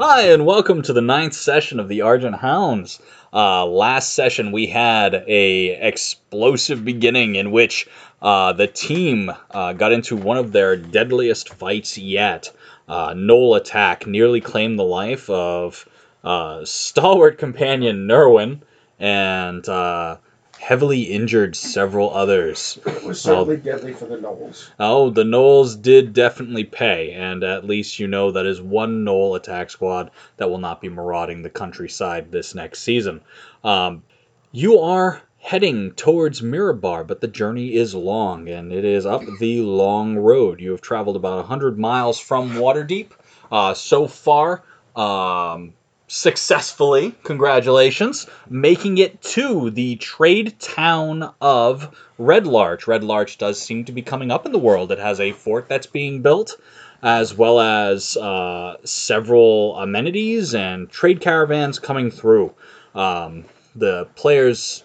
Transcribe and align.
Hi, 0.00 0.22
and 0.22 0.44
welcome 0.44 0.82
to 0.82 0.92
the 0.92 1.00
ninth 1.00 1.34
session 1.34 1.78
of 1.78 1.86
the 1.86 2.00
Argent 2.00 2.34
Hounds. 2.34 3.00
Uh, 3.32 3.64
last 3.64 4.12
session 4.12 4.50
we 4.50 4.66
had 4.66 5.22
a 5.28 5.66
explosive 5.68 6.84
beginning 6.84 7.36
in 7.36 7.52
which 7.52 7.86
uh, 8.20 8.52
the 8.54 8.66
team 8.66 9.30
uh, 9.52 9.72
got 9.72 9.92
into 9.92 10.16
one 10.16 10.36
of 10.36 10.50
their 10.50 10.74
deadliest 10.74 11.54
fights 11.54 11.96
yet. 11.96 12.50
Uh, 12.88 13.14
attack 13.54 14.04
nearly 14.04 14.40
claimed 14.40 14.80
the 14.80 14.82
life 14.82 15.30
of 15.30 15.88
uh, 16.24 16.64
stalwart 16.64 17.38
companion 17.38 18.08
Nerwin 18.08 18.62
and 18.98 19.68
uh, 19.68 20.16
heavily 20.64 21.02
injured 21.02 21.54
several 21.54 22.10
others. 22.14 22.78
It 22.86 23.04
was 23.04 23.20
certainly 23.20 23.58
deadly 23.58 23.92
for 23.92 24.06
the 24.06 24.16
Gnolls. 24.16 24.70
Oh, 24.80 25.10
the 25.10 25.22
Gnolls 25.22 25.80
did 25.80 26.14
definitely 26.14 26.64
pay, 26.64 27.12
and 27.12 27.44
at 27.44 27.66
least 27.66 27.98
you 27.98 28.06
know 28.06 28.30
that 28.30 28.46
is 28.46 28.62
one 28.62 29.04
Gnoll 29.04 29.36
attack 29.36 29.68
squad 29.68 30.10
that 30.38 30.48
will 30.48 30.58
not 30.58 30.80
be 30.80 30.88
marauding 30.88 31.42
the 31.42 31.50
countryside 31.50 32.32
this 32.32 32.54
next 32.54 32.80
season. 32.80 33.20
Um, 33.62 34.04
you 34.52 34.78
are 34.78 35.20
heading 35.36 35.90
towards 35.90 36.40
Mirabar, 36.40 37.06
but 37.06 37.20
the 37.20 37.28
journey 37.28 37.74
is 37.74 37.94
long, 37.94 38.48
and 38.48 38.72
it 38.72 38.86
is 38.86 39.04
up 39.04 39.20
the 39.40 39.60
long 39.60 40.16
road. 40.16 40.62
You 40.62 40.70
have 40.70 40.80
traveled 40.80 41.16
about 41.16 41.36
100 41.40 41.78
miles 41.78 42.18
from 42.18 42.52
Waterdeep. 42.52 43.10
Uh, 43.52 43.74
so 43.74 44.06
far, 44.06 44.62
um, 44.96 45.74
successfully, 46.14 47.12
congratulations, 47.24 48.28
making 48.48 48.98
it 48.98 49.20
to 49.20 49.68
the 49.70 49.96
trade 49.96 50.56
town 50.60 51.34
of 51.40 51.92
Red 52.18 52.46
Larch. 52.46 52.86
Red 52.86 53.02
Larch 53.02 53.36
does 53.36 53.60
seem 53.60 53.84
to 53.84 53.92
be 53.92 54.00
coming 54.00 54.30
up 54.30 54.46
in 54.46 54.52
the 54.52 54.58
world. 54.58 54.92
It 54.92 55.00
has 55.00 55.18
a 55.18 55.32
fort 55.32 55.68
that's 55.68 55.88
being 55.88 56.22
built, 56.22 56.56
as 57.02 57.34
well 57.34 57.58
as 57.58 58.16
uh, 58.16 58.76
several 58.84 59.76
amenities 59.76 60.54
and 60.54 60.88
trade 60.88 61.20
caravans 61.20 61.80
coming 61.80 62.12
through. 62.12 62.54
Um, 62.94 63.44
the 63.74 64.06
players 64.14 64.84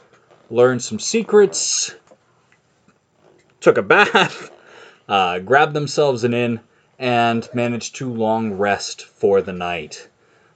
learned 0.49 0.81
some 0.81 0.97
secrets, 0.97 1.93
took 3.61 3.77
a 3.77 3.83
bath, 3.83 4.49
uh, 5.07 5.37
grabbed 5.39 5.75
themselves 5.75 6.23
an 6.23 6.33
inn, 6.33 6.59
and 6.97 7.47
managed 7.53 7.97
to 7.97 8.11
long 8.11 8.53
rest 8.53 9.05
for 9.05 9.43
the 9.43 9.53
night. 9.53 10.08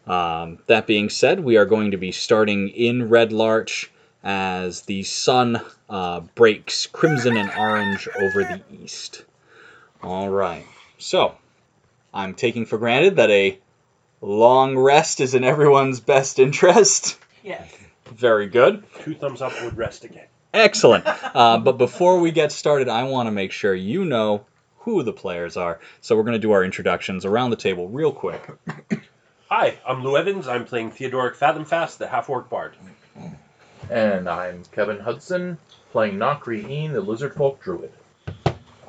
Um, 0.05 0.59
that 0.67 0.87
being 0.87 1.09
said, 1.09 1.39
we 1.39 1.57
are 1.57 1.65
going 1.65 1.91
to 1.91 1.97
be 1.97 2.11
starting 2.11 2.69
in 2.69 3.09
Red 3.09 3.31
Larch 3.31 3.89
as 4.23 4.81
the 4.81 5.03
sun 5.03 5.61
uh, 5.89 6.21
breaks 6.35 6.87
crimson 6.87 7.37
and 7.37 7.51
orange 7.57 8.07
over 8.19 8.43
the 8.43 8.61
east. 8.81 9.23
All 10.01 10.29
right. 10.29 10.65
So, 10.97 11.35
I'm 12.13 12.33
taking 12.33 12.65
for 12.65 12.77
granted 12.77 13.15
that 13.17 13.29
a 13.29 13.57
long 14.21 14.77
rest 14.77 15.19
is 15.19 15.33
in 15.35 15.43
everyone's 15.43 15.99
best 15.99 16.39
interest. 16.39 17.17
Yes. 17.43 17.73
Very 18.05 18.47
good. 18.47 18.83
Two 19.01 19.15
thumbs 19.15 19.41
up 19.41 19.53
would 19.61 19.77
rest 19.77 20.05
again. 20.05 20.27
Excellent. 20.53 21.05
Uh, 21.05 21.57
but 21.57 21.77
before 21.77 22.19
we 22.19 22.31
get 22.31 22.51
started, 22.51 22.87
I 22.87 23.03
want 23.03 23.27
to 23.27 23.31
make 23.31 23.51
sure 23.51 23.73
you 23.73 24.05
know 24.05 24.45
who 24.79 25.01
the 25.03 25.13
players 25.13 25.57
are. 25.57 25.79
So 26.01 26.15
we're 26.15 26.23
going 26.23 26.33
to 26.33 26.39
do 26.39 26.51
our 26.51 26.63
introductions 26.63 27.25
around 27.25 27.49
the 27.49 27.55
table 27.55 27.89
real 27.89 28.11
quick. 28.11 28.47
Hi, 29.55 29.77
I'm 29.85 30.03
Lou 30.03 30.17
Evans. 30.17 30.47
I'm 30.47 30.65
playing 30.65 30.89
Theodoric 30.89 31.35
Fathomfast, 31.35 31.99
the 31.99 32.07
half 32.07 32.27
orc 32.27 32.49
bard. 32.49 32.73
And 33.87 34.27
I'm 34.27 34.63
Kevin 34.71 34.99
Hudson, 34.99 35.59
playing 35.91 36.15
Nokri 36.17 36.67
Een, 36.67 36.91
the 36.91 37.01
Lizard 37.01 37.35
Folk 37.35 37.61
Druid. 37.61 37.91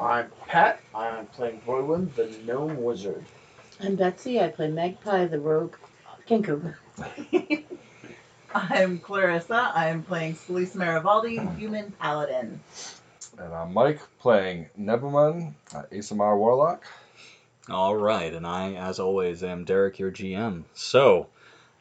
I'm 0.01 0.31
Pat. 0.47 0.81
I'm 0.95 1.27
playing 1.27 1.61
Royland, 1.67 2.15
the 2.15 2.35
gnome 2.47 2.83
wizard. 2.83 3.27
I'm 3.79 3.97
Betsy. 3.97 4.41
I 4.41 4.49
play 4.49 4.71
Magpie, 4.71 5.27
the 5.27 5.39
rogue 5.39 5.77
Kenku. 6.27 6.75
I'm 8.55 9.01
Clarissa. 9.01 9.71
I'm 9.75 10.03
playing 10.03 10.37
Celise 10.37 10.75
Marivaldi, 10.75 11.59
human 11.59 11.93
paladin. 12.01 12.59
And 13.37 13.53
I'm 13.53 13.75
Mike 13.75 14.01
playing 14.19 14.71
Nebuman, 14.81 15.53
uh, 15.75 15.83
Aasimar 15.93 16.39
Warlock. 16.39 16.85
All 17.71 17.97
right, 17.97 18.35
and 18.35 18.47
I, 18.47 18.75
as 18.75 19.01
always, 19.01 19.43
am 19.43 19.65
Derek, 19.65 19.99
your 19.99 20.13
GM. 20.13 20.65
So, 20.75 21.29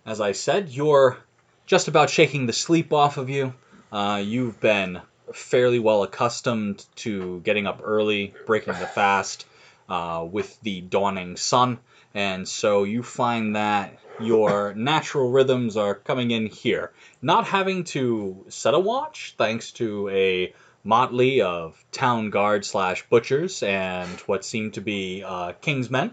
as 0.05 0.21
I 0.21 0.31
said, 0.31 0.69
you're 0.69 1.17
just 1.65 1.89
about 1.89 2.09
shaking 2.09 2.45
the 2.45 2.53
sleep 2.53 2.93
off 2.93 3.17
of 3.17 3.29
you. 3.29 3.53
Uh, 3.91 4.21
you've 4.23 4.61
been 4.61 5.01
fairly 5.33 5.79
well 5.79 6.03
accustomed 6.03 6.85
to 6.95 7.41
getting 7.41 7.67
up 7.67 7.81
early, 7.83 8.33
breaking 8.45 8.73
the 8.79 8.87
fast 8.87 9.45
uh, 9.89 10.25
with 10.29 10.57
the 10.61 10.79
dawning 10.79 11.35
sun, 11.35 11.79
and 12.13 12.47
so 12.47 12.85
you 12.85 13.03
find 13.03 13.57
that 13.57 13.99
your 14.21 14.73
natural 14.75 15.31
rhythms 15.31 15.75
are 15.75 15.95
coming 15.95 16.31
in 16.31 16.45
here. 16.45 16.93
Not 17.21 17.45
having 17.45 17.83
to 17.85 18.45
set 18.47 18.73
a 18.73 18.79
watch, 18.79 19.35
thanks 19.37 19.73
to 19.73 20.07
a 20.07 20.53
motley 20.83 21.41
of 21.41 21.83
town 21.91 22.29
guard 22.29 22.65
slash 22.65 23.07
butchers 23.09 23.63
and 23.63 24.19
what 24.21 24.43
seem 24.43 24.71
to 24.71 24.81
be 24.81 25.23
uh, 25.23 25.53
kingsmen, 25.61 26.11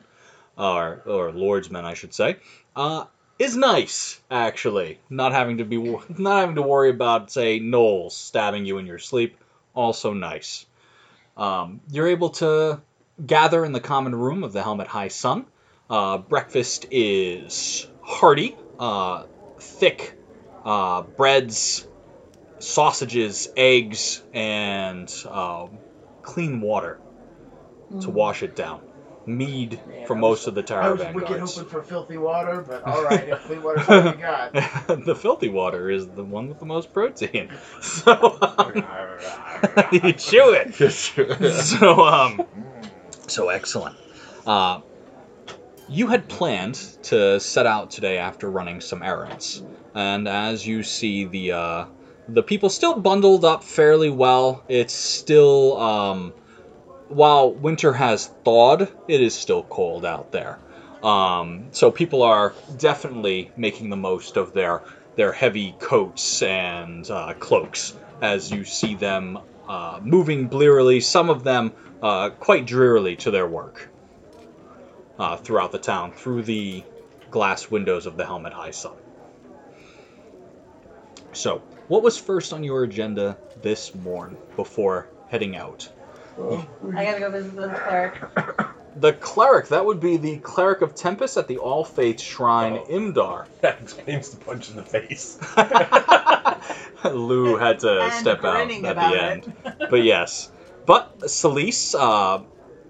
or 0.56 1.02
or 1.06 1.32
lordsmen, 1.32 1.84
I 1.84 1.94
should 1.94 2.14
say, 2.14 2.36
uh, 2.76 3.04
is 3.38 3.56
nice 3.56 4.20
actually. 4.30 5.00
Not 5.08 5.32
having 5.32 5.58
to 5.58 5.64
be 5.64 5.78
not 6.18 6.40
having 6.40 6.56
to 6.56 6.62
worry 6.62 6.90
about 6.90 7.30
say 7.30 7.60
gnolls 7.60 8.12
stabbing 8.12 8.66
you 8.66 8.78
in 8.78 8.86
your 8.86 8.98
sleep, 8.98 9.36
also 9.74 10.12
nice. 10.12 10.66
Um, 11.36 11.80
you're 11.90 12.08
able 12.08 12.30
to 12.30 12.80
gather 13.24 13.64
in 13.64 13.72
the 13.72 13.80
common 13.80 14.14
room 14.14 14.44
of 14.44 14.52
the 14.52 14.62
Helm 14.62 14.80
at 14.80 14.88
Highsun. 14.88 15.46
Uh, 15.88 16.18
breakfast 16.18 16.86
is 16.90 17.86
hearty, 18.00 18.56
uh, 18.78 19.24
thick 19.58 20.14
uh, 20.64 21.02
breads, 21.02 21.86
sausages, 22.60 23.48
eggs, 23.56 24.22
and 24.32 25.12
um, 25.28 25.78
clean 26.22 26.60
water 26.60 26.98
to 28.02 28.10
wash 28.10 28.44
it 28.44 28.54
down. 28.54 28.80
Mead 29.26 29.80
Man, 29.86 30.06
for 30.06 30.16
I 30.16 30.20
most 30.20 30.46
of 30.46 30.54
the 30.54 30.62
I 30.62 30.64
Tower 30.64 30.92
was 30.92 31.00
wicked 31.00 31.28
Vanguards. 31.28 31.54
hoping 31.56 31.68
for 31.70 31.82
filthy 31.82 32.16
water, 32.16 32.64
but 32.66 32.86
alright, 32.86 33.28
if 33.28 33.44
clean 33.44 33.62
water's 33.62 33.88
all 33.88 34.04
you 34.12 34.18
got. 34.18 34.52
the 35.04 35.14
filthy 35.14 35.48
water 35.48 35.90
is 35.90 36.06
the 36.08 36.24
one 36.24 36.48
with 36.48 36.58
the 36.58 36.66
most 36.66 36.92
protein. 36.92 37.50
So 37.82 38.38
um, 38.40 38.74
you 39.92 40.12
chew 40.12 40.52
it. 40.54 40.74
So 40.74 42.04
um, 42.06 42.46
so 43.26 43.48
excellent. 43.48 43.96
Uh, 44.46 44.80
you 45.88 46.06
had 46.06 46.28
planned 46.28 46.76
to 47.04 47.40
set 47.40 47.66
out 47.66 47.90
today 47.90 48.18
after 48.18 48.50
running 48.50 48.80
some 48.80 49.02
errands, 49.02 49.62
and 49.94 50.26
as 50.28 50.66
you 50.66 50.82
see 50.82 51.24
the 51.24 51.52
uh, 51.52 51.84
the 52.32 52.42
people 52.42 52.68
still 52.68 52.94
bundled 52.94 53.44
up 53.44 53.64
fairly 53.64 54.10
well. 54.10 54.62
It's 54.68 54.94
still 54.94 55.76
um, 55.78 56.32
while 57.08 57.52
winter 57.52 57.92
has 57.92 58.26
thawed, 58.44 58.88
it 59.08 59.20
is 59.20 59.34
still 59.34 59.64
cold 59.64 60.04
out 60.04 60.32
there. 60.32 60.58
Um, 61.02 61.68
so 61.72 61.90
people 61.90 62.22
are 62.22 62.54
definitely 62.76 63.50
making 63.56 63.90
the 63.90 63.96
most 63.96 64.36
of 64.36 64.52
their 64.52 64.82
their 65.16 65.32
heavy 65.32 65.74
coats 65.78 66.42
and 66.42 67.08
uh, 67.10 67.34
cloaks 67.34 67.94
as 68.22 68.50
you 68.50 68.64
see 68.64 68.94
them 68.94 69.38
uh, 69.68 69.98
moving 70.02 70.46
blearily. 70.46 71.00
Some 71.00 71.30
of 71.30 71.42
them 71.42 71.72
uh, 72.02 72.30
quite 72.30 72.66
drearily 72.66 73.16
to 73.16 73.30
their 73.30 73.46
work 73.46 73.88
uh, 75.18 75.36
throughout 75.36 75.72
the 75.72 75.78
town 75.78 76.12
through 76.12 76.42
the 76.42 76.84
glass 77.30 77.70
windows 77.70 78.06
of 78.06 78.16
the 78.16 78.24
Helm 78.24 78.46
at 78.46 78.52
Highsun. 78.52 78.94
So, 81.32 81.62
what 81.90 82.02
was 82.04 82.16
first 82.16 82.52
on 82.52 82.62
your 82.62 82.84
agenda 82.84 83.36
this 83.62 83.94
morn 83.94 84.36
before 84.56 85.08
heading 85.28 85.56
out? 85.56 85.88
I 86.38 87.04
gotta 87.04 87.18
go 87.18 87.30
visit 87.30 87.56
the 87.56 87.68
cleric. 87.68 88.14
The 88.96 89.12
cleric, 89.12 89.68
that 89.68 89.84
would 89.86 90.00
be 90.00 90.16
the 90.16 90.38
cleric 90.38 90.82
of 90.82 90.96
Tempest 90.96 91.36
at 91.36 91.46
the 91.46 91.58
All 91.58 91.84
Faith 91.84 92.20
Shrine, 92.20 92.72
Oh. 92.72 92.86
Imdar. 92.90 93.46
That 93.60 93.80
explains 93.80 94.30
the 94.30 94.44
punch 94.44 94.68
in 94.68 94.74
the 94.76 94.82
face. 94.82 95.38
Lou 97.04 97.56
had 97.56 97.78
to 97.80 98.00
And 98.02 98.12
step 98.12 98.44
out 98.44 98.68
at 98.70 98.78
about 98.84 99.12
the 99.12 99.22
end. 99.22 99.52
it. 99.64 99.90
But 99.90 100.02
yes. 100.02 100.50
But 100.86 101.20
Celise 101.20 101.94
uh, 101.98 102.42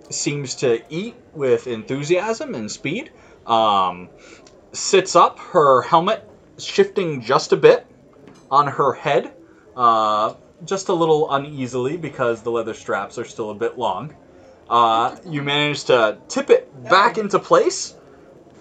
seems 0.08 0.54
to 0.56 0.80
eat 0.88 1.16
with 1.34 1.66
enthusiasm 1.66 2.54
and 2.54 2.70
speed. 2.70 3.10
Um, 3.46 4.08
sits 4.72 5.14
up, 5.14 5.38
her 5.38 5.82
helmet 5.82 6.26
shifting 6.58 7.20
just 7.20 7.52
a 7.52 7.56
bit 7.58 7.86
on 8.50 8.66
her 8.66 8.92
head, 8.92 9.32
uh, 9.76 10.34
just 10.64 10.88
a 10.88 10.92
little 10.92 11.32
uneasily 11.32 11.96
because 11.96 12.42
the 12.42 12.50
leather 12.50 12.74
straps 12.74 13.18
are 13.18 13.24
still 13.24 13.50
a 13.50 13.54
bit 13.54 13.78
long. 13.78 14.14
Uh, 14.68 15.16
you 15.26 15.42
manage 15.42 15.84
to 15.84 16.18
tip 16.28 16.50
it 16.50 16.88
back 16.88 17.18
into 17.18 17.38
place. 17.38 17.96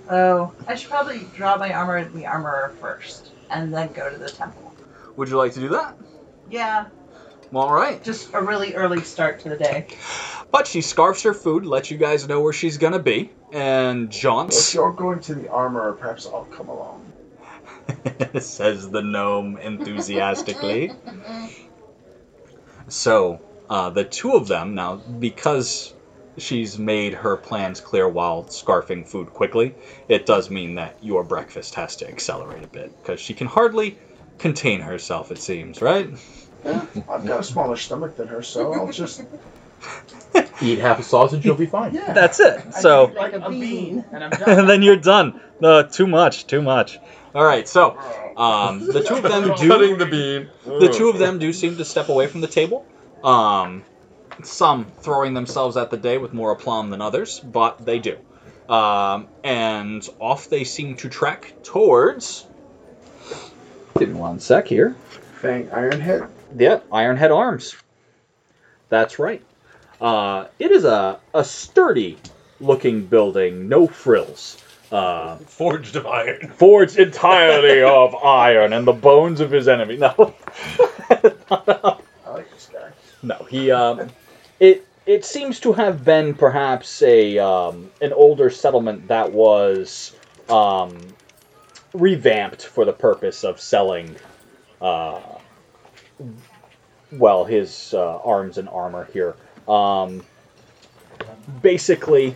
Oh, 0.09 0.53
I 0.67 0.75
should 0.75 0.89
probably 0.89 1.27
draw 1.35 1.57
my 1.57 1.71
armor 1.71 1.97
at 1.97 2.13
the 2.13 2.25
armorer 2.25 2.73
first, 2.81 3.31
and 3.49 3.73
then 3.73 3.93
go 3.93 4.09
to 4.09 4.17
the 4.17 4.29
temple. 4.29 4.73
Would 5.17 5.29
you 5.29 5.37
like 5.37 5.53
to 5.53 5.59
do 5.59 5.69
that? 5.69 5.95
Yeah. 6.49 6.87
All 7.53 7.73
right. 7.73 8.03
Just 8.03 8.33
a 8.33 8.41
really 8.41 8.73
early 8.75 9.01
start 9.01 9.39
to 9.41 9.49
the 9.49 9.57
day. 9.57 9.87
But 10.51 10.65
she 10.65 10.81
scarfs 10.81 11.23
her 11.23 11.33
food, 11.33 11.65
lets 11.65 11.91
you 11.91 11.97
guys 11.97 12.27
know 12.27 12.41
where 12.41 12.53
she's 12.53 12.79
gonna 12.79 12.99
be, 12.99 13.31
and 13.51 14.09
jaunts. 14.09 14.69
If 14.69 14.75
you're 14.75 14.93
going 14.93 15.19
to 15.21 15.35
the 15.35 15.49
armor, 15.49 15.93
perhaps 15.93 16.25
I'll 16.25 16.45
come 16.45 16.69
along. 16.69 17.11
says 18.39 18.89
the 18.89 19.01
gnome 19.01 19.57
enthusiastically. 19.57 20.91
so, 22.87 23.41
uh, 23.69 23.89
the 23.89 24.03
two 24.03 24.33
of 24.35 24.47
them 24.47 24.75
now, 24.75 24.95
because 24.97 25.93
she's 26.37 26.79
made 26.79 27.13
her 27.13 27.37
plans 27.37 27.81
clear 27.81 28.07
while 28.07 28.45
scarfing 28.45 29.07
food 29.07 29.31
quickly, 29.33 29.75
it 30.07 30.25
does 30.25 30.49
mean 30.49 30.75
that 30.75 30.95
your 31.01 31.23
breakfast 31.23 31.75
has 31.75 31.95
to 31.97 32.07
accelerate 32.07 32.63
a 32.63 32.67
bit 32.67 32.91
because 33.01 33.19
she 33.19 33.33
can 33.33 33.47
hardly 33.47 33.97
contain 34.37 34.81
herself. 34.81 35.31
It 35.31 35.39
seems, 35.39 35.81
right? 35.81 36.09
Yeah, 36.63 36.85
I've 37.09 37.25
got 37.25 37.39
a 37.39 37.43
smaller 37.43 37.77
stomach 37.77 38.15
than 38.17 38.27
her, 38.27 38.41
so 38.41 38.73
I'll 38.73 38.91
just 38.91 39.21
Eat 40.61 40.79
half 40.79 40.99
a 40.99 41.03
sausage, 41.03 41.45
you'll 41.45 41.55
be 41.55 41.65
fine. 41.65 41.93
yeah. 41.93 42.11
That's 42.11 42.39
it. 42.39 42.73
So. 42.73 43.11
like 43.15 43.33
a 43.33 43.49
bean, 43.49 44.03
and 44.11 44.23
I'm 44.23 44.29
done. 44.31 44.59
and 44.59 44.69
then 44.69 44.81
you're 44.81 44.97
done. 44.97 45.39
No, 45.59 45.83
too 45.83 46.07
much, 46.07 46.47
too 46.47 46.61
much. 46.61 46.99
All 47.35 47.43
right, 47.43 47.67
so 47.67 47.97
um, 48.37 48.85
the 48.87 49.03
two 49.03 49.15
of 49.15 49.23
them 49.23 49.55
do 49.57 49.67
Cutting 49.67 49.97
the 49.97 50.05
bean. 50.05 50.49
the 50.65 50.89
two 50.89 51.09
of 51.09 51.19
them 51.19 51.37
do 51.37 51.53
seem 51.53 51.77
to 51.77 51.85
step 51.85 52.09
away 52.09 52.27
from 52.27 52.41
the 52.41 52.47
table. 52.47 52.85
Um, 53.23 53.83
some 54.43 54.85
throwing 55.01 55.33
themselves 55.33 55.77
at 55.77 55.91
the 55.91 55.97
day 55.97 56.17
with 56.17 56.33
more 56.33 56.51
aplomb 56.51 56.89
than 56.89 57.01
others, 57.01 57.39
but 57.39 57.85
they 57.85 57.99
do. 57.99 58.17
Um, 58.67 59.27
and 59.43 60.07
off 60.19 60.49
they 60.49 60.63
seem 60.63 60.95
to 60.97 61.09
trek 61.09 61.53
towards. 61.63 62.47
Give 63.97 64.09
me 64.09 64.15
one 64.15 64.39
sec 64.39 64.67
here. 64.67 64.95
Fang 65.41 65.67
Ironhead. 65.67 66.29
Yeah, 66.57 66.79
Ironhead 66.91 67.35
Arms. 67.35 67.75
That's 68.89 69.19
right. 69.19 69.41
Uh, 70.01 70.45
it 70.57 70.71
is 70.71 70.85
a, 70.85 71.19
a 71.33 71.43
sturdy 71.43 72.17
looking 72.59 73.05
building, 73.05 73.67
no 73.69 73.87
frills. 73.87 74.57
Uh, 74.91 75.35
Forged 75.37 75.95
of 75.97 76.07
iron. 76.07 76.49
forged 76.57 76.97
entirely 76.97 77.81
of 77.83 78.15
iron 78.15 78.73
and 78.73 78.87
the 78.87 78.93
bones 78.93 79.39
of 79.39 79.51
his 79.51 79.67
enemy. 79.67 79.97
No, 79.97 80.33
I 81.51 82.31
like 82.31 82.51
this 82.51 82.69
guy. 82.71 82.91
no, 83.23 83.35
he. 83.49 83.71
Um, 83.71 84.09
it 84.59 84.85
it 85.05 85.25
seems 85.25 85.59
to 85.61 85.73
have 85.73 86.05
been 86.05 86.33
perhaps 86.35 87.01
a 87.01 87.37
um, 87.39 87.89
an 88.01 88.13
older 88.13 88.49
settlement 88.49 89.07
that 89.07 89.31
was 89.31 90.15
um, 90.49 90.97
revamped 91.93 92.65
for 92.65 92.85
the 92.85 92.93
purpose 92.93 93.43
of 93.43 93.59
selling. 93.59 94.15
Uh, 94.81 95.19
well, 97.11 97.43
his 97.45 97.93
uh, 97.95 98.17
arms 98.17 98.57
and 98.59 98.69
armor 98.69 99.07
here. 99.11 99.35
Um, 99.67 100.23
basically, 101.61 102.35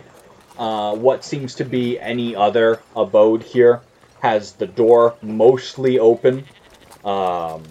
uh, 0.58 0.94
what 0.94 1.24
seems 1.24 1.54
to 1.56 1.64
be 1.64 1.98
any 1.98 2.34
other 2.36 2.80
abode 2.94 3.42
here 3.42 3.80
has 4.20 4.52
the 4.52 4.66
door 4.66 5.14
mostly 5.22 5.98
open, 5.98 6.44
um, 7.04 7.62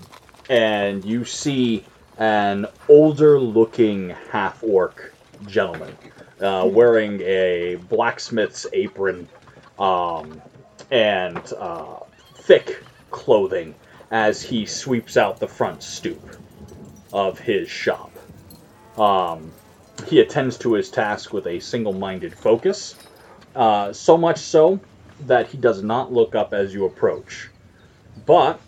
and 0.49 1.03
you 1.03 1.25
see 1.25 1.83
an 2.17 2.65
older-looking 2.87 4.09
half-orc 4.31 5.13
gentleman 5.47 5.95
uh, 6.41 6.67
wearing 6.71 7.19
a 7.21 7.75
blacksmith's 7.89 8.67
apron 8.73 9.27
um, 9.79 10.41
and 10.91 11.53
uh, 11.57 11.99
thick 12.35 12.83
clothing 13.09 13.73
as 14.11 14.41
he 14.41 14.65
sweeps 14.65 15.17
out 15.17 15.39
the 15.39 15.47
front 15.47 15.81
stoop 15.81 16.37
of 17.11 17.39
his 17.39 17.69
shop. 17.69 18.11
Um, 18.97 19.51
he 20.07 20.19
attends 20.19 20.57
to 20.59 20.73
his 20.73 20.89
task 20.89 21.33
with 21.33 21.47
a 21.47 21.59
single-minded 21.59 22.33
focus, 22.33 22.95
uh, 23.55 23.93
so 23.93 24.17
much 24.17 24.37
so 24.37 24.79
that 25.27 25.47
he 25.47 25.57
does 25.57 25.83
not 25.83 26.11
look 26.11 26.35
up 26.35 26.53
as 26.53 26.73
you 26.73 26.85
approach. 26.85 27.49
But 28.25 28.59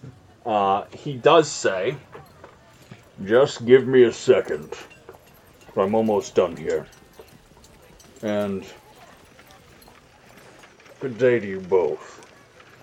uh, 0.46 0.86
he 0.92 1.14
does 1.14 1.50
say, 1.50 1.98
"Just 3.24 3.66
give 3.66 3.88
me 3.88 4.04
a 4.04 4.14
second. 4.14 4.74
I'm 5.76 5.96
almost 5.96 6.36
done 6.36 6.56
here." 6.56 6.88
And 8.22 8.64
good 11.00 11.18
day 11.18 11.40
to 11.40 11.48
you 11.48 11.60
both. 11.60 12.26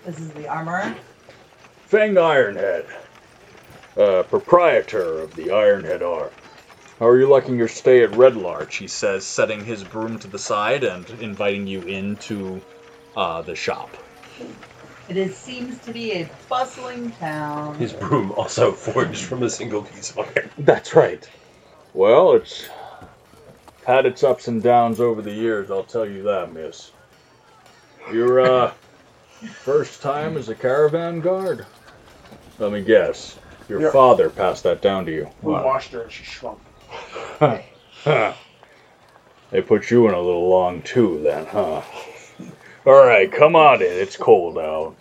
This 0.05 0.19
is 0.19 0.29
the 0.31 0.47
armorer. 0.47 0.95
Fang 1.87 2.15
Ironhead, 2.15 2.85
uh, 3.97 4.23
proprietor 4.23 5.19
of 5.21 5.35
the 5.35 5.47
Ironhead 5.47 6.01
Arm. 6.01 6.31
How 7.03 7.09
are 7.09 7.19
you 7.19 7.27
liking 7.27 7.57
your 7.57 7.67
stay 7.67 8.01
at 8.01 8.15
Red 8.15 8.37
Larch? 8.37 8.77
He 8.77 8.87
says, 8.87 9.25
setting 9.25 9.65
his 9.65 9.83
broom 9.83 10.19
to 10.19 10.27
the 10.29 10.39
side 10.39 10.85
and 10.85 11.05
inviting 11.19 11.67
you 11.67 11.81
into 11.81 12.61
uh, 13.17 13.41
the 13.41 13.55
shop. 13.55 13.89
It 15.09 15.17
is, 15.17 15.35
seems 15.35 15.77
to 15.79 15.91
be 15.91 16.13
a 16.13 16.29
bustling 16.47 17.11
town. 17.11 17.77
His 17.77 17.91
broom 17.91 18.31
also 18.31 18.71
forged 18.93 19.25
from 19.25 19.43
a 19.43 19.49
single 19.49 19.81
piece 19.81 20.11
of 20.11 20.19
iron. 20.19 20.49
That's 20.57 20.95
right. 20.95 21.29
Well, 21.93 22.35
it's 22.35 22.69
had 23.85 24.05
its 24.05 24.23
ups 24.23 24.47
and 24.47 24.63
downs 24.63 25.01
over 25.01 25.21
the 25.21 25.33
years, 25.33 25.69
I'll 25.69 25.83
tell 25.83 26.07
you 26.07 26.23
that, 26.23 26.53
miss. 26.53 26.93
Your 28.13 28.39
uh, 28.39 28.71
first 29.65 30.01
time 30.01 30.37
as 30.37 30.47
a 30.47 30.55
caravan 30.55 31.19
guard? 31.19 31.65
Let 32.59 32.71
me 32.71 32.81
guess. 32.81 33.37
Your 33.67 33.81
Yeah. 33.81 33.91
father 33.91 34.29
passed 34.29 34.63
that 34.63 34.81
down 34.81 35.05
to 35.07 35.11
you. 35.11 35.29
We 35.41 35.51
washed 35.51 35.91
her 35.91 36.03
and 36.03 36.11
she 36.11 36.23
shrunk. 36.23 36.59
They 38.05 39.61
put 39.61 39.89
you 39.91 40.07
in 40.07 40.13
a 40.13 40.21
little 40.21 40.49
long 40.49 40.81
too, 40.81 41.21
then, 41.23 41.45
huh? 41.45 41.81
All 42.85 43.05
right, 43.05 43.31
come 43.31 43.55
on 43.55 43.81
in. 43.81 43.87
It's 43.87 44.17
cold 44.17 44.57
out. 44.57 44.95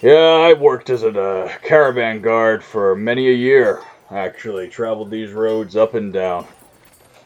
Yeah, 0.00 0.48
I 0.50 0.54
worked 0.54 0.90
as 0.90 1.04
a 1.04 1.20
uh, 1.20 1.48
caravan 1.62 2.20
guard 2.20 2.64
for 2.64 2.96
many 2.96 3.28
a 3.28 3.34
year. 3.34 3.80
Actually, 4.10 4.68
traveled 4.68 5.10
these 5.10 5.30
roads 5.30 5.76
up 5.76 5.94
and 5.94 6.12
down. 6.12 6.46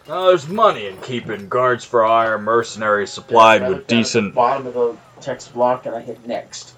Uh, 0.06 0.28
there's 0.28 0.46
money 0.46 0.86
in 0.86 0.96
keeping 0.98 1.48
guards 1.48 1.84
for 1.84 2.04
hire 2.04 2.38
mercenaries 2.38 3.10
supplied 3.10 3.66
with 3.66 3.86
decent. 3.86 4.34
Bottom 4.34 4.66
of 4.66 4.74
the 4.74 4.96
text 5.20 5.54
block, 5.54 5.86
and 5.86 5.96
I 5.96 6.00
hit 6.00 6.24
next. 6.26 6.74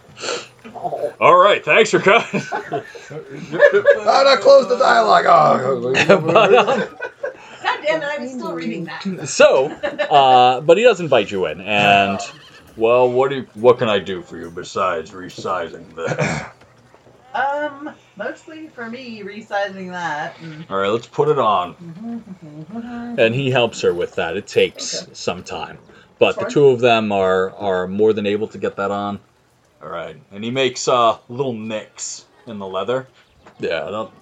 All 1.21 1.37
right, 1.37 1.65
thanks 1.65 1.91
for 1.91 1.99
coming. 2.01 2.25
That 3.11 4.39
closed 4.41 4.69
the 4.69 4.79
dialogue. 4.79 5.25
Oh. 5.27 5.93
But, 6.09 6.55
um, 6.55 6.79
God 7.63 7.81
damn 7.83 8.03
it, 8.03 8.05
I 8.05 8.19
was 8.19 8.31
still 8.33 8.53
reading 8.55 8.85
that. 8.85 9.29
so, 9.29 9.67
uh, 9.67 10.61
but 10.61 10.77
he 10.77 10.85
does 10.85 11.01
invite 11.01 11.31
you 11.31 11.47
in, 11.47 11.61
and 11.61 12.19
well, 12.77 13.11
what 13.11 13.31
do 13.31 13.37
you, 13.37 13.47
what 13.55 13.79
can 13.79 13.89
I 13.89 13.99
do 13.99 14.23
for 14.23 14.37
you 14.37 14.51
besides 14.51 15.11
resizing 15.11 15.95
this? 15.95 16.43
Um, 17.35 17.91
mostly 18.17 18.69
for 18.69 18.89
me, 18.91 19.21
resizing 19.23 19.91
that. 19.91 20.41
And... 20.41 20.67
All 20.71 20.79
right, 20.79 20.89
let's 20.89 21.07
put 21.07 21.29
it 21.29 21.39
on. 21.39 21.77
And 23.19 23.35
he 23.35 23.51
helps 23.51 23.81
her 23.83 23.93
with 23.95 24.15
that. 24.17 24.37
It 24.37 24.47
takes 24.49 25.03
Okay. 25.03 25.11
some 25.13 25.45
time, 25.45 25.79
but 26.19 26.39
the 26.39 26.47
two 26.47 26.69
of 26.69 26.81
them 26.81 27.13
are 27.13 27.51
are 27.55 27.87
more 27.87 28.13
than 28.15 28.27
able 28.27 28.49
to 28.49 28.59
get 28.59 28.77
that 28.77 28.91
on. 28.91 29.21
All 29.81 29.89
right, 29.89 30.17
and 30.33 30.43
he 30.43 30.51
makes 30.51 30.89
uh, 30.89 31.19
little 31.29 31.53
nicks 31.53 32.25
in 32.47 32.59
the 32.59 32.67
leather. 32.67 33.07
Yeah, 33.61 33.87
I 33.87 33.91
don't, 33.91 34.13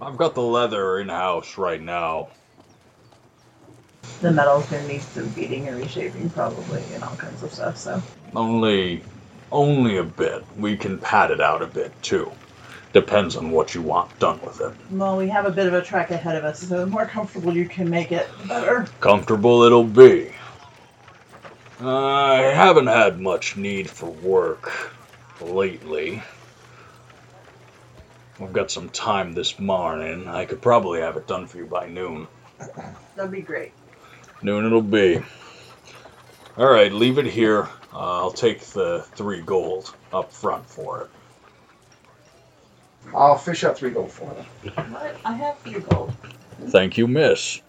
I've 0.00 0.16
got 0.16 0.34
the 0.34 0.42
leather 0.42 1.00
in 1.00 1.08
house 1.10 1.58
right 1.58 1.80
now. 1.80 2.28
The 4.22 4.30
metal's 4.30 4.66
gonna 4.70 4.86
need 4.88 5.02
some 5.02 5.28
beating 5.30 5.68
and 5.68 5.76
reshaping, 5.76 6.30
probably, 6.30 6.82
and 6.94 7.04
all 7.04 7.14
kinds 7.16 7.42
of 7.42 7.52
stuff. 7.52 7.76
So 7.76 8.02
Only, 8.34 9.02
only 9.50 9.98
a 9.98 10.04
bit. 10.04 10.44
We 10.56 10.76
can 10.78 10.98
pad 10.98 11.30
it 11.30 11.40
out 11.42 11.60
a 11.60 11.66
bit 11.66 11.92
too. 12.02 12.32
Depends 12.94 13.36
on 13.36 13.50
what 13.50 13.74
you 13.74 13.82
want 13.82 14.18
done 14.18 14.40
with 14.40 14.60
it. 14.62 14.72
Well, 14.90 15.16
we 15.18 15.28
have 15.28 15.44
a 15.44 15.50
bit 15.50 15.66
of 15.66 15.74
a 15.74 15.82
track 15.82 16.10
ahead 16.10 16.36
of 16.36 16.44
us, 16.44 16.60
so 16.60 16.78
the 16.78 16.86
more 16.86 17.06
comfortable 17.06 17.54
you 17.54 17.66
can 17.66 17.88
make 17.90 18.12
it, 18.12 18.28
the 18.42 18.48
better. 18.48 18.86
Comfortable 19.00 19.62
it'll 19.62 19.84
be. 19.84 20.32
I 21.80 22.52
haven't 22.54 22.86
had 22.86 23.20
much 23.20 23.56
need 23.56 23.90
for 23.90 24.06
work 24.06 24.94
lately. 25.42 26.22
I've 28.40 28.52
got 28.52 28.70
some 28.70 28.88
time 28.88 29.34
this 29.34 29.58
morning. 29.58 30.26
I 30.26 30.44
could 30.44 30.60
probably 30.60 31.00
have 31.00 31.16
it 31.16 31.26
done 31.26 31.46
for 31.46 31.58
you 31.58 31.66
by 31.66 31.88
noon. 31.88 32.26
That'd 33.16 33.30
be 33.30 33.40
great. 33.42 33.72
Noon 34.42 34.66
it'll 34.66 34.82
be. 34.82 35.22
All 36.56 36.70
right, 36.70 36.92
leave 36.92 37.18
it 37.18 37.26
here. 37.26 37.68
Uh, 37.92 38.20
I'll 38.20 38.32
take 38.32 38.60
the 38.60 39.04
three 39.14 39.42
gold 39.42 39.94
up 40.12 40.32
front 40.32 40.66
for 40.66 41.02
it. 41.02 41.10
I'll 43.14 43.36
fish 43.36 43.64
out 43.64 43.76
three 43.76 43.90
gold 43.90 44.10
for 44.10 44.26
her. 44.26 44.46
But 44.74 45.16
I 45.24 45.34
have 45.34 45.58
few 45.58 45.80
gold. 45.80 46.12
Thank 46.68 46.96
you, 46.96 47.06
miss. 47.06 47.60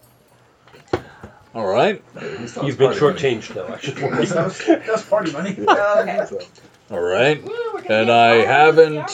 All 1.53 1.67
right. 1.67 2.03
You've 2.19 2.77
been 2.77 2.93
shortchanged 2.93 3.53
though. 3.53 3.67
I 3.67 3.77
should 3.79 3.99
warn 4.01 4.21
you. 4.21 4.25
That's, 4.25 4.65
that's 4.65 5.03
party 5.03 5.31
money. 5.31 5.55
Okay. 5.59 6.27
All 6.91 6.99
right. 7.01 7.43
Woo, 7.43 7.77
And 7.89 8.11
I 8.11 8.35
haven't 8.45 9.09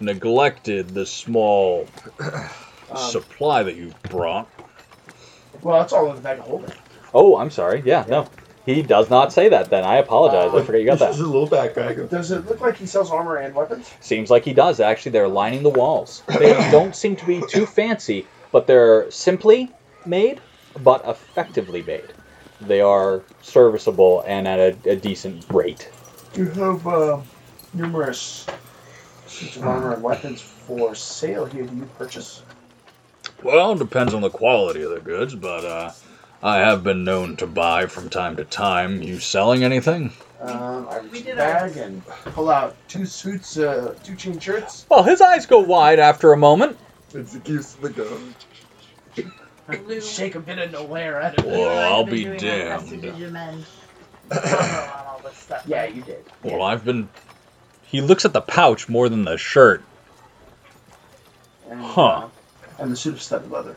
neglected 0.00 0.90
the 0.90 1.06
small 1.06 1.86
Um, 2.90 2.96
supply 2.96 3.62
that 3.62 3.76
you 3.76 3.92
brought. 4.08 4.48
well, 5.62 5.78
that's 5.78 5.92
all 5.92 6.10
in 6.10 6.16
the 6.16 6.22
bag 6.22 6.40
of 6.40 6.44
holding. 6.44 6.72
Oh, 7.14 7.36
I'm 7.36 7.50
sorry. 7.50 7.82
Yeah, 7.84 8.04
no. 8.08 8.28
He 8.66 8.82
does 8.82 9.08
not 9.08 9.32
say 9.32 9.48
that 9.50 9.70
then. 9.70 9.84
I 9.84 9.98
apologize. 9.98 10.52
I 10.52 10.64
forgot 10.66 10.78
you 10.78 10.86
got 10.86 10.98
that. 10.98 11.06
This 11.12 11.20
is 11.20 11.22
a 11.22 11.26
little 11.28 11.46
backpack. 11.48 12.10
Does 12.10 12.32
it 12.32 12.46
look 12.46 12.60
like 12.60 12.76
he 12.78 12.86
sells 12.86 13.12
armor 13.12 13.36
and 13.36 13.54
weapons? 13.54 13.88
Seems 14.00 14.28
like 14.28 14.44
he 14.44 14.52
does, 14.52 14.80
actually. 14.80 15.12
They're 15.12 15.28
lining 15.28 15.62
the 15.62 15.68
walls. 15.70 16.24
They 16.40 16.52
don't 16.72 16.96
seem 16.96 17.14
to 17.14 17.26
be 17.26 17.40
too 17.48 17.64
fancy, 17.64 18.26
but 18.50 18.66
they're 18.66 19.08
simply 19.12 19.70
made, 20.04 20.40
but 20.82 21.06
effectively 21.06 21.82
made. 21.84 22.12
They 22.60 22.80
are 22.80 23.22
serviceable 23.40 24.24
and 24.26 24.48
at 24.48 24.58
a, 24.58 24.90
a 24.90 24.96
decent 24.96 25.46
rate. 25.50 25.88
You 26.34 26.46
have 26.46 26.86
uh, 26.86 27.20
numerous 27.74 28.46
suits 29.26 29.56
of 29.56 29.66
armor 29.66 29.94
and 29.94 30.02
weapons 30.02 30.40
for 30.40 30.94
sale 30.94 31.44
here. 31.44 31.64
Do 31.64 31.76
you 31.76 31.88
purchase? 31.98 32.42
Well, 33.42 33.72
it 33.72 33.78
depends 33.78 34.14
on 34.14 34.20
the 34.22 34.30
quality 34.30 34.82
of 34.82 34.90
the 34.90 35.00
goods, 35.00 35.34
but 35.34 35.64
uh, 35.64 35.92
I 36.42 36.58
have 36.58 36.84
been 36.84 37.04
known 37.04 37.36
to 37.36 37.46
buy 37.46 37.86
from 37.86 38.10
time 38.10 38.36
to 38.36 38.44
time. 38.44 39.02
You 39.02 39.18
selling 39.18 39.64
anything? 39.64 40.12
Um, 40.40 40.88
I 40.88 40.98
reach 40.98 41.12
We 41.12 41.18
the 41.20 41.24
did 41.26 41.36
bag 41.36 41.76
and 41.76 42.06
pull 42.06 42.48
out 42.48 42.76
two 42.88 43.04
suits, 43.06 43.58
uh, 43.58 43.94
two 44.04 44.14
chain 44.14 44.38
shirts. 44.38 44.86
Well, 44.88 45.02
his 45.02 45.20
eyes 45.20 45.46
go 45.46 45.58
wide 45.58 45.98
after 45.98 46.32
a 46.32 46.36
moment. 46.36 46.78
It's 47.12 47.32
the 47.32 47.40
keeps 47.40 47.74
the 47.74 47.90
gun. 47.90 48.34
Lou, 49.86 50.00
Shake 50.00 50.34
a 50.34 50.40
bit 50.40 50.58
of 50.58 50.72
no 50.72 50.84
layer 50.84 51.16
at 51.20 51.38
it. 51.38 51.44
Well, 51.44 51.68
I 51.68 51.82
have 51.82 51.92
I'll 51.92 52.04
be 52.04 52.24
damned. 52.24 53.66
Yeah, 55.66 55.84
you 55.86 56.02
did. 56.02 56.24
Well, 56.42 56.62
I've 56.62 56.84
been. 56.84 57.08
He 57.82 58.00
looks 58.00 58.24
at 58.24 58.32
the 58.32 58.40
pouch 58.40 58.88
more 58.88 59.08
than 59.08 59.24
the 59.24 59.36
shirt. 59.36 59.82
And, 61.68 61.80
Huh. 61.80 62.02
uh, 62.06 62.28
and 62.78 62.92
the 62.92 62.96
suit 62.96 63.14
of 63.14 63.22
studded 63.22 63.50
leather. 63.50 63.76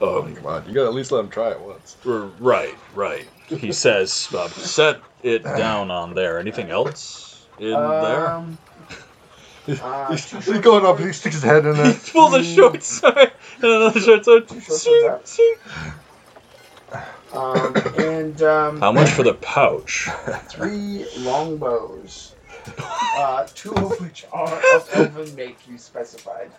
Oh, 0.00 0.22
come 0.22 0.46
on. 0.46 0.66
You 0.66 0.72
gotta 0.74 0.86
at 0.88 0.94
least 0.94 1.12
let 1.12 1.20
him 1.20 1.28
try 1.28 1.50
it 1.50 1.60
once. 1.60 1.96
Right, 2.04 2.74
right. 2.94 3.28
He 3.48 3.72
says, 3.84 4.28
uh, 4.34 4.48
set 4.48 5.00
it 5.22 5.42
down 5.44 5.90
on 5.90 6.14
there. 6.14 6.38
Anything 6.38 6.70
else 6.70 7.46
in 7.58 7.70
there? 7.72 8.28
Um, 8.30 8.58
uh, 9.68 10.08
he's, 10.10 10.30
he's 10.30 10.44
short 10.44 10.62
going 10.62 10.86
up, 10.86 10.96
swords. 10.96 11.04
he 11.04 11.12
sticks 11.12 11.34
his 11.36 11.44
head 11.44 11.66
in 11.66 11.76
there. 11.76 11.92
He 11.92 12.10
pulls 12.10 12.32
the 12.32 12.42
shorts 12.56 13.02
and 13.02 13.30
another 13.62 14.00
short 14.00 14.24
so 14.24 14.40
Two 14.40 14.60
short 14.60 14.78
swords 15.28 15.40
Um, 17.32 17.76
and 17.98 18.42
um, 18.42 18.80
How 18.80 18.92
much 18.92 19.10
for 19.10 19.22
the 19.22 19.34
pouch? 19.34 20.08
three 20.48 21.06
longbows. 21.18 22.34
Uh, 23.16 23.46
two 23.54 23.72
of 23.72 24.00
which 24.00 24.24
are 24.32 24.52
of 24.76 24.88
elven 24.92 25.34
make, 25.36 25.56
you 25.68 25.78
specified. 25.78 26.50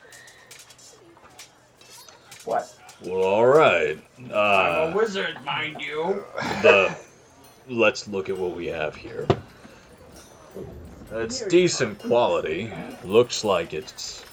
What? 2.45 2.73
Well, 3.03 3.23
all 3.23 3.45
right. 3.45 3.99
I'm 4.19 4.31
Uh, 4.31 4.91
a 4.93 4.95
wizard, 4.95 5.37
mind 5.45 5.81
you. 5.81 6.23
the 6.61 6.95
let's 7.69 8.07
look 8.07 8.29
at 8.29 8.37
what 8.37 8.55
we 8.55 8.67
have 8.67 8.95
here. 8.95 9.27
It's 11.11 11.45
decent 11.47 11.99
quality. 11.99 12.71
Looks 13.03 13.43
like 13.43 13.73
it's 13.73 14.23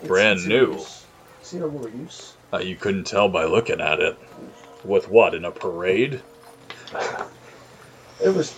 It's 0.00 0.08
Brand 0.08 0.46
new. 0.46 0.72
use. 0.72 1.04
Seen 1.42 1.62
a 1.62 1.66
little 1.66 1.90
use. 2.00 2.34
uh, 2.52 2.58
you 2.58 2.74
couldn't 2.76 3.04
tell 3.04 3.28
by 3.28 3.44
looking 3.44 3.80
at 3.80 4.00
it. 4.00 4.18
With 4.84 5.08
what 5.08 5.34
in 5.34 5.44
a 5.44 5.50
parade? 5.50 6.20
It 8.22 8.34
was 8.34 8.54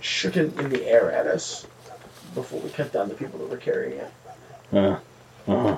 shooken 0.00 0.58
in 0.58 0.70
the 0.70 0.86
air 0.86 1.10
at 1.10 1.26
us 1.26 1.66
before 2.34 2.60
we 2.60 2.70
cut 2.70 2.92
down 2.92 3.08
the 3.08 3.14
people 3.14 3.38
that 3.40 3.48
were 3.48 3.56
carrying 3.56 4.00
it. 4.00 4.12
Uh, 4.72 4.98
uh-huh. 5.48 5.76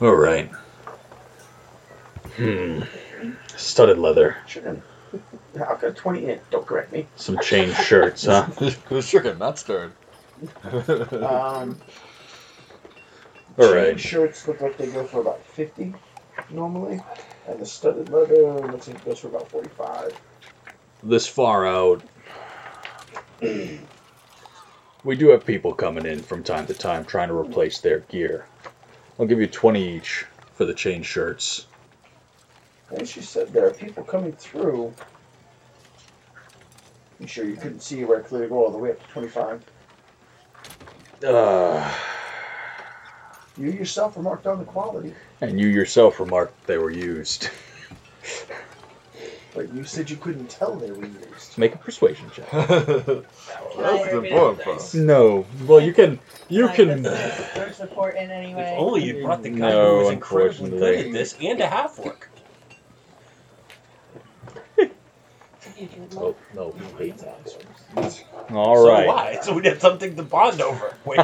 All 0.00 0.14
right. 0.14 0.50
Hmm. 2.36 2.82
Studded 3.56 3.98
leather. 3.98 4.36
Shooken. 4.46 4.80
I've 5.54 5.80
got 5.80 5.96
20 5.96 6.26
in. 6.26 6.40
Don't 6.50 6.66
correct 6.66 6.92
me. 6.92 7.06
Some 7.16 7.38
chain 7.40 7.72
shirts, 7.74 8.24
huh? 8.24 8.46
it 8.60 8.90
was 8.90 9.08
chicken, 9.08 9.38
not 9.38 9.58
stirred. 9.58 9.92
Um, 10.64 11.78
All 13.58 13.68
chain 13.68 13.74
right. 13.74 14.00
shirts 14.00 14.48
look 14.48 14.60
like 14.60 14.76
they 14.78 14.86
go 14.90 15.04
for 15.04 15.20
about 15.20 15.44
50 15.44 15.94
normally. 16.52 17.00
And 17.48 17.58
the 17.60 17.66
studded 17.66 18.08
leather 18.08 18.52
looks 18.68 18.88
like 18.88 18.96
it 18.96 19.04
goes 19.04 19.20
for 19.20 19.28
about 19.28 19.48
45. 19.48 20.18
This 21.02 21.26
far 21.26 21.66
out. 21.66 22.02
We 25.04 25.16
do 25.16 25.30
have 25.30 25.44
people 25.44 25.74
coming 25.74 26.06
in 26.06 26.20
from 26.20 26.44
time 26.44 26.66
to 26.68 26.74
time 26.74 27.04
trying 27.04 27.26
to 27.26 27.34
replace 27.34 27.80
their 27.80 28.00
gear. 28.00 28.46
I'll 29.18 29.26
give 29.26 29.40
you 29.40 29.48
20 29.48 29.96
each 29.96 30.26
for 30.54 30.64
the 30.64 30.74
chain 30.74 31.02
shirts. 31.02 31.66
And 32.90 33.08
she 33.08 33.20
said 33.20 33.52
there 33.52 33.66
are 33.66 33.72
people 33.72 34.04
coming 34.04 34.32
through. 34.32 34.94
You 37.18 37.26
sure 37.26 37.44
you 37.44 37.56
couldn't 37.56 37.80
see 37.80 38.04
where 38.04 38.20
it 38.20 38.26
clearly 38.26 38.48
go 38.48 38.64
all 38.64 38.70
the 38.70 38.78
way 38.78 38.92
up 38.92 39.02
to 39.04 39.08
25? 39.08 39.64
Uh, 41.24 41.94
You 43.58 43.70
yourself 43.70 44.16
remarked 44.16 44.46
on 44.46 44.58
the 44.58 44.64
quality, 44.64 45.14
and 45.40 45.60
you 45.60 45.66
yourself 45.66 46.20
remarked 46.20 46.66
they 46.66 46.78
were 46.78 46.90
used. 46.90 47.50
but 49.54 49.72
you 49.74 49.84
said 49.84 50.08
you 50.08 50.16
couldn't 50.16 50.48
tell 50.48 50.74
they 50.74 50.90
were 50.90 51.04
used. 51.04 51.58
Make 51.58 51.74
a 51.74 51.78
persuasion 51.78 52.30
check. 52.34 52.50
That's 52.50 53.26
the 53.76 54.22
important 54.24 54.62
part. 54.62 54.94
No. 54.94 55.44
Well, 55.66 55.80
you 55.80 55.92
can. 55.92 56.18
You 56.48 56.68
Can 56.68 57.02
can. 57.02 57.06
I 57.06 57.48
put 57.54 57.74
support 57.74 58.16
in 58.16 58.30
any 58.30 58.54
way? 58.54 58.72
If 58.72 58.78
only 58.78 59.04
you 59.04 59.22
brought 59.22 59.42
the 59.42 59.50
guy 59.50 59.70
No, 59.70 59.90
who 59.90 60.04
was 60.04 60.10
incredibly 60.12 60.70
good 60.70 61.06
at 61.06 61.12
this 61.12 61.36
and 61.40 61.60
a 61.60 61.66
half 61.68 61.98
work. 61.98 62.30
Oh, 66.16 66.36
no, 66.54 66.72
he 66.72 67.04
hates 67.04 67.22
So 67.22 67.58
All 68.50 68.86
right. 68.86 69.06
why? 69.06 69.38
So 69.42 69.54
we'd 69.54 69.64
have 69.64 69.80
something 69.80 70.16
to 70.16 70.22
bond 70.22 70.60
over. 70.60 70.94
Wait. 71.04 71.20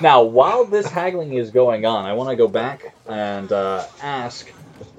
now, 0.00 0.22
while 0.22 0.64
this 0.64 0.86
haggling 0.86 1.34
is 1.34 1.50
going 1.50 1.86
on, 1.86 2.04
I 2.04 2.12
want 2.12 2.30
to 2.30 2.36
go 2.36 2.48
back 2.48 2.94
and 3.08 3.50
uh, 3.50 3.84
ask 4.00 4.52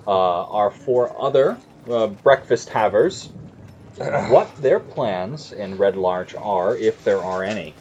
uh, 0.08 0.44
our 0.46 0.72
four 0.72 1.22
other 1.22 1.58
uh, 1.90 2.08
breakfast 2.08 2.70
havers 2.70 3.26
what 3.98 4.56
their 4.58 4.80
plans 4.80 5.52
in 5.52 5.78
Red 5.78 5.96
Larch 5.96 6.36
are, 6.36 6.76
if 6.76 7.04
there 7.04 7.20
are 7.20 7.44
any. 7.44 7.74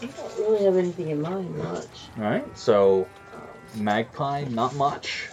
I 0.00 0.06
don't 0.06 0.38
really 0.38 0.64
have 0.64 0.76
anything 0.76 1.08
in 1.10 1.20
mind 1.20 1.56
much. 1.56 1.86
All 2.16 2.24
right. 2.24 2.58
So, 2.58 3.08
Magpie, 3.74 4.44
not 4.44 4.74
much 4.76 5.28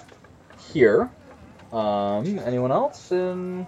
here. 0.71 1.09
Um, 1.71 2.39
anyone 2.39 2.71
else? 2.71 3.11
In 3.11 3.67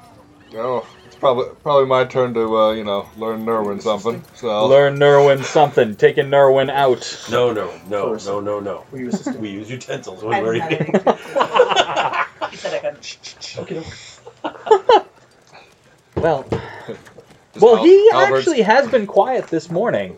Oh, 0.55 0.87
it's 1.05 1.15
probably 1.15 1.45
probably 1.63 1.85
my 1.87 2.05
turn 2.05 2.33
to 2.35 2.57
uh, 2.57 2.71
you 2.71 2.83
know 2.83 3.09
learn 3.17 3.45
Nerwin 3.45 3.81
something. 3.81 4.23
So 4.35 4.67
learn 4.67 4.97
Nerwin 4.97 5.43
something. 5.43 5.95
Taking 5.95 6.25
Nerwin 6.27 6.69
out. 6.71 7.27
No, 7.29 7.51
no, 7.53 7.73
no, 7.89 8.13
First. 8.13 8.27
no, 8.27 8.39
no, 8.39 8.59
no. 8.59 8.85
Were 8.91 8.99
you 8.99 9.09
assisting? 9.09 9.41
We 9.41 9.49
use 9.49 9.69
utensils 9.69 10.23
I 10.23 10.27
when 10.27 10.43
we're 10.43 10.53
didn't 10.53 10.63
have 10.71 10.81
eating. 10.81 10.95
anything. 10.95 12.23
He 12.51 12.55
said 12.55 12.73
I 12.75 12.79
couldn't. 12.79 13.19
Okay. 13.57 13.83
Well, 16.15 16.45
Just 16.49 17.61
well, 17.63 17.77
Al- 17.77 17.83
he 17.83 18.09
Albert's- 18.11 18.47
actually 18.47 18.61
has 18.63 18.87
been 18.87 19.05
quiet 19.05 19.47
this 19.47 19.69
morning, 19.69 20.17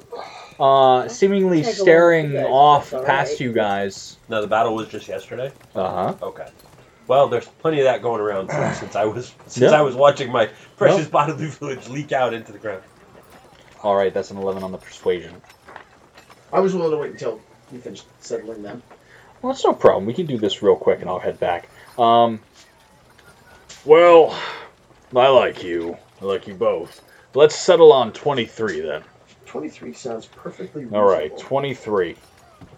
uh, 0.59 1.07
seemingly 1.09 1.57
Take 1.57 1.65
a 1.65 1.69
look 1.69 1.77
staring 1.77 2.31
you 2.31 2.37
guys, 2.37 2.45
off 2.49 2.83
that's 2.91 2.93
all 2.93 3.03
past 3.05 3.31
right. 3.31 3.39
you 3.41 3.51
guys. 3.53 4.17
no, 4.29 4.41
the 4.41 4.47
battle 4.47 4.75
was 4.75 4.87
just 4.87 5.07
yesterday. 5.09 5.51
Uh 5.75 6.13
huh. 6.13 6.25
Okay. 6.27 6.47
Well, 7.09 7.27
there's 7.27 7.47
plenty 7.47 7.79
of 7.79 7.85
that 7.85 8.03
going 8.03 8.21
around 8.21 8.51
too, 8.51 8.75
since 8.79 8.95
I 8.95 9.05
was 9.05 9.33
since 9.47 9.71
Yeah. 9.71 9.79
I 9.79 9.81
was 9.81 9.95
watching 9.95 10.31
my 10.31 10.47
precious 10.77 11.07
bodily 11.07 11.47
fluids 11.47 11.89
leak 11.89 12.11
out 12.11 12.35
into 12.35 12.51
the 12.51 12.59
ground. 12.59 12.83
All 13.81 13.95
right, 13.95 14.13
that's 14.13 14.29
an 14.29 14.37
eleven 14.37 14.61
on 14.61 14.71
the 14.71 14.77
persuasion. 14.77 15.41
I 16.53 16.59
was 16.59 16.75
willing 16.75 16.91
to 16.91 16.97
wait 16.97 17.11
until 17.13 17.41
you 17.71 17.79
finished 17.79 18.05
settling 18.19 18.61
them. 18.61 18.83
Well, 19.41 19.51
that's 19.51 19.65
no 19.65 19.73
problem. 19.73 20.05
We 20.05 20.13
can 20.13 20.27
do 20.27 20.37
this 20.37 20.61
real 20.61 20.75
quick, 20.75 21.01
and 21.01 21.09
I'll 21.09 21.17
head 21.19 21.39
back. 21.39 21.67
Um. 21.97 22.41
Well, 23.85 24.39
I 25.15 25.29
like 25.29 25.63
you. 25.63 25.97
I 26.21 26.25
like 26.25 26.47
you 26.47 26.53
both. 26.53 27.01
Let's 27.33 27.55
settle 27.55 27.91
on 27.91 28.13
twenty-three 28.13 28.81
then. 28.81 29.03
23 29.47 29.93
sounds 29.93 30.27
perfectly 30.27 30.83
Reasonable. 30.83 30.99
All 30.99 31.11
right, 31.11 31.35
23 31.35 32.15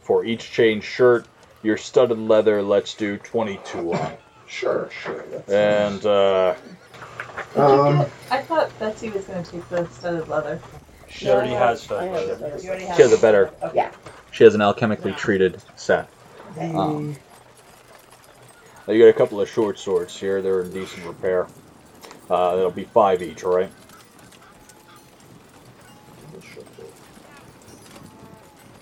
for 0.03 0.23
each 0.23 0.53
chain 0.53 0.79
shirt. 0.79 1.27
Your 1.63 1.77
studded 1.77 2.17
leather, 2.17 2.61
let's 2.61 2.95
do 2.95 3.17
22 3.17 3.93
on. 3.93 4.13
Sure, 4.47 4.89
sure. 5.03 5.23
That's, 5.29 5.51
And 5.51 6.05
uh, 6.05 6.55
um, 7.55 8.05
I 8.29 8.41
thought 8.41 8.77
Betsy 8.79 9.09
was 9.09 9.25
going 9.25 9.43
to 9.43 9.51
take 9.51 9.69
the 9.69 9.87
studded 9.89 10.27
leather. 10.27 10.59
She 11.09 11.29
already 11.29 11.51
has 11.51 11.89
I 11.91 12.05
have 12.05 12.13
leather. 12.13 12.35
better 12.35 12.57
You 12.63 12.69
already 12.69 12.85
have 12.85 12.95
she 12.95 13.01
has 13.03 13.13
a 13.13 13.21
better. 13.21 13.51
Okay. 13.61 13.75
Yeah. 13.75 13.91
She 14.31 14.43
has 14.43 14.55
an 14.55 14.61
alchemically 14.61 15.15
treated 15.15 15.61
set. 15.75 16.09
Um, 16.57 17.15
you 18.87 18.99
got 18.99 19.07
a 19.07 19.13
couple 19.13 19.39
of 19.39 19.49
short 19.49 19.77
swords 19.77 20.17
here. 20.17 20.41
They're 20.41 20.61
in 20.61 20.71
decent 20.71 21.05
repair. 21.05 21.47
Uh, 22.29 22.55
that'll 22.55 22.71
be 22.71 22.85
five 22.85 23.21
each, 23.21 23.43
all 23.43 23.55
right? 23.55 23.71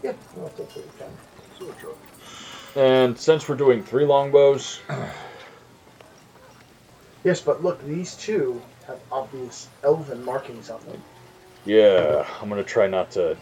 Yeah, 0.03 0.13
I'll 0.38 0.50
take 0.50 0.69
what 0.69 0.75
you 0.77 0.83
can. 0.98 1.28
And 2.75 3.17
since 3.17 3.47
we're 3.49 3.55
doing 3.55 3.83
three 3.83 4.05
longbows, 4.05 4.81
Yes, 7.23 7.41
but 7.41 7.61
look, 7.63 7.83
these 7.83 8.15
two 8.15 8.61
have 8.88 8.99
obvious 9.11 9.67
elven 9.83 10.23
markings 10.23 10.69
on 10.69 10.85
them. 10.85 11.03
yeah, 11.65 12.25
I'm 12.41 12.49
gonna 12.49 12.63
try 12.63 12.88
not 12.88 13.11
to 13.11 13.38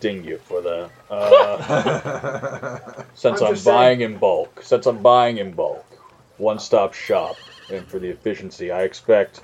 ding 0.00 0.24
you 0.24 0.38
for 0.38 0.62
that. 0.62 0.92
Uh, 1.10 2.78
since 3.14 3.40
I'm 3.40 3.46
I'm, 3.46 3.52
just 3.52 3.64
saying. 3.64 3.64
buying 3.64 4.00
in 4.02 4.18
bulk, 4.18 4.60
since 4.62 4.86
I'm 4.86 5.02
buying 5.02 5.38
in 5.38 5.54
bulk, 5.54 5.86
one-stop 6.36 6.94
shop, 6.94 7.42
and 7.68 7.88
for 7.88 7.98
the 7.98 8.08
efficiency, 8.10 8.70
I 8.70 8.82
expect 8.82 9.42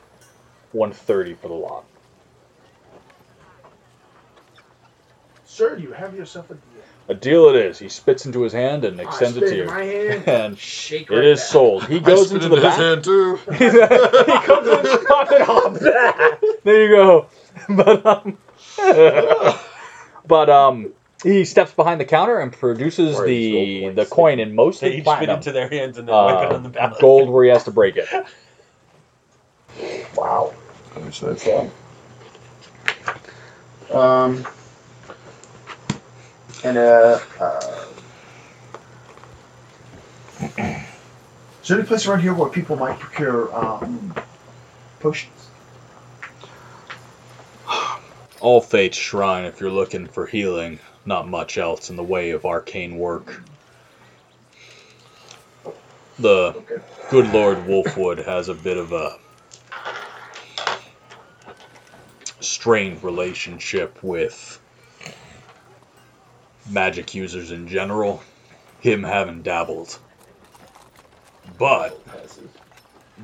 130 0.73 1.35
for 1.35 1.49
the 1.49 1.55
lot. 1.55 1.87
Sir, 5.45 5.77
you 5.79 5.93
have 5.93 6.15
yourself 6.15 6.51
a 6.51 6.55
deal. 6.55 6.72
A 7.09 7.15
deal 7.15 7.49
it 7.49 7.57
is. 7.57 7.79
He 7.79 7.89
spits 7.89 8.27
into 8.27 8.43
his 8.43 8.53
hand 8.53 8.85
and 8.85 9.01
extends 9.01 9.37
I 9.37 9.41
it 9.41 9.47
spit 9.47 9.49
to 9.49 9.55
in 9.55 9.59
you, 9.59 9.67
my 9.67 9.83
hand. 9.85 10.29
and 10.29 10.59
Shake 10.59 11.11
it 11.11 11.15
right 11.15 11.25
is 11.25 11.41
back. 11.41 11.49
sold. 11.49 11.85
He 11.89 12.01
goes 12.01 12.31
I 12.33 12.37
into 12.37 12.49
the 12.49 12.57
his 12.57 12.65
back. 12.65 12.79
hand 12.79 13.05
too. 13.05 13.37
he 13.53 13.69
comes 14.47 14.69
in 14.69 15.07
popping 15.07 15.43
off. 15.43 15.79
there 16.65 16.83
you 16.83 16.89
go. 16.95 17.27
But 17.69 18.07
um, 18.07 18.39
but 20.27 20.49
um, 20.51 20.93
he 21.23 21.45
steps 21.45 21.73
behind 21.73 22.01
the 22.01 22.05
counter 22.07 22.39
and 22.41 22.53
produces 22.53 23.19
Or 23.19 23.27
his 23.27 23.29
gold 23.29 23.29
the 23.29 23.81
coins. 23.83 23.97
the 23.97 24.07
coin 24.07 24.41
in 24.41 24.55
most. 24.55 24.81
They 24.81 24.87
mostly 24.87 24.89
each 24.89 24.97
fit 25.01 25.05
platinum, 25.05 25.37
into 25.37 25.53
their 25.53 25.69
hands 25.69 25.99
and 25.99 26.09
then 26.09 26.15
wipe 26.15 26.47
it 26.47 26.53
uh, 26.53 26.57
on 26.57 26.63
the 26.63 26.69
ballot. 26.71 27.01
gold 27.01 27.29
where 27.31 27.45
he 27.45 27.51
has 27.51 27.65
to 27.65 27.71
break 27.71 27.97
it. 27.97 28.09
Wow. 30.17 30.55
How 30.95 31.01
much 31.01 31.21
that's 31.21 31.45
that? 31.45 31.71
Um, 33.95 34.47
and 36.65 36.79
uh, 36.79 37.19
uh, 37.41 37.85
is 41.63 41.69
there 41.69 41.79
any 41.79 41.87
place 41.87 42.07
around 42.07 42.21
here 42.21 42.35
where 42.35 42.49
people 42.51 42.77
might 42.77 42.99
procure 42.99 43.55
um, 43.57 44.15
potions? 45.01 45.49
All 48.41 48.61
Fate's 48.61 48.99
Shrine, 48.99 49.45
if 49.45 49.61
you're 49.61 49.71
looking 49.71 50.07
for 50.07 50.27
healing, 50.27 50.81
not 51.07 51.29
much 51.29 51.59
else 51.59 51.91
in 51.91 51.97
the 51.97 52.05
way 52.05 52.31
of 52.31 52.45
arcane 52.47 52.99
work. 52.99 53.43
The 56.19 56.57
Okay. 56.57 56.83
good 57.11 57.29
Lord 57.29 57.59
Wolfwood 57.67 58.25
has 58.25 58.49
a 58.49 58.55
bit 58.55 58.79
of 58.79 58.93
a 58.93 59.19
strained 62.41 63.05
relationship 63.05 64.03
with 64.03 64.61
magic 66.69 67.15
users 67.15 67.51
in 67.51 67.69
general, 67.69 68.23
him 68.81 69.03
having 69.03 69.43
dabbled. 69.43 69.99
But 71.59 72.01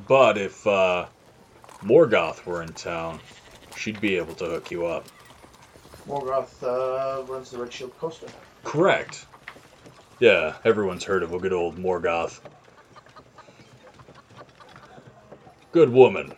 but 0.07 0.37
if 0.37 0.65
uh, 0.65 1.07
Morgoth 1.83 2.45
were 2.45 2.61
in 2.61 2.73
town, 2.73 3.19
she'd 3.75 4.01
be 4.01 4.17
able 4.17 4.35
to 4.35 4.45
hook 4.45 4.71
you 4.71 4.85
up. 4.85 5.05
Morgoth 6.07 6.63
uh, 6.63 7.23
runs 7.23 7.51
the 7.51 7.57
Red 7.57 7.71
Shield 7.71 7.97
Coaster. 7.97 8.27
Correct. 8.63 9.25
Yeah, 10.19 10.55
everyone's 10.65 11.03
heard 11.03 11.23
of 11.23 11.33
a 11.33 11.39
good 11.39 11.53
old 11.53 11.77
Morgoth. 11.77 12.39
Good 15.71 15.89
woman. 15.89 16.33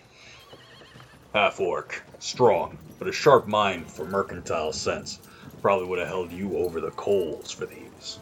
Half 1.33 1.59
orc. 1.59 2.03
Strong, 2.19 2.77
but 2.99 3.07
a 3.07 3.11
sharp 3.11 3.47
mind 3.47 3.89
for 3.89 4.05
mercantile 4.05 4.73
sense. 4.73 5.19
Probably 5.61 5.85
would 5.87 5.99
have 5.99 6.07
held 6.07 6.31
you 6.31 6.57
over 6.57 6.81
the 6.81 6.91
coals 6.91 7.51
for 7.51 7.65
these. 7.65 8.19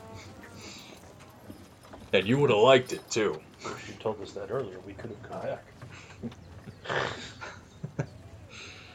And 2.12 2.28
you 2.28 2.38
would 2.40 2.50
have 2.50 2.60
liked 2.60 2.92
it 2.92 3.10
too. 3.10 3.40
If 3.62 3.86
you 3.88 3.96
told 4.00 4.22
us 4.22 4.32
that 4.34 4.52
earlier, 4.52 4.80
we 4.86 4.94
could 4.94 5.12
have 5.12 5.24
come 5.24 5.42
back. 5.42 5.66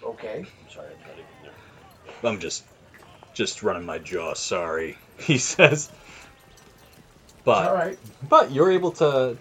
Okay. 0.02 0.40
I'm 0.40 0.70
sorry, 0.70 0.88
I'm 0.88 1.08
not 1.08 1.14
even 1.14 1.24
there. 1.42 2.30
I'm 2.30 2.38
just 2.38 2.62
just 3.32 3.62
running 3.62 3.86
my 3.86 3.98
jaw, 3.98 4.34
sorry. 4.34 4.98
He 5.18 5.38
says. 5.38 5.90
But 7.44 7.68
All 7.68 7.74
right. 7.74 7.98
But 8.28 8.50
you're 8.52 8.72
able 8.72 8.90
to 8.92 9.36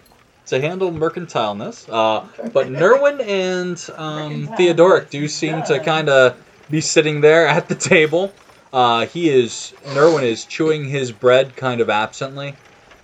to 0.48 0.62
handle 0.62 0.92
mercantileness. 0.92 1.88
Uh, 1.90 2.28
Okay. 2.40 2.50
but 2.54 2.68
Nerwin 2.68 3.22
and 3.26 3.90
um, 3.98 4.48
Theodoric 4.56 5.10
do 5.10 5.28
seem 5.28 5.64
to 5.64 5.80
kind 5.80 6.10
of 6.10 6.42
be 6.70 6.80
sitting 6.82 7.22
there 7.22 7.48
at 7.48 7.68
the 7.70 7.76
table. 7.76 8.32
Uh, 8.74 9.06
he 9.06 9.30
is 9.30 9.74
Nerwin 9.90 10.24
is 10.24 10.46
chewing 10.46 10.86
his 10.90 11.12
bread 11.12 11.56
kind 11.56 11.80
of 11.80 11.92
absently, 11.92 12.56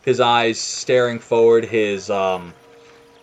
his 0.03 0.19
eyes 0.19 0.59
staring 0.59 1.19
forward. 1.19 1.63
His 1.63 2.09
um, 2.09 2.55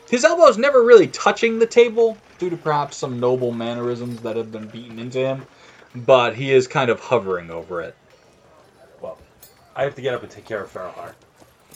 his 0.09 0.25
elbows 0.25 0.57
never 0.57 0.85
really 0.85 1.09
touching 1.09 1.59
the 1.59 1.67
table 1.67 2.17
due 2.39 2.49
to 2.49 2.57
perhaps 2.57 2.97
some 2.97 3.19
noble 3.19 3.51
mannerisms 3.51 4.21
that 4.21 4.37
have 4.37 4.53
been 4.53 4.69
beaten 4.69 5.01
into 5.01 5.19
him. 5.19 5.45
But 5.97 6.37
he 6.37 6.53
is 6.53 6.69
kind 6.69 6.89
of 6.89 7.01
hovering 7.01 7.51
over 7.51 7.83
it. 7.83 7.97
Well, 9.01 9.19
I 9.75 9.83
have 9.83 9.97
to 9.97 10.03
get 10.03 10.15
up 10.15 10.23
and 10.23 10.31
take 10.31 10.45
care 10.45 10.63
of 10.63 10.73
Farrowheart. 10.73 11.15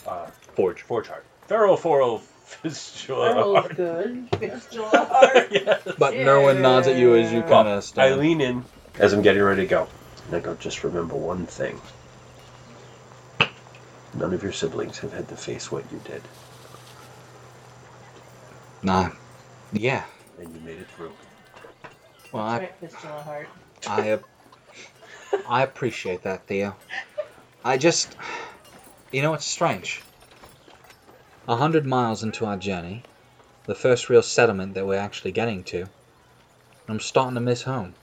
Uh, 0.07 0.27
Forge. 0.55 0.83
Forge 0.83 1.07
Heart. 1.07 1.25
Pharaoh 1.47 1.75
Foro 1.75 2.17
Fistula 2.17 3.35
Earl's 3.35 3.57
Heart. 3.57 3.75
good. 3.75 4.27
yes. 4.41 4.67
But 5.97 6.13
Nerwin 6.13 6.61
nods 6.61 6.87
at 6.87 6.95
you 6.95 7.15
as 7.15 7.33
you 7.33 7.41
kind 7.41 7.67
of 7.67 7.77
I 7.77 7.79
stand. 7.81 8.21
lean 8.21 8.39
in 8.39 8.63
as 8.99 9.11
I'm 9.11 9.21
getting 9.21 9.41
ready 9.41 9.63
to 9.63 9.67
go. 9.67 9.87
And 10.27 10.35
I 10.35 10.39
go, 10.39 10.55
just 10.55 10.83
remember 10.83 11.15
one 11.15 11.45
thing. 11.45 11.79
None 14.13 14.33
of 14.33 14.43
your 14.43 14.51
siblings 14.51 14.99
have 14.99 15.13
had 15.13 15.27
to 15.29 15.35
face 15.37 15.71
what 15.71 15.89
you 15.91 15.99
did, 16.05 16.21
Nah. 18.83 19.09
Yeah. 19.71 20.03
and 20.39 20.53
you 20.53 20.59
made 20.61 20.79
it 20.79 20.87
through. 20.87 21.13
Well, 22.31 22.43
I 22.43 22.57
Right, 22.59 22.75
fistula 22.79 23.21
heart. 23.23 23.49
I 23.87 24.19
I 25.47 25.63
appreciate 25.63 26.23
that, 26.23 26.45
Theo. 26.47 26.75
I 27.63 27.77
just, 27.77 28.15
you 29.11 29.21
know, 29.21 29.33
it's 29.33 29.45
strange. 29.45 30.01
A 31.47 31.55
hundred 31.55 31.85
miles 31.85 32.23
into 32.23 32.45
our 32.45 32.57
journey, 32.57 33.03
the 33.65 33.75
first 33.75 34.09
real 34.09 34.21
settlement 34.23 34.73
that 34.73 34.85
we're 34.85 34.99
actually 34.99 35.31
getting 35.31 35.63
to, 35.65 35.87
I'm 36.87 36.99
starting 36.99 37.35
to 37.35 37.41
miss 37.41 37.63
home. 37.63 37.95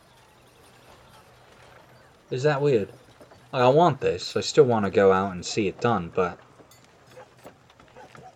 Is 2.31 2.43
that 2.43 2.61
weird? 2.61 2.89
Like, 3.53 3.63
I 3.63 3.69
want 3.69 4.01
this. 4.01 4.37
I 4.37 4.41
still 4.41 4.65
want 4.65 4.85
to 4.85 4.91
go 4.91 5.13
out 5.13 5.33
and 5.33 5.45
see 5.45 5.67
it 5.69 5.81
done, 5.81 6.13
but 6.15 6.39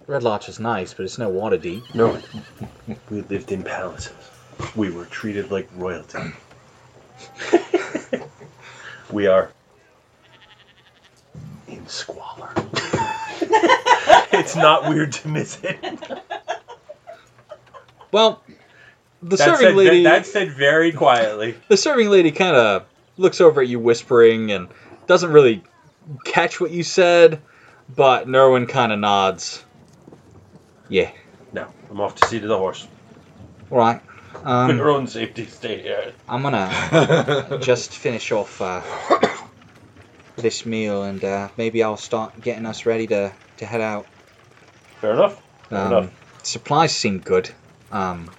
Red 0.06 0.22
Larch 0.22 0.48
is 0.48 0.58
nice, 0.58 0.94
but 0.94 1.04
it's 1.04 1.18
no 1.18 1.30
Waterdeep. 1.30 1.94
No, 1.94 2.18
we 3.10 3.20
lived 3.22 3.52
in 3.52 3.62
palaces. 3.62 4.12
We 4.74 4.90
were 4.90 5.04
treated 5.06 5.50
like 5.50 5.68
royalty. 5.76 6.32
we 9.12 9.26
are 9.26 9.50
in 11.68 11.86
squalor. 11.86 12.52
it's 14.32 14.56
not 14.56 14.88
weird 14.88 15.12
to 15.12 15.28
miss 15.28 15.58
it. 15.62 15.78
Well, 18.10 18.42
the 19.22 19.36
That 19.36 19.44
serving 19.44 19.66
said, 19.68 19.76
lady. 19.76 20.02
that 20.04 20.26
said 20.26 20.52
very 20.52 20.92
quietly. 20.92 21.54
The 21.68 21.76
serving 21.76 22.08
lady 22.10 22.30
kind 22.30 22.56
of 22.56 22.84
looks 23.16 23.40
over 23.40 23.60
at 23.60 23.68
you, 23.68 23.78
whispering, 23.78 24.52
and 24.52 24.68
doesn't 25.06 25.32
really 25.32 25.62
catch 26.24 26.60
what 26.60 26.70
you 26.70 26.82
said, 26.82 27.40
but 27.94 28.26
Nerwin 28.26 28.68
kind 28.68 28.92
of 28.92 28.98
nods. 28.98 29.64
Yeah. 30.88 31.10
No, 31.52 31.66
I'm 31.90 32.00
off 32.00 32.14
to 32.16 32.28
see 32.28 32.40
to 32.40 32.46
the 32.46 32.56
horse. 32.58 32.86
All 33.70 33.78
right. 33.78 34.00
For 34.32 34.48
Um, 34.48 34.76
your 34.76 34.90
own 34.90 35.06
safety, 35.06 35.46
stay 35.46 35.80
here. 35.82 36.12
I'm 36.28 36.42
gonna 36.42 37.58
just 37.62 37.92
finish 37.96 38.32
off 38.32 38.60
uh, 38.60 38.80
this 40.36 40.64
meal, 40.66 41.02
and 41.04 41.22
uh, 41.24 41.48
maybe 41.56 41.82
I'll 41.82 41.96
start 41.96 42.40
getting 42.40 42.66
us 42.66 42.86
ready 42.86 43.06
to, 43.08 43.32
to 43.58 43.66
head 43.66 43.80
out. 43.80 44.06
Fair 45.00 45.12
enough. 45.12 45.40
Fair 45.68 45.78
Um, 45.78 45.92
enough. 45.92 46.10
supplies 46.42 46.94
seem 46.94 47.18
good. 47.20 47.50
Um, 47.90 48.30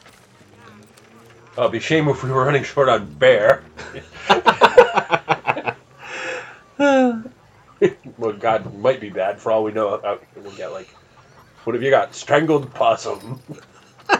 It'll 1.56 1.70
be 1.70 1.78
a 1.78 1.82
shame 1.82 2.08
if 2.10 2.24
we 2.24 2.32
were 2.32 2.44
running 2.46 2.64
short 2.64 2.90
on 2.90 3.14
bear. 3.14 3.64
well, 8.18 8.34
God, 8.34 8.78
might 8.80 9.02
be 9.02 9.10
bad 9.10 9.40
for 9.40 9.52
all 9.52 9.64
we 9.64 9.72
know. 9.72 10.00
Out 10.04 10.24
we'll 10.36 10.52
get 10.52 10.72
like, 10.72 10.88
what 11.64 11.74
have 11.74 11.84
you 11.84 11.90
got? 11.90 12.16
Strangled 12.16 12.74
possum. 12.74 13.42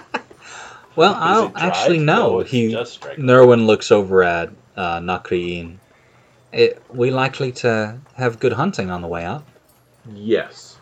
well, 0.96 1.14
I 1.16 1.36
don't 1.36 1.58
actually 1.58 2.00
know. 2.00 2.38
No, 2.38 2.40
he. 2.40 2.74
Nerwin 2.74 3.66
looks 3.66 3.92
over 3.92 4.24
at 4.24 4.50
uh, 4.76 5.00
Nakriin. 5.00 5.78
It, 6.52 6.82
we 6.90 7.12
likely 7.12 7.52
to 7.54 8.00
have 8.16 8.40
good 8.40 8.54
hunting 8.54 8.92
on 8.92 9.02
the 9.02 9.08
way 9.08 9.26
up. 9.26 9.48
Yes. 10.14 10.78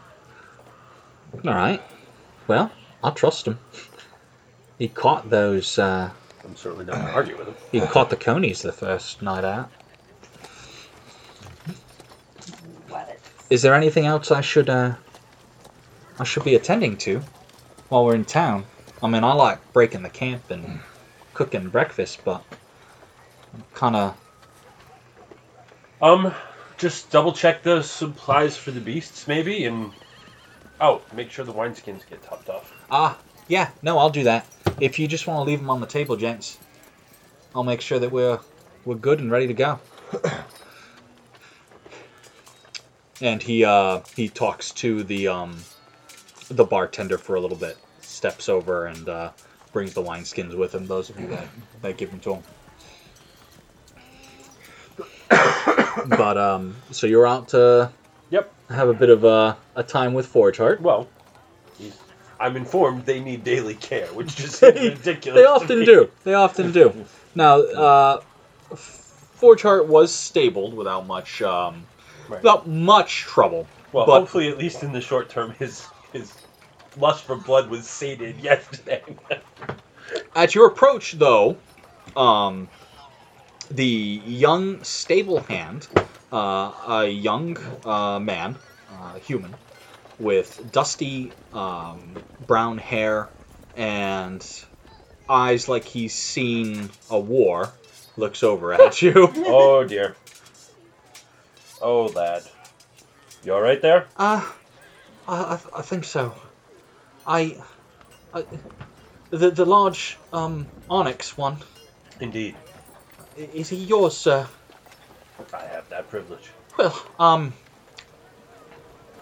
All 1.46 1.54
right. 1.54 1.82
Well, 2.48 2.72
I'll 3.04 3.14
trust 3.14 3.48
him. 3.48 3.58
He 4.78 4.88
caught 4.88 5.30
those. 5.30 5.80
Uh, 5.80 6.10
I'm 6.44 6.56
certainly 6.56 6.86
not 6.86 6.96
going 6.96 7.08
to 7.08 7.14
argue 7.14 7.38
with 7.38 7.48
him. 7.48 7.56
he 7.72 7.82
caught 7.82 8.10
the 8.10 8.18
conies 8.18 8.62
the 8.62 8.72
first 8.72 9.22
night 9.22 9.46
out. 9.46 9.70
Is 13.52 13.62
there 13.62 13.76
anything 13.76 14.06
else 14.08 14.32
I 14.32 14.42
should 14.42 14.70
uh 14.70 14.96
I 16.18 16.24
should 16.24 16.44
be 16.44 16.56
attending 16.56 16.98
to 16.98 17.22
while 17.90 18.06
we're 18.06 18.16
in 18.16 18.26
town? 18.26 18.66
I 19.04 19.08
mean, 19.08 19.24
I 19.24 19.34
like 19.34 19.60
breaking 19.74 20.04
the 20.04 20.10
camp 20.10 20.50
and 20.52 20.80
cooking 21.34 21.70
breakfast, 21.70 22.22
but 22.24 22.44
I'm 23.54 23.64
kind 23.74 23.96
of 23.96 24.18
Um, 26.02 26.34
just 26.78 27.12
double 27.12 27.34
check 27.34 27.62
the 27.62 27.82
supplies 27.84 28.58
for 28.58 28.72
the 28.72 28.80
beasts, 28.80 29.28
maybe, 29.28 29.66
and 29.66 29.92
oh, 30.80 31.02
make 31.14 31.30
sure 31.30 31.46
the 31.46 31.54
wineskins 31.54 32.08
get 32.10 32.24
topped 32.24 32.50
off. 32.50 32.74
ah 32.90 33.18
yeah 33.48 33.70
no 33.82 33.98
I'll 33.98 34.10
do 34.10 34.24
that. 34.24 34.46
If 34.80 34.98
you 34.98 35.08
just 35.08 35.28
want 35.28 35.40
to 35.40 35.44
leave 35.44 35.60
them 35.60 35.70
on 35.70 35.82
the 35.82 35.88
table, 35.88 36.16
gents, 36.16 36.58
I'll 37.54 37.64
make 37.64 37.82
sure 37.82 38.00
that 38.00 38.12
we're 38.12 38.40
we're 38.86 38.96
good 38.96 39.20
and 39.20 39.30
ready 39.30 39.48
to 39.48 39.54
go. 39.54 39.80
And 43.22 43.42
he 43.42 43.64
uh 43.64 44.02
he 44.16 44.28
talks 44.30 44.72
to 44.72 45.04
the 45.04 45.28
um 45.28 45.58
the 46.50 46.66
bartender 46.66 47.18
for 47.18 47.36
a 47.36 47.40
little 47.40 47.58
bit, 47.58 47.78
steps 48.02 48.50
over 48.50 48.88
and 48.88 49.08
uh, 49.08 49.32
brings 49.72 49.94
the 49.94 50.02
wineskins 50.02 50.56
with 50.58 50.76
him. 50.76 50.86
Those 50.88 51.10
of 51.10 51.20
you 51.20 51.28
that 51.28 51.48
that 51.82 51.98
give 51.98 52.12
them 52.12 52.20
to 52.22 52.36
him. 52.36 52.44
but 56.18 56.38
um, 56.38 56.76
so 56.92 57.08
you're 57.08 57.26
out 57.28 57.50
to 57.50 57.90
Yep. 58.32 58.54
have 58.70 58.90
a 58.90 58.94
bit 58.94 59.10
of 59.10 59.24
a, 59.24 59.58
a 59.76 59.84
time 59.84 60.14
with 60.14 60.26
Forge 60.26 60.58
Heart. 60.58 60.82
Well, 60.82 61.08
I'm 62.40 62.56
informed 62.58 63.06
they 63.06 63.20
need 63.20 63.44
daily 63.44 63.76
care, 63.76 64.08
which 64.08 64.36
just 64.36 64.56
seems 64.60 64.76
ridiculous. 64.76 65.40
They 65.40 65.44
to 65.44 65.50
often 65.50 65.80
me. 65.80 65.86
do. 65.86 66.12
They 66.24 66.34
often 66.34 66.72
do. 66.72 67.06
Now, 67.36 67.60
uh, 67.62 68.22
Forge 68.76 69.62
Heart 69.62 69.88
was 69.88 70.14
stabled 70.14 70.74
without 70.74 71.06
much 71.08 71.42
um. 71.42 71.86
Without 72.38 72.68
much 72.68 73.22
trouble. 73.22 73.68
Well, 73.92 74.06
but- 74.06 74.20
hopefully, 74.22 74.50
at 74.50 74.58
least 74.58 74.84
in 74.84 74.92
the 74.94 75.02
short 75.02 75.30
term, 75.30 75.52
his 75.60 75.86
his 76.14 76.34
lust 76.98 77.24
for 77.24 77.36
blood 77.36 77.70
was 77.70 77.88
sated 77.88 78.38
yesterday. 78.42 79.02
At 80.36 80.56
your 80.56 80.68
approach, 80.68 81.14
though, 81.14 81.58
um, 82.18 82.68
the 83.70 83.86
young 84.26 84.84
stable 84.84 85.40
hand, 85.42 85.88
uh, 86.34 86.72
a 86.88 87.08
young 87.08 87.58
uh, 87.86 88.20
man, 88.20 88.58
uh, 88.92 89.16
human, 89.20 89.54
with 90.20 90.70
dusty 90.72 91.32
um, 91.54 92.16
brown 92.46 92.78
hair 92.78 93.30
and 93.78 94.46
eyes 95.30 95.70
like 95.70 95.86
he's 95.86 96.14
seen 96.14 96.90
a 97.10 97.18
war, 97.20 97.72
looks 98.18 98.44
over 98.44 98.74
at 98.74 99.02
you. 99.02 99.32
oh 99.48 99.86
dear. 99.86 100.16
Oh 101.82 102.06
lad, 102.08 102.44
you 103.44 103.54
all 103.54 103.62
right 103.62 103.82
there? 103.82 104.08
Uh, 104.16 104.48
I, 105.28 105.36
I, 105.36 105.60
I 105.78 105.82
think 105.82 106.04
so. 106.04 106.34
I, 107.26 107.58
I, 108.34 108.46
the 109.32 109.52
the 109.52 109.66
large 109.66 110.18
um 110.32 110.68
onyx 110.90 111.38
one. 111.38 111.58
Indeed, 112.20 112.56
Is 113.36 113.70
he 113.70 113.78
yours, 113.78 114.16
sir? 114.16 114.48
I 115.54 115.66
have 115.66 115.90
that 115.90 116.10
privilege. 116.10 116.52
Well, 116.78 117.06
um, 117.20 117.54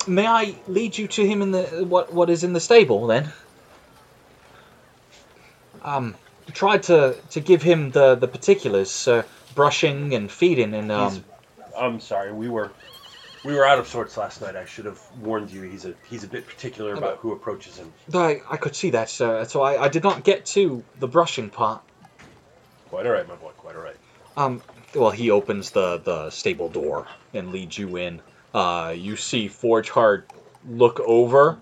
may 0.05 0.27
I 0.27 0.55
lead 0.67 0.97
you 0.97 1.07
to 1.07 1.25
him 1.25 1.41
in 1.41 1.51
the 1.51 1.63
what 1.87 2.13
what 2.13 2.29
is 2.29 2.43
in 2.43 2.53
the 2.53 2.59
stable 2.59 3.07
then? 3.07 3.31
Um, 5.81 6.15
tried 6.53 6.83
to 6.83 7.15
to 7.31 7.39
give 7.39 7.61
him 7.61 7.91
the 7.91 8.15
the 8.15 8.27
particulars, 8.27 9.07
uh, 9.07 9.23
brushing 9.55 10.13
and 10.13 10.29
feeding, 10.29 10.73
and 10.73 10.91
um, 10.91 11.11
He's- 11.13 11.23
I'm 11.79 11.99
sorry, 11.99 12.31
we 12.33 12.49
were 12.49 12.71
we 13.43 13.53
were 13.53 13.65
out 13.65 13.79
of 13.79 13.87
sorts 13.87 14.17
last 14.17 14.41
night. 14.41 14.55
I 14.55 14.65
should 14.65 14.85
have 14.85 14.99
warned 15.21 15.49
you. 15.51 15.61
He's 15.61 15.85
a 15.85 15.93
he's 16.09 16.23
a 16.23 16.27
bit 16.27 16.45
particular 16.45 16.93
about 16.93 17.17
who 17.19 17.31
approaches 17.31 17.77
him. 17.77 17.91
I 18.13 18.41
I 18.49 18.57
could 18.57 18.75
see 18.75 18.91
that, 18.91 19.09
sir. 19.09 19.45
So 19.45 19.61
I 19.61 19.85
I 19.85 19.87
did 19.87 20.03
not 20.03 20.23
get 20.23 20.45
to 20.47 20.83
the 20.99 21.07
brushing 21.07 21.49
part. 21.49 21.81
Quite 22.89 23.05
all 23.05 23.11
right, 23.13 23.27
my 23.27 23.35
boy. 23.35 23.51
Quite 23.57 23.75
all 23.75 23.81
right. 23.83 23.95
Um, 24.35 24.61
well, 24.95 25.11
he 25.11 25.31
opens 25.31 25.71
the 25.71 25.97
the 25.99 26.29
stable 26.31 26.69
door 26.69 27.07
and 27.33 27.51
leads 27.51 27.77
you 27.77 27.95
in. 27.97 28.21
Uh, 28.53 28.93
you 28.97 29.15
see 29.15 29.47
Forge 29.47 29.89
Heart 29.89 30.27
look 30.67 30.99
over 30.99 31.59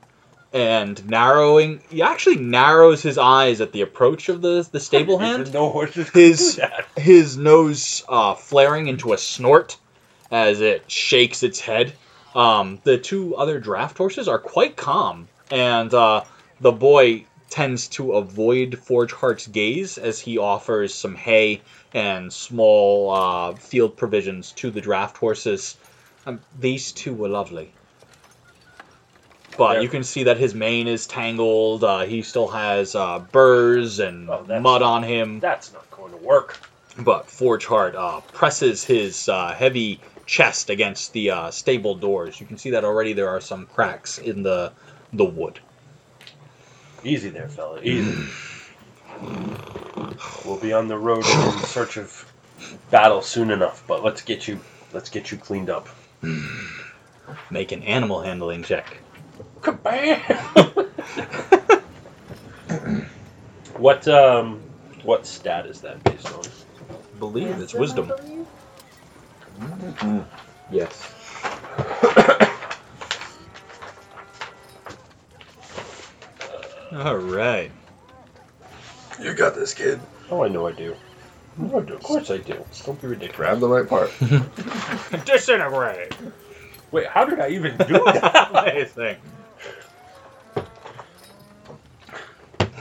and 0.54 1.08
narrowing. 1.10 1.82
He 1.90 2.02
actually 2.02 2.38
narrows 2.38 3.02
his 3.04 3.18
eyes 3.18 3.60
at 3.62 3.74
the 3.74 3.82
approach 3.82 4.30
of 4.30 4.42
the 4.42 4.68
the 4.72 4.80
stable 4.80 5.18
hand. 5.28 5.54
No 5.54 5.70
horses. 5.70 6.10
His- 6.10 6.60
His 6.96 7.38
nose 7.38 8.04
uh, 8.08 8.34
flaring 8.36 8.88
into 8.88 9.14
a 9.14 9.18
snort 9.18 9.78
as 10.32 10.62
it 10.62 10.90
shakes 10.90 11.44
its 11.44 11.60
head. 11.60 11.94
Um, 12.36 12.80
the 12.84 12.98
two 12.98 13.36
other 13.36 13.60
draft 13.60 13.98
horses 13.98 14.28
are 14.28 14.40
quite 14.40 14.76
calm, 14.76 15.28
and 15.50 15.94
uh, 15.94 16.24
the 16.62 16.72
boy 16.72 17.26
tends 17.50 17.88
to 17.88 18.14
avoid 18.14 18.78
Forge 18.80 19.14
Heart's 19.14 19.48
gaze 19.48 19.98
as 19.98 20.20
he 20.20 20.38
offers 20.38 20.94
some 20.94 21.16
hay 21.16 21.62
and 21.94 22.32
small 22.32 23.10
uh, 23.12 23.54
field 23.56 23.96
provisions 23.98 24.52
to 24.54 24.70
the 24.70 24.82
draft 24.82 25.18
horses. 25.18 25.78
Um, 26.26 26.42
these 26.60 26.92
two 26.92 27.14
were 27.14 27.30
lovely. 27.30 27.72
But 29.58 29.82
you 29.82 29.90
can 29.90 30.04
see 30.04 30.24
that 30.26 30.38
his 30.38 30.54
mane 30.54 30.88
is 30.88 31.08
tangled. 31.08 31.84
Uh, 31.84 32.02
he 32.02 32.22
still 32.22 32.48
has 32.50 32.94
uh, 32.96 33.20
burrs 33.32 34.00
and 34.00 34.30
Oh, 34.30 34.44
that's- 34.44 34.62
mud 34.62 34.82
on 34.84 35.02
him. 35.04 35.40
That's 35.40 35.74
not 35.74 35.90
going 35.90 36.12
to 36.12 36.18
work. 36.18 36.60
But 37.00 37.28
Forge 37.28 37.66
Heart 37.66 37.96
uh, 37.96 38.22
presses 38.34 38.84
his 38.84 39.30
uh, 39.30 39.54
heavy 39.54 40.00
chest 40.28 40.70
against 40.70 41.14
the 41.14 41.32
uh, 41.32 41.50
stable 41.50 41.96
doors. 41.96 42.40
You 42.40 42.46
can 42.46 42.60
see 42.60 42.70
that 42.72 42.84
already 42.86 43.14
there 43.14 43.30
are 43.30 43.42
some 43.42 43.66
cracks 43.66 44.20
in 44.20 44.44
the 44.44 44.74
the 45.12 45.26
wood. 45.26 45.60
Easy 47.04 47.30
there, 47.30 47.48
fella. 47.48 47.82
Easy. 47.82 48.30
we'll 50.46 50.58
be 50.58 50.74
on 50.74 50.88
the 50.88 50.98
road 50.98 51.26
in 51.26 51.64
search 51.64 51.98
of 51.98 52.32
battle 52.92 53.22
soon 53.22 53.50
enough. 53.50 53.84
But 53.88 54.04
let's 54.04 54.22
get 54.22 54.48
you 54.48 54.60
let's 54.94 55.10
get 55.10 55.32
you 55.32 55.38
cleaned 55.38 55.72
up. 55.72 55.88
Make 57.50 57.72
an 57.72 57.82
animal 57.84 58.22
handling 58.22 58.64
check. 58.64 58.98
Kabam! 59.62 60.20
what 63.78 64.08
um 64.08 64.62
what 65.04 65.26
stat 65.26 65.66
is 65.66 65.82
that 65.82 66.04
based 66.04 66.28
on? 66.34 66.44
believe 67.20 67.60
it's 67.60 67.74
wisdom. 67.74 68.12
Yes. 70.72 71.14
All 76.92 77.18
right. 77.18 77.72
You 79.20 79.34
got 79.34 79.56
this, 79.56 79.74
kid. 79.74 80.00
Oh, 80.30 80.44
I 80.44 80.48
know 80.48 80.68
I 80.68 80.72
do. 80.72 80.96
No, 81.58 81.80
I 81.80 81.84
do. 81.84 81.96
Of 81.96 82.04
course 82.04 82.30
I 82.30 82.38
do. 82.38 82.64
Don't 82.86 83.02
be 83.02 83.08
ridiculous. 83.08 83.36
Grab 83.36 83.60
the 83.60 83.68
right 83.68 83.88
part. 83.88 84.12
Disintegrate. 85.26 86.14
Wait, 86.92 87.08
how 87.08 87.26
did 87.26 87.40
I 87.40 87.50
even 87.50 87.76
do 87.78 88.04
that? 88.06 88.50
Amazing. 88.54 89.18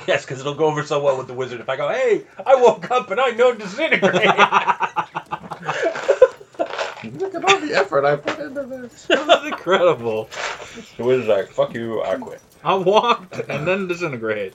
yes, 0.07 0.25
because 0.25 0.41
it'll 0.41 0.55
go 0.55 0.67
over 0.67 0.85
so 0.85 1.03
well 1.03 1.19
with 1.19 1.27
the 1.27 1.35
wizard 1.35 1.61
if 1.61 1.69
I 1.69 1.77
go, 1.77 1.89
hey, 1.89 2.25
I 2.45 2.57
woke 2.57 2.91
up 2.91 3.11
and 3.11 3.21
I 3.21 3.31
know 3.31 3.55
disintegrate. 3.55 4.13
Look 7.19 7.35
at 7.35 7.45
all 7.45 7.61
the 7.61 7.75
effort 7.75 8.05
I 8.05 8.17
put 8.17 8.39
into 8.39 8.63
this. 8.65 9.07
This 9.09 9.41
is 9.41 9.47
incredible. 9.47 10.29
the 10.97 11.05
wizard's 11.05 11.29
like, 11.29 11.49
fuck 11.49 11.75
you, 11.75 12.03
I 12.03 12.17
quit. 12.17 12.41
I 12.63 12.75
walked 12.75 13.39
and 13.49 13.67
then 13.67 13.89
disintegrate. 13.89 14.55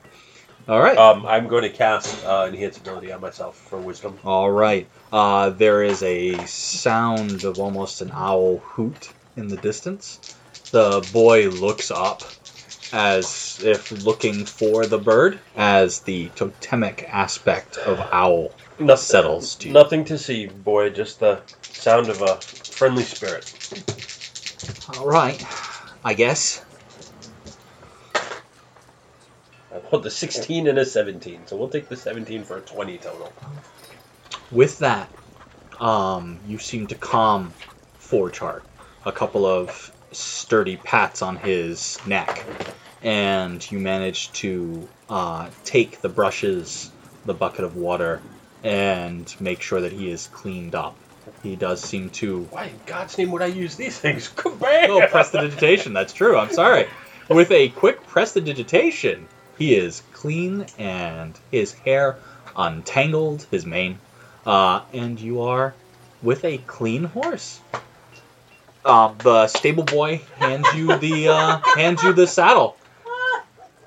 All 0.68 0.80
right. 0.80 0.98
Um, 0.98 1.26
I'm 1.26 1.48
going 1.48 1.64
to 1.64 1.70
cast 1.70 2.26
uh, 2.26 2.46
enhance 2.48 2.78
ability 2.78 3.12
on 3.12 3.22
myself 3.22 3.58
for 3.58 3.80
wisdom. 3.80 4.20
All 4.24 4.52
right. 4.52 4.88
Uh, 5.12 5.50
there 5.50 5.84
is 5.84 6.04
a 6.04 6.38
sound 6.46 7.44
of 7.44 7.60
almost 7.60 8.02
an 8.02 8.12
owl 8.14 8.60
hoot 8.60 9.12
in 9.36 9.48
the 9.48 9.58
distance. 9.58 10.36
The 10.72 11.08
boy 11.12 11.50
looks 11.50 11.90
up 11.90 12.24
as 12.94 13.60
if 13.64 13.92
looking 14.06 14.46
for 14.46 14.86
the 14.86 15.00
bird, 15.00 15.40
as 15.56 16.02
the 16.02 16.30
totemic 16.36 17.08
aspect 17.10 17.78
of 17.78 18.00
owl 18.12 18.52
Nothing, 18.86 19.04
settles 19.04 19.56
to 19.56 19.68
you. 19.68 19.74
Nothing 19.74 20.06
to 20.06 20.18
see, 20.18 20.48
boy. 20.48 20.90
Just 20.90 21.20
the 21.20 21.42
sound 21.62 22.10
of 22.10 22.22
a 22.22 22.40
friendly 22.42 23.04
spirit. 23.04 23.54
All 24.98 25.08
right. 25.08 25.44
I 26.04 26.14
guess. 26.14 26.66
I 28.16 29.80
rolled 29.92 30.06
a 30.06 30.10
16 30.10 30.68
and 30.68 30.78
a 30.78 30.86
17, 30.86 31.48
so 31.48 31.56
we'll 31.56 31.70
take 31.70 31.88
the 31.88 31.96
17 31.96 32.44
for 32.44 32.58
a 32.58 32.62
20 32.62 32.98
total. 32.98 33.32
With 34.52 34.80
that, 34.80 35.10
um, 35.80 36.40
you 36.48 36.58
seem 36.58 36.88
to 36.88 36.96
calm 36.96 37.54
Forge 37.94 38.40
Heart. 38.40 38.66
A 39.06 39.12
couple 39.12 39.46
of 39.46 39.92
sturdy 40.12 40.78
pats 40.78 41.22
on 41.22 41.38
his 41.38 41.98
neck, 42.06 42.46
and 43.02 43.70
you 43.72 43.80
manage 43.80 44.32
to 44.34 44.88
uh, 45.10 45.50
take 45.64 46.02
the 46.02 46.10
brushes, 46.10 46.92
the 47.26 47.34
bucket 47.34 47.64
of 47.64 47.76
water, 47.76 48.22
and 48.64 49.34
make 49.40 49.62
sure 49.62 49.82
that 49.82 49.92
he 49.92 50.10
is 50.10 50.28
cleaned 50.28 50.76
up 50.76 50.96
he 51.44 51.56
does 51.56 51.82
seem 51.82 52.10
to 52.10 52.44
Why 52.46 52.66
in 52.66 52.80
God's 52.86 53.18
name 53.18 53.32
would 53.32 53.42
I 53.42 53.48
use 53.48 53.76
these 53.76 53.98
things? 53.98 54.30
Kabam! 54.36 54.90
Oh, 54.90 55.08
prestidigitation. 55.10 55.94
That's 55.94 56.14
true. 56.14 56.38
I'm 56.38 56.52
sorry. 56.52 56.88
With 57.30 57.52
a 57.52 57.70
quick 57.70 58.06
prestidigitation, 58.08 59.28
he 59.58 59.76
is 59.76 60.02
clean 60.14 60.66
and 60.78 61.38
his 61.52 61.74
hair 61.74 62.18
untangled, 62.56 63.48
his 63.52 63.66
mane, 63.66 64.00
uh, 64.46 64.82
and 64.94 65.20
you 65.20 65.42
are 65.42 65.74
with 66.22 66.44
a 66.46 66.58
clean 66.60 67.06
horse. 67.06 67.60
Um, 68.84 69.18
the 69.20 69.48
stable 69.48 69.84
boy 69.84 70.22
hands 70.38 70.68
you 70.76 70.98
the 70.98 71.30
uh, 71.30 71.58
hands 71.76 72.04
you 72.04 72.14
the 72.14 72.28
saddle. 72.28 72.78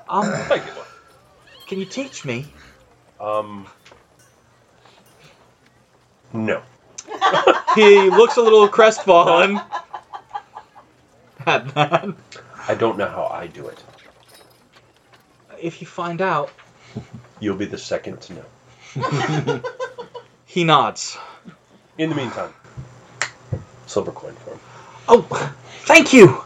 Um, 0.08 0.24
Thank 0.24 0.66
you. 0.66 0.72
can 1.66 1.78
you 1.80 1.86
teach 1.86 2.24
me? 2.24 2.46
Um. 3.20 3.66
No. 6.34 6.62
He 7.74 8.08
looks 8.08 8.36
a 8.36 8.40
little 8.40 8.68
crestfallen 8.68 9.60
at 11.44 11.74
that. 11.74 12.08
I 12.68 12.74
don't 12.76 12.96
know 12.98 13.08
how 13.08 13.24
I 13.24 13.48
do 13.48 13.66
it. 13.66 13.82
If 15.60 15.80
you 15.80 15.86
find 15.88 16.22
out, 16.22 16.52
You'll 17.40 17.56
be 17.56 17.66
the 17.66 17.78
second 17.78 18.20
to 18.22 18.34
know. 18.34 19.60
he 20.46 20.64
nods. 20.64 21.18
In 21.98 22.10
the 22.10 22.16
meantime, 22.16 22.52
silver 23.86 24.12
coin 24.12 24.34
for 24.34 24.50
him. 24.50 24.60
Oh, 25.08 25.22
thank 25.82 26.12
you. 26.12 26.42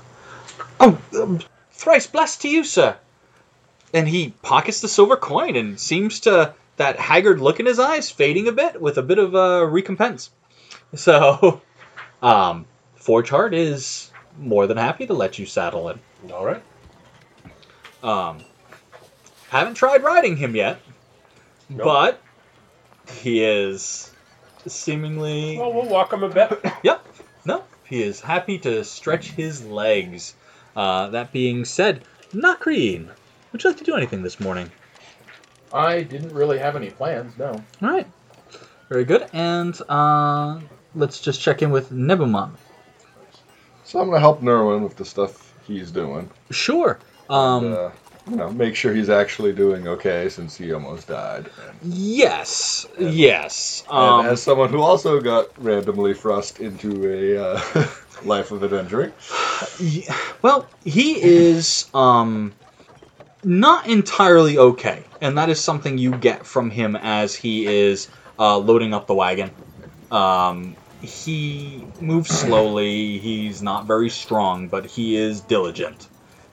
Oh, 0.80 0.98
um, 1.14 1.40
thrice 1.72 2.06
blessed 2.06 2.42
to 2.42 2.48
you, 2.48 2.64
sir. 2.64 2.96
And 3.94 4.08
he 4.08 4.34
pockets 4.42 4.80
the 4.80 4.88
silver 4.88 5.16
coin 5.16 5.56
and 5.56 5.80
seems 5.80 6.20
to 6.20 6.54
that 6.78 6.98
haggard 6.98 7.40
look 7.40 7.60
in 7.60 7.66
his 7.66 7.78
eyes 7.78 8.10
fading 8.10 8.48
a 8.48 8.52
bit 8.52 8.80
with 8.80 8.98
a 8.98 9.02
bit 9.02 9.18
of 9.18 9.34
a 9.34 9.66
recompense. 9.66 10.30
So, 10.94 11.60
um, 12.22 12.64
Forge 12.96 13.28
Heart 13.28 13.52
is 13.52 14.10
more 14.38 14.66
than 14.66 14.78
happy 14.78 15.06
to 15.06 15.12
let 15.12 15.38
you 15.38 15.44
saddle 15.44 15.90
him. 15.90 16.00
All 16.32 16.46
right. 16.46 16.62
Um, 18.02 18.38
haven't 19.50 19.74
tried 19.74 20.02
riding 20.02 20.38
him 20.38 20.56
yet, 20.56 20.80
Nope. 21.68 21.84
but 21.84 22.22
he 23.20 23.44
is 23.44 24.10
seemingly 24.66 25.58
Well, 25.58 25.74
we'll 25.74 25.88
walk 25.88 26.10
him 26.12 26.22
a 26.22 26.28
bit. 26.30 26.58
Yep. 26.82 27.04
No, 27.44 27.64
he 27.84 28.02
is 28.02 28.20
happy 28.22 28.56
to 28.60 28.82
stretch 28.84 29.30
his 29.32 29.62
legs. 29.64 30.34
Uh, 30.74 31.08
that 31.10 31.32
being 31.32 31.66
said, 31.66 32.02
Nakreen, 32.32 33.08
would 33.52 33.62
you 33.62 33.68
like 33.70 33.78
to 33.78 33.84
do 33.84 33.94
anything 33.96 34.22
this 34.22 34.40
morning? 34.40 34.70
I 35.72 36.02
didn't 36.02 36.32
really 36.32 36.58
have 36.58 36.76
any 36.76 36.90
plans, 36.90 37.36
no. 37.38 37.52
All 37.82 37.88
right. 37.88 38.06
Very 38.88 39.04
good. 39.04 39.28
And 39.32 39.78
uh, 39.88 40.60
let's 40.94 41.20
just 41.20 41.40
check 41.40 41.62
in 41.62 41.70
with 41.70 41.90
Nebuman. 41.90 42.50
So 43.84 44.00
I'm 44.00 44.08
gonna 44.08 44.20
help 44.20 44.42
Nerwin 44.42 44.82
with 44.82 44.96
the 44.96 45.04
stuff 45.04 45.54
he's 45.66 45.90
doing. 45.90 46.28
Sure. 46.50 46.98
Um, 47.30 47.66
and, 47.66 47.74
uh, 47.74 47.90
you 48.30 48.36
know, 48.36 48.50
make 48.50 48.74
sure 48.74 48.94
he's 48.94 49.08
actually 49.10 49.52
doing 49.52 49.88
okay 49.88 50.28
since 50.28 50.56
he 50.56 50.72
almost 50.72 51.08
died. 51.08 51.50
And, 51.66 51.94
yes. 51.94 52.86
Yes. 52.98 53.84
Um, 53.88 54.20
and 54.20 54.28
as 54.28 54.42
someone 54.42 54.68
who 54.70 54.80
also 54.80 55.20
got 55.20 55.46
randomly 55.62 56.14
thrust 56.14 56.60
into 56.60 57.06
a 57.10 57.42
uh, 57.42 57.86
life 58.24 58.50
of 58.50 58.62
adventuring, 58.62 59.12
y- 59.80 60.04
well, 60.42 60.68
he 60.84 61.22
is 61.22 61.86
um, 61.94 62.52
not 63.48 63.86
entirely 63.86 64.58
okay, 64.58 65.02
and 65.22 65.38
that 65.38 65.48
is 65.48 65.58
something 65.58 65.96
you 65.96 66.14
get 66.14 66.44
from 66.44 66.68
him 66.70 66.94
as 66.96 67.34
he 67.34 67.66
is 67.66 68.08
uh, 68.38 68.58
loading 68.58 68.92
up 68.92 69.06
the 69.06 69.14
wagon. 69.14 69.50
Um, 70.10 70.76
he 71.00 71.86
moves 71.98 72.28
slowly. 72.28 73.16
He's 73.16 73.62
not 73.62 73.86
very 73.86 74.10
strong, 74.10 74.68
but 74.68 74.84
he 74.84 75.16
is 75.16 75.40
diligent. 75.40 76.08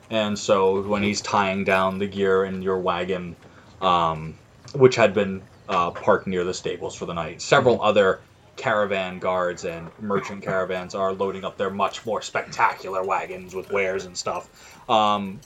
And 0.08 0.38
so 0.38 0.80
when 0.88 1.02
he's 1.02 1.20
tying 1.20 1.64
down 1.64 1.98
the 1.98 2.06
gear 2.06 2.46
in 2.46 2.62
your 2.62 2.78
wagon, 2.78 3.36
um, 3.82 4.38
which 4.74 4.96
had 4.96 5.12
been 5.12 5.42
uh, 5.68 5.90
parked 5.90 6.26
near 6.26 6.44
the 6.44 6.54
stables 6.54 6.94
for 6.94 7.04
the 7.04 7.12
night, 7.12 7.42
several 7.42 7.82
other 7.82 8.20
caravan 8.56 9.18
guards 9.18 9.66
and 9.66 9.90
merchant 10.00 10.42
caravans 10.42 10.94
are 10.94 11.12
loading 11.12 11.44
up 11.44 11.58
their 11.58 11.68
much 11.68 12.06
more 12.06 12.22
spectacular 12.22 13.04
wagons 13.04 13.54
with 13.54 13.70
wares 13.70 14.06
and 14.06 14.16
stuff. 14.16 14.88
Um, 14.88 15.40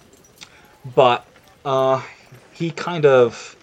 but 0.95 1.27
uh, 1.65 2.03
he 2.53 2.71
kind 2.71 3.07
of 3.07 3.57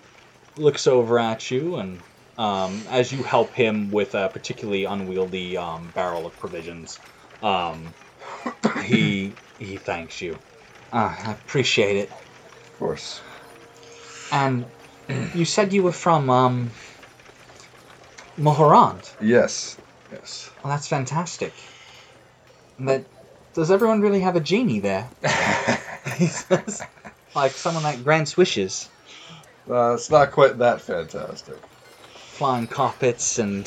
looks 0.55 0.87
over 0.87 1.19
at 1.19 1.49
you, 1.51 1.75
and 1.75 2.01
um, 2.37 2.85
as 2.89 3.11
you 3.11 3.23
help 3.23 3.53
him 3.55 3.91
with 3.91 4.15
a 4.15 4.29
particularly 4.29 4.85
unwieldy 4.85 5.57
um, 5.57 5.91
barrel 5.91 6.25
of 6.25 6.37
provisions, 6.37 6.99
um, 7.41 7.93
he 8.83 9.37
he 9.57 9.77
thanks 9.77 10.21
you. 10.21 10.39
Uh, 10.91 11.15
I 11.25 11.31
appreciate 11.31 11.97
it. 11.97 12.09
of 12.11 12.79
course. 12.79 13.21
And 14.31 14.65
you 15.35 15.45
said 15.45 15.73
you 15.73 15.83
were 15.83 15.91
from 15.91 16.29
um, 16.29 16.71
Mulhorand. 18.37 19.09
Yes, 19.21 19.77
yes. 20.11 20.49
Well, 20.63 20.71
that's 20.71 20.87
fantastic. 20.87 21.53
But 22.79 23.05
does 23.53 23.71
everyone 23.71 24.01
really 24.01 24.19
have 24.19 24.35
a 24.35 24.41
genie 24.41 24.79
there? 24.79 25.09
He 26.17 26.27
says, 26.27 26.81
like 27.37 27.51
someone 27.51 27.83
like 27.83 28.03
grants 28.03 28.35
wishes, 28.35 28.89
Uh, 29.69 29.93
it's 29.93 30.09
not 30.09 30.31
quite 30.31 30.57
that 30.57 30.81
fantastic. 30.81 31.57
flying 32.15 32.67
carpets, 32.67 33.37
and. 33.39 33.65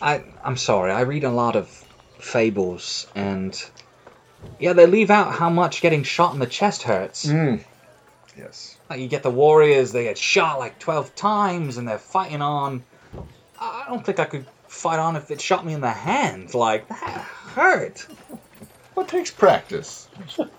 I 0.00 0.22
I'm 0.44 0.56
sorry. 0.56 0.92
I 0.92 1.02
read 1.02 1.24
a 1.24 1.30
lot 1.30 1.56
of 1.56 1.68
fables, 2.18 3.06
and 3.14 3.52
yeah, 4.58 4.72
they 4.72 4.86
leave 4.86 5.10
out 5.10 5.34
how 5.34 5.50
much 5.50 5.82
getting 5.82 6.04
shot 6.04 6.32
in 6.32 6.40
the 6.40 6.46
chest 6.46 6.82
hurts. 6.84 7.26
Mm. 7.26 7.62
Yes. 8.38 8.78
Like 8.88 9.00
you 9.00 9.08
get 9.08 9.22
the 9.22 9.30
warriors, 9.30 9.92
they 9.92 10.04
get 10.04 10.16
shot 10.16 10.58
like 10.58 10.78
twelve 10.78 11.14
times, 11.14 11.76
and 11.76 11.86
they're 11.86 11.98
fighting 11.98 12.40
on. 12.40 12.82
I 13.60 13.84
don't 13.88 14.04
think 14.06 14.18
I 14.20 14.24
could 14.24 14.46
fight 14.68 14.98
on 14.98 15.16
if 15.16 15.30
it 15.30 15.40
shot 15.40 15.66
me 15.66 15.74
in 15.74 15.80
the 15.82 15.90
hand. 15.90 16.54
Like 16.54 16.88
that 16.88 17.00
hurt. 17.54 18.06
What 18.94 19.08
takes 19.08 19.30
practice? 19.30 20.08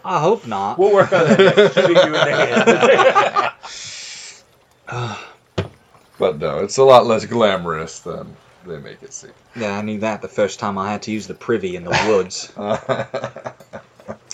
I 0.04 0.20
hope 0.20 0.48
not. 0.48 0.78
We'll 0.80 0.94
work 0.94 1.12
on 1.14 1.26
that. 1.28 1.72
Shooting 1.74 1.96
you 1.98 2.04
in 2.04 2.12
the 2.12 3.54
hand. 4.88 5.18
But 6.20 6.38
no, 6.38 6.60
it's 6.60 6.78
a 6.78 6.84
lot 6.84 7.08
less 7.08 7.26
glamorous 7.26 8.00
than 8.00 8.36
they 8.68 8.78
make 8.78 9.02
it 9.02 9.12
seem. 9.12 9.32
Yeah, 9.56 9.76
I 9.76 9.82
knew 9.82 10.02
that 10.02 10.22
the 10.22 10.28
first 10.28 10.60
time 10.60 10.78
I 10.78 10.92
had 10.92 11.02
to 11.04 11.12
use 11.12 11.26
the 11.26 11.34
privy 11.34 11.76
in 11.76 11.84
the 11.84 11.90
woods. 12.08 12.54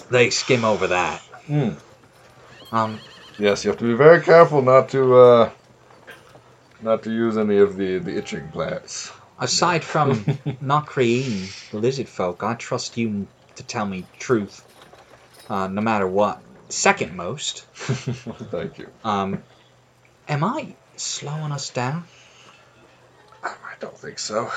they 0.10 0.30
skim 0.30 0.66
over 0.66 0.88
that. 0.88 1.20
Hmm. 1.48 1.70
Um, 2.74 3.00
yes, 3.40 3.64
you 3.64 3.70
have 3.72 3.80
to 3.80 3.86
be 3.86 3.94
very 3.94 4.22
careful 4.22 4.62
not 4.62 4.90
to 4.90 5.16
uh, 5.16 5.50
not 6.82 7.04
to 7.04 7.12
use 7.12 7.38
any 7.38 7.56
of 7.58 7.78
the 7.78 8.00
the 8.00 8.18
itching 8.18 8.50
plants. 8.50 9.10
aside 9.40 9.82
from 9.82 10.26
not 10.60 10.88
creating 10.88 11.48
the 11.72 11.78
lizard 11.78 12.10
folk, 12.10 12.44
I 12.44 12.56
trust 12.56 12.98
you 12.98 13.28
to 13.58 13.64
tell 13.64 13.86
me 13.86 14.06
truth, 14.20 14.64
uh, 15.50 15.68
no 15.68 15.82
matter 15.82 16.08
what. 16.08 16.42
Second 16.70 17.16
most, 17.16 17.62
Thank 17.76 18.78
you. 18.80 18.90
um, 19.04 19.42
am 20.28 20.44
I 20.44 20.76
slowing 20.98 21.52
us 21.52 21.70
down? 21.70 22.04
I 23.44 23.54
don't 23.80 23.98
think 23.98 24.20
so. 24.20 24.52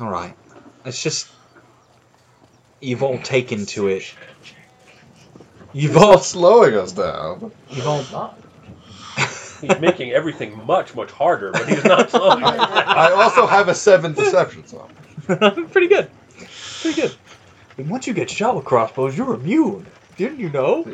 All 0.00 0.08
right, 0.08 0.34
it's 0.86 1.02
just 1.02 1.28
you've 2.80 3.02
all 3.02 3.18
taken 3.18 3.66
to 3.66 3.88
it. 3.88 4.14
You've 5.74 5.96
all, 5.96 6.12
Not 6.12 6.24
slowing 6.24 6.74
us 6.74 6.92
down. 6.92 7.50
you've 7.70 7.86
all. 7.86 8.04
Not. 8.12 8.38
He's 9.60 9.80
making 9.80 10.12
everything 10.12 10.64
much, 10.66 10.94
much 10.94 11.10
harder, 11.10 11.50
but 11.50 11.68
he's 11.68 11.84
not 11.84 12.10
slowing. 12.10 12.42
it. 12.42 12.46
I 12.46 13.12
also 13.12 13.46
have 13.46 13.68
a 13.68 13.74
seven 13.74 14.12
deception, 14.12 14.66
so 14.66 14.88
Pretty 15.26 15.88
good. 15.88 16.10
Pretty 16.82 17.00
good. 17.00 17.14
And 17.76 17.90
once 17.90 18.06
you 18.06 18.14
get 18.14 18.30
shot 18.30 18.56
with 18.56 18.64
crossbows, 18.64 19.16
you're 19.16 19.34
immune. 19.34 19.86
Didn't 20.16 20.38
you 20.38 20.48
know? 20.50 20.84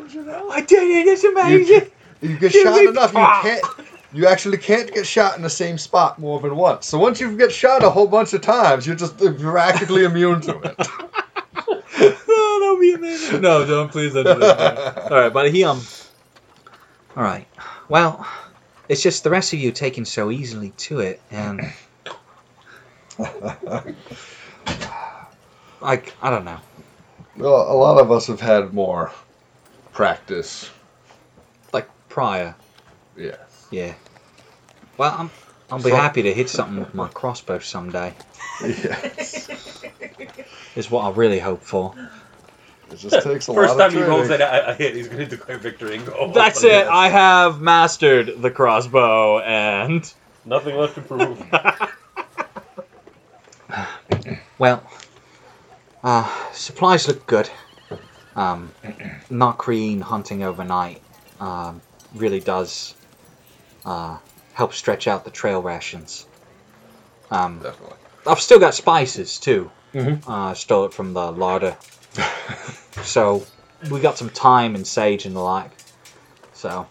I 0.51 0.61
did 0.61 0.83
it. 0.83 1.07
It's 1.07 1.23
amazing. 1.23 1.91
you 2.21 2.37
get 2.37 2.51
Give 2.51 2.63
shot 2.63 2.75
me 2.75 2.87
enough, 2.87 3.11
you 3.11 3.19
pop. 3.19 3.43
can't. 3.43 3.65
You 4.13 4.27
actually 4.27 4.57
can't 4.57 4.91
get 4.93 5.05
shot 5.07 5.37
in 5.37 5.41
the 5.43 5.49
same 5.49 5.77
spot 5.77 6.19
more 6.19 6.39
than 6.39 6.55
once. 6.55 6.85
So 6.87 6.97
once 6.97 7.21
you 7.21 7.37
get 7.37 7.51
shot 7.51 7.83
a 7.83 7.89
whole 7.89 8.07
bunch 8.07 8.33
of 8.33 8.41
times, 8.41 8.85
you're 8.85 8.95
just 8.95 9.17
practically 9.17 10.03
immune 10.09 10.41
to 10.41 10.57
it. 10.59 10.75
oh, 11.99 12.59
that'll 12.61 12.79
be 12.79 12.93
amazing. 12.93 13.41
No, 13.41 13.65
don't 13.65 13.89
please 13.91 14.13
don't 14.13 14.25
do 14.25 14.39
that. 14.39 14.97
All 15.11 15.17
right, 15.17 15.31
but 15.31 15.51
he 15.53 15.63
um. 15.63 15.81
All 17.15 17.23
right. 17.23 17.47
Well, 17.87 18.27
it's 18.89 19.01
just 19.01 19.23
the 19.23 19.29
rest 19.29 19.53
of 19.53 19.59
you 19.59 19.71
taking 19.71 20.03
so 20.05 20.31
easily 20.31 20.71
to 20.77 20.99
it, 20.99 21.21
and 21.31 21.71
like 25.79 26.13
I 26.21 26.29
don't 26.29 26.45
know. 26.45 26.59
Well, 27.41 27.71
a 27.71 27.75
lot 27.75 27.99
of 27.99 28.11
us 28.11 28.27
have 28.27 28.41
had 28.41 28.73
more 28.73 29.11
practice. 29.93 30.69
Like 31.73 31.87
prior, 32.09 32.55
Yes. 33.17 33.67
yeah. 33.71 33.93
Well, 34.97 35.15
I'm 35.17 35.29
I'll 35.71 35.77
be 35.77 35.89
So- 35.89 35.95
happy 35.95 36.21
to 36.23 36.33
hit 36.33 36.49
something 36.49 36.79
with 36.79 36.93
my 36.93 37.07
crossbow 37.07 37.59
someday. 37.59 38.13
Yes. 38.61 39.83
Is 40.75 40.91
what 40.91 41.03
I 41.03 41.09
really 41.11 41.39
hope 41.39 41.61
for. 41.63 41.93
It 42.91 42.97
just 42.97 43.23
takes 43.23 43.47
a 43.47 43.53
First 43.53 43.77
lot 43.77 43.87
time 43.87 43.87
of 43.87 43.93
he 43.93 44.01
rolls 44.09 44.27
training. 44.27 44.39
that 44.47 44.67
a, 44.67 44.71
a 44.71 44.73
hit, 44.73 44.95
he's 44.95 45.07
going 45.07 45.19
to 45.19 45.25
declare 45.25 45.57
victory 45.57 45.95
and 45.95 46.05
go. 46.05 46.31
That's 46.33 46.63
"Oh, 46.63 46.67
it. 46.67 46.87
I 46.87 47.07
have 47.09 47.61
mastered 47.61 48.41
the 48.41 48.51
crossbow, 48.51 49.39
and 49.39 50.11
Nothing 50.45 50.75
left 50.75 50.95
to 50.95 51.01
prove. 51.01 51.41
well, 54.57 54.83
uh, 56.03 56.51
supplies 56.53 57.07
look 57.07 57.25
good. 57.27 57.49
Um, 58.35 58.71
not 59.29 59.57
green 59.57 59.99
hunting 59.99 60.43
overnight 60.43 61.01
um, 61.41 61.81
really 62.15 62.39
does 62.39 62.95
uh, 63.85 64.17
help 64.53 64.73
stretch 64.73 65.07
out 65.07 65.25
the 65.25 65.31
trail 65.31 65.61
rations. 65.61 66.25
Um, 67.29 67.59
Definitely. 67.61 67.97
I've 68.25 68.39
still 68.39 68.59
got 68.59 68.73
spices 68.73 69.37
too. 69.39 69.69
Mhm. 69.93 70.23
Uh, 70.25 70.53
stole 70.53 70.85
it 70.85 70.93
from 70.93 71.13
the 71.13 71.31
larder. 71.31 71.75
so 73.03 73.45
we 73.89 73.99
got 73.99 74.17
some 74.17 74.29
thyme 74.29 74.75
and 74.75 74.87
sage 74.87 75.25
and 75.25 75.35
the 75.35 75.41
like. 75.41 75.71
So 76.53 76.87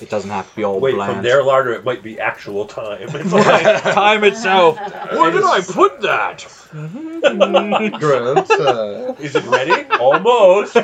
it 0.00 0.10
doesn't 0.10 0.30
have 0.30 0.48
to 0.50 0.56
be 0.56 0.64
all 0.64 0.80
Wait, 0.80 0.94
bland. 0.94 1.12
from 1.14 1.22
their 1.22 1.42
larder, 1.42 1.72
it 1.72 1.84
might 1.84 2.02
be 2.02 2.18
actual 2.18 2.64
time. 2.66 3.02
It's 3.14 3.32
like, 3.32 3.82
Time 3.82 4.24
itself. 4.24 4.76
Where 5.12 5.30
did 5.30 5.44
I 5.44 5.60
put 5.60 6.00
that? 6.02 6.46
Grant, 8.00 8.50
uh, 8.50 9.14
is 9.18 9.34
it 9.36 9.44
ready? 9.44 9.84
Almost. 9.98 10.72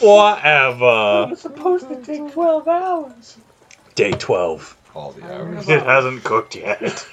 Forever. 0.00 1.34
supposed 1.36 1.88
to 1.88 1.96
take 2.02 2.32
12 2.32 2.68
hours. 2.68 3.36
Day 3.94 4.12
12. 4.12 4.76
all 4.94 5.12
the 5.12 5.24
hours. 5.32 5.68
It 5.68 5.82
hasn't 5.82 6.24
cooked 6.24 6.56
yet. 6.56 7.06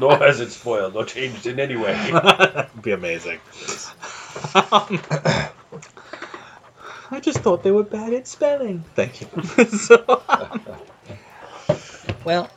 Nor 0.00 0.16
has 0.18 0.40
it 0.40 0.50
spoiled, 0.50 0.94
nor 0.94 1.04
changed 1.04 1.46
in 1.46 1.60
any 1.60 1.76
way. 1.76 1.92
That'd 2.12 2.82
be 2.82 2.90
amazing. 2.92 3.38
I 7.14 7.20
just 7.20 7.38
thought 7.38 7.62
they 7.62 7.70
were 7.70 7.84
bad 7.84 8.12
at 8.12 8.26
spelling. 8.26 8.84
Thank 8.94 9.20
you. 9.20 9.66
so, 9.66 10.22
um, 10.28 10.60
well, 12.24 12.50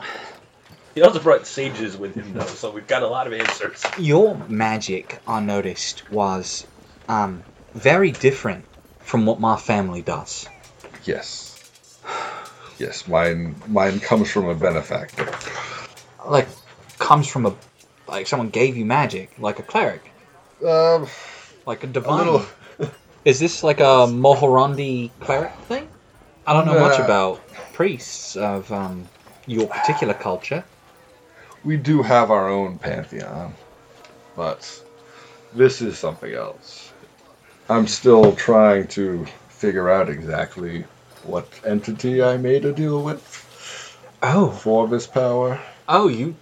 He 0.96 1.02
also 1.02 1.20
brought 1.20 1.46
sages 1.46 1.96
with 1.96 2.15
him, 2.15 2.34
though, 2.34 2.46
so 2.46 2.72
we've 2.72 2.88
got 2.88 3.04
a 3.04 3.08
lot 3.08 3.28
of 3.28 3.34
answers. 3.34 3.84
your 4.00 4.36
magic, 4.50 5.20
I 5.28 5.39
noticed, 5.41 6.10
was 6.12 6.65
um, 7.08 7.43
very 7.74 8.12
different 8.12 8.65
from 9.00 9.26
what 9.26 9.39
my 9.39 9.58
family 9.58 10.02
does. 10.02 10.48
Yes. 11.04 11.54
Yes, 12.80 13.08
mine 13.08 13.56
mine 13.67 14.00
comes 14.00 14.30
from 14.32 14.50
a 14.50 14.56
benefactor. 14.56 15.28
Like, 16.28 16.48
comes 17.00 17.28
from 17.28 17.46
a 17.46 17.56
like 18.08 18.28
someone 18.28 18.50
gave 18.50 18.76
you 18.78 18.86
magic, 18.86 19.32
like 19.39 19.60
a 19.60 19.63
cleric, 19.63 20.04
Um, 20.65 21.08
like 21.65 21.84
a 21.84 21.88
a 21.88 21.89
divine. 21.89 22.17
little. 22.17 22.46
Is 23.28 23.42
this 23.42 23.62
like 23.62 23.82
a 23.82 24.08
Mulhorandi 24.08 25.12
cleric 25.20 25.52
thing? 25.68 25.90
I 26.46 26.54
don't 26.54 26.66
know 26.66 26.80
much 26.80 26.98
Nah. 26.98 27.04
about 27.04 27.42
priests 27.74 28.38
of 28.38 28.72
um, 28.72 29.06
your 29.46 29.68
particular 29.68 30.13
culture. 30.13 30.63
We 31.66 31.76
do 31.76 32.02
have 32.02 32.32
our 32.32 32.48
own 32.48 32.78
pantheon, 32.78 33.54
but 34.38 34.82
this 35.54 35.82
is 35.82 35.98
something 35.98 36.34
else. 36.34 36.94
I'm 37.70 37.88
still 37.88 38.34
trying 38.34 38.88
to 38.96 39.26
figure 39.50 39.90
out 39.90 40.08
exactly 40.08 40.86
what 41.24 41.50
entity 41.66 42.24
I 42.24 42.38
made 42.38 42.63
a 42.63 42.72
deal 42.72 43.04
with 43.04 43.20
Oh, 44.24 44.52
for 44.52 44.88
this 44.88 45.06
power. 45.06 45.60
oh, 45.90 46.08
you 46.08 46.34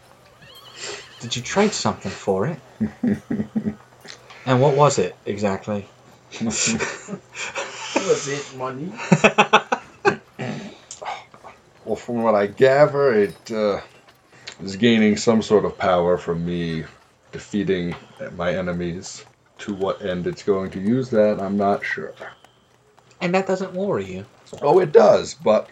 did 1.19 1.35
you 1.35 1.41
trade 1.41 1.73
something 1.73 2.11
for 2.11 2.45
it? 2.45 2.59
and 4.45 4.61
what 4.61 4.75
was 4.75 4.99
it 4.99 5.15
exactly? 5.25 5.87
Was 6.41 8.27
it 8.27 8.57
money? 8.57 8.91
Well, 11.85 11.95
from 11.95 12.23
what 12.23 12.33
I 12.35 12.47
gather, 12.47 13.13
it 13.13 13.51
uh, 13.51 13.79
is 14.63 14.75
gaining 14.75 15.17
some 15.17 15.41
sort 15.43 15.65
of 15.65 15.77
power 15.77 16.17
from 16.17 16.43
me 16.45 16.83
defeating 17.31 17.95
my 18.35 18.55
enemies. 18.55 19.23
To 19.59 19.73
what 19.73 20.01
end 20.01 20.27
it's 20.27 20.43
going 20.43 20.71
to 20.71 20.79
use 20.81 21.09
that, 21.11 21.39
I'm 21.39 21.55
not 21.57 21.85
sure. 21.85 22.13
and 23.21 23.33
that 23.33 23.47
doesn't 23.47 23.73
worry 23.73 24.03
you 24.05 24.25
Oh, 24.61 24.79
it 24.79 24.91
does, 24.91 25.33
but 25.33 25.69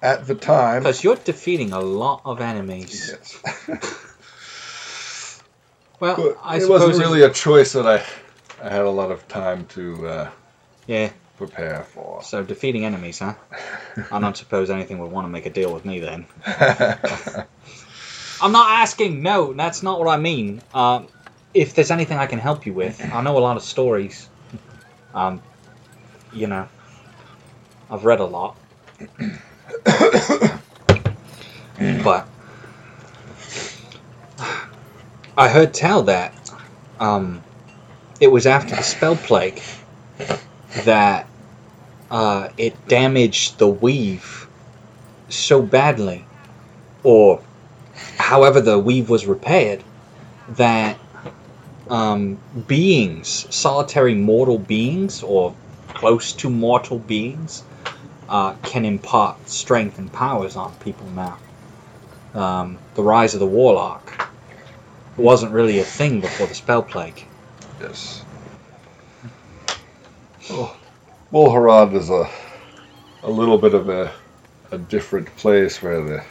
at 0.00 0.26
the 0.28 0.34
time, 0.36 0.82
because 0.84 1.02
you're 1.02 1.16
defeating 1.16 1.72
a 1.72 1.80
lot 1.80 2.20
of 2.24 2.40
enemies. 2.40 3.12
yes. 3.12 3.40
Well, 6.00 6.14
But 6.14 6.36
I 6.44 6.58
it 6.58 6.60
suppose 6.60 6.80
wasn't 6.82 6.94
if- 6.94 7.00
really 7.00 7.22
a 7.22 7.30
choice 7.30 7.72
that 7.72 7.84
I, 7.84 8.04
I 8.62 8.70
had 8.70 8.84
a 8.84 8.90
lot 8.90 9.10
of 9.10 9.26
time 9.28 9.66
to 9.66 10.06
uh, 10.08 10.30
yeah. 10.86 11.10
prepare 11.36 11.84
for. 11.84 12.22
So 12.22 12.42
defeating 12.42 12.84
enemies, 12.84 13.20
huh? 13.20 13.34
I 14.10 14.20
don't 14.20 14.36
suppose 14.36 14.70
anything 14.70 14.98
would 14.98 15.10
want 15.10 15.26
to 15.26 15.30
make 15.30 15.46
a 15.46 15.50
deal 15.50 15.72
with 15.72 15.84
me 15.84 16.00
then. 16.00 16.26
I'm 18.40 18.52
not 18.52 18.70
asking. 18.70 19.22
No, 19.22 19.52
that's 19.52 19.82
not 19.82 19.98
what 19.98 20.08
I 20.08 20.16
mean. 20.16 20.62
Um, 20.74 21.08
if 21.54 21.74
there's 21.74 21.90
anything 21.90 22.18
I 22.18 22.26
can 22.26 22.38
help 22.38 22.66
you 22.66 22.72
with, 22.72 23.00
I 23.12 23.20
know 23.22 23.36
a 23.38 23.40
lot 23.40 23.56
of 23.56 23.62
stories. 23.62 24.28
Um, 25.14 25.42
you 26.32 26.46
know, 26.46 26.68
I've 27.90 28.04
read 28.04 28.20
a 28.20 28.24
lot, 28.24 28.56
but 32.04 32.28
I 35.36 35.48
heard 35.48 35.72
tell 35.72 36.02
that 36.04 36.34
um, 37.00 37.42
it 38.20 38.30
was 38.30 38.46
after 38.46 38.74
the 38.74 38.82
spell 38.82 39.16
plague 39.16 39.60
that 40.84 41.28
uh, 42.10 42.48
it 42.56 42.88
damaged 42.88 43.58
the 43.58 43.68
weave 43.68 44.48
so 45.28 45.62
badly, 45.62 46.24
or 47.02 47.42
however 48.16 48.60
the 48.60 48.78
weave 48.78 49.08
was 49.08 49.26
repaired, 49.26 49.84
that 50.50 50.98
um, 51.90 52.38
beings, 52.66 53.46
solitary 53.54 54.14
mortal 54.14 54.58
beings, 54.58 55.22
or 55.22 55.54
close 55.88 56.32
to 56.32 56.50
mortal 56.50 56.98
beings, 56.98 57.62
uh, 58.28 58.54
can 58.62 58.84
impart 58.84 59.48
strength 59.48 59.98
and 59.98 60.12
powers 60.12 60.56
on 60.56 60.74
people 60.76 61.06
now. 61.10 61.38
Um, 62.34 62.78
the 62.94 63.02
rise 63.02 63.34
of 63.34 63.40
the 63.40 63.46
warlock 63.46 64.28
wasn't 65.16 65.52
really 65.52 65.78
a 65.78 65.84
thing 65.84 66.20
before 66.20 66.46
the 66.46 66.54
spell 66.54 66.82
plague. 66.82 67.27
Yes. 67.80 68.22
Oh, 70.50 70.76
Mulhorand 71.32 71.94
is 71.94 72.10
a 72.10 72.28
a 73.22 73.30
little 73.30 73.58
bit 73.58 73.74
of 73.74 73.88
a 73.88 74.12
a 74.70 74.78
different 74.78 75.34
place 75.36 75.82
where 75.82 76.02
they 76.02 76.24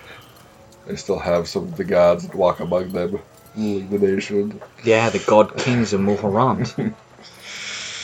they 0.88 0.96
still 0.96 1.20
have 1.20 1.48
some 1.48 1.64
of 1.64 1.78
the 1.78 1.84
gods 1.84 2.28
that 2.28 2.36
walk 2.36 2.60
among 2.60 2.92
them, 2.92 3.20
ruling 3.56 3.90
the 3.90 4.00
nation. 4.00 4.60
Yeah, 4.84 5.10
the 5.10 5.20
god 5.20 5.58
kings 5.58 5.94
of 5.94 6.02
Mulhorand. 6.02 6.74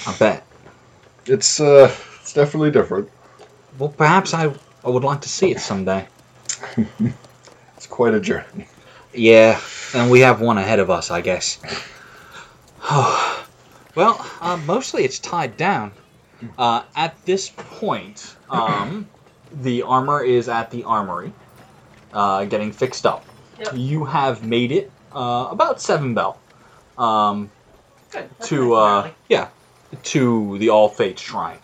I 0.08 0.18
bet. 0.18 0.46
It's 1.26 1.60
uh, 1.60 1.94
it's 2.22 2.34
definitely 2.34 2.72
different. 2.72 3.10
Well, 3.80 3.90
perhaps 3.90 4.34
I, 4.34 4.54
I 4.84 4.90
would 4.90 5.04
like 5.04 5.22
to 5.22 5.30
see 5.30 5.52
it 5.52 5.60
someday. 5.60 6.08
It's 7.76 7.88
quite 7.88 8.14
a 8.14 8.20
journey. 8.22 8.68
Yeah, 9.14 9.60
and 9.94 10.10
we 10.10 10.22
have 10.22 10.40
one 10.40 10.58
ahead 10.58 10.80
of 10.80 10.90
us, 10.90 11.12
I 11.12 11.20
guess. 11.20 11.60
well, 13.96 14.26
uh, 14.42 14.60
mostly 14.66 15.04
it's 15.04 15.20
tied 15.20 15.58
down. 15.58 15.92
Uh, 16.58 16.84
at 16.96 17.16
this 17.26 17.50
point, 17.56 18.36
um, 18.50 19.08
the 19.62 19.84
armor 19.84 20.24
is 20.24 20.50
at 20.50 20.70
the 20.72 20.84
armory, 20.84 21.32
uh, 22.12 22.44
getting 22.46 22.72
fixed 22.72 23.06
up. 23.06 23.26
Yep. 23.60 23.74
You 23.76 24.06
have 24.06 24.46
made 24.46 24.72
it 24.72 24.92
uh, 25.14 25.48
about 25.52 25.80
seven 25.80 26.14
bell 26.14 26.40
um, 26.98 27.50
Good. 28.12 28.30
That's 28.38 28.50
to 28.50 28.70
nice 28.72 29.06
uh, 29.06 29.12
yeah 29.30 29.48
to 30.04 30.58
the 30.60 30.70
All 30.70 30.90
Fates 30.90 31.22
Shrine. 31.22 31.58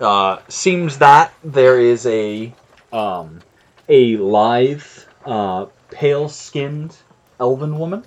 Uh, 0.00 0.38
seems 0.48 0.98
that 0.98 1.32
there 1.44 1.78
is 1.78 2.06
a 2.06 2.52
um, 2.92 3.40
a 3.88 4.16
lithe, 4.16 4.82
uh, 5.24 5.66
pale-skinned 5.90 6.96
elven 7.38 7.78
woman 7.78 8.04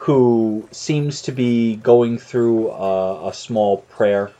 who 0.00 0.66
seems 0.70 1.20
to 1.20 1.30
be 1.30 1.76
going 1.76 2.16
through 2.16 2.70
a, 2.70 3.28
a 3.28 3.34
small 3.34 3.82
prayer 3.82 4.30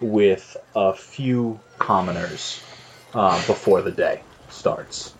with 0.00 0.56
a 0.74 0.94
few 0.94 1.60
commoners 1.78 2.62
uh, 3.12 3.36
before 3.46 3.82
the 3.82 3.90
day 3.90 4.22
starts. 4.48 5.12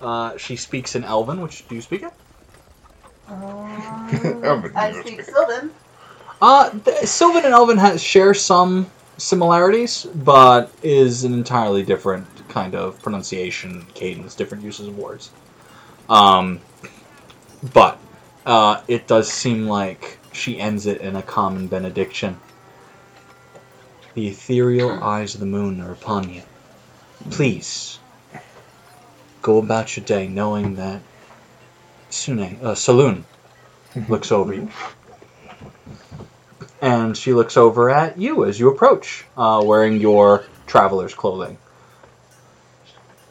Uh, 0.00 0.36
she 0.36 0.54
speaks 0.54 0.94
in 0.94 1.02
Elven, 1.02 1.40
which 1.40 1.66
do 1.66 1.74
you 1.74 1.80
speak 1.80 2.04
it? 2.04 2.12
Um, 3.26 4.70
I 4.76 4.92
speak 5.00 5.20
Sylvan. 5.22 5.72
Uh, 6.40 6.70
th- 6.70 6.98
Sylvan 7.06 7.44
and 7.44 7.52
Elven 7.52 7.76
has 7.76 8.00
share 8.00 8.34
some 8.34 8.88
similarities, 9.16 10.04
but 10.14 10.70
is 10.84 11.24
an 11.24 11.34
entirely 11.34 11.82
different 11.82 12.24
kind 12.48 12.76
of 12.76 13.02
pronunciation, 13.02 13.84
cadence, 13.94 14.36
different 14.36 14.62
uses 14.62 14.86
of 14.86 14.96
words. 14.96 15.32
Um, 16.08 16.60
but 17.74 17.98
uh, 18.50 18.82
it 18.88 19.06
does 19.06 19.30
seem 19.32 19.68
like 19.68 20.18
she 20.32 20.58
ends 20.58 20.86
it 20.86 21.00
in 21.00 21.14
a 21.14 21.22
common 21.22 21.68
benediction. 21.68 22.36
The 24.14 24.26
ethereal 24.26 24.90
eyes 25.04 25.34
of 25.34 25.40
the 25.40 25.46
moon 25.46 25.80
are 25.80 25.92
upon 25.92 26.34
you. 26.34 26.42
Please 27.30 28.00
go 29.40 29.58
about 29.58 29.96
your 29.96 30.04
day 30.04 30.26
knowing 30.26 30.74
that 30.74 31.00
Sune, 32.10 32.58
uh, 32.60 32.74
Selûne 32.74 33.22
looks 34.08 34.32
over 34.32 34.52
you. 34.52 34.68
And 36.82 37.16
she 37.16 37.32
looks 37.32 37.56
over 37.56 37.88
at 37.88 38.18
you 38.18 38.46
as 38.46 38.58
you 38.58 38.68
approach, 38.68 39.26
uh, 39.36 39.62
wearing 39.64 40.00
your 40.00 40.44
traveler's 40.66 41.14
clothing. 41.14 41.56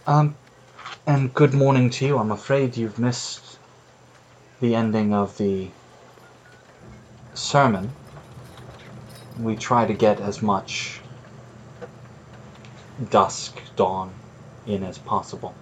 Um, 0.08 0.36
and 1.06 1.34
good 1.34 1.54
morning 1.54 1.90
to 1.90 2.06
you. 2.06 2.18
I'm 2.18 2.32
afraid 2.32 2.78
you've 2.78 3.00
missed 3.00 3.49
the 4.60 4.76
ending 4.76 5.14
of 5.14 5.38
the 5.38 5.70
sermon. 7.34 7.92
We 9.40 9.56
try 9.56 9.86
to 9.86 9.94
get 9.94 10.20
as 10.20 10.42
much 10.42 11.00
dusk, 13.10 13.62
dawn 13.76 14.12
in 14.68 14.84
as 14.84 14.98
possible. 14.98 15.54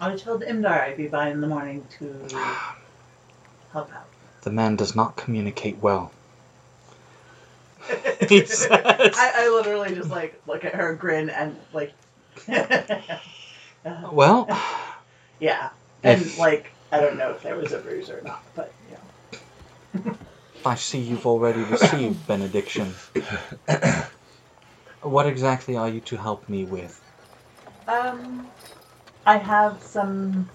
I 0.00 0.16
told 0.16 0.42
Imdar 0.42 0.84
I'd 0.84 0.96
be 0.96 1.08
by 1.08 1.28
in 1.28 1.40
the 1.40 1.48
morning 1.48 1.84
to 1.98 2.14
help 3.72 3.92
out. 3.92 4.06
The 4.42 4.50
man 4.50 4.76
does 4.76 4.94
not 4.94 5.16
communicate 5.16 5.78
well. 5.78 6.12
He 8.28 8.44
says. 8.44 8.68
I, 8.70 9.32
I 9.36 9.48
literally 9.48 9.94
just 9.94 10.10
like 10.10 10.40
look 10.46 10.64
at 10.64 10.74
her, 10.74 10.94
grin, 10.94 11.30
and 11.30 11.56
like, 11.72 11.92
Well, 14.12 14.48
yeah, 15.40 15.70
and 16.02 16.20
If- 16.20 16.38
like 16.38 16.72
I 16.90 17.00
don't 17.00 17.16
know 17.18 17.30
if 17.32 17.42
there 17.42 17.56
was 17.56 17.72
a 17.72 17.78
bruise 17.78 18.08
or 18.10 18.22
not, 18.22 18.42
but 18.54 18.72
you 19.94 20.04
know. 20.04 20.14
I 20.64 20.74
see 20.74 20.98
you've 20.98 21.26
already 21.26 21.62
received 21.62 22.26
benediction. 22.26 22.94
What 25.02 25.26
exactly 25.26 25.76
are 25.76 25.88
you 25.88 26.00
to 26.02 26.16
help 26.16 26.48
me 26.48 26.64
with? 26.64 27.00
Um, 27.86 28.48
I 29.24 29.36
have 29.38 29.82
some 29.82 30.48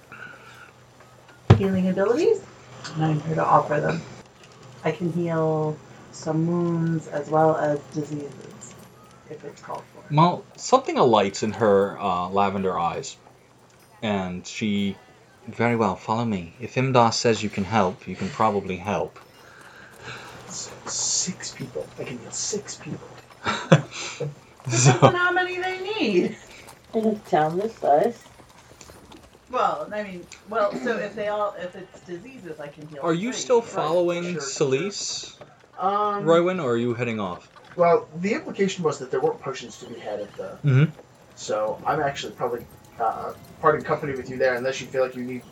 healing 1.57 1.89
abilities, 1.89 2.41
and 2.95 3.05
I'm 3.05 3.21
here 3.21 3.35
to 3.35 3.45
offer 3.45 3.79
them. 3.79 4.01
I 4.83 4.91
can 4.91 5.13
heal 5.13 5.77
some 6.11 6.45
wounds 6.47 7.07
as 7.07 7.29
well 7.29 7.55
as 7.55 7.79
diseases, 7.93 8.75
if 9.29 9.43
it's 9.45 9.61
called 9.61 9.83
for. 9.93 10.13
Well, 10.13 10.43
something 10.57 10.97
alights 10.97 11.41
in 11.43 11.53
her 11.53 11.97
uh, 11.99 12.29
lavender 12.29 12.77
eyes, 12.77 13.17
and 14.01 14.45
she. 14.45 14.97
Very 15.47 15.75
well, 15.75 15.95
follow 15.95 16.25
me. 16.25 16.53
If 16.61 16.75
Imdas 16.75 17.13
says 17.15 17.43
you 17.43 17.49
can 17.49 17.63
help, 17.63 18.07
you 18.07 18.15
can 18.15 18.29
probably 18.29 18.77
help. 18.77 19.19
Six 20.47 21.51
people. 21.51 21.87
I 21.99 22.03
can 22.03 22.17
heal 22.17 22.31
six 22.31 22.75
people. 22.77 23.07
So, 24.69 24.91
how 24.91 25.33
many 25.33 25.57
they 25.59 25.79
need. 25.99 26.37
In 26.93 27.05
a 27.05 27.15
town 27.29 27.57
this 27.57 27.75
size. 27.75 28.23
Well, 29.51 29.89
I 29.93 30.03
mean, 30.03 30.25
well, 30.49 30.73
so 30.73 30.97
if 30.97 31.15
they 31.15 31.27
all, 31.27 31.53
if 31.59 31.75
it's 31.75 31.99
diseases, 32.01 32.61
I 32.61 32.67
can 32.69 32.87
heal. 32.87 33.01
are 33.03 33.13
you 33.13 33.31
three, 33.33 33.41
still 33.41 33.59
right? 33.59 33.69
following 33.69 34.33
Sure. 34.33 34.41
Celise, 34.41 35.35
Um, 35.77 36.23
Roywin, 36.23 36.63
or 36.63 36.71
are 36.71 36.77
you 36.77 36.93
heading 36.93 37.19
off? 37.19 37.49
Well, 37.75 38.07
the 38.15 38.33
implication 38.33 38.83
was 38.85 38.99
that 38.99 39.11
there 39.11 39.19
weren't 39.19 39.41
potions 39.41 39.79
to 39.79 39.87
be 39.87 39.99
had 39.99 40.21
at 40.21 40.37
the. 40.37 40.57
Mhm. 40.63 40.91
So 41.35 41.81
I'm 41.85 41.99
actually 42.01 42.33
probably 42.33 42.65
uh, 43.03 43.33
parting 43.61 43.83
company 43.83 44.13
with 44.13 44.29
you 44.29 44.37
there, 44.37 44.55
unless 44.55 44.79
you 44.81 44.87
feel 44.87 45.03
like 45.03 45.15
you 45.15 45.23
need. 45.23 45.43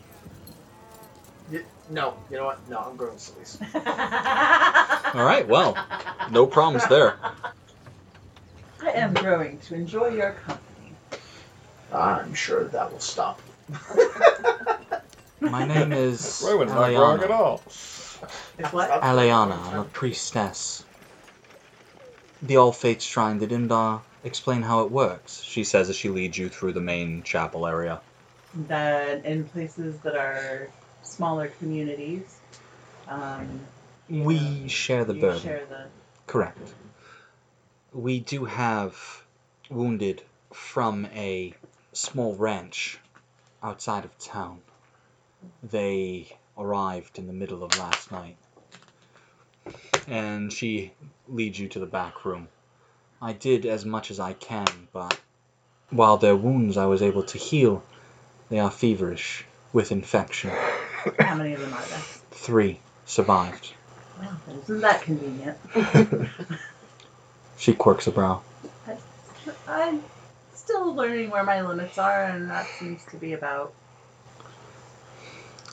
Y- 1.50 1.62
no, 1.90 2.14
you 2.30 2.36
know 2.36 2.46
what? 2.46 2.68
No, 2.68 2.78
I'm 2.78 2.96
going 2.96 3.12
with 3.12 3.20
Celise. 3.20 3.60
All 5.14 5.24
right, 5.24 5.46
well, 5.46 5.76
no 6.30 6.46
problems 6.46 6.86
there. 6.88 7.16
I 8.82 8.90
am 8.92 9.14
growing 9.14 9.58
to 9.60 9.74
enjoy 9.74 10.08
your 10.08 10.32
company. 10.32 10.94
I'm 11.92 12.34
sure 12.34 12.64
that 12.64 12.90
will 12.90 13.00
stop. 13.00 13.40
My 15.40 15.66
name 15.66 15.92
is 15.92 16.42
Rowan's 16.46 16.70
not 16.72 16.94
wrong 16.94 17.22
at 17.22 17.30
Aliana. 17.30 17.30
all. 17.30 17.62
Is 17.66 18.72
what? 18.72 18.90
Aliana, 18.90 19.58
I'm 19.72 19.80
a 19.80 19.84
priestess. 19.84 20.84
The 22.42 22.56
All 22.56 22.72
Fates 22.72 23.04
Shrine, 23.04 23.38
did 23.38 23.50
Imdar 23.50 24.02
explain 24.24 24.62
how 24.62 24.82
it 24.82 24.90
works? 24.90 25.42
She 25.42 25.64
says 25.64 25.88
as 25.88 25.96
she 25.96 26.08
leads 26.08 26.36
you 26.38 26.48
through 26.48 26.72
the 26.72 26.80
main 26.80 27.22
chapel 27.22 27.66
area. 27.66 28.00
That 28.68 29.24
in 29.24 29.44
places 29.44 29.98
that 30.00 30.14
are 30.14 30.68
smaller 31.02 31.48
communities, 31.48 32.38
um, 33.08 33.60
We 34.08 34.60
know, 34.62 34.68
share 34.68 35.04
the 35.04 35.14
burden. 35.14 35.40
share 35.40 35.64
the 35.66 35.86
Correct. 36.26 36.72
We 37.92 38.20
do 38.20 38.44
have 38.44 39.22
wounded 39.70 40.22
from 40.52 41.06
a 41.14 41.54
small 41.92 42.34
ranch 42.34 42.98
outside 43.62 44.04
of 44.04 44.18
town. 44.18 44.60
They 45.62 46.36
arrived 46.56 47.18
in 47.18 47.26
the 47.26 47.32
middle 47.32 47.62
of 47.62 47.78
last 47.78 48.10
night. 48.12 48.36
And 50.06 50.52
she 50.52 50.92
leads 51.28 51.58
you 51.58 51.68
to 51.68 51.78
the 51.78 51.86
back 51.86 52.24
room. 52.24 52.48
I 53.24 53.32
did 53.32 53.66
as 53.66 53.84
much 53.84 54.10
as 54.10 54.18
I 54.18 54.32
can, 54.32 54.66
but 54.92 55.16
while 55.90 56.16
their 56.16 56.34
wounds 56.34 56.76
I 56.76 56.86
was 56.86 57.02
able 57.02 57.22
to 57.22 57.38
heal, 57.38 57.84
they 58.48 58.58
are 58.58 58.70
feverish 58.70 59.44
with 59.72 59.92
infection. 59.92 60.50
How 61.20 61.36
many 61.36 61.52
of 61.52 61.60
them 61.60 61.72
are 61.72 61.82
there? 61.82 61.98
Three 62.32 62.80
survived. 63.06 63.74
Well, 64.18 64.40
isn't 64.64 64.80
that 64.80 65.02
convenient? 65.02 65.56
She 67.56 67.74
quirks 67.74 68.08
a 68.08 68.10
brow. 68.10 68.42
I'm 69.68 70.02
still 70.52 70.92
learning 70.92 71.30
where 71.30 71.44
my 71.44 71.62
limits 71.62 71.98
are, 71.98 72.24
and 72.24 72.50
that 72.50 72.66
seems 72.66 73.04
to 73.12 73.16
be 73.16 73.34
about 73.34 73.72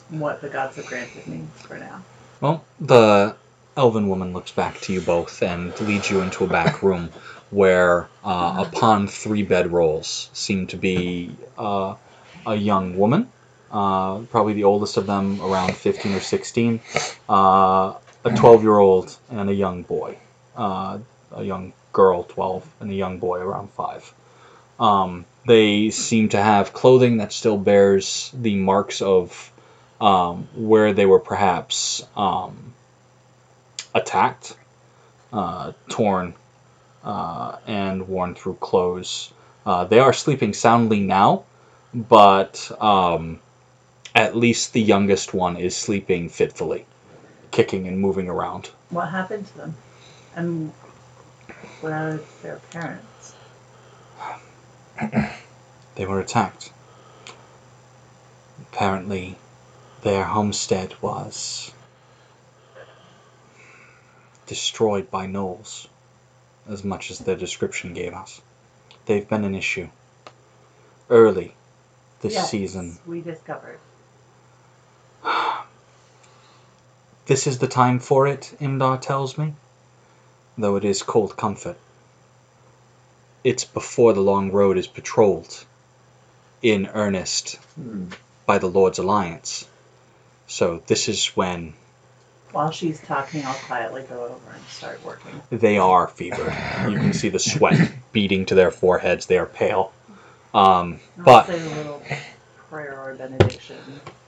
what 0.08 0.40
the 0.40 0.48
gods 0.48 0.76
have 0.76 0.86
granted 0.86 1.26
me 1.26 1.48
for 1.56 1.78
now. 1.78 2.02
Well, 2.40 2.64
the 2.80 3.34
elven 3.80 4.08
woman 4.08 4.34
looks 4.34 4.52
back 4.52 4.78
to 4.78 4.92
you 4.92 5.00
both 5.00 5.42
and 5.42 5.78
leads 5.80 6.10
you 6.10 6.20
into 6.20 6.44
a 6.44 6.46
back 6.46 6.82
room 6.88 7.08
where, 7.50 8.08
uh, 8.22 8.66
upon 8.66 9.08
three 9.08 9.44
bedrolls, 9.44 10.28
seem 10.36 10.66
to 10.66 10.76
be 10.76 11.34
uh, 11.56 11.94
a 12.46 12.54
young 12.54 12.98
woman, 12.98 13.32
uh, 13.72 14.18
probably 14.34 14.52
the 14.52 14.64
oldest 14.64 14.98
of 14.98 15.06
them 15.06 15.40
around 15.40 15.74
15 15.74 16.14
or 16.14 16.20
16, 16.20 16.80
uh, 17.30 17.94
a 18.22 18.30
12 18.36 18.62
year 18.62 18.78
old, 18.78 19.16
and 19.30 19.48
a 19.48 19.54
young 19.54 19.82
boy. 19.82 20.18
Uh, 20.54 20.98
a 21.32 21.42
young 21.42 21.72
girl, 21.94 22.22
12, 22.24 22.68
and 22.80 22.90
a 22.90 22.94
young 22.94 23.18
boy 23.18 23.38
around 23.38 23.70
5. 23.70 24.14
Um, 24.78 25.24
they 25.46 25.88
seem 25.90 26.28
to 26.30 26.42
have 26.42 26.74
clothing 26.74 27.16
that 27.16 27.32
still 27.32 27.56
bears 27.56 28.30
the 28.34 28.56
marks 28.56 29.00
of 29.00 29.50
um, 30.00 30.48
where 30.54 30.92
they 30.92 31.06
were 31.06 31.18
perhaps 31.18 32.04
um, 32.14 32.74
attacked, 33.94 34.56
uh, 35.32 35.72
torn, 35.88 36.34
uh, 37.04 37.56
and 37.66 38.08
worn 38.08 38.34
through 38.34 38.54
clothes. 38.54 39.32
Uh, 39.64 39.84
they 39.84 39.98
are 39.98 40.12
sleeping 40.12 40.52
soundly 40.52 41.00
now, 41.00 41.44
but 41.94 42.70
um, 42.80 43.40
at 44.14 44.36
least 44.36 44.72
the 44.72 44.80
youngest 44.80 45.34
one 45.34 45.56
is 45.56 45.76
sleeping 45.76 46.28
fitfully, 46.28 46.86
kicking 47.50 47.86
and 47.86 47.98
moving 47.98 48.28
around. 48.28 48.70
What 48.90 49.08
happened 49.08 49.46
to 49.46 49.56
them? 49.56 49.74
And 50.34 50.72
where 51.80 51.94
are 51.94 52.20
their 52.42 52.60
parents? 52.70 53.34
They 55.96 56.06
were 56.06 56.20
attacked. 56.20 56.72
Apparently, 58.72 59.36
their 60.00 60.24
homestead 60.24 60.94
was 61.02 61.72
destroyed 64.50 65.08
by 65.12 65.26
gnolls, 65.28 65.86
as 66.68 66.82
much 66.82 67.12
as 67.12 67.20
their 67.20 67.36
description 67.36 67.94
gave 67.94 68.12
us. 68.12 68.42
They've 69.06 69.28
been 69.28 69.44
an 69.44 69.54
issue. 69.54 69.88
Early 71.08 71.54
this 72.20 72.32
Yes, 72.34 72.50
season. 72.50 72.98
We 73.06 73.20
discovered. 73.20 73.78
This 77.26 77.46
is 77.46 77.58
the 77.58 77.68
time 77.68 78.00
for 78.00 78.26
it, 78.26 78.56
Imdar 78.60 79.00
tells 79.00 79.38
me, 79.38 79.54
though 80.58 80.74
it 80.74 80.84
is 80.84 81.04
cold 81.04 81.36
comfort. 81.36 81.78
It's 83.44 83.64
before 83.64 84.12
the 84.14 84.20
long 84.32 84.50
road 84.50 84.76
is 84.76 84.88
patrolled 84.88 85.64
in 86.60 86.88
earnest 86.88 87.54
hmm. 87.76 88.06
by 88.46 88.58
the 88.58 88.66
Lord's 88.66 88.98
Alliance. 88.98 89.68
So 90.48 90.82
this 90.88 91.08
is 91.08 91.36
when 91.36 91.74
While 92.52 92.72
she's 92.72 93.00
talking, 93.00 93.44
I'll 93.44 93.54
quietly 93.54 94.02
go 94.08 94.24
over 94.24 94.50
and 94.52 94.64
start 94.66 95.04
working. 95.04 95.40
They 95.50 95.78
are 95.78 96.08
fevered. 96.08 96.52
You 96.88 96.98
can 96.98 97.12
see 97.12 97.28
the 97.28 97.38
sweat 97.38 97.92
beating 98.12 98.46
to 98.46 98.54
their 98.56 98.72
foreheads. 98.72 99.26
They 99.26 99.38
are 99.38 99.46
pale. 99.46 99.92
Um, 100.52 100.98
but 101.16 101.48
I'll 101.48 101.58
say 101.58 101.64
a 101.64 101.76
little 101.76 102.02
prayer 102.68 103.00
or 103.00 103.14
benediction. 103.14 103.76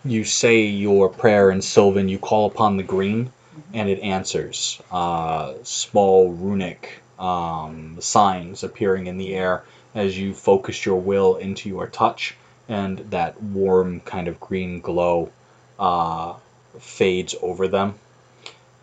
you 0.04 0.24
say 0.24 0.62
your 0.66 1.08
prayer 1.08 1.50
in 1.50 1.62
Sylvan, 1.62 2.08
you 2.08 2.18
call 2.18 2.46
upon 2.46 2.76
the 2.76 2.84
green, 2.84 3.32
and 3.72 3.88
it 3.88 3.98
answers. 4.00 4.80
Uh, 4.90 5.54
small 5.64 6.30
runic 6.32 7.02
um, 7.18 7.96
signs 8.00 8.62
appearing 8.62 9.08
in 9.08 9.18
the 9.18 9.34
air 9.34 9.64
as 9.94 10.16
you 10.16 10.32
focus 10.32 10.86
your 10.86 11.00
will 11.00 11.36
into 11.36 11.68
your 11.68 11.88
touch, 11.88 12.36
and 12.68 12.98
that 13.10 13.42
warm 13.42 14.00
kind 14.00 14.28
of 14.28 14.38
green 14.38 14.80
glow 14.80 15.30
uh, 15.78 16.34
fades 16.78 17.34
over 17.42 17.66
them. 17.66 17.94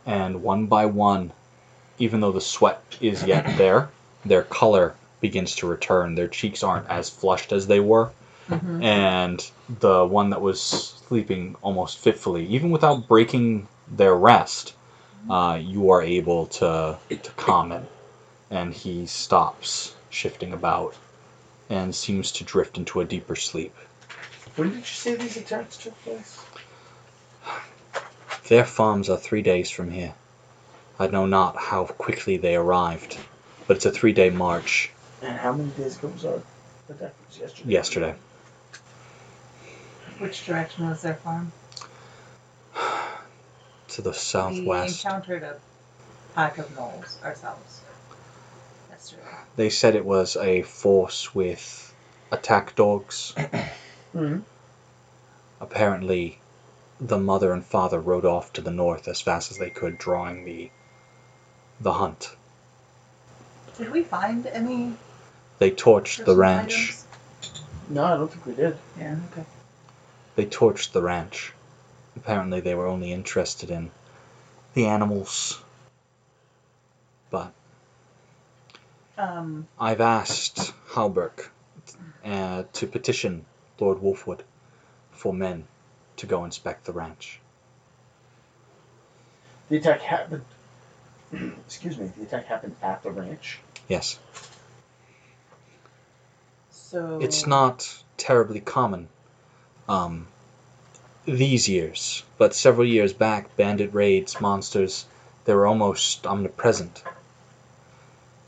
And 0.10 0.44
one 0.44 0.66
by 0.66 0.86
one, 0.86 1.32
even 1.98 2.20
though 2.20 2.32
the 2.32 2.42
sweat 2.42 2.82
is 3.02 3.24
yet 3.24 3.46
there, 3.58 3.90
their 4.26 4.44
color 4.44 4.96
begins 5.22 5.56
to 5.56 5.68
return. 5.68 6.16
Their 6.16 6.28
cheeks 6.28 6.64
aren't 6.64 6.90
as 6.90 7.10
flushed 7.10 7.52
as 7.52 7.68
they 7.68 7.80
were 7.80 8.12
Mm-hmm. 8.50 8.82
and 8.82 9.52
the 9.80 10.06
one 10.06 10.32
that 10.32 10.42
was 10.42 10.60
sleeping 10.60 11.56
almost 11.62 12.00
fitfully, 12.00 12.48
even 12.48 12.72
without 12.72 13.08
breaking 13.08 13.68
their 13.88 14.16
rest, 14.16 14.74
uh, 15.30 15.60
you 15.62 15.92
are 15.92 16.02
able 16.02 16.48
to 16.48 16.98
to 17.10 17.32
calm 17.38 17.72
him, 17.72 17.86
and 18.50 18.74
he 18.74 19.06
stops 19.06 19.94
shifting 20.10 20.52
about 20.52 20.96
and 21.70 21.94
seems 21.94 22.32
to 22.32 22.44
drift 22.44 22.78
into 22.78 23.02
a 23.02 23.06
deeper 23.06 23.36
sleep. 23.36 23.76
When 24.56 24.70
did 24.70 24.80
you 24.80 24.84
say 24.86 25.14
these 25.16 25.38
attacks 25.38 25.78
took 25.78 25.94
place? 26.04 26.40
Their 28.50 28.66
farms 28.66 29.12
are 29.12 29.18
three 29.18 29.44
days 29.44 29.70
from 29.70 29.92
here. 29.92 30.16
I 31.00 31.06
know 31.06 31.28
not 31.28 31.56
how 31.56 31.86
quickly 31.86 32.38
they 32.38 32.56
arrived, 32.56 33.20
but 33.68 33.78
it's 33.78 33.86
a 33.86 33.92
three-day 33.92 34.32
march. 34.32 34.90
And 35.22 35.38
how 35.38 35.54
many 35.54 35.70
days 35.70 36.00
ago 36.00 36.08
was 36.08 36.26
our 36.26 36.42
attack? 36.90 37.10
It 37.10 37.28
was 37.28 37.38
yesterday. 37.38 37.72
Yesterday, 37.72 38.16
Which 40.18 40.48
direction 40.48 40.90
was 40.90 41.04
their 41.04 41.14
farm? 41.14 41.52
to 43.90 44.02
the 44.02 44.16
southwest. 44.16 45.06
We 45.06 45.10
encountered 45.10 45.44
a 45.44 45.58
pack 46.34 46.58
of 46.58 46.76
gnolls 46.76 47.24
ourselves 47.24 47.82
yesterday. 48.90 49.22
They 49.58 49.70
said 49.70 49.94
it 49.94 50.06
was 50.06 50.36
a 50.38 50.64
force 50.64 51.36
with 51.36 51.94
attack 52.32 52.76
dogs. 52.76 53.36
Mhm. 54.16 54.42
Apparently, 55.62 56.40
the 57.00 57.18
mother 57.18 57.54
and 57.54 57.66
father 57.66 58.00
rode 58.00 58.26
off 58.26 58.52
to 58.54 58.62
the 58.62 58.72
north 58.72 59.08
as 59.08 59.22
fast 59.22 59.52
as 59.52 59.58
they 59.58 59.70
could, 59.70 59.98
drawing 59.98 60.44
the 60.46 60.70
the 61.80 61.94
hunt. 61.94 62.36
Did 63.78 63.92
we 63.92 64.04
find 64.04 64.46
any 64.48 64.94
They 65.60 65.72
torched 65.72 66.18
the 66.18 66.24
personal 66.26 66.36
ranch. 66.36 66.92
items? 66.92 67.06
No, 67.90 68.04
I 68.04 68.18
don't 68.18 68.32
think 68.32 68.46
we 68.46 68.54
did. 68.54 68.78
Yeah, 69.00 69.16
okay. 69.32 69.46
They 70.36 70.46
torched 70.46 70.92
the 70.92 71.02
ranch. 71.02 71.54
Apparently, 72.16 72.60
they 72.60 72.76
were 72.76 72.88
only 72.88 73.14
interested 73.14 73.72
in 73.72 73.92
the 74.74 74.86
animals. 74.88 75.60
But 77.30 77.54
Um, 79.18 79.68
I've 79.80 80.02
asked 80.02 80.74
Halberg 80.94 81.50
uh, 82.26 82.64
to 82.74 82.88
petition 82.88 83.46
Lord 83.80 84.00
Wolfwood 84.00 84.44
for 85.12 85.34
men 85.34 85.68
to 86.20 86.26
go 86.26 86.46
inspect 86.46 86.86
the 86.86 86.94
ranch. 86.94 87.40
The 89.70 89.78
attack 89.78 90.02
happened. 90.02 90.46
Excuse 91.66 91.98
me. 91.98 92.12
The 92.18 92.24
attack 92.24 92.46
happened 92.46 92.76
at 92.82 93.04
the 93.04 93.12
ranch. 93.12 93.60
Yes. 93.88 94.20
so 96.72 97.20
It's 97.22 97.48
not 97.48 98.04
terribly 98.18 98.60
common 98.60 99.08
um, 99.88 100.28
these 101.26 101.70
years, 101.70 102.24
but 102.38 102.54
several 102.54 102.88
years 102.88 103.14
back, 103.14 103.56
bandit 103.56 103.94
raids, 103.94 104.42
monsters, 104.42 105.06
they 105.46 105.54
were 105.54 105.68
almost 105.68 106.28
omnipresent. 106.28 107.04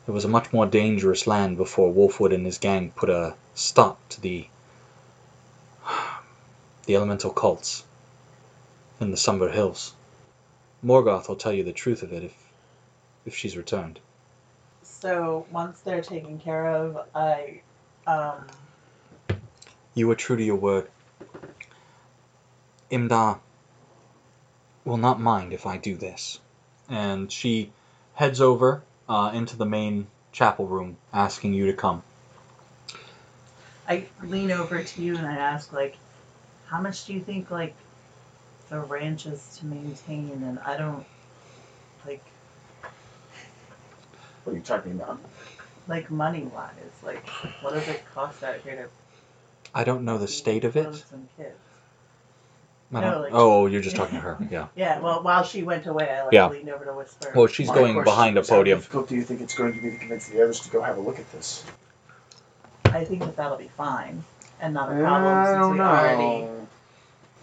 It 0.08 0.12
was 0.12 0.26
a 0.26 0.30
much 0.30 0.52
more 0.52 0.66
dangerous 0.66 1.26
land 1.26 1.58
before 1.58 1.94
Wolfwood 1.94 2.34
and 2.34 2.46
his 2.46 2.58
gang 2.58 2.92
put 2.92 3.10
a 3.10 3.36
stop 3.56 3.98
to 4.10 4.22
the 4.22 4.48
the 6.92 6.98
elemental 6.98 7.32
cults 7.32 7.86
in 9.00 9.12
the 9.12 9.16
Sumber 9.16 9.50
Hills. 9.50 9.94
Morgoth 10.84 11.30
will 11.30 11.38
tell 11.38 11.54
you 11.54 11.64
the 11.64 11.72
truth 11.72 12.04
of 12.04 12.12
it 12.12 12.26
if 12.26 12.36
if 13.26 13.34
she's 13.34 13.56
returned. 13.56 13.98
So 14.84 15.46
once 15.50 15.80
they're 15.80 16.02
taken 16.02 16.38
care 16.38 16.68
of, 16.68 17.08
I 17.16 17.62
um 18.06 18.46
You 19.94 20.10
were 20.10 20.16
true 20.16 20.36
to 20.36 20.44
your 20.44 20.58
word. 20.58 20.90
Imda 22.92 23.40
will 24.84 24.98
not 24.98 25.22
mind 25.22 25.54
if 25.54 25.66
I 25.66 25.78
do 25.78 25.96
this. 25.96 26.40
And 26.90 27.32
she 27.32 27.72
heads 28.16 28.42
over 28.42 28.82
uh, 29.08 29.32
into 29.34 29.56
the 29.56 29.66
main 29.66 30.08
chapel 30.34 30.66
room, 30.68 30.98
asking 31.14 31.54
you 31.54 31.68
to 31.68 31.74
come. 31.74 32.04
I 33.88 34.08
lean 34.22 34.52
over 34.52 34.84
to 34.84 35.02
you 35.02 35.16
and 35.16 35.26
I 35.26 35.38
ask 35.38 35.72
like, 35.72 35.96
how 36.72 36.80
much 36.82 37.06
do 37.06 37.14
you 37.14 37.20
think 37.20 37.52
like 37.52 37.76
the 38.70 38.80
ranch 38.80 39.26
is 39.26 39.58
to 39.60 39.66
maintain? 39.66 40.42
And 40.44 40.58
I 40.60 40.78
don't 40.78 41.06
like 42.08 42.24
What 44.46 44.54
are 44.54 44.56
you 44.56 44.62
talking 44.64 44.94
about? 44.94 45.20
like 45.88 46.10
money 46.10 46.44
wise, 46.44 46.72
like 47.04 47.28
what 47.62 47.74
does 47.74 47.88
it 47.88 48.02
cost 48.16 48.44
out 48.44 48.56
here 48.64 48.76
to 48.76 48.88
I 49.76 49.84
don't 49.84 50.06
know 50.06 50.18
the 50.18 50.28
state 50.28 50.64
of 50.64 50.76
it. 50.78 50.84
clothe 50.84 51.04
some 51.10 51.28
kids? 51.38 51.50
I 52.94 53.00
No, 53.02 53.12
don't- 53.12 53.22
like- 53.24 53.32
oh, 53.34 53.66
you're 53.68 53.82
just 53.82 53.96
talking 53.96 54.16
to 54.16 54.22
her. 54.22 54.38
Yeah. 54.50 54.68
Yeah, 54.76 55.00
well, 55.00 55.24
while 55.24 55.44
she 55.44 55.64
went 55.64 55.86
away, 55.88 56.10
I 56.10 56.24
like 56.24 56.34
Yeah. 56.34 56.48
leaned 56.48 56.70
over 56.70 56.86
to 56.86 56.94
whisper. 56.94 57.32
Well, 57.36 57.48
she's 57.48 57.68
My 57.70 57.76
going 57.76 57.94
question 57.94 58.06
behind 58.14 58.38
a 58.38 58.42
is, 58.42 58.50
how 58.50 58.56
podium. 58.58 58.80
difficult 58.80 59.10
do 59.10 59.16
you 59.16 59.24
think 59.24 59.42
it's 59.42 59.54
going 59.56 59.74
to 59.74 59.82
be 59.82 59.92
to 59.92 59.98
convince 59.98 60.28
the 60.28 60.42
others 60.42 60.60
to 60.62 60.70
go 60.70 60.82
have 60.82 60.98
a 60.98 61.02
look 61.02 61.20
at 61.20 61.30
this? 61.32 61.64
I 62.86 63.04
think 63.06 63.22
that 63.22 63.36
that'll 63.38 63.58
be 63.58 63.70
fine 63.78 64.24
and 64.60 64.74
not 64.74 64.92
a 64.92 64.96
problem 65.00 65.46
since 65.46 65.74
we 65.74 65.80
already. 65.82 66.48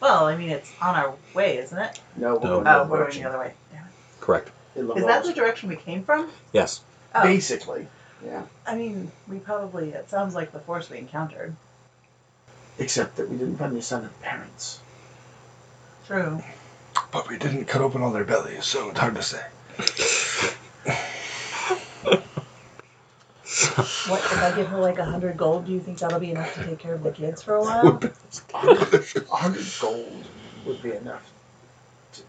Well, 0.00 0.26
I 0.26 0.36
mean, 0.36 0.50
it's 0.50 0.72
on 0.80 0.94
our 0.94 1.14
way, 1.34 1.58
isn't 1.58 1.76
it? 1.78 2.00
No, 2.16 2.34
we're 2.34 2.40
No. 2.40 2.40
going 2.40 2.64
the 2.64 2.70
Oh, 2.70 2.80
other 2.80 2.90
we're 2.90 2.96
going 2.98 3.00
direction. 3.00 3.22
the 3.24 3.28
other 3.30 3.38
way. 3.38 3.54
Damn 3.72 3.84
it. 3.84 3.90
Correct. 4.20 4.50
Is 4.76 5.04
that 5.06 5.24
the 5.24 5.32
direction 5.32 5.68
we 5.68 5.76
came 5.76 6.04
from? 6.04 6.30
Yes. 6.52 6.82
Oh, 7.14 7.22
Basically, 7.22 7.88
yeah. 8.24 8.42
I 8.66 8.76
mean, 8.76 9.10
we 9.26 9.38
probably. 9.38 9.90
It 9.90 10.08
sounds 10.08 10.34
like 10.34 10.52
the 10.52 10.60
force 10.60 10.88
we 10.90 10.98
encountered. 10.98 11.56
Except 12.78 13.16
that 13.16 13.28
we 13.28 13.36
didn't 13.36 13.56
find 13.56 13.74
the 13.76 13.82
son 13.82 14.04
of 14.04 14.20
parents. 14.22 14.78
True. 16.06 16.40
But 17.10 17.28
we 17.28 17.38
didn't 17.38 17.64
cut 17.64 17.80
open 17.82 18.02
all 18.02 18.12
their 18.12 18.24
bellies, 18.24 18.66
so 18.66 18.90
it's 18.90 19.00
hard 19.00 19.16
to 19.16 19.22
say. 19.22 19.44
What 24.08 24.20
if 24.24 24.38
I 24.42 24.54
give 24.54 24.68
her 24.68 24.78
like 24.78 24.98
a 24.98 25.04
hundred 25.04 25.36
gold? 25.36 25.66
Do 25.66 25.72
you 25.72 25.80
think 25.80 25.98
that'll 25.98 26.20
be 26.20 26.30
enough 26.30 26.54
to 26.54 26.64
take 26.64 26.78
care 26.78 26.94
of 26.94 27.02
the 27.02 27.10
kids 27.10 27.42
for 27.42 27.56
a 27.56 27.60
while? 27.62 28.00
Hundred- 29.30 29.66
gold 29.80 30.24
would 30.66 30.82
be 30.82 30.92
enough 30.92 31.28
to 32.12 32.22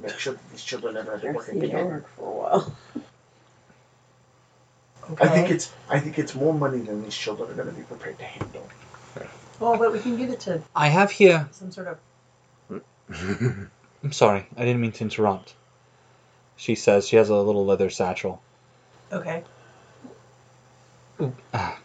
make 0.00 0.18
sure 0.18 0.32
that 0.32 0.50
these 0.50 0.64
children 0.64 0.94
never 0.94 1.12
have 1.12 1.20
to 1.20 1.28
work 1.28 1.36
I've 1.38 1.44
seen 1.44 1.62
it 1.62 1.66
again. 1.66 1.86
work 1.86 2.08
for 2.16 2.28
a 2.28 2.32
while. 2.32 2.76
Okay. 5.12 5.24
I 5.24 5.28
think 5.28 5.50
it's 5.50 5.72
I 5.88 6.00
think 6.00 6.18
it's 6.18 6.34
more 6.34 6.54
money 6.54 6.78
than 6.78 7.02
these 7.04 7.14
children 7.16 7.50
are 7.50 7.54
going 7.54 7.68
to 7.68 7.74
be 7.74 7.82
prepared 7.82 8.18
to 8.18 8.24
handle. 8.24 8.66
well, 9.60 9.76
but 9.76 9.92
we 9.92 10.00
can 10.00 10.16
give 10.16 10.30
it 10.30 10.40
to 10.40 10.62
I 10.74 10.88
have 10.88 11.10
here. 11.10 11.46
some 11.52 11.70
sort 11.70 11.88
of. 11.88 12.82
I'm 14.02 14.12
sorry. 14.12 14.46
I 14.56 14.64
didn't 14.64 14.80
mean 14.80 14.92
to 14.92 15.04
interrupt. 15.04 15.54
She 16.56 16.74
says 16.74 17.06
she 17.06 17.16
has 17.16 17.28
a 17.28 17.36
little 17.36 17.64
leather 17.66 17.90
satchel. 17.90 18.40
Okay. 19.12 19.44
Ah. 21.52 21.78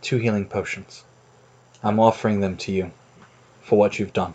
Two 0.00 0.18
healing 0.18 0.46
potions. 0.46 1.04
I'm 1.82 1.98
offering 1.98 2.40
them 2.40 2.56
to 2.58 2.72
you 2.72 2.92
for 3.62 3.78
what 3.78 3.98
you've 3.98 4.12
done. 4.12 4.34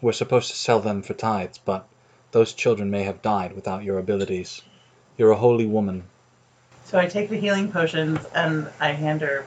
We're 0.00 0.12
supposed 0.12 0.50
to 0.50 0.56
sell 0.56 0.80
them 0.80 1.02
for 1.02 1.14
tithes, 1.14 1.58
but 1.58 1.86
those 2.32 2.52
children 2.52 2.90
may 2.90 3.04
have 3.04 3.22
died 3.22 3.54
without 3.54 3.84
your 3.84 3.98
abilities. 3.98 4.62
You're 5.16 5.30
a 5.30 5.36
holy 5.36 5.66
woman. 5.66 6.04
So 6.84 6.98
I 6.98 7.06
take 7.06 7.30
the 7.30 7.40
healing 7.40 7.72
potions 7.72 8.20
and 8.34 8.68
I 8.80 8.92
hand 8.92 9.22
her, 9.22 9.46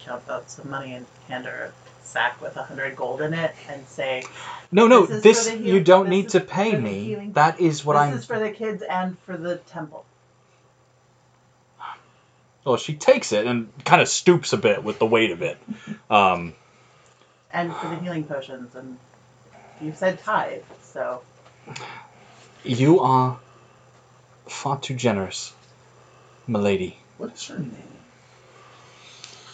count 0.00 0.28
out 0.28 0.50
some 0.50 0.70
money 0.70 0.94
and 0.94 1.06
hand 1.28 1.46
her 1.46 1.72
sack 2.08 2.40
with 2.40 2.56
a 2.56 2.62
hundred 2.62 2.96
gold 2.96 3.20
in 3.20 3.34
it 3.34 3.54
and 3.68 3.86
say, 3.86 4.24
No, 4.72 4.86
no, 4.88 5.06
This 5.06 5.22
this, 5.22 5.46
the 5.46 5.58
you 5.58 5.80
don't 5.82 6.06
this 6.06 6.10
need 6.10 6.28
to 6.30 6.40
pay 6.40 6.76
me. 6.76 7.30
That 7.34 7.60
is 7.60 7.84
what 7.84 7.94
"This 7.94 8.02
I'm. 8.02 8.10
This 8.12 8.20
is 8.20 8.26
for 8.26 8.38
the 8.38 8.50
kids 8.50 8.82
and 8.82 9.18
for 9.20 9.36
the 9.36 9.56
temple." 9.56 10.04
Well, 12.64 12.76
she 12.76 12.94
takes 12.94 13.32
it 13.32 13.46
and 13.46 13.72
kind 13.84 14.02
of 14.02 14.08
stoops 14.08 14.52
a 14.52 14.58
bit 14.58 14.84
with 14.84 14.98
the 14.98 15.06
weight 15.06 15.30
of 15.30 15.42
it. 15.42 15.56
Um, 16.10 16.54
and 17.52 17.74
for 17.74 17.88
the 17.88 17.96
healing 17.96 18.24
potions 18.24 18.74
and 18.74 18.98
You 19.80 19.92
said 19.92 20.18
tithe, 20.18 20.62
so 20.82 21.22
You 22.64 23.00
are 23.00 23.38
far 24.46 24.78
too 24.80 24.94
generous, 24.94 25.52
milady. 26.46 26.98
What 27.16 27.34
is 27.34 27.46
her 27.46 27.58
name? 27.58 27.74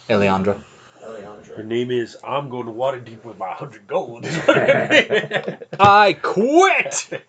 Eleandra. 0.09 0.63
Alejandra. 1.05 1.63
name 1.63 1.91
is 1.91 2.17
I'm 2.23 2.49
going 2.49 2.65
to 2.65 2.71
Waterdeep 2.71 3.23
with 3.23 3.37
my 3.37 3.51
hundred 3.51 3.87
gold. 3.87 4.25
is 4.25 4.35
what 4.37 4.57
her 4.57 4.87
name 4.89 5.11
is. 5.11 5.67
I 5.79 6.13
quit! 6.13 7.23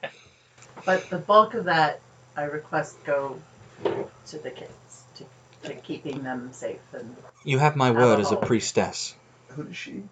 but 0.85 1.09
the 1.11 1.19
bulk 1.19 1.55
of 1.55 1.65
that 1.67 2.01
I 2.37 2.45
request 2.45 2.97
go 3.05 3.41
to 3.83 4.39
the 4.39 4.51
kids 4.51 5.05
to, 5.17 5.25
to 5.69 5.75
keeping 5.75 6.23
them 6.23 6.53
safe 6.53 6.79
and 6.93 7.17
You 7.45 7.59
have 7.59 7.77
my 7.77 7.91
word 7.91 8.21
as 8.21 8.31
a 8.33 8.37
home. 8.37 8.45
priestess. 8.45 9.15
Who 9.49 9.63
is 9.69 9.77
she? 9.77 10.03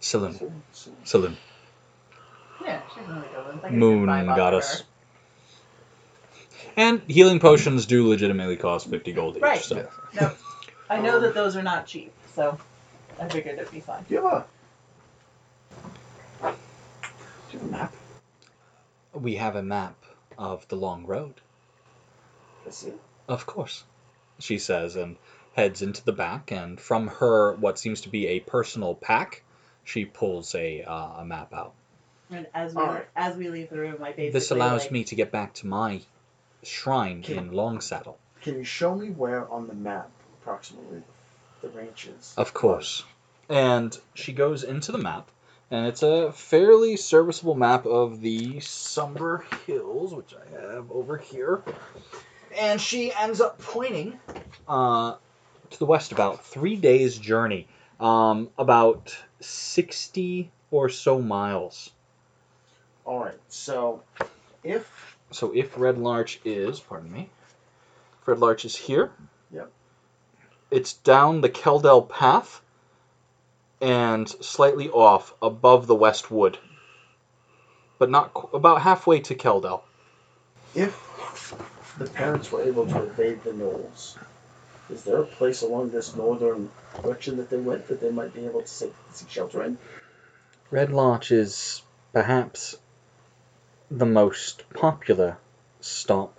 Selûne. 0.00 0.50
Selûne. 1.04 1.36
yeah, 2.64 2.80
she's 2.94 3.06
really 3.06 3.28
good. 3.34 3.46
ones. 3.46 3.60
I 3.62 3.68
a 3.68 3.70
good 3.70 3.78
Moon 3.78 4.06
vibe 4.06 4.24
off 4.24 4.30
of 4.30 4.36
goddess. 4.36 4.80
her. 4.80 4.86
And 6.76 7.02
healing 7.08 7.40
potions 7.40 7.84
do 7.86 8.08
legitimately 8.08 8.56
cost 8.56 8.88
50 8.88 9.12
gold 9.12 9.36
each. 9.36 9.42
Right. 9.42 9.60
So. 9.60 9.88
No, 10.18 10.32
I 10.88 11.00
know 11.00 11.20
that 11.20 11.34
those 11.34 11.56
are 11.56 11.62
not 11.62 11.86
cheap, 11.86 12.12
so 12.34 12.58
I 13.20 13.28
figured 13.28 13.58
it'd 13.58 13.70
be 13.70 13.80
fine. 13.80 14.04
Do 14.08 14.14
you 14.14 14.22
have 14.26 14.46
a? 16.42 16.46
Do 16.50 16.52
you 17.52 17.58
have 17.58 17.68
a 17.68 17.70
map? 17.70 17.94
We 19.12 19.34
have 19.36 19.56
a 19.56 19.62
map 19.62 19.96
of 20.38 20.66
the 20.68 20.76
long 20.76 21.04
road. 21.04 21.34
Let's 22.64 22.78
see. 22.78 22.92
Of 23.28 23.44
course, 23.46 23.84
she 24.38 24.58
says, 24.58 24.96
and 24.96 25.16
heads 25.54 25.82
into 25.82 26.04
the 26.04 26.12
back. 26.12 26.50
And 26.50 26.80
from 26.80 27.08
her, 27.08 27.54
what 27.54 27.78
seems 27.78 28.02
to 28.02 28.08
be 28.08 28.28
a 28.28 28.40
personal 28.40 28.94
pack, 28.94 29.42
she 29.84 30.04
pulls 30.04 30.54
a, 30.54 30.82
uh, 30.82 31.20
a 31.20 31.24
map 31.24 31.52
out. 31.52 31.74
And 32.30 32.46
as 32.54 32.74
we 32.74 32.82
Alright. 32.82 33.08
as 33.16 33.36
we 33.36 33.48
leave 33.48 33.70
the 33.70 33.78
room, 33.78 33.96
I 34.02 34.10
basically 34.12 34.30
This 34.30 34.50
allows 34.50 34.82
like, 34.82 34.92
me 34.92 35.04
to 35.04 35.14
get 35.14 35.32
back 35.32 35.54
to 35.54 35.66
my 35.66 36.00
shrine 36.62 37.22
Can- 37.22 37.38
in 37.38 37.50
Longsaddle. 37.50 38.16
Can 38.40 38.56
you 38.56 38.64
show 38.64 38.94
me 38.94 39.10
where 39.10 39.50
on 39.50 39.66
the 39.66 39.74
map 39.74 40.10
approximately 40.40 40.98
the 40.98 41.19
ranch 41.68 42.08
is? 42.08 42.34
Of 42.36 42.54
course. 42.54 43.04
And 43.48 43.96
she 44.14 44.32
goes 44.32 44.62
into 44.64 44.92
the 44.92 44.98
map, 44.98 45.30
and 45.70 45.86
it's 45.86 46.02
a 46.02 46.32
fairly 46.32 46.96
serviceable 46.96 47.54
map 47.54 47.86
of 47.86 48.20
the 48.20 48.60
Sumber 48.60 49.44
Hills, 49.66 50.14
which 50.14 50.34
I 50.34 50.60
have 50.60 50.90
over 50.90 51.16
here. 51.16 51.62
And 52.58 52.80
she 52.80 53.12
ends 53.12 53.40
up 53.40 53.58
pointing 53.60 54.18
uh, 54.68 55.16
to 55.70 55.78
the 55.78 55.86
west 55.86 56.12
about 56.12 56.44
three 56.44 56.76
days' 56.76 57.18
journey, 57.18 57.68
um, 57.98 58.50
about 58.58 59.16
60 59.40 60.50
or 60.70 60.88
so 60.88 61.20
miles. 61.20 61.90
All 63.04 63.20
right. 63.20 63.38
So, 63.48 64.02
if 64.62 65.16
So 65.30 65.52
if 65.54 65.78
Red 65.78 65.98
Larch 65.98 66.40
is, 66.44 66.80
pardon 66.80 67.12
me, 67.12 67.28
if 68.20 68.28
Red 68.28 68.38
Larch 68.38 68.64
is 68.64 68.76
here. 68.76 69.10
Yep. 69.52 69.70
It's 70.70 70.92
down 70.92 71.40
the 71.40 71.48
Keldell 71.48 72.08
path 72.08 72.60
and 73.80 74.28
slightly 74.28 74.88
off 74.90 75.34
above 75.42 75.86
the 75.86 75.94
West 75.94 76.30
Wood. 76.30 76.58
But 77.98 78.10
not 78.10 78.32
qu- 78.34 78.56
about 78.56 78.82
halfway 78.82 79.20
to 79.20 79.34
Keldell. 79.34 79.82
if 80.74 81.54
the 81.98 82.06
parents 82.06 82.52
were 82.52 82.62
able 82.62 82.86
to 82.86 83.02
evade 83.02 83.42
the 83.42 83.52
gnolls, 83.52 84.16
is 84.88 85.02
there 85.04 85.18
a 85.18 85.26
place 85.26 85.62
along 85.62 85.90
this 85.90 86.14
northern 86.14 86.70
direction 87.02 87.36
that 87.38 87.50
they 87.50 87.56
went 87.56 87.88
that 87.88 88.00
they 88.00 88.10
might 88.10 88.32
be 88.32 88.44
able 88.46 88.60
to 88.62 88.68
seek, 88.68 88.94
seek 89.12 89.28
shelter 89.28 89.64
in? 89.64 89.76
Red 90.70 90.92
Larch 90.92 91.32
is 91.32 91.82
perhaps 92.12 92.76
the 93.90 94.06
most 94.06 94.64
popular 94.72 95.38
stop. 95.80 96.36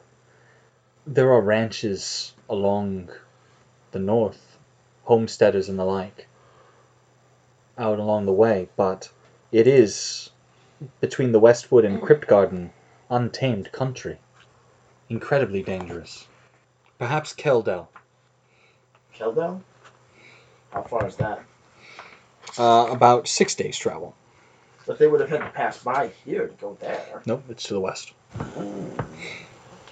There 1.06 1.32
are 1.34 1.42
ranches 1.42 2.34
along 2.50 3.10
the 3.92 4.00
north, 4.00 4.58
homesteaders 5.04 5.70
and 5.70 5.78
the 5.78 5.86
like, 5.86 6.28
out 7.78 8.00
along 8.00 8.26
the 8.26 8.34
way, 8.34 8.70
but 8.76 9.10
it 9.52 9.68
is 9.68 10.30
between 11.00 11.32
the 11.32 11.40
Westwood 11.40 11.86
and 11.86 12.02
Kryptgarden, 12.02 12.72
untamed 13.10 13.72
country. 13.72 14.20
Incredibly 15.10 15.62
dangerous. 15.62 16.28
Perhaps 16.98 17.34
Keldell. 17.34 17.88
Keldell? 19.16 19.62
How 20.72 20.84
far 20.84 21.06
is 21.06 21.18
that? 21.18 21.44
Uh, 22.58 22.88
about 22.92 23.28
six 23.28 23.56
days' 23.56 23.78
travel. 23.78 24.16
But 24.86 24.98
they 24.98 25.08
would 25.08 25.20
have 25.20 25.30
had 25.30 25.40
to 25.40 25.50
pass 25.50 25.84
by 25.84 26.12
here 26.26 26.48
to 26.48 26.54
go 26.56 26.78
there. 26.80 27.22
Nope, 27.26 27.44
it's 27.50 27.64
to 27.66 27.74
the 27.74 27.80
west. 27.80 28.14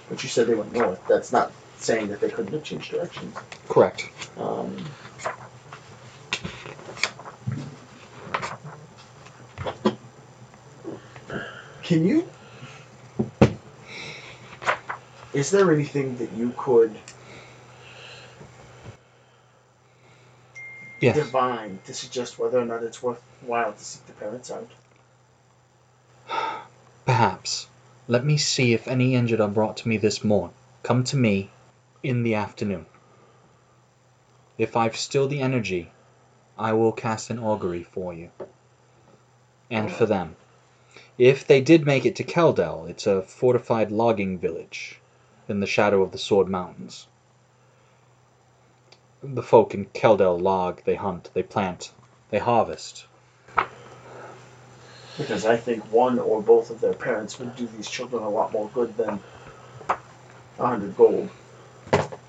But 0.08 0.22
you 0.22 0.28
said 0.28 0.46
they 0.46 0.54
went 0.54 0.72
north. 0.72 1.00
That's 1.06 1.32
not 1.32 1.52
saying 1.80 2.08
that 2.08 2.20
they 2.20 2.28
couldn't 2.30 2.52
have 2.52 2.62
changed 2.62 2.90
directions. 2.90 3.36
Correct. 3.68 4.08
Um, 4.36 4.76
can 11.82 12.06
you? 12.06 12.28
Is 15.32 15.50
there 15.50 15.72
anything 15.72 16.16
that 16.18 16.32
you 16.32 16.52
could 16.56 16.96
Yes. 21.00 21.16
divine 21.16 21.78
to 21.86 21.94
suggest 21.94 22.38
whether 22.38 22.58
or 22.58 22.66
not 22.66 22.82
it's 22.82 23.02
worthwhile 23.02 23.72
to 23.72 23.84
seek 23.84 24.04
the 24.06 24.12
parents 24.12 24.50
out? 24.50 24.68
Perhaps. 27.06 27.68
Let 28.06 28.24
me 28.24 28.36
see 28.36 28.74
if 28.74 28.86
any 28.86 29.14
injured 29.14 29.40
are 29.40 29.48
brought 29.48 29.78
to 29.78 29.88
me 29.88 29.96
this 29.96 30.22
morn. 30.22 30.50
Come 30.82 31.04
to 31.04 31.16
me 31.16 31.50
in 32.02 32.22
the 32.22 32.34
afternoon. 32.34 32.86
If 34.58 34.76
I've 34.76 34.96
still 34.96 35.28
the 35.28 35.40
energy, 35.40 35.90
I 36.58 36.72
will 36.72 36.92
cast 36.92 37.30
an 37.30 37.38
augury 37.38 37.82
for 37.82 38.12
you. 38.12 38.30
And 39.70 39.90
for 39.90 40.06
them. 40.06 40.36
If 41.16 41.46
they 41.46 41.60
did 41.60 41.86
make 41.86 42.04
it 42.06 42.16
to 42.16 42.24
Keldell, 42.24 42.88
it's 42.88 43.06
a 43.06 43.22
fortified 43.22 43.92
logging 43.92 44.38
village 44.38 45.00
in 45.48 45.60
the 45.60 45.66
shadow 45.66 46.02
of 46.02 46.12
the 46.12 46.18
Sword 46.18 46.48
Mountains. 46.48 47.06
The 49.22 49.42
folk 49.42 49.74
in 49.74 49.86
Keldell 49.86 50.40
log, 50.40 50.82
they 50.84 50.94
hunt, 50.94 51.30
they 51.34 51.42
plant, 51.42 51.92
they 52.30 52.38
harvest. 52.38 53.06
Because 55.18 55.44
I 55.44 55.56
think 55.56 55.84
one 55.92 56.18
or 56.18 56.40
both 56.40 56.70
of 56.70 56.80
their 56.80 56.94
parents 56.94 57.38
would 57.38 57.54
do 57.54 57.66
these 57.66 57.90
children 57.90 58.22
a 58.22 58.28
lot 58.30 58.52
more 58.52 58.70
good 58.72 58.96
than 58.96 59.20
a 60.58 60.66
hundred 60.66 60.96
gold. 60.96 61.28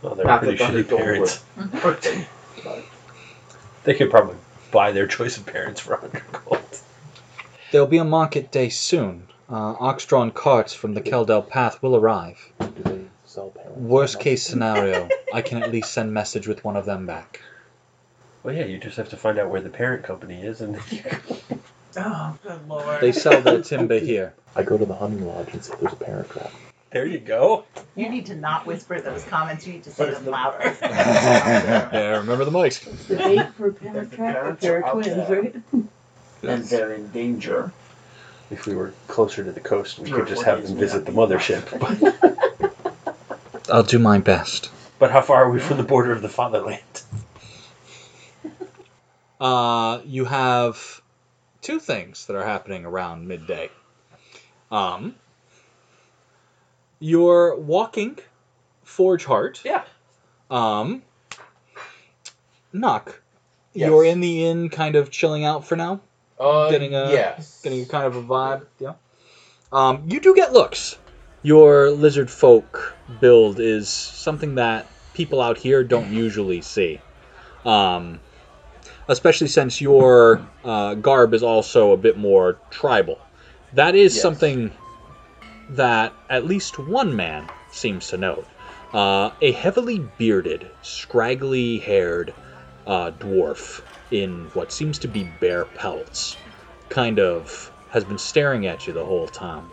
Oh, 0.03 0.15
they're 0.15 0.25
Not 0.25 0.41
pretty 0.41 0.57
that 0.57 0.73
shitty 0.73 0.89
gold 0.89 1.01
parents. 1.01 1.43
would 1.57 1.65
hurt 1.69 2.01
them, 2.01 2.25
but 2.63 2.83
They 3.83 3.93
could 3.93 4.09
probably 4.09 4.35
buy 4.71 4.91
their 4.91 5.07
choice 5.07 5.37
of 5.37 5.45
parents 5.45 5.79
for 5.81 5.95
hundred 5.97 6.23
gold. 6.31 6.61
There'll 7.71 7.87
be 7.87 7.97
a 7.99 8.03
market 8.03 8.51
day 8.51 8.69
soon. 8.69 9.27
Uh, 9.49 9.75
ox-drawn 9.79 10.31
carts 10.31 10.73
from 10.73 10.93
the 10.93 11.01
Keldell 11.01 11.47
path 11.47 11.81
will 11.83 11.95
arrive. 11.95 12.51
Do 12.59 12.71
they 12.83 13.01
sell 13.25 13.49
parents? 13.49 13.77
Worst 13.77 14.19
case 14.19 14.43
scenario, 14.43 15.09
I 15.33 15.41
can 15.41 15.61
at 15.61 15.71
least 15.71 15.91
send 15.91 16.13
message 16.13 16.47
with 16.47 16.63
one 16.63 16.75
of 16.77 16.85
them 16.85 17.05
back. 17.05 17.41
Well, 18.43 18.55
yeah, 18.55 18.65
you 18.65 18.77
just 18.77 18.97
have 18.97 19.09
to 19.09 19.17
find 19.17 19.37
out 19.37 19.49
where 19.49 19.61
the 19.61 19.69
parent 19.69 20.03
company 20.03 20.41
is, 20.41 20.61
and 20.61 20.79
Oh, 21.97 22.37
good 22.41 22.67
lord! 22.69 23.01
They 23.01 23.11
sell 23.11 23.41
their 23.41 23.61
timber 23.61 23.99
here. 23.99 24.33
I 24.55 24.63
go 24.63 24.77
to 24.77 24.85
the 24.85 24.95
hunting 24.95 25.27
lodge 25.27 25.49
and 25.53 25.63
see 25.63 25.73
if 25.73 25.79
there's 25.81 25.93
a 25.93 25.97
parent 25.97 26.29
trap. 26.29 26.49
There 26.91 27.05
you 27.05 27.19
go. 27.19 27.63
You 27.95 28.09
need 28.09 28.25
to 28.27 28.35
not 28.35 28.65
whisper 28.65 28.99
those 28.99 29.23
comments. 29.25 29.65
You 29.65 29.73
need 29.73 29.83
to 29.83 29.91
say 29.91 30.11
them 30.11 30.25
louder. 30.25 30.75
Yeah, 30.81 32.17
remember 32.17 32.45
the 32.45 32.51
mics. 32.51 32.83
The 33.07 33.15
bait 33.15 33.53
for 33.53 33.67
If 33.67 33.79
parent 33.79 34.11
the 34.11 34.15
trap, 34.15 34.33
parents 34.35 34.61
there 34.61 34.83
are 34.83 34.85
are 34.85 34.93
twins, 34.93 35.29
right? 35.29 35.55
and 36.43 36.63
they're 36.65 36.93
in 36.93 37.09
danger. 37.11 37.71
If 38.49 38.65
we 38.65 38.75
were 38.75 38.93
closer 39.07 39.43
to 39.43 39.51
the 39.51 39.61
coast, 39.61 39.99
we 39.99 40.11
could 40.11 40.27
just 40.27 40.43
have 40.43 40.67
them 40.67 40.77
visit 40.77 41.05
the 41.05 41.11
not 41.13 41.29
be 41.29 41.35
mothership. 41.35 42.71
I'll 43.71 43.83
do 43.83 43.99
my 43.99 44.17
best. 44.17 44.69
But 44.99 45.11
how 45.11 45.21
far 45.21 45.45
are 45.45 45.49
we 45.49 45.59
from 45.59 45.77
the 45.77 45.83
border 45.83 46.11
of 46.11 46.21
the 46.21 46.29
fatherland? 46.29 46.81
Uh, 49.39 50.01
you 50.05 50.25
have 50.25 51.01
two 51.63 51.79
things 51.79 52.27
that 52.27 52.35
are 52.35 52.43
happening 52.45 52.85
around 52.85 53.27
midday. 53.27 53.71
Um, 54.69 55.15
you're 57.01 57.55
walking 57.57 58.17
Forge 58.83 59.25
Heart. 59.25 59.61
Yeah. 59.65 59.83
Um, 60.49 61.01
Knock. 62.71 63.21
Yes. 63.73 63.87
You're 63.89 64.05
in 64.05 64.19
the 64.21 64.45
inn, 64.45 64.69
kind 64.69 64.95
of 64.95 65.11
chilling 65.11 65.43
out 65.43 65.65
for 65.67 65.75
now. 65.75 65.99
Uh, 66.39 66.69
Getting 66.69 66.93
a- 66.95 67.11
yes. 67.11 67.61
getting 67.63 67.85
kind 67.85 68.05
of 68.05 68.15
a 68.15 68.23
vibe. 68.23 68.65
Yeah. 68.79 68.93
Um, 69.71 70.03
you 70.07 70.19
do 70.19 70.33
get 70.35 70.53
looks. 70.53 70.97
Your 71.43 71.89
lizard 71.91 72.29
folk 72.29 72.95
build 73.19 73.59
is 73.59 73.89
something 73.89 74.55
that 74.55 74.87
people 75.13 75.41
out 75.41 75.57
here 75.57 75.83
don't 75.83 76.11
usually 76.11 76.61
see. 76.61 76.99
Um, 77.65 78.19
especially 79.07 79.47
since 79.47 79.79
your 79.81 80.45
uh, 80.63 80.95
garb 80.95 81.33
is 81.33 81.43
also 81.43 81.91
a 81.91 81.97
bit 81.97 82.17
more 82.17 82.57
tribal. 82.69 83.19
That 83.73 83.95
is 83.95 84.13
Yes. 84.15 84.21
something 84.21 84.71
that 85.71 86.13
at 86.29 86.45
least 86.45 86.79
one 86.79 87.15
man 87.15 87.47
seems 87.71 88.07
to 88.09 88.17
note. 88.17 88.47
Uh, 88.93 89.31
a 89.41 89.51
heavily 89.53 89.99
bearded, 90.17 90.69
scraggly 90.81 91.79
haired 91.79 92.33
uh, 92.85 93.11
dwarf 93.11 93.81
in 94.11 94.45
what 94.53 94.71
seems 94.71 94.99
to 94.99 95.07
be 95.07 95.23
bear 95.39 95.65
pelts 95.65 96.35
kind 96.89 97.19
of 97.19 97.71
has 97.89 98.03
been 98.03 98.17
staring 98.17 98.67
at 98.67 98.85
you 98.85 98.93
the 98.93 99.03
whole 99.03 99.27
time 99.27 99.71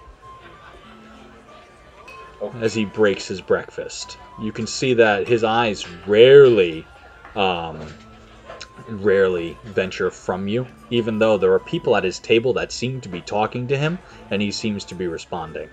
Okay. 2.40 2.60
as 2.60 2.72
he 2.74 2.84
breaks 2.84 3.26
his 3.26 3.40
breakfast. 3.40 4.16
You 4.40 4.52
can 4.52 4.68
see 4.68 4.94
that 4.94 5.26
his 5.26 5.42
eyes 5.42 5.88
rarely, 6.06 6.86
um, 7.34 7.80
rarely 8.88 9.56
venture 9.64 10.10
from 10.12 10.46
you, 10.46 10.64
even 10.90 11.18
though 11.18 11.36
there 11.36 11.52
are 11.52 11.58
people 11.58 11.96
at 11.96 12.04
his 12.04 12.20
table 12.20 12.52
that 12.52 12.70
seem 12.70 13.00
to 13.00 13.08
be 13.08 13.20
talking 13.20 13.66
to 13.68 13.76
him, 13.76 13.98
and 14.30 14.40
he 14.40 14.52
seems 14.52 14.84
to 14.84 14.94
be 14.94 15.08
responding. 15.08 15.68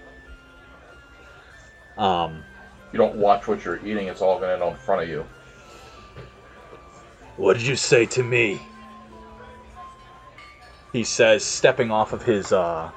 Um, 1.98 2.44
You 2.92 2.98
don't 2.98 3.16
watch 3.16 3.48
what 3.48 3.64
you're 3.64 3.86
eating, 3.86 4.08
it's 4.08 4.22
all 4.22 4.40
going 4.40 4.58
to 4.58 4.66
end 4.66 4.74
in 4.74 4.80
front 4.80 5.04
of 5.04 5.10
you. 5.10 5.26
what 7.38 7.58
did 7.58 7.66
you 7.66 7.76
say 7.76 8.06
to 8.08 8.24
me? 8.24 8.62
He 10.92 11.04
says, 11.04 11.44
stepping 11.44 11.92
off 11.92 12.14
of 12.14 12.24
his 12.24 12.54
uh, 12.54 12.90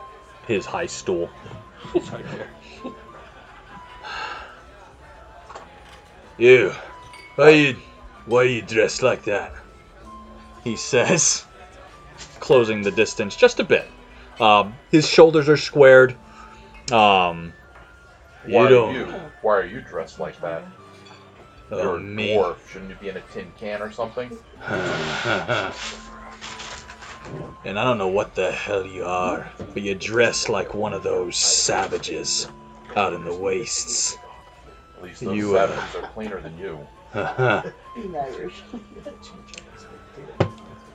his 0.47 0.65
high 0.67 0.87
stool. 0.87 1.29
You, 6.39 6.73
why 7.35 7.51
you, 7.51 7.77
why 8.27 8.45
you 8.45 8.63
dressed 8.63 9.03
like 9.03 9.25
that? 9.25 9.53
He 10.63 10.77
says, 10.77 11.45
closing 12.39 12.83
the 12.83 12.93
distance 12.93 13.35
just 13.35 13.59
a 13.59 13.65
bit. 13.65 13.91
Um, 14.39 14.75
his 14.93 15.09
shoulders 15.09 15.49
are 15.49 15.57
squared. 15.57 16.15
Um, 16.93 17.53
Why 18.45 18.51
you 18.51 18.59
are 18.59 18.69
don't. 18.69 18.95
you? 18.95 19.07
Why 19.43 19.57
are 19.57 19.67
you 19.67 19.81
dressed 19.81 20.19
like 20.19 20.41
that? 20.41 20.65
Oh, 21.71 21.83
You're 21.83 21.97
a 21.97 22.01
me. 22.01 22.35
dwarf. 22.35 22.57
Shouldn't 22.69 22.91
you 22.91 22.97
be 22.97 23.09
in 23.09 23.17
a 23.17 23.21
tin 23.33 23.53
can 23.59 23.83
or 23.83 23.91
something? 23.91 24.37
and 27.65 27.79
I 27.79 27.85
don't 27.85 27.99
know 27.99 28.09
what 28.09 28.35
the 28.35 28.51
hell 28.51 28.87
you 28.87 29.05
are, 29.05 29.51
but 29.59 29.83
you 29.83 29.95
dress 29.95 30.49
like 30.49 30.75
one 30.75 30.95
of 30.95 31.03
those 31.03 31.37
savages 31.37 32.49
out 32.97 33.13
in 33.13 33.25
the 33.25 33.35
wastes. 33.35 34.19
At 34.97 35.03
least 35.03 35.25
those 35.25 35.37
You, 35.37 35.57
uh, 35.57 35.83
are 35.97 36.09
cleaner 36.09 36.41
than 36.41 36.57
you. 36.59 36.87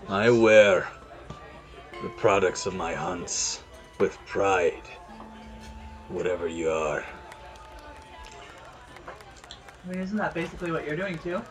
I 0.09 0.29
wear 0.29 0.87
the 2.01 2.09
products 2.17 2.65
of 2.65 2.75
my 2.75 2.93
hunts 2.93 3.63
with 3.99 4.17
pride, 4.25 4.83
whatever 6.09 6.47
you 6.47 6.69
are. 6.69 7.05
I 9.85 9.91
mean, 9.91 9.99
isn't 9.99 10.17
that 10.17 10.33
basically 10.33 10.71
what 10.71 10.85
you're 10.85 10.95
doing 10.95 11.17
too? 11.19 11.41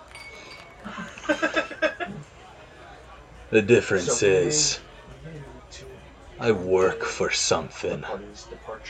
The 3.50 3.60
difference 3.60 4.06
So 4.06 4.26
is, 4.26 4.80
may- 5.24 5.30
we 5.30 5.30
may 5.30 5.38
need 5.38 5.62
to 5.72 5.86
I 6.38 6.52
work 6.52 7.04
for 7.04 7.30
something. 7.30 8.02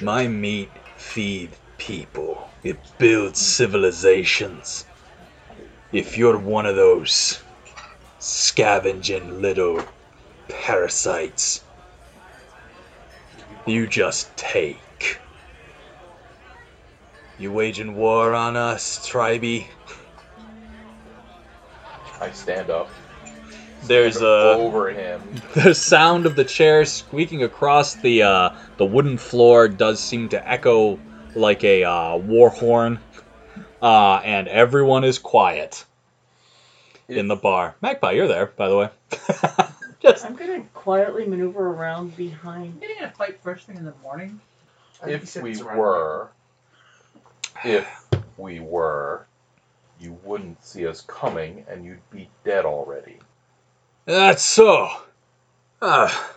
My 0.01 0.29
meat 0.29 0.71
feed 0.97 1.57
people. 1.79 2.49
It 2.63 2.79
builds 2.97 3.41
civilizations. 3.41 4.87
If 5.91 6.17
you're 6.17 6.39
one 6.39 6.67
of 6.67 6.77
those 6.77 7.43
scavenging 8.21 9.43
little 9.43 9.83
parasites, 10.49 11.63
you 13.67 13.89
just 13.89 14.37
take. 14.37 14.92
You 17.43 17.51
waging 17.51 17.97
war 17.97 18.35
on 18.35 18.57
us, 18.57 19.05
tribey? 19.05 19.67
I 22.21 22.31
stand 22.31 22.71
up. 22.71 22.89
There's 23.83 24.23
a 24.23 24.55
over 24.61 24.91
him. 24.91 25.21
the 25.57 25.75
sound 25.75 26.27
of 26.27 26.37
the 26.37 26.45
chair 26.45 26.85
squeaking 26.85 27.43
across 27.43 27.97
the 27.97 28.23
uh, 28.23 28.51
the 28.77 28.85
wooden 28.85 29.19
floor 29.19 29.67
does 29.67 29.99
seem 29.99 30.29
to 30.29 30.49
echo 30.49 31.01
like 31.35 31.65
a 31.65 31.83
uh, 31.83 32.17
war 32.17 32.49
horn, 32.49 33.01
uh, 33.83 34.21
and 34.23 34.47
everyone 34.47 35.03
is 35.03 35.19
quiet 35.19 35.85
in 37.09 37.27
the 37.27 37.35
bar. 37.35 37.75
Magpie, 37.83 38.13
you're 38.13 38.29
there, 38.29 38.47
by 38.47 38.69
the 38.69 38.77
way. 38.77 38.89
Just 40.01 40.25
I'm 40.25 40.37
gonna 40.37 40.63
quietly 40.75 41.27
maneuver 41.27 41.71
around 41.71 42.17
behind. 42.17 42.81
Getting 42.81 43.03
a 43.03 43.11
fight 43.11 43.41
first 43.43 43.67
thing 43.67 43.79
in 43.79 43.85
the 43.85 43.95
morning. 44.01 44.41
I 45.03 45.07
think 45.07 45.23
he 45.23 45.39
If 45.41 45.43
we 45.43 45.51
it's 45.51 45.61
around 45.61 45.79
were, 45.79 46.31
if 47.65 48.07
we 48.37 48.61
were, 48.61 49.27
you 50.01 50.19
wouldn't 50.25 50.65
see 50.65 50.87
us 50.87 51.03
coming, 51.03 51.65
and 51.69 51.85
you'd 51.85 52.11
be 52.11 52.29
dead 52.45 52.65
already. 52.65 53.19
that's 54.05 54.43
so. 54.43 54.89
Ah, 55.81 56.37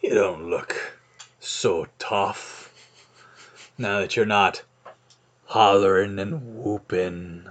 you 0.00 0.14
don't 0.14 0.48
look 0.50 0.98
so 1.40 1.86
tough 1.98 2.72
now 3.78 4.00
that 4.00 4.16
you're 4.16 4.26
not 4.26 4.62
hollering 5.46 6.18
and 6.18 6.56
whooping, 6.56 7.46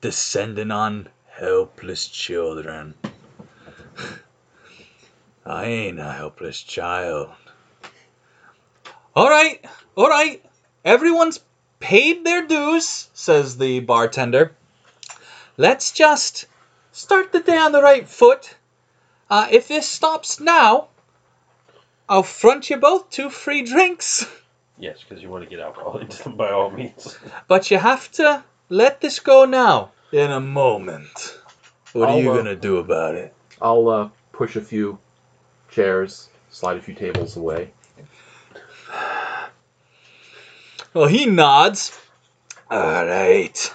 descending 0.00 0.70
on 0.70 1.08
helpless 1.28 2.08
children. 2.08 2.94
I 5.44 5.64
ain't 5.64 5.98
a 5.98 6.12
helpless 6.12 6.62
child. 6.62 7.30
All 9.16 9.28
right, 9.28 9.64
all 9.96 10.08
right. 10.08 10.44
Everyone's 10.84 11.40
paid 11.80 12.24
their 12.24 12.46
dues, 12.46 13.08
says 13.12 13.58
the 13.58 13.80
bartender. 13.80 14.52
Let's 15.56 15.90
just 15.90 16.46
start 16.92 17.32
the 17.32 17.40
day 17.40 17.56
on 17.56 17.72
the 17.72 17.82
right 17.82 18.08
foot. 18.08 18.54
Uh, 19.28 19.48
if 19.50 19.68
this 19.68 19.88
stops 19.88 20.38
now, 20.38 20.88
I'll 22.08 22.22
front 22.22 22.70
you 22.70 22.76
both 22.76 23.10
two 23.10 23.30
free 23.30 23.62
drinks. 23.62 24.26
Yes, 24.78 25.04
because 25.06 25.22
you 25.22 25.28
want 25.28 25.44
to 25.44 25.50
get 25.50 25.60
alcohol 25.60 25.98
into 25.98 26.22
them 26.22 26.36
by 26.36 26.50
all 26.50 26.70
means. 26.70 27.18
But 27.48 27.70
you 27.70 27.78
have 27.78 28.10
to 28.12 28.44
let 28.68 29.00
this 29.00 29.20
go 29.20 29.44
now. 29.44 29.92
In 30.12 30.30
a 30.30 30.40
moment. 30.40 31.38
What 31.92 32.08
are 32.08 32.20
you 32.20 32.32
uh, 32.32 32.36
gonna 32.36 32.56
do 32.56 32.78
about 32.78 33.14
it? 33.14 33.34
I'll 33.60 33.88
uh, 33.88 34.08
push 34.32 34.56
a 34.56 34.60
few 34.60 34.98
chairs, 35.70 36.30
slide 36.50 36.76
a 36.76 36.82
few 36.82 36.94
tables 36.94 37.36
away. 37.36 37.72
Well, 40.94 41.06
he 41.06 41.26
nods. 41.26 41.96
All 42.70 43.04
right. 43.06 43.74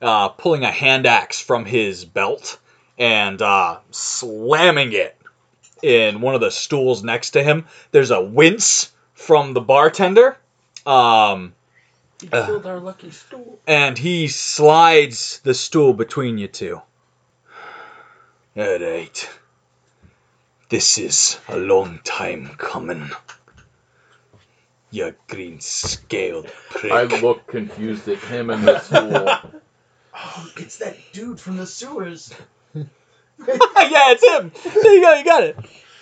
Uh, 0.00 0.28
pulling 0.30 0.64
a 0.64 0.70
hand 0.70 1.06
axe 1.06 1.40
from 1.40 1.64
his 1.64 2.04
belt 2.04 2.58
and 2.98 3.40
uh, 3.42 3.78
slamming 3.90 4.92
it 4.92 5.16
in 5.82 6.20
one 6.20 6.34
of 6.34 6.40
the 6.40 6.50
stools 6.50 7.02
next 7.04 7.30
to 7.30 7.42
him. 7.42 7.66
There's 7.92 8.10
a 8.10 8.20
wince 8.20 8.92
from 9.14 9.54
the 9.54 9.60
bartender. 9.60 10.36
Um, 10.86 11.54
You 12.22 12.28
Uh. 12.32 12.60
our 12.64 12.80
lucky 12.80 13.10
stool. 13.10 13.58
and 13.66 13.96
he 13.96 14.26
slides 14.28 15.40
the 15.44 15.54
stool 15.54 15.92
between 15.94 16.38
you 16.38 16.48
two. 16.48 16.80
All 18.56 18.78
right. 18.78 19.28
This 20.68 20.98
is 20.98 21.38
a 21.48 21.56
long 21.56 22.00
time 22.04 22.48
coming. 22.58 23.10
You 24.90 25.14
green 25.26 25.60
scaled 25.60 26.46
prick. 26.70 26.92
I 26.92 27.02
look 27.02 27.46
confused 27.46 28.08
at 28.08 28.18
him 28.18 28.50
and 28.50 28.66
the 28.66 28.78
stool. 28.80 29.60
Oh, 30.20 30.50
it's 30.56 30.78
that 30.78 30.96
dude 31.12 31.38
from 31.38 31.58
the 31.58 31.66
sewers. 31.66 32.34
yeah, 32.74 32.84
it's 33.38 34.24
him. 34.24 34.50
There 34.82 34.94
you 34.94 35.00
go. 35.00 35.14
You 35.14 35.24
got 35.24 35.44
it. 35.44 35.56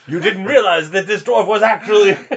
You 0.07 0.21
didn't 0.21 0.47
realize 0.47 0.91
that 0.93 1.07
this 1.07 1.23
dwarf 1.23 1.47
was 1.47 1.61
actually. 1.61 2.13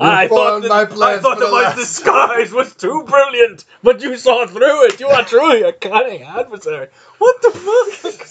I 0.00 0.26
thought, 0.26 0.62
that, 0.62 0.68
my 0.68 1.12
I 1.12 1.18
thought 1.18 1.38
that 1.38 1.50
my 1.52 1.74
disguise 1.76 2.52
was 2.52 2.74
too 2.74 3.04
brilliant, 3.04 3.64
but 3.82 4.00
you 4.00 4.16
saw 4.16 4.46
through 4.46 4.86
it. 4.86 4.98
You 4.98 5.06
are 5.08 5.24
truly 5.24 5.62
a 5.62 5.72
cunning 5.72 6.22
adversary. 6.22 6.88
What 7.18 7.42
the 7.42 7.50
fuck? 7.50 8.26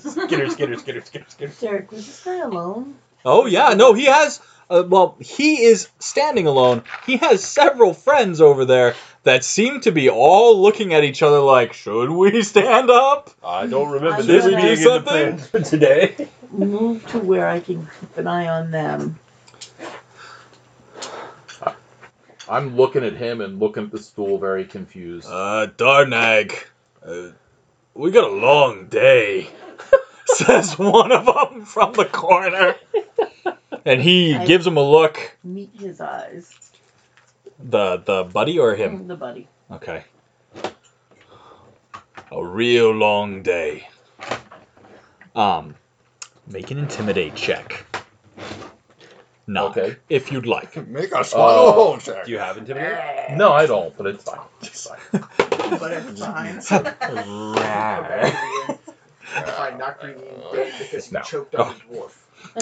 skitter, 0.00 0.50
skitter, 0.50 0.76
skitter, 0.76 1.00
skitter, 1.00 1.26
skitter. 1.28 1.52
Derek, 1.60 1.90
was 1.90 2.06
this 2.06 2.22
guy 2.24 2.40
alone? 2.40 2.96
Oh 3.24 3.46
yeah, 3.46 3.74
no, 3.74 3.94
he 3.94 4.06
has. 4.06 4.40
Uh, 4.70 4.84
well, 4.86 5.16
he 5.18 5.62
is 5.64 5.88
standing 5.98 6.46
alone. 6.46 6.84
He 7.04 7.16
has 7.16 7.42
several 7.44 7.92
friends 7.92 8.40
over 8.40 8.64
there 8.64 8.94
that 9.24 9.44
seem 9.44 9.80
to 9.80 9.90
be 9.90 10.08
all 10.08 10.62
looking 10.62 10.94
at 10.94 11.02
each 11.02 11.22
other 11.22 11.40
like, 11.40 11.72
"Should 11.72 12.08
we 12.10 12.42
stand 12.42 12.88
up?" 12.88 13.30
I 13.44 13.66
don't 13.66 13.90
remember 13.90 14.20
I'm 14.20 14.26
this 14.26 14.44
gonna- 14.44 14.56
being 14.56 14.68
in 14.68 14.74
the 14.76 14.82
Something? 14.82 15.02
plans 15.04 15.46
for 15.48 15.60
today. 15.60 16.28
Move 16.52 17.04
to 17.08 17.18
where 17.18 17.48
I 17.48 17.58
can 17.60 17.88
keep 18.00 18.16
an 18.16 18.26
eye 18.28 18.46
on 18.48 18.70
them. 18.70 19.18
I'm 22.48 22.76
looking 22.76 23.04
at 23.04 23.12
him 23.14 23.40
and 23.40 23.60
looking 23.60 23.84
at 23.84 23.90
the 23.92 23.98
stool, 23.98 24.38
very 24.38 24.64
confused. 24.64 25.28
Uh, 25.30 25.68
Darnag, 25.76 26.52
uh, 27.06 27.28
we 27.94 28.10
got 28.10 28.24
a 28.24 28.34
long 28.34 28.86
day, 28.86 29.48
says 30.26 30.76
one 30.78 31.12
of 31.12 31.26
them 31.26 31.64
from 31.64 31.92
the 31.92 32.06
corner. 32.06 32.74
and 33.84 34.00
he 34.02 34.34
I- 34.34 34.44
gives 34.46 34.66
him 34.66 34.76
a 34.76 34.82
look. 34.82 35.36
Meet 35.44 35.70
his 35.78 36.00
eyes. 36.00 36.54
The 37.58 37.98
the 37.98 38.24
buddy 38.24 38.58
or 38.58 38.74
him? 38.74 39.06
The 39.06 39.16
buddy. 39.16 39.48
Okay. 39.70 40.04
A 42.32 42.44
real 42.44 42.90
long 42.92 43.42
day. 43.42 43.88
Um, 45.34 45.74
make 46.46 46.70
an 46.70 46.78
intimidate 46.78 47.34
check. 47.34 47.84
Knock, 49.46 49.76
Okay. 49.76 49.96
if 50.08 50.30
you'd 50.30 50.46
like. 50.46 50.76
Make 50.88 51.12
a 51.12 51.24
swallow 51.24 51.70
Uh, 51.70 51.72
hole 51.72 51.98
check. 51.98 52.24
Do 52.24 52.30
you 52.30 52.38
have 52.38 52.56
intimidate? 52.56 53.36
No, 53.36 53.52
I 53.52 53.66
don't, 53.66 53.96
but 53.96 54.06
it's 54.06 54.22
fine. 54.24 54.38
It's 54.62 54.86
fine. 54.88 55.00
Whatever 55.80 56.12
behind. 56.12 56.62
By 59.34 59.74
not 59.78 60.00
being 60.00 60.18
dead 60.52 60.72
because 60.78 61.06
he 61.06 61.14
No. 61.14 61.22
choked 61.22 61.54
on 61.56 61.74
the 61.74 61.96
dwarf. 61.96 62.12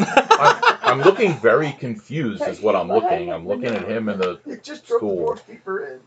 I'm, 0.00 0.62
I'm 0.82 1.02
looking 1.02 1.34
very 1.38 1.72
confused, 1.72 2.42
is 2.46 2.60
what 2.60 2.76
I'm 2.76 2.88
looking. 2.88 3.32
I'm 3.32 3.46
looking 3.46 3.66
at 3.66 3.88
him 3.88 4.08
in 4.08 4.18
the. 4.18 4.38
It 4.46 4.62
just 4.62 4.86
drove 4.86 5.00
the 5.46 5.52
deeper 5.52 5.84
in. 5.86 6.00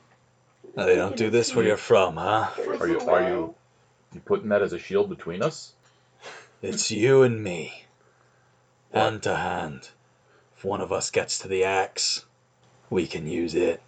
Oh, 0.78 0.86
they 0.86 0.96
don't 0.96 1.18
do 1.18 1.30
this 1.30 1.56
where 1.56 1.66
you're 1.66 1.78
from, 1.78 2.16
huh? 2.16 2.50
Are 2.80 2.88
you? 2.88 3.00
Are 3.02 3.30
you? 3.30 3.56
You 4.14 4.20
putting 4.22 4.50
that 4.50 4.62
as 4.62 4.74
a 4.74 4.80
shield 4.80 5.10
between 5.10 5.42
us? 5.42 5.74
It's 6.62 6.92
you 6.92 7.24
and 7.24 7.44
me. 7.44 7.86
Hand 8.94 9.24
to 9.24 9.36
hand. 9.36 9.90
If 10.58 10.64
one 10.66 10.82
of 10.82 10.92
us 10.92 11.10
gets 11.10 11.40
to 11.40 11.48
the 11.48 11.64
axe, 11.64 12.26
we 12.90 13.08
can 13.08 13.26
use 13.28 13.56
it. 13.56 13.82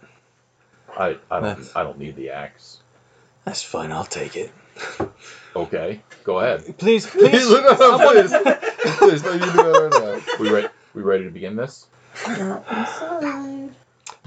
I. 0.96 1.18
I 1.30 1.40
don't. 1.40 1.42
That's- 1.42 1.72
I 1.76 1.82
don't 1.82 1.98
need 1.98 2.16
the 2.16 2.30
axe. 2.30 2.78
That's 3.44 3.62
fine, 3.62 3.92
I'll 3.92 4.04
take 4.04 4.36
it. 4.36 4.50
Okay, 5.56 6.00
go 6.24 6.40
ahead. 6.40 6.76
Please, 6.78 7.06
Please, 7.10 7.30
please. 7.30 7.50
no, 7.50 7.60
no, 7.60 8.12
please. 8.12 8.32
please, 8.98 9.22
no, 9.22 9.32
you 9.32 9.38
do 9.40 9.46
it 9.46 9.90
right 9.90 9.90
now. 9.92 10.20
We 10.40 10.50
ready? 10.50 10.68
We 10.94 11.02
ready 11.02 11.24
to 11.24 11.30
begin 11.30 11.56
this? 11.56 11.86
Inside. 12.26 13.70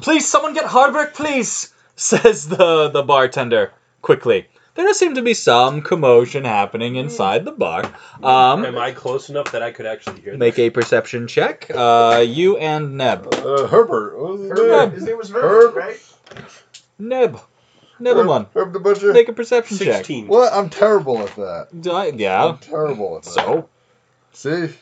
Please, 0.01 0.28
someone 0.28 0.53
get 0.53 0.65
Hardbrick, 0.65 1.13
please, 1.13 1.73
says 1.95 2.47
the, 2.47 2.89
the 2.89 3.03
bartender 3.03 3.71
quickly. 4.01 4.47
There 4.75 4.86
does 4.86 4.99
seem 4.99 5.15
to 5.15 5.23
be 5.23 5.34
some 5.34 5.82
commotion 5.82 6.45
happening 6.45 6.97
inside 6.97 7.45
the 7.45 7.51
bar. 7.51 7.84
Um, 8.21 8.63
Am 8.63 8.78
I 8.78 8.91
close 8.91 9.28
enough 9.32 9.51
that 9.51 9.63
I 9.63 9.71
could 9.71 9.88
actually 9.88 10.21
hear 10.21 10.38
make 10.38 10.59
a 10.59 10.69
perception 10.69 11.28
check. 11.28 11.67
Uh, 11.73 12.23
you 12.25 12.57
and 12.57 12.95
Neb. 12.95 13.28
Uh, 13.34 13.65
Herbert. 13.65 14.19
What 14.21 14.39
his 14.39 14.49
Herbert. 14.51 14.86
name? 14.86 14.91
His 14.91 15.03
name 15.05 15.17
was 15.17 15.32
Herb. 15.32 15.41
Herbert, 15.73 15.75
right? 15.75 15.99
Neb. 16.99 17.39
Nebeman. 18.00 18.48
Herb 18.56 18.74
the 18.74 18.80
Butcher. 18.80 19.14
Make 19.14 19.30
a 19.30 19.34
perception 19.34 19.78
check. 19.78 19.95
16. 19.98 20.28
What? 20.28 20.54
I'm 20.54 20.70
terrible 20.70 21.20
at 21.20 21.36
that. 21.36 21.68
I- 21.91 22.14
yeah. 22.16 22.45
I'm 22.45 22.58
terrible 22.60 23.18
at 23.18 23.24
that. 23.24 23.30
So? 23.32 23.70
See? 24.34 24.76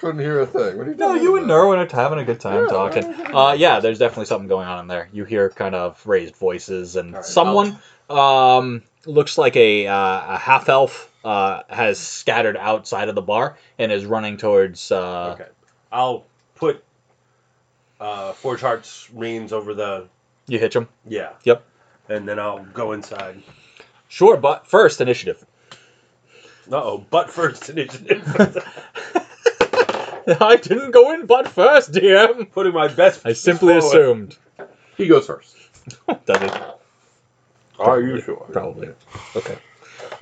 Couldn't 0.00 0.20
hear 0.20 0.40
a 0.40 0.46
thing. 0.46 0.76
What 0.76 0.86
are 0.88 0.90
you 0.90 0.96
No, 0.96 1.08
talking 1.08 1.22
you 1.22 1.36
and 1.36 1.44
about? 1.46 1.54
Nerwin 1.54 1.92
are 1.92 1.96
having 1.96 2.18
a 2.18 2.24
good 2.24 2.40
time 2.40 2.64
Yeah, 2.64 2.70
talking. 2.70 3.04
Uh, 3.34 3.52
yeah, 3.52 3.80
there's 3.80 3.98
definitely 3.98 4.26
something 4.26 4.48
going 4.48 4.66
on 4.66 4.80
in 4.80 4.88
there. 4.88 5.08
You 5.12 5.24
hear 5.24 5.48
kind 5.50 5.74
of 5.74 6.04
raised 6.06 6.36
voices, 6.36 6.96
and 6.96 7.14
All 7.14 7.20
right, 7.20 7.24
someone 7.24 7.78
um, 8.10 8.82
looks 9.06 9.38
like 9.38 9.56
a, 9.56 9.86
uh, 9.86 10.34
a 10.34 10.38
half 10.38 10.68
elf 10.68 11.10
uh, 11.24 11.62
has 11.70 11.98
scattered 11.98 12.56
outside 12.56 13.08
of 13.08 13.14
the 13.14 13.22
bar 13.22 13.56
and 13.78 13.90
is 13.92 14.04
running 14.04 14.36
towards. 14.36 14.90
Uh, 14.92 15.36
Okay. 15.40 15.50
I'll 15.92 16.26
put 16.56 16.82
uh, 18.00 18.32
Forge 18.32 18.60
Heart's 18.60 19.08
reins 19.12 19.52
over 19.52 19.72
the. 19.74 20.08
You 20.48 20.58
hitch 20.58 20.74
him. 20.76 20.88
Yeah. 21.08 21.30
Yep. 21.44 21.64
And 22.08 22.28
then 22.28 22.38
I'll 22.38 22.64
go 22.64 22.92
inside. 22.92 23.42
Sure, 24.08 24.36
but 24.36 24.66
first 24.66 25.00
initiative. 25.00 25.44
Uh 26.70 26.76
oh, 26.76 26.98
butt 27.10 27.30
first 27.30 27.70
initiative. 27.70 28.22
I 30.40 30.56
didn't 30.56 30.92
go 30.92 31.12
in 31.12 31.26
butt 31.26 31.48
first, 31.48 31.92
DM. 31.92 32.50
Putting 32.50 32.72
my 32.72 32.88
best. 32.88 33.26
I 33.26 33.34
simply 33.34 33.78
forward. 33.80 33.86
assumed. 33.86 34.38
He 34.96 35.08
goes 35.08 35.26
first. 35.26 35.56
Does 36.26 36.42
it? 36.42 36.62
Are 37.78 38.00
you 38.00 38.20
sure? 38.20 38.46
Probably. 38.52 38.90
Okay. 39.36 39.58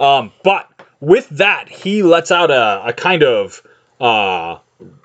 Um, 0.00 0.32
but 0.42 0.68
with 1.00 1.28
that, 1.30 1.68
he 1.68 2.02
lets 2.02 2.30
out 2.30 2.50
a, 2.50 2.88
a 2.88 2.92
kind 2.92 3.22
of 3.22 3.62
uh, 4.00 4.58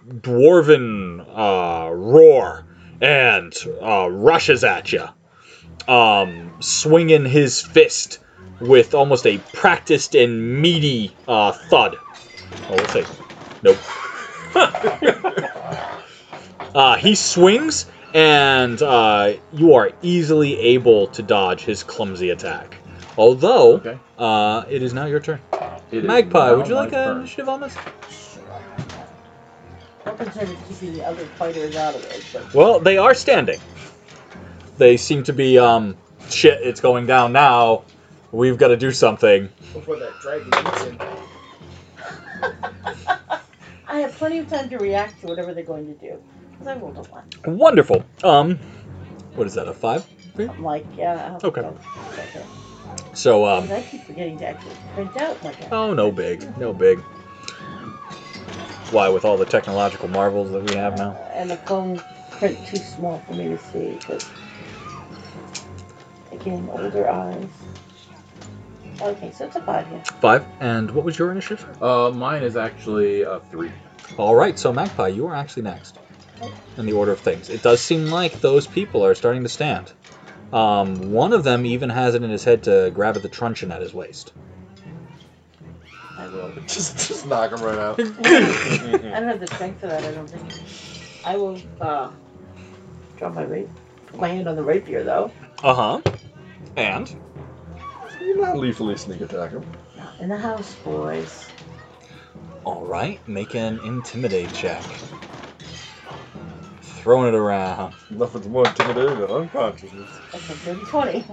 dwarven 0.10 1.26
uh, 1.28 1.94
roar 1.94 2.66
and 3.02 3.54
uh, 3.82 4.10
rushes 4.10 4.64
at 4.64 4.92
you, 4.92 5.06
um, 5.88 6.52
swinging 6.60 7.26
his 7.26 7.62
fist 7.62 8.20
with 8.60 8.94
almost 8.94 9.26
a 9.26 9.38
practiced 9.54 10.16
and 10.16 10.62
meaty 10.62 11.16
uh, 11.28 11.52
thud. 11.52 11.98
Oh, 12.70 12.76
let's 12.76 12.94
see. 12.94 13.04
Nope. 13.64 13.78
uh, 16.76 16.96
he 16.98 17.16
swings, 17.16 17.86
and 18.14 18.82
uh, 18.82 19.34
you 19.54 19.74
are 19.74 19.92
easily 20.02 20.60
able 20.60 21.08
to 21.08 21.22
dodge 21.22 21.62
his 21.62 21.84
clumsy 21.84 22.32
attack. 22.32 22.76
Although, 23.18 23.74
Okay. 23.76 24.00
uh, 24.18 24.64
it 24.70 24.84
is 24.84 24.94
now 24.94 25.06
your 25.06 25.20
turn. 25.20 25.40
It 25.92 26.00
is 26.00 26.04
Magpie, 26.04 26.52
would 26.52 26.68
you 26.68 26.76
like 26.76 26.90
an 26.90 26.94
turn. 26.94 27.18
initiative 27.18 27.50
on 27.50 27.62
this? 27.62 27.76
I'm 30.06 30.18
concerned 30.18 30.50
with 30.50 30.70
keeping 30.70 30.98
the 30.98 31.06
other 31.06 31.26
fighters 31.26 31.76
out 31.76 31.96
of 31.96 32.04
it, 32.06 32.24
but 32.34 32.54
Well, 32.54 32.80
they 32.80 32.98
are 32.98 33.14
standing. 33.14 33.60
They 34.78 34.98
seem 34.98 35.24
to 35.24 35.34
be, 35.34 35.58
um, 35.58 35.96
shit, 36.30 36.60
it's 36.62 36.80
going 36.82 37.08
down 37.08 37.34
now. 37.34 37.84
We've 38.32 38.58
got 38.58 38.68
to 38.70 38.78
do 38.78 38.92
something. 38.92 39.50
Before 39.74 39.98
that 39.98 40.20
dragon 40.22 40.48
eats 40.48 40.84
him. 40.84 41.00
I 43.90 44.00
have 44.00 44.14
plenty 44.16 44.40
of 44.40 44.48
time 44.50 44.70
to 44.70 44.78
react 44.78 45.22
to 45.22 45.28
whatever 45.28 45.54
they're 45.54 45.64
going 45.64 45.88
to 45.88 45.94
do. 45.94 46.22
Because 46.52 46.68
I 46.68 46.76
rolled 46.78 46.98
a 46.98 47.04
one. 47.04 47.24
Wonderful. 47.58 48.04
Um, 48.24 48.60
what 49.36 49.48
is 49.48 49.54
that, 49.56 49.68
a 49.68 49.74
five? 49.74 50.06
I'm 50.38 50.64
like, 50.64 50.86
yeah. 50.96 51.38
I'll 51.42 51.50
Okay. 51.50 51.62
go. 51.62 51.78
So, 53.14 53.46
um, 53.46 53.72
I 53.72 53.82
keep 53.82 54.06
forgetting 54.06 54.38
to 54.40 54.48
actually 54.48 54.76
print 54.94 55.18
out 55.18 55.42
my 55.44 55.52
card. 55.54 55.70
oh, 55.72 55.94
no 55.94 56.12
big. 56.12 56.58
No 56.58 56.74
big. 56.74 57.00
Why, 58.92 59.10
with 59.10 59.26
all 59.26 59.38
the 59.38 59.46
technological 59.46 60.08
marvels 60.08 60.52
that 60.52 60.64
we 60.64 60.76
have 60.76 60.98
now? 60.98 61.14
And 61.34 61.50
the 61.50 61.58
phone 61.58 62.00
print 62.30 62.64
too 62.66 62.78
small 62.78 63.20
for 63.28 63.34
me 63.34 63.48
to 63.50 63.58
see. 63.58 63.96
Because, 64.00 64.30
again, 66.48 66.70
older 66.72 67.10
eyes. 67.10 67.50
Okay, 69.02 69.32
so 69.32 69.46
it's 69.46 69.56
a 69.56 69.62
five 69.62 69.88
here. 69.88 70.04
Five. 70.22 70.46
And 70.60 70.90
what 70.92 71.06
was 71.06 71.20
your 71.20 71.32
initiative? 71.32 71.82
Uh, 71.82 72.12
mine 72.12 72.44
is 72.44 72.56
actually 72.56 73.22
a 73.22 73.40
three. 73.52 73.72
All 74.18 74.36
right, 74.36 74.58
so 74.58 74.74
Magpie, 74.74 75.10
you 75.10 75.28
are 75.28 75.36
actually 75.36 75.64
next 75.64 75.98
in 76.78 76.86
the 76.86 76.94
order 76.94 77.12
of 77.12 77.20
things. 77.20 77.50
It 77.50 77.62
does 77.62 77.82
seem 77.82 78.08
like 78.08 78.40
those 78.42 78.66
people 78.66 79.06
are 79.06 79.14
starting 79.14 79.44
to 79.44 79.50
stand. 79.50 79.92
Um, 80.54 81.12
one 81.12 81.34
of 81.34 81.44
them 81.44 81.66
even 81.66 81.90
has 81.90 82.16
it 82.16 82.24
in 82.24 82.30
his 82.30 82.44
head 82.44 82.64
to 82.64 82.92
grab 82.94 83.16
at 83.18 83.22
the 83.22 83.30
truncheon 83.30 83.72
at 83.72 83.82
his 83.82 83.94
waist. 83.94 84.34
I 86.18 86.28
will. 86.28 86.52
Just, 86.68 87.08
just 87.08 87.28
knock 87.28 87.52
him 87.52 87.62
right 87.62 87.78
out. 87.78 88.00
I 88.00 88.04
don't 88.04 89.28
have 89.28 89.40
the 89.40 89.48
strength 89.48 89.82
for 89.82 89.88
that, 89.88 90.04
I 90.04 90.12
don't 90.12 90.28
think. 90.28 90.44
I 91.24 91.38
will, 91.38 91.62
uh, 91.80 92.10
drop 93.18 93.36
my 93.36 93.44
rapier. 93.44 93.70
Put 94.08 94.22
my 94.22 94.28
hand 94.30 94.48
on 94.48 94.56
the 94.56 94.64
rapier, 94.64 95.04
though. 95.04 95.32
Uh 95.64 95.74
huh. 95.74 96.02
And 96.78 97.14
You're 98.22 98.40
not 98.40 98.58
lethally 98.58 98.96
sneak 98.98 99.22
attack 99.22 99.52
him. 99.52 99.66
Not 99.98 100.20
in 100.20 100.30
the 100.30 100.38
house, 100.38 100.76
boys. 100.76 101.50
all 102.64 102.86
right, 102.86 103.26
make 103.28 103.56
an 103.56 103.80
intimidate 103.80 104.54
check. 104.54 104.84
Throwing 106.82 107.30
it 107.30 107.36
around. 107.38 107.94
Nothing's 108.12 108.48
more 108.48 108.68
intimidating 108.68 109.20
than 109.20 109.30
unconsciousness. 109.32 110.20
That's 110.32 110.50
a 110.50 110.56
dirty 110.66 110.86
20. 110.86 111.26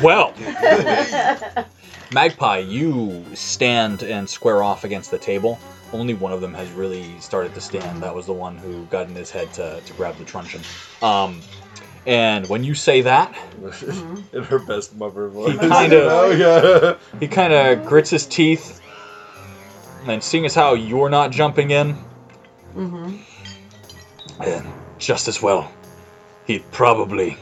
Well, 0.02 0.34
Magpie, 2.12 2.58
you 2.58 3.24
stand 3.34 4.02
and 4.02 4.28
square 4.28 4.62
off 4.62 4.84
against 4.84 5.10
the 5.10 5.18
table. 5.18 5.58
Only 5.92 6.14
one 6.14 6.32
of 6.32 6.40
them 6.40 6.54
has 6.54 6.70
really 6.72 7.18
started 7.20 7.54
to 7.54 7.60
stand. 7.60 8.02
That 8.02 8.14
was 8.14 8.26
the 8.26 8.32
one 8.32 8.56
who 8.56 8.84
got 8.86 9.08
in 9.08 9.14
his 9.14 9.30
head 9.30 9.52
to, 9.54 9.80
to 9.84 9.92
grab 9.94 10.16
the 10.18 10.24
truncheon. 10.24 10.60
Um, 11.02 11.40
and 12.06 12.48
when 12.48 12.64
you 12.64 12.74
say 12.74 13.02
that. 13.02 13.36
In 14.32 14.42
her 14.44 14.58
best 14.60 14.94
mother 14.96 15.28
voice. 15.28 15.52
he 15.52 15.58
kind 15.58 15.92
of- 15.92 16.12
Oh, 16.12 16.30
yeah. 16.30 17.18
he 17.20 17.26
kind 17.28 17.52
of 17.52 17.84
grits 17.86 18.10
his 18.10 18.26
teeth. 18.26 18.80
And 20.06 20.22
seeing 20.22 20.46
as 20.46 20.54
how 20.54 20.74
you're 20.74 21.10
not 21.10 21.32
jumping 21.32 21.72
in, 21.72 21.96
mm-hmm. 22.76 23.16
and 24.40 24.66
just 24.98 25.26
as 25.26 25.42
well, 25.42 25.68
he'd 26.46 26.62
probably 26.70 27.36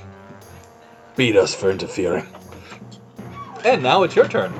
beat 1.15 1.37
us 1.37 1.55
for 1.55 1.71
interfering. 1.71 2.27
And 3.67 3.83
now 3.83 4.03
it's 4.05 4.17
your 4.17 4.27
turn. 4.29 4.55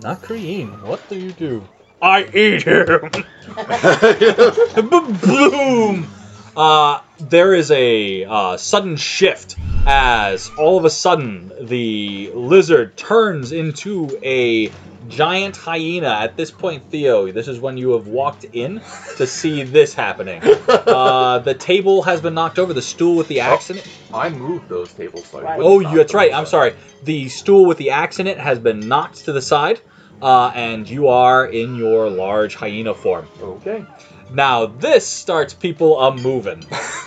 Nakreen, 0.00 0.82
what 0.82 1.08
do 1.08 1.16
you 1.16 1.30
do? 1.30 1.68
I 2.00 2.24
eat 2.34 2.64
him! 2.64 3.10
Boom! 5.20 6.08
Uh, 6.56 7.00
there 7.28 7.54
is 7.54 7.70
a 7.70 8.24
uh, 8.24 8.56
sudden 8.56 8.96
shift 8.96 9.56
as 9.86 10.50
all 10.58 10.78
of 10.78 10.84
a 10.84 10.90
sudden 10.90 11.52
the 11.60 12.30
lizard 12.34 12.96
turns 12.96 13.52
into 13.52 14.18
a 14.22 14.70
giant 15.08 15.56
hyena. 15.56 16.08
At 16.08 16.36
this 16.36 16.50
point, 16.50 16.84
Theo, 16.84 17.30
this 17.30 17.48
is 17.48 17.60
when 17.60 17.76
you 17.76 17.92
have 17.92 18.06
walked 18.06 18.44
in 18.44 18.80
to 19.16 19.26
see 19.26 19.62
this 19.62 19.94
happening. 19.94 20.42
Uh, 20.92 21.38
the 21.38 21.54
table 21.54 22.02
has 22.02 22.20
been 22.20 22.34
knocked 22.34 22.58
over. 22.58 22.72
The 22.72 22.82
stool 22.82 23.16
with 23.16 23.28
the 23.28 23.40
axe 23.40 23.70
in 23.70 23.78
it. 23.78 23.88
I 24.12 24.28
moved 24.28 24.68
those 24.68 24.92
tables. 24.92 25.26
So 25.26 25.38
I 25.38 25.42
Right. 25.42 25.60
Oh, 25.60 25.78
knock 25.78 25.92
you, 25.92 25.98
that's 25.98 26.14
right. 26.14 26.32
I'm 26.32 26.46
sorry. 26.46 26.74
The 27.04 27.28
stool 27.28 27.66
with 27.66 27.78
the 27.78 27.90
axe 27.90 28.18
in 28.18 28.26
it 28.26 28.38
has 28.38 28.58
been 28.58 28.88
knocked 28.88 29.24
to 29.24 29.32
the 29.32 29.40
side, 29.40 29.80
uh, 30.20 30.52
and 30.54 30.88
you 30.88 31.08
are 31.08 31.46
in 31.46 31.76
your 31.76 32.10
large 32.10 32.54
hyena 32.56 32.94
form. 32.94 33.26
Okay. 33.40 33.84
Now 34.30 34.66
this 34.66 35.06
starts 35.06 35.54
people 35.54 36.00
a 36.00 36.14
moving. 36.14 36.64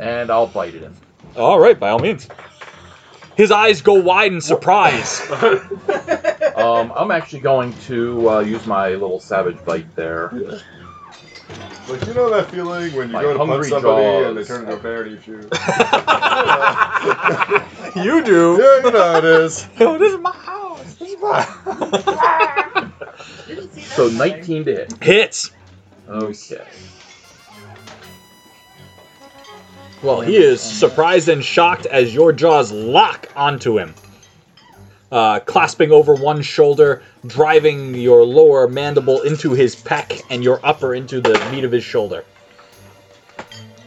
And 0.00 0.30
I'll 0.30 0.46
bite 0.46 0.74
it 0.74 0.82
in. 0.82 0.94
All 1.36 1.60
right, 1.60 1.78
by 1.78 1.90
all 1.90 1.98
means. 1.98 2.26
His 3.36 3.52
eyes 3.52 3.82
go 3.82 3.94
wide 3.94 4.32
in 4.32 4.40
surprise. 4.40 5.20
Um, 6.56 6.92
I'm 6.94 7.10
actually 7.10 7.40
going 7.40 7.72
to 7.84 8.28
uh, 8.28 8.40
use 8.40 8.66
my 8.66 8.90
little 8.90 9.18
savage 9.18 9.64
bite 9.64 9.96
there. 9.96 10.30
Like 11.88 12.06
you 12.06 12.14
know 12.14 12.30
that 12.30 12.50
feeling 12.50 12.94
when 12.94 13.08
you 13.08 13.14
My 13.14 13.22
go 13.22 13.32
to 13.32 13.38
punch 13.38 13.50
hungry 13.50 13.68
somebody 13.68 14.04
and 14.04 14.36
they 14.36 14.44
turn 14.44 14.60
into 14.62 14.74
a 14.74 14.78
bear 14.78 15.02
and 15.02 15.18
eat 15.18 15.26
you. 15.26 15.36
you 18.02 18.22
do. 18.24 18.58
yeah, 18.60 18.84
you 18.84 18.90
know 18.92 19.02
how 19.02 19.18
it 19.18 19.24
is. 19.24 19.66
Yo, 19.78 19.98
this 19.98 20.12
is 20.12 20.20
my 20.20 20.32
house. 20.32 20.94
This 20.96 21.08
is 21.08 21.14
fine. 21.16 21.46
Didn't 23.46 23.72
see 23.72 23.80
that 23.80 23.96
So 23.96 24.08
19 24.08 24.64
to 24.66 24.72
hit. 24.72 25.02
Hits. 25.02 25.50
Okay. 26.08 26.64
Well, 30.02 30.22
he 30.22 30.36
is 30.36 30.62
surprised 30.62 31.28
and 31.28 31.44
shocked 31.44 31.84
as 31.86 32.14
your 32.14 32.32
jaws 32.32 32.72
lock 32.72 33.28
onto 33.36 33.78
him. 33.78 33.94
Uh, 35.12 35.40
clasping 35.40 35.92
over 35.92 36.14
one 36.14 36.40
shoulder, 36.40 37.02
driving 37.26 37.94
your 37.94 38.24
lower 38.24 38.66
mandible 38.68 39.22
into 39.22 39.52
his 39.52 39.76
pec 39.76 40.22
and 40.30 40.42
your 40.42 40.60
upper 40.62 40.94
into 40.94 41.20
the 41.20 41.38
meat 41.50 41.64
of 41.64 41.72
his 41.72 41.84
shoulder. 41.84 42.24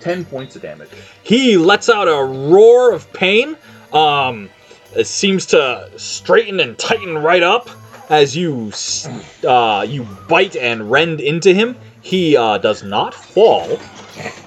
10 0.02 0.26
points 0.26 0.56
of 0.56 0.62
damage. 0.62 0.90
He 1.24 1.58
lets 1.58 1.90
out 1.90 2.08
a 2.08 2.24
roar 2.24 2.92
of 2.92 3.12
pain. 3.14 3.58
Um, 3.94 4.50
it 4.96 5.08
seems 5.08 5.46
to 5.48 5.90
straighten 5.96 6.60
and 6.60 6.78
tighten 6.78 7.18
right 7.18 7.42
up 7.42 7.70
as 8.10 8.36
you 8.36 8.72
uh, 9.48 9.86
you 9.88 10.04
bite 10.28 10.56
and 10.56 10.92
rend 10.92 11.22
into 11.22 11.54
him. 11.54 11.76
He 12.02 12.36
uh, 12.36 12.58
does 12.58 12.84
not 12.84 13.14
fall, 13.14 13.80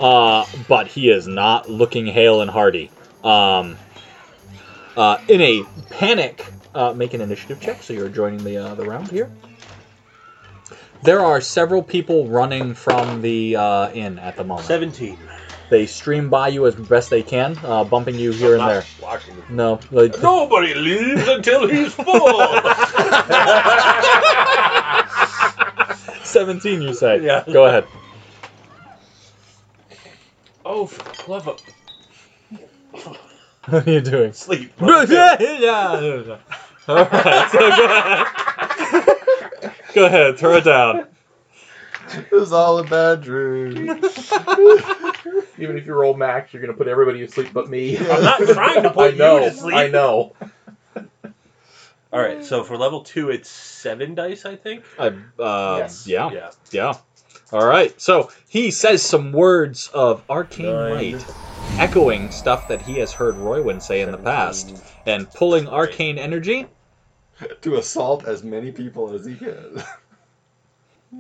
uh, 0.01 0.47
but 0.69 0.89
he 0.89 1.11
is 1.11 1.27
not 1.27 1.69
looking 1.69 2.07
hale 2.07 2.41
and 2.41 2.51
hearty. 2.51 2.91
Um, 3.25 3.77
uh, 4.97 5.19
in 5.29 5.41
a 5.41 5.65
panic, 5.91 6.45
uh, 6.75 6.93
make 6.93 7.15
an 7.15 7.21
initiative 7.21 7.61
check. 7.61 7.83
So 7.83 7.93
you're 7.93 8.09
joining 8.09 8.45
the 8.45 8.57
uh, 8.57 8.75
the 8.75 8.85
round 8.85 9.11
here. 9.11 9.31
There 11.03 11.21
are 11.21 11.41
several 11.41 11.83
people 11.83 12.29
running 12.29 12.75
from 12.75 13.23
the 13.23 13.57
uh, 13.57 13.91
inn 13.93 14.19
at 14.19 14.37
the 14.37 14.45
moment. 14.45 14.67
17. 14.67 15.19
They 15.69 15.87
stream 15.87 16.31
by 16.31 16.49
you 16.49 16.67
as 16.67 16.77
best 16.77 17.11
they 17.11 17.23
can, 17.23 17.59
uh, 17.65 17.85
bumping 17.85 18.17
you 18.17 18.33
here 18.33 18.55
and 18.55 18.59
Not 18.59 18.69
there. 18.69 18.85
Watching. 19.03 19.35
No, 19.51 19.81
like, 19.91 20.15
Nobody 20.23 20.75
leaves 20.75 21.27
until 21.27 21.69
he's 21.69 21.93
full. 21.93 22.05
17, 26.25 26.83
you 26.83 26.95
say. 26.95 27.21
Yeah. 27.21 27.43
Go 27.53 27.67
ahead. 27.67 27.85
Oh, 30.67 30.87
for 30.87 31.03
the 31.25 31.31
love 31.31 31.49
of 31.49 31.61
What 33.69 33.87
are 33.87 33.91
you 33.91 34.01
doing? 34.01 34.33
sleep. 34.33 34.73
yeah, 34.81 35.37
yeah, 35.41 35.59
yeah. 35.59 36.39
All 36.89 36.97
right, 36.97 37.51
so 37.51 37.59
go 37.59 37.85
ahead. 37.85 39.73
go 39.95 40.07
ahead, 40.07 40.39
throw 40.39 40.57
it 40.57 40.65
down. 40.65 41.07
It 42.15 42.31
was 42.31 42.53
all 42.53 42.79
a 42.79 42.85
bad 42.85 43.23
dream. 43.23 43.89
Even 45.59 45.77
if 45.77 45.87
you 45.87 45.95
roll 45.95 46.15
max, 46.15 46.53
you're 46.53 46.63
going 46.63 46.73
to 46.73 46.79
put 46.79 46.87
everybody 46.87 47.27
to 47.27 47.29
sleep 47.33 47.53
but 47.53 47.69
me. 47.69 47.99
I'm 47.99 48.23
not 48.23 48.39
trying 48.41 48.83
to 48.85 48.91
put 48.91 49.15
I 49.15 49.17
know, 49.17 49.39
you 49.39 49.51
to 49.51 49.57
sleep. 49.57 49.75
I 49.75 49.89
know. 49.89 50.37
All 52.13 52.21
right, 52.21 52.45
so 52.45 52.63
for 52.63 52.77
level 52.77 53.03
two, 53.03 53.31
it's 53.31 53.51
seven 53.51 54.15
dice, 54.15 54.47
I 54.47 54.55
think. 54.55 54.85
I, 54.99 55.09
uh, 55.43 55.77
Yes. 55.79 56.07
Yeah, 56.07 56.31
Yeah. 56.31 56.51
yeah. 56.71 56.93
All 57.57 57.67
right, 57.67 57.99
so 57.99 58.31
he 58.51 58.71
says 58.71 59.03
some 59.03 59.33
words 59.33 59.89
of 59.95 60.23
arcane 60.29 60.67
Nine. 60.67 61.13
might, 61.13 61.35
echoing 61.79 62.31
stuff 62.31 62.69
that 62.69 62.83
he 62.83 62.99
has 62.99 63.15
heard 63.15 63.35
Roywin 63.37 63.81
say 63.81 64.03
in 64.03 64.13
the 64.13 64.19
past, 64.19 64.77
and 65.07 65.27
pulling 65.31 65.67
arcane 65.67 66.19
energy. 66.19 66.67
to 67.63 67.77
assault 67.77 68.27
as 68.27 68.45
many 68.45 68.73
people 68.73 69.15
as 69.15 69.25
he 69.25 69.37
can. 69.37 69.83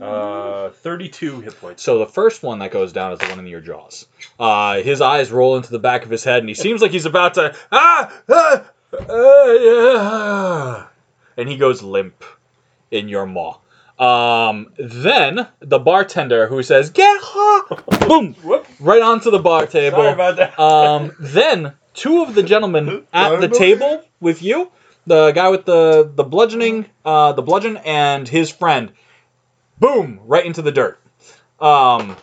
Uh, 0.02 0.68
32 0.70 1.40
hit 1.40 1.58
points. 1.58 1.82
So 1.82 2.00
the 2.00 2.06
first 2.06 2.42
one 2.42 2.58
that 2.58 2.70
goes 2.70 2.92
down 2.92 3.12
is 3.12 3.18
the 3.18 3.28
one 3.28 3.38
in 3.38 3.46
your 3.46 3.62
jaws. 3.62 4.06
Uh, 4.38 4.82
his 4.82 5.00
eyes 5.00 5.30
roll 5.30 5.56
into 5.56 5.70
the 5.70 5.78
back 5.78 6.04
of 6.04 6.10
his 6.10 6.22
head, 6.22 6.40
and 6.40 6.48
he 6.48 6.54
seems 6.54 6.82
like 6.82 6.90
he's 6.90 7.06
about 7.06 7.34
to 7.34 7.56
ah, 7.72 8.12
ah, 8.28 8.70
ah 9.08 9.46
yeah. 9.54 10.86
and 11.38 11.48
he 11.48 11.56
goes 11.56 11.82
limp 11.82 12.24
in 12.90 13.08
your 13.08 13.24
maw. 13.24 13.56
Um, 13.98 14.72
then 14.78 15.48
the 15.60 15.78
bartender 15.78 16.46
who 16.48 16.62
says 16.62 16.90
"Get 16.90 17.18
her!" 17.22 17.62
boom, 18.06 18.34
Whoop. 18.42 18.66
right 18.78 19.00
onto 19.00 19.30
the 19.30 19.38
bar 19.38 19.66
table. 19.66 19.98
Sorry 19.98 20.12
about 20.12 20.36
that. 20.36 20.58
Um, 20.60 21.12
then 21.18 21.72
two 21.94 22.22
of 22.22 22.34
the 22.34 22.42
gentlemen 22.42 23.06
at 23.12 23.40
the 23.40 23.48
table 23.48 24.04
with 24.20 24.42
you, 24.42 24.70
the 25.06 25.32
guy 25.32 25.48
with 25.48 25.64
the 25.64 26.10
the 26.14 26.24
bludgeoning, 26.24 26.86
uh, 27.04 27.32
the 27.32 27.42
bludgeon, 27.42 27.78
and 27.78 28.28
his 28.28 28.50
friend, 28.50 28.92
boom, 29.80 30.20
right 30.26 30.44
into 30.44 30.60
the 30.60 30.72
dirt. 30.72 31.00
Um, 31.58 32.16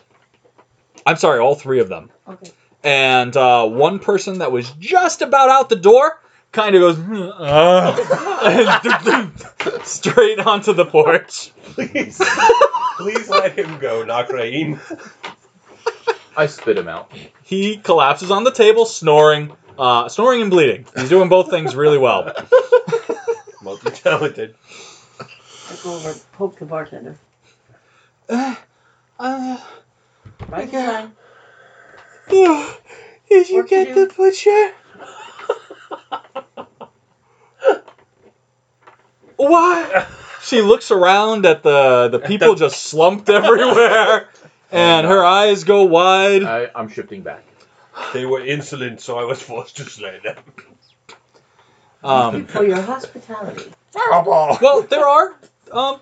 I'm 1.04 1.16
sorry, 1.16 1.40
all 1.40 1.56
three 1.56 1.80
of 1.80 1.88
them. 1.88 2.10
Okay. 2.28 2.52
And 2.84 3.36
uh, 3.36 3.66
one 3.66 3.98
person 3.98 4.38
that 4.38 4.52
was 4.52 4.70
just 4.72 5.22
about 5.22 5.48
out 5.48 5.68
the 5.70 5.76
door 5.76 6.20
kind 6.54 6.74
of 6.74 6.80
goes 6.80 6.98
uh, 7.38 7.94
straight 9.84 10.38
onto 10.40 10.72
the 10.72 10.86
porch. 10.86 11.50
Please, 11.74 12.18
please 12.98 13.28
let 13.28 13.58
him 13.58 13.78
go, 13.78 14.04
Nakrain. 14.04 14.78
I 16.36 16.46
spit 16.46 16.78
him 16.78 16.88
out. 16.88 17.12
He 17.42 17.76
collapses 17.76 18.30
on 18.30 18.44
the 18.44 18.50
table, 18.52 18.86
snoring, 18.86 19.52
uh, 19.78 20.08
snoring 20.08 20.40
and 20.42 20.50
bleeding. 20.50 20.86
He's 20.96 21.08
doing 21.08 21.28
both 21.28 21.50
things 21.50 21.74
really 21.76 21.98
well. 21.98 22.32
Multi-talented. 23.62 24.54
I 25.20 25.76
go 25.82 25.94
over 25.94 26.10
and 26.10 26.20
poke 26.32 26.58
the 26.58 26.66
bartender. 26.66 27.18
Uh, 28.28 28.54
uh, 29.18 29.58
Right 30.48 30.68
Okay. 30.68 30.86
line. 30.86 31.12
did 33.28 33.48
you 33.50 33.66
get 33.66 33.94
the 33.94 34.12
butcher? 34.16 34.72
What? 39.36 40.08
She 40.42 40.60
looks 40.60 40.90
around 40.90 41.46
at 41.46 41.62
the 41.62 42.08
the 42.08 42.18
people 42.18 42.54
just 42.66 42.84
slumped 42.84 43.28
everywhere, 43.28 44.28
and 44.70 45.06
her 45.06 45.24
eyes 45.24 45.64
go 45.64 45.84
wide. 45.84 46.44
I, 46.44 46.70
I'm 46.74 46.88
shifting 46.88 47.22
back. 47.22 47.44
They 48.12 48.26
were 48.26 48.44
insolent, 48.44 49.00
so 49.00 49.18
I 49.18 49.24
was 49.24 49.40
forced 49.40 49.76
to 49.78 49.84
slay 49.84 50.20
them. 50.22 50.42
Um, 52.02 52.46
For 52.46 52.64
your 52.64 52.80
hospitality. 52.82 53.72
well, 54.60 54.82
there 54.82 55.06
are. 55.06 55.34
Um, 55.72 56.00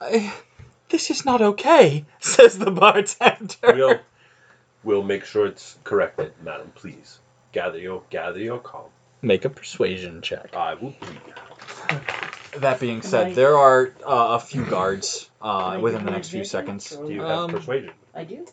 I, 0.00 0.32
this 0.90 1.10
is 1.10 1.24
not 1.24 1.42
okay, 1.42 2.04
says 2.20 2.58
the 2.58 2.70
bartender. 2.70 3.56
We'll, 3.62 3.98
we'll 4.84 5.02
make 5.02 5.24
sure 5.24 5.46
it's 5.46 5.78
corrected, 5.82 6.32
madam. 6.42 6.72
Please 6.74 7.18
gather 7.52 7.78
your 7.78 8.02
gather 8.10 8.38
your 8.38 8.60
calm. 8.60 8.90
Make 9.22 9.44
a 9.44 9.50
persuasion 9.50 10.22
check. 10.22 10.54
I 10.54 10.74
will 10.74 10.92
plead. 10.92 11.20
That 12.58 12.80
being 12.80 13.02
said, 13.02 13.26
Right. 13.28 13.34
there 13.34 13.56
are 13.56 13.92
uh, 14.04 14.36
a 14.36 14.40
few 14.40 14.64
guards 14.64 15.30
uh, 15.40 15.78
within 15.80 16.04
the 16.04 16.10
next 16.10 16.30
few 16.30 16.44
seconds. 16.44 16.90
Do 16.90 17.12
you 17.12 17.20
have 17.22 17.30
Um, 17.30 17.50
persuasion? 17.50 17.92
I 18.14 18.24
do. 18.24 18.44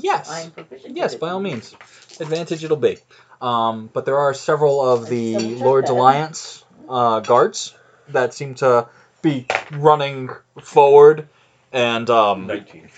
Yes. 0.00 0.28
I'm 0.30 0.50
proficient. 0.50 0.96
Yes, 0.96 1.12
with 1.12 1.14
it. 1.14 1.20
by 1.20 1.30
all 1.30 1.40
means. 1.40 1.72
Advantage 2.20 2.64
it'll 2.64 2.76
be. 2.76 2.98
Um, 3.40 3.88
but 3.92 4.06
there 4.06 4.18
are 4.18 4.34
several 4.34 4.80
of 4.84 5.06
the 5.08 5.34
double 5.34 5.50
check 5.54 5.60
Lord's 5.62 5.88
that. 5.88 5.94
Alliance 5.94 6.64
uh, 6.88 7.20
guards 7.20 7.74
that 8.08 8.34
seem 8.34 8.54
to 8.56 8.88
be 9.22 9.46
running 9.72 10.30
forward, 10.60 11.28
and 11.72 12.10
um, 12.10 12.46
Nineteen. 12.48 12.88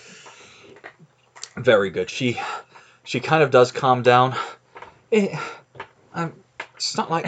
very 1.57 1.91
good. 1.91 2.09
She 2.11 2.41
she 3.05 3.21
kind 3.21 3.43
of 3.43 3.51
does 3.51 3.73
calm 3.73 4.03
down. 4.03 4.35
It, 5.11 5.31
I'm, 6.15 6.33
it's 6.77 6.97
not 6.97 7.11
like 7.11 7.27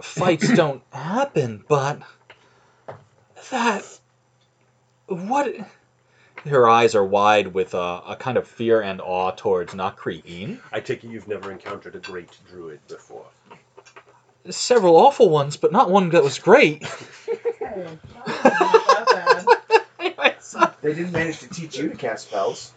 fights 0.00 0.52
don't 0.54 0.82
happen, 0.92 1.64
but 1.68 2.00
that 3.50 3.84
what. 5.06 5.54
Her 6.44 6.68
eyes 6.68 6.94
are 6.94 7.04
wide 7.04 7.54
with 7.54 7.74
a, 7.74 8.02
a 8.06 8.16
kind 8.16 8.36
of 8.36 8.46
fear 8.46 8.80
and 8.80 9.00
awe 9.00 9.32
towards 9.32 9.72
Nakri'in. 9.74 10.60
I 10.70 10.78
take 10.78 11.02
it 11.02 11.08
you've 11.08 11.26
never 11.26 11.50
encountered 11.50 11.96
a 11.96 11.98
great 11.98 12.30
druid 12.48 12.78
before. 12.86 13.26
several 14.48 14.96
awful 14.96 15.28
ones, 15.28 15.56
but 15.56 15.72
not 15.72 15.90
one 15.90 16.10
that 16.10 16.22
was 16.22 16.38
great. 16.38 16.86
trying. 17.76 17.98
Not 18.26 19.06
that 19.06 19.46
bad. 20.16 20.72
They 20.82 20.94
didn't 20.94 21.12
manage 21.12 21.40
to 21.40 21.48
teach 21.48 21.78
you 21.78 21.88
to 21.88 21.96
cast 21.96 22.28
spells. 22.28 22.72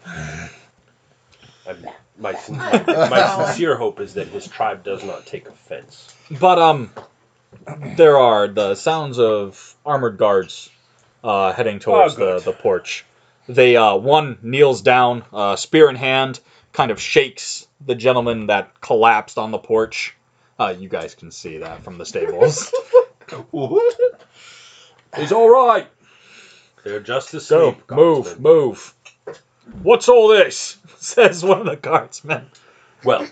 My, 1.65 2.32
my, 2.49 2.84
my 2.88 3.45
sincere 3.45 3.78
hope 3.78 3.99
is 3.99 4.15
that 4.15 4.28
his 4.28 4.47
tribe 4.47 4.84
does 4.84 5.03
not 5.03 5.26
take 5.26 5.47
offense. 5.47 6.15
But 6.39 6.59
um, 6.59 6.91
there 7.97 8.17
are 8.17 8.47
the 8.47 8.75
sounds 8.75 9.19
of 9.19 9.75
armored 9.85 10.17
guards 10.17 10.69
uh, 11.23 11.53
heading 11.53 11.79
towards 11.79 12.15
the, 12.15 12.37
good. 12.37 12.43
the 12.43 12.53
porch. 12.53 13.05
They 13.47 13.75
uh, 13.75 13.95
one 13.95 14.37
kneels 14.41 14.81
down, 14.81 15.23
uh, 15.33 15.55
spear 15.55 15.89
in 15.89 15.95
hand, 15.95 16.39
kind 16.71 16.91
of 16.91 17.01
shakes 17.01 17.67
the 17.85 17.95
gentleman 17.95 18.47
that 18.47 18.79
collapsed 18.81 19.37
on 19.37 19.51
the 19.51 19.57
porch. 19.57 20.15
Uh, 20.59 20.75
you 20.77 20.89
guys 20.89 21.15
can 21.15 21.31
see 21.31 21.57
that 21.59 21.83
from 21.83 21.97
the 21.97 22.05
stables. 22.05 22.71
He's 25.17 25.31
all 25.31 25.49
right. 25.49 25.87
They're 26.83 26.99
just 26.99 27.33
asleep. 27.33 27.87
Go, 27.87 27.95
move, 27.95 28.25
guardsmen. 28.25 28.43
move. 28.43 28.93
What's 29.81 30.09
all 30.09 30.27
this? 30.27 30.77
Says 30.97 31.43
one 31.43 31.61
of 31.61 31.65
the 31.65 31.75
guardsmen. 31.75 32.47
Well, 33.03 33.25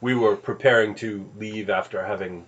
we 0.00 0.14
were 0.14 0.36
preparing 0.36 0.94
to 0.96 1.28
leave 1.36 1.70
after 1.70 2.04
having 2.04 2.46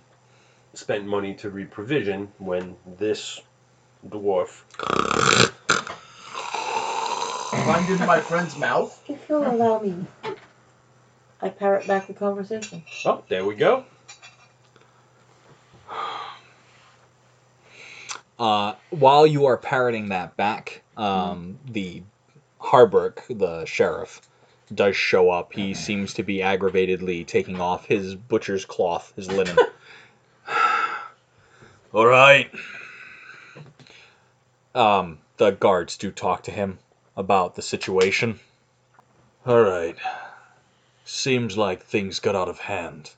spent 0.73 1.05
money 1.05 1.33
to 1.35 1.49
reprovision 1.49 2.27
when 2.37 2.75
this 2.97 3.41
dwarf. 4.07 4.63
Climbed 7.63 7.89
into 7.89 8.05
my 8.05 8.19
friend's 8.19 8.57
mouth. 8.57 9.03
If 9.07 9.27
you'll 9.27 9.45
allow 9.45 9.79
me, 9.79 10.05
I 11.41 11.49
parrot 11.49 11.85
back 11.87 12.07
the 12.07 12.13
conversation. 12.13 12.83
Oh, 13.05 13.23
there 13.27 13.45
we 13.45 13.55
go. 13.55 13.85
Uh, 18.39 18.73
while 18.89 19.27
you 19.27 19.45
are 19.45 19.57
parroting 19.57 20.09
that 20.09 20.35
back, 20.35 20.81
um, 20.97 21.59
the 21.69 22.01
Harburk, 22.59 23.23
the 23.29 23.65
sheriff, 23.65 24.21
does 24.73 24.95
show 24.95 25.29
up. 25.29 25.53
He 25.53 25.73
seems 25.73 26.13
to 26.15 26.23
be 26.23 26.37
aggravatedly 26.37 27.27
taking 27.27 27.59
off 27.59 27.85
his 27.85 28.15
butcher's 28.15 28.65
cloth, 28.65 29.13
his 29.15 29.29
linen. 29.29 29.57
All 31.93 32.05
right. 32.05 32.49
Um, 34.73 35.19
the 35.37 35.51
guards 35.51 35.97
do 35.97 36.11
talk 36.11 36.43
to 36.43 36.51
him 36.51 36.79
about 37.17 37.55
the 37.55 37.61
situation. 37.61 38.39
All 39.45 39.61
right. 39.61 39.97
Seems 41.03 41.57
like 41.57 41.83
things 41.83 42.19
got 42.19 42.35
out 42.35 42.47
of 42.47 42.59
hand. 42.59 43.11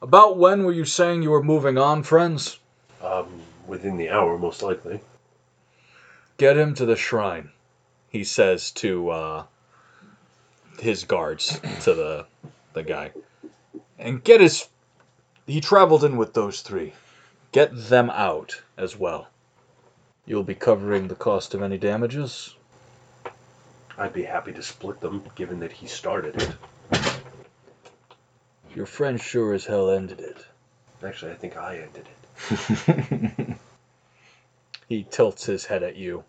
About 0.00 0.36
when 0.36 0.64
were 0.64 0.72
you 0.72 0.84
saying 0.84 1.22
you 1.22 1.30
were 1.30 1.42
moving 1.42 1.78
on, 1.78 2.02
friends? 2.02 2.58
Um, 3.02 3.40
within 3.66 3.96
the 3.96 4.10
hour, 4.10 4.38
most 4.38 4.62
likely. 4.62 5.00
Get 6.36 6.56
him 6.56 6.74
to 6.74 6.84
the 6.84 6.96
shrine, 6.96 7.50
he 8.12 8.22
says 8.24 8.70
to 8.72 9.08
uh, 9.10 9.44
his 10.78 11.04
guards, 11.04 11.58
to 11.82 11.94
the 11.94 12.26
the 12.74 12.82
guy, 12.82 13.12
and 13.98 14.22
get 14.22 14.40
his. 14.40 14.68
He 15.46 15.60
traveled 15.60 16.04
in 16.04 16.16
with 16.16 16.34
those 16.34 16.60
three. 16.60 16.92
Get 17.50 17.70
them 17.88 18.10
out 18.10 18.62
as 18.76 18.96
well. 18.96 19.28
You'll 20.24 20.44
be 20.44 20.54
covering 20.54 21.08
the 21.08 21.16
cost 21.16 21.54
of 21.54 21.62
any 21.62 21.78
damages. 21.78 22.54
I'd 23.98 24.12
be 24.12 24.22
happy 24.22 24.52
to 24.52 24.62
split 24.62 25.00
them, 25.00 25.24
given 25.34 25.58
that 25.60 25.72
he 25.72 25.86
started 25.86 26.40
it. 26.40 27.02
Your 28.74 28.86
friend 28.86 29.20
sure 29.20 29.52
as 29.52 29.66
hell 29.66 29.90
ended 29.90 30.20
it. 30.20 30.46
Actually, 31.04 31.32
I 31.32 31.34
think 31.34 31.56
I 31.56 31.78
ended 31.78 32.08
it. 32.48 33.56
He 34.92 35.04
tilts 35.04 35.46
his 35.46 35.64
head 35.64 35.82
at 35.82 35.96
you. 35.96 36.24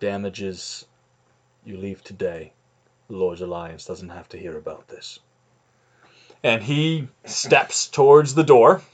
Damages 0.00 0.86
you 1.64 1.76
leave 1.76 2.02
today. 2.02 2.52
The 3.08 3.16
Lord's 3.16 3.42
Alliance 3.42 3.84
doesn't 3.84 4.08
have 4.08 4.28
to 4.30 4.38
hear 4.38 4.56
about 4.56 4.88
this. 4.88 5.18
And 6.42 6.62
he 6.62 7.08
steps 7.26 7.86
towards 7.86 8.34
the 8.34 8.44
door. 8.44 8.82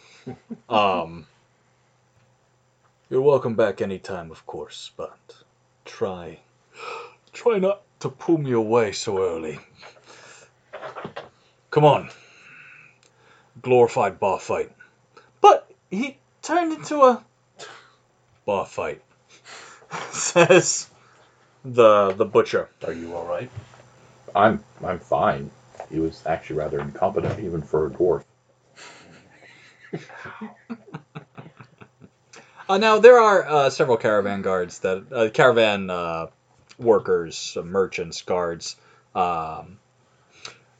Um, 0.68 1.24
you're 3.08 3.22
welcome 3.22 3.54
back 3.54 3.80
anytime, 3.80 4.32
of 4.32 4.44
course, 4.44 4.90
but 4.96 5.16
try, 5.84 6.40
try 7.32 7.60
not 7.60 7.82
to 8.00 8.08
pull 8.08 8.38
me 8.38 8.50
away 8.50 8.90
so 8.90 9.22
early. 9.22 9.60
Come 11.70 11.84
on. 11.84 12.10
Glorified 13.62 14.18
bar 14.18 14.40
fight. 14.40 14.72
But 15.40 15.70
he 15.88 16.18
turned 16.42 16.72
into 16.72 17.02
a 17.02 17.24
bar 18.44 18.66
fight. 18.66 19.02
Says 20.10 20.88
the 21.72 22.12
the 22.12 22.24
butcher. 22.24 22.68
Are 22.84 22.92
you 22.92 23.14
all 23.14 23.26
right? 23.26 23.50
I'm 24.34 24.62
I'm 24.84 24.98
fine. 24.98 25.50
He 25.90 25.98
was 26.00 26.22
actually 26.26 26.56
rather 26.56 26.80
incompetent 26.80 27.38
even 27.40 27.62
for 27.62 27.86
a 27.86 27.90
dwarf. 27.90 28.24
Uh, 32.68 32.78
now 32.78 32.98
there 32.98 33.18
are 33.18 33.46
uh, 33.46 33.70
several 33.70 33.96
caravan 33.96 34.42
guards 34.42 34.80
that 34.80 35.04
uh, 35.12 35.30
caravan 35.30 35.88
uh, 35.88 36.26
workers, 36.78 37.56
uh, 37.56 37.62
merchants, 37.62 38.22
guards, 38.22 38.76
um, 39.14 39.78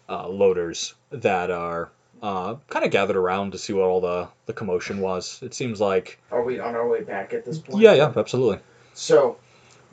uh, 0.09 0.29
loaders 0.29 0.95
that 1.11 1.51
are 1.53 1.91
uh, 2.23 2.57
kind 2.69 2.85
of 2.85 2.91
gathered 2.91 3.17
around 3.17 3.53
to 3.53 3.59
see 3.59 3.73
what 3.73 3.85
all 3.85 4.01
the, 4.01 4.27
the 4.47 4.53
commotion 4.53 5.01
was. 5.01 5.39
It 5.43 5.55
seems 5.55 5.81
like 5.81 6.19
Are 6.33 6.43
we 6.43 6.59
on 6.59 6.75
our 6.75 6.89
way 6.89 7.03
back 7.03 7.33
at 7.33 7.45
this 7.45 7.59
point? 7.59 7.81
yeah, 7.81 7.93
yeah, 7.93 8.13
absolutely. 8.17 8.59
So, 8.95 9.37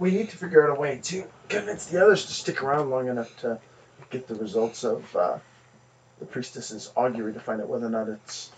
we 0.04 0.12
need 0.12 0.30
to 0.30 0.36
figure 0.36 0.70
out 0.70 0.78
a 0.78 0.80
way 0.82 1.00
to 1.02 1.24
convince 1.48 1.86
the 1.86 2.04
others 2.04 2.26
to 2.26 2.34
stick 2.34 2.62
around 2.62 2.90
long 2.90 3.08
enough 3.08 3.34
to 3.38 3.58
get 4.10 4.28
the 4.28 4.36
results 4.36 4.84
of 4.84 5.16
uh, 5.16 5.38
the 6.20 6.26
priestess's 6.26 6.92
augury 6.98 7.32
to 7.32 7.40
find 7.40 7.62
out 7.62 7.70
whether 7.70 7.86
or 7.86 7.90
not 7.90 8.10
it's 8.10 8.52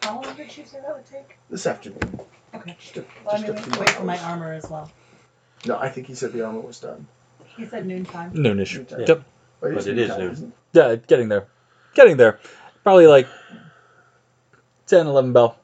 How 0.00 0.22
long 0.22 0.36
did 0.36 0.48
she 0.48 0.64
say 0.64 0.78
that 0.80 0.94
would 0.94 1.04
take? 1.06 1.36
this 1.50 1.66
afternoon. 1.66 2.20
Okay. 2.54 2.76
Just 2.78 2.98
a, 2.98 3.04
Well, 3.24 3.34
I 3.34 3.40
mean, 3.40 3.50
a 3.50 3.60
few 3.60 3.72
can 3.72 3.80
wait 3.80 3.90
for 3.90 4.04
my 4.04 4.18
armor 4.18 4.52
as 4.52 4.70
well. 4.70 4.88
No, 5.66 5.76
I 5.76 5.88
think 5.88 6.06
he 6.06 6.14
said 6.14 6.32
the 6.32 6.46
armor 6.46 6.60
was 6.60 6.78
done. 6.78 7.04
He 7.56 7.66
said 7.66 7.84
noontime. 7.84 8.32
Noonish. 8.32 8.76
Noontime. 8.76 9.00
Yep. 9.08 9.24
But, 9.60 9.74
But 9.74 9.86
it 9.88 9.98
is 9.98 10.08
noontime, 10.08 10.20
noon. 10.20 10.32
isn't 10.32 10.54
Yeah, 10.72 10.94
getting 10.94 11.28
there. 11.28 11.48
Getting 11.94 12.16
there. 12.16 12.38
Probably 12.84 13.08
like 13.08 13.26
10, 14.86 15.08
11 15.08 15.32
bell 15.32 15.58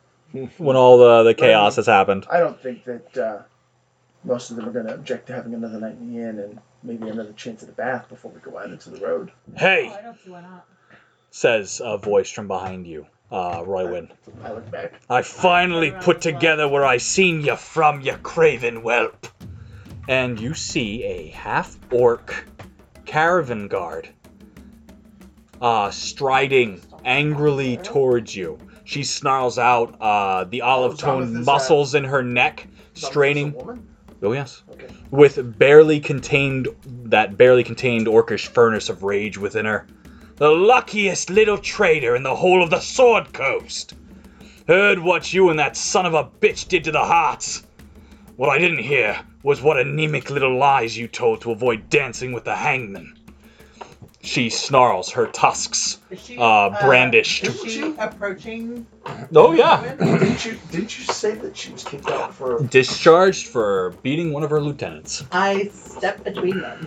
when 0.58 0.74
all 0.74 0.98
the, 0.98 1.22
the 1.22 1.34
chaos 1.34 1.76
has 1.76 1.86
happened. 1.86 2.26
I 2.28 2.40
don't 2.40 2.60
think 2.60 2.82
that 2.84 3.16
uh, 3.16 3.42
most 4.26 4.50
of 4.50 4.56
them 4.56 4.68
are 4.68 4.72
going 4.72 4.86
to 4.86 4.94
object 4.94 5.28
to 5.28 5.32
having 5.32 5.54
another 5.54 5.78
night 5.78 5.96
in 6.00 6.12
the 6.12 6.18
inn 6.20 6.38
and 6.40 6.58
maybe 6.82 7.08
another 7.08 7.32
chance 7.32 7.62
at 7.62 7.68
a 7.68 7.72
bath 7.72 8.08
before 8.08 8.30
we 8.32 8.40
go 8.40 8.58
out 8.58 8.70
into 8.70 8.90
the 8.90 8.98
road. 8.98 9.30
Hey, 9.56 9.88
Oh, 9.90 9.94
I 9.96 10.02
don't 10.02 10.18
see 10.22 10.30
why 10.30 10.40
not. 10.42 10.66
says 11.30 11.80
a 11.84 11.96
voice 11.96 12.30
from 12.30 12.48
behind 12.48 12.86
you, 12.86 13.06
uh, 13.30 13.62
Roywin. 13.62 14.10
I 14.42 14.52
look 14.52 14.70
back. 14.70 15.00
I 15.08 15.22
finally 15.22 15.92
put 15.92 16.20
together 16.20 16.68
where 16.68 16.84
I 16.84 16.96
seen 16.96 17.40
you 17.40 17.56
from, 17.56 18.00
you 18.00 18.14
craven 18.22 18.82
whelp. 18.82 19.26
And 20.08 20.38
you 20.40 20.54
see 20.54 21.02
a 21.04 21.28
half 21.28 21.76
orc 21.92 22.46
caravan 23.06 23.66
guard 23.68 24.08
uh, 25.60 25.90
striding 25.90 26.80
angrily 27.04 27.76
towards 27.78 28.34
you. 28.36 28.58
She 28.84 29.02
snarls 29.02 29.58
out, 29.58 29.96
uh, 30.00 30.44
the 30.44 30.60
olive 30.62 30.98
toned 30.98 31.36
uh, 31.36 31.40
muscles 31.40 31.94
in 31.94 32.04
her 32.04 32.22
neck 32.22 32.68
Is 32.94 33.02
that 33.02 33.06
straining. 33.08 33.54
Oh, 34.22 34.32
yes. 34.32 34.62
Okay. 34.70 34.88
With 35.10 35.58
barely 35.58 36.00
contained, 36.00 36.68
that 37.04 37.36
barely 37.36 37.64
contained 37.64 38.06
orcish 38.06 38.46
furnace 38.46 38.88
of 38.88 39.02
rage 39.02 39.36
within 39.36 39.66
her. 39.66 39.86
The 40.36 40.50
luckiest 40.50 41.30
little 41.30 41.58
traitor 41.58 42.16
in 42.16 42.22
the 42.22 42.36
whole 42.36 42.62
of 42.62 42.70
the 42.70 42.80
Sword 42.80 43.32
Coast. 43.32 43.94
Heard 44.68 44.98
what 44.98 45.32
you 45.32 45.50
and 45.50 45.58
that 45.58 45.76
son 45.76 46.06
of 46.06 46.14
a 46.14 46.24
bitch 46.24 46.68
did 46.68 46.84
to 46.84 46.92
the 46.92 47.04
hearts. 47.04 47.66
What 48.36 48.50
I 48.50 48.58
didn't 48.58 48.78
hear 48.78 49.18
was 49.42 49.62
what 49.62 49.78
anemic 49.78 50.28
little 50.28 50.56
lies 50.56 50.98
you 50.98 51.08
told 51.08 51.40
to 51.42 51.52
avoid 51.52 51.88
dancing 51.88 52.32
with 52.32 52.44
the 52.44 52.56
hangman. 52.56 53.15
She 54.26 54.50
snarls, 54.50 55.12
her 55.12 55.28
tusks 55.28 55.98
Is 56.10 56.20
she, 56.20 56.36
uh, 56.36 56.70
brandished. 56.84 57.44
Is 57.44 57.62
she 57.62 57.94
approaching? 57.96 58.84
Oh, 59.32 59.52
yeah. 59.52 59.94
Didn't 60.00 60.44
you 60.44 60.58
didn't 60.72 60.98
you 60.98 61.04
say 61.04 61.36
that 61.36 61.56
she 61.56 61.72
was 61.72 61.84
kicked 61.84 62.10
out 62.10 62.34
for 62.34 62.60
Discharged 62.64 63.46
for 63.46 63.90
beating 64.02 64.32
one 64.32 64.42
of 64.42 64.50
her 64.50 64.60
lieutenants. 64.60 65.22
I 65.30 65.68
step 65.68 66.24
between 66.24 66.60
them. 66.60 66.86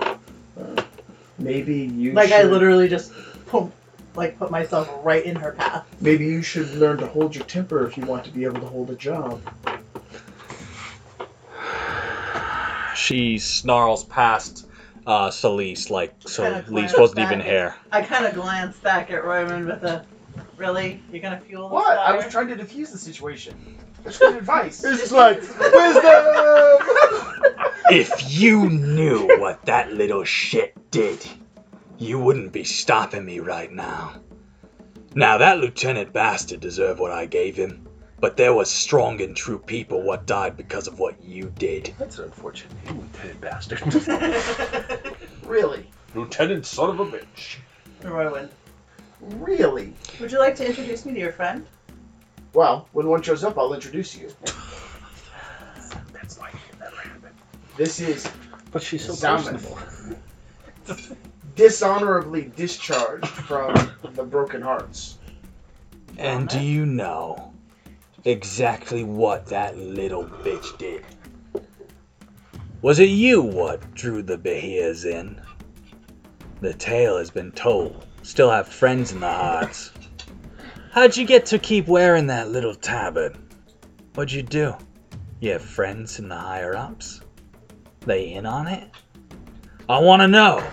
maybe 1.37 1.75
you 1.77 2.11
Like 2.11 2.27
should, 2.27 2.35
I 2.41 2.43
literally 2.43 2.89
just 2.89 3.13
put, 3.47 3.71
like 4.15 4.37
put 4.37 4.51
myself 4.51 4.89
right 5.01 5.23
in 5.23 5.37
her 5.37 5.53
path. 5.53 5.87
maybe 6.01 6.25
you 6.25 6.41
should 6.41 6.69
learn 6.75 6.97
to 6.97 7.07
hold 7.07 7.33
your 7.35 7.45
temper 7.45 7.87
if 7.87 7.95
you 7.97 8.05
want 8.05 8.25
to 8.25 8.31
be 8.31 8.43
able 8.43 8.59
to 8.59 8.67
hold 8.67 8.89
a 8.89 8.95
job. 8.95 9.41
She 12.95 13.37
snarls 13.39 14.03
past 14.03 14.68
uh, 15.09 15.29
Celise 15.31 15.89
like 15.89 16.13
so 16.25 16.43
Kinda 16.43 16.61
Celise 16.61 16.65
glanced 16.67 16.99
wasn't 16.99 17.19
even 17.19 17.39
back. 17.39 17.47
here. 17.47 17.75
I 17.91 18.01
kind 18.03 18.25
of 18.25 18.35
glanced 18.35 18.81
back 18.83 19.09
at 19.09 19.25
Roman 19.25 19.65
with 19.65 19.83
a 19.83 20.05
Really? 20.55 21.01
You're 21.11 21.21
gonna 21.21 21.39
fuel 21.39 21.67
this 21.69 21.73
What? 21.73 21.97
I 21.97 22.07
fire? 22.09 22.15
was 22.17 22.31
trying 22.31 22.47
to 22.49 22.55
defuse 22.55 22.91
the 22.91 22.97
situation. 22.97 23.77
That's 24.03 24.19
good 24.19 24.35
advice. 24.37 24.83
It's 24.85 24.99
just 24.99 25.11
like 25.11 25.39
wisdom. 25.41 26.85
If 27.91 28.39
you 28.39 28.69
knew 28.69 29.25
what 29.39 29.65
that 29.65 29.91
little 29.93 30.23
shit 30.23 30.91
did, 30.91 31.25
you 31.97 32.19
wouldn't 32.19 32.51
be 32.53 32.63
stopping 32.63 33.25
me 33.25 33.39
right 33.39 33.71
now. 33.71 34.13
Now 35.15 35.39
that 35.39 35.57
lieutenant 35.57 36.13
bastard 36.13 36.59
deserved 36.59 36.99
what 36.99 37.09
I 37.11 37.25
gave 37.25 37.55
him, 37.55 37.87
but 38.19 38.35
there 38.37 38.53
was 38.53 38.69
strong 38.69 39.21
and 39.21 39.35
true 39.35 39.59
people 39.59 40.01
what 40.01 40.25
died 40.25 40.57
because 40.57 40.87
of 40.87 40.99
what 40.99 41.21
you 41.23 41.51
did. 41.57 41.93
That's 41.97 42.17
an 42.19 42.25
unfortunate 42.25 42.73
name, 42.85 42.99
Lieutenant 43.13 43.41
Bastard. 43.41 45.15
Really? 45.45 45.89
Lieutenant 46.13 46.63
son 46.67 46.91
of 46.91 46.99
a 46.99 47.05
bitch. 47.05 47.57
Rowan, 48.03 48.49
Really? 49.19 49.93
would 50.19 50.31
you 50.31 50.37
like 50.37 50.55
to 50.57 50.65
introduce 50.67 51.05
me 51.07 51.13
to 51.13 51.19
your 51.19 51.31
friend? 51.31 51.65
Well, 52.53 52.87
when 52.91 53.07
one 53.07 53.23
shows 53.23 53.43
up, 53.43 53.57
I'll 53.57 53.73
introduce 53.73 54.15
you. 54.15 54.31
That's 56.13 56.39
like 56.39 56.53
never 56.79 56.95
happened. 56.97 57.35
This 57.77 57.99
is 57.99 58.29
But 58.71 58.83
she's 58.83 59.03
so 59.05 59.15
personable. 59.15 59.79
dishonorably 61.55 62.51
discharged 62.55 63.25
from 63.27 63.91
the 64.13 64.23
Broken 64.23 64.61
Hearts. 64.61 65.17
And 66.17 66.47
do 66.47 66.59
you 66.59 66.85
know 66.85 67.48
exactly 68.25 69.03
what 69.03 69.45
that 69.47 69.77
little 69.77 70.25
bitch 70.25 70.77
did? 70.77 71.05
Was 72.81 72.99
it 72.99 73.09
you 73.09 73.41
what 73.41 73.93
drew 73.93 74.23
the 74.23 74.37
Bahirs 74.37 75.05
in? 75.05 75.41
The 76.61 76.73
tale 76.73 77.17
has 77.17 77.29
been 77.29 77.51
told. 77.51 78.05
Still 78.23 78.51
have 78.51 78.67
friends 78.67 79.11
in 79.11 79.19
the 79.19 79.31
hearts. 79.31 79.91
How'd 80.91 81.15
you 81.15 81.25
get 81.25 81.45
to 81.47 81.59
keep 81.59 81.87
wearing 81.87 82.27
that 82.27 82.49
little 82.49 82.75
tabard? 82.75 83.37
What'd 84.15 84.31
you 84.31 84.43
do? 84.43 84.75
You 85.39 85.53
have 85.53 85.61
friends 85.61 86.19
in 86.19 86.27
the 86.27 86.35
higher 86.35 86.75
ups? 86.75 87.21
They 88.01 88.33
in 88.33 88.45
on 88.45 88.67
it? 88.67 88.89
I 89.87 89.99
want 89.99 90.21
to 90.21 90.27
know. 90.27 90.63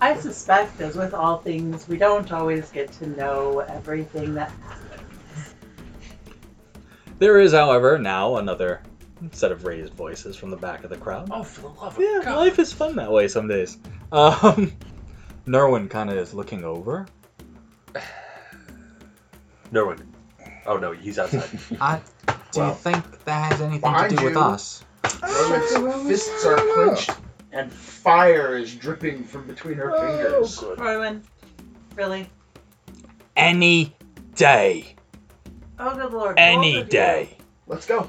I 0.00 0.18
suspect, 0.18 0.80
as 0.80 0.96
with 0.96 1.14
all 1.14 1.38
things, 1.38 1.86
we 1.86 1.96
don't 1.96 2.30
always 2.32 2.70
get 2.70 2.92
to 2.92 3.08
know 3.10 3.60
everything 3.60 4.34
that. 4.34 4.52
There 7.22 7.38
is, 7.38 7.52
however, 7.52 7.98
now 8.00 8.38
another 8.38 8.82
set 9.30 9.52
of 9.52 9.64
raised 9.64 9.94
voices 9.94 10.34
from 10.36 10.50
the 10.50 10.56
back 10.56 10.82
of 10.82 10.90
the 10.90 10.96
crowd. 10.96 11.28
Oh, 11.30 11.44
for 11.44 11.60
the 11.60 11.68
love 11.68 11.96
of 11.96 12.02
Yeah, 12.02 12.20
God. 12.24 12.34
life 12.36 12.58
is 12.58 12.72
fun 12.72 12.96
that 12.96 13.12
way 13.12 13.28
some 13.28 13.46
days. 13.46 13.78
Um, 14.10 14.72
Nerwin 15.46 15.88
kind 15.88 16.10
of 16.10 16.16
is 16.16 16.34
looking 16.34 16.64
over. 16.64 17.06
No 19.70 19.86
one. 19.86 20.12
Oh 20.66 20.78
no, 20.78 20.90
he's 20.90 21.18
outside. 21.20 21.48
I, 21.80 22.00
do 22.26 22.34
Well, 22.60 22.68
you 22.70 22.74
think 22.74 23.24
that 23.24 23.52
has 23.52 23.60
anything 23.60 23.80
to 23.82 23.86
behind 23.86 24.16
do 24.18 24.24
with 24.24 24.34
you- 24.34 24.40
us? 24.40 24.84
Rowan's 25.22 26.08
fists 26.08 26.44
are 26.44 26.56
clenched, 26.74 27.10
and 27.52 27.72
fire 27.72 28.56
is 28.58 28.74
dripping 28.74 29.22
from 29.22 29.46
between 29.46 29.74
her 29.76 29.92
fingers. 29.96 30.62
Rowan, 30.76 31.22
really? 31.94 32.28
Any 33.36 33.96
day. 34.34 34.96
Oh, 35.84 35.96
good 35.96 36.12
lord. 36.12 36.38
Any 36.38 36.84
day. 36.84 37.36
Let's 37.66 37.86
go. 37.86 38.08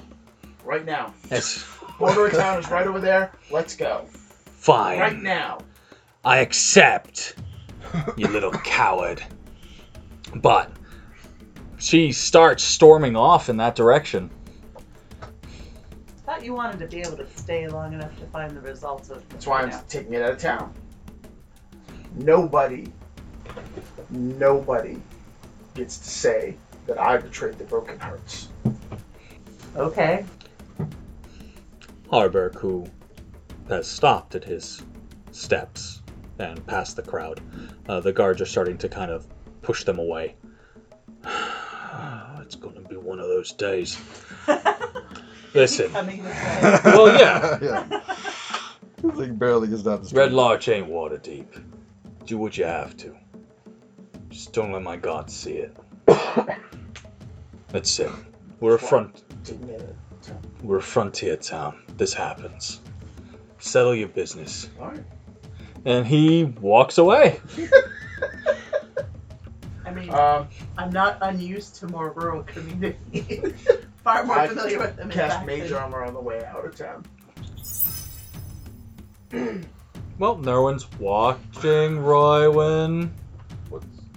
Right 0.63 0.85
now. 0.85 1.11
That's 1.27 1.65
Border 1.97 2.27
of 2.27 2.33
town 2.33 2.59
is 2.59 2.69
right 2.69 2.85
over 2.85 2.99
there. 2.99 3.31
Let's 3.49 3.75
go. 3.75 4.05
fine. 4.45 4.99
Right 4.99 5.19
now. 5.19 5.57
I 6.23 6.37
accept, 6.37 7.35
you 8.15 8.27
little 8.27 8.51
coward. 8.51 9.23
But 10.35 10.71
she 11.79 12.11
starts 12.11 12.63
storming 12.63 13.15
off 13.15 13.49
in 13.49 13.57
that 13.57 13.75
direction. 13.75 14.29
Thought 16.25 16.45
you 16.45 16.53
wanted 16.53 16.77
to 16.79 16.87
be 16.87 17.01
able 17.01 17.17
to 17.17 17.27
stay 17.35 17.67
long 17.67 17.93
enough 17.93 18.15
to 18.19 18.25
find 18.27 18.55
the 18.55 18.61
results 18.61 19.09
of. 19.09 19.27
That's 19.29 19.47
why 19.47 19.63
I'm 19.63 19.69
Yeah. 19.69 19.81
taking 19.89 20.13
it 20.13 20.21
out 20.21 20.31
of 20.33 20.37
town. 20.37 20.73
Nobody, 22.15 22.91
nobody 24.11 25.01
gets 25.73 25.97
to 25.97 26.09
say 26.09 26.55
that 26.88 26.99
I 26.99 27.18
betrayed 27.18 27.57
the 27.57 27.64
Broken 27.64 27.99
Hearts. 27.99 28.49
Okay. 29.76 30.26
Harburk, 32.10 32.55
who 32.55 32.85
has 33.69 33.88
stopped 33.88 34.35
at 34.35 34.43
his 34.43 34.84
steps 35.31 36.01
and 36.39 36.65
past 36.68 36.95
the 36.95 37.01
crowd, 37.01 37.41
uh, 37.88 37.99
the 37.99 38.14
guards 38.14 38.41
are 38.41 38.45
starting 38.45 38.77
to 38.80 38.89
kind 38.89 39.11
of 39.11 39.26
push 39.61 39.84
them 39.84 39.97
away. 39.99 40.35
it's 41.26 42.55
going 42.55 42.76
to 42.76 42.81
be 42.81 42.97
one 42.97 43.19
of 43.19 43.27
those 43.27 43.51
days. 43.53 43.97
Listen, 45.53 45.91
Coming 45.91 46.23
this 46.23 46.35
way. 46.35 46.80
well, 46.85 47.19
yeah, 47.19 47.60
yeah. 47.61 48.01
This 49.01 49.15
thing 49.18 49.35
barely 49.35 49.68
gets 49.68 49.84
down 49.84 50.01
the 50.01 50.07
street. 50.07 50.19
Red 50.19 50.34
Larch 50.34 50.68
ain't 50.69 50.88
Waterdeep. 50.88 51.64
Do 52.26 52.38
what 52.38 52.57
you 52.57 52.65
have 52.65 52.97
to. 52.97 53.15
Just 54.30 54.53
don't 54.53 54.72
let 54.72 54.81
my 54.81 54.97
God 54.97 55.30
see 55.30 55.53
it. 55.53 55.76
That's 57.73 57.99
it. 57.99 58.09
We're 58.61 58.75
a 58.75 58.79
front. 58.79 59.23
Taking 59.43 59.67
it 59.69 59.81
out 59.81 59.89
of 59.89 60.21
town. 60.21 60.39
We're 60.61 60.77
a 60.77 60.81
frontier 60.81 61.35
town. 61.35 61.81
This 61.97 62.13
happens. 62.13 62.79
Settle 63.59 63.95
your 63.95 64.07
business. 64.09 64.69
All 64.79 64.89
right. 64.89 65.03
And 65.83 66.05
he 66.07 66.45
walks 66.45 66.97
away. 66.99 67.41
I 69.85 69.91
mean, 69.91 70.09
Um, 70.11 70.47
I'm 70.77 70.91
not 70.91 71.17
unused 71.21 71.75
to 71.77 71.87
more 71.87 72.11
rural 72.11 72.43
communities. 72.43 73.53
Far 74.03 74.23
more 74.23 74.37
I 74.37 74.47
familiar 74.47 74.77
with 74.79 74.95
them. 74.95 75.09
in 75.09 75.17
cast 75.17 75.35
fact, 75.37 75.47
Mage 75.47 75.71
Armor 75.71 76.03
on 76.05 76.13
the 76.13 76.21
way 76.21 76.45
out 76.45 76.63
of 76.65 76.75
town. 76.75 77.03
Well, 80.19 80.37
no 80.37 80.61
one's 80.61 80.89
watching 80.99 81.97
Roywin. 81.97 83.09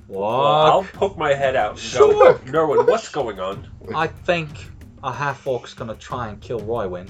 What's 0.08 0.18
Well, 0.20 0.30
I'll 0.30 0.80
Walk. 0.82 0.92
poke 0.92 1.18
my 1.18 1.34
head 1.34 1.56
out 1.56 1.72
and 1.72 1.80
Sure. 1.80 2.12
go, 2.34 2.38
Norwin, 2.46 2.86
what's 2.86 3.08
going 3.08 3.40
on? 3.40 3.66
I 3.94 4.06
think 4.06 4.70
a 5.02 5.12
half 5.12 5.46
orc's 5.46 5.74
gonna 5.74 5.94
try 5.96 6.28
and 6.28 6.40
kill 6.40 6.60
Roywin. 6.60 7.08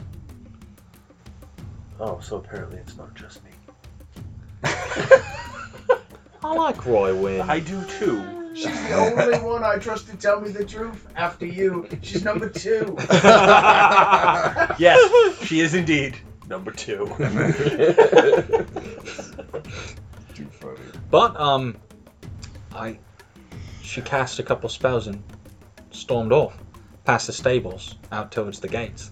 Oh, 2.01 2.18
so 2.20 2.36
apparently 2.36 2.78
it's 2.78 2.97
not 2.97 3.14
just 3.14 3.40
me. 3.44 3.51
I 6.44 6.55
like 6.55 6.77
Roywin. 6.86 7.48
I 7.48 7.60
do 7.60 7.82
too. 7.98 8.23
She's 8.55 8.81
the 8.89 8.94
only 8.94 9.39
one 9.40 9.62
I 9.64 9.77
trust 9.77 10.06
to 10.09 10.16
tell 10.16 10.40
me 10.40 10.48
the 10.51 10.64
truth. 10.64 11.06
After 11.16 11.44
you, 11.44 11.86
she's 12.02 12.24
number 12.24 12.48
two. 12.48 12.97
Yes, 14.78 15.44
she 15.44 15.60
is 15.60 15.74
indeed 15.74 16.16
number 16.48 16.70
two. 16.70 17.06
Too 20.35 20.47
funny. 20.51 20.78
But 21.10 21.39
um, 21.40 21.77
I 22.77 22.98
she 23.82 24.03
cast 24.03 24.39
a 24.39 24.43
couple 24.43 24.69
spells 24.69 25.07
and 25.07 25.23
stormed 25.90 26.32
off 26.32 26.57
past 27.05 27.27
the 27.27 27.32
stables 27.32 27.94
out 28.12 28.31
towards 28.31 28.61
the 28.61 28.69
gates. 28.69 29.11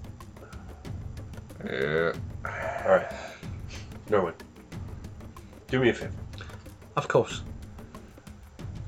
Yeah. 1.65 2.13
All 2.45 2.91
right, 2.91 3.11
Norwin, 4.11 4.35
do 5.69 5.81
me 5.81 5.89
a 5.89 5.95
favor. 5.95 6.13
Of 6.97 7.09
course. 7.09 7.43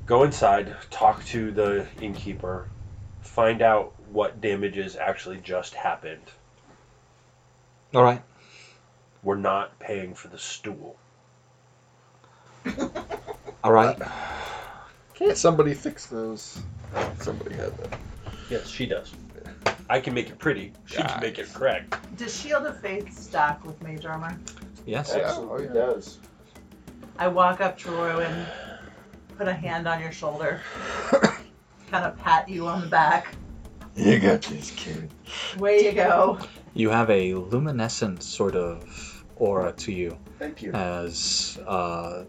Go 0.05 0.23
inside, 0.23 0.75
talk 0.89 1.25
to 1.25 1.51
the 1.51 1.85
innkeeper, 1.99 2.69
find 3.21 3.61
out 3.61 3.93
what 4.11 4.39
damages 4.39 4.95
actually 4.95 5.37
just 5.37 5.73
happened. 5.73 6.21
All 7.93 8.03
right. 8.03 8.21
We're 9.23 9.35
not 9.35 9.77
paying 9.79 10.13
for 10.13 10.27
the 10.27 10.37
stool. 10.37 10.97
All 13.63 13.71
right. 13.71 13.97
Can't 15.17 15.37
somebody 15.37 15.73
fix 15.73 16.05
those? 16.05 16.61
Somebody 17.19 17.55
had 17.55 17.75
that. 17.77 17.99
Yes, 18.49 18.69
she 18.69 18.85
does. 18.85 19.13
I 19.89 19.99
can 19.99 20.13
make 20.13 20.29
it 20.29 20.37
pretty. 20.37 20.73
She 20.85 20.97
can 20.97 21.19
make 21.21 21.39
it 21.39 21.51
correct. 21.53 21.95
Does 22.17 22.39
Shield 22.39 22.65
of 22.65 22.79
Faith 22.79 23.17
stack 23.17 23.65
with 23.65 23.81
Mage 23.81 24.05
Armor? 24.05 24.37
Yes. 24.85 25.13
Absolutely 25.13 25.65
yeah. 25.65 25.73
does. 25.73 26.19
I 27.17 27.27
walk 27.27 27.61
up 27.61 27.77
to 27.79 27.91
Rowan, 27.91 28.45
put 29.37 29.47
a 29.47 29.53
hand 29.53 29.87
on 29.87 29.99
your 29.99 30.11
shoulder, 30.11 30.61
kind 31.11 32.05
of 32.05 32.15
pat 32.19 32.47
you 32.47 32.67
on 32.67 32.81
the 32.81 32.87
back. 32.87 33.33
You 33.95 34.19
got 34.19 34.43
this, 34.43 34.69
kid. 34.71 35.09
Way 35.57 35.85
you 35.85 35.93
go. 35.93 36.37
You 36.75 36.91
have 36.91 37.09
a 37.09 37.33
luminescent 37.33 38.21
sort 38.21 38.55
of 38.55 39.25
aura 39.35 39.71
to 39.71 39.91
you, 39.91 40.15
Thank 40.37 40.61
you. 40.61 40.73
as 40.73 41.57
uh, 41.65 42.25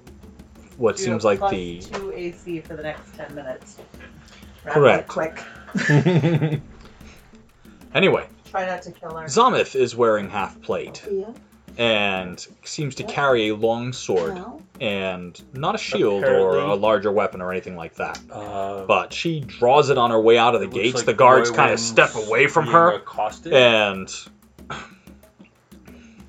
what 0.79 0.99
You 0.99 1.05
seems 1.05 1.23
have 1.23 1.25
like 1.25 1.39
plus 1.41 1.51
the 1.53 1.81
two 1.81 2.13
AC 2.13 2.61
for 2.61 2.75
the 2.77 2.83
next 2.83 3.15
ten 3.15 3.35
minutes. 3.35 3.77
Wrap 4.65 4.75
Correct. 4.75 5.15
that 5.15 5.43
Quick. 5.75 6.61
anyway. 7.95 8.27
Try 8.51 8.65
not 8.67 8.83
to 8.83 8.93
kill 8.93 9.15
her. 9.15 9.27
Zamith 9.29 9.77
is 9.77 9.95
wearing 9.95 10.31
half 10.31 10.59
plate, 10.63 11.07
Yeah. 11.11 11.27
and 11.77 12.45
seems 12.65 12.95
to 12.97 13.03
carry 13.05 13.49
a 13.49 13.55
long 13.55 13.93
sword 13.93 14.35
Well, 14.37 14.63
and 14.81 15.39
not 15.53 15.75
a 15.75 15.79
shield 15.79 16.25
or 16.25 16.27
Apparently- 16.57 16.73
a 16.73 16.75
larger 16.77 17.13
weapon 17.13 17.43
or 17.43 17.51
anything 17.53 17.77
like 17.77 17.97
that. 17.97 18.19
Uh, 18.33 18.85
But 18.87 19.13
she 19.13 19.41
draws 19.41 19.91
it 19.91 19.99
on 19.99 20.11
her 20.13 20.21
way 20.21 20.39
out 20.39 20.55
of 20.55 20.61
the 20.63 20.67
looks 20.67 20.79
gates. 20.79 20.95
like 20.97 21.05
the 21.07 21.13
guards 21.15 21.51
kind 21.51 21.73
of 21.73 21.79
Roy 21.79 21.85
step 21.85 22.15
away 22.15 22.47
from 22.47 22.65
being 22.65 22.73
her, 22.75 22.93
Accosted. 22.95 23.53
and 23.53 24.11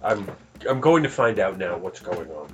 I'm 0.03 0.27
I'm 0.69 0.81
going 0.81 1.03
to 1.03 1.09
find 1.09 1.39
out 1.39 1.57
now 1.57 1.77
what's 1.77 2.01
going 2.01 2.29
on. 2.31 2.47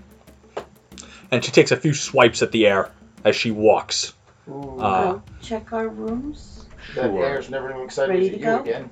And 1.32 1.44
she 1.44 1.52
takes 1.52 1.72
a 1.72 1.78
few 1.78 1.94
swipes 1.94 2.42
at 2.42 2.52
the 2.52 2.68
air 2.68 2.92
as 3.24 3.36
she 3.36 3.52
walks. 3.52 4.14
Ooh, 4.48 4.78
Uh, 4.80 5.14
go 5.14 5.24
check 5.42 5.74
our 5.74 5.88
rooms. 5.88 6.66
that 6.96 7.06
sure. 7.06 7.26
air's 7.26 7.50
never 7.50 7.70
even 7.72 7.82
excited 7.84 8.14
Ready 8.14 8.30
to 8.30 8.36
to 8.36 8.40
you 8.40 8.46
go? 8.46 8.60
again. 8.62 8.90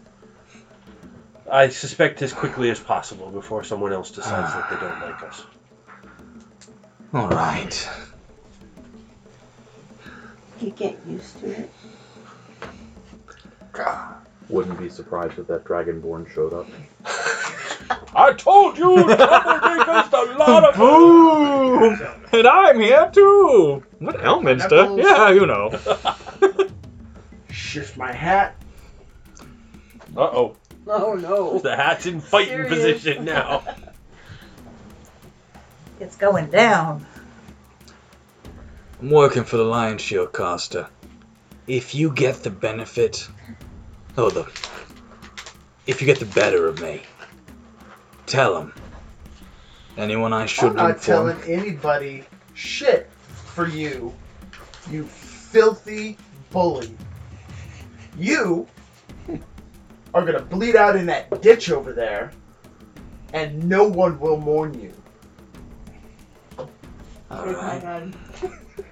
I 1.51 1.69
suspect 1.69 2.21
as 2.21 2.33
quickly 2.33 2.69
as 2.71 2.79
possible 2.79 3.29
before 3.29 3.63
someone 3.63 3.93
else 3.93 4.09
decides 4.11 4.53
that 4.53 4.69
they 4.69 4.77
don't 4.77 5.01
like 5.01 5.21
us. 5.23 5.43
All 7.13 7.29
right. 7.29 7.89
You 10.61 10.71
get 10.71 10.97
used 11.07 11.39
to 11.41 11.47
it. 11.51 11.69
Wouldn't 14.53 14.77
be 14.77 14.87
surprised 14.87 15.39
if 15.39 15.47
that 15.47 15.63
dragonborn 15.63 16.31
showed 16.31 16.53
up. 16.53 16.67
I 18.15 18.33
told 18.33 18.77
you, 18.77 18.85
troublemakers, 18.97 20.13
a 20.13 20.37
lot 20.37 20.63
of 20.63 20.75
Boom! 20.77 21.99
And 22.31 22.47
I'm 22.47 22.79
here 22.79 23.09
too. 23.11 23.83
What 23.97 24.17
Elminster? 24.17 25.01
Yeah, 25.01 25.31
you 25.31 25.47
know. 25.47 25.71
Shift 27.49 27.97
my 27.97 28.11
hat. 28.11 28.55
Uh 30.15 30.21
oh, 30.21 30.55
Oh 30.85 31.15
no. 31.15 31.57
the 31.57 31.75
hat's 31.75 32.05
in 32.05 32.21
fighting 32.21 32.49
Serious? 32.67 32.69
position 33.01 33.25
now. 33.25 33.63
It's 35.99 36.15
going 36.17 36.47
down. 36.51 37.05
I'm 39.01 39.09
working 39.09 39.45
for 39.45 39.57
the 39.57 39.63
Lion 39.63 39.97
Shield 39.99 40.33
Coster. 40.33 40.87
If 41.65 41.95
you 41.95 42.11
get 42.11 42.43
the 42.43 42.49
benefit, 42.49 43.27
oh 44.17 44.29
the, 44.29 44.49
if 45.87 46.01
you 46.01 46.05
get 46.05 46.19
the 46.19 46.25
better 46.25 46.67
of 46.67 46.81
me, 46.81 47.01
tell 48.25 48.57
him. 48.59 48.73
Anyone 49.97 50.33
I 50.33 50.41
I'm 50.41 50.47
should 50.47 50.75
not 50.75 50.91
inform. 50.91 51.37
telling 51.37 51.51
anybody 51.51 52.23
shit 52.53 53.09
for 53.45 53.67
you, 53.67 54.13
you 54.89 55.05
filthy 55.05 56.17
bully. 56.51 56.95
You 58.17 58.67
are 60.13 60.25
gonna 60.25 60.41
bleed 60.41 60.75
out 60.75 60.95
in 60.95 61.05
that 61.07 61.41
ditch 61.41 61.69
over 61.71 61.93
there, 61.93 62.31
and 63.33 63.67
no 63.67 63.83
one 63.87 64.19
will 64.19 64.37
mourn 64.37 64.79
you. 64.79 64.93
All 67.29 67.45
Shake 67.45 67.55
my 67.57 67.61
right. 67.63 67.81
head. 67.81 68.13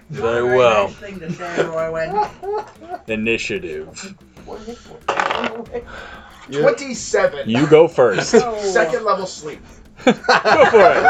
Very 0.09 0.41
Very 0.41 0.57
well. 0.57 0.87
Nice 0.87 0.99
thing 4.45 4.65
to 4.65 4.75
say, 4.75 4.95
Roywin. 5.05 5.83
Initiative. 6.47 6.61
Twenty-seven. 6.61 7.49
You 7.49 7.67
go 7.67 7.87
first. 7.87 8.33
go 8.33 8.59
Second 8.61 9.05
level 9.05 9.25
sleep. 9.25 9.61
Go 10.05 10.13
for 10.13 10.21
it. 10.21 11.03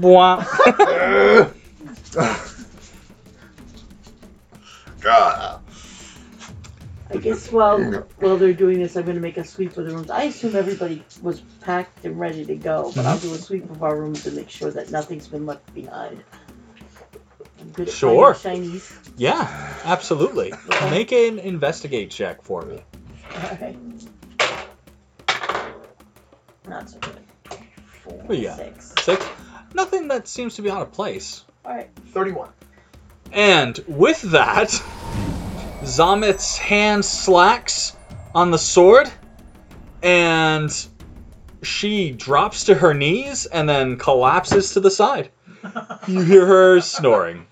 Bwah. 0.00 1.52
God. 5.00 5.60
I 7.10 7.16
guess 7.18 7.52
while 7.52 7.82
while 8.20 8.38
they're 8.38 8.54
doing 8.54 8.78
this, 8.78 8.96
I'm 8.96 9.04
gonna 9.04 9.20
make 9.20 9.36
a 9.36 9.44
sweep 9.44 9.76
of 9.76 9.84
the 9.84 9.94
rooms. 9.94 10.10
I 10.10 10.24
assume 10.24 10.56
everybody 10.56 11.04
was 11.20 11.40
packed 11.60 12.06
and 12.06 12.18
ready 12.18 12.46
to 12.46 12.54
go, 12.56 12.90
but 12.96 13.04
I'll 13.04 13.18
do 13.18 13.28
a 13.28 13.32
mm-hmm. 13.32 13.42
sweep 13.42 13.70
of 13.70 13.82
our 13.82 14.00
rooms 14.00 14.22
to 14.22 14.30
make 14.30 14.48
sure 14.48 14.70
that 14.70 14.90
nothing's 14.90 15.28
been 15.28 15.44
left 15.44 15.74
behind. 15.74 16.24
I'm 17.60 17.70
good 17.72 17.88
at 17.88 17.94
Sure. 17.94 18.32
finding 18.32 18.70
shinies. 18.70 19.01
Yeah, 19.16 19.74
absolutely. 19.84 20.52
Make 20.90 21.12
an 21.12 21.38
investigate 21.38 22.10
check 22.10 22.42
for 22.42 22.62
me. 22.62 22.82
Alright. 23.34 23.78
Not 26.68 26.88
so 26.90 26.98
good. 27.00 27.18
Four, 28.02 28.14
What 28.24 28.38
you 28.38 28.44
got? 28.48 28.56
six. 28.58 28.94
Six. 29.02 29.26
Nothing 29.74 30.08
that 30.08 30.28
seems 30.28 30.56
to 30.56 30.62
be 30.62 30.70
out 30.70 30.82
of 30.82 30.92
place. 30.92 31.44
Alright. 31.64 31.90
Thirty-one. 32.08 32.50
And 33.32 33.78
with 33.88 34.20
that, 34.32 34.68
Zamet's 35.82 36.58
hand 36.58 37.04
slacks 37.04 37.96
on 38.34 38.50
the 38.50 38.58
sword, 38.58 39.10
and 40.02 40.70
she 41.62 42.10
drops 42.12 42.64
to 42.64 42.74
her 42.74 42.92
knees 42.92 43.46
and 43.46 43.68
then 43.68 43.96
collapses 43.96 44.74
to 44.74 44.80
the 44.80 44.90
side. 44.90 45.30
You 46.08 46.20
hear 46.22 46.44
her 46.44 46.80
snoring. 46.80 47.46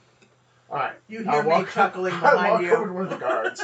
All 0.71 0.79
right. 0.79 0.93
You 1.09 1.27
I 1.29 1.33
hear 1.33 1.43
me 1.43 1.49
walk, 1.49 1.71
chuckling 1.71 2.15
I 2.15 2.21
behind 2.21 2.53
walk 2.53 2.63
you. 2.63 2.73
over 2.75 2.87
to 2.87 2.93
one 2.93 3.05
of 3.05 3.11
the 3.11 3.17
guards, 3.17 3.63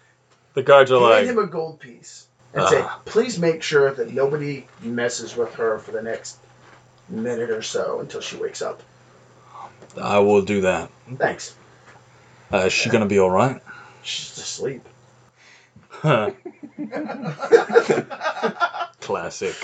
The 0.54 0.62
guards 0.62 0.92
are 0.92 1.00
hand 1.00 1.26
like, 1.26 1.36
him 1.36 1.38
a 1.38 1.46
gold 1.46 1.80
piece, 1.80 2.26
and 2.52 2.68
say, 2.68 2.82
Ah. 2.82 3.00
"Please 3.06 3.38
make 3.38 3.62
sure 3.62 3.90
that 3.90 4.12
nobody 4.12 4.66
messes 4.82 5.34
with 5.34 5.54
her 5.54 5.78
for 5.78 5.92
the 5.92 6.02
next 6.02 6.36
minute 7.08 7.50
or 7.50 7.62
so 7.62 8.00
until 8.00 8.20
she 8.20 8.36
wakes 8.36 8.60
up." 8.60 8.82
I 10.00 10.18
will 10.18 10.42
do 10.42 10.62
that. 10.62 10.90
Thanks. 11.16 11.54
Uh, 12.52 12.58
is 12.66 12.72
she 12.72 12.90
gonna 12.90 13.06
be 13.06 13.18
alright? 13.18 13.62
She's 14.02 14.36
asleep. 14.36 14.82
Huh. 15.88 16.32
Classic. 19.00 19.54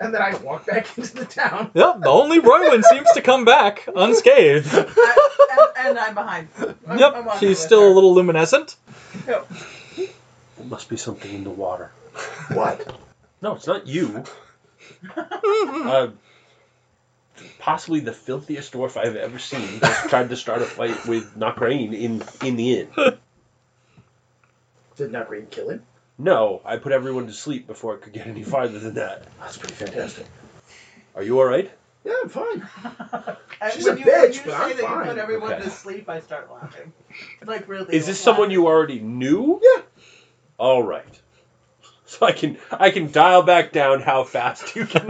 And 0.00 0.14
then 0.14 0.22
I 0.22 0.34
walk 0.38 0.66
back 0.66 0.86
into 0.98 1.14
the 1.14 1.24
town. 1.26 1.70
Yep, 1.74 2.00
the 2.00 2.08
only 2.08 2.38
Rowan 2.40 2.82
seems 2.82 3.06
to 3.12 3.20
come 3.20 3.44
back 3.44 3.86
unscathed. 3.94 4.66
I, 4.74 5.16
and, 5.76 5.88
and 5.88 5.98
I'm 5.98 6.14
behind. 6.14 6.48
I'm- 6.58 6.74
I'm 6.88 6.98
Yep, 6.98 7.38
she's 7.38 7.58
still 7.58 7.82
her. 7.82 7.86
a 7.88 7.90
little 7.90 8.14
luminescent. 8.14 8.76
There 9.26 9.44
must 10.64 10.88
be 10.88 10.96
something 10.96 11.32
in 11.32 11.44
the 11.44 11.50
water. 11.50 11.90
What? 12.52 12.94
No, 13.42 13.54
it's 13.54 13.66
not 13.66 13.86
you. 13.86 14.24
uh, 15.16 16.08
possibly 17.58 18.00
the 18.00 18.12
filthiest 18.12 18.72
dwarf 18.72 18.96
I've 18.96 19.16
ever 19.16 19.38
seen 19.38 19.80
just 19.80 20.08
tried 20.10 20.28
to 20.30 20.36
start 20.36 20.60
a 20.62 20.66
fight 20.66 21.06
with 21.06 21.36
Nakrain 21.38 21.92
in 21.98 22.22
in 22.46 22.56
the 22.56 22.80
inn. 22.80 22.88
Did 24.96 25.12
not 25.12 25.28
Green 25.28 25.46
kill 25.46 25.70
him? 25.70 25.82
No, 26.22 26.60
I 26.66 26.76
put 26.76 26.92
everyone 26.92 27.26
to 27.28 27.32
sleep 27.32 27.66
before 27.66 27.94
it 27.94 28.02
could 28.02 28.12
get 28.12 28.26
any 28.26 28.42
farther 28.42 28.78
than 28.78 28.94
that. 28.94 29.22
That's 29.40 29.56
pretty 29.56 29.74
fantastic. 29.74 30.26
Are 31.14 31.22
you 31.22 31.38
all 31.40 31.46
right? 31.46 31.70
Yeah, 32.04 32.12
I'm 32.22 32.28
fine. 32.28 32.68
And 33.60 33.72
She's 33.72 33.84
when 33.86 33.96
a 33.96 34.00
you, 34.00 34.04
when 34.06 34.14
bitch, 34.30 34.34
you 34.36 34.40
but 34.44 34.50
say 34.52 34.56
I'm 34.56 34.70
that 34.70 34.82
you 34.82 34.86
fine. 34.86 35.06
put 35.06 35.18
everyone 35.18 35.52
Okay. 35.54 35.62
to 35.64 35.70
sleep, 35.70 36.08
I 36.10 36.20
start 36.20 36.50
laughing. 36.52 36.92
Like 37.46 37.68
really. 37.68 37.96
Is 37.96 38.06
this 38.06 38.20
someone 38.20 38.50
you 38.50 38.66
already 38.66 39.00
knew? 39.00 39.60
Yeah. 39.62 39.82
All 40.58 40.82
right. 40.82 41.04
So 42.06 42.26
I 42.26 42.32
can 42.32 42.58
I 42.72 42.90
can 42.90 43.12
dial 43.12 43.42
back 43.44 43.70
down 43.70 44.00
how 44.00 44.24
fast 44.24 44.74
you 44.74 44.84
can. 44.84 45.06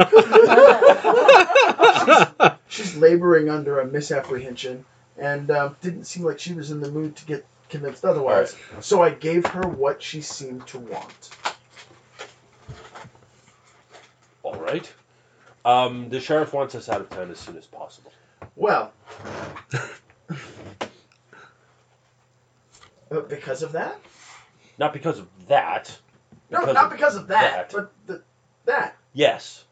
She's 2.69 2.95
laboring 2.95 3.49
under 3.49 3.81
a 3.81 3.87
misapprehension 3.87 4.85
and 5.17 5.51
um, 5.51 5.77
didn't 5.81 6.05
seem 6.05 6.25
like 6.25 6.39
she 6.41 6.53
was 6.53 6.71
in 6.71 6.81
the 6.81 6.91
mood 6.91 7.17
to 7.17 7.25
get 7.25 7.47
convinced 7.71 8.05
otherwise. 8.05 8.57
So 8.81 9.03
I 9.03 9.11
gave 9.11 9.47
her 9.47 9.63
what 9.63 10.03
she 10.03 10.21
seemed 10.21 10.67
to 10.69 10.79
want. 10.79 11.31
All 14.43 14.57
right. 14.57 14.93
Um, 15.65 16.09
the 16.09 16.21
sheriff 16.21 16.53
wants 16.53 16.75
us 16.75 16.89
out 16.89 17.01
of 17.01 17.09
town 17.11 17.31
as 17.31 17.39
soon 17.39 17.57
as 17.57 17.67
possible. 17.67 18.13
Well, 18.57 18.93
because 23.29 23.63
of 23.63 23.73
that? 23.73 24.01
Not 24.79 24.93
because 24.93 25.19
of 25.19 25.29
that. 25.49 25.97
No, 26.51 26.61
because 26.61 26.75
not 26.75 26.85
of 26.87 26.91
because 26.93 27.17
of 27.17 27.29
that, 27.29 27.71
that. 27.71 27.73
but 27.73 27.93
the, 28.07 28.23
that. 28.65 28.97
Yes. 29.13 29.65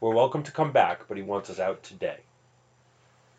We're 0.00 0.14
welcome 0.14 0.42
to 0.44 0.52
come 0.52 0.72
back, 0.72 1.06
but 1.08 1.16
he 1.16 1.22
wants 1.22 1.50
us 1.50 1.58
out 1.58 1.82
today. 1.82 2.18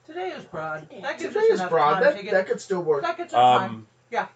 Today 0.07 0.29
is 0.31 0.43
broad. 0.45 0.87
That 1.01 1.19
gives 1.19 1.33
Today 1.33 1.45
us 1.47 1.53
is 1.53 1.59
enough 1.59 1.69
broad. 1.69 1.93
time 1.95 2.03
That, 2.03 2.17
to 2.17 2.23
get. 2.23 2.31
that 2.33 2.47
could 2.47 2.61
still 2.61 2.81
work. 2.81 3.03
that 3.03 3.17
gets 3.17 3.33
our 3.33 3.59
time. 3.59 3.69
Um, 3.71 3.87
Yeah. 4.09 4.27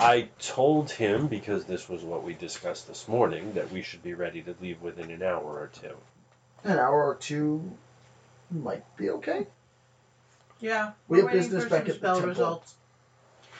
I 0.00 0.28
told 0.40 0.90
him 0.90 1.28
because 1.28 1.64
this 1.64 1.88
was 1.88 2.02
what 2.02 2.24
we 2.24 2.34
discussed 2.34 2.88
this 2.88 3.06
morning 3.06 3.54
that 3.54 3.70
we 3.70 3.82
should 3.82 4.02
be 4.02 4.14
ready 4.14 4.42
to 4.42 4.54
leave 4.60 4.82
within 4.82 5.10
an 5.10 5.22
hour 5.22 5.42
or 5.44 5.70
two. 5.72 5.96
An 6.64 6.78
hour 6.78 7.04
or 7.04 7.14
two 7.14 7.72
might 8.50 8.84
be 8.96 9.10
okay. 9.10 9.46
Yeah. 10.60 10.92
We 11.08 11.18
we're 11.18 11.28
have 11.28 11.34
waiting 11.34 11.42
business 11.50 11.64
for 11.64 11.70
back 11.70 11.82
some 11.82 11.90
at 11.90 11.92
the 11.94 11.98
spell 11.98 12.14
temple. 12.14 12.28
results. 12.30 12.74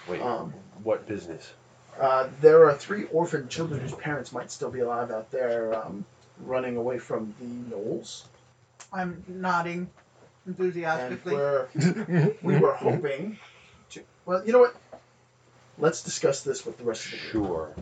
Wait, 0.08 0.20
Um, 0.20 0.52
what 0.82 1.06
business? 1.06 1.52
Uh, 2.00 2.28
there 2.40 2.68
are 2.68 2.74
three 2.74 3.04
orphan 3.06 3.48
children 3.48 3.80
whose 3.80 3.94
parents 3.94 4.32
might 4.32 4.50
still 4.50 4.70
be 4.70 4.80
alive 4.80 5.10
out 5.10 5.30
there, 5.30 5.74
um, 5.74 6.04
running 6.40 6.76
away 6.76 6.98
from 6.98 7.34
the 7.40 7.46
Gnolls. 7.74 8.24
I'm 8.92 9.24
nodding 9.28 9.90
And 10.46 10.58
enthusiastically. 10.58 11.34
we're, 11.34 11.66
we 12.42 12.56
were 12.58 12.72
hoping 12.78 13.38
to. 13.90 14.00
Well, 14.24 14.44
you 14.46 14.52
know 14.52 14.60
what? 14.60 14.76
let's 15.78 16.02
discuss 16.02 16.42
this 16.42 16.64
with 16.64 16.78
the 16.78 16.84
rest 16.84 17.04
of 17.06 17.10
the 17.12 17.16
group. 17.18 17.46
Sure. 17.46 17.74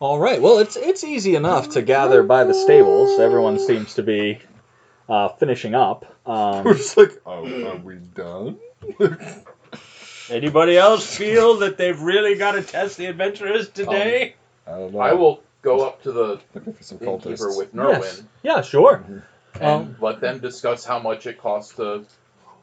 All 0.00 0.18
right. 0.18 0.40
Well, 0.40 0.58
it's 0.58 0.76
it's 0.76 1.04
easy 1.04 1.34
enough 1.36 1.70
to 1.70 1.82
gather 1.82 2.22
by 2.22 2.44
the 2.44 2.54
stables. 2.54 3.20
Everyone 3.20 3.58
seems 3.58 3.94
to 3.94 4.02
be 4.02 4.38
uh, 5.08 5.28
finishing 5.28 5.74
up. 5.74 6.06
We're 6.26 6.34
Um, 6.34 6.64
just 6.76 6.96
like, 6.96 7.20
oh, 7.26 7.44
are 7.68 7.76
we 7.76 7.96
done? 7.96 8.58
Anybody 10.30 10.76
else 10.78 11.16
feel 11.16 11.58
that 11.58 11.76
they've 11.76 12.00
really 12.00 12.36
got 12.36 12.52
to 12.52 12.62
test 12.62 12.96
the 12.96 13.06
adventurers 13.06 13.68
today? 13.68 14.36
I 14.66 14.70
don't 14.70 14.92
know. 14.92 15.00
I 15.00 15.12
will 15.12 15.42
go 15.62 15.86
up 15.86 16.02
to 16.04 16.12
the 16.12 16.40
looking 16.54 16.72
for 16.72 16.82
some 16.82 16.98
innkeeper 16.98 17.28
cultists. 17.28 17.58
with 17.58 17.74
Nerwin 17.74 18.00
yes. 18.00 18.22
Yeah. 18.42 18.60
Sure. 18.62 19.04
And 19.60 19.70
Um, 19.70 19.96
let 20.00 20.20
them 20.20 20.38
discuss 20.40 20.84
how 20.84 20.98
much 20.98 21.26
it 21.26 21.38
costs 21.40 21.74
to. 21.76 22.04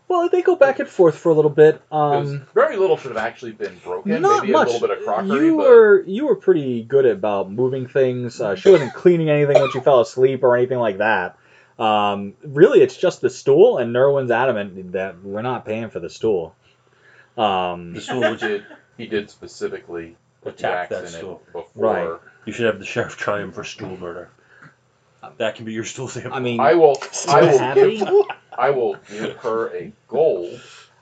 well, 0.08 0.28
they 0.30 0.42
go 0.42 0.56
back 0.56 0.80
and 0.80 0.88
forth 0.90 1.18
for 1.18 1.30
a 1.30 1.34
little 1.34 1.52
bit. 1.52 1.82
Um, 1.92 2.48
very 2.54 2.78
little 2.78 2.98
should 2.98 3.12
have 3.16 3.18
actually 3.26 3.52
been 3.54 3.78
broken. 3.84 4.22
not 4.22 4.42
Maybe 4.42 4.54
much. 4.54 4.70
a 4.70 4.72
little 4.72 4.88
bit 4.88 4.98
of 4.98 5.04
crockery, 5.04 5.46
you 5.48 5.58
but 5.58 5.68
were 5.68 6.04
you 6.06 6.28
were 6.28 6.36
pretty 6.36 6.84
good 6.84 7.06
about 7.06 7.52
moving 7.52 7.88
things. 7.88 8.40
Uh, 8.42 8.56
she 8.56 8.72
wasn't 8.72 8.94
cleaning 8.94 9.30
anything 9.30 9.62
when 9.62 9.72
she 9.72 9.80
fell 9.80 10.02
asleep 10.02 10.44
or 10.44 10.56
anything 10.58 10.80
like 10.80 10.98
that. 11.00 11.38
Um, 11.80 12.34
really, 12.44 12.82
it's 12.82 12.98
just 12.98 13.22
the 13.22 13.30
stool, 13.30 13.78
and 13.78 13.94
Nerwin's 13.94 14.32
adamant 14.32 14.94
that 14.94 15.22
we're 15.24 15.44
not 15.44 15.64
paying 15.66 15.90
for 15.90 16.00
the 16.00 16.10
stool. 16.10 16.56
Um, 17.38 17.94
The 17.94 18.00
he 18.00 18.06
stool 18.06 18.36
did. 18.36 18.66
He 18.98 19.06
did 19.06 19.30
specifically 19.30 20.16
Attack 20.44 20.90
that 20.90 21.10
stool. 21.10 21.42
before. 21.54 21.66
Right. 21.76 22.20
You 22.46 22.54
should 22.54 22.66
have 22.66 22.80
the 22.80 22.86
sheriff 22.86 23.16
try 23.18 23.42
him 23.42 23.52
for 23.52 23.64
stool 23.64 23.96
murder. 23.98 24.30
That 25.38 25.56
can 25.56 25.66
be 25.66 25.74
your 25.74 25.84
stool 25.84 26.08
sample. 26.08 26.34
I 26.34 26.40
mean, 26.40 26.60
I 26.60 26.76
will. 26.76 26.98
I 27.28 27.42
will 27.42 27.58
happy? 27.60 27.98
give. 27.98 28.10
I 28.58 28.72
will 28.72 28.96
give 29.10 29.36
her 29.38 29.76
a 29.76 29.94
gold 30.08 30.60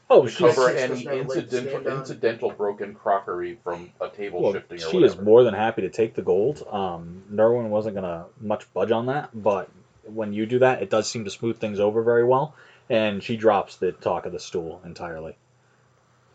oh, 0.10 0.24
to 0.24 0.30
she's 0.30 0.38
cover 0.38 0.70
any 0.70 1.04
supposed 1.04 1.04
to 1.04 1.10
have 1.10 1.18
a 1.18 1.30
leg 1.30 1.50
to 1.50 1.58
incidental 1.58 1.98
incidental 2.00 2.52
broken 2.52 2.94
crockery 2.94 3.58
from 3.64 3.92
a 4.02 4.10
table 4.10 4.42
well, 4.42 4.54
shifting 4.54 4.78
or 4.78 4.82
she 4.82 4.98
whatever. 4.98 5.06
is 5.06 5.26
more 5.26 5.44
than 5.44 5.54
happy 5.54 5.82
to 5.84 5.90
take 5.90 6.16
the 6.16 6.22
gold. 6.22 6.66
Um, 6.70 7.24
Nerwin 7.32 7.70
wasn't 7.70 7.96
gonna 7.96 8.26
much 8.40 8.72
budge 8.74 8.92
on 8.92 9.08
that, 9.08 9.30
but 9.34 9.70
when 10.04 10.34
you 10.34 10.46
do 10.46 10.60
that, 10.60 10.82
it 10.82 10.90
does 10.90 11.10
seem 11.10 11.26
to 11.26 11.32
smooth 11.32 11.60
things 11.60 11.80
over 11.80 12.04
very 12.04 12.24
well. 12.24 12.56
And 12.90 13.24
she 13.24 13.36
drops 13.36 13.78
the 13.78 13.92
talk 13.94 14.28
of 14.28 14.32
the 14.32 14.40
stool 14.40 14.82
entirely 14.86 15.36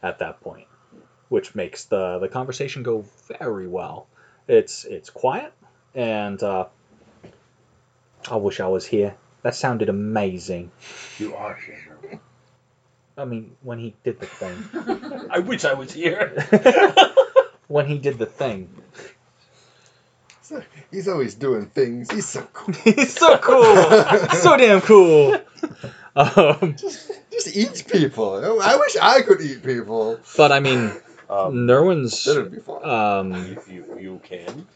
at 0.02 0.18
that 0.18 0.40
point, 0.40 0.66
which 1.28 1.54
makes 1.54 1.84
the 1.84 2.18
the 2.18 2.28
conversation 2.28 2.82
go 2.82 3.04
very 3.38 3.68
well. 3.68 4.08
It's 4.48 4.84
it's 4.84 5.10
quiet, 5.10 5.52
and 5.94 6.42
uh, 6.42 6.66
I 8.28 8.36
wish 8.36 8.60
I 8.60 8.66
was 8.68 8.86
here. 8.86 9.14
That 9.42 9.54
sounded 9.54 9.88
amazing. 9.88 10.70
you 11.18 11.34
are 11.34 11.54
here. 11.54 12.20
I 13.16 13.24
mean, 13.24 13.56
when 13.62 13.78
he 13.78 13.94
did 14.02 14.18
the 14.20 14.26
thing, 14.26 15.28
I 15.30 15.38
wish 15.40 15.64
I 15.64 15.74
was 15.74 15.92
here. 15.92 16.28
when 17.68 17.86
he 17.86 17.98
did 17.98 18.18
the 18.18 18.26
thing, 18.26 18.68
He's 20.90 21.06
always 21.06 21.36
doing 21.36 21.66
things. 21.66 22.10
He's 22.10 22.26
so 22.26 22.42
cool. 22.52 22.74
he's 22.84 23.14
so 23.14 23.38
cool, 23.38 24.28
so 24.30 24.56
damn 24.56 24.80
cool. 24.80 25.38
Um, 26.16 26.74
just, 26.76 27.12
just 27.30 27.56
eats 27.56 27.82
people. 27.82 28.60
I 28.60 28.74
wish 28.76 28.96
I 29.00 29.22
could 29.22 29.40
eat 29.40 29.62
people. 29.62 30.18
but 30.36 30.50
I 30.50 30.58
mean, 30.58 30.90
Um, 31.28 31.66
Nerwin's 31.68 32.24
That'd 32.24 32.50
be 32.50 32.58
fun. 32.58 32.84
um, 32.84 33.32
if 33.56 33.68
you 33.70 33.84
you 34.00 34.20
can. 34.24 34.66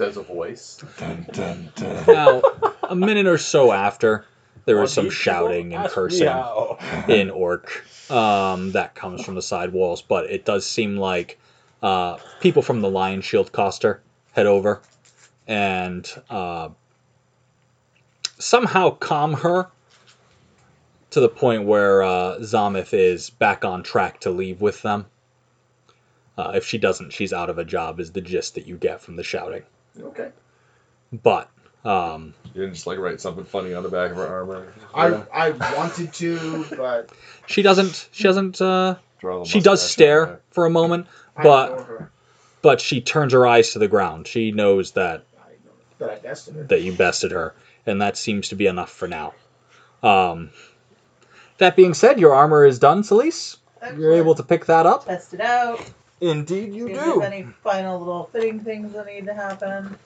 Says 0.00 0.16
a 0.16 0.22
voice. 0.22 0.82
Dun, 0.96 1.26
dun, 1.30 1.72
dun. 1.76 2.04
now 2.06 2.40
a 2.84 2.96
minute 2.96 3.26
or 3.26 3.36
so 3.36 3.70
after 3.70 4.24
there 4.64 4.80
was 4.80 4.90
some 4.90 5.10
shouting 5.10 5.74
and 5.74 5.86
cursing 5.90 6.26
in 7.06 7.28
Orc 7.28 7.84
um, 8.10 8.72
that 8.72 8.94
comes 8.94 9.22
from 9.22 9.34
the 9.34 9.42
side 9.42 9.74
walls, 9.74 10.00
but 10.00 10.24
it 10.30 10.46
does 10.46 10.66
seem 10.66 10.96
like 10.96 11.38
uh, 11.82 12.16
people 12.40 12.62
from 12.62 12.80
the 12.80 12.88
Lion 12.88 13.20
Shield 13.20 13.52
Coster 13.52 14.00
head 14.32 14.46
over 14.46 14.80
and 15.46 16.10
uh, 16.30 16.70
somehow 18.38 18.92
calm 18.92 19.34
her 19.34 19.68
to 21.10 21.20
the 21.20 21.28
point 21.28 21.66
where 21.66 22.02
uh, 22.02 22.38
Zamith 22.38 22.94
is 22.94 23.28
back 23.28 23.66
on 23.66 23.82
track 23.82 24.20
to 24.20 24.30
leave 24.30 24.62
with 24.62 24.80
them. 24.80 25.04
Uh, 26.38 26.52
if 26.54 26.64
she 26.64 26.78
doesn't, 26.78 27.12
she's 27.12 27.34
out 27.34 27.50
of 27.50 27.58
a 27.58 27.66
job, 27.66 28.00
is 28.00 28.12
the 28.12 28.22
gist 28.22 28.54
that 28.54 28.66
you 28.66 28.78
get 28.78 29.02
from 29.02 29.16
the 29.16 29.22
shouting. 29.22 29.62
Okay. 29.98 30.30
But 31.12 31.50
um, 31.84 32.34
You 32.54 32.60
didn't 32.62 32.74
just 32.74 32.86
like 32.86 32.98
write 32.98 33.20
something 33.20 33.44
funny 33.44 33.74
on 33.74 33.82
the 33.82 33.88
back 33.88 34.10
of 34.10 34.16
her 34.18 34.26
armor. 34.26 34.72
I 34.94 35.08
Yeah. 35.08 35.24
I 35.32 35.50
wanted 35.76 36.12
to, 36.14 36.64
but 36.76 37.10
she 37.46 37.62
doesn't. 37.62 38.08
She 38.12 38.24
doesn't. 38.24 38.60
Uh, 38.60 38.96
Draw 39.18 39.40
the 39.40 39.44
she 39.48 39.60
does 39.60 39.82
stare 39.88 40.40
for 40.50 40.66
a 40.66 40.70
moment, 40.70 41.06
I 41.36 41.42
But- 41.42 42.08
but 42.62 42.80
she 42.80 43.00
turns 43.00 43.32
her 43.32 43.46
eyes 43.46 43.72
to 43.72 43.78
the 43.78 43.88
ground. 43.88 44.26
She 44.26 44.52
knows 44.52 44.92
that 44.92 45.24
that 45.98 46.10
I 46.10 46.14
bested 46.16 46.54
her. 46.56 46.62
that 46.64 46.82
you 46.82 46.92
bested 46.92 47.30
her, 47.32 47.54
and 47.86 48.00
that 48.02 48.16
seems 48.18 48.48
to 48.50 48.54
be 48.54 48.66
enough 48.66 48.90
for 48.90 49.08
now. 49.08 49.32
Um, 50.02 50.50
that 51.58 51.76
being 51.76 51.92
said, 51.94 52.20
your 52.20 52.34
armor 52.34 52.64
is 52.66 52.78
done, 52.78 53.02
Celise. 53.02 53.56
You're 53.96 54.12
able 54.14 54.34
to 54.34 54.42
pick 54.42 54.66
that 54.66 54.84
up. 54.86 55.06
test 55.06 55.32
it 55.34 55.40
out. 55.40 55.80
Indeed, 56.20 56.74
you 56.74 56.88
do. 56.88 56.94
if 56.94 57.00
there's 57.00 57.22
any 57.22 57.42
final 57.64 57.98
little 57.98 58.24
fitting 58.32 58.60
things 58.60 58.92
that 58.92 59.06
need 59.06 59.26
to 59.26 59.34
happen. 59.34 59.96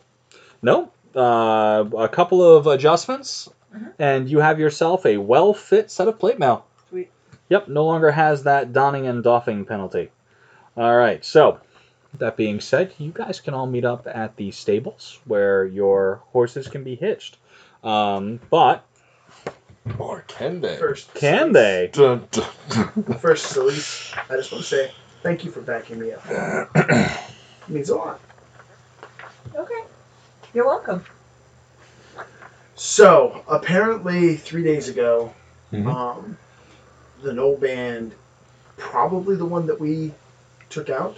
No, 0.63 0.91
uh, 1.17 1.85
a 1.99 2.09
couple 2.09 2.43
of 2.43 2.67
adjustments, 2.67 3.49
Mhm. 3.75 3.93
and 3.99 4.29
you 4.29 4.39
have 4.39 4.59
yourself 4.61 5.05
a 5.07 5.17
well-fit 5.19 5.91
set 5.91 6.07
of 6.09 6.19
plate 6.19 6.39
mail. 6.39 6.65
Sweet. 6.89 7.11
Yep, 7.49 7.69
no 7.69 7.85
longer 7.85 8.11
has 8.13 8.45
that 8.45 8.73
donning 8.73 9.07
and 9.07 9.23
doffing 9.25 9.65
penalty. 9.65 10.11
All 10.77 10.97
right, 10.97 11.25
so 11.25 11.59
that 12.19 12.37
being 12.37 12.61
said, 12.61 12.93
you 12.99 13.11
guys 13.13 13.41
can 13.41 13.55
all 13.55 13.67
meet 13.67 13.85
up 13.85 14.07
at 14.07 14.37
the 14.37 14.53
stables 14.53 15.19
where 15.25 15.65
your 15.65 16.23
horses 16.33 16.69
can 16.69 16.85
be 16.85 16.95
hitched. 16.95 17.37
Um, 17.83 18.39
but 18.51 18.85
Or 19.99 20.23
can 20.29 20.61
they? 20.63 20.77
First, 20.77 21.13
can 21.15 21.51
Celise- 21.51 21.53
they? 21.53 21.91
Dun, 21.93 22.29
dun, 22.31 22.47
dun. 22.71 23.19
First, 23.19 23.55
Celise, 23.55 24.17
I 24.31 24.37
just 24.37 24.51
want 24.53 24.65
to 24.65 24.71
say 24.71 24.91
thank 25.25 25.45
you 25.45 25.51
for 25.51 25.63
backing 25.63 25.99
me 25.99 26.13
up. 26.13 26.23
It 26.77 27.11
means 27.69 27.89
a 27.89 27.97
lot. 27.97 28.21
Okay. 29.57 29.83
You're 30.53 30.67
welcome. 30.67 31.05
So 32.77 33.43
apparently, 33.49 34.37
three 34.37 34.63
days 34.63 34.89
ago, 34.89 35.33
Mhm. 35.73 35.93
um, 35.93 36.37
the 37.23 37.33
Gnoll 37.33 37.59
Band, 37.59 38.13
probably 38.77 39.35
the 39.37 39.47
one 39.47 39.67
that 39.67 39.81
we 39.81 40.13
took 40.69 40.91
out, 40.91 41.17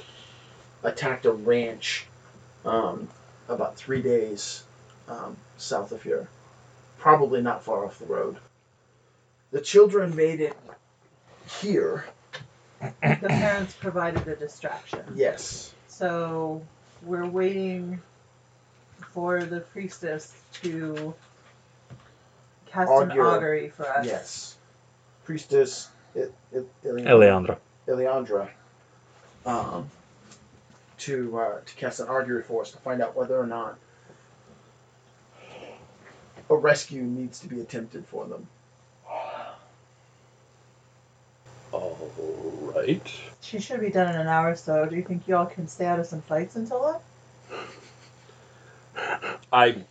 attacked 0.85 1.27
a 1.27 1.33
ranch 1.33 2.07
um, 2.65 3.09
about 3.49 3.77
three 3.77 4.03
days 4.03 4.63
um, 5.09 5.37
south 5.57 5.91
of 5.93 6.03
here. 6.03 6.29
Probably 6.99 7.43
not 7.43 7.65
far 7.65 7.85
off 7.85 7.99
the 7.99 8.07
road. 8.07 8.37
The 9.51 9.61
children 9.61 10.15
made 10.15 10.41
it 10.41 10.57
here. 11.61 12.05
The 12.81 13.29
parents 13.29 13.75
provided 13.75 14.27
a 14.29 14.37
distraction. 14.37 15.05
Yes. 15.15 15.73
So 15.89 16.63
we're 17.03 17.27
waiting 17.27 18.01
for 19.13 19.45
the 19.45 19.61
priestess 19.61 20.35
to 20.63 21.15
cast 22.67 22.91
an 22.91 23.13
augury 23.13 23.71
for 23.71 23.89
us. 23.89 24.07
Yes. 24.07 24.57
Priestess 25.25 25.89
I- 26.15 26.29
I- 26.55 26.65
Ilian- 26.85 27.07
Eleandra. 27.89 28.51
Um, 29.45 29.91
to 30.99 31.39
uh, 31.39 31.61
to 31.65 31.75
cast 31.77 32.01
an 32.01 32.09
augury 32.09 32.43
for 32.43 32.63
us 32.63 32.73
to 32.73 32.79
find 32.79 33.01
out 33.03 33.15
whether 33.17 33.39
or 33.39 33.47
not 33.47 33.79
a 36.49 36.57
rescue 36.57 37.03
needs 37.03 37.41
to 37.41 37.49
be 37.49 37.61
attempted 37.61 38.07
for 38.07 38.27
them. 38.27 38.47
All 41.77 42.73
right. 42.75 43.13
She 43.43 43.61
should 43.61 43.81
be 43.81 43.91
done 43.91 44.15
in 44.15 44.19
an 44.19 44.29
hour 44.29 44.53
or 44.53 44.57
so. 44.57 44.87
Do 44.87 44.97
you 44.97 45.03
think 45.03 45.29
y'all 45.29 45.47
can 45.47 45.69
stay 45.69 45.85
out 45.85 46.01
of 46.01 46.07
some 46.07 46.23
fights 46.23 46.57
until 46.57 47.01
then? 48.97 49.29
I 49.53 49.85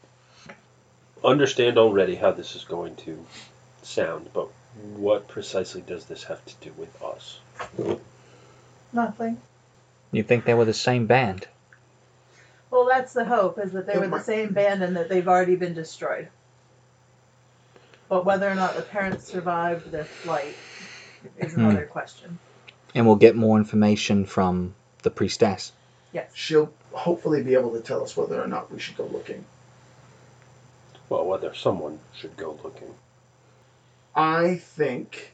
understand 1.23 1.77
already 1.77 2.15
how 2.15 2.31
this 2.31 2.55
is 2.55 2.63
going 2.63 2.95
to 2.97 3.23
sound, 3.83 4.29
but 4.33 4.47
what 4.95 5.27
precisely 5.27 5.81
does 5.81 6.05
this 6.05 6.23
have 6.23 6.43
to 6.45 6.55
do 6.61 6.73
with 6.75 7.03
us? 7.03 7.39
Nothing. 8.91 9.37
You 10.11 10.23
think 10.23 10.45
they 10.45 10.55
were 10.55 10.65
the 10.65 10.73
same 10.73 11.05
band? 11.05 11.47
Well, 12.71 12.85
that's 12.85 13.13
the 13.13 13.25
hope, 13.25 13.59
is 13.59 13.73
that 13.73 13.85
they 13.85 13.97
were 13.97 14.07
the 14.07 14.19
same 14.19 14.53
band 14.53 14.83
and 14.83 14.97
that 14.97 15.07
they've 15.07 15.27
already 15.27 15.55
been 15.55 15.75
destroyed. 15.75 16.29
But 18.09 18.25
whether 18.25 18.49
or 18.49 18.55
not 18.55 18.75
the 18.75 18.81
parents 18.81 19.25
survived 19.25 19.91
their 19.91 20.05
flight 20.05 20.57
is 21.37 21.53
Hmm. 21.53 21.61
another 21.65 21.85
question. 21.85 22.39
And 22.93 23.05
we'll 23.05 23.15
get 23.17 23.35
more 23.35 23.57
information 23.57 24.25
from 24.25 24.73
the 25.03 25.11
priestess. 25.11 25.71
Yes. 26.13 26.31
She'll 26.33 26.71
hopefully 26.93 27.43
be 27.43 27.55
able 27.55 27.73
to 27.73 27.81
tell 27.81 28.03
us 28.03 28.15
whether 28.15 28.41
or 28.41 28.47
not 28.47 28.71
we 28.71 28.79
should 28.79 28.95
go 28.95 29.05
looking. 29.05 29.43
Well, 31.09 31.25
whether 31.25 31.53
someone 31.53 31.99
should 32.15 32.35
go 32.37 32.57
looking. 32.63 32.95
I 34.15 34.55
think 34.55 35.33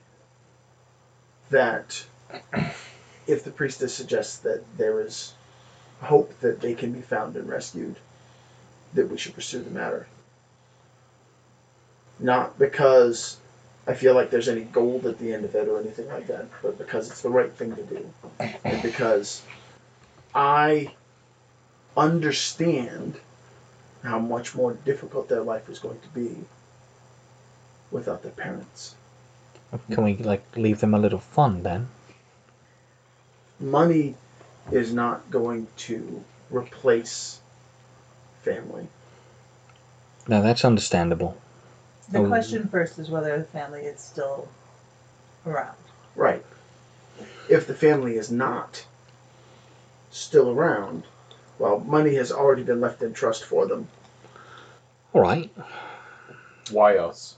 that 1.51 2.03
if 3.27 3.43
the 3.43 3.51
priestess 3.51 3.93
suggests 3.93 4.37
that 4.39 4.63
there 4.77 4.99
is 5.01 5.33
hope 6.01 6.37
that 6.39 6.61
they 6.61 6.73
can 6.73 6.91
be 6.91 7.01
found 7.01 7.35
and 7.35 7.47
rescued, 7.47 7.95
that 8.95 9.07
we 9.09 9.17
should 9.17 9.35
pursue 9.35 9.61
the 9.61 9.69
matter. 9.69 10.07
Not 12.19 12.57
because 12.57 13.37
I 13.87 13.93
feel 13.93 14.13
like 14.13 14.29
there's 14.29 14.47
any 14.47 14.61
gold 14.61 15.05
at 15.05 15.17
the 15.17 15.33
end 15.33 15.45
of 15.45 15.55
it 15.55 15.67
or 15.67 15.79
anything 15.79 16.07
like 16.07 16.27
that, 16.27 16.45
but 16.61 16.77
because 16.77 17.09
it's 17.09 17.21
the 17.21 17.29
right 17.29 17.51
thing 17.51 17.75
to 17.75 17.83
do. 17.83 18.13
And 18.63 18.81
because 18.83 19.41
I 20.35 20.93
understand 21.97 23.19
how 24.03 24.19
much 24.19 24.55
more 24.55 24.73
difficult 24.73 25.29
their 25.29 25.41
life 25.41 25.69
is 25.69 25.79
going 25.79 25.99
to 25.99 26.07
be 26.09 26.35
without 27.91 28.23
their 28.23 28.31
parents. 28.31 28.95
Can 29.89 30.03
we 30.03 30.17
like 30.17 30.43
leave 30.55 30.79
them 30.79 30.93
a 30.93 30.99
little 30.99 31.19
fun 31.19 31.63
then? 31.63 31.87
Money 33.59 34.15
is 34.71 34.93
not 34.93 35.29
going 35.31 35.67
to 35.77 36.23
replace 36.49 37.39
family. 38.41 38.87
Now 40.27 40.41
that's 40.41 40.65
understandable. 40.65 41.37
The 42.11 42.19
Oh. 42.19 42.27
question 42.27 42.67
first 42.67 42.99
is 42.99 43.09
whether 43.09 43.37
the 43.37 43.43
family 43.45 43.81
is 43.83 43.99
still 44.01 44.47
around. 45.45 45.77
Right. 46.15 46.45
If 47.49 47.67
the 47.67 47.73
family 47.73 48.17
is 48.17 48.31
not 48.31 48.85
still 50.11 50.51
around, 50.51 51.03
well, 51.57 51.79
money 51.79 52.15
has 52.15 52.31
already 52.31 52.63
been 52.63 52.81
left 52.81 53.01
in 53.01 53.13
trust 53.13 53.45
for 53.45 53.65
them 53.65 53.87
All 55.13 55.21
right. 55.21 55.51
Why 56.69 56.97
us? 56.97 57.35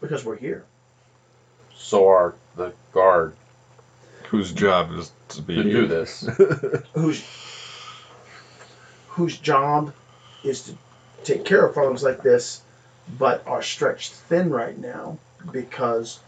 because 0.00 0.24
we're 0.24 0.36
here. 0.36 0.64
So 1.74 2.08
are 2.08 2.34
the 2.56 2.72
guard 2.92 3.34
Whose 4.30 4.52
job 4.52 4.92
is 4.98 5.12
to 5.30 5.42
be 5.42 5.54
to 5.56 5.62
do 5.62 5.86
this. 5.86 6.20
Whose 6.94 7.22
whose 9.08 9.38
job 9.38 9.92
is 10.44 10.62
to 10.62 10.76
take 11.24 11.44
care 11.44 11.64
of 11.64 11.72
problems 11.74 12.02
like 12.02 12.22
this, 12.22 12.60
but 13.18 13.46
are 13.46 13.62
stretched 13.62 14.12
thin 14.12 14.50
right 14.50 14.76
now 14.78 15.18
because 15.52 16.20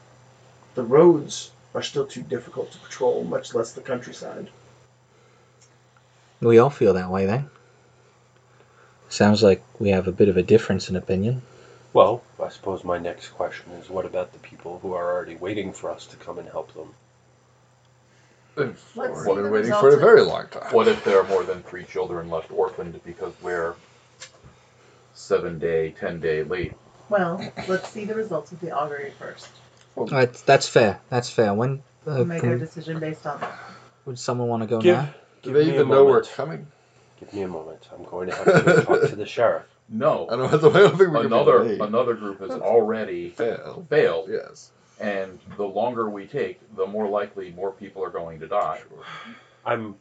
the 0.74 0.82
roads 0.84 1.50
are 1.74 1.82
still 1.82 2.06
too 2.06 2.22
difficult 2.22 2.72
to 2.72 2.78
patrol, 2.78 3.24
much 3.24 3.54
less 3.54 3.72
the 3.72 3.80
countryside. 3.80 4.48
We 6.40 6.58
all 6.58 6.70
feel 6.70 6.94
that 6.94 7.10
way 7.10 7.26
then. 7.26 7.50
Sounds 9.08 9.42
like 9.42 9.62
we 9.78 9.88
have 9.90 10.06
a 10.06 10.12
bit 10.12 10.28
of 10.28 10.36
a 10.36 10.42
difference 10.42 10.88
in 10.88 10.96
opinion. 10.96 11.42
Well, 11.92 12.22
I 12.42 12.48
suppose 12.50 12.84
my 12.84 12.98
next 12.98 13.28
question 13.30 13.72
is 13.72 13.88
what 13.90 14.04
about 14.06 14.32
the 14.32 14.38
people 14.38 14.78
who 14.80 14.92
are 14.92 15.12
already 15.12 15.34
waiting 15.36 15.72
for 15.72 15.90
us 15.90 16.06
to 16.06 16.16
come 16.16 16.38
and 16.38 16.48
help 16.48 16.72
them? 16.74 16.94
Let's 18.56 18.82
Well, 18.94 19.14
see 19.14 19.22
they've 19.24 19.36
the 19.36 19.42
been 19.42 19.50
waiting 19.52 19.70
for 19.72 19.88
a 19.90 19.94
of- 19.94 20.00
very 20.00 20.20
long 20.20 20.46
time. 20.48 20.72
What 20.72 20.88
if 20.88 21.02
there 21.04 21.18
are 21.18 21.26
more 21.28 21.44
than 21.44 21.62
three 21.62 21.84
children 21.84 22.28
left 22.30 22.50
orphaned 22.52 23.00
because 23.04 23.32
we're 23.42 23.74
seven 25.28 25.58
day, 25.58 25.90
ten 25.92 26.20
day 26.20 26.42
late? 26.42 26.72
Well, 27.08 27.40
let's 27.68 27.88
see 27.88 28.04
the 28.04 28.14
results 28.14 28.52
of 28.52 28.60
the 28.60 28.70
augury 28.70 29.12
first. 29.18 29.48
All 29.96 30.06
right, 30.06 30.32
that's 30.46 30.68
fair. 30.68 31.00
That's 31.10 31.30
fair. 31.30 31.54
When 31.54 31.82
uh, 32.06 32.14
We'll 32.16 32.24
make 32.24 32.40
can- 32.40 32.50
our 32.50 32.58
decision 32.58 32.98
based 33.00 33.26
on 33.26 33.40
that. 33.40 33.58
would 34.06 34.18
someone 34.18 34.48
want 34.48 34.62
to 34.62 34.66
go 34.68 34.80
Give, 34.80 34.96
now? 34.96 35.10
Do 35.42 35.50
give 35.50 35.54
they 35.54 35.64
me 35.66 35.70
a 35.70 35.74
even 35.74 35.88
know 35.88 36.04
we're 36.04 36.10
moment. 36.12 36.32
coming? 36.34 36.66
Give 37.20 37.32
me 37.34 37.42
a 37.42 37.48
moment. 37.48 37.88
I'm 37.92 38.04
going 38.04 38.28
to 38.30 38.34
have 38.36 38.44
to 38.44 38.62
go 38.62 38.82
talk 38.82 39.10
to 39.10 39.16
the 39.16 39.26
sheriff. 39.26 39.64
No. 39.90 40.28
I 40.30 40.36
don't, 40.36 40.52
I 40.76 40.80
don't 40.80 40.98
think 40.98 41.12
we 41.14 41.20
Another 41.24 41.60
can 41.60 41.68
be 41.68 41.74
delayed. 41.76 41.88
another 41.88 42.12
group 42.14 42.40
has 42.40 42.50
already 42.50 43.30
fail. 43.30 43.86
failed, 43.88 44.28
Yes. 44.30 44.70
and 45.00 45.38
the 45.56 45.64
longer 45.64 46.10
we 46.10 46.26
take, 46.26 46.60
the 46.76 46.86
more 46.86 47.08
likely 47.08 47.52
more 47.52 47.70
people 47.72 48.04
are 48.04 48.10
going 48.10 48.38
to 48.40 48.46
die. 48.48 48.80
Sure. 48.86 49.04
I'm. 49.64 49.94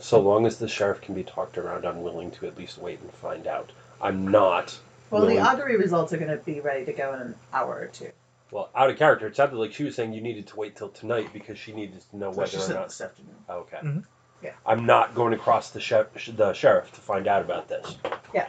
So 0.00 0.20
long 0.20 0.44
as 0.44 0.58
the 0.58 0.66
sheriff 0.66 1.00
can 1.02 1.14
be 1.14 1.22
talked 1.22 1.56
around, 1.56 1.86
I'm 1.86 2.02
willing 2.02 2.32
to 2.32 2.48
at 2.48 2.58
least 2.58 2.78
wait 2.78 2.98
and 3.00 3.12
find 3.12 3.46
out. 3.46 3.70
I'm 4.04 4.28
not. 4.28 4.78
Well, 5.10 5.22
willing- 5.22 5.36
the 5.36 5.42
augury 5.42 5.76
results 5.76 6.12
are 6.12 6.18
going 6.18 6.30
to 6.30 6.36
be 6.44 6.60
ready 6.60 6.84
to 6.84 6.92
go 6.92 7.14
in 7.14 7.20
an 7.20 7.34
hour 7.52 7.74
or 7.80 7.86
two. 7.86 8.10
Well, 8.50 8.68
out 8.76 8.90
of 8.90 8.96
character, 8.98 9.26
it 9.26 9.34
sounded 9.34 9.56
like 9.56 9.72
she 9.72 9.82
was 9.84 9.96
saying 9.96 10.12
you 10.12 10.20
needed 10.20 10.46
to 10.48 10.56
wait 10.56 10.76
till 10.76 10.90
tonight 10.90 11.30
because 11.32 11.58
she 11.58 11.72
needed 11.72 12.00
to 12.10 12.16
know 12.16 12.26
That's 12.26 12.36
whether 12.36 12.50
she 12.50 12.56
or 12.58 12.60
said 12.60 12.74
not. 12.76 12.88
this 12.88 13.00
afternoon. 13.00 13.34
Okay. 13.50 13.78
Mhm. 13.82 14.04
Yeah. 14.42 14.52
I'm 14.66 14.86
not 14.86 15.14
going 15.14 15.32
to 15.32 15.38
cross 15.38 15.70
the, 15.70 15.80
sheriff, 15.80 16.08
the 16.36 16.52
sheriff 16.52 16.92
to 16.92 17.00
find 17.00 17.26
out 17.26 17.42
about 17.42 17.68
this. 17.68 17.96
Yeah. 18.32 18.48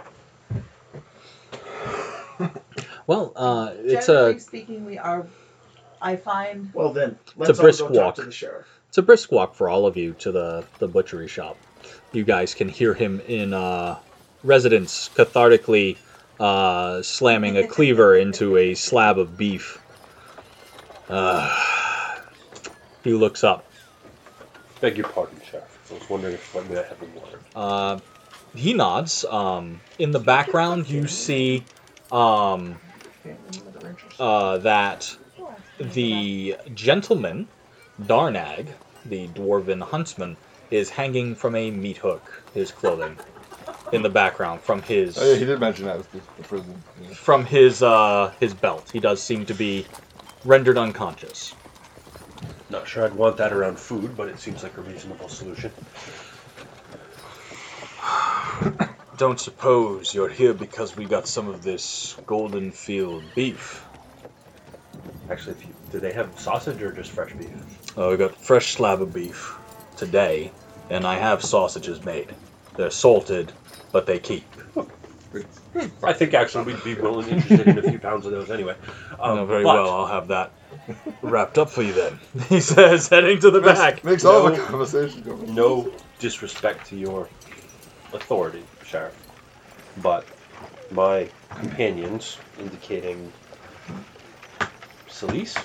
Well, 3.07 3.33
uh, 3.35 3.71
it's 3.77 4.07
Generally 4.07 4.35
a 4.35 4.39
speaking, 4.39 4.83
we 4.85 4.97
are. 4.97 5.27
I 6.01 6.15
find 6.15 6.71
Well 6.73 6.91
then, 6.91 7.17
let's 7.37 7.59
brisk 7.59 7.83
all 7.83 7.89
go 7.89 7.93
walk. 7.95 8.15
talk 8.15 8.15
to 8.15 8.23
the 8.23 8.31
sheriff. 8.31 8.65
it's 8.89 8.97
a 8.97 9.03
brisk 9.03 9.31
walk 9.31 9.53
for 9.53 9.69
all 9.69 9.85
of 9.85 9.95
you 9.95 10.13
to 10.19 10.31
the 10.31 10.65
the 10.79 10.87
butchery 10.87 11.27
shop. 11.27 11.55
You 12.13 12.23
guys 12.23 12.55
can 12.55 12.67
hear 12.67 12.95
him 12.95 13.21
in 13.27 13.53
uh, 13.53 13.99
residence 14.45 15.09
cathartically 15.15 15.97
uh, 16.39 17.01
slamming 17.01 17.57
a 17.57 17.67
cleaver 17.67 18.15
into 18.15 18.57
a 18.57 18.75
slab 18.75 19.17
of 19.17 19.37
beef. 19.37 19.79
Uh, 21.09 21.49
he 23.03 23.13
looks 23.13 23.43
up. 23.43 23.65
Beg 24.81 24.97
your 24.97 25.07
pardon, 25.07 25.39
sheriff. 25.49 25.87
I 25.89 25.93
was 25.95 26.09
wondering 26.09 26.33
if 26.33 26.55
I 26.55 26.61
might 26.61 26.85
have 26.85 27.01
a 27.01 27.05
water. 27.19 27.39
Uh, 27.55 27.99
he 28.55 28.73
nods. 28.73 29.25
Um, 29.25 29.81
in 29.99 30.11
the 30.11 30.19
background, 30.19 30.89
you 30.89 31.07
see 31.07 31.63
um, 32.11 32.77
uh, 34.19 34.57
that 34.59 35.15
the 35.79 36.55
gentleman, 36.73 37.47
Darnag, 38.01 38.67
the 39.05 39.27
dwarven 39.29 39.81
huntsman, 39.81 40.37
is 40.71 40.89
hanging 40.89 41.35
from 41.35 41.55
a 41.55 41.69
meat 41.71 41.97
hook, 41.97 42.43
his 42.53 42.71
clothing, 42.71 43.17
in 43.91 44.01
the 44.01 44.09
background 44.09 44.61
from 44.61 44.81
his 44.81 45.17
Oh, 45.17 45.31
yeah, 45.31 45.37
he 45.37 45.45
did 45.45 45.59
mention 45.59 45.85
that 45.85 45.97
was 45.97 46.07
the, 46.07 46.19
the 46.37 46.43
prison. 46.43 46.81
Yeah. 47.01 47.09
from 47.13 47.45
his 47.45 47.83
uh, 47.83 48.33
his 48.39 48.53
belt. 48.53 48.89
He 48.91 48.99
does 48.99 49.21
seem 49.21 49.45
to 49.45 49.53
be 49.53 49.85
rendered 50.43 50.77
unconscious. 50.77 51.53
Not 52.69 52.87
sure 52.87 53.05
I'd 53.05 53.13
want 53.13 53.37
that 53.37 53.53
around 53.53 53.77
food, 53.79 54.17
but 54.17 54.27
it 54.27 54.39
seems 54.39 54.63
like 54.63 54.75
a 54.77 54.81
reasonable 54.81 55.29
solution. 55.29 55.71
Don't 59.17 59.39
suppose 59.39 60.13
you're 60.13 60.29
here 60.29 60.53
because 60.53 60.97
we 60.97 61.05
got 61.05 61.27
some 61.27 61.47
of 61.47 61.63
this 61.63 62.17
golden 62.25 62.71
field 62.71 63.23
beef. 63.33 63.85
Actually, 65.29 65.53
if 65.53 65.65
you, 65.65 65.73
do 65.91 65.99
they 65.99 66.11
have 66.11 66.37
sausage 66.39 66.81
or 66.81 66.91
just 66.91 67.11
fresh 67.11 67.33
beef? 67.33 67.49
Oh, 67.97 68.11
we 68.11 68.17
got 68.17 68.35
fresh 68.35 68.73
slab 68.73 69.01
of 69.01 69.13
beef 69.13 69.55
today, 69.95 70.51
and 70.89 71.05
I 71.05 71.15
have 71.15 71.43
sausages 71.43 72.03
made. 72.03 72.33
They're 72.75 72.91
salted, 72.91 73.53
but 73.95 74.07
they 74.07 74.19
keep. 74.19 74.43
I 76.03 76.13
think 76.13 76.33
actually 76.33 76.65
we'd 76.65 76.83
be 76.83 76.95
willing 76.95 77.29
interested 77.29 77.69
in 77.69 77.77
a 77.77 77.83
few 77.83 77.97
pounds 77.97 78.25
of 78.25 78.33
those 78.33 78.51
anyway. 78.51 78.75
Um, 79.17 79.39
oh, 79.39 79.45
very 79.45 79.63
but 79.63 79.75
well. 79.75 79.89
I'll 79.89 80.07
have 80.07 80.27
that 80.29 80.53
wrapped 81.21 81.57
up 81.57 81.69
for 81.69 81.81
you 81.81 81.93
then. 81.93 82.19
He 82.49 82.59
says, 82.59 83.07
heading 83.09 83.39
to 83.39 83.51
the 83.51 83.61
Makes, 83.61 83.79
back. 83.79 84.03
makes 84.03 84.25
all 84.25 84.43
the 84.43 84.51
No. 84.51 84.67
conversation 84.67 85.23
go. 85.23 85.37
No 85.47 85.93
disrespect 86.19 86.87
to 86.89 86.97
your 86.97 87.29
authority, 88.13 88.67
sheriff, 88.83 89.15
but 89.97 90.27
my 90.91 91.31
companions 91.55 92.41
indicating 92.59 93.33
Celise 95.09 95.55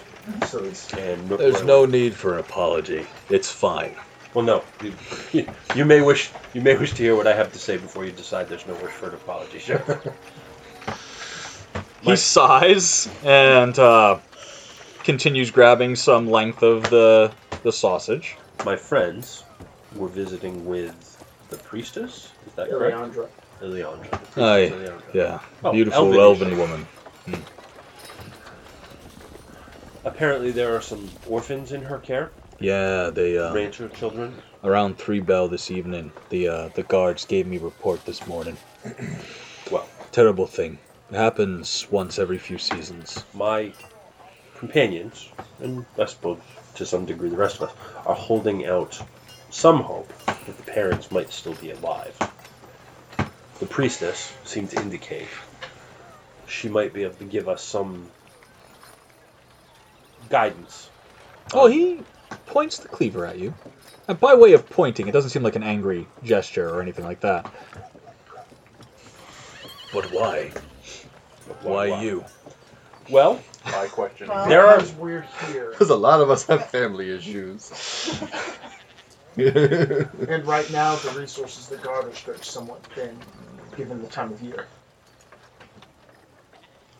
So 0.46 0.64
it's 0.66 0.92
and 0.94 1.30
There's 1.30 1.64
no 1.64 1.86
need 1.86 2.14
for 2.14 2.34
an 2.34 2.40
apology. 2.40 3.08
It's 3.28 3.50
fine. 3.50 3.96
Well, 4.34 4.44
no. 4.44 4.62
You, 5.32 5.46
you 5.74 5.84
may 5.84 6.00
wish 6.00 6.30
you 6.54 6.60
may 6.60 6.76
wish 6.76 6.92
to 6.92 7.02
hear 7.02 7.16
what 7.16 7.26
I 7.26 7.34
have 7.34 7.52
to 7.52 7.58
say 7.58 7.76
before 7.76 8.04
you 8.04 8.12
decide 8.12 8.48
there's 8.48 8.66
no 8.66 8.74
wish 8.74 8.92
for 8.92 9.08
an 9.08 9.14
apology, 9.14 9.58
sheriff. 9.58 10.06
He 12.02 12.16
sighs 12.16 13.10
and 13.22 13.78
uh, 13.78 14.20
continues 15.04 15.50
grabbing 15.50 15.96
some 15.96 16.30
length 16.30 16.62
of 16.62 16.88
the 16.88 17.30
the 17.62 17.70
sausage. 17.72 18.36
My 18.64 18.74
friends 18.74 19.44
were 19.94 20.08
visiting 20.08 20.64
with 20.64 21.22
the 21.50 21.58
priestess. 21.58 22.32
Is 22.46 22.52
that 22.54 22.70
correct? 22.70 22.96
Ileandra. 22.96 23.28
Ileandra. 23.60 24.10
The 24.10 24.16
priestess 24.16 24.42
Aye. 24.42 24.70
Ileandra. 24.70 25.14
Yeah, 25.14 25.40
Oh, 25.62 25.72
beautiful 25.72 26.18
Elvish. 26.18 26.18
elven 26.48 26.58
woman. 26.58 26.86
Apparently, 30.04 30.50
there 30.52 30.74
are 30.74 30.80
some 30.80 31.06
orphans 31.28 31.72
in 31.72 31.82
her 31.82 31.98
care. 31.98 32.30
Yeah, 32.60 33.10
they 33.10 33.38
uh, 33.38 33.54
Rancher 33.54 33.88
children. 33.88 34.34
around 34.62 34.98
three 34.98 35.20
bell 35.20 35.48
this 35.48 35.70
evening. 35.70 36.12
The 36.28 36.48
uh, 36.48 36.68
the 36.68 36.82
guards 36.82 37.24
gave 37.24 37.46
me 37.46 37.58
report 37.58 38.04
this 38.04 38.26
morning. 38.26 38.56
Well, 39.70 39.88
Terrible 40.10 40.48
thing. 40.48 40.78
It 41.12 41.16
happens 41.16 41.86
once 41.92 42.18
every 42.18 42.38
few 42.38 42.58
seasons. 42.58 43.24
my 43.32 43.72
companions, 44.56 45.28
and 45.60 45.86
I 45.96 46.06
suppose 46.06 46.40
to 46.74 46.84
some 46.84 47.04
degree 47.06 47.28
the 47.28 47.36
rest 47.36 47.60
of 47.60 47.68
us, 47.68 47.76
are 48.04 48.14
holding 48.16 48.66
out 48.66 49.00
some 49.50 49.80
hope 49.82 50.12
that 50.26 50.56
the 50.56 50.64
parents 50.64 51.12
might 51.12 51.30
still 51.30 51.54
be 51.54 51.70
alive. 51.70 52.16
The 53.60 53.66
priestess 53.66 54.32
seemed 54.44 54.70
to 54.70 54.80
indicate 54.82 55.28
she 56.48 56.68
might 56.68 56.92
be 56.92 57.04
able 57.04 57.14
to 57.14 57.24
give 57.24 57.48
us 57.48 57.62
some 57.62 58.10
guidance. 60.28 60.90
Oh, 61.52 61.68
he 61.68 62.00
points 62.46 62.78
the 62.78 62.88
cleaver 62.88 63.26
at 63.26 63.38
you. 63.38 63.54
And 64.08 64.18
by 64.18 64.34
way 64.34 64.52
of 64.54 64.68
pointing, 64.68 65.08
it 65.08 65.12
doesn't 65.12 65.30
seem 65.30 65.42
like 65.42 65.56
an 65.56 65.62
angry 65.62 66.06
gesture 66.24 66.68
or 66.68 66.82
anything 66.82 67.04
like 67.04 67.20
that. 67.20 67.52
But 69.92 70.06
why? 70.12 70.50
Why 71.62 72.00
you? 72.00 72.24
Well, 73.10 73.40
My 73.64 73.86
question 73.88 74.28
Well- 74.28 74.48
There 74.48 74.66
are- 74.66 74.76
Because 74.76 74.92
we're 74.94 75.26
here. 75.52 75.70
Because 75.70 75.90
a 75.90 75.96
lot 75.96 76.20
of 76.20 76.30
us 76.30 76.46
have 76.46 76.68
family 76.70 77.10
issues. 77.10 78.20
And 79.36 80.44
right 80.44 80.68
now, 80.72 80.96
the 80.96 81.12
resources 81.18 81.68
that 81.68 81.82
guard 81.82 82.04
are 82.06 82.14
stretched 82.14 82.44
somewhat 82.44 82.84
thin, 82.94 83.16
given 83.76 84.02
the 84.02 84.08
time 84.08 84.32
of 84.32 84.42
year. 84.42 84.66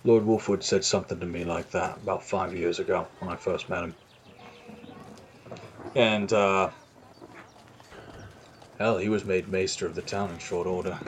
Lord 0.05 0.25
Wolfwood 0.25 0.63
said 0.63 0.85
something 0.85 1.19
to 1.21 1.27
me 1.27 1.45
like 1.45 1.73
that 1.73 1.99
about 1.99 2.23
five 2.25 2.55
years 2.57 2.79
ago 2.79 3.07
when 3.19 3.31
I 3.31 3.37
first 3.37 3.69
met 3.69 3.83
him. 3.83 3.95
And, 5.95 6.33
uh, 6.33 6.71
hell, 8.79 8.99
he 8.99 9.09
was 9.09 9.25
made 9.25 9.49
maester 9.49 9.87
of 9.87 9.95
the 9.95 10.03
town 10.03 10.31
in 10.31 10.39
short 10.39 10.67
order. 10.67 10.99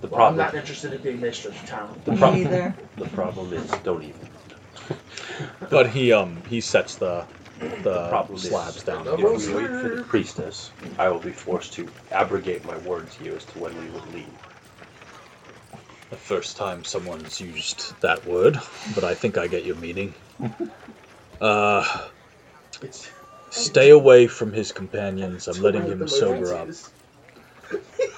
the 0.00 0.08
Well, 0.08 0.26
I'm 0.26 0.36
problem 0.36 0.38
not 0.38 0.54
interested 0.54 0.92
in 0.92 1.02
being 1.02 1.20
maester 1.20 1.48
of 1.48 1.60
the 1.60 1.66
town. 1.66 2.00
the, 2.04 2.12
Me 2.12 2.18
pro- 2.18 2.32
neither. 2.32 2.74
the 2.96 3.06
problem 3.06 3.52
is 3.52 3.70
don't 3.84 4.02
even. 4.02 4.28
But 5.70 5.90
he, 5.90 6.12
um, 6.12 6.42
he 6.46 6.60
sets 6.60 6.96
the, 6.96 7.26
the 7.58 8.08
problem 8.08 8.38
slabs 8.38 8.76
is, 8.76 8.82
down. 8.84 9.06
If 9.08 9.18
we 9.18 9.54
wait 9.54 9.70
for 9.76 9.88
the 9.88 10.04
priestess, 10.04 10.72
I 10.98 11.08
will 11.08 11.20
be 11.20 11.32
forced 11.32 11.72
to 11.74 11.92
abrogate 12.12 12.64
my 12.64 12.76
word 12.78 13.10
to 13.12 13.24
you 13.24 13.34
as 13.36 13.44
to 13.46 13.58
when 13.58 13.76
we 13.78 13.90
would 13.90 14.06
leave. 14.14 14.26
The 16.10 16.16
first 16.16 16.56
time 16.56 16.84
someone's 16.84 17.40
used 17.40 18.00
that 18.00 18.24
word, 18.26 18.58
but 18.94 19.04
I 19.04 19.14
think 19.14 19.38
I 19.38 19.48
get 19.48 19.64
your 19.64 19.76
meaning. 19.76 20.14
Uh, 21.40 22.08
It's 22.82 23.10
stay 23.50 23.90
away 23.90 24.26
from 24.26 24.52
his 24.52 24.72
companions. 24.72 25.48
I'm 25.48 25.62
letting 25.62 25.86
him 25.86 26.06
sober 26.08 26.54
up. 26.54 26.68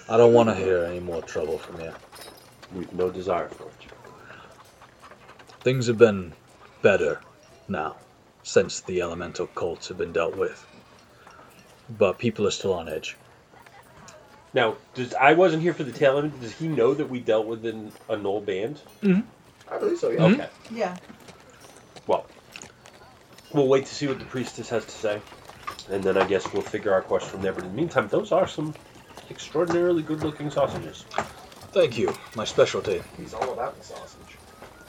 I 0.08 0.16
don't 0.16 0.32
want 0.32 0.48
to 0.48 0.54
hear 0.54 0.84
any 0.84 1.00
more 1.00 1.22
trouble 1.22 1.58
from 1.58 1.80
you. 1.80 1.92
We've 2.74 2.92
no 2.92 3.10
desire 3.10 3.48
for 3.48 3.64
it. 3.64 3.72
Things 5.60 5.86
have 5.86 5.98
been 5.98 6.32
better 6.82 7.20
now 7.68 7.96
since 8.42 8.80
the 8.80 9.02
elemental 9.02 9.46
cults 9.46 9.88
have 9.88 9.98
been 9.98 10.12
dealt 10.12 10.36
with. 10.36 10.64
But 11.90 12.18
people 12.18 12.46
are 12.46 12.50
still 12.50 12.74
on 12.74 12.88
edge. 12.88 13.16
Now, 14.54 14.76
does 14.94 15.14
I 15.14 15.34
wasn't 15.34 15.62
here 15.62 15.74
for 15.74 15.84
the 15.84 15.92
tail 15.92 16.18
end. 16.18 16.40
Does 16.40 16.52
he 16.52 16.68
know 16.68 16.94
that 16.94 17.08
we 17.08 17.20
dealt 17.20 17.46
with 17.46 17.64
an, 17.66 17.92
a 18.08 18.16
gnoll 18.16 18.44
band? 18.44 18.80
Mm-hmm. 19.02 19.20
I 19.72 19.78
believe 19.78 19.98
so, 19.98 20.10
yeah. 20.10 20.24
Okay. 20.24 20.36
Mm-hmm. 20.36 20.76
Yeah. 20.76 20.96
Well, 23.52 23.62
we'll 23.64 23.68
wait 23.68 23.86
to 23.86 23.94
see 23.94 24.06
what 24.06 24.18
the 24.18 24.24
priestess 24.26 24.68
has 24.70 24.84
to 24.84 24.90
say, 24.90 25.20
and 25.90 26.02
then 26.02 26.16
I 26.18 26.26
guess 26.26 26.52
we'll 26.52 26.62
figure 26.62 26.92
our 26.92 27.02
quest 27.02 27.26
from 27.28 27.42
there. 27.42 27.52
But 27.52 27.64
in 27.64 27.70
the 27.70 27.76
meantime, 27.76 28.08
those 28.08 28.30
are 28.32 28.46
some 28.46 28.74
extraordinarily 29.30 30.02
good-looking 30.02 30.50
sausages. 30.50 31.04
Thank 31.72 31.98
you, 31.98 32.12
my 32.34 32.44
specialty. 32.44 33.02
He's 33.16 33.34
all 33.34 33.52
about 33.52 33.78
the 33.78 33.84
sausage. 33.84 34.36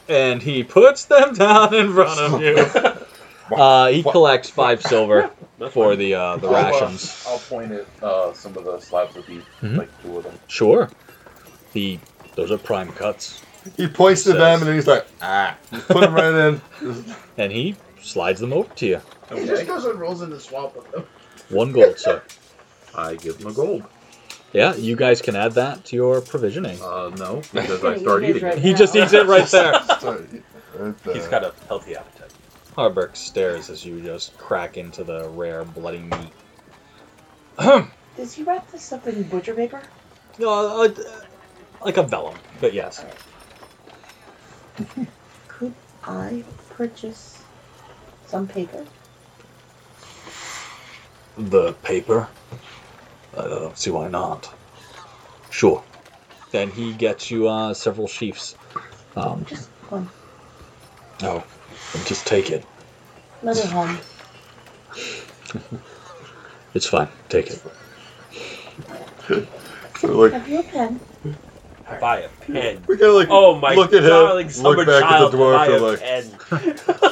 And 0.07 0.41
he 0.41 0.63
puts 0.63 1.05
them 1.05 1.33
down 1.35 1.73
in 1.73 1.93
front 1.93 2.19
of 2.19 2.41
you. 2.41 3.05
Uh, 3.51 3.87
he 3.87 4.03
collects 4.03 4.47
five 4.47 4.79
silver 4.79 5.31
for 5.71 5.95
the 5.95 6.13
uh, 6.13 6.37
the 6.37 6.47
I'll, 6.47 6.55
uh, 6.55 6.69
rations. 6.71 7.25
I'll 7.27 7.39
point 7.39 7.71
at 7.71 7.87
uh, 8.03 8.31
some 8.35 8.55
of 8.55 8.63
the 8.63 8.79
slabs 8.79 9.15
of 9.15 9.25
beef, 9.25 9.43
Mhm. 9.63 9.75
like 9.75 10.03
two 10.03 10.17
of 10.19 10.23
them. 10.23 10.37
Sure. 10.47 10.87
The 11.73 11.97
those 12.35 12.51
are 12.51 12.59
prime 12.59 12.91
cuts, 12.91 13.41
he 13.75 13.87
points 13.87 14.21
to 14.25 14.29
Says- 14.33 14.37
them 14.37 14.59
and 14.59 14.67
then 14.67 14.75
he's 14.75 14.85
like, 14.85 15.07
ah. 15.23 15.57
Just 15.71 15.87
put 15.87 16.01
them 16.01 16.13
right 16.13 16.31
in. 16.31 16.61
and 17.39 17.51
he 17.51 17.75
slides 18.01 18.39
them 18.39 18.53
over 18.53 18.73
to 18.75 18.85
you. 18.85 19.01
He 19.33 19.45
just 19.45 19.67
goes 19.67 19.85
and 19.85 19.99
rolls 19.99 20.21
in 20.21 20.29
the 20.29 20.39
swamp 20.39 20.75
with 20.75 20.91
them. 20.91 21.05
One 21.49 21.71
gold, 21.71 21.97
sir. 21.97 22.21
I 22.95 23.15
give 23.15 23.37
him 23.39 23.47
a 23.47 23.53
gold. 23.53 23.83
Yeah, 24.53 24.75
you 24.75 24.95
guys 24.95 25.21
can 25.21 25.35
add 25.35 25.53
that 25.53 25.85
to 25.85 25.95
your 25.95 26.21
provisioning. 26.21 26.81
Uh, 26.81 27.09
no, 27.09 27.41
because 27.53 27.83
I 27.83 27.97
start 27.97 28.23
eating 28.23 28.43
right 28.43 28.57
it. 28.57 28.63
He 28.63 28.73
just 28.73 28.95
eats 28.95 29.13
it 29.13 29.27
right 29.27 29.47
there. 29.51 29.73
Sorry, 29.99 30.43
right 30.75 30.97
there. 31.03 31.13
He's 31.13 31.27
got 31.27 31.43
a 31.43 31.53
healthy 31.67 31.95
appetite. 31.95 32.33
Harburk 32.75 33.15
stares 33.15 33.69
as 33.69 33.85
you 33.85 34.01
just 34.01 34.37
crack 34.37 34.77
into 34.77 35.03
the 35.03 35.29
rare 35.29 35.65
bloody 35.65 35.99
meat. 35.99 36.33
Does 38.17 38.33
he 38.33 38.43
wrap 38.43 38.69
this 38.71 38.91
up 38.91 39.05
in 39.07 39.23
butcher 39.23 39.53
paper? 39.53 39.81
No, 40.39 40.83
uh, 40.83 40.89
like 41.83 41.97
a 41.97 42.03
vellum, 42.03 42.35
but 42.61 42.73
yes. 42.73 43.03
Could 45.47 45.73
I 46.03 46.43
purchase 46.69 47.38
some 48.29 48.47
paper? 48.47 48.85
The 51.37 51.73
paper? 51.83 52.27
I 53.37 53.41
don't 53.43 53.77
see 53.77 53.89
why 53.91 54.07
not. 54.07 54.53
Sure. 55.49 55.83
Then 56.51 56.69
he 56.69 56.93
gets 56.93 57.31
you 57.31 57.47
uh, 57.47 57.73
several 57.73 58.07
sheafs. 58.07 58.55
Um, 59.15 59.45
Just 59.45 59.69
one. 59.89 60.09
oh, 61.23 61.43
just 62.05 62.25
take 62.27 62.51
it. 62.51 62.65
Another 63.41 63.65
home. 63.67 63.97
It's 66.75 66.85
fine. 66.85 67.07
Take 67.29 67.47
it. 67.47 67.61
So, 69.97 70.17
like, 70.17 70.31
Have 70.31 70.47
you 70.47 70.59
a 70.59 70.63
pen? 70.63 70.99
Buy 71.99 72.19
a 72.21 72.29
pen. 72.29 72.81
we 72.87 72.95
gotta 72.95 73.11
like 73.11 73.27
Oh 73.29 73.55
my 73.59 73.75
look 73.75 73.91
at 73.93 74.01
darling 74.03 74.45
him, 74.45 74.51
summer 74.53 74.77
look 74.77 74.87
back 74.87 75.01
child, 75.01 75.25
at 75.25 75.31
the 75.31 75.37
dwarf, 75.37 75.55
buy 75.57 75.65
and 75.67 75.75
a 75.75 75.87
like, 75.87 75.99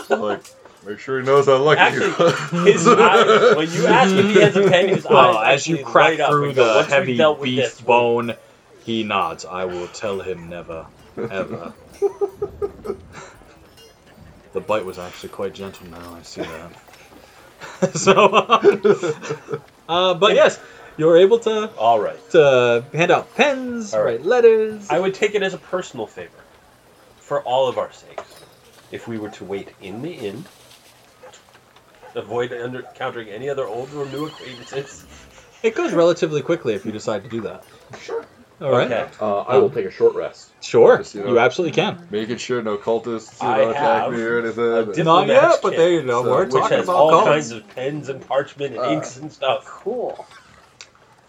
pen. 0.10 0.20
like, 0.22 0.44
make 0.88 1.00
sure 1.00 1.20
he 1.20 1.26
knows 1.26 1.46
how 1.46 1.58
lucky 1.58 1.80
Actually, 1.82 2.66
he 2.66 2.72
his 2.72 2.88
eyes, 2.88 3.56
when 3.56 3.72
you 3.72 3.88
ask 3.88 4.16
if 4.16 4.26
he 4.26 4.36
has 4.42 4.56
a 4.56 4.70
pen, 4.70 4.88
his 4.90 5.06
eyes 5.06 5.12
Well, 5.14 5.38
as 5.40 5.68
you 5.68 5.84
crack 5.84 6.18
light 6.18 6.30
through 6.30 6.50
and 6.50 6.56
the 6.58 6.74
"Once 6.76 6.88
heavy 6.88 7.18
dealt 7.18 7.40
with 7.40 7.46
beef 7.48 7.64
this, 7.64 7.82
bone, 7.82 8.34
he 8.84 9.04
nods. 9.04 9.46
I 9.46 9.66
will 9.66 9.88
tell 9.88 10.20
him 10.20 10.50
never, 10.50 10.88
ever. 11.18 11.74
the 14.54 14.62
bite 14.62 14.86
was 14.86 14.98
actually 14.98 15.30
quite 15.30 15.54
gentle 15.54 15.88
now, 15.88 16.16
I 16.16 16.22
see 16.24 16.42
that. 16.42 16.72
so, 17.96 18.14
uh, 18.14 19.60
uh, 19.90 20.14
but 20.14 20.36
yes, 20.36 20.60
you're 20.96 21.18
able 21.18 21.40
to, 21.40 21.70
All 21.78 22.00
right. 22.00 22.18
to 22.32 22.84
hand 22.94 23.12
out 23.12 23.36
pens, 23.36 23.94
All 23.94 24.02
right. 24.02 24.18
write 24.20 24.26
letters. 24.26 24.88
I 24.90 25.00
would 25.00 25.14
take 25.14 25.36
it 25.36 25.44
as 25.44 25.54
a 25.54 25.58
personal 25.58 26.08
favor, 26.08 26.32
for 27.20 27.42
all 27.42 27.68
of 27.68 27.78
our 27.78 27.92
sakes, 27.92 28.46
if 28.92 29.08
we 29.08 29.18
were 29.18 29.30
to 29.32 29.44
wait 29.44 29.70
in 29.82 30.02
the 30.02 30.12
inn, 30.12 30.46
avoid 32.16 32.52
under- 32.54 32.80
encountering 32.86 33.30
any 33.30 33.50
other 33.50 33.66
old 33.68 33.94
or 33.94 34.06
new 34.08 34.26
acquaintances. 34.28 35.06
It 35.64 35.74
goes 35.74 35.92
relatively 35.92 36.44
quickly 36.44 36.76
if 36.76 36.86
you 36.86 36.92
decide 36.92 37.24
to 37.24 37.30
do 37.32 37.42
that. 37.42 37.64
Sure. 38.00 38.24
All 38.62 38.70
right. 38.72 38.92
Okay. 38.92 39.08
Uh, 39.20 39.40
I 39.42 39.58
will 39.58 39.72
take 39.72 39.86
a 39.88 39.92
short 39.92 40.14
rest. 40.14 40.52
Sure. 40.64 41.00
Just, 41.00 41.16
you 41.16 41.22
know- 41.24 41.30
You 41.32 41.40
absolutely 41.40 41.74
can. 41.76 42.08
Making 42.12 42.38
sure 42.38 42.62
no 42.62 42.78
cultists 42.78 43.42
you 43.42 43.48
I 43.48 43.58
know, 43.64 43.70
attack 43.72 44.04
have 44.04 44.14
me 44.14 44.22
or 44.22 44.38
a 44.40 44.44
anything. 44.44 44.94
dip- 44.94 45.06
Not 45.06 45.26
Diplomat's 45.26 45.30
yet, 45.56 45.60
but 45.64 45.70
kit, 45.72 45.78
there 45.80 45.92
you 45.92 46.04
go. 46.04 46.24
so- 46.24 46.30
We're 46.30 46.46
which 46.46 46.54
Which 46.54 46.62
talking 46.62 46.78
has 46.78 46.86
about 46.86 46.96
all 46.96 47.10
cults. 47.10 47.26
kinds 47.28 47.52
of 47.52 47.68
pens 47.76 48.10
and 48.10 48.28
parchment 48.28 48.76
and 48.76 48.84
Uh, 48.86 48.90
inks 48.92 49.18
and 49.18 49.32
stuff. 49.32 49.66
Cool. 49.66 50.26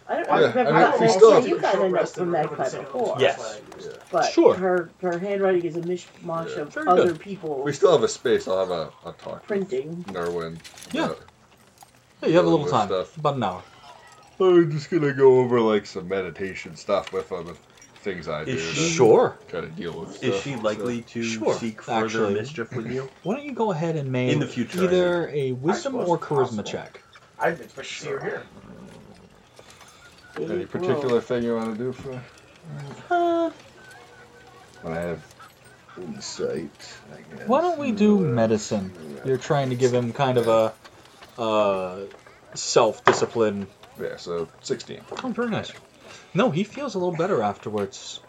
I 0.09 0.15
don't 0.15 0.27
Yeah, 0.27 0.33
I 0.33 0.39
remember 0.41 0.61
I 0.61 0.65
mean, 0.65 0.75
that 0.75 1.01
we 1.01 1.07
I 1.07 1.09
still 1.11 1.29
said 1.31 1.35
have 1.41 1.49
you 1.49 1.55
to- 1.57 1.61
got 1.61 1.75
a 1.75 1.89
note 1.89 2.09
from 2.09 2.23
and 2.25 2.35
that 2.35 2.51
recover 2.51 2.71
guy 2.71 2.79
before. 2.85 3.17
Yes. 3.21 3.37
flag. 3.37 3.95
But 4.11 4.23
Sure. 4.33 4.55
her 4.55 4.91
her 5.03 5.19
handwriting 5.19 5.65
is 5.65 5.77
a 5.77 5.81
mishmash 5.83 6.57
Yeah. 6.57 6.63
of 6.63 6.73
Very 6.75 6.87
other 6.89 7.07
good. 7.09 7.21
people 7.21 7.63
We 7.63 7.73
still 7.73 7.93
have 7.93 8.03
a 8.03 8.09
space. 8.09 8.49
I'll 8.49 8.59
have 8.59 8.71
a, 8.71 8.91
a 9.07 9.13
talk. 9.13 9.47
printing. 9.47 10.05
Nerwin. 10.09 10.59
Yeah. 10.93 11.07
about- 11.07 11.19
Yeah, 12.23 12.29
you 12.31 12.37
have 12.37 12.47
a 12.47 12.49
little 12.49 12.67
time. 12.67 12.89
stuff. 12.89 13.17
About 13.19 13.37
an 13.37 13.43
hour. 13.45 13.63
I'm 14.41 14.71
just 14.71 14.89
gonna 14.91 15.13
go 15.13 15.41
over 15.41 15.61
like 15.61 15.85
some 15.85 16.09
meditation 16.09 16.75
stuff 16.77 17.13
with 17.13 17.29
them 17.29 17.49
and 17.49 17.57
things 18.03 18.29
I 18.29 18.45
do 18.45 18.53
Is 18.53 18.63
to 18.67 18.75
she- 18.77 18.89
Sure. 18.91 19.37
kind 19.49 19.65
of 19.65 19.77
deal 19.77 20.01
with. 20.01 20.23
Is 20.25 20.33
stuff, 20.33 20.43
she 20.45 20.55
so- 20.55 20.61
likely 20.63 21.03
to 21.03 21.23
Sure, 21.23 21.53
seek 21.55 21.83
further 21.83 22.05
actually. 22.07 22.35
mischief 22.35 22.73
with 22.75 22.91
you? 22.91 23.09
Why 23.25 23.35
don't 23.35 23.45
you 23.45 23.53
go 23.53 23.73
ahead 23.73 23.97
and 23.97 24.11
make 24.11 24.33
In 24.33 24.39
the 24.39 24.47
future, 24.47 24.85
either 24.85 25.29
a 25.35 25.53
wisdom 25.53 25.97
or 25.97 26.17
charisma 26.19 26.39
possible. 26.45 26.63
check? 26.63 27.03
I 27.41 27.51
didn't 27.51 27.67
expect 27.67 27.89
to 27.89 27.95
see 27.95 28.09
her 28.09 28.21
here. 28.21 28.43
Any 30.41 30.67
particular 30.67 31.21
thing 31.21 31.45
you 31.45 31.55
want 31.57 31.77
to 31.77 31.85
do 31.85 31.93
for? 31.93 32.21
Uh, 33.11 33.51
When 34.83 34.93
I 34.93 35.01
have 35.01 35.23
insight, 35.97 36.71
I 37.13 37.37
guess. 37.37 37.49
Why 37.49 37.61
don't 37.61 37.79
we 37.79 37.93
do 37.93 38.19
medicine? 38.19 38.93
You're 39.25 39.39
trying 39.39 39.71
to 39.71 39.77
give 39.77 39.93
him 39.93 40.13
kind 40.13 40.39
of 40.39 40.49
a 40.49 40.73
uh, 41.41 42.01
self-discipline. 42.55 43.67
Yeah, 44.01 44.17
so 44.17 44.49
16. 44.63 45.01
Oh, 45.25 45.29
very 45.29 45.51
nice. 45.51 45.73
No, 46.35 46.51
he 46.51 46.65
feels 46.65 46.95
a 46.95 46.99
little 46.99 47.17
better 47.17 47.43
afterwards. 47.43 48.21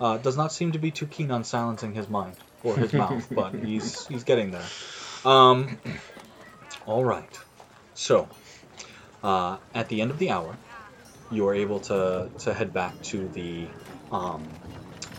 Uh, 0.00 0.16
does 0.16 0.36
not 0.36 0.52
seem 0.52 0.72
to 0.72 0.78
be 0.78 0.90
too 0.90 1.06
keen 1.06 1.30
on 1.30 1.44
silencing 1.44 1.94
his 1.94 2.08
mind 2.08 2.36
or 2.64 2.76
his 2.76 2.92
mouth, 2.92 3.26
but 3.34 3.54
he's 3.54 4.06
he's 4.06 4.24
getting 4.24 4.50
there. 4.50 4.64
Um, 5.26 5.78
all 6.86 7.04
right. 7.04 7.38
So, 7.94 8.28
uh, 9.22 9.58
at 9.74 9.90
the 9.90 10.00
end 10.00 10.10
of 10.10 10.18
the 10.18 10.30
hour, 10.30 10.56
you 11.30 11.46
are 11.48 11.54
able 11.54 11.80
to 11.80 12.30
to 12.40 12.52
head 12.52 12.72
back 12.72 13.00
to 13.02 13.28
the 13.28 13.68
um, 14.10 14.48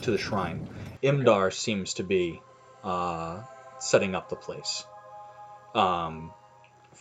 to 0.02 0.12
the 0.12 0.18
shrine. 0.18 0.62
Imdar 1.04 1.52
seems 1.52 1.96
to 1.96 2.04
be 2.04 2.42
uh, 2.84 3.42
setting 3.80 4.16
up 4.16 4.30
the 4.30 4.36
place. 4.36 4.84
Um, 5.74 6.32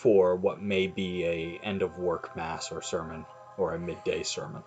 for 0.00 0.34
what 0.36 0.62
may 0.62 0.86
be 0.86 1.24
a 1.24 1.60
end 1.62 1.82
of 1.82 1.98
work 1.98 2.34
mass 2.34 2.72
or 2.72 2.80
sermon 2.80 3.26
or 3.58 3.74
a 3.74 3.78
midday 3.78 4.22
sermon. 4.22 4.62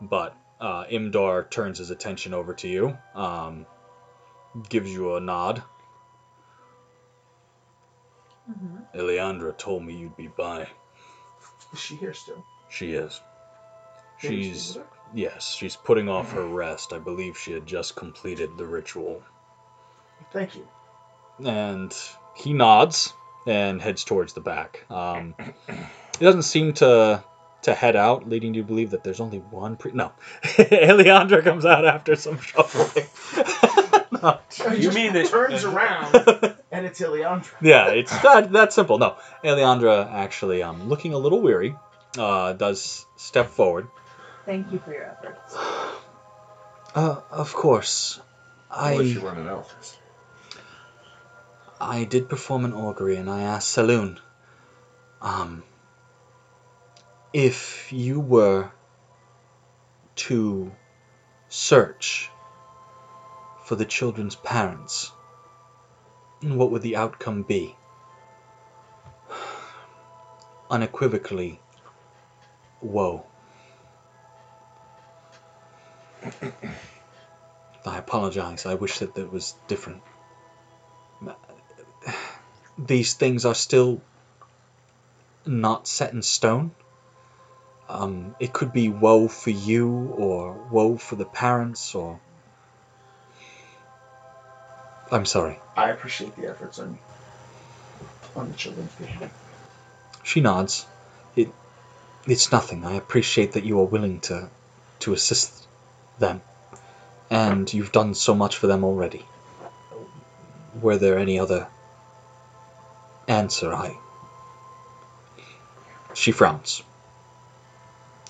But 0.00 0.34
uh, 0.60 0.84
Imdar 0.84 1.50
turns 1.50 1.78
his 1.78 1.90
attention 1.90 2.32
over 2.32 2.54
to 2.54 2.68
you, 2.68 2.96
um, 3.14 3.66
gives 4.68 4.90
you 4.90 5.16
a 5.16 5.20
nod. 5.20 5.62
Mm-hmm. 8.50 8.98
Eleandra 8.98 9.56
told 9.56 9.84
me 9.84 9.94
you'd 9.94 10.16
be 10.16 10.28
by. 10.28 10.68
Is 11.72 11.80
she 11.80 11.96
here 11.96 12.14
still? 12.14 12.42
She 12.70 12.92
is. 12.92 13.20
Can 14.20 14.32
you 14.32 14.42
She's 14.44 14.62
speak 14.62 14.76
with 14.82 14.86
her? 14.86 14.98
yes, 15.14 15.54
she's 15.54 15.76
putting 15.76 16.08
off 16.08 16.32
her 16.32 16.44
rest. 16.46 16.92
I 16.92 16.98
believe 16.98 17.36
she 17.38 17.52
had 17.52 17.66
just 17.66 17.96
completed 17.96 18.56
the 18.56 18.66
ritual. 18.66 19.22
Thank 20.32 20.56
you. 20.56 20.66
And 21.44 21.94
he 22.34 22.52
nods 22.52 23.12
and 23.46 23.80
heads 23.82 24.04
towards 24.04 24.32
the 24.32 24.40
back. 24.40 24.84
Um, 24.90 25.34
he 25.68 26.24
doesn't 26.24 26.42
seem 26.42 26.72
to 26.74 27.22
to 27.62 27.72
head 27.74 27.96
out, 27.96 28.28
leading 28.28 28.52
you 28.52 28.60
to 28.62 28.66
believe 28.68 28.90
that 28.90 29.02
there's 29.02 29.20
only 29.20 29.38
one. 29.38 29.76
Pre- 29.76 29.92
no, 29.92 30.12
Eleandra 30.42 31.42
comes 31.42 31.64
out 31.64 31.86
after 31.86 32.14
some 32.14 32.38
shuffling. 32.38 33.06
no. 34.22 34.38
You 34.70 34.82
just 34.82 34.94
mean 34.94 35.12
that- 35.14 35.28
turns 35.28 35.64
around 35.64 36.14
and 36.72 36.84
it's 36.86 37.00
Eleandra. 37.00 37.54
yeah, 37.62 37.88
it's 37.88 38.16
that 38.22 38.52
that 38.52 38.72
simple. 38.72 38.98
No, 38.98 39.16
Eleandra 39.42 40.10
actually, 40.12 40.62
um, 40.62 40.88
looking 40.88 41.14
a 41.14 41.18
little 41.18 41.40
weary, 41.40 41.74
uh, 42.18 42.52
does 42.52 43.06
step 43.16 43.48
forward. 43.48 43.88
Thank 44.46 44.72
you 44.72 44.78
for 44.78 44.92
your 44.92 45.04
efforts. 45.04 45.56
Uh, 46.96 47.20
of 47.32 47.52
course, 47.52 48.20
Unless 48.70 49.06
you 49.08 49.20
I 49.20 49.24
run 49.24 49.38
an 49.38 49.48
elf. 49.48 49.98
I 51.80 52.04
did 52.04 52.28
perform 52.28 52.64
an 52.64 52.72
augury, 52.72 53.16
and 53.16 53.28
I 53.28 53.42
asked 53.42 53.76
Selûne, 53.76 54.18
um, 55.20 55.64
if 57.32 57.92
you 57.92 58.20
were 58.20 58.70
to 60.16 60.72
search 61.48 62.30
for 63.64 63.74
the 63.74 63.84
children's 63.84 64.36
parents, 64.36 65.10
what 66.42 66.70
would 66.70 66.82
the 66.82 66.94
outcome 66.94 67.42
be? 67.42 67.74
Unequivocally, 70.70 71.60
woe. 72.80 73.26
I 77.86 77.98
apologize. 77.98 78.66
I 78.66 78.74
wish 78.74 78.98
that 78.98 79.16
it 79.16 79.30
was 79.30 79.54
different. 79.68 80.02
These 82.78 83.14
things 83.14 83.44
are 83.44 83.54
still 83.54 84.00
not 85.46 85.86
set 85.86 86.12
in 86.12 86.22
stone. 86.22 86.72
Um, 87.88 88.34
it 88.40 88.52
could 88.52 88.72
be 88.72 88.88
woe 88.88 89.28
for 89.28 89.50
you, 89.50 89.90
or 90.16 90.52
woe 90.70 90.96
for 90.96 91.16
the 91.16 91.26
parents, 91.26 91.94
or. 91.94 92.18
I'm 95.12 95.26
sorry. 95.26 95.58
I 95.76 95.90
appreciate 95.90 96.34
the 96.36 96.48
efforts 96.48 96.78
on 96.78 96.98
on 98.34 98.50
the 98.50 98.56
children's 98.56 98.92
behalf. 98.94 99.30
She 100.22 100.40
nods. 100.40 100.86
It, 101.36 101.50
it's 102.26 102.50
nothing. 102.50 102.84
I 102.84 102.94
appreciate 102.94 103.52
that 103.52 103.64
you 103.64 103.80
are 103.80 103.84
willing 103.84 104.20
to, 104.20 104.48
to 105.00 105.12
assist 105.12 105.63
them, 106.18 106.42
and 107.30 107.72
you've 107.72 107.92
done 107.92 108.14
so 108.14 108.34
much 108.34 108.56
for 108.56 108.66
them 108.66 108.84
already. 108.84 109.24
Were 110.80 110.96
there 110.96 111.18
any 111.18 111.38
other 111.38 111.68
answer? 113.28 113.72
I. 113.72 113.96
She 116.14 116.30
frowns, 116.32 116.82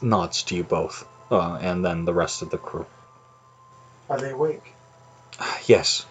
nods 0.00 0.42
to 0.44 0.56
you 0.56 0.64
both, 0.64 1.06
uh, 1.30 1.58
and 1.60 1.84
then 1.84 2.04
the 2.04 2.14
rest 2.14 2.42
of 2.42 2.50
the 2.50 2.58
crew. 2.58 2.86
Are 4.08 4.20
they 4.20 4.30
awake? 4.30 4.72
Yes, 5.66 6.04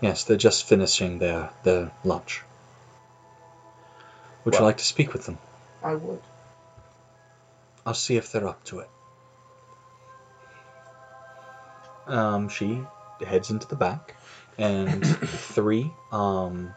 yes, 0.00 0.24
they're 0.24 0.36
just 0.36 0.64
finishing 0.64 1.18
their 1.18 1.50
their 1.62 1.92
lunch. 2.04 2.42
Would 4.44 4.54
you 4.54 4.60
like 4.60 4.78
to 4.78 4.84
speak 4.84 5.12
with 5.12 5.26
them? 5.26 5.38
I 5.82 5.94
would. 5.94 6.20
I'll 7.86 7.94
see 7.94 8.16
if 8.16 8.32
they're 8.32 8.48
up 8.48 8.62
to 8.64 8.80
it. 8.80 8.90
Um, 12.06 12.48
she 12.48 12.82
heads 13.24 13.50
into 13.50 13.66
the 13.66 13.76
back, 13.76 14.14
and 14.58 15.06
three 15.26 15.92
um, 16.10 16.74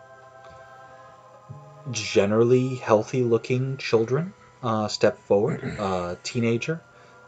generally 1.91 2.75
healthy-looking 2.75 3.77
children 3.77 4.33
uh, 4.63 4.87
step 4.87 5.17
forward. 5.19 5.63
A 5.79 6.17
teenager, 6.23 6.81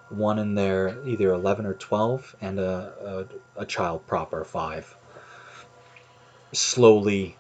one 0.10 0.40
in 0.40 0.56
their 0.56 1.04
either 1.06 1.34
eleven 1.34 1.66
or 1.66 1.74
twelve, 1.74 2.36
and 2.42 2.60
a, 2.60 3.28
a, 3.58 3.62
a 3.62 3.66
child 3.66 4.06
proper 4.08 4.44
five. 4.44 4.96
Slowly, 6.54 7.36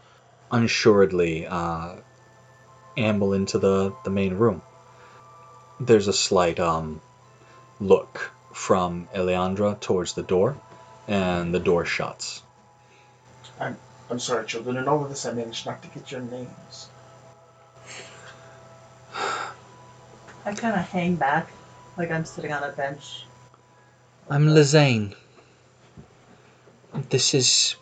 unassuredly, 0.52 1.48
uh, 1.48 1.96
amble 2.98 3.34
into 3.34 3.58
the, 3.60 3.94
the 4.04 4.10
main 4.10 4.34
room 4.34 4.62
there's 5.80 6.08
a 6.08 6.14
slight 6.14 6.60
um, 6.60 7.02
look 7.80 8.32
from 8.58 9.08
Eleandra 9.14 9.80
towards 9.80 10.14
the 10.14 10.24
door, 10.24 10.58
and 11.08 11.54
the 11.54 11.60
door 11.60 11.86
shuts. 11.86 12.42
I'm 13.60 13.78
I'm 14.10 14.20
sorry, 14.20 14.46
children. 14.46 14.78
In 14.78 14.88
all 14.88 15.04
of 15.04 15.10
this, 15.10 15.26
I 15.26 15.32
managed 15.32 15.66
not 15.66 15.82
to 15.84 15.88
get 15.90 16.12
your 16.12 16.22
names. 16.22 16.90
I 20.46 20.54
kind 20.56 20.76
of 20.76 20.90
hang 20.90 21.16
back, 21.16 21.50
like 21.98 22.10
I'm 22.10 22.26
sitting 22.26 22.52
on 22.52 22.64
a 22.64 22.72
bench. 22.72 23.26
I'm 24.30 24.48
Lizane. 24.48 25.16
This 27.10 27.34
is 27.36 27.76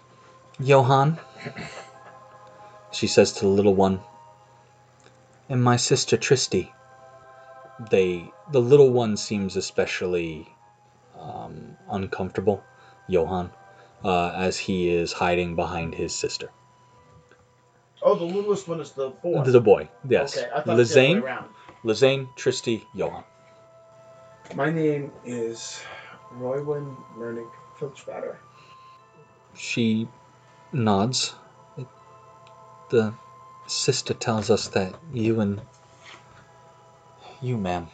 Johann. 0.59 1.17
She 2.91 3.07
says 3.07 3.31
to 3.33 3.45
the 3.45 3.55
little 3.59 3.75
one, 3.75 4.01
and 5.49 5.63
my 5.63 5.77
sister 5.77 6.17
Tristy. 6.17 6.71
They, 7.89 8.29
the 8.51 8.61
little 8.61 8.91
one 8.91 9.17
seems 9.17 9.55
especially 9.55 10.47
um, 11.25 11.77
uncomfortable, 11.89 12.63
Johann, 13.07 13.51
uh, 14.03 14.31
as 14.35 14.57
he 14.57 14.89
is 14.89 15.13
hiding 15.13 15.55
behind 15.55 15.95
his 15.95 16.13
sister. 16.13 16.49
Oh, 18.01 18.15
the 18.15 18.25
littlest 18.25 18.67
one 18.67 18.79
is 18.79 18.91
the 18.91 19.09
boy. 19.09 19.43
The 19.43 19.61
boy, 19.61 19.89
yes. 20.07 20.37
Okay, 20.37 20.47
I 20.53 20.61
thought 20.61 20.73
it 20.73 20.77
was 20.77 20.93
the 20.93 21.09
other 21.09 21.21
way 21.21 21.31
Lizane. 21.31 21.45
Lizane, 21.83 22.35
Tristy, 22.35 22.83
Johann. 22.93 23.23
My 24.53 24.69
name 24.69 25.11
is 25.25 25.81
Roywin 26.37 26.95
Mernick 27.17 27.49
Filchbatter. 27.79 28.35
She 29.55 30.07
nods. 30.71 31.35
The 32.89 33.13
sister 33.65 34.13
tells 34.13 34.51
us 34.51 34.67
that 34.69 34.93
you 35.11 35.39
and 35.39 35.61
you, 37.41 37.57
ma'am, 37.57 37.87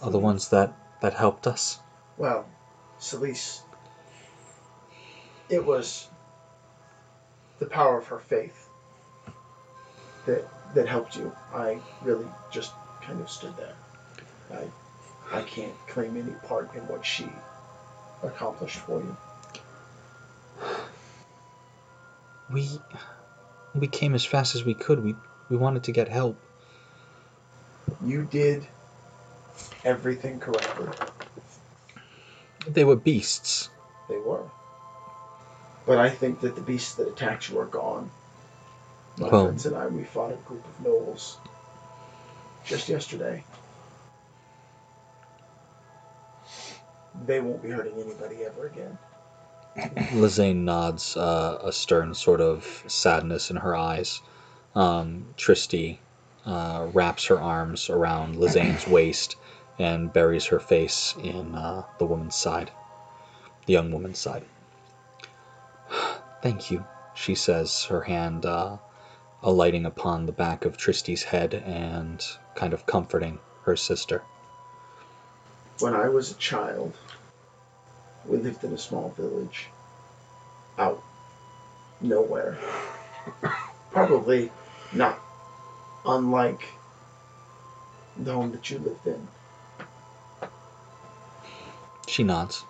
are 0.00 0.10
the 0.10 0.18
ones 0.18 0.48
that 0.50 0.72
that 1.00 1.14
helped 1.14 1.48
us. 1.48 1.80
Well, 2.16 2.46
Celise, 3.02 3.62
it 5.48 5.64
was 5.64 6.08
the 7.58 7.66
power 7.66 7.98
of 7.98 8.06
her 8.06 8.20
faith 8.20 8.68
that 10.26 10.48
that 10.74 10.86
helped 10.86 11.16
you. 11.16 11.32
I 11.52 11.80
really 12.02 12.26
just 12.52 12.72
kind 13.02 13.20
of 13.20 13.28
stood 13.28 13.54
there. 13.56 13.74
I 14.52 15.36
I 15.36 15.42
can't 15.42 15.74
claim 15.88 16.16
any 16.16 16.32
part 16.46 16.72
in 16.76 16.82
what 16.82 17.04
she 17.04 17.26
accomplished 18.22 18.78
for 18.78 19.00
you. 19.00 19.16
We 22.50 22.80
we 23.74 23.88
came 23.88 24.14
as 24.14 24.24
fast 24.24 24.54
as 24.54 24.64
we 24.64 24.74
could. 24.74 25.02
We 25.02 25.16
we 25.48 25.56
wanted 25.56 25.82
to 25.84 25.92
get 25.92 26.08
help. 26.08 26.38
You 28.04 28.28
did 28.30 28.64
everything 29.84 30.38
correctly. 30.38 30.88
They 32.66 32.84
were 32.84 32.96
beasts. 32.96 33.70
They 34.08 34.18
were. 34.18 34.44
But 35.86 35.98
I 35.98 36.10
think 36.10 36.40
that 36.40 36.54
the 36.54 36.60
beasts 36.60 36.94
that 36.96 37.08
attacked 37.08 37.48
you 37.48 37.58
are 37.58 37.66
gone. 37.66 38.10
My 39.18 39.28
Well- 39.28 39.44
friends 39.46 39.66
and 39.66 39.76
I, 39.76 39.86
we 39.86 40.04
fought 40.04 40.32
a 40.32 40.36
group 40.36 40.64
of 40.64 40.84
gnolls 40.84 41.36
just 42.64 42.88
yesterday. 42.88 43.44
They 47.26 47.40
won't 47.40 47.62
be 47.62 47.70
hurting 47.70 48.00
anybody 48.00 48.44
ever 48.44 48.66
again. 48.66 48.98
Lizane 50.14 50.64
nods, 50.64 51.16
uh, 51.16 51.58
a 51.62 51.72
stern 51.72 52.14
sort 52.14 52.40
of 52.40 52.84
sadness 52.86 53.50
in 53.50 53.56
her 53.56 53.74
eyes. 53.76 54.20
Um, 54.74 55.26
Tristy 55.36 55.98
uh, 56.46 56.88
wraps 56.92 57.24
her 57.26 57.40
arms 57.40 57.88
around 57.90 58.36
Lizane's 58.36 58.86
waist 58.86 59.36
and 59.78 60.12
buries 60.12 60.46
her 60.46 60.60
face 60.60 61.14
in 61.22 61.54
uh, 61.54 61.84
the 61.98 62.06
woman's 62.06 62.36
side, 62.36 62.70
the 63.66 63.72
young 63.72 63.90
woman's 63.90 64.18
side. 64.18 64.44
Thank 66.42 66.70
you, 66.70 66.84
she 67.14 67.34
says, 67.34 67.84
her 67.84 68.02
hand 68.02 68.46
uh, 68.46 68.78
alighting 69.42 69.86
upon 69.86 70.26
the 70.26 70.32
back 70.32 70.64
of 70.64 70.76
Tristy's 70.76 71.22
head 71.22 71.54
and 71.54 72.24
kind 72.54 72.72
of 72.72 72.86
comforting 72.86 73.38
her 73.64 73.76
sister. 73.76 74.22
When 75.78 75.94
I 75.94 76.08
was 76.08 76.30
a 76.30 76.34
child, 76.34 76.96
we 78.26 78.38
lived 78.38 78.62
in 78.64 78.72
a 78.72 78.78
small 78.78 79.10
village 79.10 79.68
out 80.78 81.02
nowhere. 82.00 82.58
Probably 83.90 84.50
not 84.92 85.18
unlike 86.04 86.66
the 88.16 88.32
home 88.32 88.52
that 88.52 88.70
you 88.70 88.78
lived 88.78 89.06
in. 89.06 89.28
She 92.12 92.24
nods. 92.24 92.66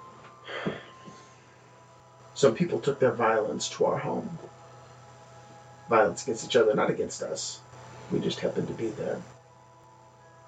Some 2.34 2.54
people 2.54 2.78
took 2.78 3.00
their 3.00 3.10
violence 3.10 3.68
to 3.70 3.86
our 3.86 3.98
home. 3.98 4.38
Violence 5.88 6.22
against 6.22 6.44
each 6.44 6.54
other, 6.54 6.72
not 6.76 6.90
against 6.90 7.24
us. 7.24 7.60
We 8.12 8.20
just 8.20 8.38
happened 8.38 8.68
to 8.68 8.74
be 8.74 8.90
there. 8.90 9.20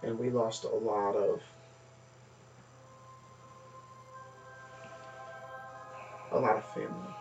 And 0.04 0.16
we 0.16 0.30
lost 0.30 0.62
a 0.62 0.68
lot 0.68 1.16
of 1.16 1.42
a 6.30 6.38
lot 6.38 6.54
of 6.58 6.64
family. 6.72 7.14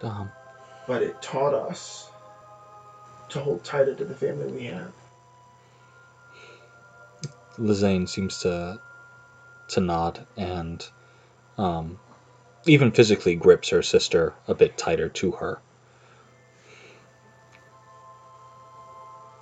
Um, 0.00 0.32
But 0.86 1.02
it 1.02 1.20
taught 1.20 1.52
us 1.52 2.08
to 3.28 3.40
hold 3.40 3.62
tighter 3.62 3.94
to 3.94 4.06
the 4.06 4.14
family 4.14 4.50
we 4.50 4.64
have. 4.64 4.97
Lizane 7.58 8.08
seems 8.08 8.38
to 8.40 8.78
to 9.68 9.80
nod 9.80 10.26
and 10.36 10.88
um, 11.58 11.98
even 12.66 12.90
physically 12.90 13.34
grips 13.34 13.68
her 13.68 13.82
sister 13.82 14.34
a 14.46 14.54
bit 14.54 14.78
tighter 14.78 15.08
to 15.08 15.32
her. 15.32 15.60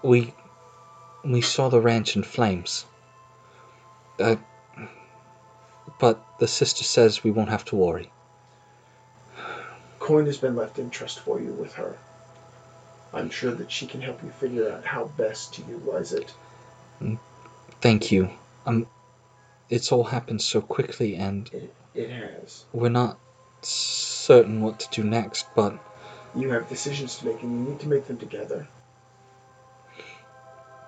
We 0.03 0.35
we 1.25 1.41
saw 1.41 1.69
the 1.69 1.81
ranch 1.81 2.17
in 2.17 2.23
flames. 2.23 2.87
Uh, 4.19 4.37
but 5.99 6.25
the 6.39 6.49
sister 6.49 6.85
says 6.85 7.25
we 7.25 7.31
won't 7.31 7.51
have 7.51 7.65
to 7.67 7.77
worry. 7.77 8.11
Coin 9.99 10.27
has 10.27 10.39
been 10.39 10.57
left 10.57 10.79
in 10.79 10.91
trust 10.91 11.21
for 11.21 11.41
you 11.41 11.53
with 11.53 11.75
her. 11.75 11.99
I'm 13.13 13.31
sure 13.31 13.53
that 13.53 13.71
she 13.71 13.87
can 13.87 14.01
help 14.03 14.23
you 14.23 14.31
figure 14.31 14.71
out 14.71 14.85
how 14.85 15.07
best 15.17 15.55
to 15.55 15.63
utilize 15.63 16.13
it. 16.13 16.35
Thank 17.81 18.11
you. 18.11 18.31
Um, 18.65 18.87
it's 19.69 19.93
all 19.93 20.05
happened 20.05 20.43
so 20.43 20.61
quickly, 20.61 21.17
and 21.17 21.49
It, 21.53 21.75
it 21.95 22.11
has. 22.11 22.65
we're 22.73 22.89
not 22.89 23.19
certain 23.63 24.61
what 24.61 24.81
to 24.81 24.89
do 24.91 25.09
next. 25.09 25.47
But 25.55 25.79
You 26.35 26.51
have 26.51 26.69
decisions 26.69 27.19
to 27.19 27.27
make, 27.27 27.43
and 27.43 27.53
you 27.53 27.71
need 27.73 27.81
to 27.81 27.89
make 27.89 28.07
them 28.07 28.19
together. 28.19 28.67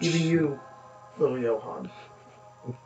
Even 0.01 0.23
you, 0.23 0.61
little 1.19 1.39
Johann. 1.39 1.91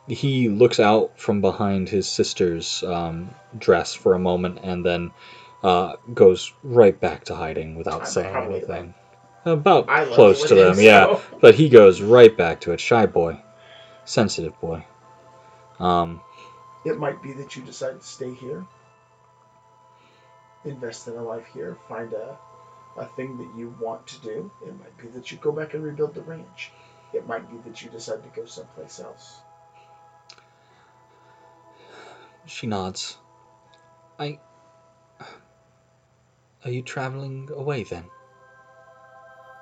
he 0.07 0.49
looks 0.49 0.79
out 0.79 1.19
from 1.19 1.41
behind 1.41 1.89
his 1.89 2.07
sister's 2.07 2.83
um, 2.83 3.29
dress 3.57 3.93
for 3.93 4.15
a 4.15 4.19
moment, 4.19 4.59
and 4.63 4.83
then 4.85 5.11
uh, 5.63 5.95
goes 6.13 6.53
right 6.63 6.99
back 6.99 7.25
to 7.25 7.35
hiding 7.35 7.75
without 7.75 8.01
I'm 8.01 8.07
saying 8.07 8.31
probably 8.31 8.57
anything. 8.57 8.93
About 9.45 9.89
I 9.89 10.03
love 10.05 10.13
close 10.13 10.47
to 10.47 10.55
them, 10.55 10.79
yeah. 10.79 11.19
But 11.41 11.55
he 11.55 11.67
goes 11.69 12.01
right 12.01 12.35
back 12.35 12.61
to 12.61 12.71
it. 12.71 12.79
Shy 12.79 13.05
boy, 13.05 13.39
sensitive 14.05 14.59
boy. 14.59 14.85
Um, 15.79 16.21
It 16.85 16.97
might 16.99 17.21
be 17.21 17.33
that 17.33 17.55
you 17.55 17.63
decide 17.63 17.99
to 18.01 18.07
stay 18.07 18.33
here, 18.33 18.65
invest 20.65 21.07
in 21.07 21.13
a 21.15 21.23
life 21.23 21.45
here, 21.53 21.77
find 21.87 22.13
a, 22.13 22.37
a 22.97 23.05
thing 23.15 23.37
that 23.37 23.57
you 23.57 23.75
want 23.79 24.05
to 24.07 24.21
do. 24.21 24.51
It 24.65 24.77
might 24.79 24.97
be 24.97 25.07
that 25.09 25.31
you 25.31 25.37
go 25.37 25.51
back 25.51 25.73
and 25.73 25.83
rebuild 25.83 26.13
the 26.13 26.21
ranch. 26.21 26.71
It 27.13 27.27
might 27.27 27.49
be 27.49 27.57
that 27.69 27.81
you 27.81 27.89
decide 27.89 28.23
to 28.23 28.29
go 28.29 28.45
someplace 28.45 28.99
else. 28.99 29.41
she 32.45 32.67
nods. 32.67 33.17
I. 34.19 34.39
Are 36.65 36.71
you 36.71 36.81
traveling 36.81 37.49
away 37.53 37.83
then? 37.83 38.05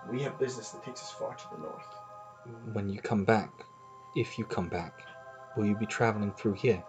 We 0.09 0.23
have 0.23 0.39
business 0.39 0.69
that 0.69 0.83
takes 0.83 1.01
us 1.01 1.11
far 1.11 1.35
to 1.35 1.43
the 1.51 1.61
north. 1.61 2.73
When 2.73 2.89
you 2.89 2.99
come 2.99 3.23
back, 3.23 3.51
if 4.15 4.37
you 4.37 4.45
come 4.45 4.69
back, 4.69 5.03
will 5.55 5.65
you 5.65 5.75
be 5.75 5.85
traveling 5.85 6.31
through 6.31 6.53
here? 6.53 6.83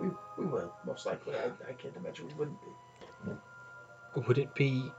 We, 0.00 0.08
we 0.38 0.46
will, 0.46 0.72
most 0.86 1.06
likely. 1.06 1.34
I, 1.34 1.46
I 1.68 1.72
can't 1.74 1.96
imagine 1.96 2.26
we 2.28 2.34
wouldn't 2.34 2.60
be. 2.62 3.32
Would 4.26 4.38
it 4.38 4.54
be 4.54 4.92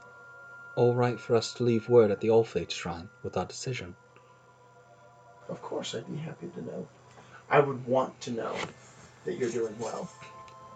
all 0.74 0.94
right 0.94 1.20
for 1.20 1.36
us 1.36 1.52
to 1.54 1.64
leave 1.64 1.88
word 1.88 2.10
at 2.10 2.20
the 2.20 2.30
All 2.30 2.44
Faith 2.44 2.72
Shrine 2.72 3.08
with 3.22 3.36
our 3.36 3.44
decision? 3.44 3.94
Of 5.48 5.60
course, 5.60 5.94
I'd 5.94 6.10
be 6.10 6.18
happy 6.18 6.48
to 6.54 6.62
know. 6.62 6.88
I 7.50 7.60
would 7.60 7.86
want 7.86 8.18
to 8.22 8.30
know 8.30 8.56
that 9.24 9.34
you're 9.36 9.50
doing 9.50 9.78
well. 9.78 10.08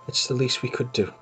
It's 0.08 0.26
the 0.26 0.34
least 0.34 0.62
we 0.62 0.68
could 0.68 0.92
do. 0.92 1.12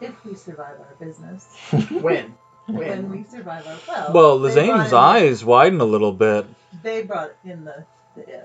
If 0.00 0.24
we 0.24 0.34
survive 0.34 0.78
our 0.80 0.94
business. 1.00 1.46
When? 1.90 2.34
When 2.66 2.76
When? 2.76 3.10
we 3.10 3.24
survive 3.24 3.66
our 3.66 3.76
well. 3.88 4.12
Well, 4.12 4.38
they 4.38 4.54
brought 4.54 4.78
Lizane's 4.78 4.92
eyes 4.92 5.44
widen 5.44 5.80
a 5.80 5.84
little 5.84 6.12
bit. 6.12 6.46
They 6.82 7.02
brought 7.02 7.32
in 7.44 7.64
the, 7.64 7.72
the 7.72 7.80
if. 7.80 7.86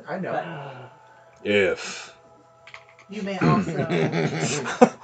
I 0.08 0.20
know. 0.20 0.32
but 0.32 0.92
If. 1.44 2.16
you 3.10 3.22
may 3.24 3.38
also. 3.40 3.78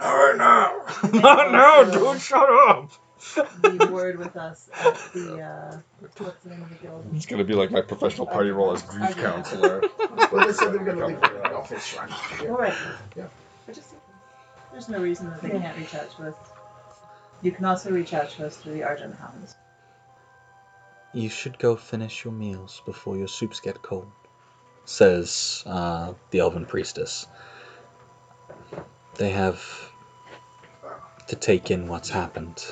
All 0.00 0.16
right 0.16 0.36
now. 0.36 0.82
Not 1.12 1.52
now, 1.52 1.76
also 1.84 2.12
dude. 2.12 2.22
Shut 2.22 2.48
up. 2.68 2.90
Leave 3.62 3.90
word 3.90 4.18
with 4.18 4.36
us 4.36 4.68
at 4.74 4.94
the. 5.14 5.40
Uh, 5.40 5.78
what's 6.18 6.42
the 6.42 6.50
name 6.50 6.62
of 6.62 6.68
the 6.68 6.74
guild? 6.76 7.04
It's 7.14 7.26
gonna 7.26 7.44
be 7.44 7.54
like 7.54 7.70
my 7.70 7.80
professional 7.80 8.26
party 8.26 8.50
role 8.50 8.72
as 8.72 8.82
grief 8.82 9.16
counselor. 9.16 9.82
Well, 10.32 10.46
they 10.46 10.52
said 10.52 10.72
they 10.72 10.78
were 10.78 10.84
going 10.84 10.98
to 10.98 11.06
leave 11.06 11.22
it 11.22 11.46
in 11.46 11.52
office 11.52 11.84
shrine. 11.84 12.08
All 12.48 12.56
right. 12.56 12.74
Yeah. 13.16 13.26
But 13.66 13.74
just, 13.76 13.94
there's 14.72 14.88
no 14.88 14.98
reason 14.98 15.30
that 15.30 15.40
they 15.42 15.50
can't 15.50 15.76
reach 15.78 15.94
out 15.94 16.10
to 16.16 16.28
us. 16.28 16.34
You 17.42 17.52
can 17.52 17.64
also 17.64 17.90
reach 17.90 18.14
out 18.14 18.30
to 18.30 18.46
us 18.46 18.56
through 18.56 18.74
the 18.74 18.82
Argent 18.82 19.14
Hounds. 19.16 19.54
You 21.14 21.28
should 21.28 21.60
go 21.60 21.76
finish 21.76 22.24
your 22.24 22.32
meals 22.32 22.82
before 22.84 23.16
your 23.16 23.28
soups 23.28 23.60
get 23.60 23.80
cold, 23.82 24.10
says 24.84 25.62
uh, 25.64 26.14
the 26.30 26.40
elven 26.40 26.66
priestess. 26.66 27.28
They 29.14 29.30
have 29.30 29.62
to 31.28 31.36
take 31.36 31.70
in 31.70 31.86
what's 31.86 32.10
happened, 32.10 32.64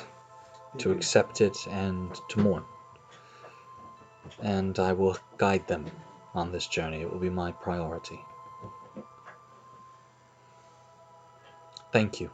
to 0.79 0.91
accept 0.91 1.39
it, 1.39 1.55
and 1.69 2.13
to 2.31 2.39
mourn. 2.41 2.65
And 4.41 4.77
I 4.77 4.91
will 4.91 5.17
guide 5.37 5.65
them 5.69 5.85
on 6.35 6.51
this 6.51 6.67
journey. 6.67 6.99
It 6.99 7.09
will 7.09 7.19
be 7.19 7.29
my 7.29 7.53
priority. 7.53 8.19
Thank 11.93 12.19
you 12.19 12.29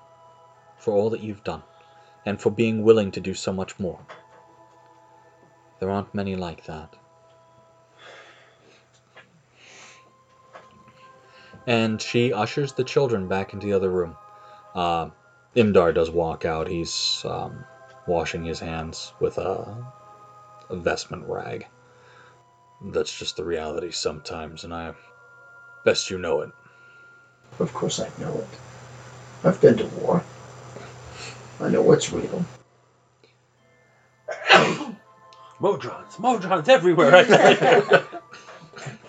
for 0.80 0.95
all 0.95 1.11
that 1.11 1.22
you've 1.22 1.44
done, 1.44 1.61
and 2.26 2.41
for 2.41 2.49
being 2.49 2.81
willing 2.81 3.11
to 3.11 3.19
do 3.19 3.36
so 3.36 3.53
much 3.53 3.77
more. 3.77 3.99
There 5.80 5.90
aren't 5.90 6.14
many 6.14 6.36
like 6.36 6.66
that. 6.66 6.96
And 11.68 12.02
she 12.02 12.34
ushers 12.34 12.74
the 12.74 12.84
children 12.84 13.28
back 13.28 13.54
into 13.54 13.68
the 13.68 13.74
other 13.74 13.90
room. 13.90 14.16
Uh, 14.76 15.10
Imdar 15.56 15.94
does 15.94 16.10
walk 16.10 16.46
out. 16.46 16.68
He's 16.68 17.24
um, 17.26 17.66
washing 18.08 18.44
his 18.44 18.60
hands 18.60 19.14
with 19.20 19.38
a, 19.38 19.76
a 20.70 20.76
vestment 20.76 21.24
rag. 21.28 21.68
That's 22.82 23.18
just 23.18 23.36
the 23.36 23.44
reality 23.44 23.92
sometimes, 23.92 24.64
and 24.64 24.74
I 24.74 24.94
best 25.84 26.10
you 26.10 26.18
know 26.18 26.42
it. 26.42 26.52
Of 27.60 27.74
course 27.74 28.00
I 28.00 28.10
know 28.20 28.38
it. 28.38 28.48
I've 29.44 29.60
been 29.60 29.78
to 29.78 29.86
war. 29.86 30.24
I 31.60 31.70
know 31.70 31.82
what's 31.82 32.12
real. 32.12 32.46
Modrons, 35.61 36.15
Modrons 36.18 36.69
everywhere. 36.69 37.14
I 37.14 37.23
tell 37.23 37.52
you. 37.91 38.06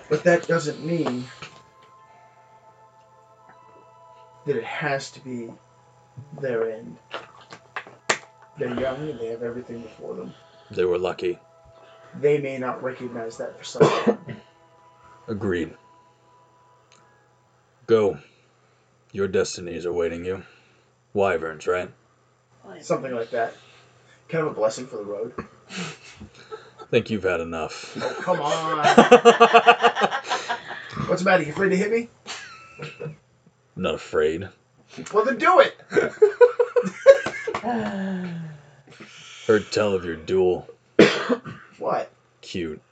But 0.08 0.24
that 0.24 0.48
doesn't 0.48 0.84
mean 0.84 1.24
that 4.46 4.56
it 4.56 4.64
has 4.64 5.10
to 5.12 5.20
be 5.20 5.52
their 6.40 6.70
end. 6.72 6.96
They're 8.58 8.78
young 8.78 9.08
and 9.08 9.20
they 9.20 9.28
have 9.28 9.42
everything 9.42 9.82
before 9.82 10.14
them. 10.14 10.34
They 10.70 10.84
were 10.84 10.98
lucky. 10.98 11.38
They 12.20 12.38
may 12.38 12.58
not 12.58 12.82
recognize 12.82 13.36
that 13.38 13.56
for 13.56 13.64
some 13.64 13.82
time. 13.82 14.36
Agreed. 15.28 15.74
Go. 17.86 18.18
Your 19.12 19.28
destiny 19.28 19.74
is 19.74 19.84
awaiting 19.84 20.24
you. 20.24 20.42
Wyverns, 21.14 21.66
right? 21.66 21.90
Something 22.80 23.14
like 23.14 23.30
that. 23.30 23.54
Kind 24.28 24.46
of 24.46 24.52
a 24.52 24.54
blessing 24.54 24.86
for 24.86 24.96
the 24.96 25.04
road. 25.04 25.32
Think 26.90 27.10
you've 27.10 27.22
had 27.22 27.40
enough. 27.40 27.96
Oh, 28.02 28.14
come 28.20 28.40
on. 28.40 28.78
What's 31.06 31.22
the 31.22 31.30
matter? 31.30 31.44
You 31.44 31.52
afraid 31.52 31.68
to 31.68 31.76
hit 31.76 31.92
me? 31.92 32.08
I'm 33.06 33.16
Not 33.76 33.94
afraid. 33.94 34.48
Well, 35.12 35.24
then 35.24 35.38
do 35.38 35.60
it. 35.60 35.80
Heard 39.46 39.70
tell 39.70 39.94
of 39.94 40.04
your 40.04 40.16
duel. 40.16 40.68
What? 41.78 42.10
Cute. 42.42 42.82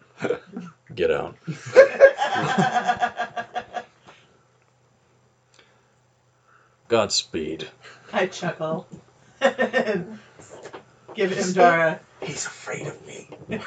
Get 0.95 1.11
out. 1.11 1.37
Godspeed. 6.89 7.69
I 8.11 8.27
chuckle. 8.29 8.87
Give 11.15 11.31
him 11.33 11.53
Dara. 11.53 12.01
He's 12.21 12.47
afraid 12.47 12.87
of 12.87 13.07
me. 13.07 13.29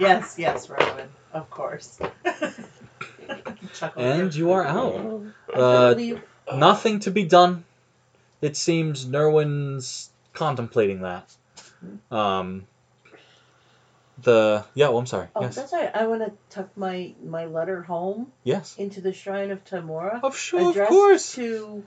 Yes, 0.00 0.34
yes, 0.38 0.68
Rowan. 0.68 1.08
Of 1.32 1.48
course. 1.50 2.00
chuckle. 3.74 4.02
And 4.02 4.34
you 4.34 4.52
are 4.52 4.64
out. 4.64 5.22
Uh, 5.54 5.94
nothing 6.52 7.00
to 7.00 7.10
be 7.10 7.24
done. 7.24 7.64
It 8.40 8.56
seems 8.56 9.06
Nerwin's 9.06 10.10
contemplating 10.32 11.02
that. 11.02 11.34
Um, 12.10 12.66
the 14.22 14.64
yeah, 14.74 14.88
well, 14.88 14.98
I'm 14.98 15.06
sorry. 15.06 15.28
Oh, 15.34 15.42
yes, 15.42 15.56
that's 15.56 15.72
right. 15.72 15.90
I 15.94 16.06
want 16.06 16.22
to 16.22 16.32
tuck 16.50 16.76
my 16.76 17.14
my 17.22 17.46
letter 17.46 17.82
home 17.82 18.32
yes. 18.42 18.76
into 18.78 19.00
the 19.00 19.12
shrine 19.12 19.50
of 19.50 19.64
Tymora, 19.64 20.22
Of 20.22 20.36
sure, 20.36 20.70
of 20.70 20.88
course, 20.88 21.34
to 21.34 21.84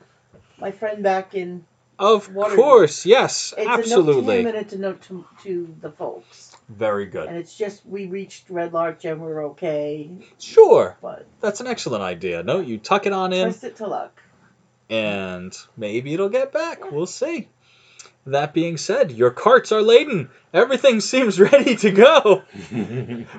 my 0.57 0.71
friend 0.71 1.03
back 1.03 1.35
in. 1.35 1.65
Of 1.99 2.33
course, 2.33 3.05
yes, 3.05 3.53
It's 3.57 3.65
a 3.65 3.69
note 3.69 3.75
to 3.75 3.81
absolutely. 3.81 4.39
him 4.39 4.47
and 4.47 4.55
it's 4.57 4.73
a 4.73 4.77
note 4.77 5.01
to, 5.03 5.25
to 5.43 5.75
the 5.81 5.91
folks, 5.91 6.55
Very 6.69 7.05
good. 7.05 7.27
and 7.27 7.37
it's 7.37 7.55
just 7.57 7.85
we 7.85 8.05
reached 8.07 8.49
Red 8.49 8.73
Larch 8.73 9.05
and 9.05 9.19
we're 9.21 9.45
okay, 9.47 10.09
Sure, 10.39 10.97
but 11.01 11.25
that's 11.41 11.59
an 11.61 11.67
excellent 11.67 12.03
idea. 12.03 12.43
No, 12.43 12.59
you 12.59 12.77
tuck 12.77 13.05
it 13.07 13.13
on 13.13 13.33
in, 13.33 13.45
trust 13.45 13.63
it 13.63 13.75
to 13.77 13.87
luck. 13.87 14.21
and 14.89 15.57
maybe 15.75 16.13
it'll 16.13 16.29
get 16.29 16.51
back. 16.51 16.91
We'll 16.91 17.05
see. 17.07 17.49
That 18.27 18.53
being 18.53 18.77
said, 18.77 19.11
your 19.11 19.31
carts 19.31 19.71
are 19.71 19.81
laden. 19.81 20.29
Everything 20.53 20.99
seems 20.99 21.39
ready 21.39 21.75
to 21.77 21.91
go. 21.91 22.43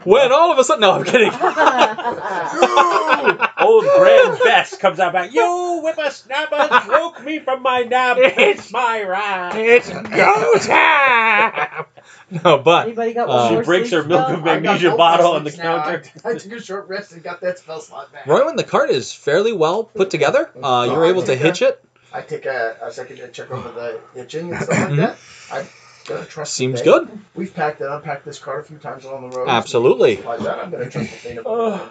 When 0.04 0.32
all 0.32 0.50
of 0.50 0.58
a 0.58 0.64
sudden, 0.64 0.80
no, 0.80 0.92
I'm 0.92 1.04
kidding. 1.04 1.30
Old 3.60 3.84
Grand 3.84 4.38
Bess 4.44 4.76
comes 4.78 4.98
out 5.00 5.12
back. 5.12 5.32
You 5.34 5.80
whippersnapper 5.82 6.86
broke 6.86 7.22
me 7.22 7.38
from 7.40 7.62
my 7.62 7.82
nap. 7.82 8.16
It's 8.18 8.72
my 8.72 9.02
ride. 9.02 9.56
It's 9.56 9.90
go 9.90 10.54
time. 10.58 11.84
No, 12.30 12.58
but 12.58 12.86
Anybody 12.86 13.12
got 13.14 13.28
Uh, 13.28 13.48
She 13.48 13.54
more 13.54 13.64
breaks 13.64 13.88
sleep 13.90 14.02
her 14.02 14.08
milk 14.08 14.26
spell? 14.26 14.36
and 14.38 14.48
I 14.48 14.54
got 14.54 14.62
magnesia 14.62 14.88
both 14.90 14.98
bottle 14.98 15.32
on 15.32 15.44
the 15.44 15.50
sleeps 15.50 15.62
now. 15.64 15.82
counter. 15.84 16.02
I, 16.24 16.30
I 16.30 16.34
took 16.38 16.52
a 16.52 16.62
short 16.62 16.88
rest 16.88 17.12
and 17.12 17.22
got 17.22 17.40
that 17.42 17.58
spell 17.58 17.80
slot 17.80 18.12
back. 18.12 18.26
right 18.26 18.44
when 18.46 18.56
the 18.56 18.64
cart 18.64 18.90
is 18.90 19.12
fairly 19.12 19.52
well 19.52 19.84
put 19.84 20.10
together, 20.10 20.50
uh, 20.62 20.86
you're 20.90 21.06
able 21.06 21.22
to 21.24 21.34
hitch 21.34 21.60
it. 21.62 21.82
I 22.12 22.22
take 22.22 22.46
a, 22.46 22.76
a 22.82 22.92
second 22.92 23.16
to 23.18 23.28
check 23.28 23.50
over 23.50 23.70
the 23.70 24.00
hitching 24.14 24.52
and 24.54 24.62
stuff 24.62 24.78
like 24.90 24.96
that. 24.96 25.18
I 25.52 25.66
gotta 26.06 26.24
trust. 26.24 26.56
the 26.58 26.64
Mm-hmm. 26.64 26.76
Seems 26.76 26.80
thing. 26.82 26.84
good. 27.06 27.18
We've 27.34 27.54
packed 27.54 27.80
and 27.80 27.92
unpacked 27.92 28.24
this 28.24 28.38
cart 28.38 28.60
a 28.60 28.68
few 28.68 28.78
times 28.78 29.04
along 29.04 29.30
the 29.30 29.36
road. 29.36 29.48
Absolutely. 29.48 30.16
Like 30.22 30.40
that, 30.40 30.58
I'm 30.58 30.70
gonna 30.70 30.88
trust 30.90 31.10
the 31.10 31.16
thing. 31.16 31.38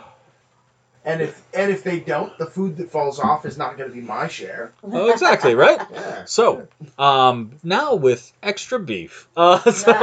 and 1.06 1.22
if 1.22 1.42
and 1.54 1.72
if 1.72 1.84
they 1.84 2.00
don't, 2.00 2.36
the 2.38 2.48
food 2.48 2.78
that 2.78 2.92
falls 2.92 3.20
off 3.20 3.46
is 3.46 3.58
not 3.58 3.78
gonna 3.78 3.92
be 3.94 4.02
my 4.02 4.28
share. 4.28 4.74
Oh, 4.84 5.10
exactly, 5.12 5.54
right? 5.56 5.80
Yeah. 5.94 6.26
So, 6.26 6.68
um, 7.00 7.52
now 7.64 7.96
with 7.96 8.32
extra 8.44 8.80
beef. 8.80 9.28
Uh, 9.38 9.72
so, 9.72 9.94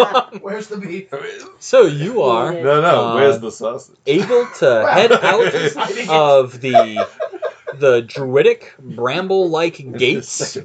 Where's 0.40 0.68
the 0.68 0.76
beef? 0.78 1.12
so 1.58 1.82
you 1.82 2.22
are 2.22 2.52
No, 2.54 2.80
no. 2.80 3.04
Uh, 3.10 3.14
where's 3.16 3.40
the 3.40 3.50
sausage? 3.50 3.96
able 4.06 4.46
to 4.60 4.88
head 4.90 5.10
out 5.12 5.52
Hiding 5.52 6.04
it. 6.04 6.08
of 6.08 6.60
the 6.60 7.06
the 7.80 8.02
druidic 8.02 8.74
bramble-like 8.78 9.96
gates 9.98 10.56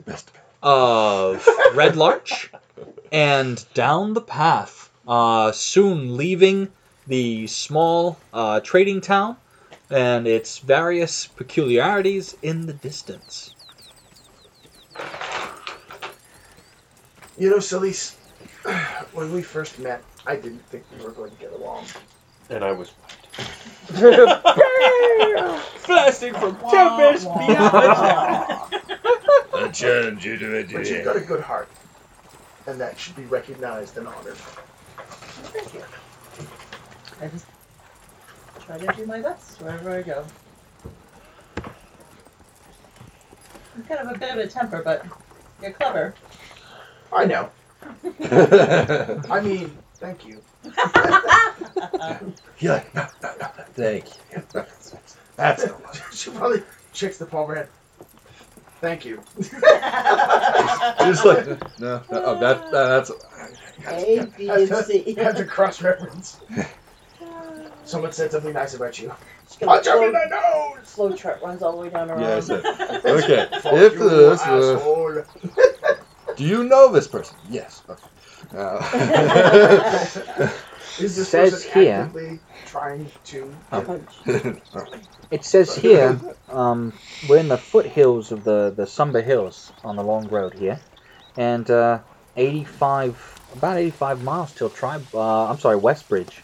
of 0.62 1.48
Red 1.74 1.96
Larch 1.96 2.52
and 3.12 3.64
down 3.74 4.14
the 4.14 4.22
path, 4.22 4.90
uh, 5.08 5.52
soon 5.52 6.18
leaving 6.18 6.70
the 7.08 7.48
small 7.48 8.18
uh, 8.34 8.60
trading 8.60 9.02
town 9.02 9.38
and 9.90 10.28
its 10.28 10.60
various 10.60 11.26
peculiarities 11.26 12.36
in 12.42 12.68
the 12.68 12.74
distance. 12.74 13.56
You 17.38 17.50
know, 17.50 17.58
Celise, 17.58 18.16
when 19.14 19.32
we 19.34 19.42
first 19.42 19.80
met, 19.80 20.04
I 20.28 20.36
didn't 20.36 20.66
think 20.68 20.84
we 20.96 21.04
were 21.04 21.12
going 21.12 21.32
to 21.32 21.38
get 21.38 21.54
along. 21.54 21.86
And 22.50 22.64
I 22.64 22.72
was 22.74 22.92
Blasting 25.88 26.34
from 26.34 26.56
tempest 26.70 27.26
beyond. 27.26 27.50
I 29.54 29.70
challenge 29.74 30.26
you 30.26 30.38
to 30.38 30.60
a 30.60 30.64
But 30.64 30.90
you've 30.90 31.04
got 31.04 31.16
a 31.16 31.22
good 31.22 31.42
heart, 31.42 31.68
and 32.68 32.80
that 32.80 33.00
should 33.00 33.16
be 33.16 33.26
recognized 33.26 33.98
and 33.98 34.08
honored. 34.08 34.38
Thank 34.38 35.74
you. 35.74 35.84
I 37.22 37.28
just 37.28 37.46
try 38.66 38.78
to 38.78 38.94
do 38.94 39.06
my 39.06 39.22
best 39.22 39.60
wherever 39.62 39.92
I 39.92 40.02
go. 40.04 40.26
I'm 43.76 43.84
kind 43.84 44.08
of 44.08 44.16
a 44.16 44.20
bit 44.20 44.32
of 44.32 44.38
a 44.38 44.48
temper, 44.48 44.82
but 44.84 45.06
you're 45.62 45.72
clever. 45.72 46.14
I 47.12 47.26
know. 47.26 47.50
I 49.30 49.42
mean, 49.42 49.76
thank 49.96 50.28
you. 50.28 50.42
Yeah, 52.60 52.84
no, 52.94 53.08
no, 53.24 53.32
no. 53.40 53.48
Thank 53.74 54.06
you. 54.34 54.44
That's 55.38 55.66
no 55.66 55.78
much. 55.80 56.14
she 56.14 56.30
probably 56.32 56.62
checks 56.92 57.18
the 57.18 57.26
palm 57.26 57.44
of 57.44 57.50
her 57.50 57.56
head. 57.56 57.70
Thank 58.82 59.06
you. 59.06 59.22
Just 59.40 61.26
like 61.26 61.46
no, 61.80 62.02
no 62.02 62.04
oh, 62.12 62.40
that, 62.40 62.72
that 62.72 62.72
that's 62.72 63.12
A, 63.88 64.26
B, 64.38 64.50
and 64.50 64.68
C. 64.86 65.14
Had 65.14 65.38
to 65.38 65.46
cross 65.46 65.82
reference. 65.82 66.40
Someone 67.86 68.12
said 68.12 68.32
something 68.32 68.54
nice 68.54 68.74
about 68.74 69.00
you. 69.00 69.12
Just 69.46 69.60
gonna 69.60 69.72
Punch 69.82 69.88
him 69.88 69.94
in 69.94 70.12
flow, 70.12 70.12
the 70.12 70.76
nose! 70.76 70.90
flow 70.90 71.14
chart 71.14 71.42
runs 71.42 71.62
all 71.64 71.72
the 71.72 71.78
way 71.78 71.90
down 71.90 72.12
around. 72.12 72.22
yeah. 72.22 72.36
I 72.36 72.40
said, 72.40 72.66
okay. 73.06 73.48
Fuck 73.62 73.74
If 73.74 73.94
you, 73.94 74.10
this, 74.10 74.42
uh, 74.42 74.76
asshole. 74.76 75.24
do 76.36 76.44
you 76.44 76.64
know 76.66 76.92
this 76.92 77.08
person? 77.08 77.36
Yes. 77.50 77.82
Okay. 77.90 78.04
Uh, 78.56 80.48
Is 81.00 81.16
this 81.16 81.30
says 81.30 81.52
person 81.66 81.72
here- 81.84 81.94
actively 81.94 82.40
trying 82.66 83.12
to? 83.26 83.56
Oh. 83.72 83.82
Punch. 83.82 84.10
It 85.32 85.46
says 85.46 85.76
here, 85.76 86.20
um, 86.50 86.92
we're 87.30 87.38
in 87.38 87.50
the 87.50 87.58
foothills 87.60 88.32
of 88.32 88.44
the, 88.44 88.74
the 88.76 88.88
Sumber 88.88 89.22
Hills 89.22 89.72
on 89.84 89.96
the 89.96 90.02
long 90.04 90.28
road 90.28 90.56
here, 90.56 90.80
and 91.38 91.70
uh, 91.70 92.00
85, 92.36 93.40
about 93.54 93.78
85 93.78 94.24
miles 94.24 94.52
till 94.54 94.72
Tribe, 94.72 95.06
uh, 95.14 95.46
I'm 95.46 95.60
sorry, 95.60 95.78
Westbridge. 95.78 96.40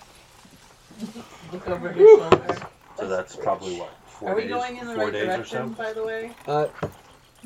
Look 1.51 1.67
over 1.67 1.91
his 1.91 2.07
shoulder. 2.19 2.57
so 2.99 3.07
that's 3.07 3.35
probably 3.35 3.79
what 3.79 3.89
four 4.05 4.29
Are 4.29 4.35
we 4.35 4.43
days, 4.43 4.51
going 4.51 4.77
in 4.77 4.85
the 4.85 4.93
four 4.93 5.03
right 5.05 5.13
days 5.13 5.25
direction, 5.25 5.75
so. 5.75 5.83
by 5.83 5.91
the 5.93 6.03
way? 6.03 6.31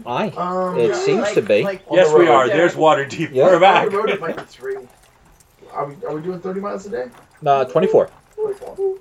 Aye. 0.05 0.30
Um, 0.30 0.80
It 0.80 0.89
yeah, 0.89 0.95
seems 0.95 1.21
like, 1.21 1.34
to 1.35 1.41
be. 1.41 1.63
Like, 1.63 1.84
Yes, 1.91 2.13
we 2.13 2.26
road. 2.27 2.30
are. 2.30 2.47
There's 2.47 2.76
Waterdeep. 2.76 3.31
Yeah. 3.34 3.45
We're 3.45 3.55
On 3.55 3.61
back. 3.61 3.89
the 3.89 3.97
road, 3.97 4.09
it 4.09 4.21
might 4.21 4.35
be 4.38 4.43
three. 4.43 4.77
Are 5.71 5.85
we, 5.88 6.05
are 6.05 6.15
we 6.15 6.21
doing 6.21 6.39
30 6.39 6.59
miles 6.61 6.85
a 6.85 6.89
day? 6.89 7.05
Uh, 7.45 7.65
24. 7.65 8.09
24. 8.35 8.97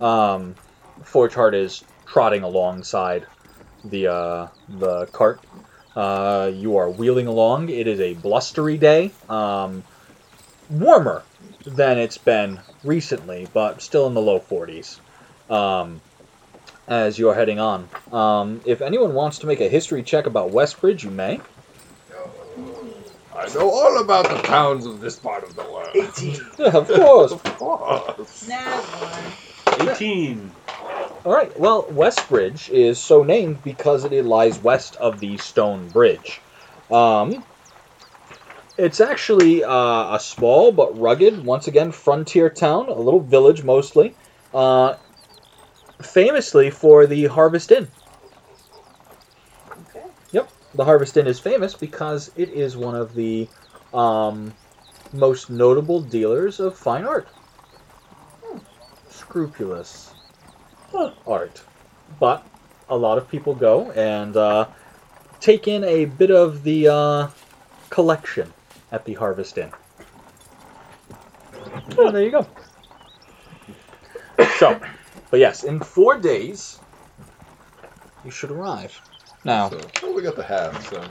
Um, 0.00 0.54
Forge 1.04 1.34
Heart 1.34 1.54
is 1.54 1.84
trotting 2.06 2.42
alongside 2.42 3.26
the 3.84 4.08
uh, 4.08 4.48
the 4.68 5.06
cart. 5.06 5.40
Uh, 5.94 6.50
you 6.52 6.76
are 6.76 6.90
wheeling 6.90 7.26
along. 7.26 7.70
It 7.70 7.86
is 7.86 8.00
a 8.00 8.12
blustery 8.14 8.76
day. 8.76 9.12
Um, 9.30 9.82
warmer 10.68 11.22
than 11.64 11.96
it's 11.98 12.18
been 12.18 12.60
recently, 12.84 13.48
but 13.52 13.80
still 13.80 14.06
in 14.06 14.14
the 14.14 14.20
low 14.20 14.38
40s. 14.40 14.98
Um, 15.50 16.00
as 16.88 17.18
you 17.18 17.28
are 17.30 17.34
heading 17.34 17.58
on. 17.58 17.88
Um, 18.12 18.60
if 18.64 18.80
anyone 18.80 19.14
wants 19.14 19.38
to 19.40 19.46
make 19.46 19.60
a 19.60 19.68
history 19.68 20.02
check 20.02 20.26
about 20.26 20.50
Westbridge, 20.50 21.02
you 21.02 21.10
may. 21.10 21.40
I 23.34 23.52
know 23.54 23.70
all 23.70 24.00
about 24.00 24.28
the 24.28 24.42
towns 24.42 24.86
of 24.86 25.00
this 25.00 25.18
part 25.18 25.44
of 25.44 25.54
the 25.54 25.62
world. 25.62 25.88
18. 25.94 26.40
Yeah, 26.58 26.76
of 26.76 26.88
course. 26.88 27.32
Of 27.32 27.42
course. 27.44 28.48
Nah, 28.48 28.80
one. 29.76 29.90
18. 29.90 30.50
All 31.24 31.32
right. 31.32 31.58
Well, 31.58 31.82
Westbridge 31.84 32.70
is 32.70 32.98
so 32.98 33.22
named 33.22 33.62
because 33.62 34.04
it 34.04 34.24
lies 34.24 34.58
west 34.58 34.96
of 34.96 35.20
the 35.20 35.36
Stone 35.36 35.90
Bridge. 35.90 36.40
Um, 36.90 37.44
it's 38.78 39.00
actually 39.00 39.64
uh, 39.64 40.14
a 40.14 40.20
small 40.20 40.72
but 40.72 40.98
rugged, 40.98 41.44
once 41.44 41.66
again, 41.66 41.92
frontier 41.92 42.48
town, 42.48 42.88
a 42.88 42.94
little 42.94 43.20
village 43.20 43.64
mostly, 43.64 44.14
uh, 44.54 44.94
famously 46.00 46.70
for 46.70 47.06
the 47.06 47.26
Harvest 47.26 47.72
Inn. 47.72 47.88
Okay. 49.88 50.06
Yep, 50.32 50.50
the 50.74 50.84
Harvest 50.84 51.16
Inn 51.16 51.26
is 51.26 51.38
famous 51.38 51.74
because 51.74 52.30
it 52.36 52.50
is 52.50 52.76
one 52.76 52.94
of 52.94 53.14
the 53.14 53.48
um, 53.94 54.52
most 55.12 55.50
notable 55.50 56.00
dealers 56.00 56.60
of 56.60 56.76
fine 56.76 57.04
art. 57.04 57.28
Scrupulous 59.08 60.12
art. 61.26 61.62
But 62.20 62.46
a 62.88 62.96
lot 62.96 63.18
of 63.18 63.28
people 63.28 63.54
go 63.54 63.90
and 63.92 64.36
uh, 64.36 64.68
take 65.40 65.68
in 65.68 65.84
a 65.84 66.04
bit 66.04 66.30
of 66.30 66.62
the 66.62 66.88
uh, 66.88 67.28
collection 67.90 68.52
at 68.92 69.04
the 69.04 69.14
Harvest 69.14 69.58
Inn. 69.58 69.72
Oh, 71.98 72.10
there 72.10 72.22
you 72.22 72.30
go. 72.30 72.46
So, 74.58 74.78
but 75.30 75.40
yes, 75.40 75.64
in 75.64 75.80
four 75.80 76.18
days, 76.18 76.80
you 78.24 78.30
should 78.30 78.50
arrive. 78.50 79.00
Now, 79.44 79.70
So, 79.70 79.80
well, 80.02 80.14
we 80.14 80.22
got 80.22 80.36
the 80.36 80.42
half, 80.42 80.88
so. 80.88 81.02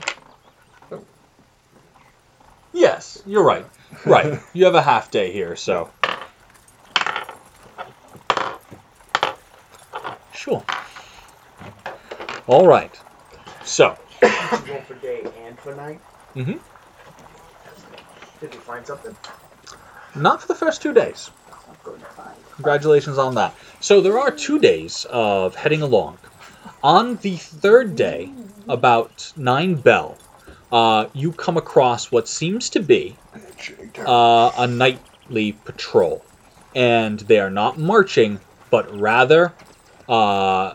Yes, 2.72 3.22
you're 3.26 3.44
right. 3.44 3.66
Right. 4.04 4.38
You 4.52 4.66
have 4.66 4.74
a 4.74 4.82
half 4.82 5.10
day 5.10 5.32
here, 5.32 5.56
so. 5.56 5.90
Sure. 10.32 10.62
All 12.46 12.66
right. 12.66 12.98
So, 13.64 13.96
You 14.22 14.28
roll 14.68 14.80
for 14.82 14.94
day 14.94 15.26
and 15.44 15.58
for 15.58 15.74
night. 15.74 16.00
Mhm. 16.34 16.60
Did 18.40 18.54
you 18.54 18.60
find 18.60 18.86
something? 18.86 19.16
not 20.14 20.40
for 20.40 20.48
the 20.48 20.54
first 20.54 20.80
two 20.82 20.92
days. 20.92 21.30
Congratulations 22.54 23.18
on 23.18 23.34
that. 23.34 23.54
So, 23.80 24.00
there 24.00 24.18
are 24.18 24.30
two 24.30 24.58
days 24.58 25.06
of 25.10 25.54
heading 25.54 25.82
along. 25.82 26.18
On 26.82 27.16
the 27.16 27.36
third 27.36 27.96
day, 27.96 28.30
about 28.68 29.32
9 29.36 29.74
bell, 29.74 30.16
uh, 30.72 31.06
you 31.12 31.32
come 31.32 31.56
across 31.56 32.10
what 32.10 32.28
seems 32.28 32.70
to 32.70 32.80
be 32.80 33.16
uh, 34.06 34.52
a 34.56 34.66
nightly 34.66 35.52
patrol. 35.52 36.22
And 36.74 37.18
they 37.20 37.38
are 37.40 37.50
not 37.50 37.78
marching, 37.78 38.40
but 38.70 38.98
rather 38.98 39.52
uh, 40.08 40.74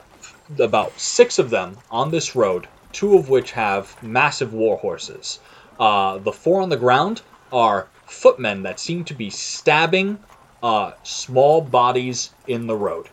about 0.59 0.99
six 0.99 1.39
of 1.39 1.49
them 1.49 1.77
on 1.89 2.11
this 2.11 2.35
road, 2.35 2.67
two 2.91 3.15
of 3.15 3.29
which 3.29 3.51
have 3.51 4.01
massive 4.01 4.53
war 4.53 4.77
horses. 4.77 5.39
Uh, 5.79 6.17
the 6.17 6.31
four 6.31 6.61
on 6.61 6.69
the 6.69 6.77
ground 6.77 7.21
are 7.51 7.87
footmen 8.05 8.63
that 8.63 8.79
seem 8.79 9.03
to 9.05 9.13
be 9.13 9.29
stabbing 9.29 10.17
uh, 10.61 10.93
small 11.03 11.61
bodies 11.61 12.31
in 12.47 12.67
the 12.67 12.75
road. 12.75 13.07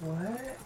What? 0.00 0.58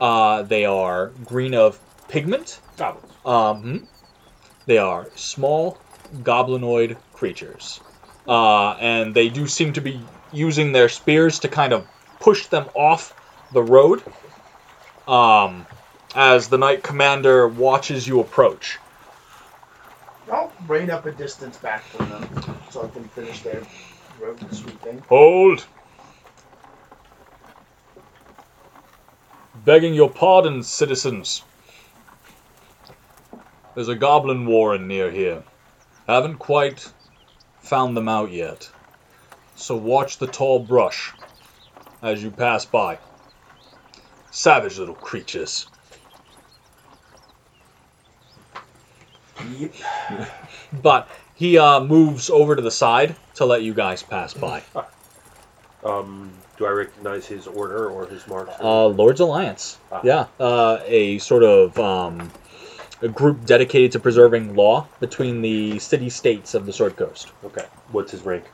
Uh, 0.00 0.42
they 0.42 0.64
are 0.64 1.08
green 1.24 1.54
of 1.54 1.78
pigment. 2.08 2.60
Goblins. 2.76 3.12
Um, 3.24 3.88
they 4.66 4.78
are 4.78 5.08
small 5.14 5.78
goblinoid 6.22 6.96
creatures. 7.12 7.80
Uh, 8.26 8.72
and 8.72 9.14
they 9.14 9.28
do 9.28 9.46
seem 9.46 9.72
to 9.74 9.80
be 9.80 10.00
using 10.32 10.72
their 10.72 10.88
spears 10.88 11.40
to 11.40 11.48
kind 11.48 11.72
of 11.72 11.86
push 12.20 12.46
them 12.46 12.68
off 12.74 13.14
the 13.52 13.62
road 13.62 14.02
um, 15.08 15.66
as 16.14 16.48
the 16.48 16.58
Knight 16.58 16.82
Commander 16.82 17.48
watches 17.48 18.06
you 18.06 18.20
approach. 18.20 18.78
I'll 20.30 20.52
rein 20.66 20.90
up 20.90 21.06
a 21.06 21.12
distance 21.12 21.56
back 21.58 21.82
from 21.82 22.08
them 22.08 22.56
so 22.70 22.84
I 22.84 22.88
can 22.88 23.04
finish 23.08 23.42
their 23.42 23.62
sweeping. 24.50 25.02
Hold! 25.08 25.66
Begging 29.64 29.94
your 29.94 30.10
pardon, 30.10 30.62
citizens. 30.62 31.42
There's 33.74 33.88
a 33.88 33.94
goblin 33.94 34.44
warren 34.46 34.88
near 34.88 35.10
here. 35.10 35.44
Haven't 36.06 36.38
quite 36.38 36.92
found 37.60 37.96
them 37.96 38.08
out 38.08 38.32
yet. 38.32 38.68
So 39.54 39.76
watch 39.76 40.18
the 40.18 40.26
tall 40.26 40.58
brush 40.58 41.12
as 42.02 42.22
you 42.22 42.30
pass 42.30 42.64
by. 42.64 42.98
Savage 44.30 44.78
little 44.78 44.94
creatures. 44.94 45.68
Yep. 49.58 49.72
But 50.82 51.08
he 51.34 51.58
uh, 51.58 51.80
moves 51.84 52.30
over 52.30 52.54
to 52.56 52.62
the 52.62 52.70
side 52.70 53.16
to 53.34 53.44
let 53.44 53.62
you 53.62 53.74
guys 53.74 54.02
pass 54.02 54.34
by. 54.34 54.62
Um, 55.84 56.32
do 56.58 56.66
I 56.66 56.70
recognize 56.70 57.26
his 57.26 57.48
order 57.48 57.90
or 57.90 58.06
his 58.06 58.24
marks? 58.28 58.52
Uh, 58.60 58.86
Lord's 58.86 59.18
Alliance. 59.18 59.78
Ah. 59.90 60.00
Yeah, 60.04 60.26
uh, 60.38 60.78
a 60.84 61.18
sort 61.18 61.42
of 61.42 61.76
um, 61.76 62.30
a 63.00 63.08
group 63.08 63.44
dedicated 63.46 63.90
to 63.90 63.98
preserving 63.98 64.54
law 64.54 64.86
between 65.00 65.42
the 65.42 65.80
city 65.80 66.08
states 66.08 66.54
of 66.54 66.66
the 66.66 66.72
Sword 66.72 66.96
Coast. 66.96 67.32
okay. 67.44 67.64
What's 67.90 68.12
his 68.12 68.22
rank? 68.22 68.44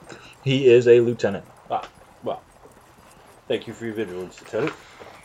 He 0.43 0.69
is 0.69 0.89
a 0.89 1.01
lieutenant. 1.01 1.45
Ah, 1.71 1.87
well. 2.23 2.41
Thank 3.47 3.67
you 3.67 3.75
for 3.75 3.85
your 3.85 3.95
vigilance, 3.95 4.41
Lieutenant. 4.41 4.73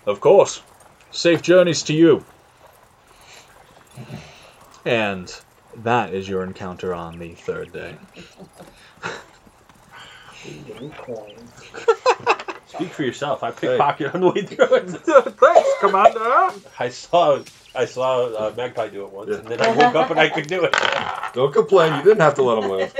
Of 0.05 0.19
course. 0.19 0.61
Safe 1.11 1.41
journeys 1.41 1.83
to 1.83 1.93
you. 1.93 2.25
And 4.85 5.33
that 5.77 6.13
is 6.13 6.27
your 6.27 6.43
encounter 6.43 6.93
on 6.93 7.19
the 7.19 7.35
third 7.35 7.71
day. 7.73 7.97
Speak 12.67 12.93
for 12.93 13.03
yourself. 13.03 13.43
I 13.43 13.51
Hey. 13.51 13.77
pickpocketed 13.77 14.15
on 14.15 14.21
the 14.21 14.27
way 14.29 14.45
through 14.45 14.75
it. 14.75 14.89
Thanks, 15.39 15.69
Commander. 15.79 16.51
I 16.79 16.89
saw 16.89 17.39
I 17.75 17.85
saw 17.85 18.25
uh, 18.25 18.53
Magpie 18.55 18.89
do 18.89 19.05
it 19.05 19.11
once, 19.11 19.29
Yeah. 19.31 19.37
and 19.37 19.49
then 19.49 19.61
I 19.61 19.75
woke 19.75 19.95
up 19.95 20.11
and 20.11 20.19
I 20.19 20.29
could 20.29 20.47
do 20.47 20.63
it. 20.63 20.75
Don't 21.33 21.51
complain. 21.53 21.95
You 21.97 22.03
didn't 22.03 22.21
have 22.21 22.35
to 22.35 22.43
let 22.43 22.57
him 22.59 22.69
live. 22.69 22.93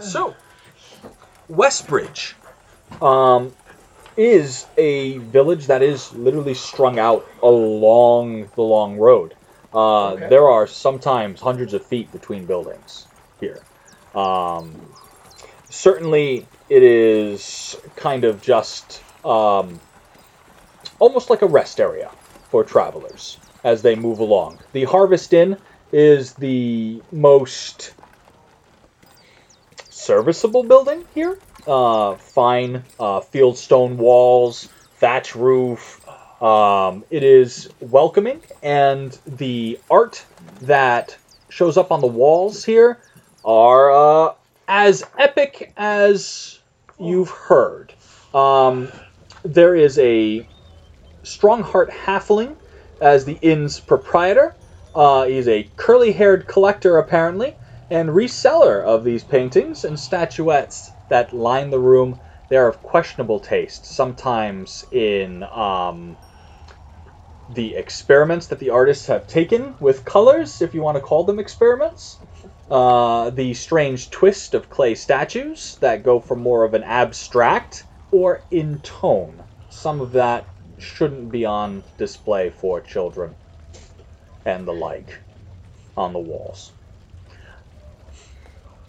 So, 0.00 0.34
Westbridge 1.50 2.34
um, 3.00 3.54
is 4.16 4.66
a 4.76 5.18
village 5.18 5.66
that 5.66 5.82
is 5.82 6.12
literally 6.12 6.54
strung 6.54 6.98
out 6.98 7.26
along 7.42 8.50
the 8.54 8.62
long 8.62 8.98
road. 8.98 9.34
Uh, 9.74 10.12
Okay. 10.12 10.28
There 10.28 10.48
are 10.48 10.66
sometimes 10.66 11.40
hundreds 11.40 11.72
of 11.74 11.84
feet 11.84 12.12
between 12.12 12.44
buildings 12.46 13.06
here. 13.40 13.62
Um, 14.14 14.74
certainly, 15.70 16.46
it 16.68 16.82
is 16.82 17.76
kind 17.96 18.24
of 18.24 18.42
just 18.42 19.02
um, 19.24 19.80
almost 20.98 21.30
like 21.30 21.42
a 21.42 21.46
rest 21.46 21.80
area 21.80 22.10
for 22.50 22.64
travelers 22.64 23.38
as 23.64 23.80
they 23.82 23.94
move 23.94 24.18
along. 24.18 24.58
The 24.72 24.84
Harvest 24.84 25.32
Inn 25.32 25.56
is 25.92 26.34
the 26.34 27.02
most 27.10 27.94
serviceable 29.90 30.62
building 30.64 31.04
here. 31.14 31.38
Uh, 31.66 32.16
fine 32.16 32.82
uh, 32.98 33.20
field 33.20 33.56
stone 33.56 33.96
walls, 33.96 34.68
thatch 34.96 35.36
roof. 35.36 36.00
Um, 36.42 37.04
it 37.08 37.22
is 37.22 37.68
welcoming, 37.80 38.42
and 38.64 39.16
the 39.26 39.78
art 39.88 40.24
that 40.62 41.16
shows 41.50 41.76
up 41.76 41.92
on 41.92 42.00
the 42.00 42.08
walls 42.08 42.64
here 42.64 42.98
are 43.44 43.92
uh, 43.92 44.34
as 44.66 45.04
epic 45.16 45.72
as 45.76 46.58
you've 46.98 47.30
heard. 47.30 47.92
Um, 48.34 48.90
there 49.44 49.76
is 49.76 49.98
a 49.98 50.48
Strongheart 51.22 51.90
Halfling 51.90 52.56
as 53.00 53.24
the 53.24 53.38
inn's 53.40 53.78
proprietor. 53.78 54.56
Uh, 54.94 55.26
he's 55.26 55.46
a 55.46 55.68
curly-haired 55.76 56.48
collector, 56.48 56.98
apparently, 56.98 57.54
and 57.90 58.08
reseller 58.08 58.82
of 58.82 59.04
these 59.04 59.22
paintings 59.22 59.84
and 59.84 59.98
statuettes 59.98 60.90
that 61.12 61.32
line 61.34 61.70
the 61.70 61.78
room. 61.78 62.20
They're 62.48 62.68
of 62.68 62.82
questionable 62.82 63.40
taste, 63.40 63.86
sometimes 63.86 64.84
in 64.90 65.42
um, 65.42 66.16
the 67.48 67.74
experiments 67.74 68.46
that 68.48 68.58
the 68.58 68.70
artists 68.70 69.06
have 69.06 69.26
taken 69.26 69.74
with 69.78 70.06
colors, 70.06 70.62
if 70.62 70.74
you 70.74 70.82
want 70.82 70.96
to 70.96 71.02
call 71.02 71.24
them 71.24 71.38
experiments. 71.38 72.18
Uh, 72.70 73.28
the 73.30 73.52
strange 73.54 74.10
twist 74.10 74.54
of 74.54 74.70
clay 74.70 74.94
statues 74.94 75.76
that 75.80 76.02
go 76.02 76.18
for 76.18 76.34
more 76.34 76.64
of 76.64 76.72
an 76.72 76.82
abstract 76.82 77.86
or 78.10 78.44
in 78.50 78.80
tone. 78.80 79.44
Some 79.68 80.00
of 80.00 80.12
that 80.12 80.46
shouldn't 80.78 81.30
be 81.30 81.44
on 81.44 81.84
display 81.98 82.48
for 82.50 82.80
children 82.80 83.36
and 84.46 84.66
the 84.66 84.72
like 84.72 85.22
on 85.96 86.14
the 86.14 86.18
walls. 86.18 86.72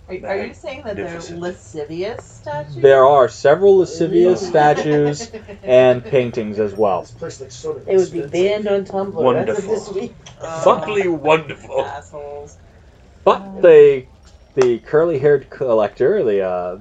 Are, 0.08 0.16
are 0.28 0.46
you 0.46 0.54
saying 0.54 0.84
that 0.84 0.98
they're 0.98 1.22
lascivious 1.38 2.26
statues? 2.26 2.76
There 2.76 3.06
are 3.06 3.30
several 3.30 3.78
lascivious 3.78 4.46
statues 4.46 5.32
and 5.64 6.04
paintings 6.16 6.60
as 6.60 6.74
well. 6.74 7.02
This 7.02 7.12
place 7.12 7.40
looks 7.40 7.56
sort 7.56 7.78
of 7.78 7.88
It 7.88 7.96
would 7.96 8.12
be 8.12 8.22
banned 8.22 8.68
on 8.68 8.84
Tumblr 8.84 9.14
Wonderful. 9.14 9.54
as 9.54 9.64
of 9.64 9.70
this 9.70 9.90
week. 9.90 10.14
Fuckly 10.42 11.08
wonderful. 11.08 11.82
Assholes. 11.82 12.58
But 13.24 13.62
the 13.62 14.06
the 14.56 14.80
curly-haired 14.80 15.50
collector, 15.50 16.24
the 16.24 16.42
uh, 16.42 16.78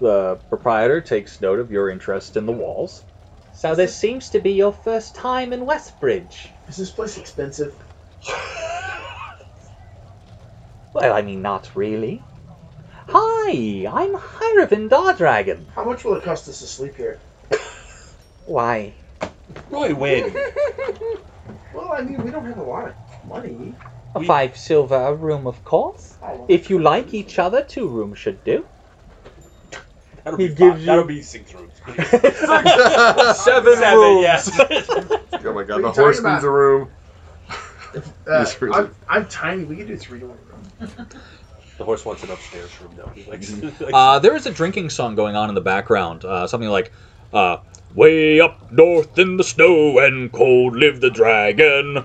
the 0.00 0.40
proprietor, 0.48 1.00
takes 1.00 1.40
note 1.40 1.60
of 1.60 1.70
your 1.70 1.88
interest 1.88 2.36
in 2.36 2.44
the 2.46 2.52
walls. 2.52 3.04
So 3.54 3.76
this 3.76 3.96
seems 3.96 4.30
to 4.30 4.40
be 4.40 4.52
your 4.52 4.72
first 4.72 5.14
time 5.14 5.52
in 5.52 5.64
Westbridge. 5.64 6.48
Is 6.68 6.76
this 6.76 6.90
place 6.90 7.18
expensive? 7.18 7.74
Well, 10.94 11.12
I 11.14 11.22
mean, 11.22 11.42
not 11.42 11.70
really. 11.76 12.22
Hi, 13.10 13.86
I'm 13.90 14.14
Hierophant 14.14 14.90
Dardragon. 14.90 15.64
How 15.74 15.84
much 15.84 16.04
will 16.04 16.14
it 16.14 16.24
cost 16.24 16.48
us 16.48 16.60
to 16.60 16.66
sleep 16.66 16.94
here? 16.96 17.18
Why? 18.46 18.92
Roywin. 19.70 20.34
Well, 21.74 21.92
I 21.92 22.00
mean, 22.02 22.22
we 22.24 22.30
don't 22.30 22.44
have 22.46 22.56
a 22.58 22.62
lot 22.62 22.88
of 22.88 22.94
money. 23.28 23.74
A 24.14 24.18
We- 24.20 24.26
five 24.26 24.56
silver 24.56 24.96
a 24.96 25.14
room, 25.14 25.46
of 25.46 25.62
course. 25.64 26.16
If 26.48 26.70
you 26.70 26.78
like 26.78 27.12
each 27.14 27.38
other, 27.38 27.62
two 27.62 27.86
rooms 27.88 28.18
should 28.18 28.42
do. 28.42 28.66
That'll 30.24 30.38
He 30.38 30.48
be 30.48 30.54
gives 30.54 30.60
five. 30.72 30.80
you- 30.80 30.86
That'll 30.86 31.04
be 31.04 31.22
six 31.22 31.54
rooms. 31.54 31.72
please. 31.84 32.08
Seven, 32.08 33.76
Seven, 33.76 33.98
rooms. 33.98 34.22
yes. 34.22 34.60
Oh 35.44 35.52
my 35.54 35.62
god, 35.62 35.78
are 35.78 35.82
the 35.82 35.92
horse 35.92 36.16
talking 36.20 36.32
needs 36.32 36.44
a 36.44 36.50
room. 36.50 36.90
Uh, 38.26 38.44
I'm, 38.74 38.94
I'm 39.08 39.26
tiny. 39.28 39.64
We 39.64 39.76
can 39.76 39.86
do 39.86 39.96
three 39.96 40.20
to 40.20 40.26
one 40.26 40.38
room. 40.50 41.06
The 41.78 41.84
horse 41.84 42.04
wants 42.04 42.22
an 42.24 42.30
upstairs 42.30 42.70
room 42.80 42.90
now. 42.96 43.08
He 43.14 43.22
likes. 43.30 43.50
likes- 43.62 43.80
Uh, 43.94 44.18
there 44.18 44.36
is 44.36 44.46
a 44.46 44.50
drinking 44.50 44.90
song 44.90 45.14
going 45.14 45.36
on 45.36 45.48
in 45.48 45.54
the 45.54 45.60
background. 45.60 46.24
Uh, 46.24 46.46
something 46.46 46.68
like, 46.68 46.92
uh, 47.32 47.58
"Way 47.94 48.40
up 48.40 48.70
north 48.72 49.18
in 49.18 49.36
the 49.36 49.44
snow 49.44 49.98
and 49.98 50.30
cold 50.32 50.76
live 50.76 51.00
the 51.00 51.08
dragon, 51.10 52.04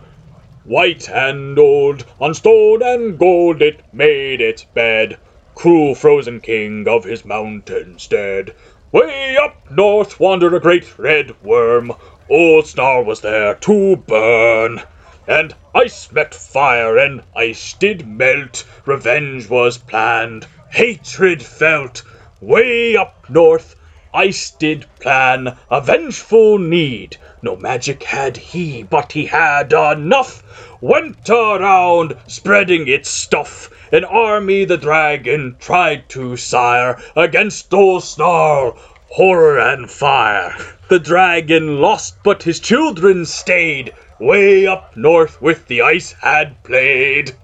white 0.63 1.09
and 1.09 1.57
old, 1.59 2.05
on 2.21 2.33
stone 2.35 2.81
and 2.83 3.17
gold 3.17 3.61
it 3.61 3.81
made 3.91 4.39
its 4.41 4.63
bed. 4.63 5.17
Cruel 5.55 5.95
frozen 5.95 6.39
king 6.39 6.87
of 6.87 7.03
his 7.03 7.25
mountains 7.25 8.07
dead. 8.07 8.53
Way 8.91 9.35
up 9.37 9.69
north 9.71 10.19
wandered 10.19 10.53
a 10.53 10.59
great 10.59 10.97
red 10.99 11.35
worm. 11.43 11.91
Old 12.29 12.67
Snarl 12.67 13.03
was 13.03 13.21
there 13.21 13.55
to 13.55 13.95
burn." 13.95 14.81
And 15.25 15.55
ice 15.73 16.11
met 16.11 16.35
fire, 16.35 16.97
and 16.97 17.23
ice 17.33 17.71
did 17.79 18.05
melt. 18.05 18.65
Revenge 18.85 19.47
was 19.47 19.77
planned, 19.77 20.47
hatred 20.71 21.41
felt. 21.41 22.03
Way 22.41 22.97
up 22.97 23.29
north, 23.29 23.77
ice 24.13 24.51
did 24.51 24.85
plan 24.99 25.55
a 25.71 25.79
vengeful 25.79 26.59
need. 26.59 27.15
No 27.41 27.55
magic 27.55 28.03
had 28.03 28.35
he, 28.35 28.83
but 28.83 29.13
he 29.13 29.27
had 29.27 29.71
enough. 29.71 30.43
Went 30.81 31.29
around 31.29 32.17
spreading 32.27 32.89
its 32.89 33.07
stuff. 33.07 33.69
An 33.93 34.03
army 34.03 34.65
the 34.65 34.77
dragon 34.77 35.55
tried 35.57 36.09
to 36.09 36.35
sire 36.35 37.01
against 37.15 37.73
old 37.73 38.03
Snarl. 38.03 38.77
Horror 39.13 39.59
and 39.59 39.91
fire. 39.91 40.55
The 40.89 40.97
dragon 40.97 41.79
lost, 41.79 42.17
but 42.23 42.41
his 42.41 42.59
children 42.59 43.27
stayed. 43.27 43.93
Way 44.19 44.65
up 44.65 44.97
north 44.97 45.39
with 45.39 45.67
the 45.67 45.83
ice 45.83 46.13
had 46.13 46.63
played. 46.63 47.35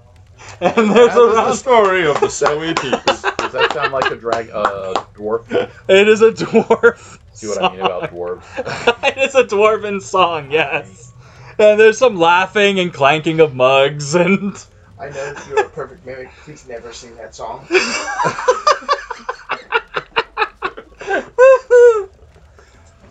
And 0.60 0.90
there's 0.90 1.14
That 1.14 1.16
a 1.16 1.28
is 1.28 1.34
the 1.36 1.54
story 1.54 2.06
of 2.08 2.18
the 2.18 2.26
Selmy 2.26 2.74
Peaks. 2.74 3.22
Does 3.22 3.52
that 3.52 3.72
sound 3.72 3.92
like 3.92 4.10
a 4.10 4.16
drag 4.16 4.50
uh, 4.50 4.94
dwarf? 5.14 5.70
It 5.88 6.08
is 6.08 6.22
a 6.22 6.32
dwarf. 6.32 7.20
See 7.34 7.46
what 7.46 7.62
I 7.62 7.70
mean 7.70 7.80
about 7.82 8.10
dwarves? 8.10 9.04
it 9.04 9.18
is 9.18 9.36
a 9.36 9.44
dwarven 9.44 10.02
song, 10.02 10.50
yes. 10.50 11.12
And 11.56 11.78
there's 11.78 11.98
some 11.98 12.16
laughing 12.16 12.80
and 12.80 12.92
clanking 12.92 13.38
of 13.38 13.54
mugs 13.54 14.16
and. 14.16 14.60
I 14.98 15.10
know 15.10 15.34
you're 15.48 15.66
a 15.66 15.68
perfect 15.68 16.04
mimic. 16.04 16.32
Please 16.42 16.66
never 16.66 16.92
sing 16.92 17.14
that 17.14 17.32
song. 17.36 17.64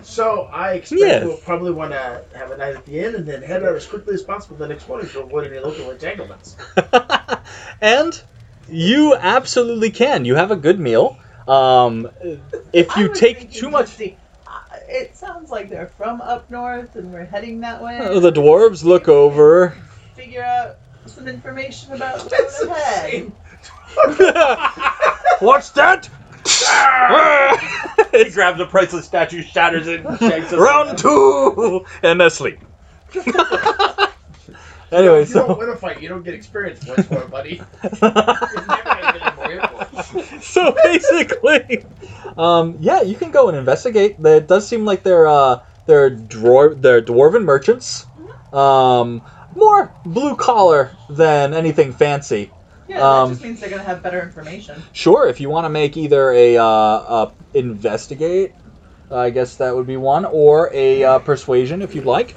So 0.10 0.50
I 0.52 0.74
expect 0.74 1.00
Yes. 1.00 1.24
we'll 1.24 1.38
probably 1.38 1.72
want 1.72 1.92
to 1.92 2.24
have 2.36 2.50
a 2.50 2.58
night 2.58 2.76
at 2.76 2.86
the 2.86 3.00
inn 3.00 3.14
and 3.14 3.28
then 3.28 3.44
head 3.44 3.64
out 3.64 3.76
as 3.76 3.86
quickly 3.86 4.16
as 4.16 4.24
possible 4.24 4.58
the 4.58 4.68
next 4.68 4.88
morning 4.88 5.08
to 5.10 5.22
avoid 5.22 5.46
any 5.46 5.60
local 5.60 5.92
entanglements. 5.92 6.58
and 7.82 8.20
you 8.68 9.16
absolutely 9.16 9.92
can. 9.92 10.26
You 10.26 10.34
have 10.36 10.50
a 10.50 10.56
good 10.56 10.80
meal. 10.80 11.20
Um, 11.48 12.10
if 12.74 12.98
you 12.98 13.14
take 13.14 13.52
too 13.52 13.70
much, 13.70 14.00
let's 14.00 14.14
uh, 14.48 14.78
it 14.88 15.16
sounds 15.16 15.52
like 15.52 15.70
they're 15.70 15.88
from 15.88 16.22
up 16.22 16.50
north 16.50 16.96
and 16.96 17.14
we're 17.14 17.26
heading 17.26 17.62
that 17.62 17.84
way. 17.84 18.00
Uh, 18.00 18.20
the 18.20 18.32
dwarves 18.32 18.84
look 18.84 19.08
over. 19.08 19.78
Figure 20.16 20.44
out 20.44 20.78
some 21.06 21.28
information 21.28 21.94
about 21.94 22.20
the 22.22 22.30
That's 22.30 22.62
ahead. 22.62 23.32
What's 25.40 25.70
that? 25.72 26.10
he 28.12 28.30
grabs 28.30 28.58
the 28.58 28.68
priceless 28.70 29.06
statue, 29.06 29.42
shatters 29.42 29.88
it, 29.88 30.06
and 30.06 30.20
shanks 30.20 30.52
it. 30.52 30.60
Round 30.60 30.98
two, 30.98 31.86
and 32.04 32.22
asleep. 32.22 32.60
anyway, 34.92 35.26
you 35.26 35.34
don't 35.34 35.48
so 35.48 35.58
win 35.58 35.70
a 35.70 35.76
fight, 35.76 36.02
you 36.02 36.10
don't 36.10 36.24
get 36.24 36.34
experience 36.34 36.84
points 36.84 37.08
for 37.08 37.24
it, 37.24 37.32
buddy. 37.32 37.56
You're 37.84 38.12
never 38.12 38.14
gonna 38.14 39.14
get 39.14 39.22
any 39.22 39.36
more 39.36 39.50
hit 39.50 39.62
points. 40.12 40.48
so 40.48 40.76
basically, 40.84 41.86
um, 42.38 42.78
yeah, 42.80 43.02
you 43.02 43.16
can 43.16 43.32
go 43.32 43.50
and 43.50 43.58
investigate. 43.58 44.18
It 44.20 44.48
does 44.48 44.68
seem 44.68 44.86
like 44.86 45.04
they're 45.04 45.28
uh, 45.28 45.62
they're 45.86 46.12
dwar- 46.12 46.80
they're 46.80 47.02
dwarven 47.02 47.44
merchants, 47.44 48.06
um, 48.54 49.22
more 49.56 49.92
blue 50.06 50.36
collar 50.36 50.96
than 51.10 51.54
anything 51.54 51.94
fancy. 51.94 52.52
Yeah, 52.90 53.02
Um, 53.08 53.30
that 53.30 53.36
just 53.36 53.44
means 53.44 53.60
they're 53.60 53.70
gonna 53.70 53.84
have 53.84 54.02
better 54.02 54.22
information. 54.22 54.82
Sure, 54.94 55.28
if 55.28 55.40
you 55.40 55.50
want 55.50 55.66
to 55.66 55.70
make 55.70 55.96
either 55.96 56.32
a, 56.32 56.58
uh, 56.58 56.64
a 56.66 57.32
investigate, 57.54 58.54
I 59.12 59.30
guess 59.30 59.58
that 59.58 59.76
would 59.76 59.86
be 59.86 59.96
one, 59.98 60.26
or 60.26 60.72
a 60.74 61.04
uh, 61.04 61.20
persuasion 61.20 61.84
if 61.84 61.94
you'd 61.94 62.06
like. 62.06 62.36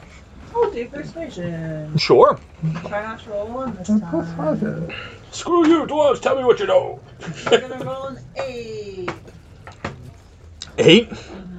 Oh, 0.55 0.71
do 0.71 0.87
persuasion. 0.89 1.97
Sure. 1.97 2.39
Try 2.87 3.03
not 3.03 3.21
to 3.23 3.31
roll 3.31 3.47
one 3.47 3.75
this 3.77 3.89
time. 3.89 4.93
Screw 5.31 5.67
you, 5.67 5.87
dwarves! 5.87 6.21
Tell 6.21 6.37
me 6.37 6.45
what 6.45 6.61
you 6.61 6.67
know. 6.67 7.01
We're 7.51 7.61
gonna 7.61 7.83
roll 7.83 8.05
an 8.09 8.19
eight. 8.37 9.11
8 10.79 11.11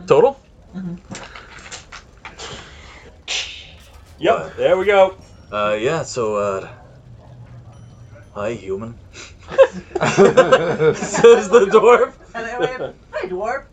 total. 0.07 0.39
Yep, 4.19 4.55
there 4.57 4.77
we 4.77 4.85
go. 4.85 5.15
Uh, 5.51 5.77
yeah. 5.79 6.03
So, 6.03 6.35
uh, 6.35 6.69
hi, 8.33 8.53
human. 8.53 8.97
Says 9.49 10.97
Says 10.97 11.49
the 11.49 11.67
dwarf. 11.71 12.13
And 12.35 12.45
I 12.45 12.59
went, 12.59 12.95
hi, 13.11 13.27
dwarf. 13.27 13.65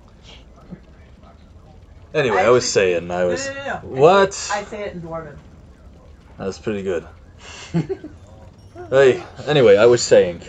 Anyway, 2.12 2.38
I 2.38 2.48
was 2.50 2.70
saying, 2.70 3.10
I 3.10 3.24
was. 3.24 3.46
No, 3.46 3.54
no, 3.54 3.64
no, 3.64 3.80
no. 3.82 4.00
What? 4.00 4.50
I 4.52 4.64
say 4.64 4.82
it 4.82 4.94
in 4.94 5.02
dwarven. 5.02 5.36
That's 6.38 6.58
pretty 6.58 6.82
good. 6.82 7.06
hey, 8.90 9.22
anyway, 9.46 9.76
I 9.76 9.86
was 9.86 10.02
saying. 10.02 10.42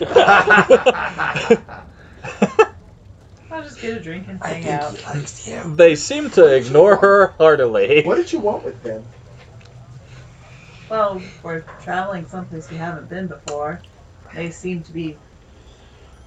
I'll 3.50 3.62
just 3.62 3.80
get 3.80 3.96
a 3.96 4.00
drink 4.00 4.26
and 4.28 4.42
hang 4.42 4.68
out. 4.68 4.96
they 5.76 5.94
seem 5.94 6.30
to 6.30 6.46
ignore 6.46 6.96
her 6.96 7.28
heartily. 7.38 8.02
What 8.02 8.16
did 8.16 8.32
you 8.32 8.40
want 8.40 8.64
with 8.64 8.82
them? 8.82 9.04
Well, 10.88 11.22
we're 11.42 11.60
traveling 11.82 12.26
someplace 12.26 12.70
we 12.70 12.76
haven't 12.76 13.08
been 13.08 13.26
before. 13.28 13.80
They 14.34 14.50
seem 14.50 14.82
to 14.84 14.92
be 14.92 15.16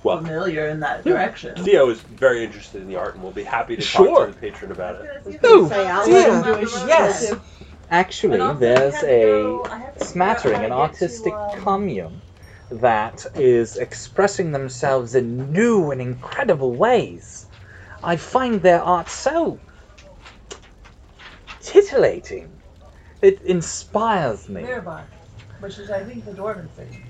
Well, 0.03 0.17
familiar 0.19 0.67
in 0.67 0.79
that 0.81 1.03
direction. 1.03 1.55
Theo 1.63 1.89
is 1.89 1.99
very 2.01 2.43
interested 2.43 2.81
in 2.81 2.87
the 2.87 2.95
art 2.95 3.15
and 3.15 3.23
will 3.23 3.31
be 3.31 3.43
happy 3.43 3.75
to 3.75 3.81
Sure. 3.81 4.05
talk 4.07 4.27
to 4.27 4.33
the 4.33 4.39
patron 4.39 4.71
about 4.71 5.01
it. 5.03 5.39
Oh, 5.43 5.67
Say, 5.69 5.87
I'll 5.87 6.05
dear. 6.05 6.13
let 6.13 6.45
him 6.45 6.53
do 6.53 6.59
his 6.59 6.73
Yes. 6.87 7.33
Actually, 7.91 8.35
And 8.35 8.43
also, 8.43 8.59
we 8.59 8.65
there's 8.65 9.03
a 9.03 9.21
go- 9.43 9.63
I 9.69 9.77
have 9.77 9.93
to 9.93 9.99
figure 9.99 10.05
smattering, 10.05 10.55
out 10.55 10.65
an 10.65 10.71
how 10.71 10.77
to 10.77 10.81
artistic 10.83 11.33
um, 11.33 11.59
commune 11.61 12.21
that 12.71 13.25
is 13.35 13.77
expressing 13.77 14.51
themselves 14.51 15.13
in 15.13 15.51
new 15.51 15.91
and 15.91 16.01
incredible 16.01 16.73
ways. 16.73 17.45
I 18.03 18.15
find 18.15 18.61
their 18.61 18.81
art 18.81 19.07
so 19.09 19.59
titillating. 21.61 22.51
It 23.21 23.41
inspires 23.43 24.49
me. 24.49 24.61
Mirabar, 24.63 25.03
which 25.59 25.77
is, 25.79 25.89
I 25.89 26.03
think, 26.03 26.25
the 26.25 26.31
dwarven 26.31 26.67
city. 26.75 27.04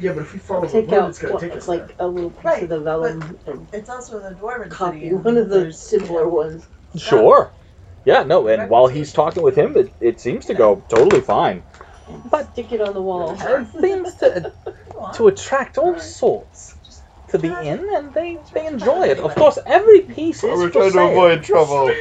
Yeah, 0.00 0.12
but 0.12 0.22
if 0.22 0.32
we 0.32 0.38
follow 0.38 0.62
the 0.66 0.68
Take 0.72 0.90
road, 0.90 0.98
out 1.00 1.08
it's 1.10 1.18
gonna 1.18 1.34
what, 1.34 1.40
take 1.42 1.52
us 1.52 1.68
like 1.68 1.88
there. 1.88 1.96
a 2.00 2.06
little 2.06 2.30
piece 2.30 2.44
Right, 2.44 2.62
of 2.62 2.68
the 2.70 2.80
vellum 2.80 3.38
and 3.46 3.66
It's 3.72 3.90
also 3.90 4.18
the 4.20 4.34
dwarven 4.34 4.70
copy 4.70 5.00
city. 5.00 5.14
one 5.14 5.36
of 5.36 5.48
the 5.50 5.58
There's- 5.60 5.78
simpler 5.90 6.26
ones. 6.28 6.66
Sure. 6.96 7.50
Yeah, 8.04 8.22
no, 8.22 8.46
and 8.48 8.70
while 8.70 8.86
he's 8.86 9.12
talking 9.12 9.42
with 9.42 9.56
him, 9.56 9.76
it, 9.76 9.92
it 10.00 10.20
seems 10.20 10.46
to 10.46 10.54
go 10.54 10.82
totally 10.88 11.20
fine. 11.20 11.62
But 12.30 12.52
stick 12.54 12.72
it 12.72 12.80
on 12.80 12.94
the 12.94 13.02
wall. 13.02 13.36
It 13.38 13.66
seems 13.80 14.14
to, 14.16 14.52
Go 14.92 14.98
on. 14.98 15.14
to 15.14 15.28
attract 15.28 15.76
all 15.78 15.98
sorts 16.00 16.74
to 17.28 17.38
the 17.38 17.62
inn, 17.64 17.86
and 17.94 18.12
they, 18.14 18.38
they 18.54 18.66
enjoy 18.66 19.06
it. 19.08 19.18
Of 19.18 19.34
course, 19.36 19.58
every 19.64 20.00
piece 20.00 20.38
is 20.38 20.58
We're 20.58 20.68
for 20.68 20.72
trying 20.72 20.84
to 20.86 20.92
sale. 20.92 21.10
avoid 21.10 21.44
trouble. 21.44 21.92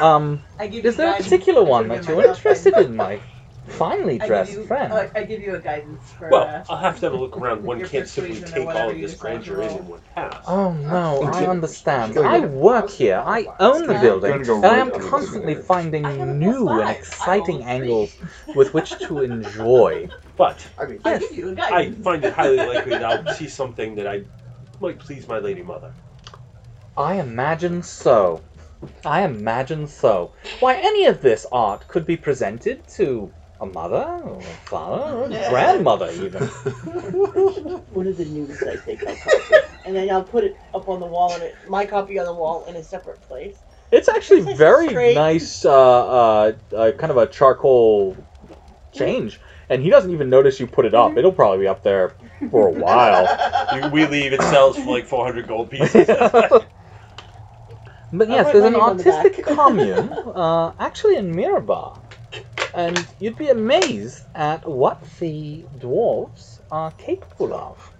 Um, 0.00 0.44
I 0.58 0.68
give 0.68 0.84
is 0.84 0.92
you 0.94 0.98
there 0.98 1.06
a 1.08 1.10
guidance 1.12 1.26
particular 1.28 1.62
for 1.62 1.66
one 1.70 1.82
giving 1.88 1.98
that 2.02 2.06
you're 2.08 2.16
myself 2.18 2.36
interested 2.38 2.76
in, 2.76 2.94
my 2.94 3.20
finely 3.68 4.14
I 4.14 4.18
give 4.18 4.26
dressed 4.28 4.52
you, 4.52 4.64
friend? 4.64 4.92
uh, 4.92 5.08
I 5.14 5.22
give 5.24 5.40
you 5.40 5.54
a 5.54 5.60
guidance 5.60 6.12
for. 6.12 6.28
Well, 6.28 6.42
uh, 6.42 6.64
I'll 6.68 6.78
have 6.78 6.98
to 7.00 7.06
have 7.06 7.12
a 7.12 7.16
look 7.16 7.36
around. 7.40 7.62
One 7.64 7.84
can't 7.86 8.08
simply 8.08 8.40
take 8.40 8.66
all 8.66 8.90
of 8.90 9.00
this 9.00 9.14
grandeur 9.14 9.62
in 9.62 9.68
roll. 9.68 9.78
in 9.78 9.88
one 9.88 10.00
pass. 10.14 10.44
Oh 10.46 10.72
no, 10.72 11.20
I 11.32 11.46
understand. 11.46 12.14
Gonna 12.14 12.28
I 12.28 12.40
work 12.40 12.90
here. 12.90 13.22
I 13.24 13.46
own 13.60 13.86
the 13.86 13.98
building, 13.98 14.42
go 14.44 14.56
and 14.56 14.66
I 14.66 14.78
am 14.78 14.90
constantly 14.90 15.54
finding 15.54 16.04
I 16.04 16.12
have 16.12 16.28
a 16.28 16.34
new 16.34 16.66
plus 16.66 16.88
and 16.88 16.96
exciting 16.96 17.62
I 17.62 17.78
rolled 17.86 18.08
a 18.08 18.14
three. 18.16 18.24
angles 18.24 18.54
with 18.54 18.74
which 18.74 18.90
to 19.00 19.20
enjoy. 19.22 20.08
But 20.36 20.66
I 20.78 20.86
mean, 20.86 21.00
Yes. 21.04 21.20
give 21.28 21.36
you 21.38 21.48
a 21.50 21.62
I 21.62 21.90
find 21.92 22.24
it 22.24 22.32
highly 22.32 22.58
likely 22.58 22.92
that 22.92 23.04
I'll 23.04 23.34
see 23.34 23.48
something 23.48 23.96
that 23.96 24.06
I 24.06 24.22
might 24.80 24.98
please 24.98 25.26
my 25.28 25.38
lady 25.38 25.62
mother. 25.62 25.92
I 26.96 27.16
imagine 27.16 27.82
so. 27.82 28.42
I 29.04 29.22
imagine 29.22 29.86
so. 29.88 30.32
Why, 30.60 30.76
any 30.76 31.06
of 31.06 31.20
this 31.20 31.46
art 31.50 31.88
could 31.88 32.06
be 32.06 32.16
presented 32.16 32.86
to 32.96 33.32
a 33.60 33.66
mother, 33.66 34.20
or 34.24 34.38
a 34.38 34.42
father, 34.42 35.16
or 35.16 35.24
a 35.24 35.48
grandmother, 35.50 36.10
even. 36.12 36.42
One 37.92 38.06
of 38.06 38.16
the 38.16 38.24
news 38.24 38.62
I 38.62 38.76
think 38.76 39.06
I'll 39.06 39.16
copy. 39.16 39.54
And 39.84 39.96
then 39.96 40.10
I'll 40.10 40.22
put 40.22 40.44
it 40.44 40.56
up 40.74 40.88
on 40.88 41.00
the 41.00 41.06
wall, 41.06 41.32
and 41.32 41.42
it, 41.42 41.56
my 41.68 41.84
copy 41.86 42.18
on 42.18 42.26
the 42.26 42.34
wall 42.34 42.64
in 42.66 42.76
a 42.76 42.82
separate 42.84 43.20
place. 43.22 43.56
It's 43.90 44.08
actually 44.08 44.42
This 44.42 44.52
is 44.52 44.58
very 44.58 44.88
straight. 44.88 45.14
nice, 45.14 45.64
uh, 45.64 45.72
uh, 45.72 46.52
uh, 46.76 46.92
kind 46.92 47.10
of 47.10 47.16
a 47.16 47.26
charcoal 47.26 48.16
change. 48.92 49.40
And 49.70 49.82
he 49.82 49.90
doesn't 49.90 50.10
even 50.12 50.30
notice 50.30 50.60
you 50.60 50.66
put 50.66 50.84
it 50.86 50.94
up. 50.94 51.16
It'll 51.16 51.32
probably 51.32 51.58
be 51.64 51.68
up 51.68 51.82
there 51.82 52.14
for 52.50 52.68
a 52.68 52.72
while. 52.72 53.26
You, 53.74 53.88
we 53.90 54.06
leave. 54.06 54.32
It 54.32 54.40
sells 54.40 54.78
for 54.78 54.90
like 54.90 55.06
400 55.06 55.46
gold 55.46 55.70
pieces. 55.70 56.06
but 56.06 56.62
yes, 58.12 58.46
write 58.46 58.52
there's 58.52 58.62
my 58.62 58.66
an 58.68 58.72
name 58.72 58.80
on 58.80 58.96
the 58.96 59.04
back. 59.04 59.24
artistic 59.26 59.44
commune, 59.44 60.08
uh, 60.10 60.72
actually 60.78 61.16
in 61.16 61.34
Mirabar. 61.34 61.98
And 62.78 63.12
you'd 63.20 63.38
be 63.38 63.50
amazed 63.50 64.26
at 64.36 64.68
what 64.68 65.02
the 65.20 65.66
dwarves 65.78 66.60
are 66.70 66.92
capable 66.92 67.54
of. 67.54 67.92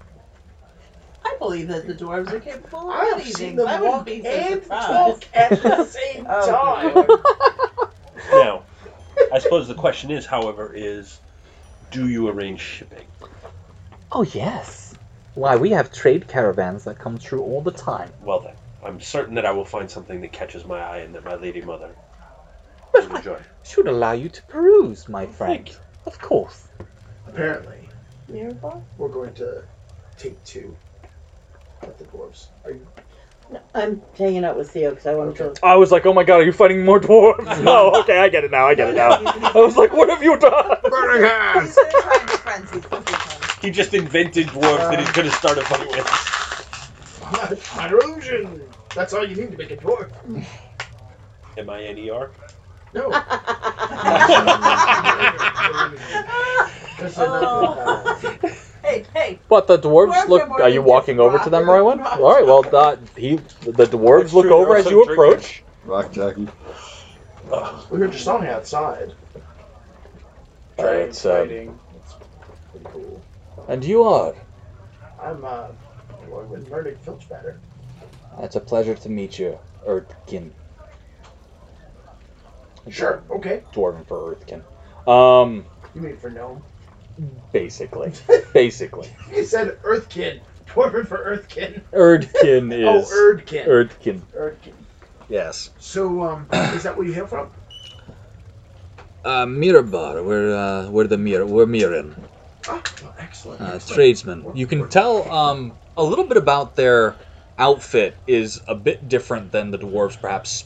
I 1.25 1.37
believe 1.41 1.69
that 1.69 1.87
the 1.87 1.95
dwarves 1.95 2.33
are 2.33 2.41
capable 2.41 2.91
of 2.91 2.95
I've 2.95 3.19
anything. 3.19 3.35
seen 3.35 3.57
them 3.57 3.69
I 3.69 3.81
wouldn't 3.81 4.05
walk 4.05 4.07
be 4.07 4.25
so 4.25 4.31
and 4.33 4.63
surprised. 4.63 4.81
talk 4.83 5.29
at 5.35 5.63
the 5.63 5.77
same 5.77 6.27
Oh, 6.31 6.47
time. 6.47 6.97
now, 8.33 8.67
I 9.33 9.39
suppose 9.41 9.69
the 9.69 9.75
question 9.75 10.11
is, 10.11 10.27
however, 10.27 10.73
is 10.75 11.21
do 11.91 12.09
you 12.09 12.29
arrange 12.29 12.61
shipping? 12.61 13.09
Oh, 14.13 14.23
yes. 14.25 14.97
Why, 15.35 15.57
we 15.57 15.71
have 15.71 15.93
trade 15.93 16.29
caravans 16.29 16.85
that 16.85 16.99
come 16.99 17.19
through 17.19 17.43
all 17.43 17.63
the 17.63 17.73
time. 17.73 18.13
Well 18.21 18.41
then, 18.41 18.57
I'm 18.85 19.01
certain 19.01 19.37
that 19.37 19.47
I 19.47 19.53
will 19.53 19.65
find 19.67 19.91
something 19.91 20.21
that 20.23 20.33
catches 20.33 20.65
my 20.67 20.81
eye 20.81 20.99
and 20.99 21.15
that 21.15 21.25
my 21.25 21.37
lady 21.37 21.63
mother 21.63 21.97
will 22.93 23.17
enjoy. 23.17 23.39
Should 23.63 23.87
allow 23.89 24.13
you 24.13 24.29
to 24.29 24.43
peruse, 24.45 25.09
my 25.09 25.27
friend. 25.27 25.57
Thank 25.67 25.71
you. 25.73 25.77
Of 26.07 26.21
course. 26.21 26.69
Apparently, 27.27 27.91
Mirabar? 28.31 28.83
we're 28.97 29.09
going 29.09 29.35
to 29.35 29.63
take 30.17 30.43
two 30.45 30.77
at 31.83 31.99
the 31.99 32.05
dwarves. 32.05 32.49
Are 32.65 32.71
you? 32.71 32.87
No, 33.51 33.61
I'm 33.75 34.03
hanging 34.17 34.45
out 34.45 34.57
with 34.57 34.71
Theo 34.71 34.91
because 34.91 35.07
I 35.07 35.15
want 35.15 35.39
Okay. 35.41 35.55
to. 35.55 35.67
I 35.67 35.77
was 35.77 35.91
like, 35.91 36.05
oh 36.07 36.13
my 36.13 36.25
god, 36.25 36.41
are 36.41 36.45
you 36.45 36.53
fighting 36.53 36.85
more 36.85 37.01
dwarves? 37.01 37.63
no, 37.65 38.01
okay, 38.01 38.19
I 38.19 38.29
get 38.29 38.45
it 38.45 38.51
now, 38.51 38.67
I 38.67 38.75
get 38.75 38.89
it 38.89 38.97
now. 38.97 39.11
I 39.11 39.53
was 39.61 39.77
like, 39.77 39.93
what 39.93 40.09
have 40.11 40.23
you 40.23 40.39
done? 40.39 40.77
Burning 40.85 41.23
hands! 41.29 41.67
He's 41.67 41.77
been 41.77 42.03
trying 42.03 42.27
to 42.27 42.37
frenzy. 42.39 42.75
He's 42.75 42.87
been. 42.87 43.03
He 43.63 43.71
just 43.71 43.93
invented 43.95 44.47
dwarves 44.49 44.91
that 44.91 45.01
he 45.01 45.05
uh, 45.05 45.13
could 45.13 45.25
have 45.25 45.35
started 45.35 45.65
fight 45.65 45.89
with. 45.89 47.67
Minor 47.77 47.99
illusion. 47.99 48.63
That's 48.95 49.13
all 49.13 49.27
you 49.29 49.35
need 49.37 49.51
to 49.51 49.57
make 49.59 49.71
a 49.71 49.77
dwarf. 49.77 50.11
M 51.57 51.69
I 51.71 51.83
N 51.85 51.99
E 51.99 52.09
R. 52.11 52.31
No. 52.95 53.11
Oh. 57.17 58.35
Hey, 58.83 59.05
hey. 59.13 59.39
But 59.51 59.67
the 59.67 59.79
dwarves 59.79 60.15
Dwarves 60.15 60.29
look. 60.29 60.51
are 60.51 60.69
you 60.69 60.81
walking 60.81 61.21
over 61.21 61.39
to 61.39 61.51
them, 61.51 61.69
rock. 61.69 61.77
Rowan? 61.77 62.01
All 62.01 62.33
right. 62.33 62.47
Well, 62.47 62.63
the, 62.63 62.99
he, 63.17 63.37
the 63.37 63.85
dwarves 63.85 64.21
That's 64.23 64.33
look 64.33 64.47
true, 64.47 64.55
over 64.55 64.77
as 64.77 64.87
you 64.87 65.05
drinking. 65.05 65.13
approach. 65.13 65.63
Rock 65.85 66.13
Jackie. 66.13 66.49
we 67.91 67.99
heard 67.99 68.13
your 68.13 68.13
song 68.13 68.47
outside. 68.47 69.13
Uh, 70.79 70.83
Dragon 70.83 71.09
it's, 71.11 71.27
um. 71.27 71.81
It's 72.75 72.85
cool. 72.85 73.23
And 73.69 73.85
you 73.85 74.05
are. 74.05 74.35
I'm 75.23 75.45
uh, 75.45 75.69
going 76.31 76.49
with 76.49 76.71
Murdoch 76.71 77.05
Filchbatter. 77.05 77.57
It's 78.39 78.57
a 78.57 78.61
pleasure 78.61 78.95
to 78.95 79.09
meet 79.11 79.39
you, 79.39 79.59
Earthkin. 79.87 80.53
Sure. 82.91 83.23
Okay. 83.31 83.63
Dwarven 83.73 84.07
for 84.07 84.35
Earthkin. 84.35 84.63
Um, 85.11 85.65
You 85.95 86.01
mean 86.03 86.17
for 86.17 86.31
gnome? 86.31 86.63
basically, 87.53 88.13
basically, 88.55 89.09
You 89.35 89.45
said 89.45 89.79
Earthkin. 89.83 90.41
Dwarven 90.67 91.07
for 91.07 91.19
Earthkin. 91.19 91.83
Erdkin 91.93 92.73
is. 92.73 92.85
Oh, 92.89 92.99
is 92.99 93.11
Erdkin. 93.11 93.67
Erdkin. 93.67 94.21
Erdkin. 94.37 94.75
Yes. 95.29 95.71
So, 95.79 96.23
um, 96.23 96.47
is 96.53 96.83
that 96.85 96.97
where 96.97 97.07
you 97.07 97.13
hail 97.13 97.27
from? 97.27 97.51
Uh, 99.25 99.45
Mirabar, 99.47 100.25
we're 100.25 100.55
uh, 100.55 100.91
we're 100.91 101.07
the 101.07 101.19
Mir, 101.19 101.45
we're 101.45 101.67
Mirin, 101.67 102.15
Oh, 102.69 102.83
well, 103.03 103.15
excellent. 103.19 103.61
uh, 103.61 103.65
excellent. 103.75 103.95
tradesmen. 103.97 104.53
You 104.55 104.67
can 104.67 104.89
tell 104.89 105.31
um, 105.31 105.73
a 105.97 106.03
little 106.05 106.25
bit 106.25 106.37
about 106.37 106.77
their 106.77 107.17
outfit 107.59 108.17
is 108.27 108.61
a 108.69 108.75
bit 108.75 109.09
different 109.09 109.51
than 109.53 109.71
the 109.71 109.79
dwarves, 109.79 110.19
perhaps 110.19 110.65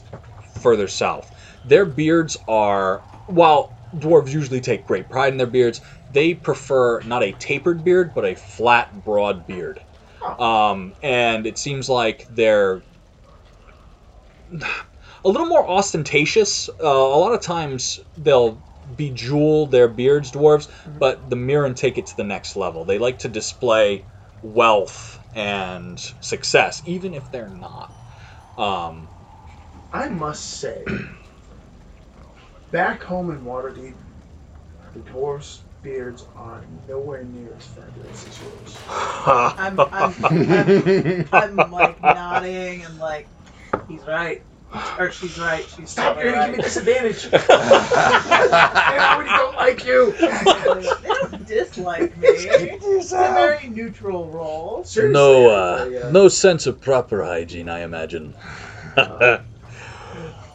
further 0.61 0.87
south. 0.87 1.29
Their 1.65 1.85
beards 1.85 2.37
are, 2.47 3.03
while 3.25 3.75
dwarves 3.95 4.33
usually 4.33 4.61
take 4.61 4.85
great 4.85 5.09
pride 5.09 5.33
in 5.33 5.37
their 5.37 5.47
beards, 5.47 5.81
they 6.09 6.33
prefer 6.33 7.01
not 7.03 7.23
a 7.23 7.31
tapered 7.33 7.83
beard, 7.83 8.13
but 8.13 8.25
a 8.25 8.35
flat, 8.35 9.03
broad 9.03 9.45
beard. 9.45 9.79
Um, 10.39 10.93
and 11.01 11.45
it 11.45 11.57
seems 11.57 11.89
like 11.89 12.25
they're 12.29 12.83
a 15.23 15.29
little 15.29 15.47
more 15.47 15.67
ostentatious. 15.67 16.69
Uh, 16.69 16.87
a 16.87 17.19
lot 17.19 17.33
of 17.33 17.41
times 17.41 17.99
they'll 18.17 18.63
bejewel 18.95 19.67
their 19.69 19.87
beards, 19.87 20.31
dwarves, 20.31 20.69
but 20.85 21.29
the 21.29 21.35
Mirren 21.35 21.73
take 21.73 21.97
it 21.97 22.07
to 22.07 22.17
the 22.17 22.23
next 22.23 22.55
level. 22.55 22.85
They 22.85 22.97
like 22.97 23.19
to 23.19 23.29
display 23.29 24.05
wealth 24.41 25.19
and 25.33 25.99
success, 26.19 26.81
even 26.85 27.13
if 27.13 27.31
they're 27.31 27.49
not. 27.49 27.93
Um, 28.57 29.09
I 29.91 30.09
must 30.09 30.43
say, 30.43 30.83
back 32.73 33.01
home 33.03 33.29
in 33.29 33.39
Waterdeep, 33.45 33.93
the 34.93 34.99
dwarves' 35.11 35.59
beards 35.83 36.25
are 36.35 36.61
nowhere 36.89 37.23
near 37.23 37.53
as 37.55 37.65
fabulous 37.67 38.27
as 38.27 38.41
yours. 38.41 38.77
I'm, 38.89 39.79
I'm, 39.79 40.15
I'm, 41.31 41.55
I'm 41.61 41.71
like 41.71 42.01
nodding 42.01 42.83
and 42.83 42.97
like, 42.97 43.27
he's 43.87 44.01
right. 44.07 44.41
Or 44.97 45.11
she's 45.11 45.37
right. 45.37 45.63
She's 45.77 45.91
Stop! 45.91 46.15
totally 46.15 46.33
You're 46.33 46.33
gonna 46.33 46.47
give 46.47 46.57
me 46.57 46.63
right. 46.63 46.65
disadvantage. 46.65 47.25
Everybody 49.11 49.29
don't 49.37 49.55
like 49.55 49.85
you. 49.85 50.11
they 50.13 51.07
don't 51.09 51.47
dislike 51.47 52.17
me. 52.17 52.27
It's 52.27 53.11
a 53.11 53.17
very 53.17 53.69
neutral 53.69 54.31
role. 54.31 54.83
Seriously, 54.83 55.13
no, 55.13 55.47
uh, 55.47 56.07
I, 56.07 56.11
no 56.11 56.27
sense 56.27 56.65
of 56.65 56.81
proper 56.81 57.23
hygiene, 57.23 57.69
I 57.69 57.81
imagine. 57.81 58.33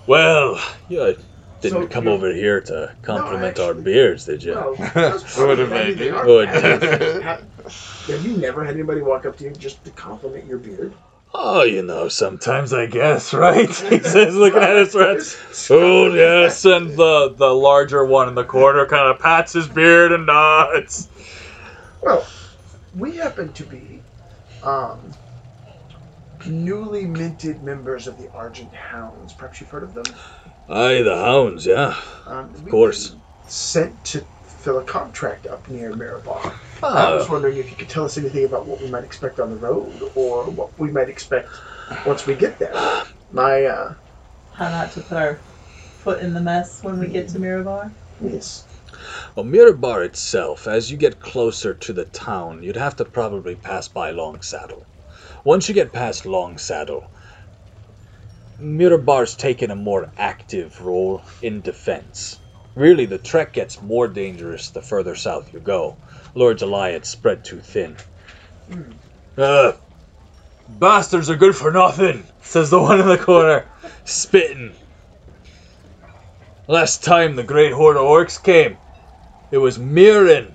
well, 0.08 0.60
you 0.88 1.16
didn't 1.60 1.82
So 1.82 1.88
come 1.88 2.04
you're- 2.04 2.16
over 2.16 2.32
here 2.32 2.60
to 2.62 2.94
compliment 3.02 3.58
our 3.58 3.70
actually- 3.70 3.82
beards, 3.82 4.24
did 4.26 4.42
you? 4.42 4.52
Well, 4.54 4.74
that's 4.94 5.36
Would 5.38 5.58
have 5.58 5.68
probably 5.68 5.94
made 5.94 5.98
you. 6.00 6.14
Would 6.14 6.48
Have 6.48 8.24
you 8.24 8.36
never 8.36 8.64
had 8.64 8.74
anybody 8.74 9.02
walk 9.02 9.26
up 9.26 9.36
to 9.38 9.44
you 9.44 9.50
just 9.50 9.84
to 9.84 9.90
compliment 9.90 10.46
your 10.46 10.58
beard? 10.58 10.92
Oh, 11.34 11.62
you 11.62 11.82
know, 11.82 12.08
sometimes 12.08 12.72
I 12.72 12.86
guess, 12.86 13.34
right? 13.46 13.68
he 13.68 13.98
says, 14.00 14.34
looking 14.34 14.62
at 14.62 14.76
his 14.76 14.92
friends. 14.92 15.68
Oh, 15.70 16.12
yes, 16.14 16.64
and 16.64 16.90
the, 16.96 17.34
the 17.36 17.54
larger 17.54 18.04
one 18.04 18.28
in 18.28 18.34
the 18.34 18.44
corner 18.44 18.86
kind 18.86 19.08
of 19.08 19.18
pats 19.20 19.52
his 19.52 19.68
beard 19.68 20.12
and 20.12 20.24
nods. 20.26 21.08
Well, 22.00 22.26
we 22.96 23.16
happen 23.16 23.52
to 23.52 23.64
be 23.64 24.00
um, 24.62 24.98
newly 26.46 27.04
minted 27.04 27.62
members 27.62 28.06
of 28.06 28.16
the 28.16 28.30
Argent 28.32 28.72
Hounds. 28.72 29.32
Perhaps 29.34 29.60
you've 29.60 29.68
heard 29.70 29.82
of 29.82 29.92
them. 29.94 30.06
Aye, 30.68 31.00
the 31.02 31.16
hounds, 31.16 31.64
yeah. 31.64 31.96
Um, 32.26 32.54
of 32.54 32.68
course. 32.68 33.16
Sent 33.46 34.04
to 34.04 34.20
fill 34.42 34.78
a 34.78 34.84
contract 34.84 35.46
up 35.46 35.66
near 35.68 35.92
Mirabar. 35.92 36.52
I 36.82 37.14
was 37.14 37.28
wondering 37.30 37.56
if 37.56 37.70
you 37.70 37.76
could 37.76 37.88
tell 37.88 38.04
us 38.04 38.18
anything 38.18 38.44
about 38.44 38.66
what 38.66 38.80
we 38.82 38.90
might 38.90 39.04
expect 39.04 39.40
on 39.40 39.48
the 39.50 39.56
road, 39.56 40.12
or 40.14 40.44
what 40.44 40.78
we 40.78 40.90
might 40.90 41.08
expect 41.08 41.48
once 42.06 42.26
we 42.26 42.34
get 42.34 42.58
there. 42.58 42.74
My, 43.32 43.64
uh, 43.64 43.94
How 44.52 44.68
not 44.68 44.92
to 44.92 45.00
put 45.00 45.16
our 45.16 45.34
foot 46.00 46.20
in 46.22 46.34
the 46.34 46.40
mess 46.40 46.82
when 46.82 46.98
we 46.98 47.06
get 47.06 47.28
to 47.28 47.38
Mirabar? 47.38 47.90
yes. 48.20 48.64
well, 49.34 49.46
Mirabar 49.46 50.04
itself, 50.04 50.68
as 50.68 50.90
you 50.90 50.98
get 50.98 51.20
closer 51.20 51.72
to 51.72 51.92
the 51.94 52.04
town, 52.04 52.62
you'd 52.62 52.76
have 52.76 52.96
to 52.96 53.06
probably 53.06 53.54
pass 53.54 53.88
by 53.88 54.10
Long 54.10 54.42
Saddle. 54.42 54.84
Once 55.44 55.68
you 55.68 55.74
get 55.74 55.92
past 55.92 56.26
Long 56.26 56.58
Saddle, 56.58 57.10
Mirabar's 58.58 59.34
taken 59.34 59.70
a 59.70 59.76
more 59.76 60.10
active 60.18 60.80
role 60.80 61.22
in 61.42 61.60
defense. 61.60 62.40
Really, 62.74 63.06
the 63.06 63.18
trek 63.18 63.52
gets 63.52 63.80
more 63.82 64.08
dangerous 64.08 64.70
the 64.70 64.82
further 64.82 65.14
south 65.14 65.52
you 65.52 65.60
go. 65.60 65.96
Lord's 66.34 66.62
Alliance 66.62 67.08
spread 67.08 67.44
too 67.44 67.60
thin. 67.60 67.96
Uh, 69.36 69.72
bastards 70.68 71.30
are 71.30 71.36
good 71.36 71.54
for 71.54 71.70
nothing, 71.70 72.24
says 72.42 72.70
the 72.70 72.78
one 72.82 73.00
in 73.00 73.06
the 73.06 73.18
corner, 73.18 73.66
spitting. 74.04 74.72
Last 76.66 77.04
time 77.04 77.36
the 77.36 77.44
great 77.44 77.72
horde 77.72 77.96
of 77.96 78.02
orcs 78.02 78.42
came, 78.42 78.76
it 79.50 79.58
was 79.58 79.78
Mirren 79.78 80.54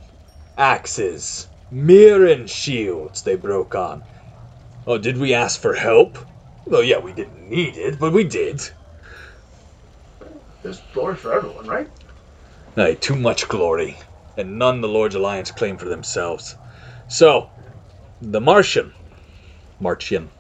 axes, 0.57 1.47
Mirren 1.71 2.47
shields 2.47 3.23
they 3.23 3.35
broke 3.35 3.75
on. 3.75 4.03
Oh, 4.85 4.97
did 4.97 5.17
we 5.17 5.33
ask 5.33 5.59
for 5.59 5.73
help? 5.73 6.17
Well, 6.65 6.83
yeah, 6.83 6.99
we 6.99 7.13
didn't 7.13 7.49
need 7.49 7.77
it, 7.77 7.99
but 7.99 8.13
we 8.13 8.23
did. 8.23 8.61
There's 10.61 10.81
glory 10.93 11.15
for 11.15 11.33
everyone, 11.33 11.67
right? 11.67 11.89
Aye, 12.77 12.95
too 12.95 13.15
much 13.15 13.47
glory, 13.47 13.97
and 14.37 14.57
none 14.57 14.81
the 14.81 14.87
Lord's 14.87 15.15
Alliance 15.15 15.51
claim 15.51 15.77
for 15.77 15.85
themselves. 15.89 16.55
So, 17.07 17.49
the 18.21 18.41
Martian, 18.41 18.93
Martian, 19.79 20.31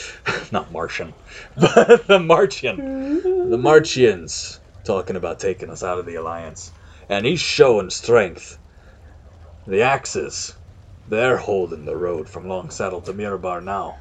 not 0.52 0.70
Martian, 0.70 1.14
but 1.56 2.06
the 2.06 2.20
Martian, 2.20 3.50
the 3.50 3.58
Martians, 3.58 4.60
talking 4.84 5.16
about 5.16 5.40
taking 5.40 5.70
us 5.70 5.82
out 5.82 5.98
of 5.98 6.06
the 6.06 6.16
Alliance, 6.16 6.72
and 7.08 7.26
he's 7.26 7.40
showing 7.40 7.90
strength. 7.90 8.58
The 9.66 9.82
Axes, 9.82 10.56
they're 11.08 11.38
holding 11.38 11.86
the 11.86 11.96
road 11.96 12.28
from 12.28 12.46
Long 12.46 12.70
Saddle 12.70 13.00
to 13.02 13.12
Mirabar 13.12 13.62
now. 13.64 13.96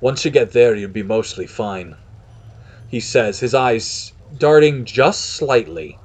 Once 0.00 0.24
you 0.24 0.30
get 0.30 0.52
there, 0.52 0.74
you'll 0.74 0.90
be 0.90 1.02
mostly 1.02 1.46
fine. 1.46 1.96
He 2.88 3.00
says, 3.00 3.40
his 3.40 3.54
eyes 3.54 4.12
darting 4.38 4.84
just 4.84 5.24
slightly 5.24 5.98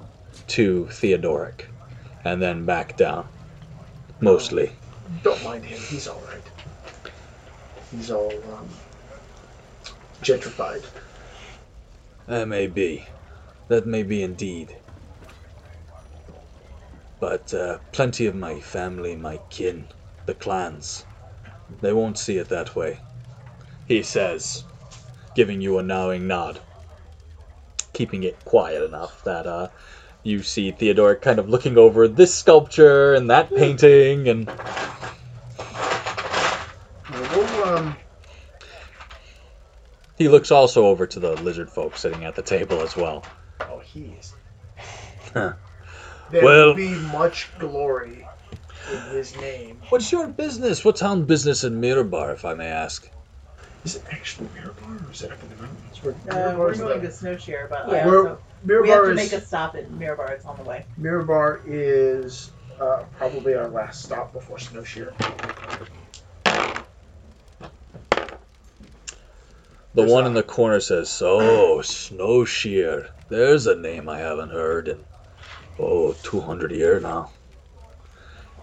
to 0.47 0.87
Theodoric, 0.87 1.69
and 2.23 2.41
then 2.41 2.65
back 2.65 2.95
down. 2.97 3.27
Mostly. 4.21 4.71
Don't 5.23 5.43
mind 5.43 5.65
him. 5.65 5.79
He's 5.79 6.07
all 6.07 6.21
right. 6.27 7.11
He's 7.91 8.11
all 8.11 8.31
um, 8.53 8.69
gentrified. 10.21 10.85
That 12.27 12.47
may 12.47 12.67
be. 12.67 13.05
That 13.67 13.85
may 13.85 14.03
be 14.03 14.23
indeed. 14.23 14.75
But 17.19 17.53
uh, 17.53 17.79
plenty 17.91 18.25
of 18.25 18.35
my 18.35 18.59
family, 18.59 19.15
my 19.15 19.39
kin, 19.49 19.87
the 20.25 20.33
clans, 20.33 21.05
they 21.81 21.93
won't 21.93 22.17
see 22.17 22.37
it 22.37 22.49
that 22.49 22.75
way. 22.75 22.99
He 23.91 24.03
says, 24.03 24.63
giving 25.35 25.59
you 25.59 25.77
a 25.77 25.83
knowing 25.83 26.25
nod, 26.25 26.61
keeping 27.91 28.23
it 28.23 28.45
quiet 28.45 28.83
enough 28.83 29.21
that 29.25 29.45
uh, 29.45 29.67
you 30.23 30.43
see 30.43 30.71
Theodoric 30.71 31.21
kind 31.21 31.39
of 31.39 31.49
looking 31.49 31.77
over 31.77 32.07
this 32.07 32.33
sculpture 32.33 33.13
and 33.13 33.29
that 33.29 33.53
painting, 33.53 34.29
and 34.29 34.47
We'll, 37.11 37.63
um, 37.65 37.97
he 40.17 40.29
looks 40.29 40.51
also 40.51 40.85
over 40.85 41.05
to 41.05 41.19
the 41.19 41.33
lizard 41.43 41.69
folk 41.69 41.97
sitting 41.97 42.23
at 42.23 42.33
the 42.33 42.41
table 42.41 42.81
as 42.81 42.95
well. 42.95 43.25
oh, 43.59 43.79
he 43.79 44.15
is. 44.17 44.33
Huh. 45.33 45.55
There 46.31 46.45
Well- 46.45 46.67
will 46.67 46.75
be 46.75 46.95
much 47.11 47.49
glory 47.59 48.25
in 48.93 49.01
his 49.13 49.35
name. 49.35 49.81
What's 49.89 50.13
your 50.13 50.29
business? 50.29 50.85
What's 50.85 51.01
town 51.01 51.25
business 51.25 51.65
in 51.65 51.81
Mirabar, 51.81 52.31
if 52.31 52.45
I 52.45 52.53
may 52.53 52.67
ask? 52.67 53.09
Is 53.83 53.95
it 53.95 54.03
actually 54.11 54.47
Mirabar 54.49 55.07
or 55.07 55.11
is 55.11 55.21
it 55.23 55.31
up 55.31 55.41
in 55.43 55.49
the 55.49 55.55
mountains? 55.55 56.03
Where 56.03 56.13
Uh, 56.13 56.55
we're 56.57 56.71
Mirabar's 56.73 56.79
going 56.79 57.01
the- 57.01 57.07
to 57.07 57.13
Snowshear, 57.13 57.69
but 57.69 57.87
Yeah. 57.87 58.03
I 58.03 58.07
We're- 58.07 58.17
also, 58.29 58.39
we 58.81 58.89
have 58.89 59.03
to 59.03 59.09
is 59.11 59.15
make 59.15 59.33
a 59.33 59.41
stop 59.41 59.75
at 59.75 59.89
Mirabar. 59.91 60.29
It's 60.31 60.45
on 60.45 60.57
the 60.57 60.63
way. 60.63 60.85
Mirabar 60.99 61.61
is 61.65 62.51
uh, 62.79 63.03
probably 63.17 63.53
our 63.55 63.67
last 63.69 64.03
stop 64.03 64.33
before 64.33 64.57
Snowshear. 64.57 65.13
The 69.93 70.03
There's 70.03 70.11
one 70.11 70.23
a- 70.23 70.27
in 70.27 70.33
the 70.33 70.43
corner 70.43 70.79
says, 70.79 71.21
"Oh, 71.23 71.79
Snowshear. 71.83 73.09
There's 73.29 73.67
a 73.67 73.75
name 73.75 74.07
I 74.09 74.19
haven't 74.19 74.49
heard 74.49 74.87
in 74.87 75.03
oh 75.77 76.13
200 76.23 76.71
year 76.71 76.99
now." 76.99 77.31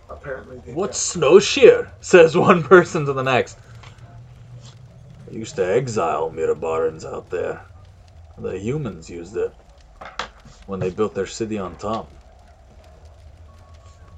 Apparently, 0.09 0.59
they 0.65 0.73
What's 0.73 1.15
Snowshear? 1.15 1.91
Says 2.01 2.37
one 2.37 2.63
person 2.63 3.05
to 3.07 3.13
the 3.13 3.23
next. 3.23 3.59
Used 5.39 5.55
to 5.55 5.65
exile 5.65 6.33
Mirabarans 6.33 7.05
out 7.05 7.31
there. 7.31 7.63
The 8.37 8.59
humans 8.59 9.09
used 9.09 9.37
it 9.37 9.55
when 10.67 10.81
they 10.81 10.91
built 10.91 11.15
their 11.15 11.27
city 11.27 11.57
on 11.57 11.77
top. 11.77 12.11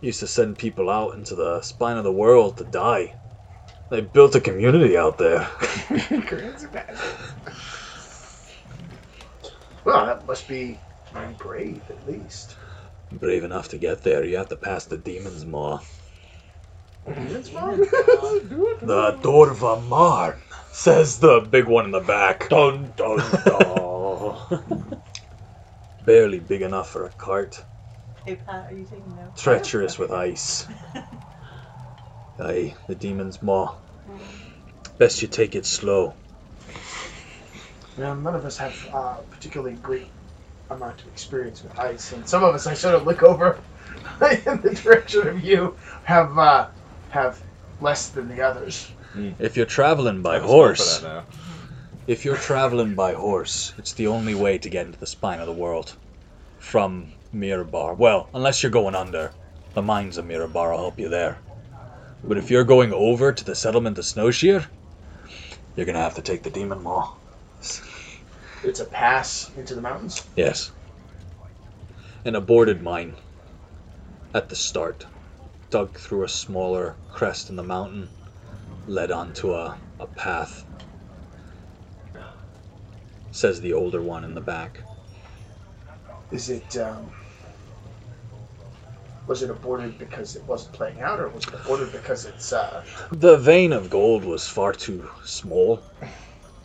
Used 0.00 0.20
to 0.20 0.26
send 0.26 0.56
people 0.56 0.88
out 0.88 1.16
into 1.16 1.34
the 1.34 1.60
spine 1.60 1.98
of 1.98 2.04
the 2.04 2.10
world 2.10 2.56
to 2.56 2.64
die. 2.64 3.12
They 3.90 4.00
built 4.00 4.34
a 4.34 4.40
community 4.40 4.96
out 4.96 5.18
there. 5.18 5.46
Well, 9.84 10.06
that 10.06 10.24
must 10.26 10.48
be 10.48 10.78
brave, 11.36 11.82
at 11.90 12.06
least. 12.06 12.56
Brave 13.12 13.44
enough 13.44 13.68
to 13.68 13.78
get 13.78 14.02
there, 14.02 14.24
you 14.24 14.38
have 14.38 14.48
to 14.48 14.56
pass 14.56 14.86
the 14.86 14.96
demon's 14.96 15.44
maw. 15.44 15.80
That's 17.06 17.48
fine. 17.48 17.80
The 17.80 19.18
Dorva 19.22 19.86
Marn, 19.88 20.40
says 20.72 21.18
the 21.18 21.40
big 21.40 21.66
one 21.66 21.84
in 21.84 21.90
the 21.90 22.00
back. 22.00 22.48
Dun 22.48 22.92
dun 22.96 23.18
dun. 23.44 25.00
Barely 26.04 26.40
big 26.40 26.62
enough 26.62 26.90
for 26.90 27.06
a 27.06 27.10
cart. 27.10 27.62
Hey, 28.24 28.36
Pat, 28.36 28.70
are 28.70 28.74
you 28.74 28.84
taking 28.84 29.16
notes? 29.16 29.42
Treacherous 29.42 29.98
with 29.98 30.10
ice. 30.10 30.66
Aye, 32.38 32.74
the 32.86 32.94
demon's 32.94 33.42
maw. 33.42 33.74
Best 34.98 35.22
you 35.22 35.28
take 35.28 35.54
it 35.54 35.66
slow. 35.66 36.14
Now, 37.96 38.14
none 38.14 38.34
of 38.34 38.44
us 38.44 38.56
have 38.58 38.88
uh, 38.92 39.16
particularly 39.30 39.76
great 39.76 40.08
amount 40.70 41.02
of 41.02 41.08
experience 41.08 41.62
with 41.62 41.78
ice, 41.78 42.12
and 42.12 42.28
some 42.28 42.44
of 42.44 42.54
us, 42.54 42.66
I 42.66 42.74
sort 42.74 42.94
of 42.94 43.06
look 43.06 43.22
over 43.22 43.58
in 44.46 44.60
the 44.60 44.78
direction 44.82 45.28
of 45.28 45.44
you, 45.44 45.76
have 46.04 46.38
uh, 46.38 46.68
have 47.10 47.42
less 47.80 48.08
than 48.08 48.28
the 48.28 48.42
others. 48.42 48.90
Mm. 49.14 49.34
If 49.38 49.56
you're 49.56 49.66
traveling 49.66 50.22
by 50.22 50.36
I 50.36 50.40
have 50.40 50.44
a 50.44 50.46
spell 50.46 51.02
for 51.02 51.08
horse, 51.08 51.24
if 52.06 52.24
you're 52.24 52.36
traveling 52.36 52.94
by 52.94 53.12
horse, 53.12 53.72
it's 53.78 53.92
the 53.92 54.06
only 54.06 54.34
way 54.34 54.58
to 54.58 54.68
get 54.68 54.86
into 54.86 54.98
the 54.98 55.06
spine 55.06 55.40
of 55.40 55.46
the 55.46 55.52
world. 55.52 55.94
From 56.58 57.12
Mirabar. 57.34 57.96
Well, 57.96 58.28
unless 58.34 58.62
you're 58.62 58.72
going 58.72 58.94
under. 58.94 59.32
The 59.74 59.82
mines 59.82 60.18
of 60.18 60.24
Mirabar 60.24 60.72
will 60.72 60.78
help 60.78 60.98
you 60.98 61.08
there. 61.08 61.38
But 62.24 62.38
if 62.38 62.50
you're 62.50 62.64
going 62.64 62.92
over 62.92 63.32
to 63.32 63.44
the 63.44 63.54
settlement 63.54 63.98
of 63.98 64.04
Snowshear, 64.04 64.66
you're 65.76 65.86
gonna 65.86 66.00
have 66.00 66.16
to 66.16 66.22
take 66.22 66.42
the 66.42 66.50
demon 66.50 66.82
maw. 66.82 67.14
It's 68.62 68.80
a 68.80 68.84
pass 68.84 69.50
into 69.56 69.74
the 69.74 69.80
mountains. 69.80 70.22
Yes. 70.36 70.72
An 72.24 72.34
aborted 72.34 72.82
mine 72.82 73.14
at 74.34 74.48
the 74.48 74.56
start, 74.56 75.06
dug 75.70 75.96
through 75.96 76.24
a 76.24 76.28
smaller 76.28 76.96
crest 77.10 77.48
in 77.48 77.56
the 77.56 77.62
mountain, 77.62 78.08
led 78.90 79.12
onto 79.12 79.54
a, 79.54 79.78
a 80.00 80.06
path. 80.06 80.64
Says 83.30 83.60
the 83.60 83.72
older 83.72 84.02
one 84.02 84.24
in 84.24 84.34
the 84.34 84.40
back. 84.40 84.80
Is 86.32 86.50
it 86.50 86.76
um, 86.76 87.12
was 89.28 89.44
it 89.44 89.50
aborted 89.50 89.96
because 89.96 90.34
it 90.34 90.44
wasn't 90.44 90.74
playing 90.74 91.00
out, 91.00 91.20
or 91.20 91.28
was 91.28 91.46
it 91.46 91.54
aborted 91.54 91.92
because 91.92 92.24
it's 92.24 92.52
uh, 92.52 92.84
The 93.12 93.36
vein 93.38 93.72
of 93.72 93.90
gold 93.90 94.24
was 94.24 94.48
far 94.48 94.72
too 94.72 95.08
small, 95.24 95.80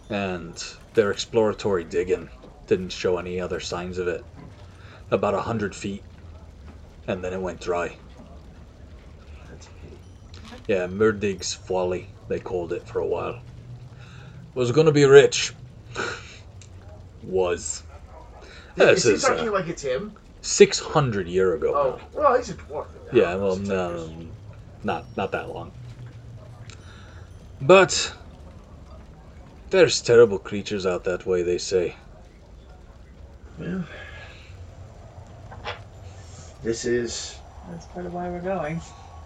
and 0.10 0.62
their 0.96 1.12
exploratory 1.12 1.84
digging 1.84 2.30
didn't 2.66 2.90
show 2.90 3.20
any 3.20 3.40
other 3.40 3.60
signs 3.60 4.00
of 4.00 4.08
it. 4.08 4.26
About 5.12 5.36
a 5.36 5.42
hundred 5.42 5.76
feet, 5.76 6.04
and 7.08 7.24
then 7.24 7.34
it 7.34 7.42
went 7.42 7.62
dry. 7.62 7.96
Yeah, 10.68 10.88
Murdig's 10.88 11.54
Folly, 11.54 12.08
they 12.28 12.40
called 12.40 12.74
it 12.74 12.88
for 12.88 13.00
a 13.00 13.08
while. 13.08 13.40
Was 14.56 14.72
gonna 14.72 14.92
be 14.92 15.06
rich. 15.06 15.54
Was. 17.24 17.84
is 18.78 19.04
This 19.04 19.04
he 19.04 19.12
is 19.12 19.24
talking 19.24 19.50
uh, 19.50 19.52
like 19.52 19.68
it's 19.68 19.84
him? 19.84 20.16
600 20.42 21.28
year 21.28 21.56
ago. 21.56 21.74
Oh, 21.76 22.18
well, 22.18 22.38
he's 22.38 22.50
a 22.50 22.54
dwarf. 22.54 22.86
now. 23.12 23.20
Yeah, 23.20 23.36
well, 23.36 23.58
no, 23.58 24.10
not 24.84 25.06
not 25.18 25.32
that 25.32 25.50
long. 25.50 25.72
But 27.62 28.14
there's 29.70 30.02
terrible 30.02 30.40
creatures 30.40 30.86
out 30.86 31.04
that 31.04 31.26
way. 31.26 31.44
They 31.44 31.58
say. 31.58 31.96
Well, 33.58 33.86
this 36.64 36.86
is 36.86 37.40
That's 37.70 37.86
part 37.88 38.06
of 38.06 38.14
why 38.14 38.30
we're 38.30 38.42
going. 38.42 38.82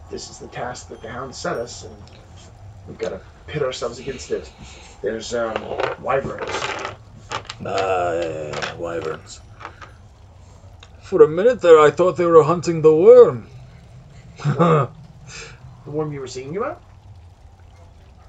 This 0.10 0.30
is 0.30 0.40
the 0.40 0.48
task 0.48 0.88
that 0.88 1.02
the 1.02 1.10
hound 1.10 1.36
set 1.36 1.58
us, 1.58 1.84
and 1.84 1.96
we've 2.88 2.98
got 2.98 3.10
to 3.10 3.22
pit 3.48 3.62
ourselves 3.62 4.00
against 4.00 4.32
it. 4.32 4.52
There's 5.02 5.34
um, 5.34 5.54
wyverns. 6.02 6.50
Ah, 7.66 8.14
yeah, 8.14 8.50
yeah, 8.50 8.74
wyverns. 8.76 9.42
For 11.00 11.22
a 11.22 11.28
minute 11.28 11.62
there, 11.62 11.80
I 11.80 11.92
thought 11.92 12.18
they 12.18 12.26
were 12.26 12.44
hunting 12.44 12.82
the 12.82 12.96
worm. 12.96 13.50
The 15.86 15.92
worm 15.92 16.12
you 16.12 16.20
were 16.20 16.28
singing 16.28 16.58
about? 16.58 16.84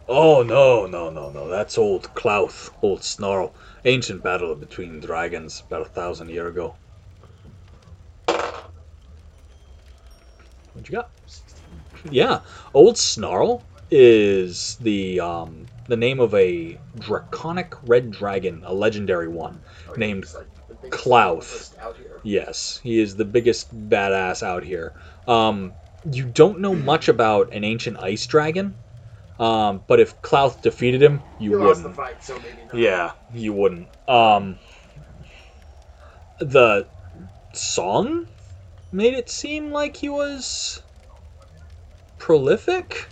oh 0.08 0.42
no, 0.42 0.86
no, 0.86 1.10
no, 1.10 1.30
no! 1.30 1.48
That's 1.48 1.76
old 1.76 2.14
Klauth, 2.14 2.70
old 2.80 3.02
Snarl. 3.04 3.52
Ancient 3.84 4.22
battle 4.22 4.54
between 4.54 5.00
dragons 5.00 5.62
about 5.66 5.82
a 5.82 5.86
thousand 5.86 6.30
year 6.30 6.46
ago. 6.46 6.76
What 10.72 10.88
you 10.88 10.92
got? 10.92 11.10
Yeah, 12.08 12.40
Old 12.74 12.96
Snarl 12.96 13.62
is 13.90 14.76
the 14.80 15.20
um, 15.20 15.66
the 15.88 15.96
name 15.96 16.20
of 16.20 16.34
a 16.34 16.78
draconic 16.98 17.74
red 17.82 18.10
dragon, 18.10 18.62
a 18.64 18.72
legendary 18.72 19.28
one. 19.28 19.60
Oh, 19.88 19.94
Named 19.96 20.26
like 20.34 20.46
Klauth. 20.90 21.52
list 21.52 21.76
out 21.80 21.96
here. 21.96 22.20
Yes, 22.22 22.80
he 22.82 23.00
is 23.00 23.16
the 23.16 23.24
biggest 23.24 23.74
badass 23.88 24.42
out 24.42 24.62
here. 24.62 24.92
Um, 25.26 25.74
you 26.10 26.24
don't 26.24 26.60
know 26.60 26.74
much 26.92 27.08
about 27.08 27.52
an 27.52 27.64
ancient 27.64 27.98
ice 27.98 28.26
dragon, 28.26 28.74
um, 29.38 29.82
but 29.86 30.00
if 30.00 30.20
Klauth 30.22 30.62
defeated 30.62 31.02
him, 31.02 31.22
you 31.38 31.52
You 31.52 31.58
lost 31.58 31.82
the 31.82 31.88
wouldn't. 31.88 31.96
fight, 31.96 32.22
so 32.22 32.34
maybe 32.36 32.64
not. 32.72 32.80
Yeah, 32.80 33.12
you 33.32 33.52
wouldn't. 33.52 33.88
Um, 34.08 34.58
the 36.38 36.86
song 37.52 38.26
made 38.92 39.14
it 39.14 39.28
seem 39.28 39.72
like 39.72 39.96
he 39.96 40.08
was 40.08 40.82
prolific. 42.20 43.08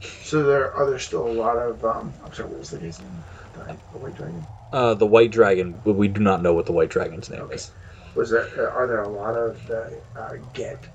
So 0.00 0.42
there 0.42 0.74
are 0.74 0.90
there 0.90 0.98
still 0.98 1.26
a 1.26 1.32
lot 1.32 1.56
of 1.56 1.82
um. 1.84 2.12
I'm 2.22 2.34
sorry, 2.34 2.50
what 2.50 2.58
was 2.58 2.70
the 2.70 2.78
guy's 2.78 3.00
name? 3.00 3.24
The, 3.54 3.76
the 3.92 3.98
white 3.98 4.14
dragon. 4.14 4.46
Uh, 4.72 4.94
the 4.94 5.06
white 5.06 5.30
dragon, 5.30 5.80
but 5.84 5.94
we 5.94 6.08
do 6.08 6.20
not 6.20 6.42
know 6.42 6.52
what 6.52 6.66
the 6.66 6.72
white 6.72 6.90
dragon's 6.90 7.30
name 7.30 7.40
Okay. 7.42 7.54
is. 7.54 7.70
Was 8.14 8.30
there? 8.30 8.46
Uh, 8.58 8.70
are 8.72 8.86
there 8.86 9.02
a 9.02 9.08
lot 9.08 9.34
of 9.34 9.66
the 9.66 10.02
uh, 10.16 10.34
get 10.52 10.86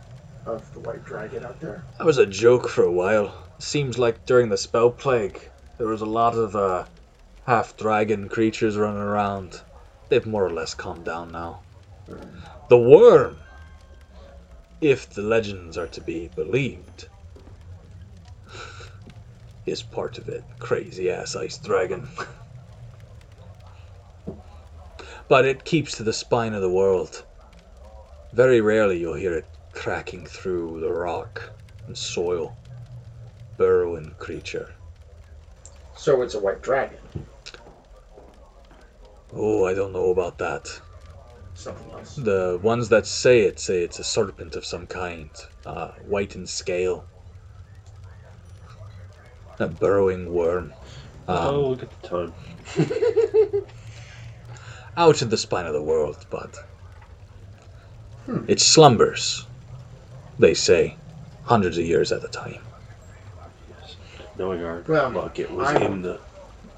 of 0.46 0.72
the 0.74 0.80
white 0.82 1.04
dragon 1.06 1.46
out 1.46 1.60
there? 1.60 1.84
That 1.98 2.06
was 2.06 2.18
a 2.18 2.26
joke 2.26 2.68
for 2.68 2.84
a 2.84 2.92
while. 2.92 3.34
Seems 3.60 3.98
like 3.98 4.26
during 4.26 4.50
the 4.50 4.58
spell 4.58 4.92
plague, 4.92 5.40
there 5.78 5.88
was 5.88 6.02
a 6.02 6.06
lot 6.06 6.36
of 6.36 6.56
uh, 6.56 6.86
half 7.46 7.78
dragon 7.78 8.30
creatures 8.30 8.78
running 8.78 9.02
around. 9.02 9.62
They've 10.10 10.26
more 10.26 10.46
or 10.46 10.52
less 10.52 10.74
calmed 10.74 11.06
down 11.06 11.32
now. 11.32 11.62
The 12.70 12.78
worm, 12.78 13.38
if 14.82 15.10
the 15.10 15.22
legends 15.22 15.78
are 15.78 15.88
to 15.88 16.02
be 16.02 16.28
believed, 16.28 17.08
is 19.66 19.84
part 19.84 20.18
of 20.18 20.28
it. 20.28 20.44
Crazy 20.60 21.10
ass 21.10 21.36
ice 21.36 21.58
dragon. 21.58 22.08
but 25.28 25.46
it 25.46 25.66
keeps 25.66 25.98
to 25.98 26.04
the 26.04 26.14
spine 26.14 26.54
of 26.54 26.62
the 26.62 26.70
world. 26.70 27.26
Very 28.34 28.62
rarely 28.62 29.00
you'll 29.00 29.16
hear 29.16 29.34
it 29.34 29.48
cracking 29.72 30.26
through 30.26 30.82
the 30.82 30.92
rock 30.92 31.52
and 31.88 31.98
soil. 31.98 32.56
Burrowing 33.58 34.14
creature. 34.20 34.70
So 35.96 36.22
it's 36.22 36.36
a 36.36 36.40
white 36.40 36.62
dragon. 36.62 37.00
Oh, 39.34 39.66
I 39.66 39.74
don't 39.74 39.94
know 39.94 40.12
about 40.12 40.38
that. 40.38 40.80
Something 41.58 41.92
else. 41.92 42.16
The 42.16 42.60
ones 42.62 42.90
that 42.90 43.08
say 43.08 43.42
it 43.42 43.60
say 43.60 43.82
it's 43.82 43.98
a 43.98 44.04
serpent 44.04 44.56
of 44.56 44.64
some 44.64 44.86
kind, 44.86 45.32
uh, 45.66 45.92
white 46.06 46.36
in 46.36 46.46
scale. 46.46 47.08
A 49.60 49.68
burrowing 49.68 50.32
worm. 50.32 50.74
Um, 51.28 51.38
oh, 51.48 51.70
look 51.70 51.82
at 51.84 51.90
the 52.02 52.08
time. 52.08 52.34
out 54.98 55.22
in 55.24 55.30
the 55.30 55.38
spine 55.38 55.66
of 55.66 55.74
the 55.74 55.82
world, 55.82 56.26
but 56.30 56.56
Hmm. 58.26 58.46
it 58.48 58.60
slumbers, 58.62 59.48
they 60.38 60.54
say, 60.54 60.98
hundreds 61.44 61.78
of 61.80 61.86
years 61.86 62.12
at 62.12 62.24
a 62.24 62.28
time. 62.28 62.62
Knowing 64.36 64.64
our 64.64 64.84
Well, 64.88 65.10
luck, 65.12 65.40
it 65.40 65.50
was 65.50 65.68
I- 65.70 65.86
in 65.86 66.04
the 66.04 66.20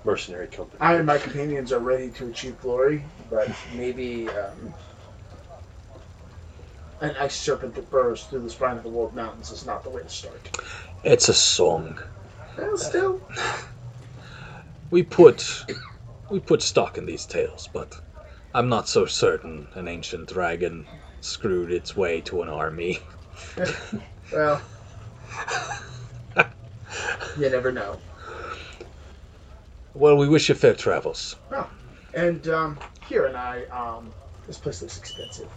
mercenary 0.05 0.47
company. 0.47 0.79
I 0.79 0.93
and 0.95 1.05
my 1.05 1.17
companions 1.17 1.73
are 1.73 1.79
ready 1.79 2.11
to 2.11 2.27
achieve 2.29 2.57
glory, 2.61 3.03
but 3.29 3.49
maybe 3.75 4.27
um, 4.29 4.73
an 7.01 7.15
ice 7.19 7.35
serpent 7.35 7.75
that 7.75 7.89
burrows 7.89 8.23
through 8.25 8.41
the 8.41 8.49
spine 8.49 8.77
of 8.77 8.83
the 8.83 8.89
world 8.89 9.15
mountains 9.15 9.51
is 9.51 9.65
not 9.65 9.83
the 9.83 9.89
way 9.89 10.01
to 10.01 10.09
start. 10.09 10.57
It's 11.03 11.29
a 11.29 11.33
song. 11.33 11.99
Well, 12.57 12.77
still, 12.77 13.21
We 14.91 15.03
put 15.03 15.65
we 16.31 16.39
put 16.39 16.63
stock 16.63 16.97
in 16.97 17.05
these 17.05 17.25
tales, 17.25 17.69
but 17.71 17.95
I'm 18.55 18.69
not 18.69 18.89
so 18.89 19.05
certain 19.05 19.67
an 19.75 19.87
ancient 19.87 20.29
dragon 20.29 20.87
screwed 21.21 21.71
its 21.71 21.95
way 21.95 22.21
to 22.21 22.41
an 22.41 22.49
army. 22.49 22.99
well, 24.33 24.61
you 27.37 27.49
never 27.49 27.71
know. 27.71 27.99
Well, 29.93 30.17
we 30.17 30.27
wish 30.27 30.49
you 30.49 30.55
fair 30.55 30.73
travels. 30.73 31.35
And 32.13 32.47
um, 32.47 32.79
here 33.07 33.25
and 33.25 33.37
I, 33.37 33.63
um, 33.65 34.13
this 34.47 34.57
place 34.57 34.81
looks 34.81 34.97
expensive. 34.97 35.49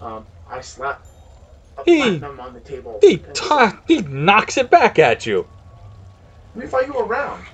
Um, 0.00 0.26
I 0.48 0.60
slap 0.60 1.04
a 1.78 1.84
He- 1.84 1.98
platinum 1.98 2.40
on 2.40 2.54
the 2.54 2.60
table. 2.60 2.98
He, 3.00 3.14
and 3.14 3.36
say, 3.36 3.48
ta- 3.48 3.80
he 3.86 4.02
knocks 4.02 4.56
it 4.56 4.70
back 4.70 4.98
at 4.98 5.26
you. 5.26 5.46
Let 6.54 6.64
me 6.64 6.70
find 6.70 6.86
you 6.86 6.98
around. 6.98 7.44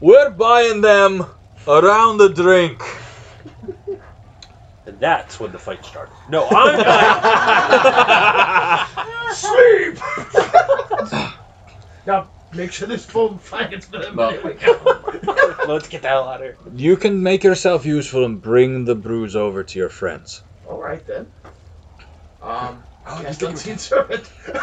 We're 0.00 0.30
buying 0.30 0.80
them 0.80 1.26
around 1.66 2.18
the 2.18 2.28
drink. 2.28 2.82
And 4.86 4.98
that's 5.00 5.38
when 5.38 5.52
the 5.52 5.58
fight 5.58 5.84
started. 5.84 6.14
No, 6.30 6.48
I'm 6.48 6.78
not. 6.78 8.88
Sleep! 9.34 9.98
now, 12.06 12.30
make 12.52 12.72
sure 12.72 12.88
this 12.88 13.04
full 13.04 13.38
flankets 13.38 13.86
for 13.86 13.98
them. 13.98 14.16
No. 14.16 14.30
There 14.30 14.42
we 14.44 14.54
go. 14.54 15.54
Let's 15.66 15.88
get 15.88 16.02
the 16.02 16.08
hell 16.08 16.28
out 16.28 16.40
of 16.40 16.46
here. 16.46 16.56
You 16.74 16.96
can 16.96 17.22
make 17.22 17.44
yourself 17.44 17.84
useful 17.86 18.24
and 18.24 18.40
bring 18.40 18.84
the 18.84 18.94
brews 18.94 19.36
over 19.36 19.62
to 19.62 19.78
your 19.78 19.88
friends. 19.88 20.42
All 20.66 20.80
right, 20.80 21.04
then. 21.06 21.30
Um, 22.42 22.82
Oh, 23.10 23.20
cast 23.22 23.40
you 23.40 23.48
unseen 23.48 23.78
servant. 23.78 24.30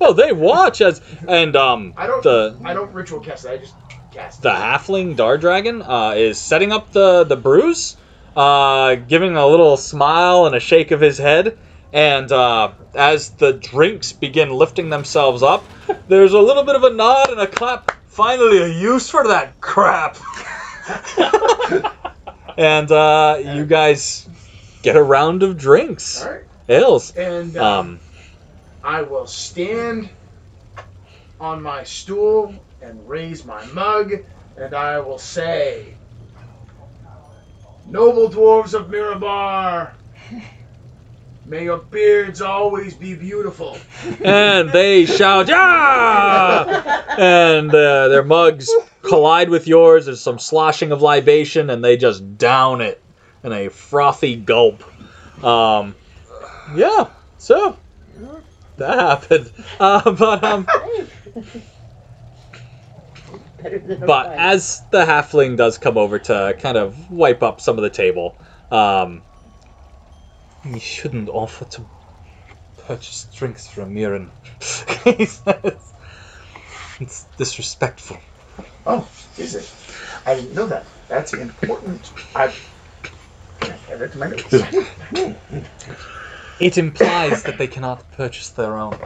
Well, 0.00 0.14
they 0.14 0.32
watch 0.32 0.80
as 0.80 1.02
and 1.28 1.54
um 1.56 1.92
I 1.96 2.06
don't. 2.06 2.22
the 2.22 2.58
I 2.64 2.72
don't 2.72 2.90
ritual 2.94 3.20
cast 3.20 3.44
it. 3.44 3.50
I 3.50 3.58
just 3.58 3.74
cast 4.10 4.40
the 4.42 4.48
it. 4.48 4.54
halfling 4.54 5.14
dar 5.14 5.36
dragon 5.36 5.82
uh, 5.82 6.12
is 6.16 6.40
setting 6.40 6.72
up 6.72 6.90
the 6.92 7.24
the 7.24 7.36
brews, 7.36 7.98
uh, 8.34 8.94
giving 8.94 9.36
a 9.36 9.46
little 9.46 9.76
smile 9.76 10.46
and 10.46 10.54
a 10.54 10.60
shake 10.60 10.90
of 10.90 11.02
his 11.02 11.18
head. 11.18 11.58
And 11.92 12.30
uh, 12.30 12.72
as 12.94 13.30
the 13.30 13.52
drinks 13.54 14.12
begin 14.12 14.50
lifting 14.50 14.90
themselves 14.90 15.42
up, 15.42 15.64
there's 16.08 16.32
a 16.32 16.40
little 16.40 16.64
bit 16.64 16.76
of 16.76 16.84
a 16.84 16.90
nod 16.90 17.30
and 17.30 17.40
a 17.40 17.46
clap. 17.46 17.90
Finally, 18.06 18.58
a 18.58 18.68
use 18.68 19.08
for 19.10 19.26
that 19.28 19.60
crap. 19.60 20.16
and 22.56 22.90
uh, 22.90 23.38
you 23.42 23.64
guys 23.66 24.28
get 24.82 24.96
a 24.96 25.02
round 25.02 25.42
of 25.42 25.56
drinks, 25.56 26.24
All 26.24 26.32
right. 26.32 26.44
ales. 26.68 27.10
And 27.16 27.56
um, 27.56 27.78
Um, 27.78 28.00
I 28.82 29.02
will 29.02 29.26
stand 29.26 30.10
on 31.38 31.62
my 31.62 31.84
stool 31.84 32.54
and 32.82 33.08
raise 33.08 33.44
my 33.44 33.64
mug, 33.66 34.12
and 34.56 34.74
I 34.74 35.00
will 35.00 35.18
say, 35.18 35.96
Noble 37.86 38.28
dwarves 38.28 38.74
of 38.74 38.86
Mirabar, 38.88 39.92
may 41.50 41.64
your 41.64 41.78
beards 41.78 42.40
always 42.40 42.94
be 42.94 43.14
beautiful. 43.14 43.76
and 44.24 44.70
they 44.70 45.04
shout, 45.04 45.48
"Yeah!" 45.48 47.04
and 47.18 47.68
uh, 47.70 48.08
their 48.08 48.24
mugs 48.24 48.72
collide 49.02 49.50
with 49.50 49.66
yours. 49.66 50.06
There's 50.06 50.22
some 50.22 50.38
sloshing 50.38 50.92
of 50.92 51.02
libation, 51.02 51.68
and 51.68 51.84
they 51.84 51.96
just 51.96 52.38
down 52.38 52.80
it 52.80 53.02
in 53.42 53.52
a 53.52 53.68
frothy 53.68 54.36
gulp. 54.36 54.82
Um, 55.44 55.96
yeah, 56.74 57.10
so 57.38 57.76
that 58.76 58.98
happened. 58.98 59.52
Uh, 59.80 60.10
but 60.12 60.44
um, 60.44 60.66
Better 63.62 63.78
than 63.78 64.02
a 64.02 64.06
but 64.06 64.32
as 64.32 64.82
the 64.90 65.06
halfling 65.06 65.56
does 65.56 65.78
come 65.78 65.96
over 65.96 66.18
to 66.18 66.54
kind 66.58 66.76
of 66.76 67.10
wipe 67.10 67.42
up 67.42 67.62
some 67.62 67.78
of 67.78 67.82
the 67.82 67.88
table, 67.88 68.36
um, 68.70 69.22
you 70.64 70.80
shouldn't 70.80 71.28
offer 71.28 71.64
to 71.64 71.86
purchase 72.86 73.26
drinks 73.34 73.68
from 73.68 73.94
Mirren. 73.94 74.30
he 75.04 75.24
says. 75.24 75.92
It's 77.00 77.26
disrespectful. 77.36 78.18
Oh, 78.86 79.08
is 79.38 79.54
it? 79.54 79.72
I 80.26 80.34
didn't 80.34 80.54
know 80.54 80.66
that. 80.66 80.86
That's 81.08 81.32
important. 81.32 82.12
I. 82.34 82.52
I 83.62 83.74
add 83.90 84.14
my 84.16 84.28
notes? 84.28 84.54
It 86.60 86.76
implies 86.76 87.42
that 87.44 87.56
they 87.56 87.66
cannot 87.66 88.10
purchase 88.10 88.50
their 88.50 88.76
own. 88.76 88.98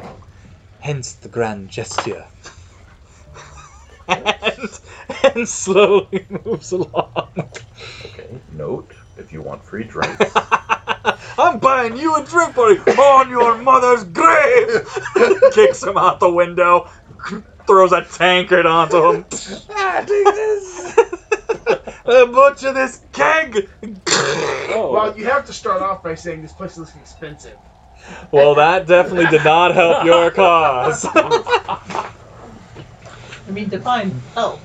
Hence 0.81 1.13
the 1.13 1.29
grand 1.29 1.71
gesture. 1.71 2.27
and, 4.09 4.81
and 5.37 5.49
slowly 5.49 6.27
moves 6.45 6.73
along. 6.73 7.51
Okay. 8.07 8.41
Note 8.51 8.93
if 9.17 9.33
you 9.33 9.41
want 9.41 9.65
free 9.65 9.85
drinks. 9.85 10.35
I'm 11.39 11.59
buying 11.59 11.97
you 11.97 12.17
a 12.17 12.25
drink 12.25 12.55
buddy 12.55 12.79
on 12.79 13.29
your 13.29 13.59
mother's 13.59 14.05
grave. 14.05 14.89
Kicks 15.53 15.83
him 15.83 15.97
out 15.99 16.21
the 16.21 16.31
window, 16.31 16.89
throws 17.67 17.93
a 17.93 18.05
tankard 18.05 18.67
onto 18.67 19.13
him. 19.13 19.25
ah, 19.71 19.99
take 20.01 20.25
this. 20.25 20.99
uh, 22.07 22.27
butcher 22.27 22.73
this 22.73 23.03
keg. 23.13 23.69
Oh, 24.71 24.91
Well, 24.93 25.19
you 25.19 25.27
have 25.27 25.45
to 25.47 25.53
start 25.53 25.83
off 25.83 26.03
by 26.03 26.15
saying 26.15 26.43
this 26.43 26.53
place 26.53 26.77
looks 26.77 26.95
expensive. 26.97 27.59
well, 28.31 28.55
that 28.55 28.87
definitely 28.87 29.27
did 29.27 29.45
not 29.45 29.75
help 29.75 30.05
your 30.05 30.31
cause. 30.31 31.07
I 33.47 33.51
mean, 33.51 33.69
define 33.69 34.11
help. 34.35 34.61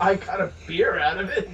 I 0.00 0.14
got 0.14 0.40
a 0.40 0.52
beer 0.66 0.98
out 0.98 1.18
of 1.18 1.28
it. 1.30 1.48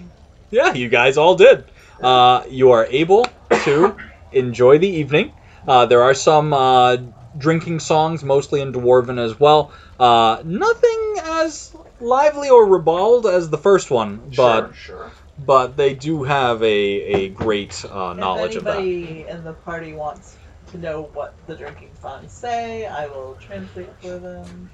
Yeah, 0.51 0.73
you 0.75 0.89
guys 0.89 1.17
all 1.17 1.35
did. 1.35 1.65
Uh, 2.03 2.45
you 2.49 2.73
are 2.73 2.87
able 2.87 3.27
to 3.65 3.97
enjoy 4.33 4.79
the 4.79 4.89
evening. 4.89 5.33
Uh, 5.67 5.87
there 5.87 6.03
are 6.03 6.15
some 6.15 6.53
uh, 6.53 6.97
drinking 7.37 7.81
songs, 7.81 8.23
mostly 8.23 8.61
in 8.61 8.73
Dwarven 8.73 9.19
as 9.19 9.39
well. 9.39 9.73
Uh, 9.99 10.43
nothing 10.45 11.17
as 11.23 11.75
lively 12.01 12.51
or 12.51 12.67
ribald 12.67 13.27
as 13.27 13.49
the 13.49 13.59
first 13.59 13.91
one, 13.91 14.33
but 14.37 14.75
sure, 14.75 14.75
sure. 14.75 15.13
but 15.39 15.77
they 15.77 15.95
do 15.95 16.23
have 16.25 16.63
a, 16.63 16.67
a 16.67 17.29
great 17.31 17.85
uh, 17.85 18.13
knowledge 18.13 18.57
of 18.57 18.65
that. 18.65 18.79
If 18.79 18.85
anybody 18.85 19.27
in 19.29 19.45
the 19.45 19.53
party 19.53 19.93
wants 19.93 20.37
to 20.73 20.79
know 20.79 21.11
what 21.15 21.35
the 21.47 21.55
drinking 21.57 21.91
songs 22.01 22.33
say, 22.33 22.87
I 22.87 23.07
will 23.07 23.37
translate 23.41 23.91
for 24.01 24.19
them. 24.19 24.71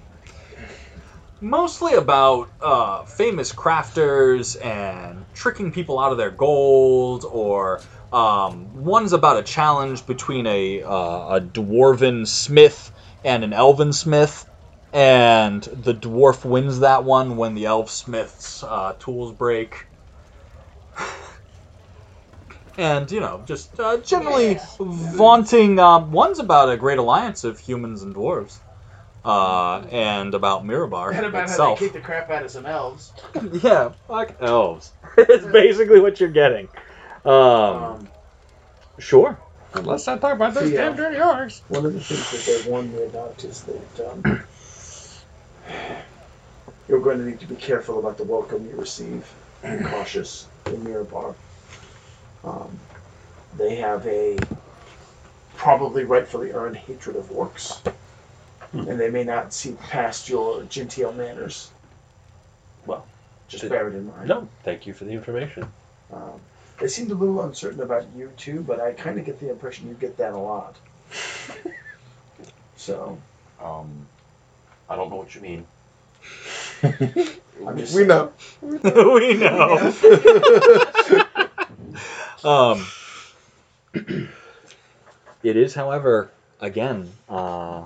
Mostly 1.43 1.95
about 1.95 2.51
uh, 2.61 3.05
famous 3.05 3.51
crafters 3.53 4.63
and 4.63 5.25
tricking 5.33 5.73
people 5.73 5.99
out 5.99 6.13
of 6.13 6.19
their 6.19 6.31
gold, 6.31 7.25
or 7.25 7.81
um, 8.13 8.85
one's 8.85 9.15
about 9.15 9.39
a 9.39 9.43
challenge 9.43 10.07
between 10.07 10.47
a, 10.47 10.83
uh, 10.83 11.37
a 11.37 11.41
dwarven 11.41 12.27
smith 12.27 12.93
and 13.25 13.43
an 13.43 13.55
elven 13.55 13.93
smith, 13.95 14.47
and 14.93 15.63
the 15.63 15.95
dwarf 15.95 16.45
wins 16.45 16.81
that 16.81 17.05
one 17.05 17.39
when 17.39 17.55
the 17.55 17.67
elf 17.67 17.89
smith's 17.89 18.63
uh, 18.63 18.95
tools 18.99 19.33
break. 19.33 19.87
And 22.79 23.11
you 23.11 23.21
know, 23.21 23.43
just 23.47 23.79
uh, 23.79 23.99
generally 23.99 24.59
vaunting. 24.79 25.79
Um, 25.79 26.13
one's 26.13 26.39
about 26.39 26.71
a 26.71 26.79
great 26.79 26.99
alliance 26.99 27.45
of 27.45 27.59
humans 27.59 28.03
and 28.03 28.15
dwarves, 28.15 28.59
uh, 29.25 29.81
and 29.91 30.35
about 30.35 30.65
Mirabar 30.65 31.13
And 31.15 31.27
about 31.27 31.45
itself. 31.45 31.79
how 31.79 31.85
they 31.85 31.87
kick 31.89 31.93
the 31.95 32.01
crap 32.01 32.31
out 32.31 32.45
of 32.45 32.51
some 32.51 32.67
elves. 32.67 33.13
yeah, 33.63 33.93
fuck 34.09 34.37
elves. 34.41 34.93
it's 35.19 35.47
basically 35.47 36.01
what 36.01 36.21
you're 36.21 36.31
getting. 36.31 36.69
Um, 37.25 37.33
Um, 37.35 38.09
sure. 38.99 39.39
Let's 39.75 40.07
not 40.07 40.21
talk 40.21 40.35
about 40.35 40.55
those 40.55 40.71
Yeah. 40.71 40.89
damn 40.89 40.97
dirty 40.97 41.19
horse. 41.19 41.63
one 41.69 41.87
of 41.87 41.93
the 41.95 42.01
things 42.01 42.31
that 42.47 42.65
they 42.65 42.71
warned 42.71 42.93
me 42.93 43.05
about 43.05 43.45
is 43.45 43.63
that 43.65 44.11
um, 44.11 44.47
you're 46.89 47.01
going 47.01 47.19
to 47.19 47.25
need 47.25 47.41
to 47.41 47.47
be 47.47 47.57
careful 47.57 47.99
about 47.99 48.17
the 48.19 48.25
welcome 48.25 48.67
you 48.67 48.77
receive 48.77 49.33
and 49.63 49.85
cautious 49.87 50.49
in 50.67 50.83
Mirabar. 50.85 51.35
Um, 52.43 52.81
they 53.57 53.77
have 53.77 54.07
a 54.07 54.39
probably 55.57 56.05
rightfully 56.05 56.53
earned 56.53 56.77
hatred 56.77 57.17
of 57.17 57.27
orcs, 57.27 57.83
and 58.73 58.99
they 59.01 59.11
may 59.11 59.25
not 59.25 59.53
see 59.53 59.73
past 59.89 60.29
your 60.29 60.63
genteel 60.65 61.13
manners. 61.13 61.71
Well, 62.87 63.05
just 63.49 63.63
did- 63.63 63.71
bear 63.71 63.89
it 63.89 63.95
in 63.95 64.07
mind. 64.07 64.29
No, 64.29 64.49
thank 64.63 64.87
you 64.87 64.95
for 64.95 65.05
the 65.05 65.13
information. 65.13 65.67
Um, 66.13 66.41
they 66.79 66.89
seemed 66.89 67.11
a 67.11 67.15
little 67.15 67.43
uncertain 67.43 67.81
about 67.83 68.05
you 68.17 68.33
too, 68.37 68.61
but 68.63 68.81
I 68.81 68.93
kind 68.93 69.19
of 69.19 69.25
get 69.25 69.39
the 69.41 69.51
impression 69.51 69.89
you 69.89 69.95
get 69.95 70.17
that 70.19 70.33
a 70.33 70.39
lot. 70.39 70.77
So 72.77 73.19
Um, 73.63 74.07
I 74.89 74.97
don't 74.97 75.11
know 75.11 75.17
what 75.17 75.35
you 75.35 75.41
mean. 75.43 75.67
I'm 76.83 77.77
just 77.77 77.95
we 77.95 78.07
saying. 78.07 78.09
know. 78.09 78.33
we 78.63 79.35
know. 79.35 79.93
um, 82.45 82.87
it 85.43 85.57
is, 85.57 85.75
however, 85.75 86.31
again, 86.61 87.13
uh, 87.29 87.85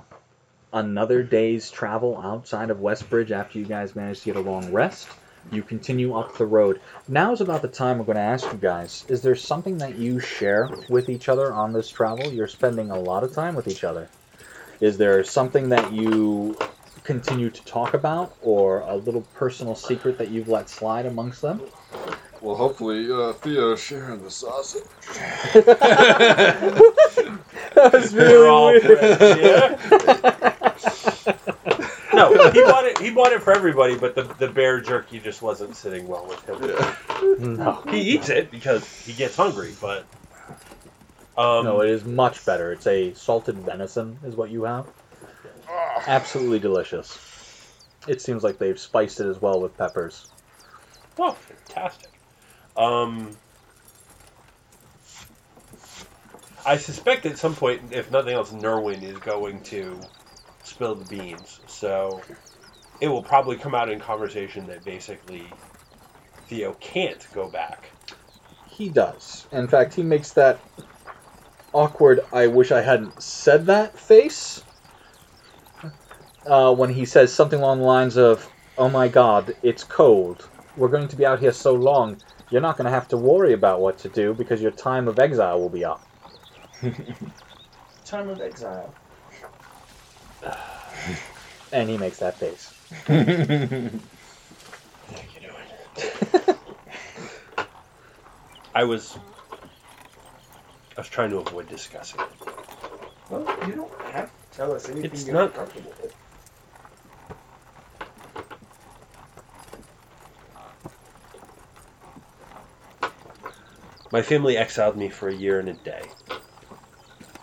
another 0.75 1.23
day's 1.23 1.71
travel 1.71 2.21
outside 2.21 2.69
of 2.69 2.79
Westbridge 2.79 3.31
after 3.31 3.57
you 3.57 3.65
guys 3.65 3.95
manage 3.95 4.19
to 4.19 4.25
get 4.25 4.35
a 4.35 4.41
long 4.41 4.71
rest. 4.71 5.07
You 5.51 5.63
continue 5.63 6.13
up 6.15 6.37
the 6.37 6.45
road. 6.45 6.81
Now 7.07 7.31
is 7.31 7.39
about 7.39 7.61
the 7.61 7.69
time 7.69 7.99
I'm 7.99 8.05
going 8.05 8.17
to 8.17 8.21
ask 8.21 8.51
you 8.51 8.57
guys 8.59 9.05
is 9.07 9.21
there 9.21 9.35
something 9.35 9.77
that 9.77 9.97
you 9.97 10.19
share 10.19 10.69
with 10.89 11.07
each 11.07 11.29
other 11.29 11.53
on 11.53 11.71
this 11.71 11.89
travel? 11.89 12.31
You're 12.31 12.47
spending 12.47 12.91
a 12.91 12.99
lot 12.99 13.23
of 13.23 13.33
time 13.33 13.55
with 13.55 13.67
each 13.67 13.83
other. 13.83 14.09
Is 14.81 14.97
there 14.97 15.23
something 15.23 15.69
that 15.69 15.93
you 15.93 16.57
continue 17.03 17.49
to 17.49 17.65
talk 17.65 17.93
about 17.93 18.35
or 18.41 18.81
a 18.81 18.95
little 18.95 19.21
personal 19.35 19.75
secret 19.75 20.17
that 20.17 20.29
you've 20.29 20.49
let 20.49 20.69
slide 20.69 21.05
amongst 21.05 21.41
them? 21.41 21.61
Well, 22.41 22.55
hopefully, 22.55 23.09
uh, 23.09 23.33
Theo's 23.33 23.81
sharing 23.81 24.21
the 24.21 24.29
sausage. 24.29 24.83
that 27.75 27.93
was 27.93 28.13
We're 28.13 28.47
all 28.47 28.79
friends, 28.79 30.61
No, 32.13 32.51
he 32.51 32.61
bought 32.63 32.85
it. 32.85 32.99
He 32.99 33.09
bought 33.11 33.33
it 33.33 33.41
for 33.41 33.53
everybody, 33.53 33.97
but 33.97 34.15
the 34.15 34.23
the 34.23 34.47
bear 34.47 34.79
jerky 34.79 35.19
just 35.19 35.41
wasn't 35.41 35.75
sitting 35.75 36.07
well 36.07 36.25
with 36.27 36.43
him. 36.47 36.63
Yeah. 36.63 36.95
No. 37.39 37.83
He 37.89 38.01
eats 38.01 38.29
it 38.29 38.51
because 38.51 38.87
he 39.05 39.13
gets 39.13 39.35
hungry, 39.35 39.73
but 39.81 40.05
um, 41.37 41.65
no, 41.65 41.81
it 41.81 41.89
is 41.89 42.05
much 42.05 42.45
better. 42.45 42.71
It's 42.71 42.87
a 42.87 43.13
salted 43.13 43.57
venison, 43.57 44.19
is 44.23 44.35
what 44.35 44.49
you 44.49 44.63
have. 44.63 44.87
Absolutely 46.07 46.59
delicious. 46.59 47.19
It 48.07 48.21
seems 48.21 48.43
like 48.43 48.59
they've 48.59 48.79
spiced 48.79 49.19
it 49.19 49.27
as 49.27 49.41
well 49.41 49.59
with 49.59 49.77
peppers. 49.77 50.27
Oh, 51.17 51.31
fantastic. 51.31 52.11
Um, 52.77 53.35
I 56.65 56.77
suspect 56.77 57.25
at 57.25 57.37
some 57.37 57.55
point, 57.55 57.81
if 57.91 58.11
nothing 58.11 58.33
else, 58.33 58.51
Nerwin 58.51 59.01
is 59.03 59.17
going 59.17 59.61
to 59.63 59.99
spill 60.67 60.95
the 60.95 61.05
beans. 61.05 61.61
So 61.67 62.21
it 63.01 63.07
will 63.07 63.23
probably 63.23 63.57
come 63.57 63.75
out 63.75 63.89
in 63.89 63.99
conversation 63.99 64.67
that 64.67 64.83
basically 64.85 65.59
Theo 66.47 66.73
can't 66.75 67.27
go 67.33 67.49
back. 67.49 67.93
He 68.65 68.89
does. 68.89 69.47
In 69.51 69.67
fact, 69.67 69.93
he 69.93 70.03
makes 70.03 70.33
that 70.33 70.61
awkward, 71.73 72.21
I 72.33 72.47
wish 72.47 72.71
I 72.71 72.81
hadn't 72.81 73.21
said 73.21 73.67
that 73.67 73.99
face 73.99 74.63
uh, 76.45 76.73
when 76.73 76.89
he 76.89 77.05
says 77.05 77.33
something 77.33 77.59
along 77.59 77.79
the 77.79 77.85
lines 77.85 78.17
of, 78.17 78.51
Oh 78.77 78.89
my 78.89 79.07
god, 79.07 79.55
it's 79.63 79.83
cold. 79.83 80.49
We're 80.75 80.89
going 80.89 81.07
to 81.09 81.15
be 81.15 81.25
out 81.25 81.39
here 81.39 81.53
so 81.53 81.75
long, 81.75 82.21
you're 82.49 82.61
not 82.61 82.77
going 82.77 82.85
to 82.85 82.91
have 82.91 83.07
to 83.09 83.17
worry 83.17 83.53
about 83.53 83.81
what 83.81 83.99
to 83.99 84.09
do 84.09 84.33
because 84.33 84.61
your 84.61 84.71
time 84.71 85.07
of 85.07 85.19
exile 85.19 85.59
will 85.59 85.69
be 85.69 85.85
up. 85.85 86.05
Time 88.05 88.29
of 88.29 88.41
exile. 88.41 88.95
And 91.71 91.89
he 91.89 91.97
makes 91.97 92.19
that 92.19 92.37
face. 92.37 92.71
I 98.73 98.83
was. 98.83 99.17
I 100.97 101.01
was 101.01 101.09
trying 101.09 101.29
to 101.31 101.37
avoid 101.37 101.67
discussing 101.67 102.21
it. 102.21 102.27
Well, 103.29 103.41
you 103.67 103.75
don't 103.75 104.01
have 104.11 104.27
to 104.27 104.57
tell 104.57 104.71
us 104.73 104.87
anything 104.89 105.11
It's 105.11 105.25
you're 105.25 105.35
not- 105.35 105.53
comfortable 105.53 105.93
with. 106.01 106.13
My 114.11 114.21
family 114.21 114.55
exiled 114.57 114.95
me 114.95 115.09
for 115.09 115.29
a 115.29 115.33
year 115.35 115.59
and 115.59 115.69
a 115.69 115.73
day 115.73 116.03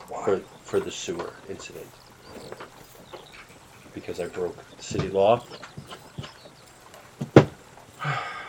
Why? 0.09 0.25
for 0.25 0.39
for 0.63 0.81
the 0.81 0.91
sewer 0.91 1.33
incident 1.49 1.87
because 4.03 4.19
I 4.19 4.27
broke 4.27 4.59
city 4.81 5.09
law 5.09 5.45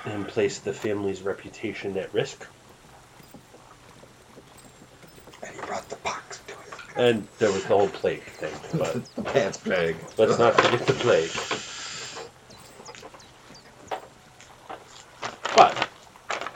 and 0.06 0.28
placed 0.28 0.66
the 0.66 0.74
family's 0.74 1.22
reputation 1.22 1.96
at 1.98 2.12
risk. 2.12 2.48
And 5.44 5.56
he 5.56 5.62
brought 5.62 5.88
the 5.90 5.96
pox 5.98 6.42
to 6.48 6.54
it. 6.54 6.58
And 6.98 7.28
there 7.38 7.52
was 7.52 7.62
the 7.62 7.68
whole 7.68 7.88
plague 7.88 8.24
thing, 8.24 8.54
but 8.80 9.16
The 9.16 9.22
pants 9.22 9.60
plague. 9.60 9.98
let's 10.18 10.40
not 10.40 10.56
forget 10.56 10.88
the 10.88 10.94
plague. 10.94 11.30
But 15.56 15.90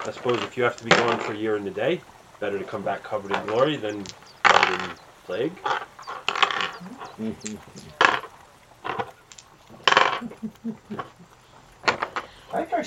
I 0.07 0.11
suppose 0.11 0.41
if 0.41 0.57
you 0.57 0.63
have 0.63 0.77
to 0.77 0.83
be 0.83 0.89
gone 0.89 1.19
for 1.19 1.33
a 1.33 1.37
year 1.37 1.55
and 1.55 1.67
a 1.67 1.71
day, 1.71 2.01
better 2.39 2.57
to 2.57 2.65
come 2.65 2.81
back 2.81 3.03
covered 3.03 3.31
in 3.31 3.45
glory 3.45 3.77
than 3.77 4.03
covered 4.43 4.81
in 4.81 4.89
plague. 5.23 5.59
I 5.63 5.79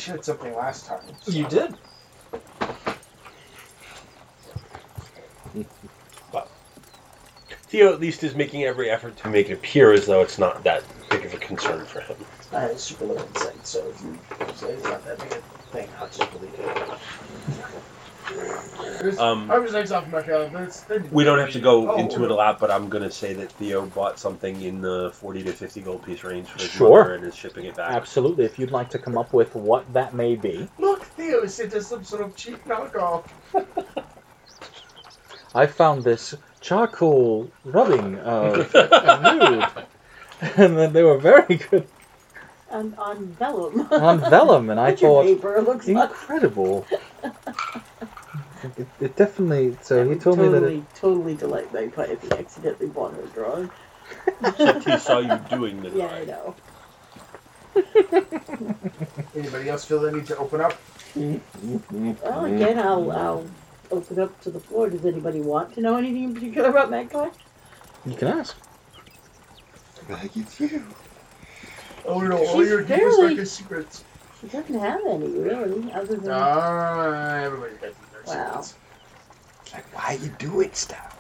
think 0.01 0.17
shared 0.17 0.25
something 0.25 0.55
last 0.55 0.87
time. 0.87 1.01
so- 1.23 1.31
You 1.33 1.47
did. 1.47 1.75
but 6.33 6.49
Theo 7.69 7.93
at 7.93 8.01
least 8.01 8.23
is 8.25 8.35
making 8.35 8.65
every 8.65 8.91
effort 8.91 9.17
to 9.19 9.29
make 9.29 9.51
it 9.51 9.55
appear 9.55 9.93
as 9.93 10.07
though 10.07 10.21
it's 10.23 10.39
not 10.39 10.63
that 10.65 10.83
big 11.09 11.25
of 11.25 11.35
a 11.35 11.39
concern 11.39 11.85
for 11.87 12.01
him. 12.01 12.17
I 12.53 12.61
have 12.61 12.81
super 12.81 13.07
low 13.07 13.17
insight, 13.17 13.67
so 13.67 13.89
if 13.89 14.03
you 14.03 14.19
say 14.57 14.73
it's 14.73 14.85
not 14.85 15.05
that 15.05 15.19
big 15.19 15.33
a 15.33 15.43
thing, 15.73 15.89
I'll 15.99 16.09
just 16.09 16.31
believe 16.33 16.55
it. 16.55 16.90
Um, 19.19 19.51
I 19.51 19.57
off 19.57 20.09
my 20.09 20.23
calendar. 20.23 20.59
That's, 20.89 21.11
We 21.11 21.25
don't 21.25 21.39
have 21.39 21.53
to 21.53 21.61
go 21.61 21.91
Oh, 21.93 21.97
into 21.99 22.25
it 22.25 22.31
a 22.31 22.35
lot, 22.35 22.59
but 22.59 22.71
I'm 22.71 22.89
gonna 22.89 23.11
say 23.11 23.33
that 23.35 23.51
Theo 23.53 23.87
bought 23.87 24.19
something 24.19 24.61
in 24.61 24.81
the 24.83 25.11
40 25.15 25.43
to 25.45 25.53
50 25.53 25.81
gold 25.81 26.03
piece 26.03 26.23
range 26.23 26.49
for 26.49 26.59
his 26.59 26.71
Sure. 26.71 27.03
mother 27.03 27.15
and 27.15 27.25
is 27.25 27.35
shipping 27.35 27.65
it 27.65 27.77
back. 27.77 27.93
Absolutely. 27.93 28.45
If 28.45 28.59
you'd 28.59 28.73
like 28.73 28.91
to 28.91 28.99
come 28.99 29.17
up 29.17 29.33
with 29.33 29.55
what 29.55 29.91
that 29.95 30.15
may 30.15 30.37
be, 30.37 30.69
Look, 30.79 31.03
Theo 31.05 31.47
sent 31.47 31.75
us 31.75 31.87
some 31.87 32.05
sort 32.05 32.23
of 32.23 32.37
cheap 32.37 32.63
knockoff. 32.67 33.25
I 35.55 35.67
found 35.67 36.05
this 36.05 36.35
charcoal 36.61 37.51
rubbing 37.65 38.19
of 38.19 38.73
nude, 38.75 39.67
and 40.57 40.77
then 40.79 40.93
they 40.93 41.03
were 41.03 41.19
very 41.19 41.57
good 41.57 41.89
And 42.71 42.95
on 42.97 43.27
vellum. 43.33 43.81
on 43.91 44.21
vellum, 44.21 44.71
and 44.71 44.79
I 44.89 44.95
thought 44.95 45.25
paper 45.25 45.57
it 45.57 45.63
looks 45.65 45.89
like. 45.89 46.11
incredible. 46.11 46.87
It, 49.01 49.05
it 49.05 49.17
definitely. 49.17 49.77
So 49.83 50.09
he 50.09 50.17
told 50.17 50.37
totally, 50.39 50.61
me 50.61 50.77
that. 50.77 50.83
It, 50.83 50.95
totally 50.95 51.35
delight 51.35 51.73
Magpie 51.73 52.05
if 52.05 52.23
he 52.23 52.31
accidentally 52.33 52.89
bought 52.89 53.15
her 53.15 53.23
a 53.23 53.27
drawing. 53.29 53.71
Except 54.45 54.85
he 54.85 54.99
saw 54.99 55.19
you 55.19 55.41
doing 55.49 55.83
the 55.83 55.91
Yeah, 55.97 56.07
I 56.07 56.25
know. 56.25 56.55
Anybody 59.37 59.69
else 59.69 59.85
feel 59.85 60.01
the 60.01 60.11
need 60.13 60.27
to 60.27 60.37
open 60.39 60.61
up? 60.61 60.75
Well, 61.15 62.45
again, 62.45 62.79
I'll, 62.79 63.11
I'll 63.13 63.47
open 63.91 64.19
up 64.21 64.41
to 64.43 64.51
the 64.51 64.61
floor. 64.61 64.91
Does 64.91 65.05
anybody 65.05 65.41
want 65.41 65.75
to 65.75 65.81
know 65.81 65.97
anything 65.97 66.25
in 66.25 66.35
particular 66.35 66.69
about 66.71 66.91
Magpie? 66.91 67.29
you 68.07 68.15
can 68.15 68.29
ask. 68.29 68.57
Like 70.09 70.37
it's 70.37 70.59
you. 70.59 70.85
Oh 72.05 72.21
no, 72.21 72.39
all 72.39 72.59
She's 72.59 72.69
your 72.69 72.81
deepest, 72.83 72.89
barely- 73.19 73.35
darkest 73.35 73.57
secrets. 73.57 74.05
She 74.41 74.47
doesn't 74.49 74.79
have 74.81 75.01
any, 75.07 75.29
really, 75.29 75.93
other 75.93 76.17
than. 76.17 76.31
Ah, 76.33 77.35
everybody's 77.45 77.77
got 77.77 77.89
deep, 77.89 78.27
Wow. 78.27 78.47
secrets. 78.63 78.75
Like 79.73 79.85
why 79.97 80.15
are 80.17 80.19
you 80.19 80.31
doing 80.39 80.73
stuff? 80.73 81.17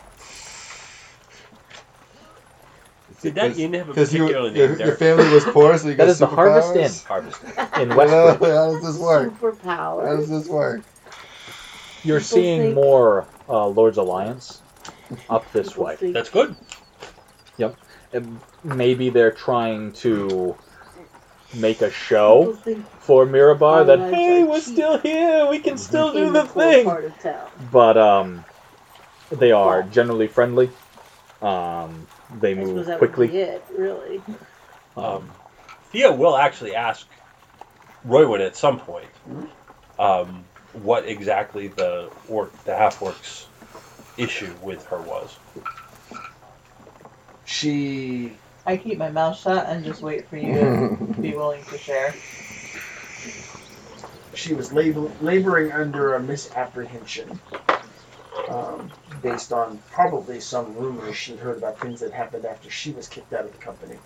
Did 3.22 3.34
that 3.34 3.58
inn 3.58 3.74
have 3.74 3.88
a 3.88 3.92
Because 3.92 4.14
you, 4.14 4.24
name 4.26 4.32
your, 4.32 4.50
there? 4.76 4.86
your 4.86 4.96
family 4.96 5.28
was 5.28 5.44
poor, 5.44 5.76
so 5.76 5.88
you 5.88 5.94
got 5.96 6.04
That 6.06 6.10
is 6.10 6.18
the 6.20 6.26
Harvest 6.26 6.74
Inn 6.74 6.88
superpowers? 6.88 7.04
Harvest. 7.04 7.42
in 7.78 7.90
How 7.90 8.72
does 8.72 8.82
this 8.82 8.98
work? 8.98 9.62
How 9.62 10.00
does 10.00 10.28
this 10.30 10.48
work? 10.48 10.80
You're 12.02 12.20
People 12.20 12.26
seeing 12.36 12.60
think- 12.62 12.74
more 12.76 13.26
uh, 13.48 13.66
Lord's 13.66 13.98
Alliance 13.98 14.62
up 15.28 15.50
this 15.52 15.68
People 15.70 15.84
way. 15.84 15.96
think- 15.96 16.14
That's 16.14 16.30
good. 16.30 16.56
And 18.12 18.40
maybe 18.64 19.08
they're 19.10 19.30
trying 19.30 19.92
to 19.92 20.56
make 21.54 21.82
a 21.82 21.90
show 21.90 22.54
for 23.00 23.26
Mirabar 23.26 23.86
that 23.86 23.98
hey, 23.98 24.44
we're 24.44 24.54
cheap. 24.56 24.64
still 24.72 24.98
here, 24.98 25.46
we 25.48 25.58
can 25.58 25.76
still 25.78 26.12
do 26.12 26.26
in 26.28 26.32
the 26.32 26.44
poor 26.44 26.62
thing. 26.62 26.84
Part 26.84 27.04
of 27.04 27.18
town. 27.18 27.48
But 27.72 27.96
um, 27.98 28.44
they 29.30 29.52
are 29.52 29.80
Well- 29.80 29.88
generally 29.90 30.28
friendly. 30.28 30.70
Um, 31.42 32.06
they 32.38 32.52
I 32.52 32.54
move 32.54 32.86
that 32.86 33.00
would 33.00 33.12
quickly. 33.12 33.28
be 33.28 33.38
it, 33.38 33.64
really. 33.76 34.22
Um, 34.96 35.30
Thea 35.90 36.12
will 36.12 36.36
actually 36.36 36.74
ask 36.74 37.06
Roywin 38.06 38.40
at 38.46 38.56
some 38.56 38.78
point 38.78 39.08
um, 39.98 40.44
what 40.74 41.06
exactly 41.08 41.68
the 41.68 42.10
orc, 42.28 42.52
the 42.64 42.76
half 42.76 43.00
orc's 43.02 43.46
issue 44.18 44.52
with 44.62 44.84
her 44.86 45.00
was. 45.00 45.36
She 47.44 48.32
I 48.70 48.76
keep 48.76 48.98
my 48.98 49.10
mouth 49.10 49.36
shut 49.36 49.66
and 49.66 49.84
just 49.84 50.00
wait 50.00 50.28
for 50.28 50.36
you 50.36 50.54
to 50.54 51.20
be 51.20 51.34
willing 51.34 51.64
to 51.64 51.76
share. 51.76 52.14
she 54.32 54.54
was 54.54 54.72
lab- 54.72 55.20
laboring 55.20 55.72
under 55.72 56.14
a 56.14 56.22
misapprehension 56.22 57.40
um, 58.48 58.88
based 59.22 59.52
on 59.52 59.80
probably 59.90 60.38
some 60.38 60.76
rumors 60.76 61.16
she'd 61.16 61.40
heard 61.40 61.58
about 61.58 61.80
things 61.80 61.98
that 61.98 62.12
happened 62.12 62.44
after 62.44 62.70
she 62.70 62.92
was 62.92 63.08
kicked 63.08 63.32
out 63.32 63.44
of 63.44 63.50
the 63.50 63.58
company. 63.58 63.98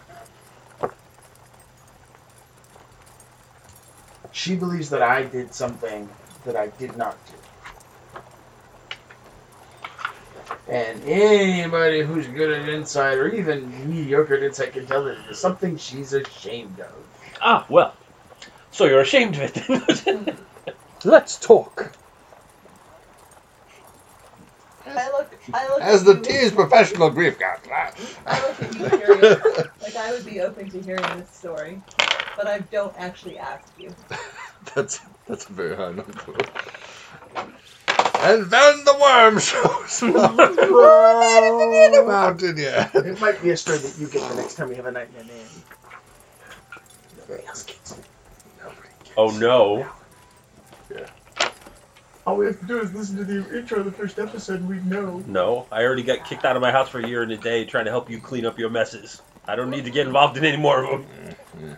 She 4.33 4.57
believes 4.57 4.89
that 4.89 5.03
I 5.03 5.25
did 5.25 5.53
something 5.53 6.09
that 6.47 6.57
I 6.57 6.69
did 6.69 6.97
not 6.97 7.19
do. 7.27 7.44
And 10.67 11.03
anybody 11.05 12.03
who's 12.03 12.27
good 12.27 12.51
at 12.51 12.69
insight 12.69 13.19
or 13.19 13.29
even 13.29 13.89
mediocre 13.91 14.35
at 14.37 14.43
insight 14.43 14.73
can 14.73 14.87
tell 14.87 15.05
that 15.05 15.19
it 15.19 15.31
is 15.31 15.39
something 15.39 15.77
she's 15.77 16.13
ashamed 16.15 16.81
of. 16.81 16.93
Ah, 17.43 17.67
well. 17.69 17.95
So 18.71 18.87
you're 18.87 19.03
ashamed 19.03 19.37
of 19.37 19.43
it 19.43 20.05
then? 20.05 20.39
let's 21.05 21.39
talk. 21.39 21.97
I 24.87 25.11
look, 25.11 25.39
I 25.53 25.69
look 25.69 25.83
As 25.83 26.05
the 26.05 26.15
you- 26.15 26.21
team's 26.21 26.53
professional 26.57 27.11
grief 27.11 27.39
counselor. 27.39 27.75
I 28.27 28.41
look 28.49 28.63
at 28.63 28.75
you 28.75 28.99
curious. 28.99 29.43
like 29.83 29.97
I 29.97 30.13
would 30.13 30.25
be 30.25 30.41
open 30.41 30.71
to 30.71 30.81
hearing 30.81 31.03
this 31.19 31.31
story, 31.31 31.83
but 32.37 32.47
I 32.47 32.61
don't 32.61 32.95
actually 32.99 33.39
ask 33.39 33.67
you. 33.77 33.95
That's 34.75 34.99
that's 35.27 35.47
a 35.51 35.53
very 35.53 35.77
high 35.77 35.91
number. 35.93 36.15
And 38.25 38.51
then 38.51 38.85
the 38.85 38.97
worm 38.99 39.39
shows 39.39 40.03
up 40.03 40.35
from 40.35 40.47
the 40.47 42.05
mountain 42.09 42.57
yet. 42.57 42.95
It 42.95 43.21
might 43.21 43.43
be 43.43 43.51
a 43.51 43.57
story 43.57 43.77
that 43.77 43.99
you 43.99 44.09
get 44.09 44.27
the 44.31 44.37
next 44.37 44.55
time 44.55 44.71
we 44.71 44.77
have 44.77 44.87
a 44.87 44.93
night 44.93 45.09
in 45.15 45.27
an 45.27 45.29
inn. 45.29 45.47
Nobody 47.19 47.47
else 47.47 47.65
gets 47.65 47.93
it. 47.93 48.05
Nobody 48.59 48.89
gets 49.05 49.15
Oh 49.19 49.29
no. 49.39 49.87
Yeah. 50.91 51.07
All 52.27 52.37
we 52.37 52.47
have 52.47 52.59
to 52.61 52.67
do 52.67 52.81
is 52.81 52.95
listen 52.95 53.19
to 53.19 53.25
the 53.25 53.59
intro 53.59 53.81
of 53.81 53.85
the 53.85 53.93
first 53.93 54.19
episode 54.19 54.61
and 54.61 54.69
we 54.71 54.79
know. 54.81 55.23
No, 55.27 55.67
I 55.71 55.83
already 55.83 56.03
got 56.03 56.25
kicked 56.25 56.47
out 56.47 56.57
of 56.57 56.63
my 56.63 56.73
house 56.73 56.89
for 56.89 57.01
a 57.01 57.07
year 57.07 57.23
and 57.23 57.31
a 57.31 57.37
day 57.37 57.67
trying 57.67 57.85
to 57.85 57.91
help 57.91 58.09
you 58.09 58.21
clean 58.21 58.47
up 58.47 58.59
your 58.59 58.71
messes. 58.71 59.21
I 59.47 59.55
don't 59.55 59.69
need 59.69 59.85
to 59.85 59.91
get 59.91 60.07
involved 60.07 60.39
in 60.39 60.47
any 60.47 60.57
more 60.57 60.83
of 60.83 61.03
them. 61.03 61.77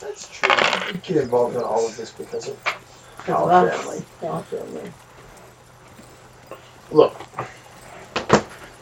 That's 0.00 0.26
true. 0.28 0.48
We 0.90 0.98
get 1.00 1.18
involved 1.18 1.56
in 1.56 1.62
all 1.62 1.86
of 1.86 1.94
this 1.98 2.10
because 2.12 2.48
of 2.48 2.56
Because 2.64 2.89
our 3.28 3.50
of 3.50 3.68
us. 3.68 3.80
family. 3.80 4.04
Our 4.22 4.42
family. 4.44 4.92
Look, 6.90 7.14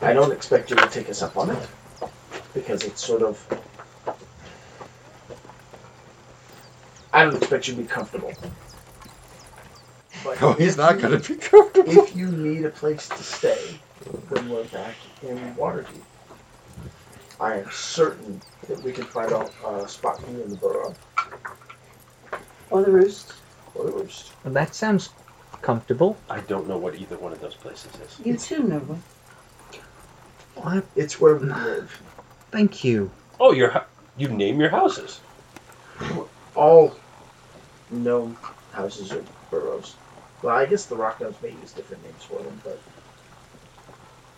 I 0.03 0.13
don't 0.13 0.33
expect 0.33 0.71
you 0.71 0.77
to 0.77 0.89
take 0.89 1.09
us 1.11 1.23
up 1.23 1.37
on 1.37 1.51
it 1.51 1.69
because 2.55 2.85
it's 2.85 3.05
sort 3.05 3.23
of. 3.23 3.45
I 7.13 7.25
don't 7.25 7.37
expect 7.37 7.69
you 7.69 7.75
to 7.75 7.81
be 7.83 7.87
comfortable. 7.87 8.33
But 10.25 10.43
Oh, 10.43 10.53
he's 10.53 10.73
if 10.73 10.79
not 10.79 10.97
you- 10.97 11.03
going 11.03 11.21
to 11.21 11.35
be 11.35 11.41
comfortable. 11.41 11.91
If 12.05 12.17
you 12.17 12.27
need 12.31 12.65
a 12.65 12.71
place 12.71 13.09
to 13.09 13.23
stay 13.23 13.79
when 14.29 14.49
we're 14.49 14.65
back 14.65 14.95
in 15.23 15.37
Waterdeep, 15.57 16.03
I 17.41 17.59
am 17.59 17.71
certain 17.71 18.41
that 18.69 18.83
we 18.83 18.93
can 18.93 19.05
find 19.05 19.31
a 19.33 19.49
uh, 19.65 19.87
spot 19.87 20.21
for 20.23 20.31
you 20.31 20.43
in 20.43 20.51
the 20.51 20.57
burrow 20.57 20.95
Or 22.71 22.83
the 22.83 22.91
roost. 22.91 23.33
Or 23.79 23.85
the 23.87 23.93
roost. 23.93 24.33
That 24.45 24.75
sounds 24.75 25.11
comfortable. 25.63 26.17
I 26.29 26.41
don't 26.41 26.69
know 26.69 26.77
what 26.77 26.97
either 26.97 27.17
one 27.17 27.33
of 27.33 27.41
those 27.41 27.55
places 27.55 27.93
is. 28.01 28.21
You 28.27 28.37
too, 28.37 28.63
Nova. 28.63 28.99
What? 30.57 30.85
It's 30.97 31.21
where 31.21 31.37
we 31.37 31.47
live. 31.47 32.03
Thank 32.51 32.85
you. 32.85 33.11
Oh, 33.41 33.53
your 33.53 33.71
hu- 33.71 33.87
you 34.17 34.29
name 34.29 34.61
your 34.61 34.71
houses. 34.71 35.21
All 36.55 36.95
known 37.91 38.37
houses 38.73 39.13
are 39.13 39.25
burrows. 39.51 39.95
Well, 40.43 40.57
I 40.57 40.67
guess 40.67 40.87
the 40.87 40.97
Rock 40.97 41.21
Gnomes 41.21 41.37
may 41.43 41.51
use 41.51 41.73
different 41.73 42.05
names 42.05 42.25
for 42.25 42.41
them, 42.43 42.61
but 42.65 42.79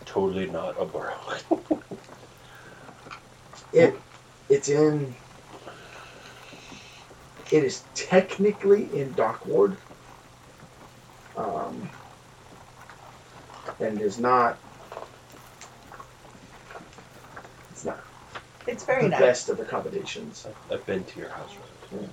Totally 0.05 0.47
not 0.47 0.75
a 0.79 0.85
burrow. 0.85 1.17
it 3.73 3.95
it's 4.49 4.67
in. 4.69 5.15
It 7.51 7.63
is 7.65 7.83
technically 7.95 8.83
in 8.97 9.13
Dockward, 9.13 9.75
um, 11.35 11.89
and 13.79 13.99
is 13.99 14.19
not. 14.19 14.57
It's 17.71 17.83
not 17.83 17.99
It's 18.67 18.85
very 18.85 19.03
the 19.03 19.09
nice. 19.09 19.19
best 19.19 19.49
of 19.49 19.59
accommodations. 19.59 20.47
I've 20.71 20.85
been 20.85 21.03
to 21.03 21.19
your 21.19 21.29
house, 21.29 21.51
Rowan. 21.91 22.09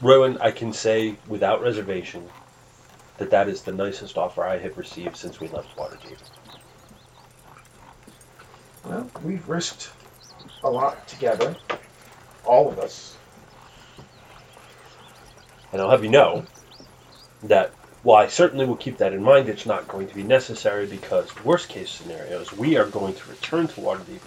Rowan, 0.00 0.38
I 0.38 0.50
can 0.52 0.72
say 0.72 1.16
without 1.26 1.60
reservation 1.60 2.28
that 3.18 3.30
that 3.30 3.48
is 3.48 3.62
the 3.62 3.72
nicest 3.72 4.16
offer 4.16 4.44
I 4.44 4.58
have 4.58 4.78
received 4.78 5.16
since 5.16 5.40
we 5.40 5.48
left 5.48 5.76
Waterdeep. 5.76 6.18
Well, 8.84 9.10
we've 9.22 9.46
risked 9.48 9.90
a 10.64 10.70
lot 10.70 11.06
together, 11.06 11.56
all 12.44 12.68
of 12.70 12.78
us. 12.78 13.16
And 15.72 15.80
I'll 15.80 15.90
have 15.90 16.04
you 16.04 16.10
know 16.10 16.44
that 17.44 17.70
while 18.02 18.22
I 18.22 18.28
certainly 18.28 18.66
will 18.66 18.76
keep 18.76 18.98
that 18.98 19.12
in 19.12 19.22
mind, 19.22 19.48
it's 19.48 19.66
not 19.66 19.86
going 19.88 20.08
to 20.08 20.14
be 20.14 20.22
necessary 20.22 20.86
because 20.86 21.28
worst 21.44 21.68
case 21.68 21.90
scenarios, 21.90 22.52
we 22.52 22.76
are 22.76 22.86
going 22.86 23.14
to 23.14 23.30
return 23.30 23.68
to 23.68 23.80
Waterdeep 23.80 24.20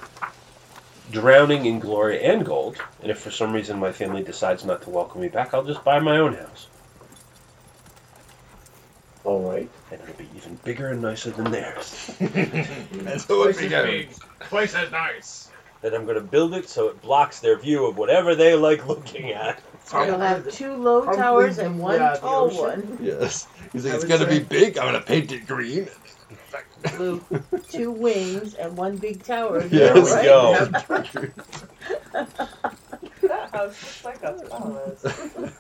drowning 1.12 1.66
in 1.66 1.80
glory 1.80 2.24
and 2.24 2.46
gold, 2.46 2.78
and 3.02 3.12
if 3.12 3.20
for 3.20 3.32
some 3.32 3.54
reason 3.54 3.80
my 3.80 3.92
family 3.92 4.24
decides 4.24 4.66
not 4.66 4.82
to 4.84 4.90
welcome 4.90 5.22
me 5.22 5.28
back, 5.28 5.54
I'll 5.54 5.64
just 5.64 5.84
buy 5.84 6.00
my 6.00 6.18
own 6.18 6.34
house. 6.34 6.68
All 9.24 9.50
right. 9.50 9.70
and 9.92 10.02
it'll 10.02 10.16
be 10.16 10.28
even 10.36 10.56
bigger 10.66 10.90
and 10.90 11.02
nicer 11.02 11.32
than 11.32 11.50
theirs. 11.50 12.14
That's 12.20 13.28
what 13.30 13.56
we 13.56 13.70
get. 13.70 14.08
Twice 14.50 14.76
as 14.76 14.92
nice. 14.92 15.50
And 15.82 15.94
I'm 15.94 16.04
going 16.04 16.16
to 16.16 16.22
build 16.22 16.54
it 16.54 16.68
so 16.68 16.90
it 16.90 17.02
blocks 17.02 17.40
their 17.40 17.58
view 17.58 17.86
of 17.86 17.98
whatever 17.98 18.36
they 18.36 18.56
like 18.56 18.86
looking 18.88 19.32
at. 19.32 19.62
You'll 19.92 20.18
have 20.20 20.50
two 20.52 20.74
low 20.76 21.02
Probably 21.02 21.22
towers 21.22 21.58
and 21.60 21.78
one 21.80 22.00
yeah, 22.00 22.14
the 22.14 22.20
tall 22.20 22.46
ocean. 22.46 22.88
one. 22.90 22.98
Yes. 23.02 23.48
He's 23.74 23.84
like, 23.86 23.94
I 23.94 23.96
it's 23.98 24.06
would 24.06 24.10
gonna 24.20 24.30
say- 24.32 24.40
be 24.40 24.46
big. 24.46 24.78
I'm 24.78 24.86
gonna 24.86 25.02
paint 25.02 25.32
it 25.32 25.46
green. 25.48 25.88
Blue, 26.98 27.24
two 27.70 27.92
wings 27.92 28.54
and 28.56 28.76
one 28.78 28.98
big 28.98 29.24
tower. 29.24 29.62
There 29.68 29.94
we 29.94 30.02
right? 30.02 30.24
go. 30.26 30.68
That 33.22 33.50
house 33.52 34.04
looks 34.04 34.04
like 34.06 34.24
a 34.24 34.34
palace. 34.50 35.04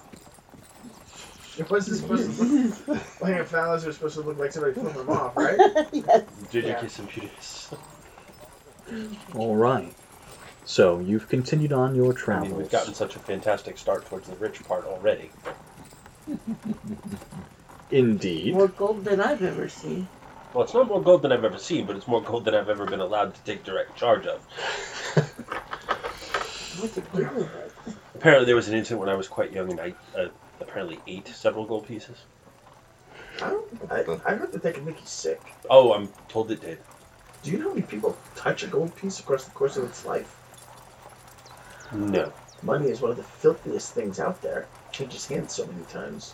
What's 1.68 1.85
this 1.85 2.00
supposed 2.00 2.38
to 2.40 2.43
look 2.88 3.22
like? 3.22 3.35
A 3.40 3.45
phallus 3.45 3.85
are 3.85 3.93
supposed 3.93 4.16
to 4.16 4.22
look 4.22 4.38
like 4.40 4.52
somebody 4.52 4.74
flipping 4.74 4.93
them 5.06 5.10
off, 5.10 5.38
right? 5.38 5.58
yes. 5.93 6.24
Did 6.52 6.64
you 6.64 6.69
Yeah. 6.72 6.82
kiss 6.82 6.93
some 6.93 7.08
cuties? 7.08 7.77
All 9.35 9.56
right. 9.56 9.93
So 10.66 11.00
you've 11.00 11.27
continued 11.27 11.74
on 11.74 11.95
your 11.95 12.16
I 12.27 12.40
mean, 12.40 12.56
we've 12.56 12.69
gotten 12.69 12.93
such 12.93 13.16
a 13.16 13.19
fantastic 13.19 13.77
start 13.77 14.06
towards 14.06 14.30
the 14.30 14.35
rich 14.35 14.64
part 14.64 14.85
already. 14.85 15.30
Indeed. 17.92 18.53
More 18.53 18.69
gold 18.69 19.03
than 19.03 19.19
I've 19.19 19.43
ever 19.43 19.67
seen. 19.67 20.08
Well, 20.53 20.64
it's 20.64 20.74
not 20.74 20.88
more 20.88 21.01
gold 21.01 21.22
than 21.24 21.32
I've 21.32 21.43
ever 21.43 21.58
seen, 21.58 21.85
but 21.85 21.95
it's 21.95 22.08
more 22.08 22.22
gold 22.22 22.45
than 22.45 22.56
I've 22.56 22.69
ever 22.69 22.85
been 22.85 23.01
allowed 23.01 23.35
to 23.35 23.42
take 23.42 23.64
direct 23.64 23.95
charge 23.98 24.25
of. 24.25 24.42
What's 26.80 26.98
it 26.98 27.14
do 27.14 27.27
with 27.35 27.53
it? 27.56 27.95
Apparently, 28.16 28.45
there 28.45 28.56
was 28.56 28.67
an 28.67 28.75
incident 28.75 29.00
when 29.00 29.09
I 29.09 29.16
was 29.16 29.27
quite 29.27 29.51
young, 29.51 29.69
and 29.72 29.82
I 29.82 29.93
uh, 30.17 30.30
apparently 30.59 31.00
ate 31.08 31.27
several 31.27 31.66
gold 31.66 31.88
pieces. 31.88 32.17
I, 33.42 33.50
don't, 33.50 33.92
I, 33.92 34.32
I 34.32 34.35
heard 34.35 34.51
that 34.53 34.61
they 34.64 34.72
can 34.72 34.85
make 34.85 35.00
you 35.00 35.06
sick. 35.06 35.42
Oh, 35.69 35.93
I'm 35.93 36.09
told 36.30 36.51
it 36.51 36.61
did. 36.61 36.80
Do 37.42 37.51
you 37.51 37.58
know 37.58 37.69
how 37.69 37.74
many 37.75 37.82
people 37.85 38.16
touch 38.35 38.64
a 38.64 38.67
gold 38.67 38.95
piece 38.95 39.19
across 39.19 39.43
the 39.45 39.51
course 39.51 39.75
of 39.75 39.83
its 39.83 40.06
life? 40.06 40.35
No. 41.94 42.32
Money 42.62 42.90
is 42.90 43.02
one 43.02 43.12
of 43.12 43.18
the 43.18 43.24
filthiest 43.24 43.94
things 43.94 44.20
out 44.20 44.42
there. 44.42 44.68
Changes 44.92 45.26
hands 45.28 45.54
so 45.54 45.66
many 45.68 45.84
times. 45.86 46.34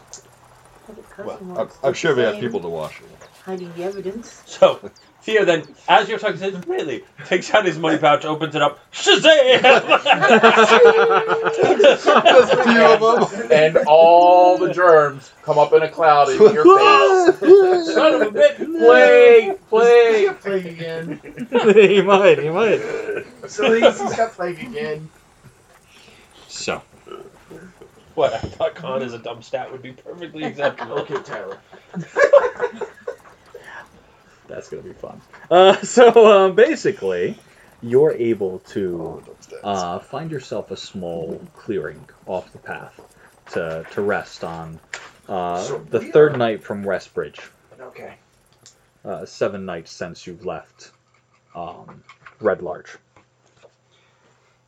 Have 0.88 0.98
a 0.98 1.02
cousin 1.04 1.54
Well, 1.54 1.62
I'm, 1.62 1.88
I'm 1.90 1.94
sure 1.94 2.16
we 2.16 2.22
have 2.24 2.40
people 2.40 2.60
to 2.62 2.68
wash 2.70 3.00
it. 3.02 3.06
hiding 3.46 3.72
the 3.76 3.84
evidence. 3.84 4.42
So, 4.46 4.92
Theo 5.22 5.44
then, 5.46 5.64
as 5.88 6.08
you're 6.08 6.20
talking, 6.20 6.38
says, 6.38 6.56
really, 6.68 7.04
takes 7.26 7.54
out 7.54 7.66
his 7.66 7.78
money 7.78 7.98
pouch, 7.98 8.26
opens 8.26 8.56
it 8.56 8.62
up, 8.62 8.80
Shazam! 8.92 9.62
Just 11.60 12.54
a 12.54 12.64
few 12.64 12.82
of 12.86 13.30
them. 13.32 13.52
And 13.52 13.78
all 13.88 14.58
the 14.58 14.74
germs 14.74 15.32
come 15.44 15.58
up 15.58 15.74
in 15.74 15.82
a 15.84 15.90
cloud 15.90 16.30
in 16.30 16.38
your 16.38 16.64
face. 17.34 17.94
Son 17.94 18.22
of 18.22 18.22
a 18.22 18.32
bitch! 18.32 18.58
Plague! 18.80 19.68
Plague! 19.70 20.30
He's 20.30 20.38
plague 20.42 20.66
again. 20.66 21.20
he 21.76 22.02
might. 22.02 22.40
He 22.40 22.50
might. 22.50 22.82
So 23.48 23.74
he's, 23.74 24.00
he's 24.02 24.16
got 24.16 24.32
plague 24.34 24.60
again. 24.60 25.10
So 26.60 26.82
What? 28.16 28.34
I 28.34 28.38
thought 28.40 28.76
con 28.76 29.02
as 29.02 29.14
a 29.14 29.18
dumb 29.18 29.42
stat 29.42 29.72
would 29.72 29.82
be 29.82 29.94
perfectly 29.94 30.44
acceptable. 30.44 31.00
Okay, 31.00 31.22
Tyler. 31.24 31.58
that's 34.48 34.70
gonna 34.70 34.84
be 34.84 34.94
fun. 34.94 35.22
Uh, 35.50 35.76
so 35.82 36.08
uh, 36.10 36.50
basically, 36.50 37.38
you're 37.82 38.12
able 38.14 38.60
to 38.60 39.02
Oh, 39.02 39.20
those 39.26 39.36
stats. 39.48 39.60
uh, 39.64 40.00
find 40.00 40.32
yourself 40.32 40.72
a 40.72 40.78
small 40.78 41.40
clearing 41.56 42.04
off 42.26 42.52
the 42.52 42.58
path 42.60 43.00
to 43.52 43.86
to 43.92 44.02
rest 44.02 44.44
on. 44.44 44.80
Uh, 45.28 45.62
So 45.64 45.78
the 45.80 46.00
third 46.02 46.34
are- 46.34 46.38
night 46.38 46.64
from 46.64 46.84
Westbridge. 46.84 47.40
Okay. 47.80 48.16
uh, 49.06 49.26
seven 49.26 49.66
nights 49.66 49.92
since 49.92 50.28
you've 50.28 50.46
left 50.46 50.92
um, 51.56 52.04
Red 52.42 52.62
Larch. 52.62 52.98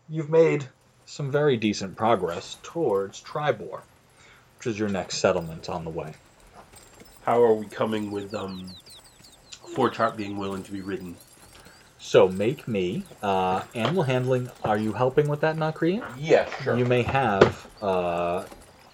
You've 0.09 0.29
made 0.29 0.67
some 1.11 1.29
very 1.29 1.57
decent 1.57 1.97
progress 1.97 2.55
towards 2.63 3.21
Triboar, 3.21 3.81
which 4.57 4.65
is 4.65 4.79
your 4.79 4.87
next 4.87 5.17
settlement 5.17 5.67
on 5.67 5.83
the 5.83 5.89
way. 5.89 6.13
How 7.25 7.43
are 7.43 7.53
we 7.53 7.65
coming 7.65 8.11
with 8.11 8.33
um, 8.33 8.71
Forge 9.75 9.97
Heart 9.97 10.15
being 10.15 10.37
willing 10.37 10.63
to 10.63 10.71
be 10.71 10.79
ridden? 10.79 11.17
So 11.99 12.29
make 12.29 12.65
me 12.65 13.03
uh, 13.21 13.63
animal 13.75 14.03
handling. 14.03 14.49
Are 14.63 14.77
you 14.77 14.93
helping 14.93 15.27
with 15.27 15.41
that, 15.41 15.57
Nakrian? 15.57 16.01
Yeah, 16.17 16.49
sure. 16.63 16.77
You 16.77 16.85
may 16.85 17.01
have 17.01 17.67
uh, 17.81 18.45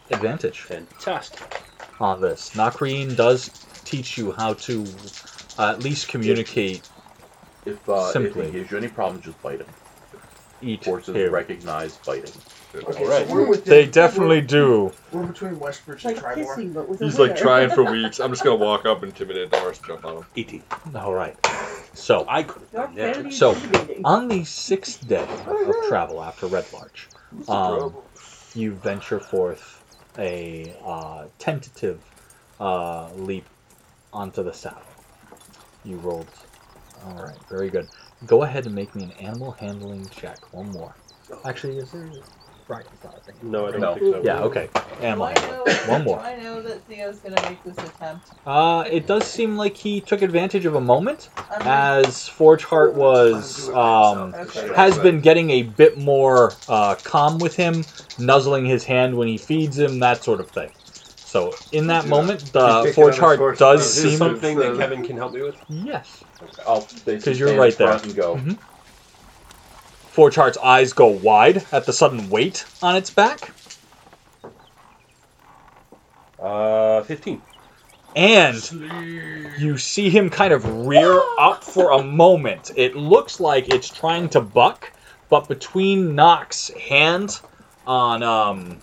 advantage 0.09 0.61
Fantastic. 0.61 1.61
on 1.99 2.19
this. 2.19 2.49
Nakrian 2.55 3.15
does 3.15 3.49
teach 3.85 4.17
you 4.17 4.31
how 4.31 4.53
to 4.53 4.87
uh, 5.59 5.69
at 5.69 5.83
least 5.83 6.07
communicate, 6.07 6.81
If, 7.63 7.87
uh, 7.87 8.05
if 8.07 8.13
Simply. 8.13 8.47
he 8.47 8.51
gives 8.53 8.71
you 8.71 8.77
any 8.79 8.87
problems, 8.87 9.23
just 9.23 9.39
bite 9.43 9.59
him. 9.59 9.67
Eat 10.61 10.83
Horses 10.85 11.15
here. 11.15 11.29
recognize 11.31 11.97
biting. 11.97 12.31
Okay, 12.75 13.03
Alright. 13.03 13.27
so 13.27 13.33
we're 13.33 13.47
within, 13.47 13.69
They 13.69 13.85
definitely 13.85 14.41
do. 14.41 14.91
We're, 15.11 15.21
we're 15.21 15.27
between 15.27 15.55
Westbridge 15.55 15.93
It's 15.95 16.05
and 16.05 16.15
like 16.17 16.23
Triboar. 16.23 16.35
kissing, 16.35 16.73
but 16.73 16.89
with 16.89 17.01
a 17.01 17.05
He's 17.05 17.17
like 17.19 17.29
winner. 17.31 17.41
trying 17.41 17.69
for 17.69 17.83
weeks. 17.91 18.19
I'm 18.19 18.31
just 18.31 18.43
gonna 18.43 18.55
walk 18.57 18.85
up, 18.85 19.03
intimidate 19.03 19.51
the 19.51 19.59
horse, 19.59 19.79
jump 19.79 20.03
on 20.05 20.17
him. 20.17 20.25
18. 20.35 20.63
All 20.95 21.13
right. 21.13 21.35
So 21.93 22.25
I 22.27 22.43
could 22.43 22.61
have 22.61 22.73
You're 22.73 22.85
done 22.87 22.95
that. 22.95 23.15
fairly 23.15 23.31
So, 23.31 23.51
intimidating. 23.53 24.05
On 24.05 24.27
the 24.27 24.43
sixth 24.43 25.07
day 25.07 25.27
of 25.47 25.75
travel 25.87 26.23
after 26.23 26.47
Red 26.47 26.65
Larch, 26.73 27.07
Um, 27.47 27.93
you 28.53 28.73
venture 28.73 29.19
forth 29.19 29.83
a 30.17 30.75
uh, 30.83 31.25
tentative 31.39 32.01
uh, 32.59 33.11
leap 33.13 33.45
onto 34.13 34.43
the 34.43 34.53
saddle. 34.53 34.81
You 35.83 35.97
rolled. 35.97 36.27
All 37.05 37.13
right, 37.23 37.37
very 37.49 37.69
good. 37.69 37.87
Go 38.25 38.43
ahead 38.43 38.65
and 38.65 38.73
make 38.73 38.95
me 38.95 39.03
an 39.03 39.11
animal 39.11 39.51
handling 39.51 40.07
check. 40.09 40.37
One 40.53 40.71
more. 40.71 40.95
Actually, 41.45 41.77
is 41.77 41.91
there? 41.91 42.09
Right. 42.67 42.83
I 42.85 42.95
thought- 43.07 43.21
I 43.27 43.31
No, 43.43 43.67
I 43.67 43.71
don't 43.71 43.79
No. 43.81 43.93
think 43.95 44.15
so. 44.15 44.21
Yeah. 44.23 44.41
Okay. 44.41 44.69
Animal. 45.01 45.27
I 45.27 45.39
handling. 45.39 45.65
know, 45.65 45.73
One 45.93 46.03
more. 46.03 46.17
Do 46.17 46.23
I 46.25 46.35
know 46.35 46.61
that 46.63 46.81
Theo's 46.83 47.17
gonna 47.19 47.41
make 47.49 47.63
this 47.63 47.77
attempt? 47.77 48.27
Uh, 48.45 48.83
it 48.91 49.07
does 49.07 49.23
seem 49.25 49.55
like 49.55 49.77
he 49.77 50.01
took 50.01 50.21
advantage 50.21 50.65
of 50.65 50.75
a 50.75 50.81
moment 50.81 51.29
I'm 51.49 51.61
as 51.65 52.27
Forge 52.27 52.65
Heart 52.65 52.95
was 52.95 53.69
um, 53.69 54.33
Okay. 54.35 54.73
has 54.75 54.97
been 54.97 55.21
getting 55.21 55.49
a 55.51 55.63
bit 55.63 55.97
more 55.97 56.53
uh, 56.67 56.95
calm 57.03 57.37
with 57.37 57.55
him, 57.55 57.85
nuzzling 58.17 58.65
his 58.65 58.83
hand 58.83 59.15
when 59.15 59.29
he 59.29 59.37
feeds 59.37 59.77
him, 59.77 59.99
that 59.99 60.21
sort 60.23 60.41
of 60.41 60.49
thing. 60.49 60.71
So 61.27 61.53
in 61.73 61.87
that 61.87 62.05
Yeah. 62.05 62.09
moment, 62.09 62.53
the 62.53 62.79
kicking 62.83 62.93
Forge 62.93 63.17
Heart 63.19 63.39
his 63.49 63.59
does 63.59 63.81
Is 63.81 63.97
Is 63.97 64.03
this 64.03 64.11
seem 64.13 64.17
something 64.19 64.57
that 64.59 64.77
Kevin 64.77 65.03
can 65.03 65.17
help 65.17 65.33
me 65.33 65.41
with? 65.41 65.55
yes. 65.67 66.23
I'll 66.65 66.87
basically 67.05 67.19
'Cause 67.19 67.39
you're 67.39 67.57
right 67.59 67.77
there. 67.77 67.91
and 67.91 68.15
go. 68.15 68.35
Mhm. 68.35 68.57
Forge 70.09 70.35
Heart's 70.35 70.57
eyes 70.59 70.93
go 70.93 71.07
wide 71.07 71.65
at 71.73 71.85
the 71.85 71.91
sudden 71.91 72.29
weight 72.29 72.65
on 72.81 72.95
its 72.95 73.09
back, 73.09 73.51
Uh, 76.41 77.03
15. 77.03 77.41
and 78.15 78.55
you 79.59 79.77
see 79.77 80.09
him 80.09 80.29
kind 80.29 80.53
of 80.53 80.87
rear 80.87 81.21
up 81.37 81.61
for 81.63 81.91
a 81.91 82.01
moment. 82.01 82.71
It 82.77 82.95
looks 82.95 83.39
like 83.41 83.67
it's 83.73 83.89
trying 83.89 84.29
to 84.29 84.39
buck, 84.41 84.91
but 85.29 85.49
between 85.49 86.15
Nock's 86.15 86.69
hand 86.89 87.41
on 87.85 88.23
um, 88.23 88.77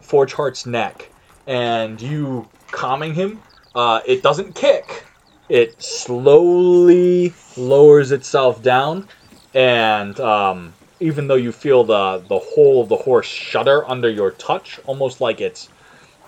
Forge 0.00 0.32
Heart's 0.32 0.64
neck 0.64 1.08
and 1.46 2.00
you 2.00 2.48
calming 2.70 3.14
him, 3.14 3.40
uh, 3.74 4.00
it 4.06 4.22
doesn't 4.22 4.54
kick. 4.54 5.04
It 5.48 5.82
slowly 5.82 7.32
lowers 7.56 8.12
itself 8.12 8.62
down, 8.62 9.08
and 9.54 10.18
um, 10.20 10.72
even 11.00 11.26
though 11.26 11.34
you 11.34 11.52
feel 11.52 11.84
the 11.84 12.22
the 12.28 12.38
whole 12.38 12.82
of 12.82 12.88
the 12.88 12.96
horse 12.96 13.26
shudder 13.26 13.88
under 13.88 14.08
your 14.08 14.30
touch, 14.30 14.80
almost 14.86 15.20
like 15.20 15.40
it's 15.40 15.68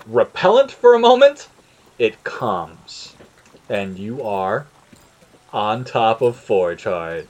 repellent 0.06 0.70
for 0.70 0.94
a 0.94 0.98
moment, 0.98 1.48
it 1.98 2.22
calms, 2.24 3.14
and 3.68 3.98
you 3.98 4.22
are 4.22 4.66
on 5.52 5.84
top 5.84 6.20
of 6.20 6.36
Forge 6.36 6.84
Heart. 6.84 7.26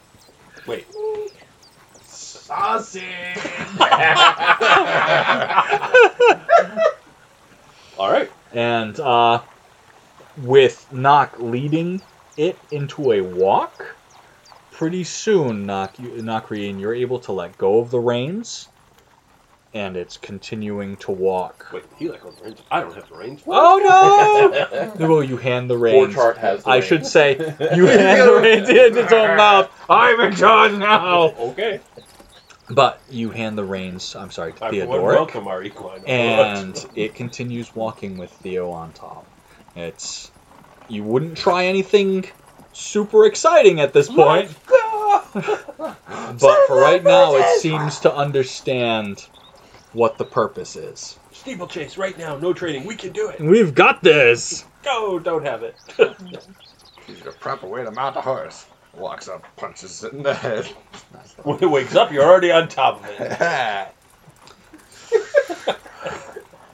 Wait. 0.66 0.86
Sausage! 2.06 3.02
All 7.98 8.10
right. 8.10 8.30
And 8.52 8.98
uh, 9.00 9.40
with 10.38 10.92
Nock 10.92 11.38
leading 11.38 12.00
it 12.36 12.58
into 12.70 13.12
a 13.12 13.20
walk, 13.20 13.96
pretty 14.72 15.04
soon, 15.04 15.66
Nock, 15.66 15.98
you, 15.98 16.10
Nockrian, 16.22 16.80
you're 16.80 16.94
able 16.94 17.20
to 17.20 17.32
let 17.32 17.56
go 17.58 17.78
of 17.78 17.90
the 17.90 18.00
reins, 18.00 18.68
and 19.72 19.96
it's 19.96 20.16
continuing 20.16 20.96
to 20.98 21.10
walk. 21.12 21.66
Wait, 21.72 21.84
he 21.98 22.08
like 22.08 22.24
owns 22.24 22.36
the 22.38 22.44
reins. 22.44 22.62
I 22.70 22.80
don't 22.80 22.94
have 22.94 23.08
the 23.08 23.16
reins. 23.16 23.42
Oh 23.46 24.92
no! 24.98 25.08
well, 25.08 25.22
you 25.22 25.36
hand 25.36 25.70
the 25.70 25.74
Forge 25.78 25.92
reins. 25.92 26.14
Heart 26.14 26.38
has 26.38 26.64
the 26.64 26.70
I 26.70 26.74
reins. 26.76 26.86
should 26.86 27.06
say, 27.06 27.36
you 27.74 27.86
hand 27.86 28.28
the 28.28 28.40
reins 28.40 28.68
in 28.68 28.98
its 28.98 29.12
own 29.12 29.36
mouth. 29.36 29.70
I'm 29.88 30.20
in 30.20 30.34
charge 30.34 30.72
now. 30.72 31.30
Okay. 31.30 31.80
But 32.74 33.00
you 33.10 33.30
hand 33.30 33.56
the 33.56 33.64
reins. 33.64 34.16
I'm 34.16 34.30
sorry 34.30 34.52
to 34.54 34.64
I 34.64 34.70
Theodoric. 34.70 35.16
welcome 35.16 35.46
our 35.46 35.62
equine. 35.62 36.02
and 36.06 36.76
it 36.96 37.14
continues 37.14 37.74
walking 37.74 38.16
with 38.16 38.30
Theo 38.30 38.70
on 38.70 38.92
top. 38.92 39.26
It's 39.76 40.30
you 40.88 41.04
wouldn't 41.04 41.36
try 41.36 41.66
anything 41.66 42.24
super 42.72 43.26
exciting 43.26 43.80
at 43.80 43.92
this 43.92 44.08
point. 44.08 44.54
but 45.34 46.66
for 46.66 46.80
right 46.80 47.02
now, 47.02 47.36
it 47.36 47.60
seems 47.60 48.00
to 48.00 48.14
understand 48.14 49.26
what 49.92 50.18
the 50.18 50.24
purpose 50.24 50.76
is. 50.76 51.18
Steeplechase 51.32 51.96
right 51.96 52.18
now, 52.18 52.36
no 52.36 52.52
training. 52.52 52.86
We 52.86 52.96
can 52.96 53.12
do 53.12 53.28
it. 53.28 53.40
We've 53.40 53.74
got 53.74 54.02
this. 54.02 54.64
Go, 54.82 55.18
don't 55.18 55.44
have 55.44 55.62
it. 55.62 55.76
He's 57.06 57.20
the 57.22 57.30
proper 57.32 57.66
way 57.66 57.84
to 57.84 57.90
mount 57.90 58.16
a 58.16 58.20
horse. 58.20 58.66
Walks 58.96 59.28
up, 59.28 59.44
punches 59.56 60.04
it 60.04 60.12
in 60.12 60.22
the 60.22 60.34
head. 60.34 60.66
when 61.42 61.58
it 61.62 61.66
wakes 61.66 61.94
up, 61.96 62.12
you're 62.12 62.24
already 62.24 62.50
on 62.50 62.68
top 62.68 63.02
of 63.02 63.10
it. 63.18 63.88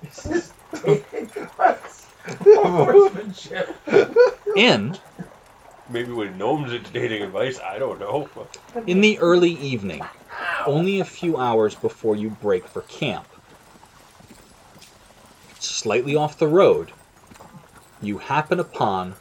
This 0.02 0.26
is 0.26 0.52
dating 0.84 1.30
advice. 1.36 2.06
Horsemanship. 2.42 3.76
In 4.56 4.98
Maybe 5.90 6.12
when 6.12 6.38
gnomes 6.38 6.72
it's 6.72 6.88
dating 6.90 7.22
advice, 7.22 7.58
I 7.58 7.78
don't 7.78 7.98
know. 7.98 8.28
in 8.86 9.00
the 9.00 9.18
early 9.18 9.50
evening, 9.50 10.02
only 10.64 11.00
a 11.00 11.04
few 11.04 11.36
hours 11.36 11.74
before 11.74 12.14
you 12.14 12.30
break 12.30 12.66
for 12.68 12.82
camp, 12.82 13.26
slightly 15.58 16.14
off 16.14 16.38
the 16.38 16.46
road, 16.46 16.92
you 18.00 18.18
happen 18.18 18.60
upon 18.60 19.14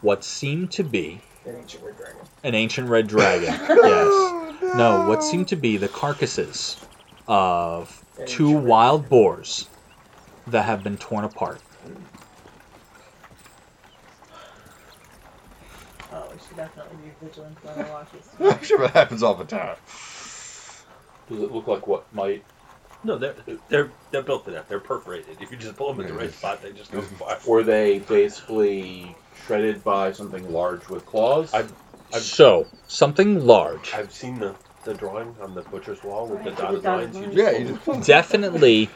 what 0.00 0.24
seemed 0.24 0.72
to 0.72 0.82
be 0.82 1.20
An 1.46 1.54
ancient 1.56 1.84
red 1.84 1.96
dragon. 1.96 2.20
an 2.42 2.54
ancient 2.54 2.88
red 2.88 3.06
dragon. 3.06 3.46
yes. 3.52 3.68
Oh, 3.70 4.72
no, 4.76 5.08
what 5.08 5.22
seemed 5.22 5.48
to 5.48 5.56
be 5.56 5.76
the 5.76 5.88
carcasses 5.88 6.76
of 7.28 8.04
An 8.18 8.26
two 8.26 8.48
ancient 8.48 8.64
red 8.64 8.68
wild 8.68 9.08
boars 9.08 9.68
that 10.48 10.64
have 10.64 10.82
been 10.82 10.96
torn 10.96 11.24
apart. 11.24 11.60
Hmm. 11.60 11.92
Oh, 16.12 16.28
we 16.32 16.38
should 16.46 16.56
definitely 16.56 16.96
be 16.96 17.26
vigilant 17.26 17.56
when 17.64 17.86
I 17.86 17.90
watch 17.90 18.08
this. 18.12 18.28
I'm 18.40 18.64
sure, 18.64 18.78
that 18.78 18.90
happens 18.90 19.22
all 19.22 19.34
the 19.34 19.44
time. 19.44 19.76
Does 21.28 21.42
it 21.42 21.52
look 21.52 21.66
like 21.66 21.86
what 21.86 22.12
might? 22.12 22.44
No, 23.04 23.18
they're 23.18 23.34
they're 23.68 23.90
they're 24.10 24.22
built 24.22 24.46
to 24.46 24.52
that. 24.52 24.68
They're 24.68 24.80
perforated. 24.80 25.36
If 25.40 25.50
you 25.50 25.56
just 25.56 25.76
pull 25.76 25.92
them 25.92 26.04
in 26.04 26.12
the 26.12 26.18
right 26.18 26.32
spot, 26.32 26.62
they 26.62 26.72
just 26.72 26.90
go 26.90 27.00
mm-hmm. 27.00 27.14
far. 27.16 27.38
Were 27.46 27.62
they 27.62 28.00
basically 28.00 29.14
shredded 29.44 29.84
by 29.84 30.12
something 30.12 30.50
large 30.52 30.88
with 30.88 31.04
claws? 31.06 31.52
I- 31.52 31.58
I've- 31.58 32.20
So, 32.20 32.66
something 32.86 33.44
large. 33.46 33.92
I've 33.94 34.12
seen 34.12 34.38
the, 34.38 34.54
the 34.84 34.94
drawing 34.94 35.34
on 35.40 35.54
the 35.54 35.62
butcher's 35.62 36.02
wall 36.02 36.28
with 36.28 36.44
the 36.44 36.50
dotted 36.52 36.82
the 36.82 36.90
lines. 36.90 37.16
You 37.16 37.26
just 37.26 37.36
Yeah, 37.36 37.50
you 37.50 37.78
just 37.86 38.06
Definitely, 38.06 38.90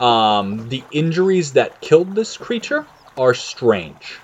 um, 0.00 0.68
the 0.68 0.84
injuries 0.90 1.52
that 1.54 1.80
killed 1.80 2.14
this 2.14 2.36
creature 2.36 2.86
are 3.16 3.34
strange. 3.34 4.18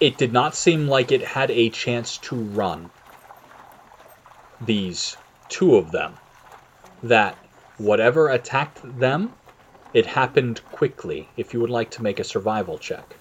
It 0.00 0.16
did 0.16 0.32
not 0.32 0.54
seem 0.54 0.86
like 0.86 1.10
it 1.10 1.22
had 1.22 1.50
a 1.50 1.70
chance 1.70 2.18
to 2.18 2.36
run. 2.36 2.90
These 4.60 5.16
two 5.48 5.76
of 5.76 5.90
them. 5.90 6.16
That 7.02 7.36
whatever 7.78 8.28
attacked 8.28 8.80
them, 9.00 9.34
it 9.92 10.06
happened 10.06 10.60
quickly. 10.72 11.28
If 11.36 11.52
you 11.52 11.60
would 11.60 11.70
like 11.70 11.90
to 11.92 12.02
make 12.02 12.20
a 12.20 12.24
survival 12.24 12.78
check. 12.78 13.16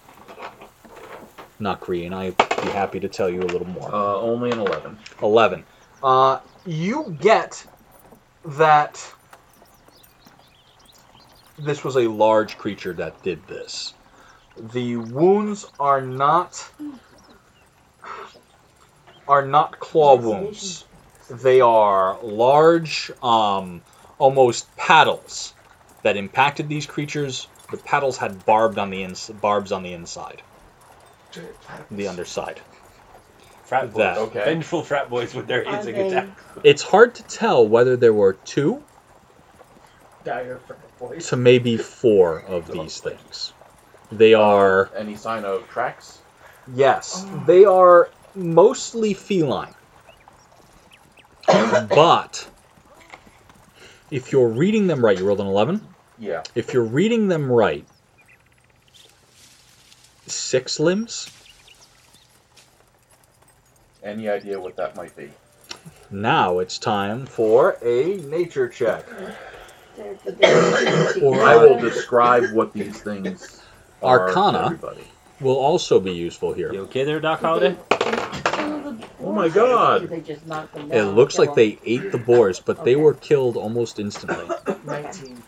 Nakri, 1.60 2.06
and 2.06 2.14
I'd 2.14 2.38
be 2.38 2.70
happy 2.70 3.00
to 3.00 3.08
tell 3.08 3.30
you 3.30 3.42
a 3.42 3.50
little 3.50 3.68
more. 3.68 3.94
Uh, 3.94 4.16
only 4.16 4.52
an 4.52 4.60
eleven. 4.60 4.98
11. 5.22 5.66
Uh, 6.04 6.40
you 6.66 7.18
get 7.20 7.66
that 8.46 9.14
this 11.58 11.84
was 11.84 11.96
a 11.96 12.08
large 12.08 12.58
creature 12.58 12.94
that 12.94 13.24
did 13.24 13.48
this. 13.48 13.94
The 14.58 14.98
wounds 14.98 15.66
are 15.80 16.02
not 16.02 16.72
are 19.28 19.46
not 19.46 19.80
claw 19.80 20.16
wounds. 20.16 20.86
They 21.30 21.60
are 21.62 22.18
large, 22.24 23.12
um, 23.22 23.82
almost 24.18 24.74
paddles 24.78 25.54
that 26.04 26.16
impacted 26.16 26.70
these 26.70 26.86
creatures. 26.86 27.48
The 27.70 27.78
paddles 27.78 28.18
had 28.18 28.46
barbed 28.46 28.80
on 28.80 28.90
the 28.90 29.04
ins- 29.04 29.30
barbs 29.30 29.72
on 29.74 29.84
the 29.84 29.92
inside, 29.92 30.42
the 31.92 32.08
underside. 32.08 32.62
Frat 33.66 33.92
boys. 33.92 33.98
That. 33.98 34.18
Okay. 34.18 34.44
Vengeful 34.46 34.84
frat 34.84 35.10
boys 35.10 35.34
with 35.36 35.48
their 35.48 35.68
Are 35.68 35.76
hazing 35.76 35.96
they- 35.96 36.08
attack. 36.08 36.28
It's 36.64 36.82
hard 36.82 37.16
to 37.16 37.24
tell 37.24 37.68
whether 37.68 37.98
there 37.98 38.14
were 38.14 38.34
two 38.34 38.84
Dire 40.24 40.60
for 40.68 40.74
the 40.74 41.06
voice. 41.08 41.30
to 41.30 41.36
maybe 41.38 41.78
four 41.78 42.40
of 42.40 42.72
these 42.72 43.00
things. 43.00 43.54
They 44.12 44.34
uh, 44.34 44.42
are, 44.42 44.90
Any 44.96 45.16
sign 45.18 45.44
of 45.44 45.68
tracks? 45.70 46.20
yes, 46.74 47.26
oh. 47.28 47.44
they 47.46 47.66
are 47.66 48.10
mostly 48.36 49.14
feline. 49.14 49.74
but 51.48 52.48
if 54.12 54.32
you're 54.32 54.48
reading 54.50 54.88
them 54.88 55.04
right, 55.04 55.18
you 55.18 55.26
rolled 55.26 55.42
an 55.42 55.48
11. 55.48 55.86
Yeah. 56.20 56.44
If 56.56 56.74
you're 56.74 56.84
reading 56.84 57.28
them 57.28 57.52
right, 57.52 57.86
six 60.28 60.80
limbs. 60.80 61.30
Any 64.04 64.30
idea 64.30 64.60
what 64.60 64.76
that 64.78 64.96
might 64.96 65.16
be? 65.16 65.30
Now 66.10 66.60
it's 66.60 66.78
time 66.78 67.26
for 67.26 67.78
a 67.82 68.18
nature 68.18 68.70
check. 68.70 69.06
Or 71.22 71.42
I 71.44 71.56
will 71.56 71.80
describe 71.80 72.52
what 72.52 72.72
these 72.74 73.02
things 73.02 73.62
are 74.02 74.20
to 74.20 74.32
Arcana. 74.32 74.64
everybody. 74.66 75.04
Will 75.42 75.58
also 75.58 76.00
be 76.00 76.14
useful 76.14 76.54
here. 76.54 76.72
You 76.74 76.82
okay 76.84 77.04
there, 77.04 77.20
Doc 77.20 77.42
Holliday? 77.42 77.76
Oh 79.20 79.34
my 79.34 79.50
God. 79.50 80.10
They 80.10 80.22
just 80.22 80.46
knock 80.46 80.72
them 80.74 80.92
It 80.92 81.04
looks 81.04 81.38
like 81.38 81.54
they 81.56 81.78
ate 81.84 82.12
the 82.12 82.18
boars, 82.18 82.60
but 82.60 82.84
they 82.84 82.96
Okay. 82.96 83.02
were 83.04 83.14
killed 83.14 83.58
almost 83.58 84.00
instantly. 84.00 84.48
19. 84.86 85.44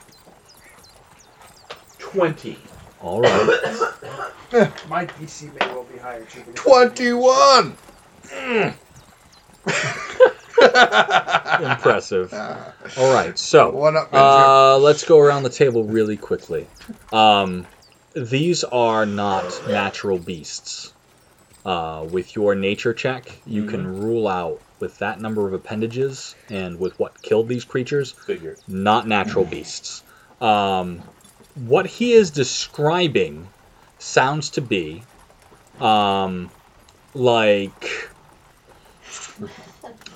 Twenty. 1.98 2.58
All 3.02 3.22
right. 3.22 3.92
My 4.90 5.06
DC 5.06 5.54
may 5.60 5.68
well 5.68 5.84
be 5.86 5.98
higher 6.00 6.24
too. 6.26 6.42
because- 6.46 6.56
21! 6.64 7.76
Impressive. 11.62 12.34
All 12.98 13.14
right, 13.14 13.38
so 13.38 13.70
One 13.72 13.96
up, 13.98 14.14
uh, 14.14 14.78
let's 14.78 15.04
go 15.06 15.20
around 15.20 15.44
the 15.44 15.50
table 15.50 15.84
really 15.84 16.18
quickly. 16.18 16.68
Um, 17.14 17.66
these 18.14 18.64
are 18.66 19.06
not 19.06 19.68
natural 19.68 20.18
beasts. 20.18 20.94
Uh, 21.66 22.08
with 22.10 22.36
your 22.36 22.56
nature 22.56 22.94
check, 22.94 23.32
you 23.46 23.66
can 23.66 24.02
rule 24.02 24.28
out 24.28 24.62
with 24.80 24.98
that 25.00 25.20
number 25.20 25.46
of 25.46 25.54
appendages 25.54 26.34
and 26.50 26.80
with 26.80 26.98
what 26.98 27.22
killed 27.22 27.50
these 27.50 27.66
creatures, 27.66 28.12
Figured. 28.14 28.58
not 28.68 29.08
natural 29.08 29.44
beasts. 29.46 30.04
Um, 30.40 31.02
what 31.56 31.86
he 31.88 32.14
is 32.14 32.32
describing 32.32 33.48
sounds 34.00 34.50
to 34.52 34.62
be 34.62 35.04
um, 35.80 36.50
like 37.14 38.10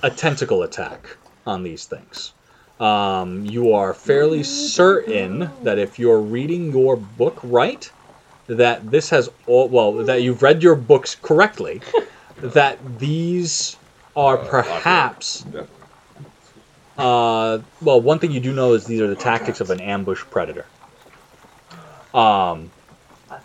a 0.02 0.10
tentacle 0.10 0.62
attack 0.62 1.16
on 1.46 1.62
these 1.62 1.86
things. 1.86 2.32
Um, 2.80 3.44
you 3.46 3.72
are 3.74 3.94
fairly 3.94 4.42
certain 4.42 5.50
that 5.62 5.78
if 5.78 5.98
you're 5.98 6.20
reading 6.20 6.72
your 6.72 6.96
book 6.96 7.38
right, 7.42 7.90
that 8.46 8.90
this 8.90 9.10
has 9.10 9.30
all 9.46 9.68
well 9.68 9.92
that 9.92 10.22
you've 10.22 10.42
read 10.42 10.62
your 10.62 10.74
books 10.74 11.14
correctly, 11.14 11.80
that 12.38 12.78
these 12.98 13.76
are 14.16 14.38
Uh, 14.38 14.46
perhaps 14.48 15.44
uh, 16.96 17.58
well, 17.82 18.00
one 18.00 18.18
thing 18.18 18.30
you 18.30 18.40
do 18.40 18.52
know 18.52 18.74
is 18.74 18.86
these 18.86 19.00
are 19.00 19.08
the 19.08 19.16
tactics 19.16 19.60
of 19.60 19.70
an 19.70 19.80
ambush 19.80 20.22
predator. 20.30 20.66
Um, 22.14 22.70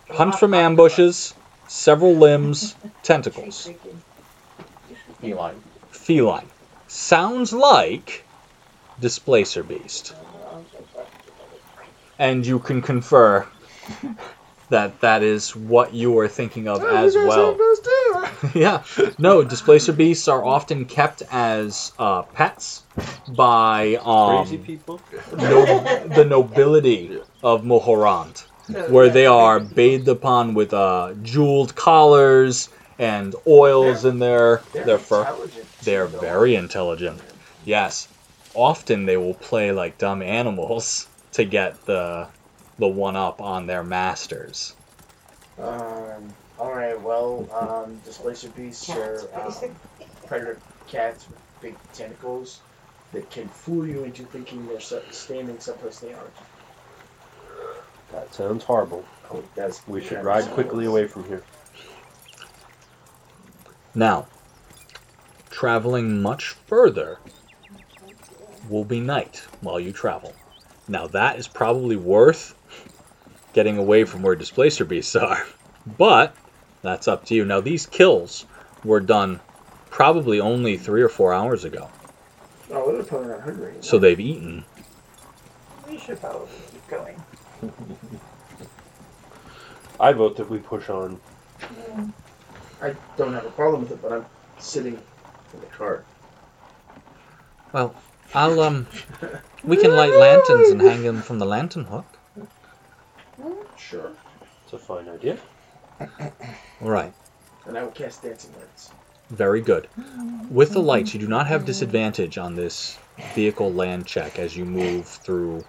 hunt 0.08 0.36
from 0.36 0.54
ambushes, 0.54 1.34
several 1.66 2.14
limbs, 2.26 2.76
tentacles, 3.02 3.68
Feline. 5.20 5.60
feline. 5.90 6.48
Sounds 6.86 7.52
like 7.52 8.24
displacer 9.00 9.62
beast, 9.62 10.14
and 12.18 12.46
you 12.46 12.58
can 12.60 12.80
confer 12.80 13.46
that 14.70 15.00
that 15.00 15.22
is 15.22 15.54
what 15.54 15.92
you 15.92 16.16
are 16.18 16.28
thinking 16.28 16.68
of 16.68 16.84
as 16.84 17.14
well. 17.16 17.58
yeah. 18.54 18.82
No, 19.18 19.42
displacer 19.44 19.92
beasts 19.92 20.28
are 20.28 20.44
often 20.44 20.84
kept 20.84 21.22
as 21.30 21.92
uh, 21.98 22.22
pets 22.22 22.84
by 23.28 23.96
um, 23.96 24.46
Crazy 24.46 24.58
people. 24.58 25.00
no, 25.36 26.06
the 26.08 26.24
nobility 26.24 27.20
of 27.42 27.64
Mulhorand, 27.64 28.42
where 28.88 29.08
they 29.08 29.26
are 29.26 29.60
bathed 29.60 30.08
upon 30.08 30.54
with 30.54 30.72
uh, 30.72 31.14
jeweled 31.22 31.74
collars 31.74 32.68
and 32.98 33.34
oils 33.46 34.04
in 34.04 34.18
their 34.18 34.62
their 34.72 34.98
fur. 34.98 35.26
They're 35.82 36.06
very 36.06 36.54
intelligent. 36.54 37.20
Yes. 37.64 38.08
Often 38.54 39.06
they 39.06 39.16
will 39.16 39.34
play 39.34 39.72
like 39.72 39.98
dumb 39.98 40.22
animals 40.22 41.06
to 41.32 41.44
get 41.44 41.84
the 41.86 42.28
the 42.78 42.88
one 42.88 43.16
up 43.16 43.40
on 43.40 43.66
their 43.66 43.82
masters. 43.82 44.74
Um, 45.58 46.34
all 46.58 46.72
right. 46.72 47.00
Well, 47.00 47.48
um, 47.52 48.00
displacer 48.04 48.48
beasts 48.50 48.88
are 48.90 49.20
um, 49.34 49.54
predator 50.26 50.58
cats 50.88 51.26
with 51.28 51.38
big 51.60 51.74
tentacles 51.92 52.60
that 53.12 53.30
can 53.30 53.48
fool 53.48 53.86
you 53.86 54.04
into 54.04 54.24
thinking 54.24 54.66
they're 54.68 54.80
standing 54.80 55.58
someplace 55.58 55.98
they 55.98 56.12
aren't. 56.12 56.30
That 58.12 58.34
sounds 58.34 58.64
horrible. 58.64 59.04
Oh, 59.32 59.42
that's 59.54 59.86
We 59.86 60.00
should 60.02 60.18
that 60.18 60.24
ride 60.24 60.44
quickly 60.50 60.86
away 60.86 61.06
from 61.06 61.24
here. 61.24 61.42
Now, 63.94 64.26
traveling 65.50 66.22
much 66.22 66.48
further 66.66 67.18
will 68.68 68.84
be 68.84 69.00
night 69.00 69.42
while 69.60 69.80
you 69.80 69.92
travel. 69.92 70.32
Now, 70.88 71.06
that 71.08 71.38
is 71.38 71.46
probably 71.48 71.96
worth 71.96 72.54
getting 73.52 73.78
away 73.78 74.04
from 74.04 74.22
where 74.22 74.34
displacer 74.36 74.84
beasts 74.84 75.16
are, 75.16 75.44
but 75.98 76.34
that's 76.82 77.08
up 77.08 77.24
to 77.26 77.34
you. 77.34 77.44
Now, 77.44 77.60
these 77.60 77.86
kills 77.86 78.46
were 78.84 79.00
done 79.00 79.40
probably 79.90 80.40
only 80.40 80.76
three 80.76 81.02
or 81.02 81.08
four 81.08 81.32
hours 81.32 81.64
ago, 81.64 81.88
Oh, 82.72 82.92
they're 82.92 83.02
probably 83.02 83.28
not 83.28 83.40
hungry. 83.40 83.74
so 83.80 83.98
they've 83.98 84.20
eaten. 84.20 84.64
We 85.88 85.98
should 85.98 86.20
probably 86.20 86.46
keep 86.72 86.86
going. 86.88 87.20
I 90.00 90.12
vote 90.12 90.36
that 90.36 90.48
we 90.48 90.58
push 90.58 90.88
on. 90.88 91.20
I 92.82 92.94
don't 93.16 93.34
have 93.34 93.44
a 93.44 93.50
problem 93.50 93.82
with 93.82 93.92
it, 93.92 94.02
but 94.02 94.12
I'm 94.12 94.26
sitting 94.58 94.94
in 95.52 95.60
the 95.60 95.66
cart. 95.66 96.06
Well, 97.72 97.94
I'll 98.34 98.60
um, 98.60 98.86
we 99.64 99.76
can 99.76 99.94
light 99.94 100.14
lanterns 100.14 100.70
and 100.70 100.80
hang 100.80 101.02
them 101.02 101.22
from 101.22 101.38
the 101.38 101.46
lantern 101.46 101.84
hook. 101.84 102.06
Sure. 103.76 104.10
It's 104.64 104.72
a 104.72 104.78
fine 104.78 105.08
idea. 105.08 105.36
All 106.80 106.88
right. 106.90 107.12
And 107.66 107.76
I 107.76 107.82
will 107.82 107.90
cast 107.90 108.22
dancing 108.22 108.52
lights. 108.58 108.90
Very 109.30 109.60
good. 109.60 109.88
With 110.50 110.72
the 110.72 110.80
lights, 110.80 111.14
you 111.14 111.20
do 111.20 111.28
not 111.28 111.46
have 111.46 111.64
disadvantage 111.64 112.38
on 112.38 112.56
this 112.56 112.98
vehicle 113.34 113.72
land 113.72 114.06
check 114.06 114.38
as 114.38 114.56
you 114.56 114.64
move 114.64 115.06
through, 115.06 115.64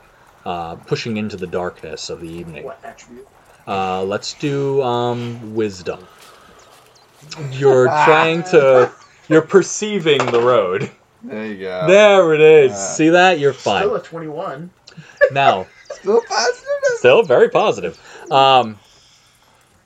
uh, 0.45 0.76
pushing 0.76 1.18
into 1.18 1.38
the 1.38 1.48
darkness 1.48 2.10
of 2.10 2.22
the 2.22 2.30
evening. 2.30 2.64
What 2.64 2.80
attribute? 2.84 3.28
Uh, 3.68 4.03
let's 4.03 4.34
do 4.36 4.82
um, 4.82 5.56
wisdom. 5.56 6.06
You're 7.52 7.86
trying 7.86 8.44
to, 8.45 8.92
you're 9.30 9.44
perceiving 9.44 10.18
the 10.26 10.42
road. 10.42 10.90
There 11.24 11.45
you 11.45 11.60
go. 11.60 11.86
There 11.88 12.34
it 12.34 12.42
is. 12.42 12.72
Uh, 12.72 12.76
See 12.76 13.10
that? 13.10 13.40
You're 13.40 13.53
fine. 13.53 13.84
Still 13.84 13.95
a 13.95 14.02
21. 14.02 14.72
Now, 15.32 15.68
Still 15.92 16.22
positive. 16.28 16.68
still 16.98 17.24
very 17.24 17.50
positive. 17.50 17.98
Um, 18.32 18.78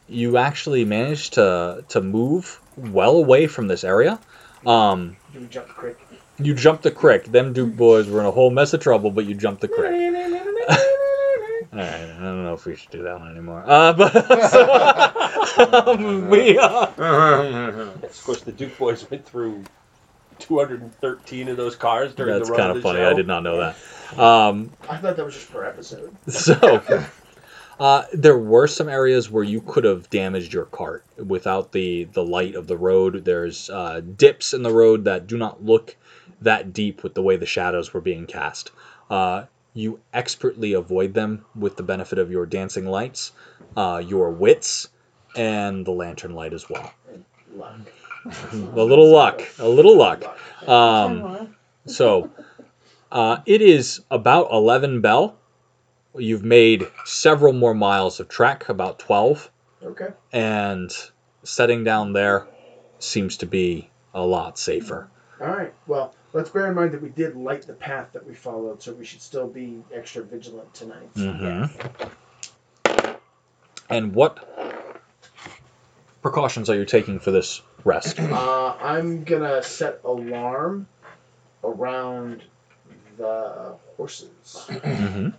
you 0.08 0.38
actually 0.38 0.86
managed 0.86 1.34
to 1.34 1.84
to 1.90 2.02
move 2.02 2.60
well 2.78 3.18
away 3.18 3.48
from 3.48 3.68
this 3.68 3.84
area. 3.84 4.18
Um, 4.66 5.18
Do 5.34 5.42
we 5.42 5.48
jump 5.48 5.68
the 5.68 5.74
creek? 5.74 5.98
You 6.40 6.56
jumped 6.56 6.84
the 6.84 6.92
creek. 6.92 7.26
Them 7.32 7.54
Duke 7.54 7.76
boys 7.76 8.08
were 8.10 8.22
in 8.22 8.26
a 8.26 8.32
whole 8.32 8.50
mess 8.50 8.74
of 8.74 8.80
trouble, 8.82 9.12
but 9.12 9.26
you 9.26 9.36
jumped 9.36 9.62
the 9.62 9.68
creek. 9.68 9.92
All 9.92 11.80
right, 11.82 12.10
I 12.18 12.22
don't 12.22 12.45
know 12.56 12.60
if 12.60 12.66
we 12.66 12.76
should 12.76 12.92
do 12.92 13.04
that 13.04 13.20
one 13.20 13.32
anymore. 13.32 13.64
Uh, 13.66 13.94
but 13.98 14.12
so, 14.50 15.88
um, 15.88 16.30
we 16.30 16.58
uh, 16.58 16.88
of 16.88 18.22
course, 18.24 18.42
the 18.42 18.52
Duke 18.52 18.78
boys 18.78 19.10
went 19.10 19.26
through 19.26 19.64
213 20.40 21.48
of 21.50 21.58
those 21.58 21.76
cars 21.76 22.14
during 22.14 22.38
that's 22.38 22.50
the 22.50 22.54
run 22.54 22.58
That's 22.58 22.68
kind 22.68 22.72
of 22.72 22.78
of 22.78 22.84
the 22.84 22.90
funny. 22.90 23.00
show. 23.00 23.10
I 23.10 23.14
did 23.14 23.28
not 23.28 23.44
know 23.44 23.58
that. 23.58 24.20
Um, 24.20 24.72
I 24.90 24.98
thought 24.98 25.16
that 25.16 25.26
was 25.26 25.34
just 25.34 25.52
per 25.52 25.66
episode. 25.66 26.16
so 26.28 27.06
uh, 27.80 28.04
there 28.14 28.38
were 28.38 28.68
some 28.68 28.90
areas 28.90 29.30
where 29.30 29.44
you 29.44 29.62
could 29.62 29.84
have 29.84 30.10
damaged 30.10 30.54
your 30.54 30.66
cart 30.66 31.06
without 31.18 31.72
the 31.72 32.06
the 32.06 32.24
light 32.24 32.56
of 32.56 32.68
the 32.68 32.78
road. 32.78 33.26
There's 33.26 33.70
uh, 33.70 34.02
dips 34.16 34.54
in 34.54 34.64
the 34.64 34.72
road 34.74 35.06
that 35.06 35.28
do 35.28 35.38
not 35.38 35.64
look 35.64 35.96
that 36.42 36.74
deep 36.74 37.04
with 37.04 37.14
the 37.14 37.22
way 37.22 37.38
the 37.38 37.46
shadows 37.46 37.94
were 37.94 38.02
being 38.02 38.26
cast. 38.28 38.72
Uh, 39.10 39.46
you 39.76 40.00
expertly 40.14 40.74
avoid 40.74 41.14
them 41.14 41.46
with 41.56 41.76
the 41.76 41.84
benefit 41.84 42.18
of 42.18 42.32
your 42.32 42.48
dancing 42.48 42.88
lights, 42.88 43.34
uh, 43.78 44.02
your 44.04 44.32
wits, 44.32 44.88
and 45.36 45.86
the 45.86 45.92
lantern 45.92 46.34
light 46.34 46.54
as 46.54 46.68
well. 46.70 46.92
Luck. 47.54 47.80
A 48.52 48.56
little 48.84 49.12
luck, 49.12 49.44
a 49.60 49.68
little 49.70 49.96
luck. 49.96 50.24
Luck. 50.24 50.68
Um, 50.68 51.56
so 51.86 52.32
uh, 53.12 53.38
it 53.46 53.62
is 53.62 54.02
about 54.10 54.48
11 54.52 55.02
bell. 55.02 55.38
You've 56.18 56.44
made 56.44 56.88
several 57.04 57.54
more 57.54 57.76
miles 57.76 58.20
of 58.20 58.28
trek, 58.28 58.68
about 58.68 58.98
12, 58.98 59.52
Okay. 59.84 60.08
and 60.34 60.92
setting 61.44 61.84
down 61.84 62.14
there 62.14 62.48
seems 62.98 63.38
to 63.38 63.46
be 63.46 63.92
a 64.16 64.26
lot 64.26 64.58
safer. 64.58 65.08
All 65.40 65.48
right. 65.48 65.74
Well, 65.86 66.16
let's 66.36 66.50
bear 66.50 66.68
in 66.68 66.76
mind 66.76 66.92
that 66.92 67.02
we 67.02 67.08
did 67.10 67.36
light 67.36 67.66
the 67.66 67.74
path 67.74 68.10
that 68.12 68.28
we 68.28 68.36
followed, 68.36 68.84
so 68.84 68.92
we 68.92 69.06
should 69.06 69.22
still 69.22 69.48
be 69.48 69.82
extra 69.94 70.22
vigilant 70.22 70.72
tonight. 70.74 71.14
Mhm. 71.16 71.72
And 73.90 74.14
what 74.14 74.46
precautions 76.22 76.70
are 76.70 76.76
you 76.76 76.86
taking 76.86 77.20
for 77.20 77.32
this 77.32 77.62
rest? 77.86 78.20
Uh, 78.20 78.76
I'm 78.82 79.24
gonna 79.24 79.64
set 79.64 80.02
alarm 80.04 80.88
around 81.64 82.44
the 83.18 83.76
horses. 83.96 84.68
hmm 84.84 85.30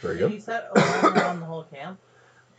Very 0.00 0.18
good. 0.18 0.24
Can 0.24 0.32
you 0.32 0.40
set 0.40 0.70
alarm 0.74 1.16
around 1.16 1.40
the 1.40 1.46
whole 1.46 1.64
camp. 1.64 2.00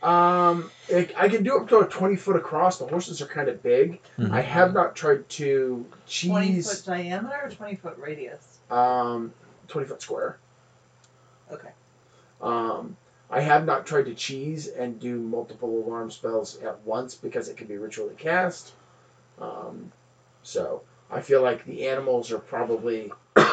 Um, 0.02 0.70
it, 0.88 1.12
I 1.16 1.28
can 1.28 1.42
do 1.42 1.58
up 1.58 1.68
to 1.70 1.80
a 1.80 1.86
20 1.86 2.16
foot 2.16 2.36
across. 2.36 2.78
The 2.78 2.86
horses 2.86 3.20
are 3.20 3.26
kind 3.26 3.48
of 3.48 3.62
big. 3.62 4.00
Mhm. 4.18 4.30
I 4.30 4.40
have 4.42 4.72
not 4.72 4.94
tried 4.94 5.28
to 5.30 5.86
cheese. 6.06 6.30
Twenty 6.30 6.62
foot 6.62 6.70
cheese 6.70 6.82
diameter 6.82 7.40
or 7.42 7.50
twenty 7.50 7.76
foot 7.76 7.98
radius? 7.98 8.58
um 8.70 9.32
20 9.68 9.86
foot 9.88 10.00
square. 10.02 10.38
Okay. 11.50 11.70
Um, 12.40 12.96
I 13.30 13.40
have 13.40 13.64
not 13.66 13.86
tried 13.86 14.04
to 14.04 14.14
cheese 14.14 14.68
and 14.68 15.00
do 15.00 15.18
multiple 15.18 15.84
alarm 15.84 16.10
spells 16.10 16.56
at 16.62 16.80
once 16.82 17.14
because 17.14 17.48
it 17.48 17.56
can 17.56 17.66
be 17.66 17.76
ritually 17.76 18.14
cast. 18.16 18.72
Um, 19.40 19.92
so 20.42 20.82
I 21.10 21.20
feel 21.22 21.42
like 21.42 21.64
the 21.64 21.88
animals 21.88 22.30
are 22.32 22.38
probably 22.38 23.12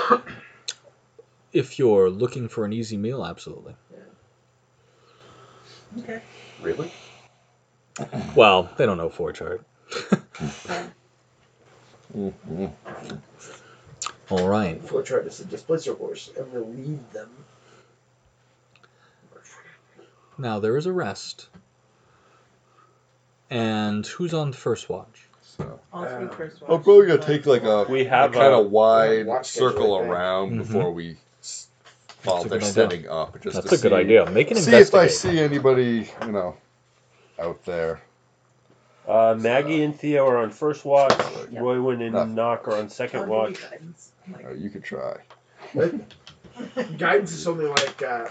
If 1.54 1.80
you're 1.80 2.10
looking 2.10 2.50
for 2.50 2.66
an 2.66 2.74
easy 2.74 2.98
meal, 2.98 3.26
absolutely. 3.26 3.76
Okay. 6.00 6.22
Really? 6.62 6.92
Well, 8.36 8.70
they 8.78 8.86
don't 8.86 8.98
know 8.98 9.10
forge 9.10 9.42
art. 9.42 9.66
Mhm. 12.16 12.72
All 14.30 14.48
right. 14.48 14.82
for 14.82 15.04
trying 15.04 15.30
to 15.30 15.44
displace 15.46 15.86
their 15.86 15.94
horse 15.94 16.32
and 16.38 16.52
relieve 16.54 17.12
them. 17.14 17.30
Now 20.38 20.60
there 20.60 20.76
is 20.78 20.86
a 20.86 20.92
rest. 20.92 21.48
And 23.50 24.06
who's 24.06 24.34
on 24.34 24.52
the 24.52 24.58
first 24.58 24.90
watch? 24.90 25.28
So 25.42 25.80
All 25.94 26.04
three 26.06 26.12
Uh, 26.12 26.20
I'm 26.20 26.28
ones. 26.28 26.60
probably 26.84 27.08
gonna 27.08 27.20
take 27.20 27.46
like 27.46 27.64
a, 27.64 27.84
We 27.90 28.04
have 28.06 28.34
kind 28.34 28.54
a- 28.54 28.58
of 28.60 28.72
wide 28.72 29.28
watch 29.28 29.48
schedule, 29.48 29.70
circle 29.72 29.96
I 29.96 30.00
think. 30.02 30.12
around 30.12 30.52
Mhm. 30.52 30.58
before 30.58 30.92
we 30.92 31.12
s- 31.12 31.18
while 32.26 32.44
That's 32.44 32.46
a 32.46 32.50
they're 32.50 32.60
good 32.60 32.66
idea. 32.66 32.74
setting 32.74 33.08
up. 33.10 33.42
Just 33.42 33.56
That's 33.56 33.70
to 33.70 33.76
a 33.76 33.78
good 33.78 33.92
see, 33.92 33.96
idea. 33.96 34.30
Make 34.32 34.52
an 34.52 34.58
See 34.58 34.72
if 34.76 34.94
I 34.96 35.08
see 35.08 35.40
anybody, 35.40 36.10
you 36.26 36.32
know, 36.32 36.56
out 37.40 37.64
there. 37.66 38.02
Uh, 39.08 39.36
Maggie 39.38 39.84
and 39.84 39.96
Theo 39.98 40.28
are 40.28 40.38
on 40.38 40.50
first 40.52 40.84
watch. 40.86 41.14
Yep. 41.18 41.62
Roywin 41.62 42.02
and 42.02 42.14
Nothing. 42.14 42.36
Knock 42.36 42.68
are 42.68 42.76
on 42.78 42.90
second 42.90 43.28
watch. 43.28 43.62
guidance. 43.62 44.12
Like, 44.32 44.46
Uh, 44.46 44.54
you 44.54 44.70
could 44.70 44.84
try. 44.84 45.18
Guidance 46.98 47.32
is 47.34 47.48
only 47.48 47.66
like, 47.66 48.02
uh, 48.02 48.30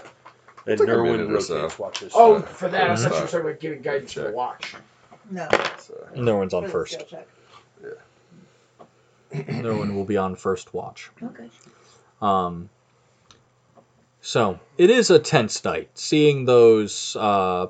And 0.67 0.77
Took 0.77 0.87
a 0.87 0.91
Nerwin 0.91 1.17
minute 1.27 1.31
or 1.31 1.39
so. 1.41 1.69
watches. 1.77 2.11
oh, 2.15 2.41
for 2.41 2.67
that, 2.69 2.89
I 2.89 2.95
thought 2.95 3.13
you 3.13 3.21
were 3.21 3.25
talking 3.27 3.39
about 3.41 3.59
giving 3.59 3.81
guidance 3.81 4.13
to 4.15 4.23
the 4.23 4.31
watch. 4.31 4.73
no. 5.29 5.47
So, 5.77 6.07
No 6.15 6.37
one's 6.37 6.53
on 6.53 6.67
first. 6.67 6.93
skill 6.93 7.05
check. 7.07 7.27
No 9.49 9.77
one 9.77 9.95
will 9.95 10.05
be 10.05 10.17
on 10.17 10.35
first 10.35 10.73
watch. 10.73 11.09
Okay. 11.21 11.49
Um, 12.21 12.69
so 14.25 14.59
it 14.77 14.89
is 14.89 15.11
a 15.11 15.19
tense 15.19 15.63
night. 15.63 15.89
Seeing 15.93 16.45
those 16.45 17.15
uh, 17.19 17.67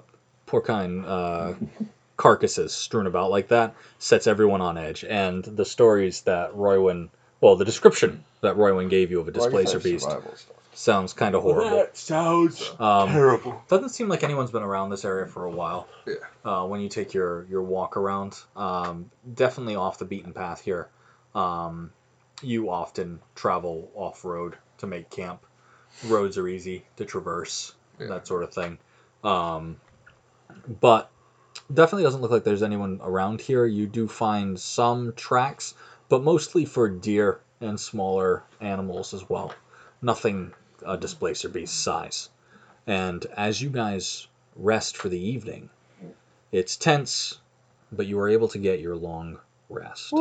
porcine 0.48 1.04
uh, 1.06 1.54
carcasses 2.18 2.74
strewn 2.74 3.08
about 3.08 3.30
like 3.30 3.50
that 3.50 3.76
sets 4.00 4.26
everyone 4.26 4.62
on 4.62 4.78
edge. 4.78 5.04
And 5.04 5.44
the 5.44 5.66
stories 5.66 6.22
that 6.22 6.54
Roywin, 6.54 7.10
well, 7.42 7.58
the 7.58 7.66
description 7.66 8.24
that 8.40 8.56
Roywin 8.56 8.90
gave 8.90 9.12
you 9.12 9.20
of 9.20 9.28
a 9.28 9.32
well, 9.32 9.48
I 9.48 9.64
guess 9.64 9.72
I 9.72 9.80
displacer 9.80 9.80
beast 9.80 10.48
sounds 10.74 11.14
kind 11.14 11.36
of 11.36 11.42
horrible. 11.42 11.78
That 11.78 11.98
sounds 11.98 12.72
Um, 12.80 13.10
terrible. 13.10 13.62
doesn't 13.68 13.90
seem 13.90 14.08
like 14.08 14.24
anyone's 14.24 14.52
been 14.52 14.64
around 14.64 14.90
this 14.92 15.04
area 15.04 15.26
for 15.26 15.46
a 15.46 15.52
while. 15.52 15.88
Yeah. 16.06 16.16
Uh, 16.44 16.66
when 16.68 16.80
you 16.82 16.90
take 16.90 17.14
your 17.14 17.46
your 17.50 17.64
walk 17.64 17.98
around, 17.98 18.38
um, 18.56 19.12
definitely 19.34 19.76
off 19.76 19.98
the 19.98 20.06
beaten 20.06 20.34
path 20.34 20.62
here. 20.62 20.90
Um, 21.34 21.92
you 22.42 22.70
often 22.70 23.20
travel 23.36 23.92
off 23.94 24.24
road 24.24 24.56
to 24.78 24.88
make 24.88 25.10
camp. 25.10 25.46
Roads 26.04 26.38
are 26.38 26.48
easy 26.48 26.86
to 26.98 27.06
traverse, 27.06 27.74
Yeah. 28.00 28.08
that 28.08 28.28
sort 28.28 28.44
of 28.44 28.54
thing. 28.54 28.78
Um, 29.24 29.80
but 30.82 31.10
definitely 31.74 32.04
doesn't 32.04 32.22
look 32.22 32.32
like 32.32 32.44
there's 32.44 32.64
anyone 32.64 33.00
around 33.02 33.42
here. 33.42 33.66
You 33.66 33.88
do 33.88 34.08
find 34.08 34.60
some 34.60 35.14
tracks, 35.14 35.74
but 36.10 36.22
mostly 36.24 36.66
for 36.66 36.90
deer 36.90 37.40
and 37.62 37.80
smaller 37.80 38.44
animals 38.62 39.14
as 39.14 39.28
well. 39.30 39.54
Nothing 40.02 40.54
a 40.86 40.98
displacer 40.98 41.50
beast 41.50 41.82
size. 41.82 42.30
And 42.86 43.26
as 43.36 43.62
you 43.62 43.70
guys 43.70 44.28
rest 44.56 44.98
for 44.98 45.10
the 45.10 45.20
evening, 45.20 45.70
it's 46.52 46.76
tense, 46.76 47.40
but 47.92 48.06
you 48.06 48.20
are 48.20 48.30
able 48.30 48.48
to 48.50 48.58
get 48.60 48.80
your 48.80 48.96
long 48.96 49.40
rest. 49.70 50.14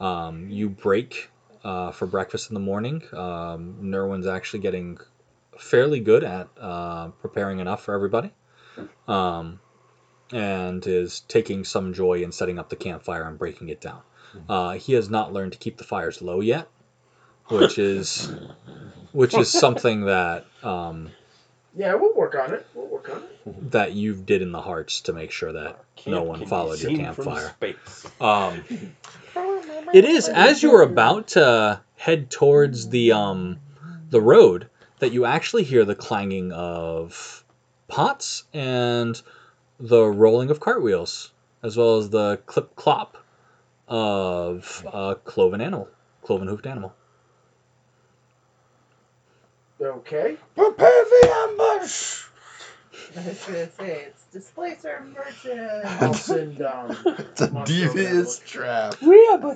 Um, 0.00 0.50
you 0.50 0.68
break 0.68 1.30
uh, 1.64 1.90
for 1.92 2.06
breakfast 2.06 2.50
in 2.50 2.54
the 2.54 2.60
morning. 2.60 3.02
Um, 3.12 3.76
Nerwin's 3.82 4.26
actually 4.26 4.60
getting 4.60 4.98
fairly 5.58 6.00
good 6.00 6.24
at 6.24 6.48
uh, 6.60 7.08
preparing 7.20 7.58
enough 7.58 7.82
for 7.84 7.94
everybody, 7.94 8.32
um, 9.06 9.60
and 10.32 10.86
is 10.86 11.20
taking 11.20 11.64
some 11.64 11.92
joy 11.94 12.22
in 12.22 12.32
setting 12.32 12.58
up 12.58 12.68
the 12.68 12.76
campfire 12.76 13.22
and 13.24 13.38
breaking 13.38 13.68
it 13.68 13.80
down. 13.80 14.02
Uh, 14.48 14.72
he 14.74 14.92
has 14.92 15.08
not 15.08 15.32
learned 15.32 15.52
to 15.52 15.58
keep 15.58 15.78
the 15.78 15.84
fires 15.84 16.20
low 16.22 16.40
yet, 16.40 16.68
which 17.48 17.78
is 17.78 18.30
which 19.12 19.34
is 19.34 19.50
something 19.50 20.02
that 20.02 20.44
um, 20.62 21.10
Yeah, 21.74 21.94
we'll 21.94 22.14
work 22.14 22.34
on 22.34 22.52
it. 22.54 22.66
We'll 22.74 22.86
work 22.86 23.08
on 23.08 23.22
it. 23.22 23.70
that 23.70 23.92
you 23.94 24.14
did 24.14 24.42
in 24.42 24.52
the 24.52 24.60
hearts 24.60 25.00
to 25.02 25.12
make 25.12 25.30
sure 25.32 25.52
that 25.52 25.82
no 26.06 26.22
one 26.22 26.46
followed 26.46 26.80
your 26.80 26.90
seen 26.90 27.12
from 27.14 27.24
campfire. 27.24 27.48
space. 27.56 28.06
Um, 28.20 28.62
it 29.92 30.04
is 30.04 30.28
as 30.28 30.62
you 30.62 30.74
are 30.74 30.82
about 30.82 31.28
to 31.28 31.80
head 31.96 32.30
towards 32.30 32.88
the 32.88 33.12
um, 33.12 33.58
the 34.10 34.20
road 34.20 34.68
that 34.98 35.12
you 35.12 35.24
actually 35.24 35.64
hear 35.64 35.84
the 35.84 35.94
clanging 35.94 36.52
of 36.52 37.44
pots 37.86 38.44
and 38.52 39.20
the 39.78 40.04
rolling 40.04 40.50
of 40.50 40.60
cartwheels, 40.60 41.32
as 41.62 41.76
well 41.76 41.98
as 41.98 42.10
the 42.10 42.36
clip 42.46 42.74
clop 42.76 43.16
of 43.86 44.86
a 44.92 45.16
cloven 45.24 45.60
animal, 45.60 45.88
cloven 46.22 46.48
hoofed 46.48 46.66
animal. 46.66 46.94
Okay. 49.80 50.36
Prepare 50.56 51.04
the 51.04 51.28
ambush! 51.30 52.24
I 53.16 53.28
was 53.28 53.44
gonna 53.46 53.70
say 53.70 54.02
it's 54.08 54.17
displacer 54.32 55.04
merchant. 55.14 55.84
I'll 56.02 56.14
send 56.14 56.60
um. 56.62 56.96
It's 57.06 57.40
a 57.40 57.50
Monster 57.50 57.84
over 57.86 57.94
there 57.94 58.04
devious 58.04 58.38
look. 58.38 58.46
trap. 58.46 58.96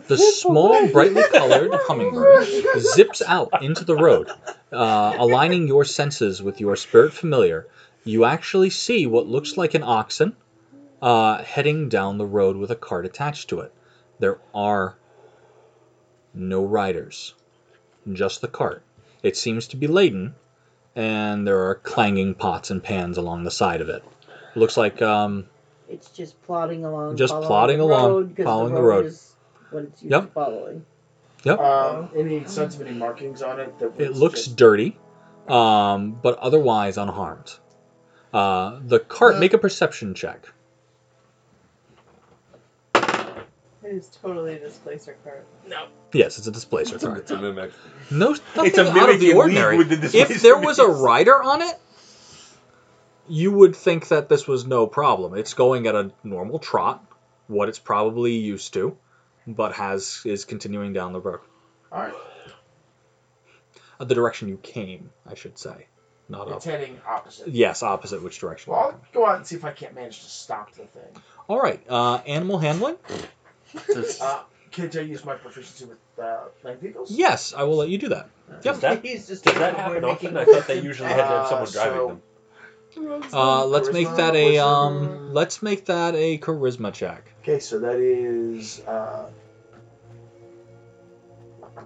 The 0.06 0.16
small, 0.18 0.88
brightly 0.88 1.22
colored 1.30 1.70
hummingbird 1.72 2.46
zips 2.78 3.22
out 3.22 3.62
into 3.62 3.84
the 3.84 3.96
road, 3.96 4.30
uh, 4.72 5.16
aligning 5.18 5.66
your 5.68 5.84
senses 5.84 6.42
with 6.42 6.60
your 6.60 6.76
spirit 6.76 7.12
familiar. 7.12 7.66
You 8.04 8.24
actually 8.24 8.70
see 8.70 9.06
what 9.06 9.28
looks 9.28 9.56
like 9.56 9.74
an 9.74 9.82
oxen 9.82 10.36
uh, 11.00 11.42
heading 11.42 11.88
down 11.88 12.18
the 12.18 12.26
road 12.26 12.56
with 12.56 12.70
a 12.70 12.76
cart 12.76 13.04
attached 13.04 13.48
to 13.50 13.60
it. 13.60 13.72
There 14.18 14.38
are 14.54 14.96
no 16.34 16.64
riders, 16.64 17.34
just 18.12 18.40
the 18.40 18.48
cart. 18.48 18.82
It 19.22 19.36
seems 19.36 19.68
to 19.68 19.76
be 19.76 19.86
laden, 19.86 20.34
and 20.96 21.46
there 21.46 21.68
are 21.68 21.76
clanging 21.76 22.34
pots 22.34 22.70
and 22.70 22.82
pans 22.82 23.18
along 23.18 23.44
the 23.44 23.50
side 23.50 23.80
of 23.80 23.88
it. 23.88 24.02
Looks 24.54 24.76
like 24.76 25.00
um, 25.02 25.46
It's 25.88 26.10
just 26.10 26.40
plodding 26.42 26.84
along. 26.84 27.16
Just 27.16 27.32
following 27.32 27.46
plodding 27.48 27.78
the 27.78 27.84
along, 27.84 28.10
road, 28.10 28.36
'cause 28.36 28.44
following 28.44 28.74
the 28.74 28.80
the 28.80 28.86
road. 28.86 28.96
road. 29.04 29.06
Is 29.06 29.34
what 29.70 29.82
it's 29.84 30.02
used 30.02 30.12
Yep. 30.12 30.22
to 30.22 30.30
following. 30.32 30.84
Um, 31.46 32.08
any 32.16 32.44
sense 32.44 32.76
of 32.76 32.82
any 32.86 32.96
markings 32.96 33.42
on 33.42 33.58
it? 33.60 33.76
That 33.80 33.92
It 33.98 34.10
was 34.10 34.20
looks 34.20 34.44
just- 34.44 34.56
dirty, 34.56 34.96
um, 35.48 36.12
but 36.22 36.38
otherwise 36.38 36.96
unharmed. 36.98 37.58
Uh, 38.32 38.78
the 38.86 38.98
cart, 39.00 39.36
Uh, 39.36 39.40
make 39.40 39.52
a 39.52 39.58
perception 39.58 40.14
check. 40.14 40.48
It 42.94 43.96
is 43.96 44.08
totally 44.22 44.54
a 44.54 44.58
displacer 44.60 45.16
card. 45.24 45.44
No. 45.66 45.86
Yes, 46.12 46.38
it's 46.38 46.46
a 46.46 46.52
displacer 46.52 46.94
It's 46.94 47.04
a, 47.04 47.08
cart. 47.08 47.18
it's 47.18 47.30
a 47.32 47.38
mimic. 47.38 47.72
No, 48.10 48.30
nothing 48.30 48.66
It's 48.66 48.78
a 48.78 48.88
out 48.88 49.10
of 49.10 49.18
the 49.20 49.32
ordinary. 49.32 49.76
with 49.78 49.88
the 49.88 50.16
If 50.18 50.40
there 50.42 50.56
was 50.56 50.78
a 50.78 50.86
rider 50.86 51.42
on 51.42 51.60
it, 51.62 51.74
you 53.28 53.52
would 53.52 53.76
think 53.76 54.08
that 54.08 54.28
this 54.28 54.46
was 54.46 54.66
no 54.66 54.86
problem. 54.86 55.34
It's 55.34 55.54
going 55.54 55.86
at 55.86 55.94
a 55.94 56.10
normal 56.24 56.58
trot, 56.58 57.04
what 57.46 57.68
it's 57.68 57.78
probably 57.78 58.32
used 58.36 58.72
to, 58.74 58.96
but 59.46 59.72
has 59.74 60.22
is 60.24 60.44
continuing 60.44 60.92
down 60.92 61.12
the 61.12 61.20
road. 61.20 61.40
All 61.90 62.00
right. 62.00 62.14
Uh, 64.00 64.04
the 64.04 64.14
direction 64.14 64.48
you 64.48 64.56
came, 64.56 65.10
I 65.26 65.34
should 65.34 65.58
say, 65.58 65.86
not 66.28 66.48
up. 66.48 66.56
It's 66.56 66.64
heading 66.64 67.00
opposite. 67.06 67.48
Yes, 67.48 67.82
opposite 67.82 68.22
which 68.22 68.38
direction. 68.38 68.72
Well, 68.72 68.80
I'll 68.80 69.00
go 69.12 69.26
out 69.26 69.36
and 69.36 69.46
see 69.46 69.56
if 69.56 69.64
I 69.64 69.70
can't 69.72 69.94
manage 69.94 70.20
to 70.20 70.28
stop 70.30 70.72
the 70.72 70.84
thing. 70.86 71.22
All 71.48 71.60
right, 71.60 71.80
uh, 71.88 72.16
animal 72.26 72.58
handling. 72.58 72.96
Uh, 74.20 74.42
can't 74.70 74.94
I 74.96 75.00
use 75.00 75.24
my 75.24 75.34
proficiency 75.34 75.84
with 75.84 75.98
uh, 76.22 76.44
land 76.64 76.80
vehicles? 76.80 77.10
Yes, 77.10 77.52
I 77.54 77.64
will 77.64 77.76
let 77.76 77.88
you 77.90 77.98
do 77.98 78.08
that. 78.08 78.28
Does 78.62 78.80
that, 78.80 79.04
He's 79.04 79.28
just 79.28 79.44
does 79.44 79.54
that 79.54 79.76
happen 79.76 80.04
often? 80.04 80.36
I 80.36 80.44
thought 80.44 80.66
they 80.66 80.80
usually 80.80 81.08
had 81.08 81.16
to 81.16 81.22
have 81.24 81.48
someone 81.48 81.68
Uh, 81.68 81.70
driving 81.72 81.98
so- 81.98 82.08
them. 82.08 82.22
Uh, 83.32 83.64
let's 83.66 83.92
make 83.92 84.08
that 84.16 84.34
a 84.34 84.44
wisdom. 84.52 84.68
um. 84.68 85.34
Let's 85.34 85.62
make 85.62 85.86
that 85.86 86.14
a 86.14 86.38
charisma 86.38 86.92
check. 86.92 87.24
Okay, 87.42 87.58
so 87.58 87.78
that 87.80 87.96
is 87.96 88.80
uh, 88.86 89.28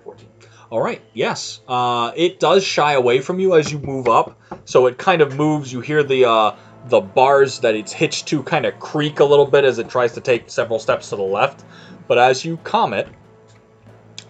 14. 0.03 0.29
All 0.71 0.81
right. 0.83 1.01
Yes. 1.15 1.61
Uh, 1.69 2.13
it 2.17 2.41
does 2.41 2.65
shy 2.65 2.95
away 2.95 3.21
from 3.21 3.39
you 3.39 3.55
as 3.55 3.71
you 3.71 3.79
move 3.79 4.09
up, 4.09 4.41
so 4.65 4.87
it 4.87 4.99
kind 4.99 5.23
of 5.23 5.37
moves. 5.37 5.73
You 5.73 5.81
hear 5.81 6.03
the 6.03 6.29
uh, 6.29 6.57
the 6.89 7.01
bars 7.01 7.61
that 7.61 7.75
it's 7.77 7.93
hitched 7.93 8.27
to 8.29 8.43
kind 8.43 8.67
of 8.67 8.79
creak 8.81 9.21
a 9.21 9.25
little 9.25 9.47
bit 9.47 9.65
as 9.65 9.79
it 9.79 9.89
tries 9.89 10.15
to 10.15 10.21
take 10.21 10.51
several 10.51 10.79
steps 10.81 11.11
to 11.11 11.17
the 11.17 11.23
left, 11.23 11.65
but 12.09 12.19
as 12.19 12.45
you 12.45 12.57
calm 12.59 12.93
it, 12.93 13.07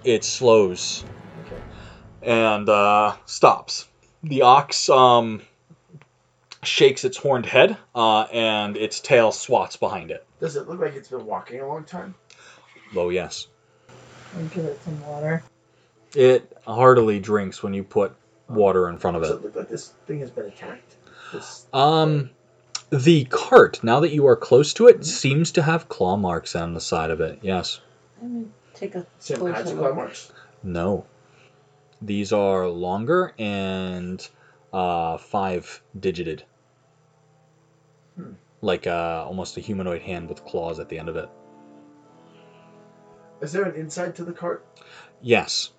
it 0.05 0.25
slows 0.25 1.05
Okay. 1.47 1.63
and 2.23 2.69
uh, 2.69 3.15
stops. 3.25 3.89
The 4.23 4.43
ox 4.43 4.89
um, 4.91 5.41
shakes 6.67 7.05
its 7.05 7.17
horned 7.17 7.47
head, 7.47 7.77
uh, 7.95 8.23
and 8.33 8.77
its 8.77 9.01
tail 9.01 9.33
swats 9.33 9.77
behind 9.77 10.11
it. 10.11 10.27
Does 10.41 10.57
it 10.57 10.69
look 10.69 10.81
like 10.81 10.95
it's 10.95 11.09
been 11.09 11.25
walking 11.27 11.61
a 11.61 11.67
long 11.67 11.85
time? 11.85 12.15
Oh 12.95 13.09
yes. 13.11 13.49
And 14.36 14.51
give 14.53 14.65
it 14.65 14.81
some 14.83 15.01
water. 15.07 15.43
It 16.15 16.57
heartily 16.67 17.19
drinks 17.20 17.62
when 17.62 17.75
you 17.75 17.85
put 17.85 18.15
water 18.49 18.89
in 18.89 18.99
front 18.99 19.17
of 19.17 19.23
it. 19.23 19.27
Does 19.27 19.36
it. 19.36 19.39
it 19.39 19.45
look 19.45 19.57
like 19.57 19.69
this 19.69 19.93
thing 20.07 20.20
has 20.20 20.31
been 20.31 20.47
attacked? 20.47 20.97
This, 21.33 21.67
Um, 21.73 22.31
the 22.91 23.25
cart, 23.25 23.83
now 23.83 24.01
that 24.01 24.12
you 24.12 24.27
are 24.27 24.36
close 24.36 24.73
to 24.75 24.86
it, 24.89 25.05
seems 25.05 25.53
to 25.53 25.62
have 25.62 25.89
claw 25.89 26.17
marks 26.17 26.55
on 26.55 26.75
the 26.75 26.81
side 26.81 27.11
of 27.11 27.20
it. 27.20 27.39
Yes. 27.43 27.81
Let 28.23 28.31
me 28.31 28.47
take 28.75 28.95
a 28.95 29.07
same 29.19 29.39
closer 29.39 29.55
kinds 29.55 29.70
of 29.70 29.78
look. 29.78 29.86
claw 29.86 29.97
marks? 29.97 30.33
No. 30.62 31.05
These 32.03 32.33
are 32.33 32.69
longer 32.69 33.33
and 33.39 34.27
uh, 34.73 35.17
five 35.19 35.83
digited. 35.99 36.45
Like 38.67 38.86
uh, 38.89 39.25
almost 39.25 39.57
a 39.57 39.61
humanoid 39.61 40.03
hand 40.03 40.28
with 40.28 40.45
claws 40.45 40.81
at 40.81 40.89
the 40.89 40.99
end 40.99 41.09
of 41.09 41.17
it. 41.17 41.28
Is 43.41 43.53
there 43.53 43.62
an 43.65 43.77
inside 43.77 44.17
to 44.17 44.25
the 44.25 44.33
cart? 44.33 44.67
Yes. 45.23 45.70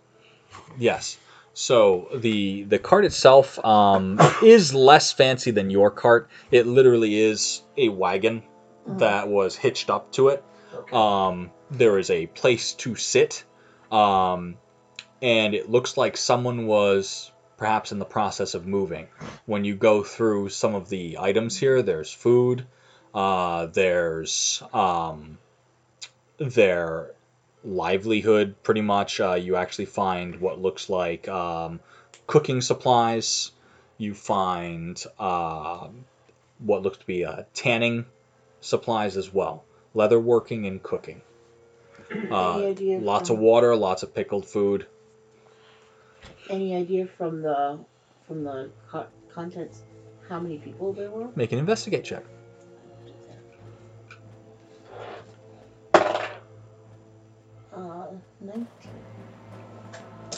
Yes. 0.78 1.18
So 1.54 2.08
the 2.16 2.64
the 2.64 2.80
cart 2.80 3.04
itself 3.04 3.64
um, 3.66 4.20
is 4.44 4.74
less 4.74 5.12
fancy 5.12 5.52
than 5.52 5.70
your 5.70 5.92
cart. 5.92 6.30
It 6.50 6.66
literally 6.66 7.20
is 7.20 7.62
a 7.76 7.90
wagon 7.90 8.44
Mhm. 8.88 9.00
that 9.00 9.28
was 9.28 9.58
hitched 9.58 9.90
up 9.90 10.14
to 10.14 10.30
it. 10.30 10.44
Okay. 10.74 10.96
Um, 10.96 11.52
there 11.70 11.98
is 12.00 12.10
a 12.10 12.28
place 12.28 12.72
to 12.84 12.96
sit, 12.96 13.44
um, 13.92 14.56
and 15.22 15.54
it 15.54 15.70
looks 15.70 15.98
like 15.98 16.16
someone 16.16 16.68
was 16.68 17.32
perhaps 17.58 17.92
in 17.92 18.00
the 18.00 18.06
process 18.06 18.54
of 18.54 18.66
moving. 18.66 19.08
When 19.46 19.66
you 19.66 19.76
go 19.76 20.04
through 20.04 20.50
some 20.50 20.74
of 20.76 20.88
the 20.88 21.18
items 21.20 21.58
here, 21.58 21.82
there's 21.82 22.14
food, 22.14 22.66
uh, 23.18 23.66
there's 23.66 24.62
um, 24.74 25.40
their 26.38 27.14
livelihood. 27.64 28.56
Pretty 28.62 28.82
much, 28.82 29.20
uh, 29.20 29.34
you 29.34 29.56
actually 29.56 29.86
find 29.86 30.40
what 30.40 30.62
looks 30.62 30.88
like 30.88 31.28
um, 31.28 31.80
cooking 32.28 32.62
supplies. 32.62 33.52
You 33.98 34.14
find 34.14 35.04
uh, 35.18 35.88
what 36.60 36.84
looks 36.84 37.00
to 37.00 37.06
be 37.08 37.26
uh, 37.26 37.44
tanning 37.56 38.06
supplies 38.62 39.18
as 39.18 39.34
well 39.34 39.64
leatherworking 39.96 40.68
and 40.68 40.84
cooking. 40.84 41.24
Uh, 42.30 42.72
lots 43.00 43.32
of 43.32 43.40
water, 43.40 43.76
lots 43.76 44.04
of 44.04 44.14
pickled 44.14 44.46
food. 44.46 44.86
Any 46.52 46.76
idea 46.76 47.08
from 47.08 47.42
the 47.42 47.80
from 48.28 48.44
the 48.44 48.70
co- 48.92 49.08
contents 49.34 49.82
how 50.30 50.40
many 50.40 50.60
people 50.60 50.94
there 50.94 51.10
were? 51.10 51.30
Make 51.36 51.52
an 51.52 51.58
investigate 51.58 52.04
check. 52.04 52.24
Uh, 57.78 58.08
nineteen. 58.42 58.68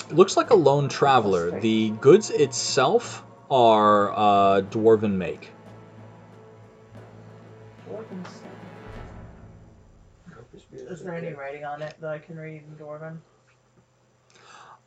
It 0.10 0.16
looks 0.16 0.36
like 0.36 0.50
a 0.50 0.56
lone 0.56 0.90
traveler. 0.90 1.60
The 1.62 1.92
goods 2.02 2.32
itself 2.32 3.24
are 3.50 4.12
uh, 4.12 4.62
dwarven 4.62 5.14
make. 5.14 5.52
Is 10.74 11.02
there 11.02 11.14
any 11.14 11.34
writing 11.34 11.64
on 11.64 11.82
it 11.82 11.96
that 12.02 12.10
I 12.10 12.20
can 12.20 12.38
read 12.38 12.64
in 12.68 12.76
Dwarven? 12.76 13.18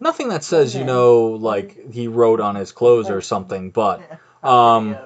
Nothing 0.01 0.29
that 0.29 0.43
says, 0.43 0.75
you 0.75 0.85
know, 0.85 1.29
like 1.29 1.93
he 1.93 2.09
wrote 2.09 2.41
on 2.41 2.57
his 2.57 2.73
clothes 2.73 3.09
or 3.09 3.21
something, 3.21 3.71
but 3.71 4.03
um, 4.43 4.97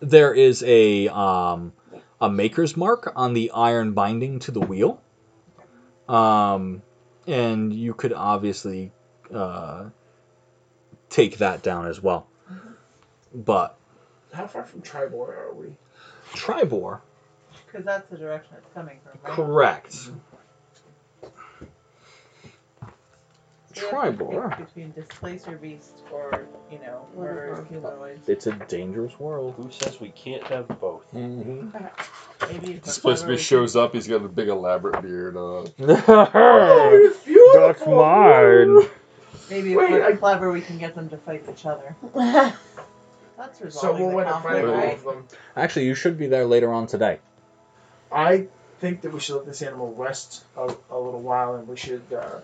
there 0.00 0.34
is 0.34 0.64
a 0.64 1.08
um, 1.08 1.72
a 2.20 2.28
maker's 2.28 2.76
mark 2.76 3.12
on 3.14 3.34
the 3.34 3.52
iron 3.52 3.92
binding 3.92 4.40
to 4.40 4.50
the 4.50 4.60
wheel, 4.60 5.00
um, 6.08 6.82
and 7.26 7.72
you 7.72 7.94
could 7.94 8.12
obviously 8.12 8.92
uh, 9.32 9.84
take 11.10 11.38
that 11.38 11.62
down 11.62 11.86
as 11.86 12.02
well. 12.02 12.26
But 13.34 13.76
How 14.32 14.46
far 14.46 14.64
from 14.64 14.82
Triboar 14.82 15.28
are 15.28 15.54
we? 15.54 15.76
Triboar, 16.32 17.00
Because 17.66 17.84
that's 17.84 18.08
the 18.10 18.16
direction 18.16 18.54
it's 18.56 18.66
coming 18.74 18.98
from, 19.02 19.18
right? 19.22 19.32
correct. 19.32 19.92
So 19.92 20.10
you 20.10 20.10
have 20.10 20.12
to 20.12 21.30
pick 23.67 23.67
Triboar. 23.78 24.56
Between 24.58 24.92
displacer 24.92 25.56
beast 25.56 25.92
or, 26.12 26.46
you 26.70 26.78
know, 26.78 27.06
murderous 27.16 27.68
humanoids. 27.68 28.28
It's 28.28 28.46
a 28.46 28.52
dangerous 28.52 29.18
world. 29.18 29.54
Who 29.56 29.70
says 29.70 30.00
we 30.00 30.10
can't 30.10 30.42
have 30.44 30.68
both? 30.80 31.04
Mm-hmm. 31.14 31.70
Maybe 32.52 32.74
if 32.74 32.82
This 32.82 32.98
place 32.98 33.20
clever, 33.20 33.36
shows 33.38 33.76
up. 33.76 33.94
He's 33.94 34.06
got 34.08 34.24
a 34.24 34.28
big 34.28 34.48
elaborate 34.48 35.02
beard 35.02 35.36
on. 35.36 35.66
it's. 35.78 37.24
That's 37.54 37.86
mine. 37.86 38.88
Maybe 39.50 39.72
if 39.72 39.78
Wait, 39.78 39.90
we're 39.92 40.04
I- 40.06 40.16
clever, 40.16 40.52
we 40.52 40.60
can 40.60 40.78
get 40.78 40.94
them 40.94 41.08
to 41.10 41.16
fight 41.16 41.44
each 41.50 41.64
other. 41.66 41.94
That's 43.36 43.58
So 43.58 43.64
resolving 43.64 44.06
we'll 44.06 44.16
the 44.16 44.18
end 44.22 44.28
up 44.28 44.42
conflict, 44.42 44.54
fighting 44.56 44.70
all 44.70 44.76
right? 44.76 44.94
of 44.98 45.04
them. 45.04 45.26
Actually, 45.56 45.86
you 45.86 45.94
should 45.94 46.18
be 46.18 46.26
there 46.26 46.44
later 46.44 46.72
on 46.72 46.86
today. 46.86 47.18
I 48.10 48.48
think 48.80 49.02
that 49.02 49.12
we 49.12 49.20
should 49.20 49.36
let 49.36 49.46
this 49.46 49.62
animal 49.62 49.94
rest 49.94 50.44
a, 50.56 50.62
a 50.90 50.98
little 50.98 51.20
while, 51.20 51.54
and 51.56 51.68
we 51.68 51.76
should 51.76 52.02
uh, 52.12 52.40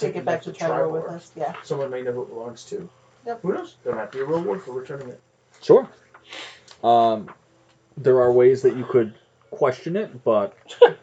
Take 0.00 0.16
it 0.16 0.24
back 0.24 0.42
to 0.42 0.52
Triboar 0.52 0.90
with 0.90 1.04
us. 1.04 1.30
Yeah. 1.36 1.54
Someone 1.62 1.90
may 1.90 2.02
know 2.02 2.12
who 2.12 2.22
it 2.22 2.28
belongs 2.28 2.64
to. 2.66 2.88
Yep. 3.26 3.42
Who 3.42 3.52
knows? 3.52 3.76
There 3.84 3.94
might 3.94 4.10
be 4.10 4.20
a 4.20 4.24
reward 4.24 4.62
for 4.62 4.72
returning 4.72 5.08
it. 5.08 5.20
Sure. 5.62 5.88
Um, 6.82 7.30
there 7.96 8.20
are 8.20 8.32
ways 8.32 8.62
that 8.62 8.76
you 8.76 8.84
could 8.84 9.14
question 9.50 9.96
it, 9.96 10.24
but 10.24 10.56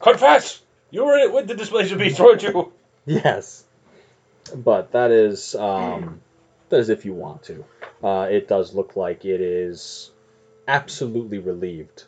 Confess! 0.00 0.62
You 0.90 1.04
were 1.04 1.18
in 1.18 1.24
it 1.24 1.32
with 1.32 1.48
the 1.48 1.54
displacer 1.54 1.96
beast, 1.96 2.20
weren't 2.20 2.42
you? 2.42 2.72
yes, 3.06 3.64
but 4.54 4.92
that 4.92 5.10
is 5.10 5.54
um, 5.54 6.20
that 6.68 6.80
is 6.80 6.88
if 6.88 7.04
you 7.04 7.12
want 7.12 7.42
to. 7.44 7.64
Uh, 8.02 8.28
it 8.30 8.46
does 8.46 8.74
look 8.74 8.94
like 8.96 9.24
it 9.24 9.40
is 9.40 10.10
absolutely 10.68 11.38
relieved 11.38 12.04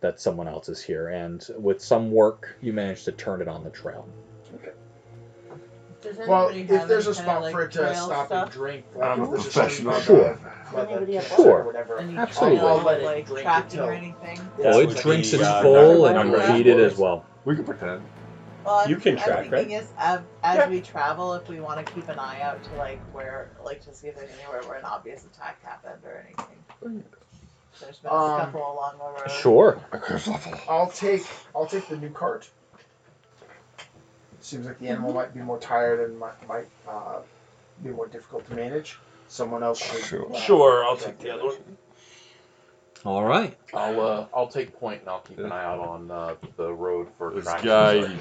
that 0.00 0.20
someone 0.20 0.48
else 0.48 0.68
is 0.68 0.82
here, 0.82 1.08
and 1.08 1.46
with 1.56 1.80
some 1.80 2.10
work, 2.10 2.56
you 2.60 2.72
managed 2.72 3.06
to 3.06 3.12
turn 3.12 3.40
it 3.40 3.48
on 3.48 3.64
the 3.64 3.70
trail. 3.70 4.06
Does 6.04 6.18
Well, 6.28 6.48
anybody 6.50 6.74
if 6.74 6.80
have 6.80 6.88
there's 6.88 7.06
a 7.08 7.14
kinda, 7.14 7.22
spot 7.30 7.42
like, 7.42 7.52
for 7.52 7.62
it 7.62 7.72
to 7.72 7.78
trail 7.78 7.94
stop 7.94 8.26
stuff? 8.26 8.42
and 8.44 8.52
drink, 8.52 8.84
I'm 9.00 9.00
like 9.00 9.18
a 9.18 9.22
if 9.22 9.30
there's 9.30 9.42
professional. 9.44 9.92
stream 9.94 10.16
Sure. 10.18 10.34
by 10.34 10.34
the- 10.34 10.38
by 10.86 10.92
Anybody 10.92 11.14
have 11.14 11.24
campsite 11.24 11.36
Sure. 11.46 11.58
or 11.60 11.64
whatever. 11.64 11.98
Any 11.98 12.18
Absolutely. 12.18 12.58
I'll 12.58 12.64
trail, 12.74 12.84
let 12.84 13.00
it 13.00 13.04
like 13.04 13.26
drink 13.26 13.42
tracking 13.42 13.64
until- 13.80 13.84
or 13.86 13.92
anything? 13.92 14.48
Yeah, 14.58 14.66
Oh, 14.68 14.72
so 14.72 14.80
it 14.80 14.90
it's 14.90 15.02
drinks 15.02 15.30
the, 15.30 15.38
in 15.38 15.44
uh, 15.44 15.62
full 15.62 16.06
and 16.06 16.14
number 16.16 16.36
you 16.36 16.42
of 16.42 16.48
feed 16.50 16.66
it 16.66 16.78
as 16.78 16.98
well. 16.98 17.24
We 17.46 17.56
can 17.56 17.64
pretend. 17.64 18.02
Well, 18.66 18.74
I'm, 18.76 18.90
You 18.90 18.96
can 18.96 19.16
I'm 19.18 19.24
track, 19.24 19.38
thinking 19.50 19.52
right? 19.52 19.70
is 19.82 19.88
as, 19.98 20.20
as 20.42 20.56
Yeah. 20.56 20.68
we 20.68 20.80
travel, 20.82 21.34
if 21.34 21.48
we 21.48 21.60
want 21.60 21.86
to 21.86 21.92
keep 21.92 22.08
an 22.08 22.18
eye 22.18 22.40
out 22.42 22.62
to 22.64 22.74
like 22.76 23.00
where, 23.14 23.50
like 23.64 23.82
to 23.84 23.94
see 23.94 24.08
if 24.08 24.16
there's 24.16 24.30
anywhere 24.42 24.62
where 24.68 24.78
an 24.78 24.84
obvious 24.84 25.24
attack 25.24 25.62
happened 25.64 26.02
or 26.04 26.24
anything. 26.26 27.04
There's 27.80 27.98
been 27.98 28.10
a 28.10 28.14
Um, 28.14 28.40
scuffle 28.40 28.72
along 28.72 28.98
the 28.98 29.20
road. 29.22 29.30
Sure. 29.30 29.78
I'll 30.68 30.88
take 30.90 31.26
I'll 31.56 31.66
take 31.66 31.88
the 31.88 31.96
new 31.96 32.10
cart. 32.10 32.48
Seems 34.44 34.66
like 34.66 34.78
the 34.78 34.88
animal 34.88 35.14
might 35.14 35.32
be 35.32 35.40
more 35.40 35.58
tired 35.58 36.00
and 36.08 36.18
might, 36.18 36.46
might 36.46 36.68
uh, 36.86 37.20
be 37.82 37.88
more 37.90 38.06
difficult 38.06 38.46
to 38.48 38.54
manage. 38.54 38.98
Someone 39.28 39.62
else 39.62 39.82
should. 39.82 40.04
Sure. 40.04 40.30
uh, 40.34 40.38
Sure, 40.38 40.84
I'll 40.84 40.96
take 40.96 41.06
take 41.06 41.18
the 41.20 41.30
other 41.34 41.46
one. 41.46 41.56
All 43.06 43.24
right. 43.24 43.56
I'll 43.72 44.00
uh, 44.00 44.26
I'll 44.34 44.48
take 44.48 44.78
point 44.78 45.00
and 45.00 45.08
I'll 45.08 45.20
keep 45.20 45.38
an 45.38 45.50
eye 45.50 45.64
out 45.64 45.78
on 45.80 46.10
uh, 46.10 46.34
the 46.56 46.72
road 46.72 47.08
for 47.18 47.32
This 47.34 47.44
tracks. 47.44 47.62
guy, 47.62 48.06
he, 48.06 48.16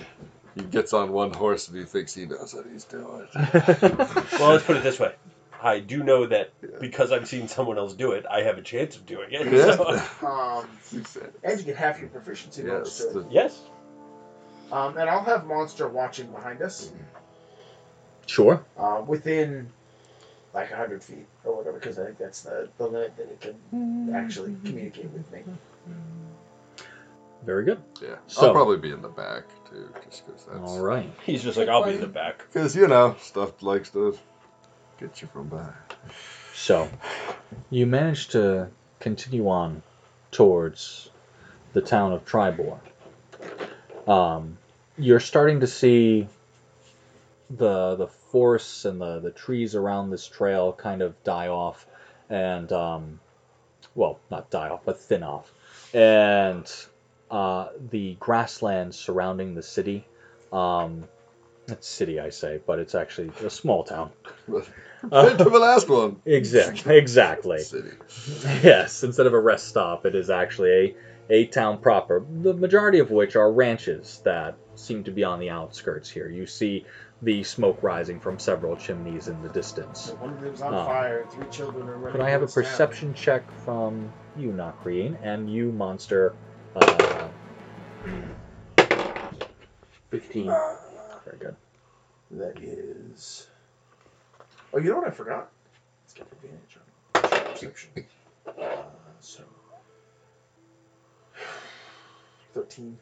he 0.55 0.61
gets 0.63 0.93
on 0.93 1.11
one 1.11 1.33
horse 1.33 1.67
and 1.67 1.77
he 1.77 1.83
thinks 1.83 2.13
he 2.13 2.25
knows 2.25 2.53
what 2.53 2.65
he's 2.71 2.85
doing. 2.85 3.27
Well, 3.35 4.51
let's 4.51 4.63
put 4.65 4.77
it 4.77 4.83
this 4.83 4.99
way. 4.99 5.13
I 5.61 5.79
do 5.79 6.03
know 6.03 6.25
that 6.25 6.51
Yeah. 6.61 6.69
because 6.79 7.11
I've 7.13 7.27
seen 7.27 7.47
someone 7.47 7.77
else 7.77 7.93
do 7.93 8.11
it, 8.13 8.25
I 8.29 8.41
have 8.43 8.57
a 8.57 8.61
chance 8.61 8.95
of 8.97 9.05
doing 9.05 9.27
it. 9.31 9.45
Yeah. 9.51 9.75
So- 10.21 10.27
Um, 10.27 10.67
He 10.91 11.03
said, 11.03 11.33
and 11.43 11.59
you 11.59 11.65
get 11.65 11.75
half 11.77 11.99
your 11.99 12.09
proficiency 12.09 12.63
bonus 12.63 12.99
yes. 12.99 13.11
to 13.13 13.19
it. 13.19 13.23
the- 13.29 13.33
yes. 13.33 13.61
Um, 14.73 14.97
and 14.97 15.07
I'll 15.07 15.23
have 15.23 15.45
monster 15.45 15.87
watching 15.87 16.31
behind 16.31 16.61
us, 16.63 16.91
Sure. 18.25 18.63
uh, 18.75 19.03
within 19.05 19.69
like 20.53 20.71
hundred 20.71 21.03
feet 21.03 21.27
or 21.43 21.57
whatever, 21.57 21.77
because 21.77 21.99
I 21.99 22.05
think 22.05 22.17
that's 22.17 22.41
the, 22.41 22.69
the 22.79 22.87
limit 22.87 23.15
that 23.17 23.23
it 23.29 23.41
can 23.41 24.13
actually 24.15 24.55
communicate 24.65 25.11
with 25.11 25.31
me. 25.31 25.43
Very 27.45 27.65
good. 27.65 27.81
yeah. 28.01 28.15
So- 28.27 28.47
I'll 28.47 28.53
probably 28.53 28.77
be 28.77 28.91
in 28.91 29.01
the 29.03 29.09
back 29.09 29.43
too, 29.69 29.89
just 30.09 30.25
because 30.25 30.43
that's. 30.45 30.59
All 30.71 30.79
right. 30.81 31.11
He's 31.23 31.43
just 31.43 31.57
like, 31.57 31.69
I'll 31.69 31.83
be 31.85 31.93
in 31.95 32.01
the 32.01 32.07
back. 32.07 32.39
Because 32.51 32.75
you 32.75 32.87
know 32.87 33.15
stuff 33.19 33.61
likes 33.61 33.89
to 33.91 34.17
get 34.99 35.21
you 35.21 35.27
from 35.27 35.49
behind. 35.49 35.73
So, 36.55 36.89
you 37.69 37.85
managed 37.85 38.31
to 38.31 38.69
continue 38.99 39.49
on 39.49 39.83
towards 40.31 41.09
the 41.73 41.81
town 41.81 42.11
of 42.13 42.25
Triboar. 42.25 42.79
Um, 44.07 44.57
you're 44.97 45.19
starting 45.19 45.59
to 45.61 45.67
see 45.67 46.27
the 47.49 47.95
the 47.95 48.07
forests 48.07 48.85
and 48.85 48.99
the, 48.99 49.19
the 49.19 49.31
trees 49.31 49.75
around 49.75 50.09
this 50.09 50.27
trail 50.27 50.73
kind 50.73 51.01
of 51.01 51.22
die 51.23 51.47
off, 51.47 51.85
and 52.30 52.72
um, 52.72 53.19
well, 53.95 54.19
not 54.31 54.49
die 54.49 54.69
off, 54.69 54.81
but 54.85 54.99
thin 54.99 55.23
off, 55.23 55.51
and 55.93 56.72
uh, 57.31 57.69
the 57.89 58.15
grasslands 58.19 58.97
surrounding 58.97 59.55
the 59.55 59.63
city. 59.63 60.05
Um, 60.51 61.05
it's 61.67 61.88
city, 61.88 62.19
I 62.19 62.30
say, 62.30 62.59
but 62.65 62.80
it's 62.80 62.93
actually 62.93 63.31
a 63.43 63.49
small 63.49 63.83
town. 63.83 64.11
Compared 64.99 65.38
to 65.38 65.45
the 65.45 65.59
last 65.59 65.89
one. 65.89 66.22
Exactly. 66.25 66.97
Exactly. 66.97 67.59
City. 67.63 67.89
Yes, 68.63 69.03
instead 69.03 69.25
of 69.25 69.33
a 69.33 69.39
rest 69.39 69.67
stop, 69.67 70.05
it 70.05 70.15
is 70.15 70.30
actually 70.30 70.72
a, 70.72 70.95
a 71.29 71.45
town 71.45 71.79
proper, 71.79 72.25
the 72.41 72.53
majority 72.53 72.99
of 72.99 73.11
which 73.11 73.35
are 73.35 73.51
ranches 73.51 74.21
that 74.23 74.55
seem 74.75 75.03
to 75.05 75.11
be 75.11 75.23
on 75.23 75.39
the 75.39 75.49
outskirts 75.49 76.09
here. 76.09 76.27
You 76.29 76.45
see 76.45 76.85
the 77.21 77.43
smoke 77.43 77.81
rising 77.81 78.19
from 78.19 78.39
several 78.39 78.75
chimneys 78.75 79.27
in 79.29 79.41
the 79.41 79.49
distance. 79.49 80.01
So 80.01 80.15
one 80.15 80.39
lives 80.41 80.61
on 80.61 80.73
Oh. 80.73 80.85
fire, 80.85 81.25
three 81.31 81.47
children 81.49 81.87
are 81.87 81.95
running. 81.95 82.11
Could 82.11 82.21
I 82.21 82.29
have 82.31 82.41
a 82.41 82.45
towards 82.45 82.55
town. 82.55 82.63
perception 82.63 83.13
check 83.13 83.49
from 83.63 84.11
you, 84.35 84.49
Nakreen, 84.49 85.17
and 85.23 85.49
you, 85.49 85.71
Monster? 85.71 86.33
Uh, 86.75 87.29
15. 90.11 90.45
Very 91.25 91.37
good. 91.39 91.55
That 92.31 92.59
is. 92.61 93.47
Oh, 94.73 94.79
you 94.79 94.89
know 94.89 94.97
what 94.97 95.07
I 95.07 95.11
forgot? 95.11 95.49
Let's 96.03 96.13
get 96.13 96.27
advantage 96.31 96.77
on 97.15 97.21
perception. 97.21 97.89
Uh, 98.47 98.81
so. 99.21 99.43
13. 102.53 102.98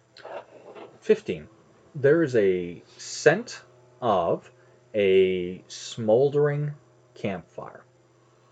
15. 1.01 1.47
There 1.95 2.23
is 2.23 2.35
a 2.35 2.81
scent 2.97 3.61
of 4.01 4.49
a 4.95 5.63
smoldering 5.67 6.73
campfire. 7.15 7.83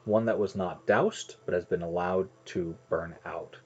One 0.06 0.26
that 0.26 0.40
was 0.40 0.56
not 0.56 0.86
doused, 0.86 1.36
but 1.46 1.54
has 1.54 1.66
been 1.66 1.82
allowed 1.82 2.30
to 2.46 2.76
burn 2.90 3.16
out. 3.26 3.58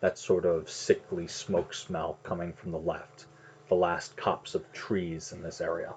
That 0.00 0.18
sort 0.18 0.46
of 0.46 0.70
sickly 0.70 1.26
smoke 1.28 1.74
smell 1.74 2.18
coming 2.22 2.54
from 2.54 2.72
the 2.72 2.78
left. 2.78 3.26
The 3.68 3.74
last 3.76 4.16
copse 4.16 4.54
of 4.54 4.72
trees 4.72 5.32
in 5.32 5.42
this 5.42 5.60
area. 5.60 5.94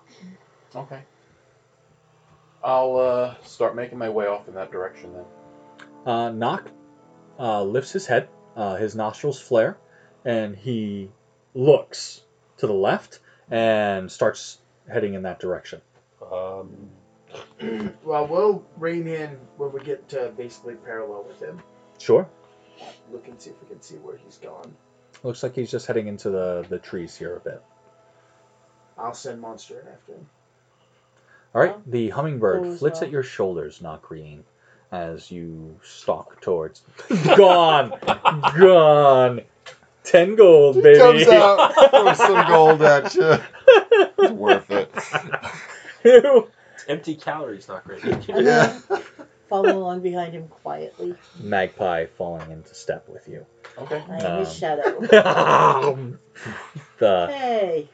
Okay. 0.75 1.01
I'll 2.63 2.97
uh, 2.97 3.35
start 3.43 3.75
making 3.75 3.97
my 3.97 4.09
way 4.09 4.27
off 4.27 4.47
in 4.47 4.55
that 4.55 4.71
direction 4.71 5.13
then. 5.13 5.25
Uh, 6.05 6.29
Nock 6.31 6.69
uh, 7.39 7.63
lifts 7.63 7.91
his 7.91 8.05
head, 8.05 8.29
uh, 8.55 8.75
his 8.75 8.95
nostrils 8.95 9.39
flare, 9.39 9.77
and 10.25 10.55
he 10.55 11.09
looks 11.53 12.21
to 12.57 12.67
the 12.67 12.73
left 12.73 13.19
and 13.51 14.11
starts 14.11 14.57
heading 14.91 15.13
in 15.13 15.23
that 15.23 15.39
direction. 15.39 15.81
Um, 16.31 16.89
well, 18.03 18.27
we'll 18.27 18.65
rein 18.77 19.07
in 19.07 19.37
when 19.57 19.71
we 19.71 19.81
get 19.81 20.07
to 20.09 20.31
basically 20.37 20.75
parallel 20.75 21.25
with 21.27 21.41
him. 21.41 21.61
Sure. 21.99 22.27
Look 23.11 23.27
and 23.27 23.39
see 23.41 23.51
if 23.51 23.55
we 23.61 23.67
can 23.69 23.81
see 23.81 23.95
where 23.95 24.17
he's 24.17 24.37
gone. 24.37 24.73
Looks 25.23 25.43
like 25.43 25.55
he's 25.55 25.71
just 25.71 25.85
heading 25.87 26.07
into 26.07 26.29
the, 26.29 26.65
the 26.69 26.79
trees 26.79 27.15
here 27.15 27.35
a 27.35 27.39
bit. 27.39 27.61
I'll 28.97 29.13
send 29.13 29.41
Monster 29.41 29.79
in 29.81 29.87
after 29.87 30.13
him. 30.13 30.27
All 31.55 31.61
right, 31.61 31.71
Yeah. 31.71 31.81
the 31.87 32.09
hummingbird 32.09 32.63
Go 32.63 32.75
flits 32.75 32.99
well. 32.99 33.05
at 33.07 33.11
your 33.11 33.23
shoulders, 33.23 33.79
Nakreen, 33.79 34.41
as 34.91 35.29
you 35.31 35.79
stalk 35.83 36.41
towards. 36.41 36.81
Gone! 37.37 37.93
Gone! 38.57 39.41
Ten 40.03 40.35
gold, 40.35 40.75
He 40.75 40.81
baby. 40.81 40.99
comes 40.99 41.27
out, 41.27 41.73
throws 41.89 42.17
some 42.17 42.47
gold 42.47 42.81
at 42.81 43.13
you. 43.15 43.37
It's 44.19 44.31
worth 44.31 44.69
it. 44.69 46.49
Empty 46.87 47.15
calories, 47.15 47.67
not 47.69 47.85
great. 47.85 48.03
Yeah. 48.27 48.77
follow 49.49 49.77
along 49.77 50.01
behind 50.01 50.33
him 50.33 50.47
quietly. 50.49 51.15
Magpie 51.39 52.05
falling 52.17 52.51
into 52.51 52.73
step 52.75 53.07
with 53.07 53.27
you. 53.27 53.45
Okay. 53.77 54.03
I 54.09 54.17
am 54.17 54.39
his 54.39 54.49
Um, 54.49 54.53
shadow. 54.55 54.99
the 56.99 57.27
Hey. 57.31 57.89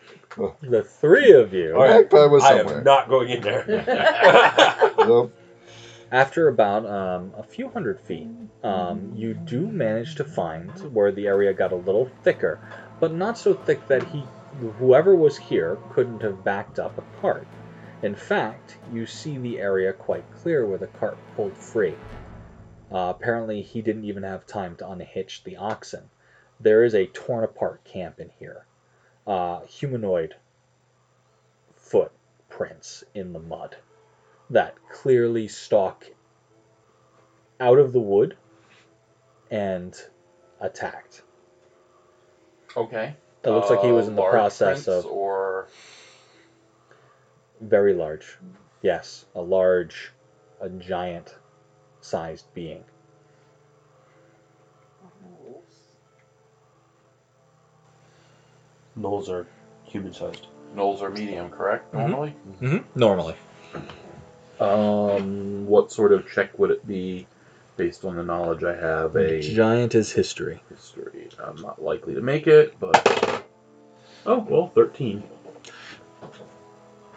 the 0.62 0.84
three 0.84 1.32
of 1.34 1.54
you. 1.54 1.76
All 1.76 1.82
right. 1.84 2.02
Magpie 2.02 2.26
was 2.26 2.44
I 2.44 2.58
somewhere. 2.58 2.78
am 2.80 2.84
not 2.84 3.08
going 3.10 3.30
in 3.30 3.42
there. 3.42 4.94
Nope. 4.98 5.34
After 6.12 6.48
about 6.48 6.88
um, 6.88 7.34
a 7.38 7.44
few 7.44 7.70
hundred 7.70 8.00
feet, 8.00 8.30
um, 8.64 9.14
you 9.16 9.36
do 9.36 9.68
manage 9.68 10.16
to 10.16 10.24
find 10.24 10.72
where 10.92 11.12
the 11.12 11.28
area 11.28 11.54
got 11.54 11.72
a 11.72 11.76
little 11.76 12.10
thicker, 12.24 12.60
but 13.00 13.14
not 13.14 13.38
so 13.38 13.54
thick 13.54 13.88
that 13.90 14.02
he, 14.06 14.24
whoever 14.80 15.16
was 15.16 15.38
here, 15.38 15.78
couldn't 15.92 16.24
have 16.24 16.44
backed 16.44 16.80
up 16.80 16.98
a 16.98 17.22
cart. 17.22 17.46
In 18.02 18.16
fact, 18.16 18.80
you 18.92 19.06
see 19.06 19.38
the 19.38 19.60
area 19.60 19.94
quite 19.94 20.26
clear 20.32 20.66
where 20.66 20.80
the 20.80 20.88
cart 20.88 21.18
pulled 21.36 21.56
free. 21.56 21.96
Uh, 22.92 23.14
apparently, 23.16 23.62
he 23.62 23.84
didn't 23.84 24.06
even 24.06 24.24
have 24.24 24.48
time 24.48 24.76
to 24.78 24.90
unhitch 24.90 25.44
the 25.44 25.58
oxen. 25.58 26.10
There 26.60 26.84
is 26.84 26.96
a 26.96 27.06
torn 27.06 27.44
apart 27.44 27.84
camp 27.84 28.20
in 28.20 28.32
here. 28.40 28.66
Uh, 29.28 29.60
humanoid 29.66 30.38
footprints 31.76 33.04
in 33.14 33.32
the 33.34 33.40
mud 33.40 33.76
that 34.50 34.76
clearly 34.92 35.48
stalk 35.48 36.06
out 37.60 37.78
of 37.78 37.94
the 37.94 38.00
wood 38.00 38.36
and 39.52 39.95
attacked. 40.60 41.24
Okay. 42.76 43.16
It 43.44 43.50
looks 43.50 43.69
like 43.69 43.82
he 43.82 43.92
was 43.92 44.08
in 44.08 44.16
the 44.16 44.22
Uh, 44.22 44.26
large 44.26 44.34
process 44.34 44.84
prints 44.84 44.88
of 44.88 45.06
Or 45.06 45.68
very 47.61 47.94
large. 47.94 48.38
Yes, 48.82 49.26
a 49.36 49.42
large, 49.42 50.14
a 50.61 50.69
giant 50.69 51.36
sized 52.02 52.53
being. 52.53 52.84
Gnolls 58.98 59.30
are 59.30 59.48
human 59.84 60.14
sized. 60.14 60.48
Gnolls 60.76 61.02
are 61.02 61.10
medium, 61.10 61.50
correct? 61.50 61.94
Normally. 61.94 62.36
Mm-hmm. 62.61 63.00
Normally. 63.00 63.36
Um, 64.60 65.66
what 65.66 65.92
sort 65.92 66.12
of 66.12 66.30
check 66.30 66.58
would 66.60 66.72
it 66.72 66.86
be, 66.86 67.28
based 67.78 68.04
on 68.04 68.18
the 68.18 68.24
knowledge 68.24 68.64
I 68.64 68.76
have? 68.76 69.16
A 69.16 69.42
Giant 69.42 69.96
is 69.96 70.12
history. 70.12 70.62
history. 70.70 71.30
I'm 71.42 71.56
not 71.62 71.82
likely 71.82 72.14
to 72.14 72.22
make 72.22 72.48
it, 72.48 72.78
but 72.80 73.46
oh 74.26 74.40
well, 74.50 74.72
thirteen. 74.76 75.24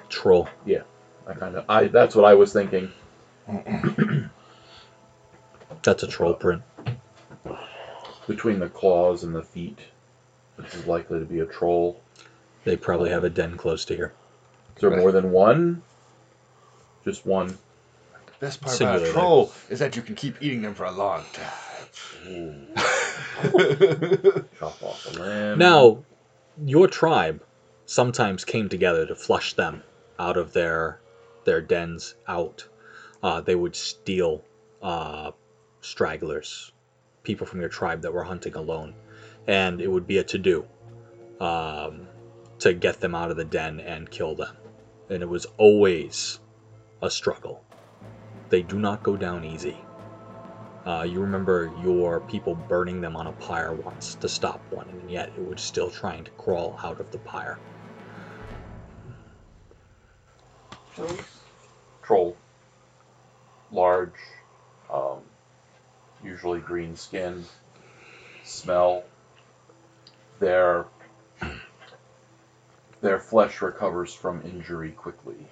Troll. 0.08 0.48
Yeah, 0.64 0.82
I 1.26 1.34
kind 1.34 1.56
of 1.56 1.64
I 1.68 1.88
that's 1.88 2.14
what 2.14 2.24
I 2.24 2.34
was 2.34 2.52
thinking. 2.52 2.92
That's 5.82 6.02
a 6.04 6.06
troll 6.06 6.34
print. 6.34 6.62
Between 8.28 8.60
the 8.60 8.68
claws 8.68 9.24
and 9.24 9.34
the 9.34 9.42
feet, 9.42 9.80
this 10.56 10.74
is 10.74 10.86
likely 10.86 11.18
to 11.18 11.24
be 11.24 11.40
a 11.40 11.46
troll. 11.46 12.00
They 12.64 12.76
probably 12.76 13.10
have 13.10 13.24
a 13.24 13.30
den 13.30 13.56
close 13.56 13.84
to 13.86 13.96
here. 13.96 14.12
Is 14.76 14.82
there 14.82 14.96
more 14.96 15.10
than 15.10 15.32
one? 15.32 15.82
Just 17.04 17.26
one. 17.26 17.48
The 17.48 17.56
best 18.40 18.60
part 18.60 18.76
Singular, 18.76 18.98
about 18.98 19.08
a 19.08 19.12
troll 19.12 19.52
is 19.68 19.78
that 19.78 19.96
you 19.96 20.02
can 20.02 20.14
keep 20.14 20.40
eating 20.40 20.62
them 20.62 20.74
for 20.74 20.84
a 20.84 20.92
long 20.92 21.24
time. 21.32 22.68
chop 24.58 24.82
off 24.82 25.06
a 25.14 25.20
limb. 25.20 25.58
Now, 25.58 26.04
your 26.64 26.86
tribe 26.88 27.42
sometimes 27.86 28.44
came 28.44 28.68
together 28.68 29.06
to 29.06 29.14
flush 29.14 29.54
them 29.54 29.82
out 30.18 30.36
of 30.36 30.52
their 30.52 31.00
their 31.44 31.60
dens 31.60 32.14
out. 32.28 32.66
Uh, 33.22 33.40
they 33.40 33.54
would 33.54 33.76
steal 33.76 34.42
uh, 34.82 35.30
stragglers, 35.80 36.72
people 37.22 37.46
from 37.46 37.60
your 37.60 37.68
tribe 37.68 38.02
that 38.02 38.12
were 38.12 38.24
hunting 38.24 38.54
alone, 38.54 38.94
and 39.46 39.80
it 39.80 39.88
would 39.88 40.06
be 40.06 40.18
a 40.18 40.24
to 40.24 40.38
do 40.38 40.64
um, 41.40 42.06
to 42.60 42.72
get 42.72 43.00
them 43.00 43.14
out 43.14 43.30
of 43.30 43.36
the 43.36 43.44
den 43.44 43.80
and 43.80 44.10
kill 44.10 44.34
them. 44.34 44.56
And 45.10 45.22
it 45.22 45.28
was 45.28 45.46
always 45.58 46.38
a 47.02 47.10
struggle. 47.10 47.62
They 48.48 48.62
do 48.62 48.78
not 48.78 49.02
go 49.02 49.16
down 49.16 49.44
easy. 49.44 49.76
Uh, 50.86 51.06
you 51.08 51.20
remember 51.20 51.72
your 51.82 52.20
people 52.20 52.54
burning 52.54 53.00
them 53.00 53.16
on 53.16 53.26
a 53.26 53.32
pyre 53.32 53.74
once 53.74 54.14
to 54.16 54.28
stop 54.28 54.60
one, 54.70 54.88
and 54.88 55.10
yet 55.10 55.30
it 55.36 55.46
was 55.46 55.60
still 55.60 55.90
trying 55.90 56.24
to 56.24 56.30
crawl 56.32 56.78
out 56.82 57.00
of 57.00 57.10
the 57.12 57.18
pyre. 57.18 57.58
troll. 62.02 62.36
Large, 63.70 64.20
um, 64.92 65.20
usually 66.22 66.60
green 66.60 66.96
skin. 66.96 67.44
Smell. 68.44 69.04
Their 70.40 70.86
their 73.00 73.18
flesh 73.18 73.62
recovers 73.62 74.12
from 74.12 74.42
injury 74.42 74.90
quickly. 74.90 75.48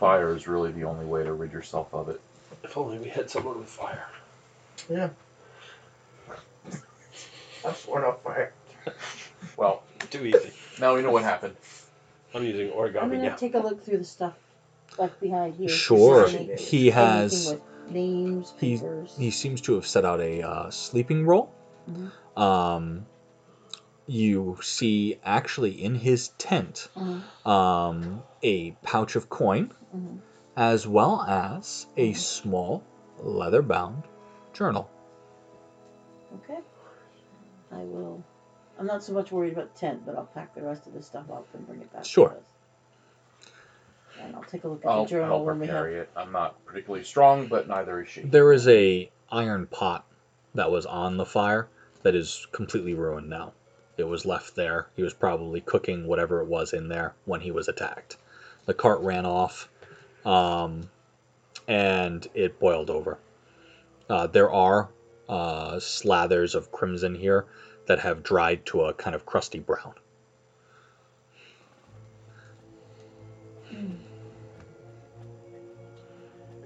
Fire 0.00 0.34
is 0.34 0.48
really 0.48 0.72
the 0.72 0.84
only 0.84 1.04
way 1.04 1.22
to 1.22 1.34
rid 1.34 1.52
yourself 1.52 1.92
of 1.92 2.08
it. 2.08 2.20
If 2.64 2.76
only 2.78 2.98
we 2.98 3.08
had 3.10 3.28
someone 3.30 3.58
with 3.58 3.68
fire. 3.68 4.06
Yeah. 4.88 5.10
I'm 7.64 7.74
sworn 7.74 8.04
off 8.04 8.22
fire. 8.22 8.54
Well, 9.58 9.82
Too 10.10 10.24
easy. 10.24 10.52
now 10.80 10.94
we 10.96 11.02
know 11.02 11.10
what 11.10 11.22
happened. 11.22 11.54
I'm 12.34 12.44
using 12.44 12.70
I'm 12.72 12.78
origami 12.78 12.94
gonna 13.12 13.22
now. 13.28 13.36
take 13.36 13.54
a 13.54 13.58
look 13.58 13.84
through 13.84 13.98
the 13.98 14.04
stuff 14.04 14.32
left 14.98 15.20
behind 15.20 15.54
here. 15.56 15.68
Sure, 15.68 16.24
Is 16.24 16.32
there 16.32 16.40
any- 16.42 16.56
he 16.56 16.88
has. 16.90 17.48
anything 17.48 17.60
with 17.84 17.92
names, 17.92 18.54
He's- 18.58 18.80
papers. 18.80 19.14
He 19.18 19.30
seems 19.30 19.60
to 19.62 19.74
have 19.74 19.86
set 19.86 20.06
out 20.06 20.20
a 20.20 20.42
uh, 20.42 20.70
sleeping 20.70 21.26
roll. 21.26 21.52
Mhm. 21.90 22.40
Um, 22.40 23.06
you 24.10 24.58
see, 24.60 25.20
actually, 25.24 25.70
in 25.70 25.94
his 25.94 26.28
tent, 26.30 26.88
Mhm, 26.96 27.46
um, 27.46 28.22
a 28.42 28.72
pouch 28.82 29.14
of 29.14 29.28
coin, 29.30 29.72
mhm. 29.94 30.18
as 30.56 30.84
well 30.86 31.22
as 31.22 31.86
a 31.96 32.12
small 32.14 32.82
leather-bound 33.20 34.02
journal. 34.52 34.90
Okay. 36.42 36.58
I 37.72 37.82
will. 37.82 38.24
I'm 38.80 38.86
not 38.86 39.04
so 39.04 39.12
much 39.12 39.30
worried 39.30 39.52
about 39.52 39.74
the 39.74 39.78
tent, 39.78 40.04
but 40.04 40.16
I'll 40.16 40.24
pack 40.24 40.54
the 40.56 40.62
rest 40.62 40.88
of 40.88 40.92
the 40.94 41.02
stuff 41.02 41.30
up 41.30 41.46
and 41.54 41.64
bring 41.66 41.80
it 41.80 41.92
back. 41.92 42.04
Sure. 42.04 42.30
To 42.30 42.34
us. 42.36 42.42
And 44.20 44.34
I'll 44.34 44.42
take 44.42 44.64
a 44.64 44.68
look 44.68 44.84
at 44.84 44.90
I'll 44.90 45.04
the 45.04 45.10
journal 45.10 45.28
help 45.28 45.40
her 45.46 45.52
when 45.52 45.60
we 45.60 45.66
have. 45.68 45.76
carry 45.76 45.96
it. 45.98 46.10
I'm 46.16 46.32
not 46.32 46.64
particularly 46.66 47.04
strong, 47.04 47.46
but 47.46 47.68
neither 47.68 48.00
is 48.00 48.08
she. 48.08 48.22
There 48.22 48.52
is 48.52 48.66
a 48.66 49.08
iron 49.30 49.66
pot 49.68 50.04
that 50.54 50.70
was 50.70 50.84
on 50.84 51.16
the 51.16 51.24
fire 51.24 51.68
that 52.02 52.16
is 52.16 52.48
completely 52.50 52.94
ruined 52.94 53.28
now. 53.30 53.52
It 54.00 54.08
was 54.08 54.24
left 54.24 54.56
there. 54.56 54.88
He 54.96 55.02
was 55.02 55.14
probably 55.14 55.60
cooking 55.60 56.06
whatever 56.06 56.40
it 56.40 56.46
was 56.46 56.72
in 56.72 56.88
there 56.88 57.14
when 57.26 57.40
he 57.40 57.50
was 57.50 57.68
attacked. 57.68 58.16
The 58.66 58.74
cart 58.74 59.00
ran 59.00 59.26
off, 59.26 59.68
um, 60.24 60.90
and 61.68 62.26
it 62.34 62.58
boiled 62.58 62.90
over. 62.90 63.18
Uh, 64.08 64.26
there 64.26 64.50
are 64.50 64.88
uh, 65.28 65.74
slathers 65.76 66.54
of 66.54 66.72
crimson 66.72 67.14
here 67.14 67.46
that 67.86 68.00
have 68.00 68.22
dried 68.22 68.66
to 68.66 68.82
a 68.82 68.94
kind 68.94 69.14
of 69.14 69.24
crusty 69.26 69.58
brown. 69.58 69.94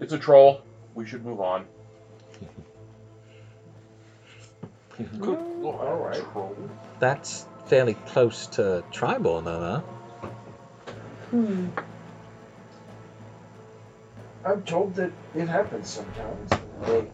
It's 0.00 0.12
a 0.12 0.18
troll. 0.18 0.62
We 0.94 1.06
should 1.06 1.24
move 1.24 1.40
on. 1.40 1.66
All 5.22 5.96
right. 5.96 6.24
That's 7.00 7.46
fairly 7.66 7.94
close 8.06 8.46
to 8.48 8.84
Triboar, 8.92 9.44
though. 9.44 9.60
Huh? 9.60 10.28
Hmm. 11.30 11.66
I'm 14.44 14.62
told 14.62 14.94
that 14.96 15.10
it 15.34 15.48
happens 15.48 15.88
sometimes. 15.88 16.50
They, 16.86 17.06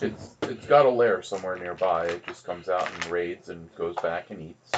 It's 0.00 0.36
it's 0.42 0.66
got 0.66 0.86
a 0.86 0.90
lair 0.90 1.22
somewhere 1.22 1.56
nearby. 1.56 2.06
It 2.06 2.26
just 2.26 2.44
comes 2.44 2.68
out 2.68 2.90
and 2.92 3.06
raids 3.06 3.50
and 3.50 3.72
goes 3.76 3.94
back 3.96 4.30
and 4.30 4.40
eats. 4.40 4.72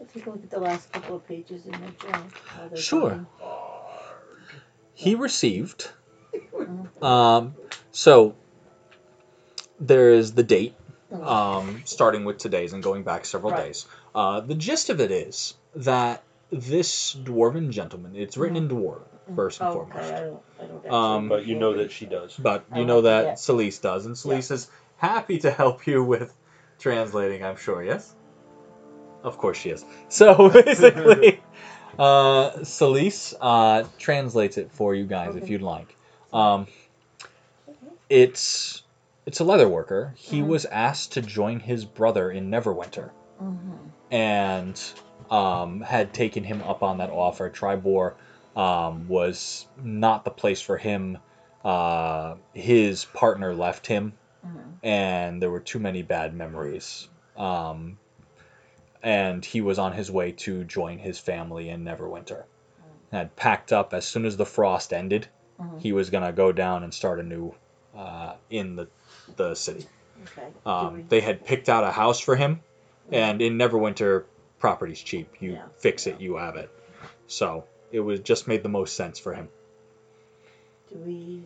I'll 0.00 0.06
take 0.12 0.26
a 0.26 0.30
look 0.30 0.42
at 0.42 0.50
the 0.50 0.58
last 0.60 0.92
couple 0.92 1.16
of 1.16 1.26
pages 1.26 1.64
in 1.64 1.72
the 1.72 1.78
journal. 1.78 2.26
while 2.56 2.68
they're 2.68 2.76
Sure. 2.76 3.10
talking. 3.10 3.26
he 4.94 5.14
received. 5.14 5.90
Um, 7.00 7.54
so 7.92 8.34
there 9.80 10.10
is 10.10 10.32
the 10.32 10.42
date, 10.42 10.74
um, 11.12 11.82
starting 11.84 12.24
with 12.24 12.38
today's 12.38 12.72
and 12.72 12.82
going 12.82 13.02
back 13.02 13.24
several 13.24 13.52
Right. 13.52 13.66
days. 13.66 13.86
Uh, 14.14 14.40
the 14.40 14.54
gist 14.54 14.90
of 14.90 15.00
it 15.00 15.10
is 15.10 15.54
that 15.74 16.22
this 16.50 17.14
dwarven 17.14 17.70
gentleman, 17.70 18.14
it's 18.16 18.36
written 18.36 18.56
in 18.56 18.68
dwarven, 18.68 19.02
first 19.34 19.60
and 19.60 19.68
Oh, 19.68 19.72
foremost. 19.72 19.98
okay, 20.12 20.16
I 20.16 20.20
don't, 20.20 20.42
I 20.60 20.66
don't. 20.66 20.92
Um, 20.92 21.28
But 21.28 21.46
you 21.46 21.56
know 21.58 21.76
that 21.76 21.90
she 21.90 22.06
does. 22.06 22.36
But 22.36 22.64
you 22.74 22.84
know 22.84 23.02
that 23.02 23.22
that. 23.22 23.34
Celise 23.38 23.80
does, 23.80 24.06
and 24.06 24.14
Celise 24.14 24.50
is 24.50 24.70
happy 24.96 25.38
to 25.40 25.50
help 25.50 25.86
you 25.86 26.02
with 26.04 26.32
translating, 26.78 27.44
I'm 27.44 27.56
sure, 27.56 27.82
yes? 27.82 28.14
Of 29.22 29.38
course 29.38 29.58
she 29.58 29.70
is. 29.70 29.84
So 30.08 30.48
basically, 30.64 31.40
uh, 31.98 32.50
Celise 32.62 33.34
uh, 33.40 33.84
translates 33.98 34.56
it 34.56 34.70
for 34.72 34.94
you 34.94 35.04
guys 35.04 35.34
if 35.36 35.50
you'd 35.50 35.62
like. 35.62 35.96
Um, 36.32 36.66
it's 38.08 38.82
it's 39.26 39.40
a 39.40 39.44
leather 39.44 39.68
worker. 39.68 40.14
He 40.16 40.40
Mhm. 40.40 40.46
was 40.46 40.64
asked 40.66 41.12
to 41.12 41.20
join 41.20 41.58
his 41.60 41.84
brother 41.84 42.30
in 42.30 42.48
Neverwinter 42.50 43.10
Mhm. 43.40 43.90
and 44.10 44.80
um, 45.28 45.80
had 45.80 46.14
taken 46.14 46.44
him 46.44 46.62
up 46.62 46.84
on 46.84 46.98
that 46.98 47.10
offer. 47.10 47.50
Triboar 47.50 48.14
um, 48.54 49.06
was 49.08 49.66
not 49.76 50.24
the 50.24 50.30
place 50.30 50.62
for 50.62 50.78
him. 50.78 51.18
Uh, 51.64 52.36
his 52.54 53.04
partner 53.06 53.52
left 53.54 53.88
him, 53.88 54.16
Mhm. 54.46 54.74
and 54.84 55.42
there 55.42 55.50
were 55.50 55.60
too 55.60 55.80
many 55.80 56.00
bad 56.02 56.32
memories. 56.32 57.08
Um, 57.36 57.98
and 59.02 59.44
he 59.44 59.60
was 59.60 59.78
on 59.78 59.92
his 59.92 60.10
way 60.10 60.32
to 60.32 60.64
join 60.64 60.98
his 60.98 61.18
family 61.18 61.68
in 61.68 61.84
Neverwinter. 61.84 62.44
Had 63.12 63.36
packed 63.36 63.72
up 63.72 63.92
as 63.92 64.06
soon 64.06 64.24
as 64.24 64.36
the 64.36 64.46
frost 64.46 64.92
ended. 64.92 65.28
Mhm. 65.60 65.80
He 65.80 65.92
was 65.92 66.08
gonna 66.10 66.32
go 66.32 66.52
down 66.52 66.82
and 66.84 66.94
start 66.94 67.18
anew 67.20 67.54
uh, 67.96 68.34
in 68.50 68.76
the 68.76 68.86
the 69.36 69.54
city. 69.54 69.86
Okay. 70.24 70.46
Um, 70.64 70.94
we- 70.96 71.02
they 71.02 71.20
had 71.20 71.44
picked 71.44 71.68
out 71.68 71.84
a 71.84 71.90
house 71.90 72.20
for 72.20 72.36
him, 72.36 72.60
and 73.10 73.40
in 73.42 73.58
Neverwinter, 73.58 74.24
property's 74.58 75.00
cheap. 75.02 75.34
You 75.40 75.52
Yeah. 75.52 75.62
fix 75.78 76.06
it, 76.06 76.20
you 76.20 76.36
have 76.36 76.56
it. 76.56 76.70
So 77.26 77.64
it 77.92 78.00
was 78.00 78.20
just 78.20 78.46
made 78.48 78.62
the 78.62 78.68
most 78.68 78.94
sense 78.96 79.18
for 79.18 79.34
him. 79.34 79.48
Do 80.90 80.98
we? 80.98 81.42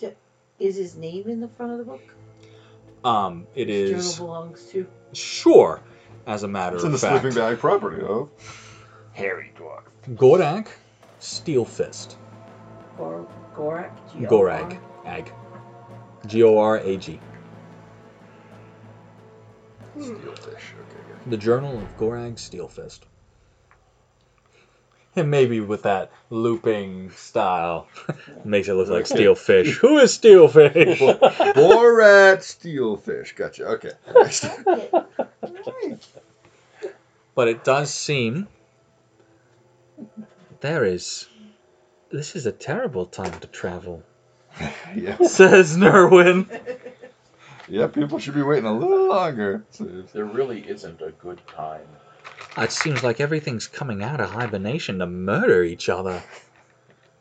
d- 0.00 0.12
Is 0.58 0.76
his 0.76 0.96
name 0.96 1.28
in 1.28 1.40
the 1.40 1.48
front 1.48 1.72
of 1.72 1.78
the 1.78 1.84
book? 1.84 2.02
Um, 3.04 3.46
it 3.54 3.68
His 3.68 3.90
is 3.90 4.14
Journal 4.16 4.26
belongs 4.26 4.64
to. 4.70 4.86
sure, 5.12 5.80
as 6.26 6.42
a 6.44 6.48
matter 6.48 6.76
It's 6.76 6.84
in 6.84 6.90
the 6.92 6.94
of 6.96 7.00
fact, 7.00 7.20
sleeping 7.22 7.36
bag 7.38 7.58
property 7.58 8.00
of 8.02 8.28
Hairy 9.12 9.52
dwarf. 9.58 9.82
Gorak, 10.14 10.68
Steelfist, 11.20 12.14
Gor 12.96 13.26
Gorak. 13.56 13.90
G-O-R? 14.12 14.28
Gorag, 14.30 14.78
Ag, 15.04 15.32
G 16.26 16.42
O 16.42 16.58
R 16.58 16.78
A 16.78 16.96
G. 16.96 17.20
steelfish. 19.98 20.46
Okay, 20.46 21.20
The 21.26 21.36
Journal 21.36 21.78
of 21.78 21.96
Gorag 21.98 22.34
Steelfist. 22.34 23.00
And 25.14 25.30
maybe 25.30 25.60
with 25.60 25.82
that 25.82 26.10
looping 26.30 27.10
style, 27.10 27.86
makes 28.44 28.68
it 28.68 28.72
look 28.74 28.88
like 28.88 29.04
Steelfish. 29.04 29.72
Who 29.78 29.98
is 29.98 30.16
Steelfish? 30.16 30.98
good. 30.98 31.20
Borat 31.20 32.38
steelfish. 32.38 33.34
Gotcha. 33.36 33.66
Okay. 33.66 33.90
Next. 34.14 34.46
But 37.34 37.48
it 37.48 37.62
does 37.62 37.92
seem 37.92 38.48
there 40.60 40.84
is. 40.84 41.28
This 42.10 42.34
is 42.36 42.46
a 42.46 42.52
terrible 42.52 43.06
time 43.06 43.38
to 43.40 43.46
travel, 43.46 44.02
yeah. 44.96 45.16
says 45.26 45.76
Nerwin. 45.76 46.48
Yeah. 47.68 47.86
People 47.86 48.18
should 48.18 48.34
be 48.34 48.42
waiting 48.42 48.66
a 48.66 48.76
little 48.76 49.08
longer. 49.08 49.64
There 50.12 50.26
really 50.26 50.60
isn't 50.68 51.00
a 51.00 51.10
good 51.12 51.40
time. 51.46 51.86
It 52.58 52.70
seems 52.70 53.02
like 53.02 53.18
everything's 53.18 53.66
coming 53.66 54.02
out 54.02 54.20
of 54.20 54.30
hibernation 54.30 54.98
to 54.98 55.06
murder 55.06 55.62
each 55.62 55.88
other. 55.88 56.22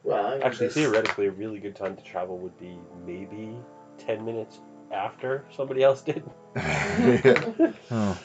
Well, 0.04 0.26
I 0.26 0.34
mean, 0.34 0.44
Actually, 0.44 0.68
this- 0.68 0.74
theoretically, 0.76 1.28
a 1.28 1.32
really 1.32 1.60
good 1.60 1.76
time 1.76 1.96
to 1.96 2.04
travel 2.04 2.38
would 2.40 2.60
be 2.60 2.76
maybe 3.06 3.56
10 4.00 4.26
minutes 4.26 4.60
after 4.92 5.46
somebody 5.56 5.84
else 5.84 6.02
did. 6.02 6.22
yeah. 6.58 7.72
Oh. 7.92 8.20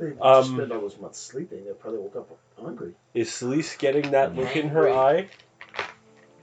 They 0.00 0.10
just 0.10 0.20
Um, 0.22 0.54
spend 0.56 0.72
all 0.72 0.80
those 0.80 0.98
months 0.98 1.20
sleeping. 1.20 1.66
They 1.66 1.72
probably 1.72 2.00
woke 2.00 2.16
up 2.16 2.36
hungry. 2.60 2.94
Is 3.14 3.28
Celise 3.30 3.78
getting 3.78 4.10
that 4.10 4.34
look 4.34 4.56
in 4.56 4.70
her 4.70 4.88
eye? 4.88 5.28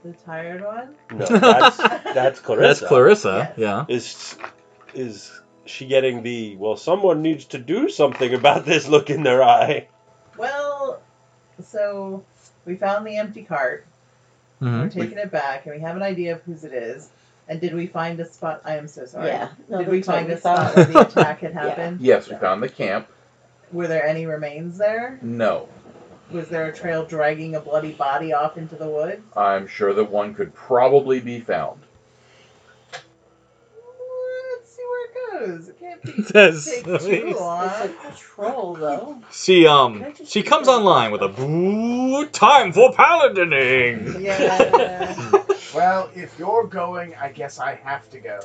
The 0.04 0.12
tired 0.12 0.62
one? 0.62 0.94
No, 1.12 1.24
that's, 1.26 1.76
that's 2.14 2.40
Clarissa. 2.40 2.62
That's 2.80 2.80
Clarissa, 2.88 3.54
yeah. 3.56 3.86
Is, 3.88 4.36
is 4.92 5.32
she 5.64 5.86
getting 5.86 6.22
the, 6.22 6.56
well, 6.56 6.76
someone 6.76 7.22
needs 7.22 7.46
to 7.46 7.58
do 7.58 7.88
something 7.88 8.34
about 8.34 8.66
this 8.66 8.86
look 8.86 9.08
in 9.08 9.22
their 9.22 9.42
eye? 9.42 9.88
Well, 10.36 11.00
so 11.64 12.22
we 12.66 12.76
found 12.76 13.06
the 13.06 13.16
empty 13.16 13.44
cart. 13.44 13.86
We're 14.60 14.68
Mhm. 14.68 14.92
taking 14.92 15.18
it 15.18 15.30
back, 15.30 15.64
and 15.66 15.74
we 15.74 15.80
have 15.80 15.96
an 15.96 16.02
idea 16.02 16.34
of 16.34 16.42
whose 16.42 16.64
it 16.64 16.72
is. 16.74 17.08
And 17.48 17.60
did 17.60 17.74
we 17.74 17.86
find 17.86 18.20
a 18.20 18.24
spot? 18.26 18.62
I 18.64 18.76
am 18.76 18.88
so 18.88 19.04
sorry. 19.06 19.28
Yeah. 19.28 19.48
No, 19.68 19.78
did 19.78 19.88
we 19.88 20.02
find 20.02 20.30
a 20.30 20.36
spot 20.38 20.76
where 20.76 20.84
the 20.86 21.00
attack 21.00 21.40
had 21.40 21.52
Yeah. 21.54 21.62
happened? 21.62 22.00
Yes, 22.00 22.28
we 22.28 22.36
found 22.36 22.62
the 22.62 22.68
camp. 22.68 23.08
Were 23.72 23.86
there 23.88 24.06
any 24.06 24.26
remains 24.26 24.76
there? 24.78 25.18
No. 25.22 25.68
Was 26.30 26.48
there 26.48 26.66
a 26.66 26.72
trail 26.72 27.04
dragging 27.04 27.54
a 27.54 27.60
bloody 27.60 27.92
body 27.92 28.32
off 28.32 28.56
into 28.56 28.76
the 28.76 28.88
woods? 28.88 29.22
I'm 29.36 29.66
sure 29.66 29.92
that 29.92 30.10
one 30.10 30.34
could 30.34 30.54
probably 30.54 31.20
be 31.20 31.40
found. 31.40 31.80
Let's 32.92 34.78
see 35.38 35.70
it 35.70 35.80
can't 35.80 36.02
be 36.02 36.22
Says 36.22 36.64
take 36.64 36.84
Celise. 36.84 37.06
too 37.32 37.36
long. 37.38 37.70
It's 38.08 38.20
a 38.20 38.22
troll, 38.22 38.74
though. 38.74 39.18
She 39.32 39.66
um 39.66 40.04
she 40.24 40.42
comes 40.42 40.68
online 40.68 41.10
with 41.12 41.22
a 41.22 41.28
boo 41.28 42.26
time 42.28 42.72
for 42.72 42.92
paladining. 42.92 44.20
Yeah. 44.22 45.40
Well, 45.74 46.08
if 46.14 46.38
you're 46.38 46.68
going, 46.68 47.16
I 47.16 47.30
guess 47.30 47.58
I 47.58 47.74
have 47.82 48.08
to 48.10 48.18
go. 48.20 48.38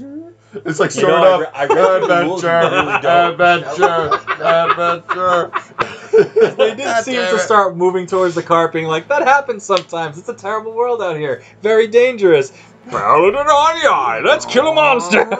It's 0.64 0.80
like 0.80 0.94
You 0.96 1.02
know, 1.02 1.08
starting 1.08 1.12
I 1.12 1.32
off. 1.32 1.40
re- 1.40 1.46
I 1.54 1.66
read 1.66 2.08
the 2.08 2.24
rules 2.24 2.42
and 2.44 3.04
Adventure, 3.04 4.08
really 4.40 4.70
adventure, 4.72 5.50
adventure. 5.52 6.56
They 6.56 6.74
did 6.74 6.84
God 6.84 7.04
seem 7.04 7.14
damn 7.16 7.30
to 7.30 7.36
it. 7.36 7.40
start 7.44 7.76
moving 7.76 8.06
towards 8.06 8.34
the 8.34 8.42
cart, 8.42 8.72
being 8.72 8.86
like, 8.86 9.08
"That 9.08 9.22
happens 9.22 9.62
sometimes. 9.62 10.16
It's 10.16 10.28
a 10.30 10.34
terrible 10.34 10.72
world 10.72 11.02
out 11.02 11.16
here. 11.18 11.42
Very 11.62 11.86
dangerous." 11.86 12.50
Paladin 12.88 13.36
on 13.46 13.82
your 13.82 13.92
eye. 13.92 14.20
Let's 14.24 14.46
kill 14.46 14.68
a 14.68 14.74
monster. 14.74 15.24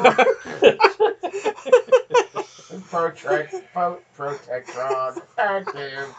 Protect, 2.90 3.54
pro, 3.72 3.98
Protectron, 4.16 5.20
active. 5.38 6.14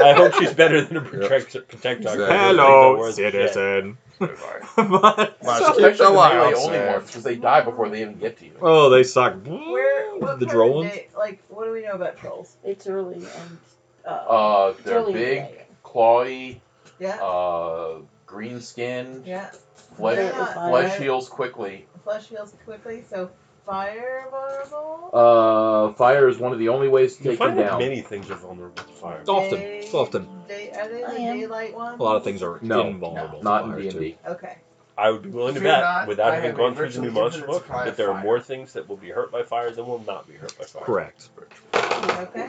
I 0.00 0.12
hope 0.16 0.34
she's 0.34 0.52
better 0.54 0.82
than 0.84 0.96
a 0.96 1.00
protector. 1.00 1.60
protector. 1.62 2.08
Exactly. 2.08 2.26
Hello, 2.36 3.10
citizen. 3.12 3.98
but, 4.18 4.30
Well, 4.76 5.60
So 5.60 5.72
keep 5.74 5.76
especially 5.76 5.90
the 5.90 6.04
the 6.06 6.12
wild 6.12 6.34
melee 6.52 6.54
only 6.54 6.78
side. 6.78 6.92
ones, 6.94 7.06
because 7.06 7.22
they 7.22 7.36
die 7.36 7.60
before 7.62 7.88
they 7.88 8.00
even 8.02 8.18
get 8.18 8.38
to 8.38 8.44
you. 8.46 8.52
oh, 8.60 8.90
they 8.90 9.04
suck. 9.04 9.34
Where? 9.46 10.16
What 10.18 10.40
the 10.40 10.46
part 10.46 10.54
droll 10.56 10.74
ones. 10.78 10.90
day- 10.92 11.08
Like, 11.16 11.42
what 11.48 11.64
do 11.66 11.72
we 11.72 11.82
know 11.82 11.92
about 11.92 12.16
trolls? 12.18 12.56
It's 12.64 12.86
early 12.86 13.16
and. 13.16 13.58
Uh, 14.04 14.08
Uh, 14.08 14.74
they're 14.84 14.98
early 14.98 15.12
in 15.12 15.18
the 15.18 15.24
big, 15.24 15.38
day. 15.38 15.64
clawy, 15.84 16.60
Yeah. 16.98 17.16
uh, 17.22 17.98
green 18.26 18.60
skinned, 18.60 19.26
yeah. 19.26 19.50
Flesh, 19.96 20.16
They're 20.16 20.32
flesh 20.32 20.54
fire- 20.54 21.00
heals 21.00 21.28
quickly. 21.28 21.86
Flesh 22.04 22.28
heals 22.28 22.54
quickly, 22.64 23.02
so 23.08 23.30
fire 23.64 24.26
vulnerable. 24.30 25.10
Uh, 25.12 25.92
fire 25.94 26.28
is 26.28 26.38
one 26.38 26.52
of 26.52 26.58
the 26.58 26.68
only 26.68 26.88
ways 26.88 27.16
to 27.16 27.24
You 27.24 27.30
take 27.30 27.38
them 27.38 27.48
find 27.48 27.58
that 27.58 27.70
down. 27.70 27.78
many 27.80 28.00
things 28.00 28.30
are 28.30 28.36
vulnerable 28.36 28.76
to 28.76 28.92
fire. 28.92 29.22
Often, 29.26 29.58
Day- 29.58 29.90
often. 29.92 30.28
Day, 30.48 30.70
are 30.78 30.88
they 30.88 31.00
the 31.00 31.08
I 31.08 31.14
am. 31.14 31.38
daylight 31.40 31.74
ones? 31.74 31.98
A 32.00 32.02
lot 32.02 32.16
of 32.16 32.24
things 32.24 32.42
are 32.42 32.58
No, 32.62 32.86
invulnerable. 32.86 33.42
Not 33.42 33.60
to 33.60 33.64
in 33.64 33.70
fire, 33.72 33.80
D 33.80 33.88
and 33.88 33.98
D. 33.98 34.18
Okay. 34.28 34.58
I 34.98 35.10
would 35.10 35.22
be 35.22 35.28
willing 35.28 35.54
to 35.54 35.60
Fear 35.60 35.70
bet, 35.72 35.80
not, 35.82 36.08
without 36.08 36.30
I 36.32 36.34
having 36.36 36.50
have 36.50 36.56
gone 36.58 36.74
through 36.74 36.88
the 36.88 37.00
new 37.02 37.10
monster 37.10 37.40
infinite 37.40 37.52
book, 37.52 37.62
supply 37.64 37.84
that 37.84 37.90
of 37.90 37.96
there 37.98 38.08
are 38.08 38.14
fire. 38.14 38.24
more 38.24 38.40
things 38.40 38.72
that 38.72 38.88
will 38.88 38.96
be 38.96 39.10
hurt 39.10 39.30
by 39.30 39.42
fire 39.42 39.70
than 39.70 39.86
will 39.86 39.98
not 40.06 40.26
be 40.26 40.34
hurt 40.34 40.56
by 40.58 40.64
fire. 40.64 40.84
Correct. 40.84 41.28
Okay. 41.74 42.48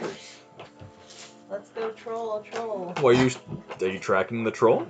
Let's 1.50 1.70
go 1.72 1.90
troll 1.92 2.38
a 2.38 2.44
troll. 2.44 2.94
Well, 2.98 3.08
are 3.08 3.14
you 3.14 3.30
are 3.82 3.88
you 3.88 4.00
tracking 4.00 4.44
the 4.44 4.52
troll? 4.52 4.86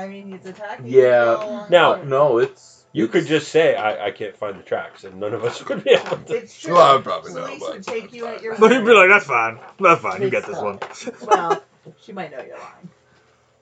I 0.00 0.08
mean, 0.08 0.32
he's 0.32 0.46
attacking. 0.46 0.86
Yeah. 0.86 1.36
people 1.38 1.66
Now- 1.70 2.02
No, 2.02 2.38
it's 2.38 2.84
You 2.92 3.04
it's- 3.04 3.12
could 3.22 3.28
just 3.28 3.48
say, 3.48 3.76
I, 3.76 4.06
I 4.06 4.10
can't 4.10 4.36
find 4.36 4.58
the 4.58 4.62
tracks, 4.62 5.04
and 5.04 5.20
none 5.20 5.34
of 5.34 5.44
us 5.44 5.64
would 5.68 5.84
be 5.84 5.90
able 5.90 6.16
to. 6.18 6.34
It's 6.34 6.60
true. 6.60 6.74
Well, 6.74 6.82
I 6.82 6.94
would 6.94 7.04
probably 7.04 7.34
know, 7.34 7.44
Police 7.46 7.60
but 7.60 7.72
would 7.74 7.82
take 7.84 8.12
you 8.12 8.26
at 8.26 8.42
your 8.42 8.56
But 8.58 8.72
he'd 8.72 8.84
be 8.84 8.92
like, 8.92 9.08
"That's 9.08 9.26
fine. 9.26 9.58
That's 9.78 10.00
fine. 10.02 10.22
You 10.22 10.30
get 10.30 10.46
this 10.46 10.58
one." 10.58 10.78
Well, 11.26 11.62
she 12.02 12.12
might 12.12 12.30
know 12.32 12.42
you're 12.42 12.58
lying. 12.58 12.90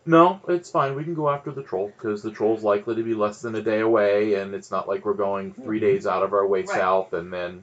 No, 0.06 0.40
it's 0.48 0.70
fine. 0.70 0.94
We 0.94 1.04
can 1.04 1.12
go 1.12 1.28
after 1.28 1.50
the 1.50 1.62
troll 1.62 1.88
because 1.94 2.22
the 2.22 2.30
troll's 2.30 2.62
likely 2.62 2.94
to 2.94 3.02
be 3.02 3.12
less 3.12 3.42
than 3.42 3.54
a 3.56 3.60
day 3.60 3.80
away, 3.80 4.34
and 4.34 4.54
it's 4.54 4.70
not 4.70 4.88
like 4.88 5.04
we're 5.04 5.12
going 5.12 5.52
three 5.52 5.80
days 5.80 6.06
out 6.06 6.22
of 6.22 6.32
our 6.32 6.46
way 6.46 6.60
Right. 6.60 6.68
south 6.70 7.12
and 7.12 7.30
then. 7.30 7.62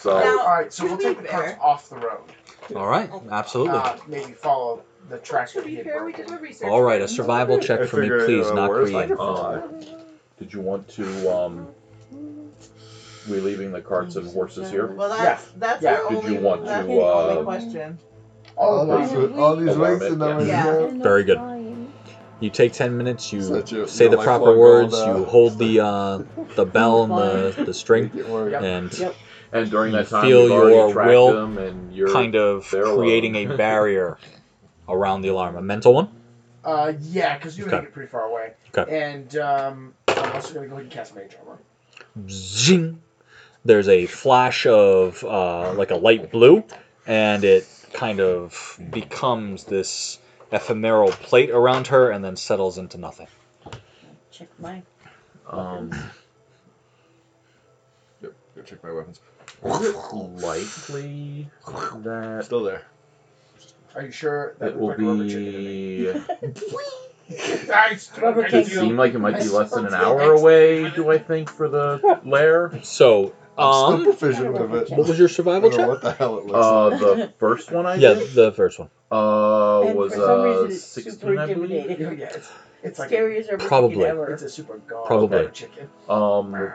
So 0.00 0.18
Now- 0.18 0.40
All 0.40 0.48
right, 0.48 0.72
so 0.72 0.84
we'll 0.86 0.96
be 0.96 1.04
take 1.04 1.22
the 1.22 1.28
carts 1.28 1.56
off 1.62 1.88
the 1.90 1.96
road. 1.98 2.24
All 2.74 2.88
right, 2.88 3.08
absolutely. 3.30 3.78
Uh, 3.78 3.96
maybe 4.08 4.32
follow 4.32 4.82
the 5.08 5.18
track 5.18 5.48
To 5.50 5.54
that 5.60 5.64
he 5.66 5.70
be 5.72 5.76
had 5.76 5.84
fair, 5.86 6.04
we 6.04 6.12
broken. 6.12 6.26
did 6.26 6.34
our 6.34 6.42
research. 6.42 6.68
All 6.68 6.82
right, 6.82 7.00
a 7.02 7.08
survival 7.08 7.58
check 7.58 7.86
for 7.88 7.96
me, 7.98 8.02
figured, 8.02 8.26
please, 8.26 8.46
uh, 8.46 8.54
not 8.54 8.70
where's 8.70 8.90
creating. 8.90 9.16
Microphone? 9.16 9.84
Uh, 9.84 9.98
did 10.38 10.52
you 10.52 10.60
want 10.60 10.88
to 10.90 11.34
um, 11.36 11.68
relieving 13.28 13.72
the 13.72 13.80
carts 13.80 14.16
and 14.16 14.26
horses 14.30 14.70
here? 14.70 14.86
Well, 14.88 15.08
that's 15.10 15.44
that's 15.56 15.82
Yeah. 15.82 15.94
our 15.94 16.08
Did 16.08 16.18
only. 16.18 16.34
you 16.34 16.40
want 16.40 16.64
that's 16.64 16.82
to, 16.86 16.92
the 16.92 17.00
only 17.00 17.38
uh, 17.38 17.42
question. 17.44 17.98
All 18.56 18.90
all 18.90 18.98
these, 18.98 19.10
them. 19.10 19.38
all 19.40 19.56
these 19.56 19.68
Alarm 19.74 19.90
wings 19.98 20.02
it, 20.02 20.12
and 20.12 20.22
then 20.22 20.46
yeah. 20.46 20.78
yeah. 20.80 21.02
Very 21.02 21.24
good. 21.24 21.40
You 22.40 22.50
take 22.50 22.72
ten 22.72 22.96
minutes. 22.96 23.32
You 23.32 23.42
So 23.42 23.60
that 23.60 23.68
say 23.88 24.04
you 24.04 24.10
the 24.10 24.16
don't 24.16 24.24
proper 24.24 24.44
flying 24.46 24.58
words. 24.58 24.92
gold, 24.94 25.08
uh, 25.08 25.18
You 25.18 25.24
hold 25.24 25.58
the 25.58 25.80
uh, 25.80 26.22
the 26.56 26.64
bell 26.64 27.04
and 27.04 27.12
the, 27.56 27.64
the 27.64 27.74
string, 27.74 28.10
Make 28.14 28.24
it. 28.26 28.50
Yep. 28.50 28.62
and 28.62 28.98
Yep. 28.98 29.14
And 29.52 29.70
during 29.70 29.92
You 29.92 29.98
that 29.98 30.08
time, 30.08 30.24
feel 30.26 30.42
you've 30.42 30.50
already 30.52 30.74
your 30.74 30.92
tracked 30.92 31.08
will 31.10 31.32
them, 31.32 31.58
and 31.58 31.94
you're 31.94 32.12
kind 32.12 32.34
of 32.34 32.68
they're 32.72 32.92
creating 32.96 33.36
a 33.36 33.46
barrier 33.56 34.18
around 34.88 35.22
the 35.22 35.28
alarm. 35.28 35.56
A 35.56 35.62
mental 35.62 35.94
one. 35.94 36.08
Uh, 36.64 36.92
yeah, 37.00 37.36
because 37.36 37.58
you 37.58 37.66
Okay. 37.66 37.76
make 37.76 37.84
it 37.86 37.92
pretty 37.92 38.10
far 38.10 38.22
away. 38.22 38.52
Okay. 38.76 39.06
And 39.06 39.36
um, 39.36 39.94
I'm 40.08 40.32
also 40.32 40.54
gonna 40.54 40.66
go 40.66 40.74
ahead 40.74 40.84
and 40.84 40.90
cast 40.92 41.14
mage 41.14 41.36
armor. 41.40 41.58
Zing. 42.28 43.02
There's 43.64 43.88
a 43.88 44.06
flash 44.06 44.66
of 44.66 45.22
uh, 45.24 45.72
like 45.74 45.90
a 45.90 45.96
light 45.96 46.30
blue, 46.30 46.64
and 47.06 47.44
it 47.44 47.66
kind 47.92 48.20
of 48.20 48.78
becomes 48.90 49.64
this 49.64 50.18
ephemeral 50.52 51.10
plate 51.10 51.50
around 51.50 51.86
her, 51.88 52.10
and 52.10 52.24
then 52.24 52.36
settles 52.36 52.78
into 52.78 52.98
nothing. 52.98 53.26
Check 54.30 54.48
my. 54.58 54.82
Um, 55.48 55.90
Yep. 58.22 58.32
Go 58.56 58.62
check 58.62 58.82
my 58.82 58.92
weapons. 58.92 59.20
is 59.64 59.80
it 59.82 60.14
likely 60.14 61.48
that 62.02 62.44
Still 62.44 62.62
there. 62.64 62.82
Are 63.94 64.02
you 64.02 64.10
sure 64.10 64.54
that 64.58 64.70
it 64.70 64.76
will 64.78 64.88
looked 64.88 65.00
like 65.00 65.18
a 65.20 65.28
chicken 65.28 65.52
to 65.52 65.58
me? 65.58 65.96
be? 65.96 66.50
Nice. 67.68 68.18
Rubber 68.18 68.44
it 68.44 68.50
do. 68.50 68.60
seem 68.62 68.96
like 68.96 69.14
it 69.14 69.18
might 69.18 69.38
be 69.38 69.48
less 69.48 69.72
than 69.72 69.86
an 69.86 69.94
hour 69.94 70.32
away? 70.32 70.90
Do 70.90 71.10
I 71.10 71.18
think 71.18 71.48
for 71.48 71.68
the 71.68 72.20
lair? 72.24 72.70
So, 72.82 73.32
I'm 73.56 73.72
um, 73.72 74.02
still 74.02 74.12
proficient 74.12 74.52
with 74.52 74.74
it. 74.74 74.90
what 74.90 75.08
was 75.08 75.18
your 75.18 75.28
I 75.28 75.30
survival 75.30 75.70
don't 75.70 75.78
know 75.80 75.86
check? 75.86 75.88
what 75.88 76.00
the 76.02 76.12
hell 76.12 76.38
it 76.38 76.44
looks 76.46 76.66
Uh, 76.66 76.90
like. 76.90 77.00
the 77.00 77.32
first 77.38 77.70
one 77.72 77.86
I 77.86 77.96
Yeah, 77.96 78.14
did 78.14 78.34
the 78.34 78.52
first 78.52 78.78
one. 78.78 78.88
uh 79.10 79.80
And 79.84 79.96
was 79.96 80.12
for 80.12 80.18
some 80.18 80.42
reason 80.42 80.64
uh 80.66 80.68
it's 80.68 80.82
sixteen, 80.82 81.30
super 81.30 81.40
I 81.40 81.46
believe. 81.46 81.70
intimidating. 81.70 82.18
Yeah, 82.18 82.26
it's, 82.34 82.50
it's 82.82 82.98
like 82.98 83.08
Scariest 83.08 83.50
rubber 83.50 83.64
Probably. 83.68 83.94
chicken 83.94 84.06
A, 84.06 84.10
ever. 84.10 84.30
it's 84.32 84.42
a 84.42 84.48
super 84.48 84.76
god 84.78 85.06
Probably. 85.06 85.38
rubber 85.38 85.50
chicken. 85.50 85.88
Um, 86.08 86.54
I 86.54 86.72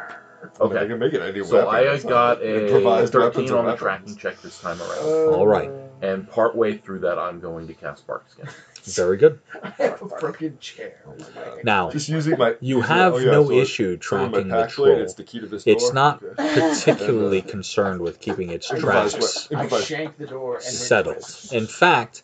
okay. 0.61 0.87
can 0.87 0.99
make 0.99 1.13
it 1.13 1.21
any 1.21 1.43
So 1.43 1.55
weapon. 1.57 1.69
I 1.69 1.81
It's 1.81 2.03
not 2.05 2.09
got 2.09 2.37
like 2.39 2.45
a 2.47 2.65
improvised 2.65 3.13
weapons 3.15 3.35
thirteen 3.35 3.51
are 3.51 3.57
on 3.59 3.65
the 3.65 3.71
weapons. 3.71 3.81
tracking 3.81 4.15
check 4.15 4.41
this 4.41 4.57
time 4.59 4.81
around, 4.81 5.33
All 5.33 5.45
right. 5.47 5.69
And 6.01 6.29
partway 6.29 6.77
through 6.77 6.99
that, 6.99 7.17
I'm 7.19 7.39
going 7.39 7.67
to 7.67 7.73
cast 7.73 8.05
Bark 8.07 8.25
Skin. 8.29 8.47
Very 8.83 9.17
good. 9.17 9.39
I 9.61 9.69
have 9.77 10.01
a 10.01 10.05
broken 10.05 10.57
chair. 10.59 10.95
Oh. 11.07 11.59
Now, 11.63 11.91
Just 11.91 12.07
using 12.09 12.37
my. 12.37 12.55
you 12.61 12.81
have 12.81 13.13
oh, 13.13 13.17
yeah, 13.17 13.31
no 13.31 13.45
so 13.45 13.51
it's 13.51 13.69
issue 13.69 13.99
some 14.01 14.19
my 14.19 14.27
tracking 14.29 14.47
the 14.47 14.55
pack 14.55 14.75
blade, 14.75 14.87
troll. 14.93 15.01
It's 15.01 15.13
the 15.15 15.23
key 15.23 15.39
to 15.41 15.47
this 15.47 15.63
It's 15.67 15.83
door. 15.85 15.93
not 15.93 16.23
Okay. 16.23 16.35
particularly 16.73 17.41
concerned 17.41 18.01
with 18.01 18.19
keeping 18.19 18.49
its 18.51 18.71
Improvise 18.71 19.13
tracks 19.13 19.49
what- 19.51 19.59
I 19.59 19.63
improvise. 19.63 19.85
shanked 19.85 20.17
the 20.19 20.27
door 20.27 20.55
and 20.55 20.63
it 20.63 20.67
settled. 20.71 21.15
twists. 21.17 21.51
In 21.51 21.67
fact, 21.67 22.23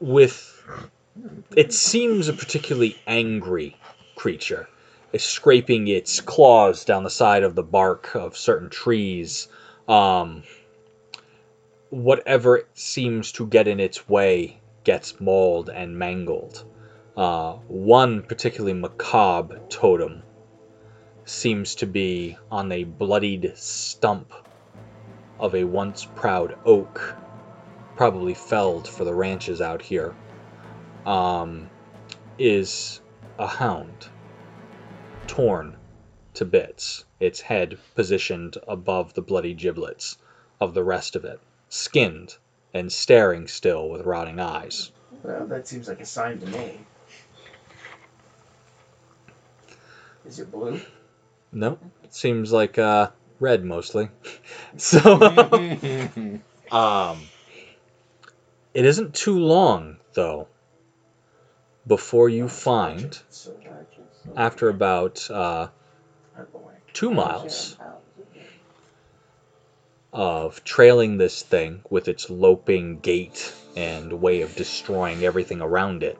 with 0.00 0.54
it 1.56 1.72
seems 1.72 2.28
a 2.28 2.32
particularly 2.32 2.96
angry 3.06 3.76
creature. 4.16 4.68
It's 5.12 5.24
scraping 5.24 5.88
its 5.88 6.20
claws 6.20 6.84
down 6.84 7.02
the 7.04 7.10
side 7.10 7.42
of 7.42 7.54
the 7.54 7.62
bark 7.62 8.14
of 8.14 8.36
certain 8.36 8.70
trees. 8.70 9.48
Um, 9.88 10.42
whatever 11.90 12.68
seems 12.74 13.32
to 13.32 13.46
get 13.46 13.66
in 13.66 13.80
its 13.80 14.08
way 14.08 14.60
gets 14.84 15.20
mauled 15.20 15.70
and 15.70 15.98
mangled. 15.98 16.64
Uh, 17.16 17.54
one 17.66 18.22
particularly 18.22 18.78
macabre 18.78 19.60
totem 19.68 20.22
seems 21.24 21.74
to 21.74 21.86
be 21.86 22.36
on 22.50 22.70
a 22.72 22.84
bloodied 22.84 23.52
stump 23.56 24.32
of 25.38 25.54
a 25.54 25.64
once 25.64 26.06
proud 26.14 26.56
oak, 26.64 27.16
probably 27.96 28.34
felled 28.34 28.88
for 28.88 29.04
the 29.04 29.14
ranches 29.14 29.60
out 29.60 29.82
here, 29.82 30.14
um, 31.06 31.68
is 32.38 33.00
a 33.38 33.46
hound, 33.46 34.08
torn 35.26 35.76
to 36.34 36.44
bits, 36.44 37.04
its 37.20 37.40
head 37.40 37.78
positioned 37.94 38.56
above 38.66 39.14
the 39.14 39.22
bloody 39.22 39.54
giblets 39.54 40.18
of 40.60 40.74
the 40.74 40.84
rest 40.84 41.16
of 41.16 41.24
it, 41.24 41.40
skinned 41.68 42.36
and 42.74 42.92
staring 42.92 43.46
still 43.46 43.88
with 43.88 44.02
rotting 44.02 44.40
eyes. 44.40 44.92
Well, 45.22 45.46
that 45.46 45.66
seems 45.66 45.88
like 45.88 46.00
a 46.00 46.06
sign 46.06 46.38
to 46.38 46.46
me. 46.46 46.78
Is 50.26 50.38
it 50.38 50.50
blue? 50.50 50.80
Nope, 51.52 51.80
it 52.04 52.14
seems 52.14 52.52
like 52.52 52.78
uh, 52.78 53.10
red 53.40 53.64
mostly. 53.64 54.10
so, 54.76 55.00
um, 56.70 57.18
it 58.74 58.84
isn't 58.84 59.14
too 59.14 59.38
long 59.38 59.96
though 60.12 60.48
before 61.86 62.28
you 62.28 62.48
find, 62.48 63.18
after 64.36 64.68
about 64.68 65.28
uh, 65.30 65.34
out 65.34 65.70
of 66.36 66.52
the 66.52 66.58
way. 66.58 66.74
two 66.92 67.10
miles 67.10 67.78
of 70.12 70.64
trailing 70.64 71.18
this 71.18 71.42
thing 71.42 71.82
with 71.90 72.08
its 72.08 72.30
loping 72.30 72.98
gait 73.00 73.54
and 73.76 74.20
way 74.20 74.40
of 74.40 74.56
destroying 74.56 75.24
everything 75.24 75.60
around 75.60 76.02
it, 76.02 76.18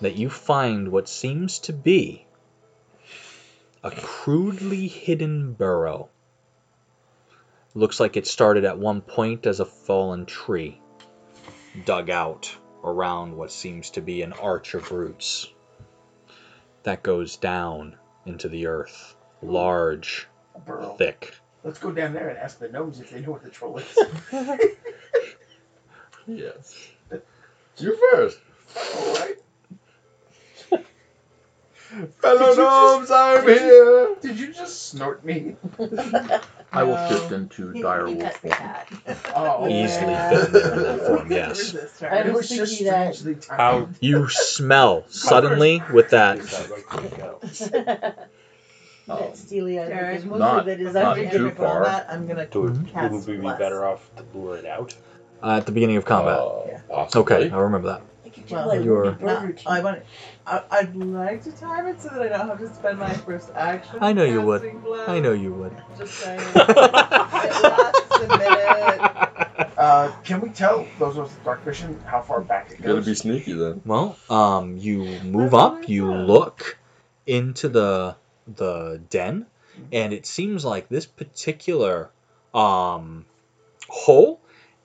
that 0.00 0.16
you 0.16 0.30
find 0.30 0.90
what 0.90 1.08
seems 1.08 1.58
to 1.58 1.72
be 1.72 2.24
a 3.82 3.90
crudely 3.90 4.88
hidden 4.88 5.52
burrow. 5.52 6.08
Looks 7.74 8.00
like 8.00 8.16
it 8.16 8.26
started 8.26 8.64
at 8.64 8.78
one 8.78 9.00
point 9.00 9.46
as 9.46 9.60
a 9.60 9.64
fallen 9.64 10.26
tree, 10.26 10.80
dug 11.84 12.10
out 12.10 12.54
around 12.84 13.36
what 13.36 13.52
seems 13.52 13.90
to 13.90 14.00
be 14.00 14.22
an 14.22 14.32
arch 14.34 14.74
of 14.74 14.90
roots 14.90 15.48
that 16.82 17.02
goes 17.02 17.36
down 17.36 17.96
into 18.26 18.48
the 18.48 18.66
earth, 18.66 19.14
large, 19.42 20.26
thick. 20.96 21.34
Let's 21.62 21.78
go 21.78 21.92
down 21.92 22.12
there 22.14 22.28
and 22.28 22.38
ask 22.38 22.58
the 22.58 22.68
gnomes 22.68 23.00
if 23.00 23.10
they 23.10 23.20
know 23.20 23.32
what 23.32 23.42
the 23.42 23.50
troll 23.50 23.78
is. 23.78 23.98
yes. 26.26 26.88
You 27.78 27.96
first. 28.12 28.38
All 28.76 29.14
right. 29.14 29.36
Fellow 32.20 32.38
Did 32.38 32.48
you 32.50 32.54
just- 32.54 32.58
gnomes, 32.58 33.10
I'm 33.10 33.44
did 33.46 33.58
here. 33.62 34.14
Did 34.20 34.38
you 34.38 34.52
just 34.52 34.88
snort 34.90 35.24
me? 35.24 35.56
I 36.72 36.84
will 36.84 37.08
shift 37.08 37.32
into 37.32 37.72
He, 37.72 37.82
dire 37.82 38.06
he 38.06 38.14
wolf 38.14 38.36
form. 38.36 38.54
Oh, 39.34 39.66
Easily 39.68 40.12
Yeah. 40.12 40.30
fit 40.30 40.46
in 40.46 40.52
there 40.52 40.72
in 40.74 40.82
that 40.82 41.00
form, 41.06 41.32
yes. 41.32 41.74
I 42.00 42.06
right? 42.06 42.26
It 42.26 42.32
was 42.32 42.48
was 42.48 42.56
just 42.56 42.78
thinking 42.78 43.34
that- 43.34 43.46
How- 43.50 43.88
You 44.00 44.28
smell 44.28 45.04
suddenly 45.08 45.82
with 45.92 46.10
that. 46.10 46.38
Um, 49.10 49.18
that 49.18 49.36
steely 49.36 49.78
eyed 49.80 49.88
Derek, 49.88 50.16
because 50.16 50.24
most 50.30 50.38
not- 50.38 50.58
of 50.60 50.68
it 50.68 50.80
is 50.80 50.94
not 50.94 51.14
too 51.16 51.46
If 51.48 51.56
far. 51.56 51.84
That, 51.84 52.06
I'm 52.10 52.26
gonna 52.26 52.46
Do 52.46 52.66
it, 52.68 52.86
cast 52.92 53.12
wouldn't 53.12 53.26
we 53.26 53.34
be 53.36 53.40
bless. 53.42 53.58
better 53.58 53.84
off 53.84 54.10
to 54.16 54.24
lure 54.38 54.56
it 54.56 54.66
out? 54.66 54.94
Uh, 55.42 55.56
at 55.56 55.66
the 55.66 55.72
beginning 55.72 55.96
of 55.96 56.04
combat. 56.04 56.38
uh, 56.38 56.52
Yeah. 56.66 56.80
possibly. 56.88 57.36
okay, 57.36 57.50
I 57.50 57.58
remember 57.58 57.88
that. 57.88 58.02
I 58.24 58.28
could 58.28 58.46
do 58.46 58.54
Well, 58.54 58.68
like 58.68 58.84
you're- 58.84 59.08
Ruby 59.10 59.24
No, 59.24 59.40
Burger 59.40 59.54
I 59.66 59.74
King. 59.76 59.84
want. 59.84 60.02
I, 60.46 60.62
I'd 60.70 60.96
like 60.96 61.42
to 61.44 61.52
time 61.52 61.86
it 61.86 62.00
so 62.00 62.08
that 62.10 62.22
I 62.22 62.28
don't 62.28 62.48
have 62.48 62.58
to 62.60 62.72
spend 62.74 62.98
my 62.98 63.12
first 63.12 63.50
action. 63.56 63.98
I 64.00 64.12
know 64.12 64.24
you 64.24 64.42
would. 64.42 64.62
casting 64.62 64.80
bless. 64.80 65.08
I 65.08 65.18
know 65.20 65.32
you 65.32 65.52
would. 65.54 65.76
Just 65.98 66.14
saying. 66.14 66.40
it 66.54 66.68
lasts 67.62 68.22
a 68.22 68.38
minute. 68.38 69.36
Uh, 69.80 70.10
can 70.24 70.42
we 70.42 70.50
tell 70.50 70.86
those 70.98 71.16
of 71.16 71.24
us 71.24 71.30
with 71.34 71.42
dark 71.44 71.62
vision 71.64 71.98
how 72.04 72.20
far 72.20 72.42
back 72.42 72.70
it 72.70 72.78
You 72.78 72.82
gotta 72.84 72.94
goes? 72.96 73.06
be 73.06 73.14
sneaky 73.14 73.54
then. 73.54 73.80
Well, 73.86 74.14
um, 74.28 74.76
you 74.76 75.18
move 75.22 75.54
up, 75.54 75.88
you 75.88 76.12
look 76.12 76.76
into 77.26 77.68
the 77.70 78.14
the 78.56 79.00
den, 79.10 79.46
and 79.92 80.12
it 80.12 80.26
seems 80.26 80.64
like 80.64 80.88
this 80.88 81.06
particular 81.06 82.10
um, 82.54 83.24
hole 83.88 84.40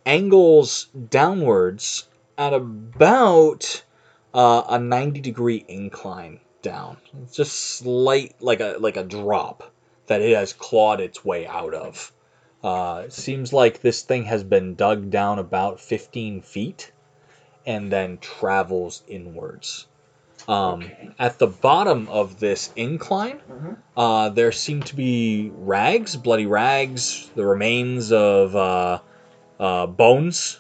angles 0.06 0.88
downwards 1.10 2.08
at 2.38 2.54
about 2.54 3.84
uh, 4.34 4.64
a 4.70 4.80
ninety 4.80 5.20
degree 5.22 5.64
incline 5.68 6.40
down. 6.62 6.98
It's 7.24 7.36
just 7.36 7.54
slight, 7.54 8.36
like 8.40 8.60
a 8.60 8.78
like 8.80 8.98
a 8.98 9.04
drop 9.04 9.72
that 10.08 10.22
it 10.22 10.36
has 10.36 10.54
clawed 10.54 11.00
its 11.00 11.26
way 11.26 11.48
out 11.48 11.74
of. 11.74 12.12
Uh, 12.64 13.04
it 13.06 13.14
seems 13.14 13.54
like 13.54 13.82
this 13.82 14.02
thing 14.02 14.26
has 14.26 14.44
been 14.44 14.76
dug 14.76 15.10
down 15.10 15.40
about 15.40 15.80
fifteen 15.80 16.42
feet 16.42 16.92
and 17.66 17.92
then 17.92 18.18
travels 18.20 19.04
inwards. 19.08 19.88
Um, 20.48 20.92
At 21.18 21.40
the 21.40 21.48
bottom 21.48 22.08
of 22.10 22.40
this 22.40 22.72
incline, 22.76 23.40
Mhm. 23.50 23.78
uh, 23.98 24.30
there 24.30 24.52
seem 24.52 24.84
to 24.84 24.96
be 24.96 25.52
rags, 25.56 26.16
bloody 26.18 26.46
rags, 26.46 27.32
the 27.36 27.46
remains 27.46 28.12
of 28.12 28.56
uh, 28.56 29.00
uh, 29.60 29.88
bones, 29.88 30.60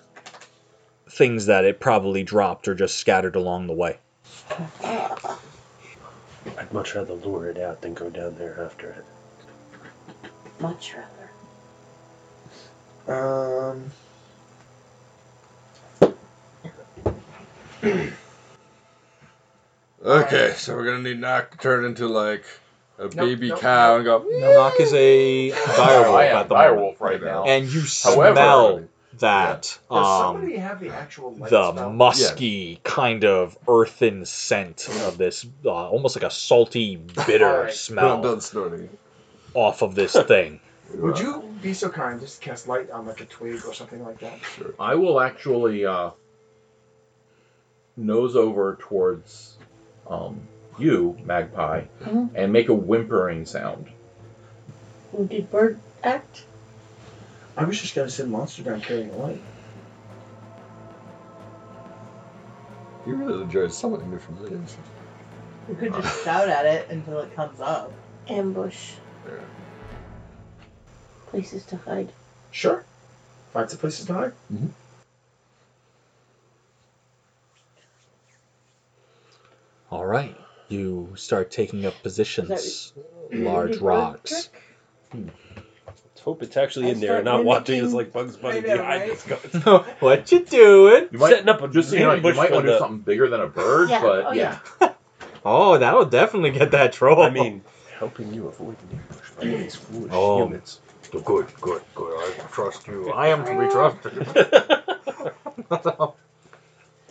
things 1.10 1.46
that 1.48 1.66
it 1.66 1.80
probably 1.80 2.24
dropped 2.24 2.68
or 2.68 2.74
just 2.74 2.98
scattered 2.98 3.36
along 3.36 3.68
the 3.68 3.74
way. 3.74 4.00
I'd 6.58 6.72
much 6.72 6.96
rather 6.96 7.14
lure 7.14 7.50
it 7.50 7.58
out 7.60 7.82
than 7.82 7.94
go 7.94 8.10
down 8.10 8.36
there 8.38 8.64
after 8.64 8.92
it. 8.92 9.06
Much 10.60 10.94
rather. 10.96 11.30
Um, 13.08 13.92
Okay, 20.06 20.54
so 20.56 20.76
we're 20.76 20.86
gonna 20.86 21.02
need 21.02 21.20
Knock 21.20 21.52
to 21.52 21.58
turn 21.58 21.84
into 21.84 22.08
like 22.08 22.44
a 23.00 23.08
baby 23.08 23.50
nope, 23.50 23.60
cow 23.60 23.96
and 23.96 24.06
go. 24.06 24.20
Knock 24.30 24.80
is 24.80 24.94
a 24.94 25.52
direwolf 25.52 26.16
I 26.16 26.26
am 26.28 26.38
at 26.38 26.50
the 26.50 26.56
direwolf 26.56 26.76
moment. 26.76 27.02
right 27.02 27.22
now. 27.24 27.44
And 27.46 27.66
you 27.66 27.82
However- 28.04 28.36
smell 28.36 28.84
that 29.20 29.62
Does 29.64 29.80
um, 29.90 30.36
somebody 30.36 30.58
have 30.58 30.80
the 30.80 30.90
actual 30.90 31.34
light 31.34 31.50
the 31.50 31.72
spell? 31.74 31.92
musky 31.94 32.80
kind 32.84 33.24
of 33.26 33.58
earthen 33.68 34.26
scent 34.26 34.88
of 35.08 35.18
this, 35.18 35.46
uh, 35.66 35.70
almost 35.72 36.16
like 36.18 36.24
a 36.26 36.30
salty, 36.32 36.98
bitter 37.26 37.46
Alright. 37.48 37.70
I'm 37.70 37.74
smell 37.76 38.22
done 38.22 38.42
snorting. 38.42 38.90
off 39.56 39.82
of 39.82 39.96
this 39.96 40.14
thing. 40.14 40.60
Would 40.96 41.18
you 41.18 41.42
be 41.64 41.74
so 41.74 41.90
kind 41.90 42.20
just 42.20 42.42
to 42.42 42.48
cast 42.48 42.68
light 42.68 42.92
on 42.92 43.08
like 43.08 43.22
a 43.22 43.26
twig 43.26 43.66
or 43.66 43.74
something 43.74 44.04
like 44.04 44.20
that? 44.20 44.38
I 44.80 44.94
will 44.96 45.20
actually 45.20 45.86
uh, 45.86 46.12
nose 47.98 48.36
over 48.36 48.78
towards 48.82 49.55
um, 50.08 50.48
you, 50.78 51.18
Magpie, 51.24 51.86
Mhm. 52.02 52.30
and 52.36 52.52
make 52.54 52.70
a 52.70 52.74
whimpering 52.74 53.46
sound. 53.46 53.88
Who 55.12 55.26
did 55.26 55.50
Bird 55.50 55.80
act? 56.04 56.44
I 57.58 57.64
was 57.64 57.80
just 57.80 57.96
gonna 57.96 58.10
send 58.10 58.32
monster 58.32 58.64
down 58.64 58.82
carrying 58.82 59.10
a 59.12 59.16
light. 59.16 59.42
You 63.06 63.16
really 63.16 63.44
enjoy 63.44 63.68
summoning 63.68 64.10
new 64.12 64.18
familiars. 64.20 64.78
You 65.70 65.76
could 65.76 65.94
just 65.94 66.24
shout 66.24 66.50
at 66.50 66.66
it 66.66 66.90
until 66.90 67.20
it 67.20 67.34
comes 67.36 67.60
up. 67.62 67.92
Ambush. 68.28 68.94
Yeah. 69.26 69.34
Places 71.28 71.64
to 71.66 71.78
hide. 71.78 72.12
Sure. 72.52 72.84
Find 73.54 73.70
some 73.70 73.80
places 73.80 74.06
to 74.08 74.14
hide. 74.14 74.34
All 79.92 80.06
right, 80.06 80.36
you 80.68 81.14
start 81.16 81.52
taking 81.52 81.86
up 81.86 81.94
positions, 82.04 82.50
Is 82.52 82.94
large 83.32 83.78
rocks. 83.78 84.50
Let's 85.14 86.22
hope 86.22 86.42
it's 86.44 86.58
actually 86.58 86.88
I 86.88 86.90
in 86.90 87.00
there 87.00 87.18
and 87.18 87.26
not 87.26 87.46
watching 87.46 87.84
us 87.86 87.94
like 87.94 88.12
Bugs 88.12 88.36
Bunny 88.38 88.58
I 88.58 88.62
know, 88.62 88.78
behind 88.78 89.02
right? 89.04 89.12
us. 89.12 89.24
going- 89.64 89.84
what 90.00 90.32
you 90.32 90.44
doing? 90.44 91.08
You 91.12 91.20
might, 91.20 91.30
Setting 91.30 91.50
up 91.50 91.62
a 91.62 91.68
just 91.68 91.90
so 91.90 91.96
you 91.96 92.02
know, 92.02 92.12
you 92.12 92.18
ambush 92.18 92.36
might 92.36 92.48
for 92.48 92.54
want 92.56 92.66
to 92.66 92.72
do 92.72 92.74
the- 92.74 92.80
something 92.80 93.00
bigger 93.02 93.30
than 93.30 93.42
a 93.42 93.48
bird, 93.48 93.90
Yeah, 93.90 94.02
but 94.02 94.26
oh, 94.26 94.32
yeah. 94.32 94.60
Oh, 95.48 95.78
that 95.78 95.94
will 95.96 96.06
definitely 96.06 96.50
get 96.52 96.72
that 96.72 96.92
troll. 96.94 97.22
I 97.22 97.30
mean, 97.30 97.64
helping 98.00 98.34
you 98.34 98.48
avoid 98.48 98.76
an 98.92 99.00
ambush 99.00 99.30
by 99.38 99.46
these 99.46 99.76
foolish 99.76 100.12
Oh. 100.12 100.44
humans. 100.46 100.80
good, 101.12 101.46
good, 101.62 101.84
good. 101.94 102.14
I 102.18 102.34
trust 102.52 102.88
you. 102.88 103.12
I 103.12 103.28
am 103.28 103.46
to 103.46 103.52
be 103.60 103.70
trusted. 103.70 104.26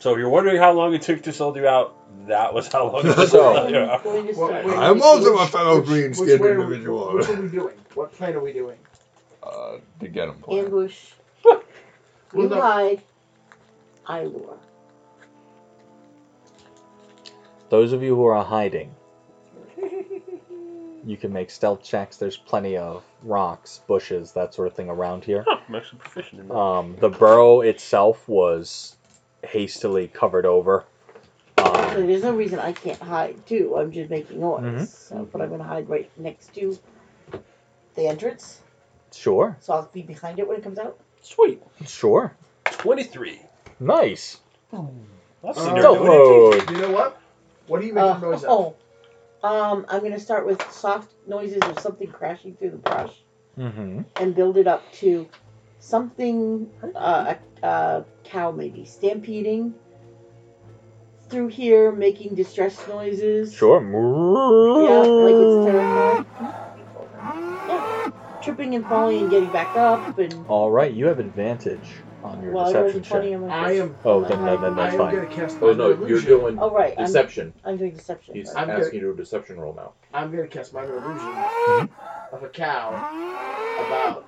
So 0.05 0.13
if 0.13 0.19
you're 0.19 0.29
wondering 0.29 0.59
how 0.59 0.71
long 0.73 0.93
it 0.93 1.01
took 1.01 1.23
to 1.23 1.33
sell 1.33 1.57
you 1.57 1.67
out, 1.67 1.97
that 2.29 2.53
was 2.53 2.69
how 2.69 2.91
long 2.93 3.07
it 3.07 3.15
took 3.15 3.27
So- 3.31 3.55
to 3.55 3.59
sell 3.59 3.71
you 3.71 3.79
out. 3.79 4.05
Well, 4.05 4.35
start. 4.35 4.65
wait, 4.67 4.77
I'm 4.77 4.97
which- 4.97 5.03
also 5.03 5.39
a 5.39 5.47
fellow 5.47 5.77
which- 5.81 5.87
green 5.89 6.05
which 6.11 6.17
skinned 6.17 6.41
way- 6.43 6.51
individual. 6.51 7.15
Which 7.15 7.29
are 7.31 7.41
we 7.41 7.49
doing? 7.49 7.75
What 7.95 8.13
plan 8.13 8.35
are 8.35 8.41
we 8.41 8.53
doing? 8.53 8.77
Uh, 9.43 9.79
to 10.01 10.09
get 10.09 10.29
him. 10.29 10.35
Plan. 10.43 10.67
Ambush. 10.67 11.13
Well, 11.43 11.63
You 12.35 12.49
no. 12.51 12.61
hide. 12.61 13.01
I 14.07 14.25
lure. 14.25 14.59
Those 17.71 17.95
of 17.95 18.03
you 18.03 18.15
who 18.15 18.27
are 18.27 18.45
hiding, 18.45 18.95
you 21.07 21.17
can 21.17 21.33
make 21.33 21.51
stealth 21.51 21.83
checks. 21.83 22.19
There's 22.19 22.37
plenty 22.37 22.77
of 22.77 23.03
rocks, 23.23 23.81
bushes, 23.87 24.33
that 24.33 24.53
sort 24.53 24.69
of 24.69 24.75
thing 24.75 24.91
around 24.91 25.25
here. 25.25 25.47
Huh, 25.49 25.61
I'm 25.67 25.75
actually 25.77 26.01
proficient 26.01 26.43
in 26.43 26.49
that. 26.49 26.55
Um, 26.55 26.97
the 27.01 27.09
burrow 27.09 27.63
itself 27.63 28.29
was 28.29 28.97
hastily 29.47 30.09
covered 30.09 30.47
over. 30.47 30.85
Um, 31.59 32.07
there's 32.07 32.23
no 32.23 32.35
reason 32.35 32.59
I 32.59 32.73
can't 32.73 33.01
hide 33.01 33.47
too. 33.47 33.77
I'm 33.77 33.93
just 33.93 34.11
making 34.11 34.41
noise. 34.41 34.63
Mhm. 34.65 34.87
So, 34.87 35.29
but 35.33 35.41
I'm 35.41 35.51
gonna 35.51 35.65
hide 35.65 35.89
right 35.89 36.11
next 36.19 36.55
to 36.55 36.79
the 37.95 38.07
entrance, 38.09 38.61
sure, 39.13 39.57
so 39.61 39.73
I'll 39.73 39.89
be 39.93 40.03
behind 40.03 40.41
it 40.41 40.49
when 40.49 40.57
it 40.59 40.65
comes 40.65 40.79
out. 40.81 40.99
Sweet. 41.21 41.63
sure. 41.87 42.35
23. 42.65 43.41
Nice. 43.79 44.39
I've 44.73 44.81
Uh, 45.45 45.53
seen 45.53 45.75
her 45.77 45.81
Stealth 45.83 45.99
do 45.99 46.05
it. 46.05 46.07
mode. 46.09 46.71
You 46.71 46.79
know 46.79 46.91
what? 46.93 47.21
What 47.69 47.81
are 47.81 47.85
you 47.85 47.93
making 47.93 48.11
Uh, 48.11 48.19
noise 48.19 48.45
of? 48.45 48.51
oh, 48.51 48.75
um, 49.49 49.87
I'm 49.89 50.03
gonna 50.03 50.19
start 50.19 50.45
with 50.47 50.61
soft 50.73 51.13
noises 51.27 51.63
of 51.63 51.79
something 51.79 52.09
crashing 52.09 52.57
through 52.57 52.71
the 52.71 52.77
brush, 52.79 53.23
Mm-hmm. 53.59 54.01
and 54.17 54.35
build 54.35 54.57
it 54.57 54.67
up 54.67 54.91
to 54.95 55.29
something 55.85 56.71
uh, 56.95 57.35
a, 57.63 57.67
a 57.67 58.05
cow 58.25 58.51
maybe 58.51 58.85
stampeding 58.85 59.75
through 61.29 61.49
here, 61.49 61.93
making 61.93 62.35
distress 62.35 62.87
noises. 62.89 63.53
Sure. 63.55 63.81
Yeah, 63.83 64.99
like 65.25 65.35
it's 65.35 65.67
terrifying. 65.67 66.27
Yeah, 67.69 68.11
tripping 68.43 68.75
and 68.75 68.87
falling 68.87 69.21
and 69.23 69.31
getting 69.31 69.51
back 69.51 69.77
up 69.77 70.19
and. 70.19 70.47
All 70.49 70.71
right, 70.71 70.93
you 70.93 71.07
have 71.07 71.19
advantage 71.19 71.89
on 72.23 72.43
your 72.43 72.53
Well, 72.53 72.67
I 72.67 72.73
rolled 72.73 72.87
a 72.97 73.01
deception 73.01 73.43
check. 73.43 73.51
I 73.51 73.73
am. 73.73 73.97
Oh, 74.05 74.23
then, 74.25 74.45
then, 74.45 74.61
then 74.63 74.73
I 74.73 74.77
that's 74.77 74.95
am 74.95 74.99
fine. 74.99 75.15
gonna 75.15 75.27
cast. 75.29 75.59
Oh 75.61 75.73
no, 75.73 75.91
minor 75.91 76.09
you're 76.09 76.19
illusion. 76.19 76.29
doing 76.29 76.59
Oh 76.59 76.71
right, 76.71 76.95
I'm, 76.97 77.05
deception. 77.07 77.53
I'm 77.65 77.77
doing 77.77 77.95
deception. 77.95 78.35
He's. 78.35 78.55
I'm 78.55 78.71
asking 78.71 78.85
good. 78.85 78.95
you 78.95 79.01
to 79.01 79.07
do 79.09 79.13
a 79.13 79.17
deception 79.17 79.59
roll 79.61 79.75
now. 79.75 79.93
I'm 80.15 80.31
gonna 80.31 80.47
cast 80.49 80.73
minor 80.73 80.97
illusion 80.97 81.33
Mhm. 81.35 81.89
of 82.33 82.43
a 82.43 82.49
cow 82.49 82.89
about 83.87 84.27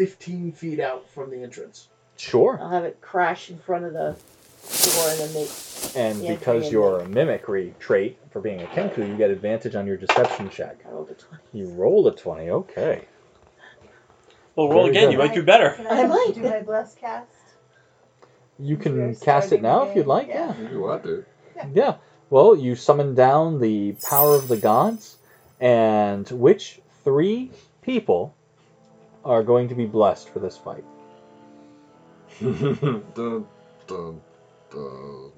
15 0.00 0.52
feet 0.52 0.80
out 0.80 1.06
from 1.10 1.30
the 1.30 1.42
entrance. 1.42 1.88
Sure. 2.16 2.58
I'll 2.58 2.70
have 2.70 2.84
it 2.84 3.02
crash 3.02 3.50
in 3.50 3.58
front 3.58 3.84
of 3.84 3.92
the 3.92 4.16
door 4.16 5.08
and 5.10 5.20
then 5.20 5.34
make. 5.34 5.50
And 5.94 6.22
Yeah, 6.24 6.34
because 6.36 6.64
yeah, 6.64 6.70
you're 6.70 7.00
a 7.00 7.08
mimicry 7.08 7.74
trait 7.78 8.16
for 8.30 8.40
being 8.40 8.62
a 8.62 8.66
Kenku, 8.68 9.06
you 9.06 9.14
get 9.18 9.28
advantage 9.30 9.74
on 9.74 9.86
your 9.86 9.98
deception 9.98 10.48
check. 10.48 10.78
I 10.88 10.90
rolled 10.90 11.10
a 11.10 11.14
twenty. 11.14 11.42
You 11.52 11.68
rolled 11.68 12.06
a 12.06 12.12
20, 12.12 12.48
okay. 12.50 13.04
Well, 14.56 14.70
roll 14.70 14.84
Very 14.84 14.90
again. 14.90 15.04
good. 15.08 15.12
You 15.12 15.18
might 15.18 15.34
do 15.34 15.42
better. 15.42 15.74
Can 15.76 15.86
I 15.86 16.02
I, 16.02 16.06
might. 16.06 16.32
do 16.34 16.40
my 16.40 16.60
bless 16.62 16.94
cast? 16.94 17.28
You 18.58 18.78
can 18.78 18.96
You're 18.96 19.14
cast 19.14 19.52
it 19.52 19.60
starting 19.60 19.62
now 19.62 19.82
if 19.82 19.88
you'd 19.96 20.02
game, 20.02 20.08
like, 20.08 20.28
yeah. 20.28 20.54
yeah. 20.58 20.70
You 20.70 20.80
want 20.80 21.02
to? 21.04 21.24
Yeah. 21.74 21.96
Well, 22.30 22.56
you 22.56 22.74
summon 22.74 23.14
down 23.14 23.60
the 23.60 23.96
power 24.08 24.34
of 24.34 24.48
the 24.48 24.56
gods, 24.56 25.18
and 25.60 26.26
which 26.30 26.80
three 27.04 27.50
people 27.82 28.34
are 29.24 29.42
going 29.42 29.68
to 29.68 29.74
be 29.74 29.86
blessed 29.86 30.28
for 30.30 30.38
this 30.38 30.56
fight? 30.56 30.84
dun, 32.40 33.46
dun, 33.86 34.20
dun. 34.70 35.32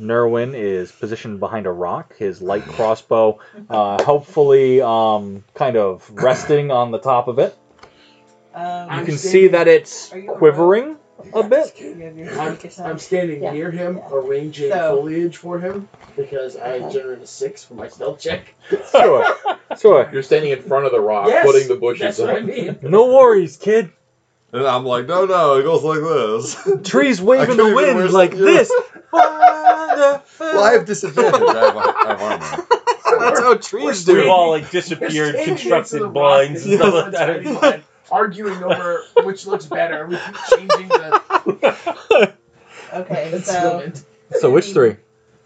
Nerwin 0.00 0.54
is 0.54 0.90
positioned 0.90 1.38
behind 1.38 1.66
a 1.66 1.70
rock, 1.70 2.16
his 2.16 2.42
light 2.42 2.64
crossbow 2.64 3.38
uh, 3.70 4.02
helpfully 4.02 4.82
um, 4.82 5.44
kind 5.54 5.76
of 5.76 6.10
resting 6.12 6.70
on 6.70 6.90
the 6.90 6.98
top 6.98 7.28
of 7.28 7.38
it. 7.38 7.56
Um, 8.54 8.98
You 8.98 9.04
can 9.06 9.18
see 9.18 9.48
that 9.48 9.68
it's 9.68 10.12
Are 10.12 10.18
you 10.18 10.30
quivering 10.30 10.96
a 11.34 11.42
bit. 11.42 11.78
you 11.78 11.94
have 11.96 12.16
your 12.16 12.40
I'm, 12.40 12.58
I'm 12.84 12.98
standing 12.98 13.42
Yeah. 13.42 13.52
near 13.52 13.70
him, 13.70 13.98
Yeah. 13.98 14.08
arranging 14.12 14.70
So- 14.70 14.96
foliage 14.96 15.36
for 15.36 15.58
him 15.58 15.88
because 16.16 16.56
I 16.56 16.74
Okay. 16.78 16.92
generated 16.94 17.24
a 17.24 17.26
six 17.26 17.64
for 17.64 17.74
my 17.74 17.88
stealth 17.88 18.20
check. 18.20 18.54
Sure, 18.90 19.26
sure. 19.80 20.10
You're 20.12 20.22
standing 20.22 20.50
in 20.52 20.62
front 20.62 20.86
of 20.86 20.92
the 20.92 21.00
rock, 21.00 21.28
Yes, 21.28 21.44
putting 21.46 21.68
the 21.68 21.76
bushes 21.76 22.16
That's 22.16 22.20
I 22.20 22.38
up. 22.38 22.44
mean. 22.44 22.78
No 22.82 23.06
worries, 23.14 23.56
kid. 23.56 23.90
And 24.52 24.66
I'm 24.66 24.84
like, 24.84 25.06
no, 25.06 25.24
no, 25.24 25.58
it 25.58 25.62
goes 25.62 25.82
like 25.82 26.00
this. 26.00 26.68
Trees 26.90 27.20
I 27.20 27.24
wave 27.24 27.48
in 27.48 27.56
the 27.56 27.74
wind 27.74 28.12
like 28.12 28.32
some- 28.32 28.42
this. 28.42 28.70
well, 29.12 30.22
I 30.64 30.72
have 30.72 30.84
disadvantage. 30.86 31.40
I 31.40 31.64
have, 31.66 31.76
I 31.76 32.06
have 32.08 32.22
armor. 32.22 32.66
That's 33.20 33.40
how 33.40 33.54
trees 33.56 34.04
do. 34.04 34.14
We've 34.16 34.28
all 34.28 34.50
like 34.50 34.70
disappeared, 34.70 35.34
standing 35.34 35.44
constructed 35.44 36.12
blinds 36.12 36.64
and 36.66 36.74
stuff 36.78 36.94
like 36.94 37.12
that. 37.12 37.82
Sunshine, 38.04 38.18
arguing 38.18 38.62
over 38.62 39.02
which 39.24 39.46
looks 39.46 39.66
better. 39.66 40.06
We 40.06 40.16
keep 40.16 40.36
changing 40.58 40.88
the 40.88 42.34
Okay, 42.92 43.40
so. 43.44 43.92
So 44.40 44.50
which 44.50 44.72
three? 44.72 44.96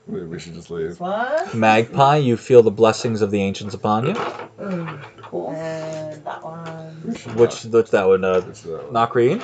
Maybe 0.08 0.24
we 0.26 0.38
should 0.38 0.54
just 0.54 0.70
leave. 0.70 1.00
one 1.00 1.58
Magpie, 1.58 2.16
you 2.18 2.36
feel 2.36 2.62
the 2.62 2.70
blessings 2.70 3.22
of 3.22 3.30
the 3.30 3.40
ancients 3.42 3.74
upon 3.74 4.06
you. 4.06 4.14
Cool. 5.22 5.50
and 5.50 6.24
that 6.24 6.44
one. 6.44 6.92
Which, 7.34 7.62
which 7.64 7.90
that 7.90 8.06
would 8.06 8.24
uh. 8.24 8.40
Which 8.42 8.62
that 8.62 8.84
one. 8.84 8.92
knock 8.92 9.14
Reen? 9.14 9.42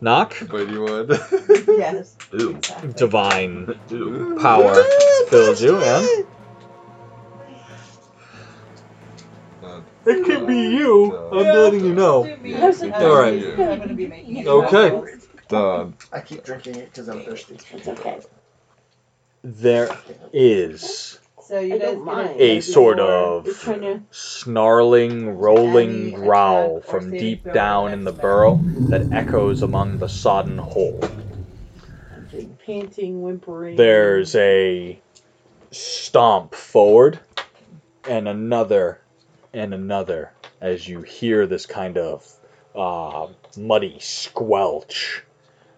Knock. 0.00 0.36
But 0.50 0.68
you 0.68 0.82
would. 0.82 1.10
Yes. 1.66 2.16
Ooh. 2.34 2.50
Exactly. 2.50 2.92
Divine 2.92 3.78
Ooh. 3.92 4.38
power 4.40 4.74
fills 5.28 5.62
you, 5.62 5.76
and 5.76 6.26
it 10.06 10.24
could 10.24 10.46
be 10.46 10.56
you. 10.56 11.16
I'm 11.16 11.46
letting 11.46 11.84
you 11.84 11.94
know. 11.94 12.24
Do 12.24 12.36
me. 12.38 12.52
How's 12.52 12.82
it 12.82 12.92
All 12.94 13.16
right. 13.16 13.42
I'm 13.42 13.56
gonna 13.78 13.94
be 13.94 14.06
making 14.06 14.36
it. 14.38 14.46
Okay. 14.46 15.18
done. 15.48 15.94
I 16.12 16.20
keep 16.20 16.44
drinking 16.44 16.76
it 16.76 16.86
because 16.86 17.08
I'm 17.08 17.20
thirsty. 17.24 17.58
It's 17.72 17.88
okay. 17.88 18.20
There 19.42 19.94
is 20.32 21.18
So 21.42 21.60
you 21.60 21.74
I 21.74 21.78
guys 21.78 21.92
don't 21.92 22.04
mind. 22.04 22.40
a 22.40 22.60
sort 22.60 22.96
You're 22.98 23.06
of 23.10 23.60
trying 23.60 23.80
to. 23.82 24.02
snarling, 24.10 25.36
rolling 25.38 26.12
growl 26.12 26.80
from 26.80 27.10
deep 27.10 27.44
down 27.52 27.92
in 27.92 28.04
the 28.04 28.12
burrow 28.12 28.58
that 28.88 29.12
echoes 29.12 29.62
among 29.62 29.98
the 29.98 30.08
sodden 30.08 30.58
hole. 30.58 31.00
Panting, 32.64 33.22
whimpering. 33.22 33.76
There's 33.76 34.34
a 34.34 34.98
stomp 35.70 36.54
forward 36.54 37.20
and 38.08 38.26
another 38.28 39.00
and 39.54 39.72
another 39.72 40.32
as 40.60 40.86
you 40.86 41.02
hear 41.02 41.46
this 41.46 41.64
kind 41.66 41.96
of 41.96 42.30
uh, 42.74 43.28
muddy 43.56 43.98
squelch 44.00 45.22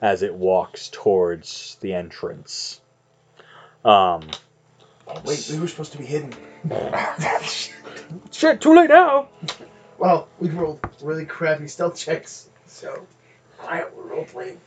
as 0.03 0.23
it 0.23 0.35
walks 0.35 0.89
towards 0.89 1.77
the 1.81 1.95
entrance. 1.95 2.81
Um, 3.85 4.29
Oh, 5.09 5.23
wait, 5.25 5.49
we 5.51 5.61
were 5.61 5.69
supposed 5.69 5.93
to 5.93 5.99
be 5.99 6.05
hidden. 6.05 6.35
shit, 8.33 8.61
too 8.61 8.75
late 8.75 8.89
now. 8.89 9.29
Well, 9.99 10.29
we 10.41 10.49
rolled 10.49 10.81
really 11.01 11.25
crappy 11.25 11.69
stealth 11.69 11.97
checks, 11.97 12.49
so 12.67 13.07
I 13.61 13.85
we're 13.95 14.03
role 14.03 14.25
playing. 14.25 14.61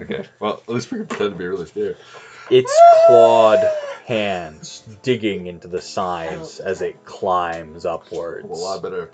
Okay. 0.00 0.26
Well, 0.38 0.62
at 0.68 0.68
least 0.68 0.92
we 0.92 0.98
can 0.98 1.06
pretend 1.06 1.30
to 1.32 1.36
be 1.36 1.46
really 1.46 1.66
scared. 1.66 1.96
Its 2.50 2.72
clawed 3.06 3.60
hands 4.06 4.82
digging 5.02 5.46
into 5.46 5.68
the 5.68 5.80
sides 5.80 6.60
as 6.60 6.80
it 6.80 7.04
climbs 7.04 7.84
upwards. 7.84 8.48
A 8.48 8.52
lot 8.52 8.82
better 8.82 9.10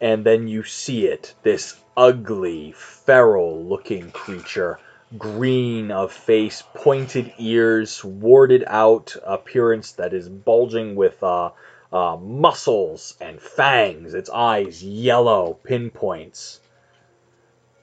and 0.00 0.24
then 0.24 0.48
you 0.48 0.62
see 0.62 1.06
it 1.06 1.34
this 1.42 1.78
ugly 1.96 2.72
feral 2.72 3.64
looking 3.64 4.10
creature 4.10 4.78
green 5.18 5.90
of 5.90 6.12
face 6.12 6.62
pointed 6.74 7.32
ears 7.38 8.04
warded 8.04 8.64
out 8.66 9.16
appearance 9.24 9.92
that 9.92 10.14
is 10.14 10.28
bulging 10.28 10.94
with 10.94 11.22
uh, 11.22 11.50
uh, 11.92 12.16
muscles 12.16 13.16
and 13.20 13.40
fangs 13.40 14.14
its 14.14 14.30
eyes 14.30 14.82
yellow 14.84 15.58
pinpoints 15.64 16.60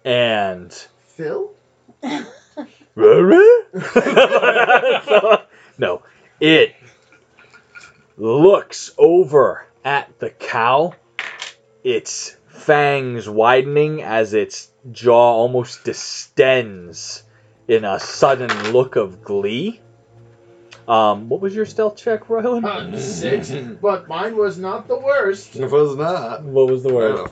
and 0.05 0.71
Phil? 1.03 1.51
no 5.77 6.01
it 6.39 6.75
looks 8.17 8.91
over 8.97 9.67
at 9.85 10.17
the 10.19 10.31
cow 10.31 10.95
its 11.83 12.35
fangs 12.47 13.29
widening 13.29 14.01
as 14.01 14.33
its 14.33 14.71
jaw 14.91 15.33
almost 15.33 15.83
distends 15.83 17.21
in 17.67 17.85
a 17.85 17.99
sudden 17.99 18.71
look 18.71 18.95
of 18.95 19.23
glee. 19.23 19.79
Um, 20.87 21.27
what 21.27 21.41
was 21.41 21.53
your 21.53 21.65
stealth 21.65 21.97
check, 21.97 22.27
Roywin? 22.27 22.63
Uh, 22.63 22.97
six, 22.97 23.51
but 23.81 24.07
mine 24.07 24.37
was 24.37 24.57
not 24.57 24.87
the 24.87 24.97
worst. 24.97 25.57
It 25.57 25.69
was 25.69 25.97
not. 25.97 26.43
What 26.43 26.69
was 26.69 26.83
the 26.83 26.93
worst? 26.93 27.17
I 27.17 27.17
had 27.17 27.19
word? 27.19 27.25
a 27.25 27.31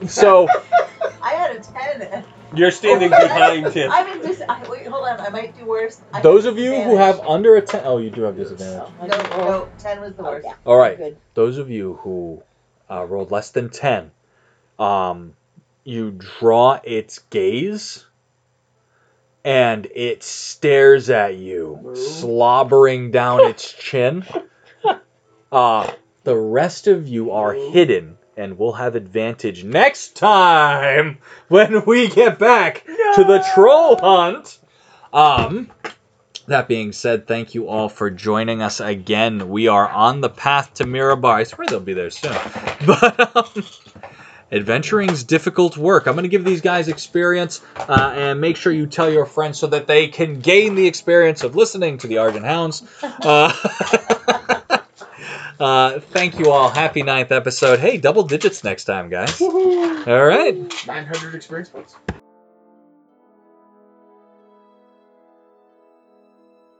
five. 0.00 0.10
So 0.10 0.48
I 1.22 1.30
had 1.30 1.56
a 1.56 1.60
ten. 1.60 2.24
You're 2.56 2.70
standing 2.70 3.10
behind 3.20 3.66
him. 3.68 3.90
I'm 3.92 4.06
in 4.20 4.26
dis- 4.26 4.42
I, 4.48 4.68
wait, 4.68 4.86
hold 4.86 5.06
on. 5.06 5.20
I 5.20 5.28
might 5.28 5.56
do 5.58 5.64
worse. 5.66 6.00
I 6.12 6.20
those 6.20 6.46
of 6.46 6.58
you 6.58 6.80
who 6.80 6.96
have 6.96 7.20
under 7.20 7.56
a 7.56 7.62
ten, 7.62 7.82
oh, 7.84 7.98
you 7.98 8.10
do 8.10 8.22
have 8.22 8.36
disadvantage. 8.36 8.90
I 9.00 9.06
No, 9.06 9.16
no, 9.16 9.68
ten 9.78 10.00
was 10.00 10.14
the 10.14 10.22
Oh, 10.22 10.30
worst. 10.32 10.46
yeah. 10.46 10.54
All 10.64 10.76
right, 10.76 10.96
Good. 10.96 11.16
those 11.34 11.58
of 11.58 11.70
you 11.70 11.94
who 12.02 12.42
uh, 12.90 13.04
rolled 13.04 13.30
less 13.30 13.50
than 13.50 13.68
10, 13.70 14.10
um, 14.78 15.34
you 15.84 16.12
draw 16.12 16.80
its 16.82 17.18
gaze 17.30 18.04
and 19.44 19.86
it 19.94 20.22
stares 20.22 21.10
at 21.10 21.36
you, 21.36 21.78
Moo. 21.82 21.94
slobbering 21.94 23.10
down 23.10 23.40
its 23.48 23.72
chin. 23.72 24.24
Uh, 25.52 25.92
the 26.24 26.36
rest 26.36 26.86
of 26.88 27.06
you 27.06 27.30
are 27.32 27.54
Moo. 27.54 27.70
hidden 27.72 28.15
and 28.36 28.58
we'll 28.58 28.72
have 28.72 28.94
advantage 28.94 29.64
next 29.64 30.16
time 30.16 31.18
when 31.48 31.84
we 31.86 32.08
get 32.08 32.38
back 32.38 32.84
to 32.84 33.24
the 33.24 33.44
troll 33.54 33.96
hunt. 33.96 34.58
Um, 35.12 35.70
that 36.46 36.68
being 36.68 36.92
said, 36.92 37.26
thank 37.26 37.54
you 37.54 37.68
all 37.68 37.88
for 37.88 38.10
joining 38.10 38.62
us 38.62 38.80
again. 38.80 39.48
We 39.48 39.68
are 39.68 39.88
on 39.88 40.20
the 40.20 40.28
path 40.28 40.74
to 40.74 40.84
Mirabar. 40.84 41.34
I 41.34 41.44
swear 41.44 41.66
they'll 41.66 41.80
be 41.80 41.94
there 41.94 42.10
soon. 42.10 42.36
But 42.86 43.34
um, 43.34 43.64
adventuring's 44.52 45.24
difficult 45.24 45.76
work. 45.76 46.06
I'm 46.06 46.14
going 46.14 46.24
to 46.24 46.28
give 46.28 46.44
these 46.44 46.60
guys 46.60 46.88
experience 46.88 47.62
uh, 47.76 48.12
and 48.14 48.40
make 48.40 48.56
sure 48.56 48.70
you 48.70 48.86
tell 48.86 49.10
your 49.10 49.26
friends 49.26 49.58
so 49.58 49.66
that 49.68 49.86
they 49.86 50.08
can 50.08 50.40
gain 50.40 50.74
the 50.74 50.86
experience 50.86 51.42
of 51.42 51.56
listening 51.56 51.98
to 51.98 52.06
the 52.06 52.18
Argent 52.18 52.44
Hounds. 52.44 52.84
Uh, 53.02 53.50
uh, 55.60 56.00
thank 56.00 56.38
you 56.38 56.50
all. 56.50 56.68
Happy 56.68 57.02
ninth 57.02 57.32
episode. 57.32 57.78
Hey, 57.78 57.98
double 57.98 58.22
digits 58.22 58.64
next 58.64 58.84
time, 58.84 59.08
guys. 59.08 59.40
All 59.40 60.26
right. 60.26 60.54
900 60.86 61.34
experience 61.34 61.68
points. 61.68 61.96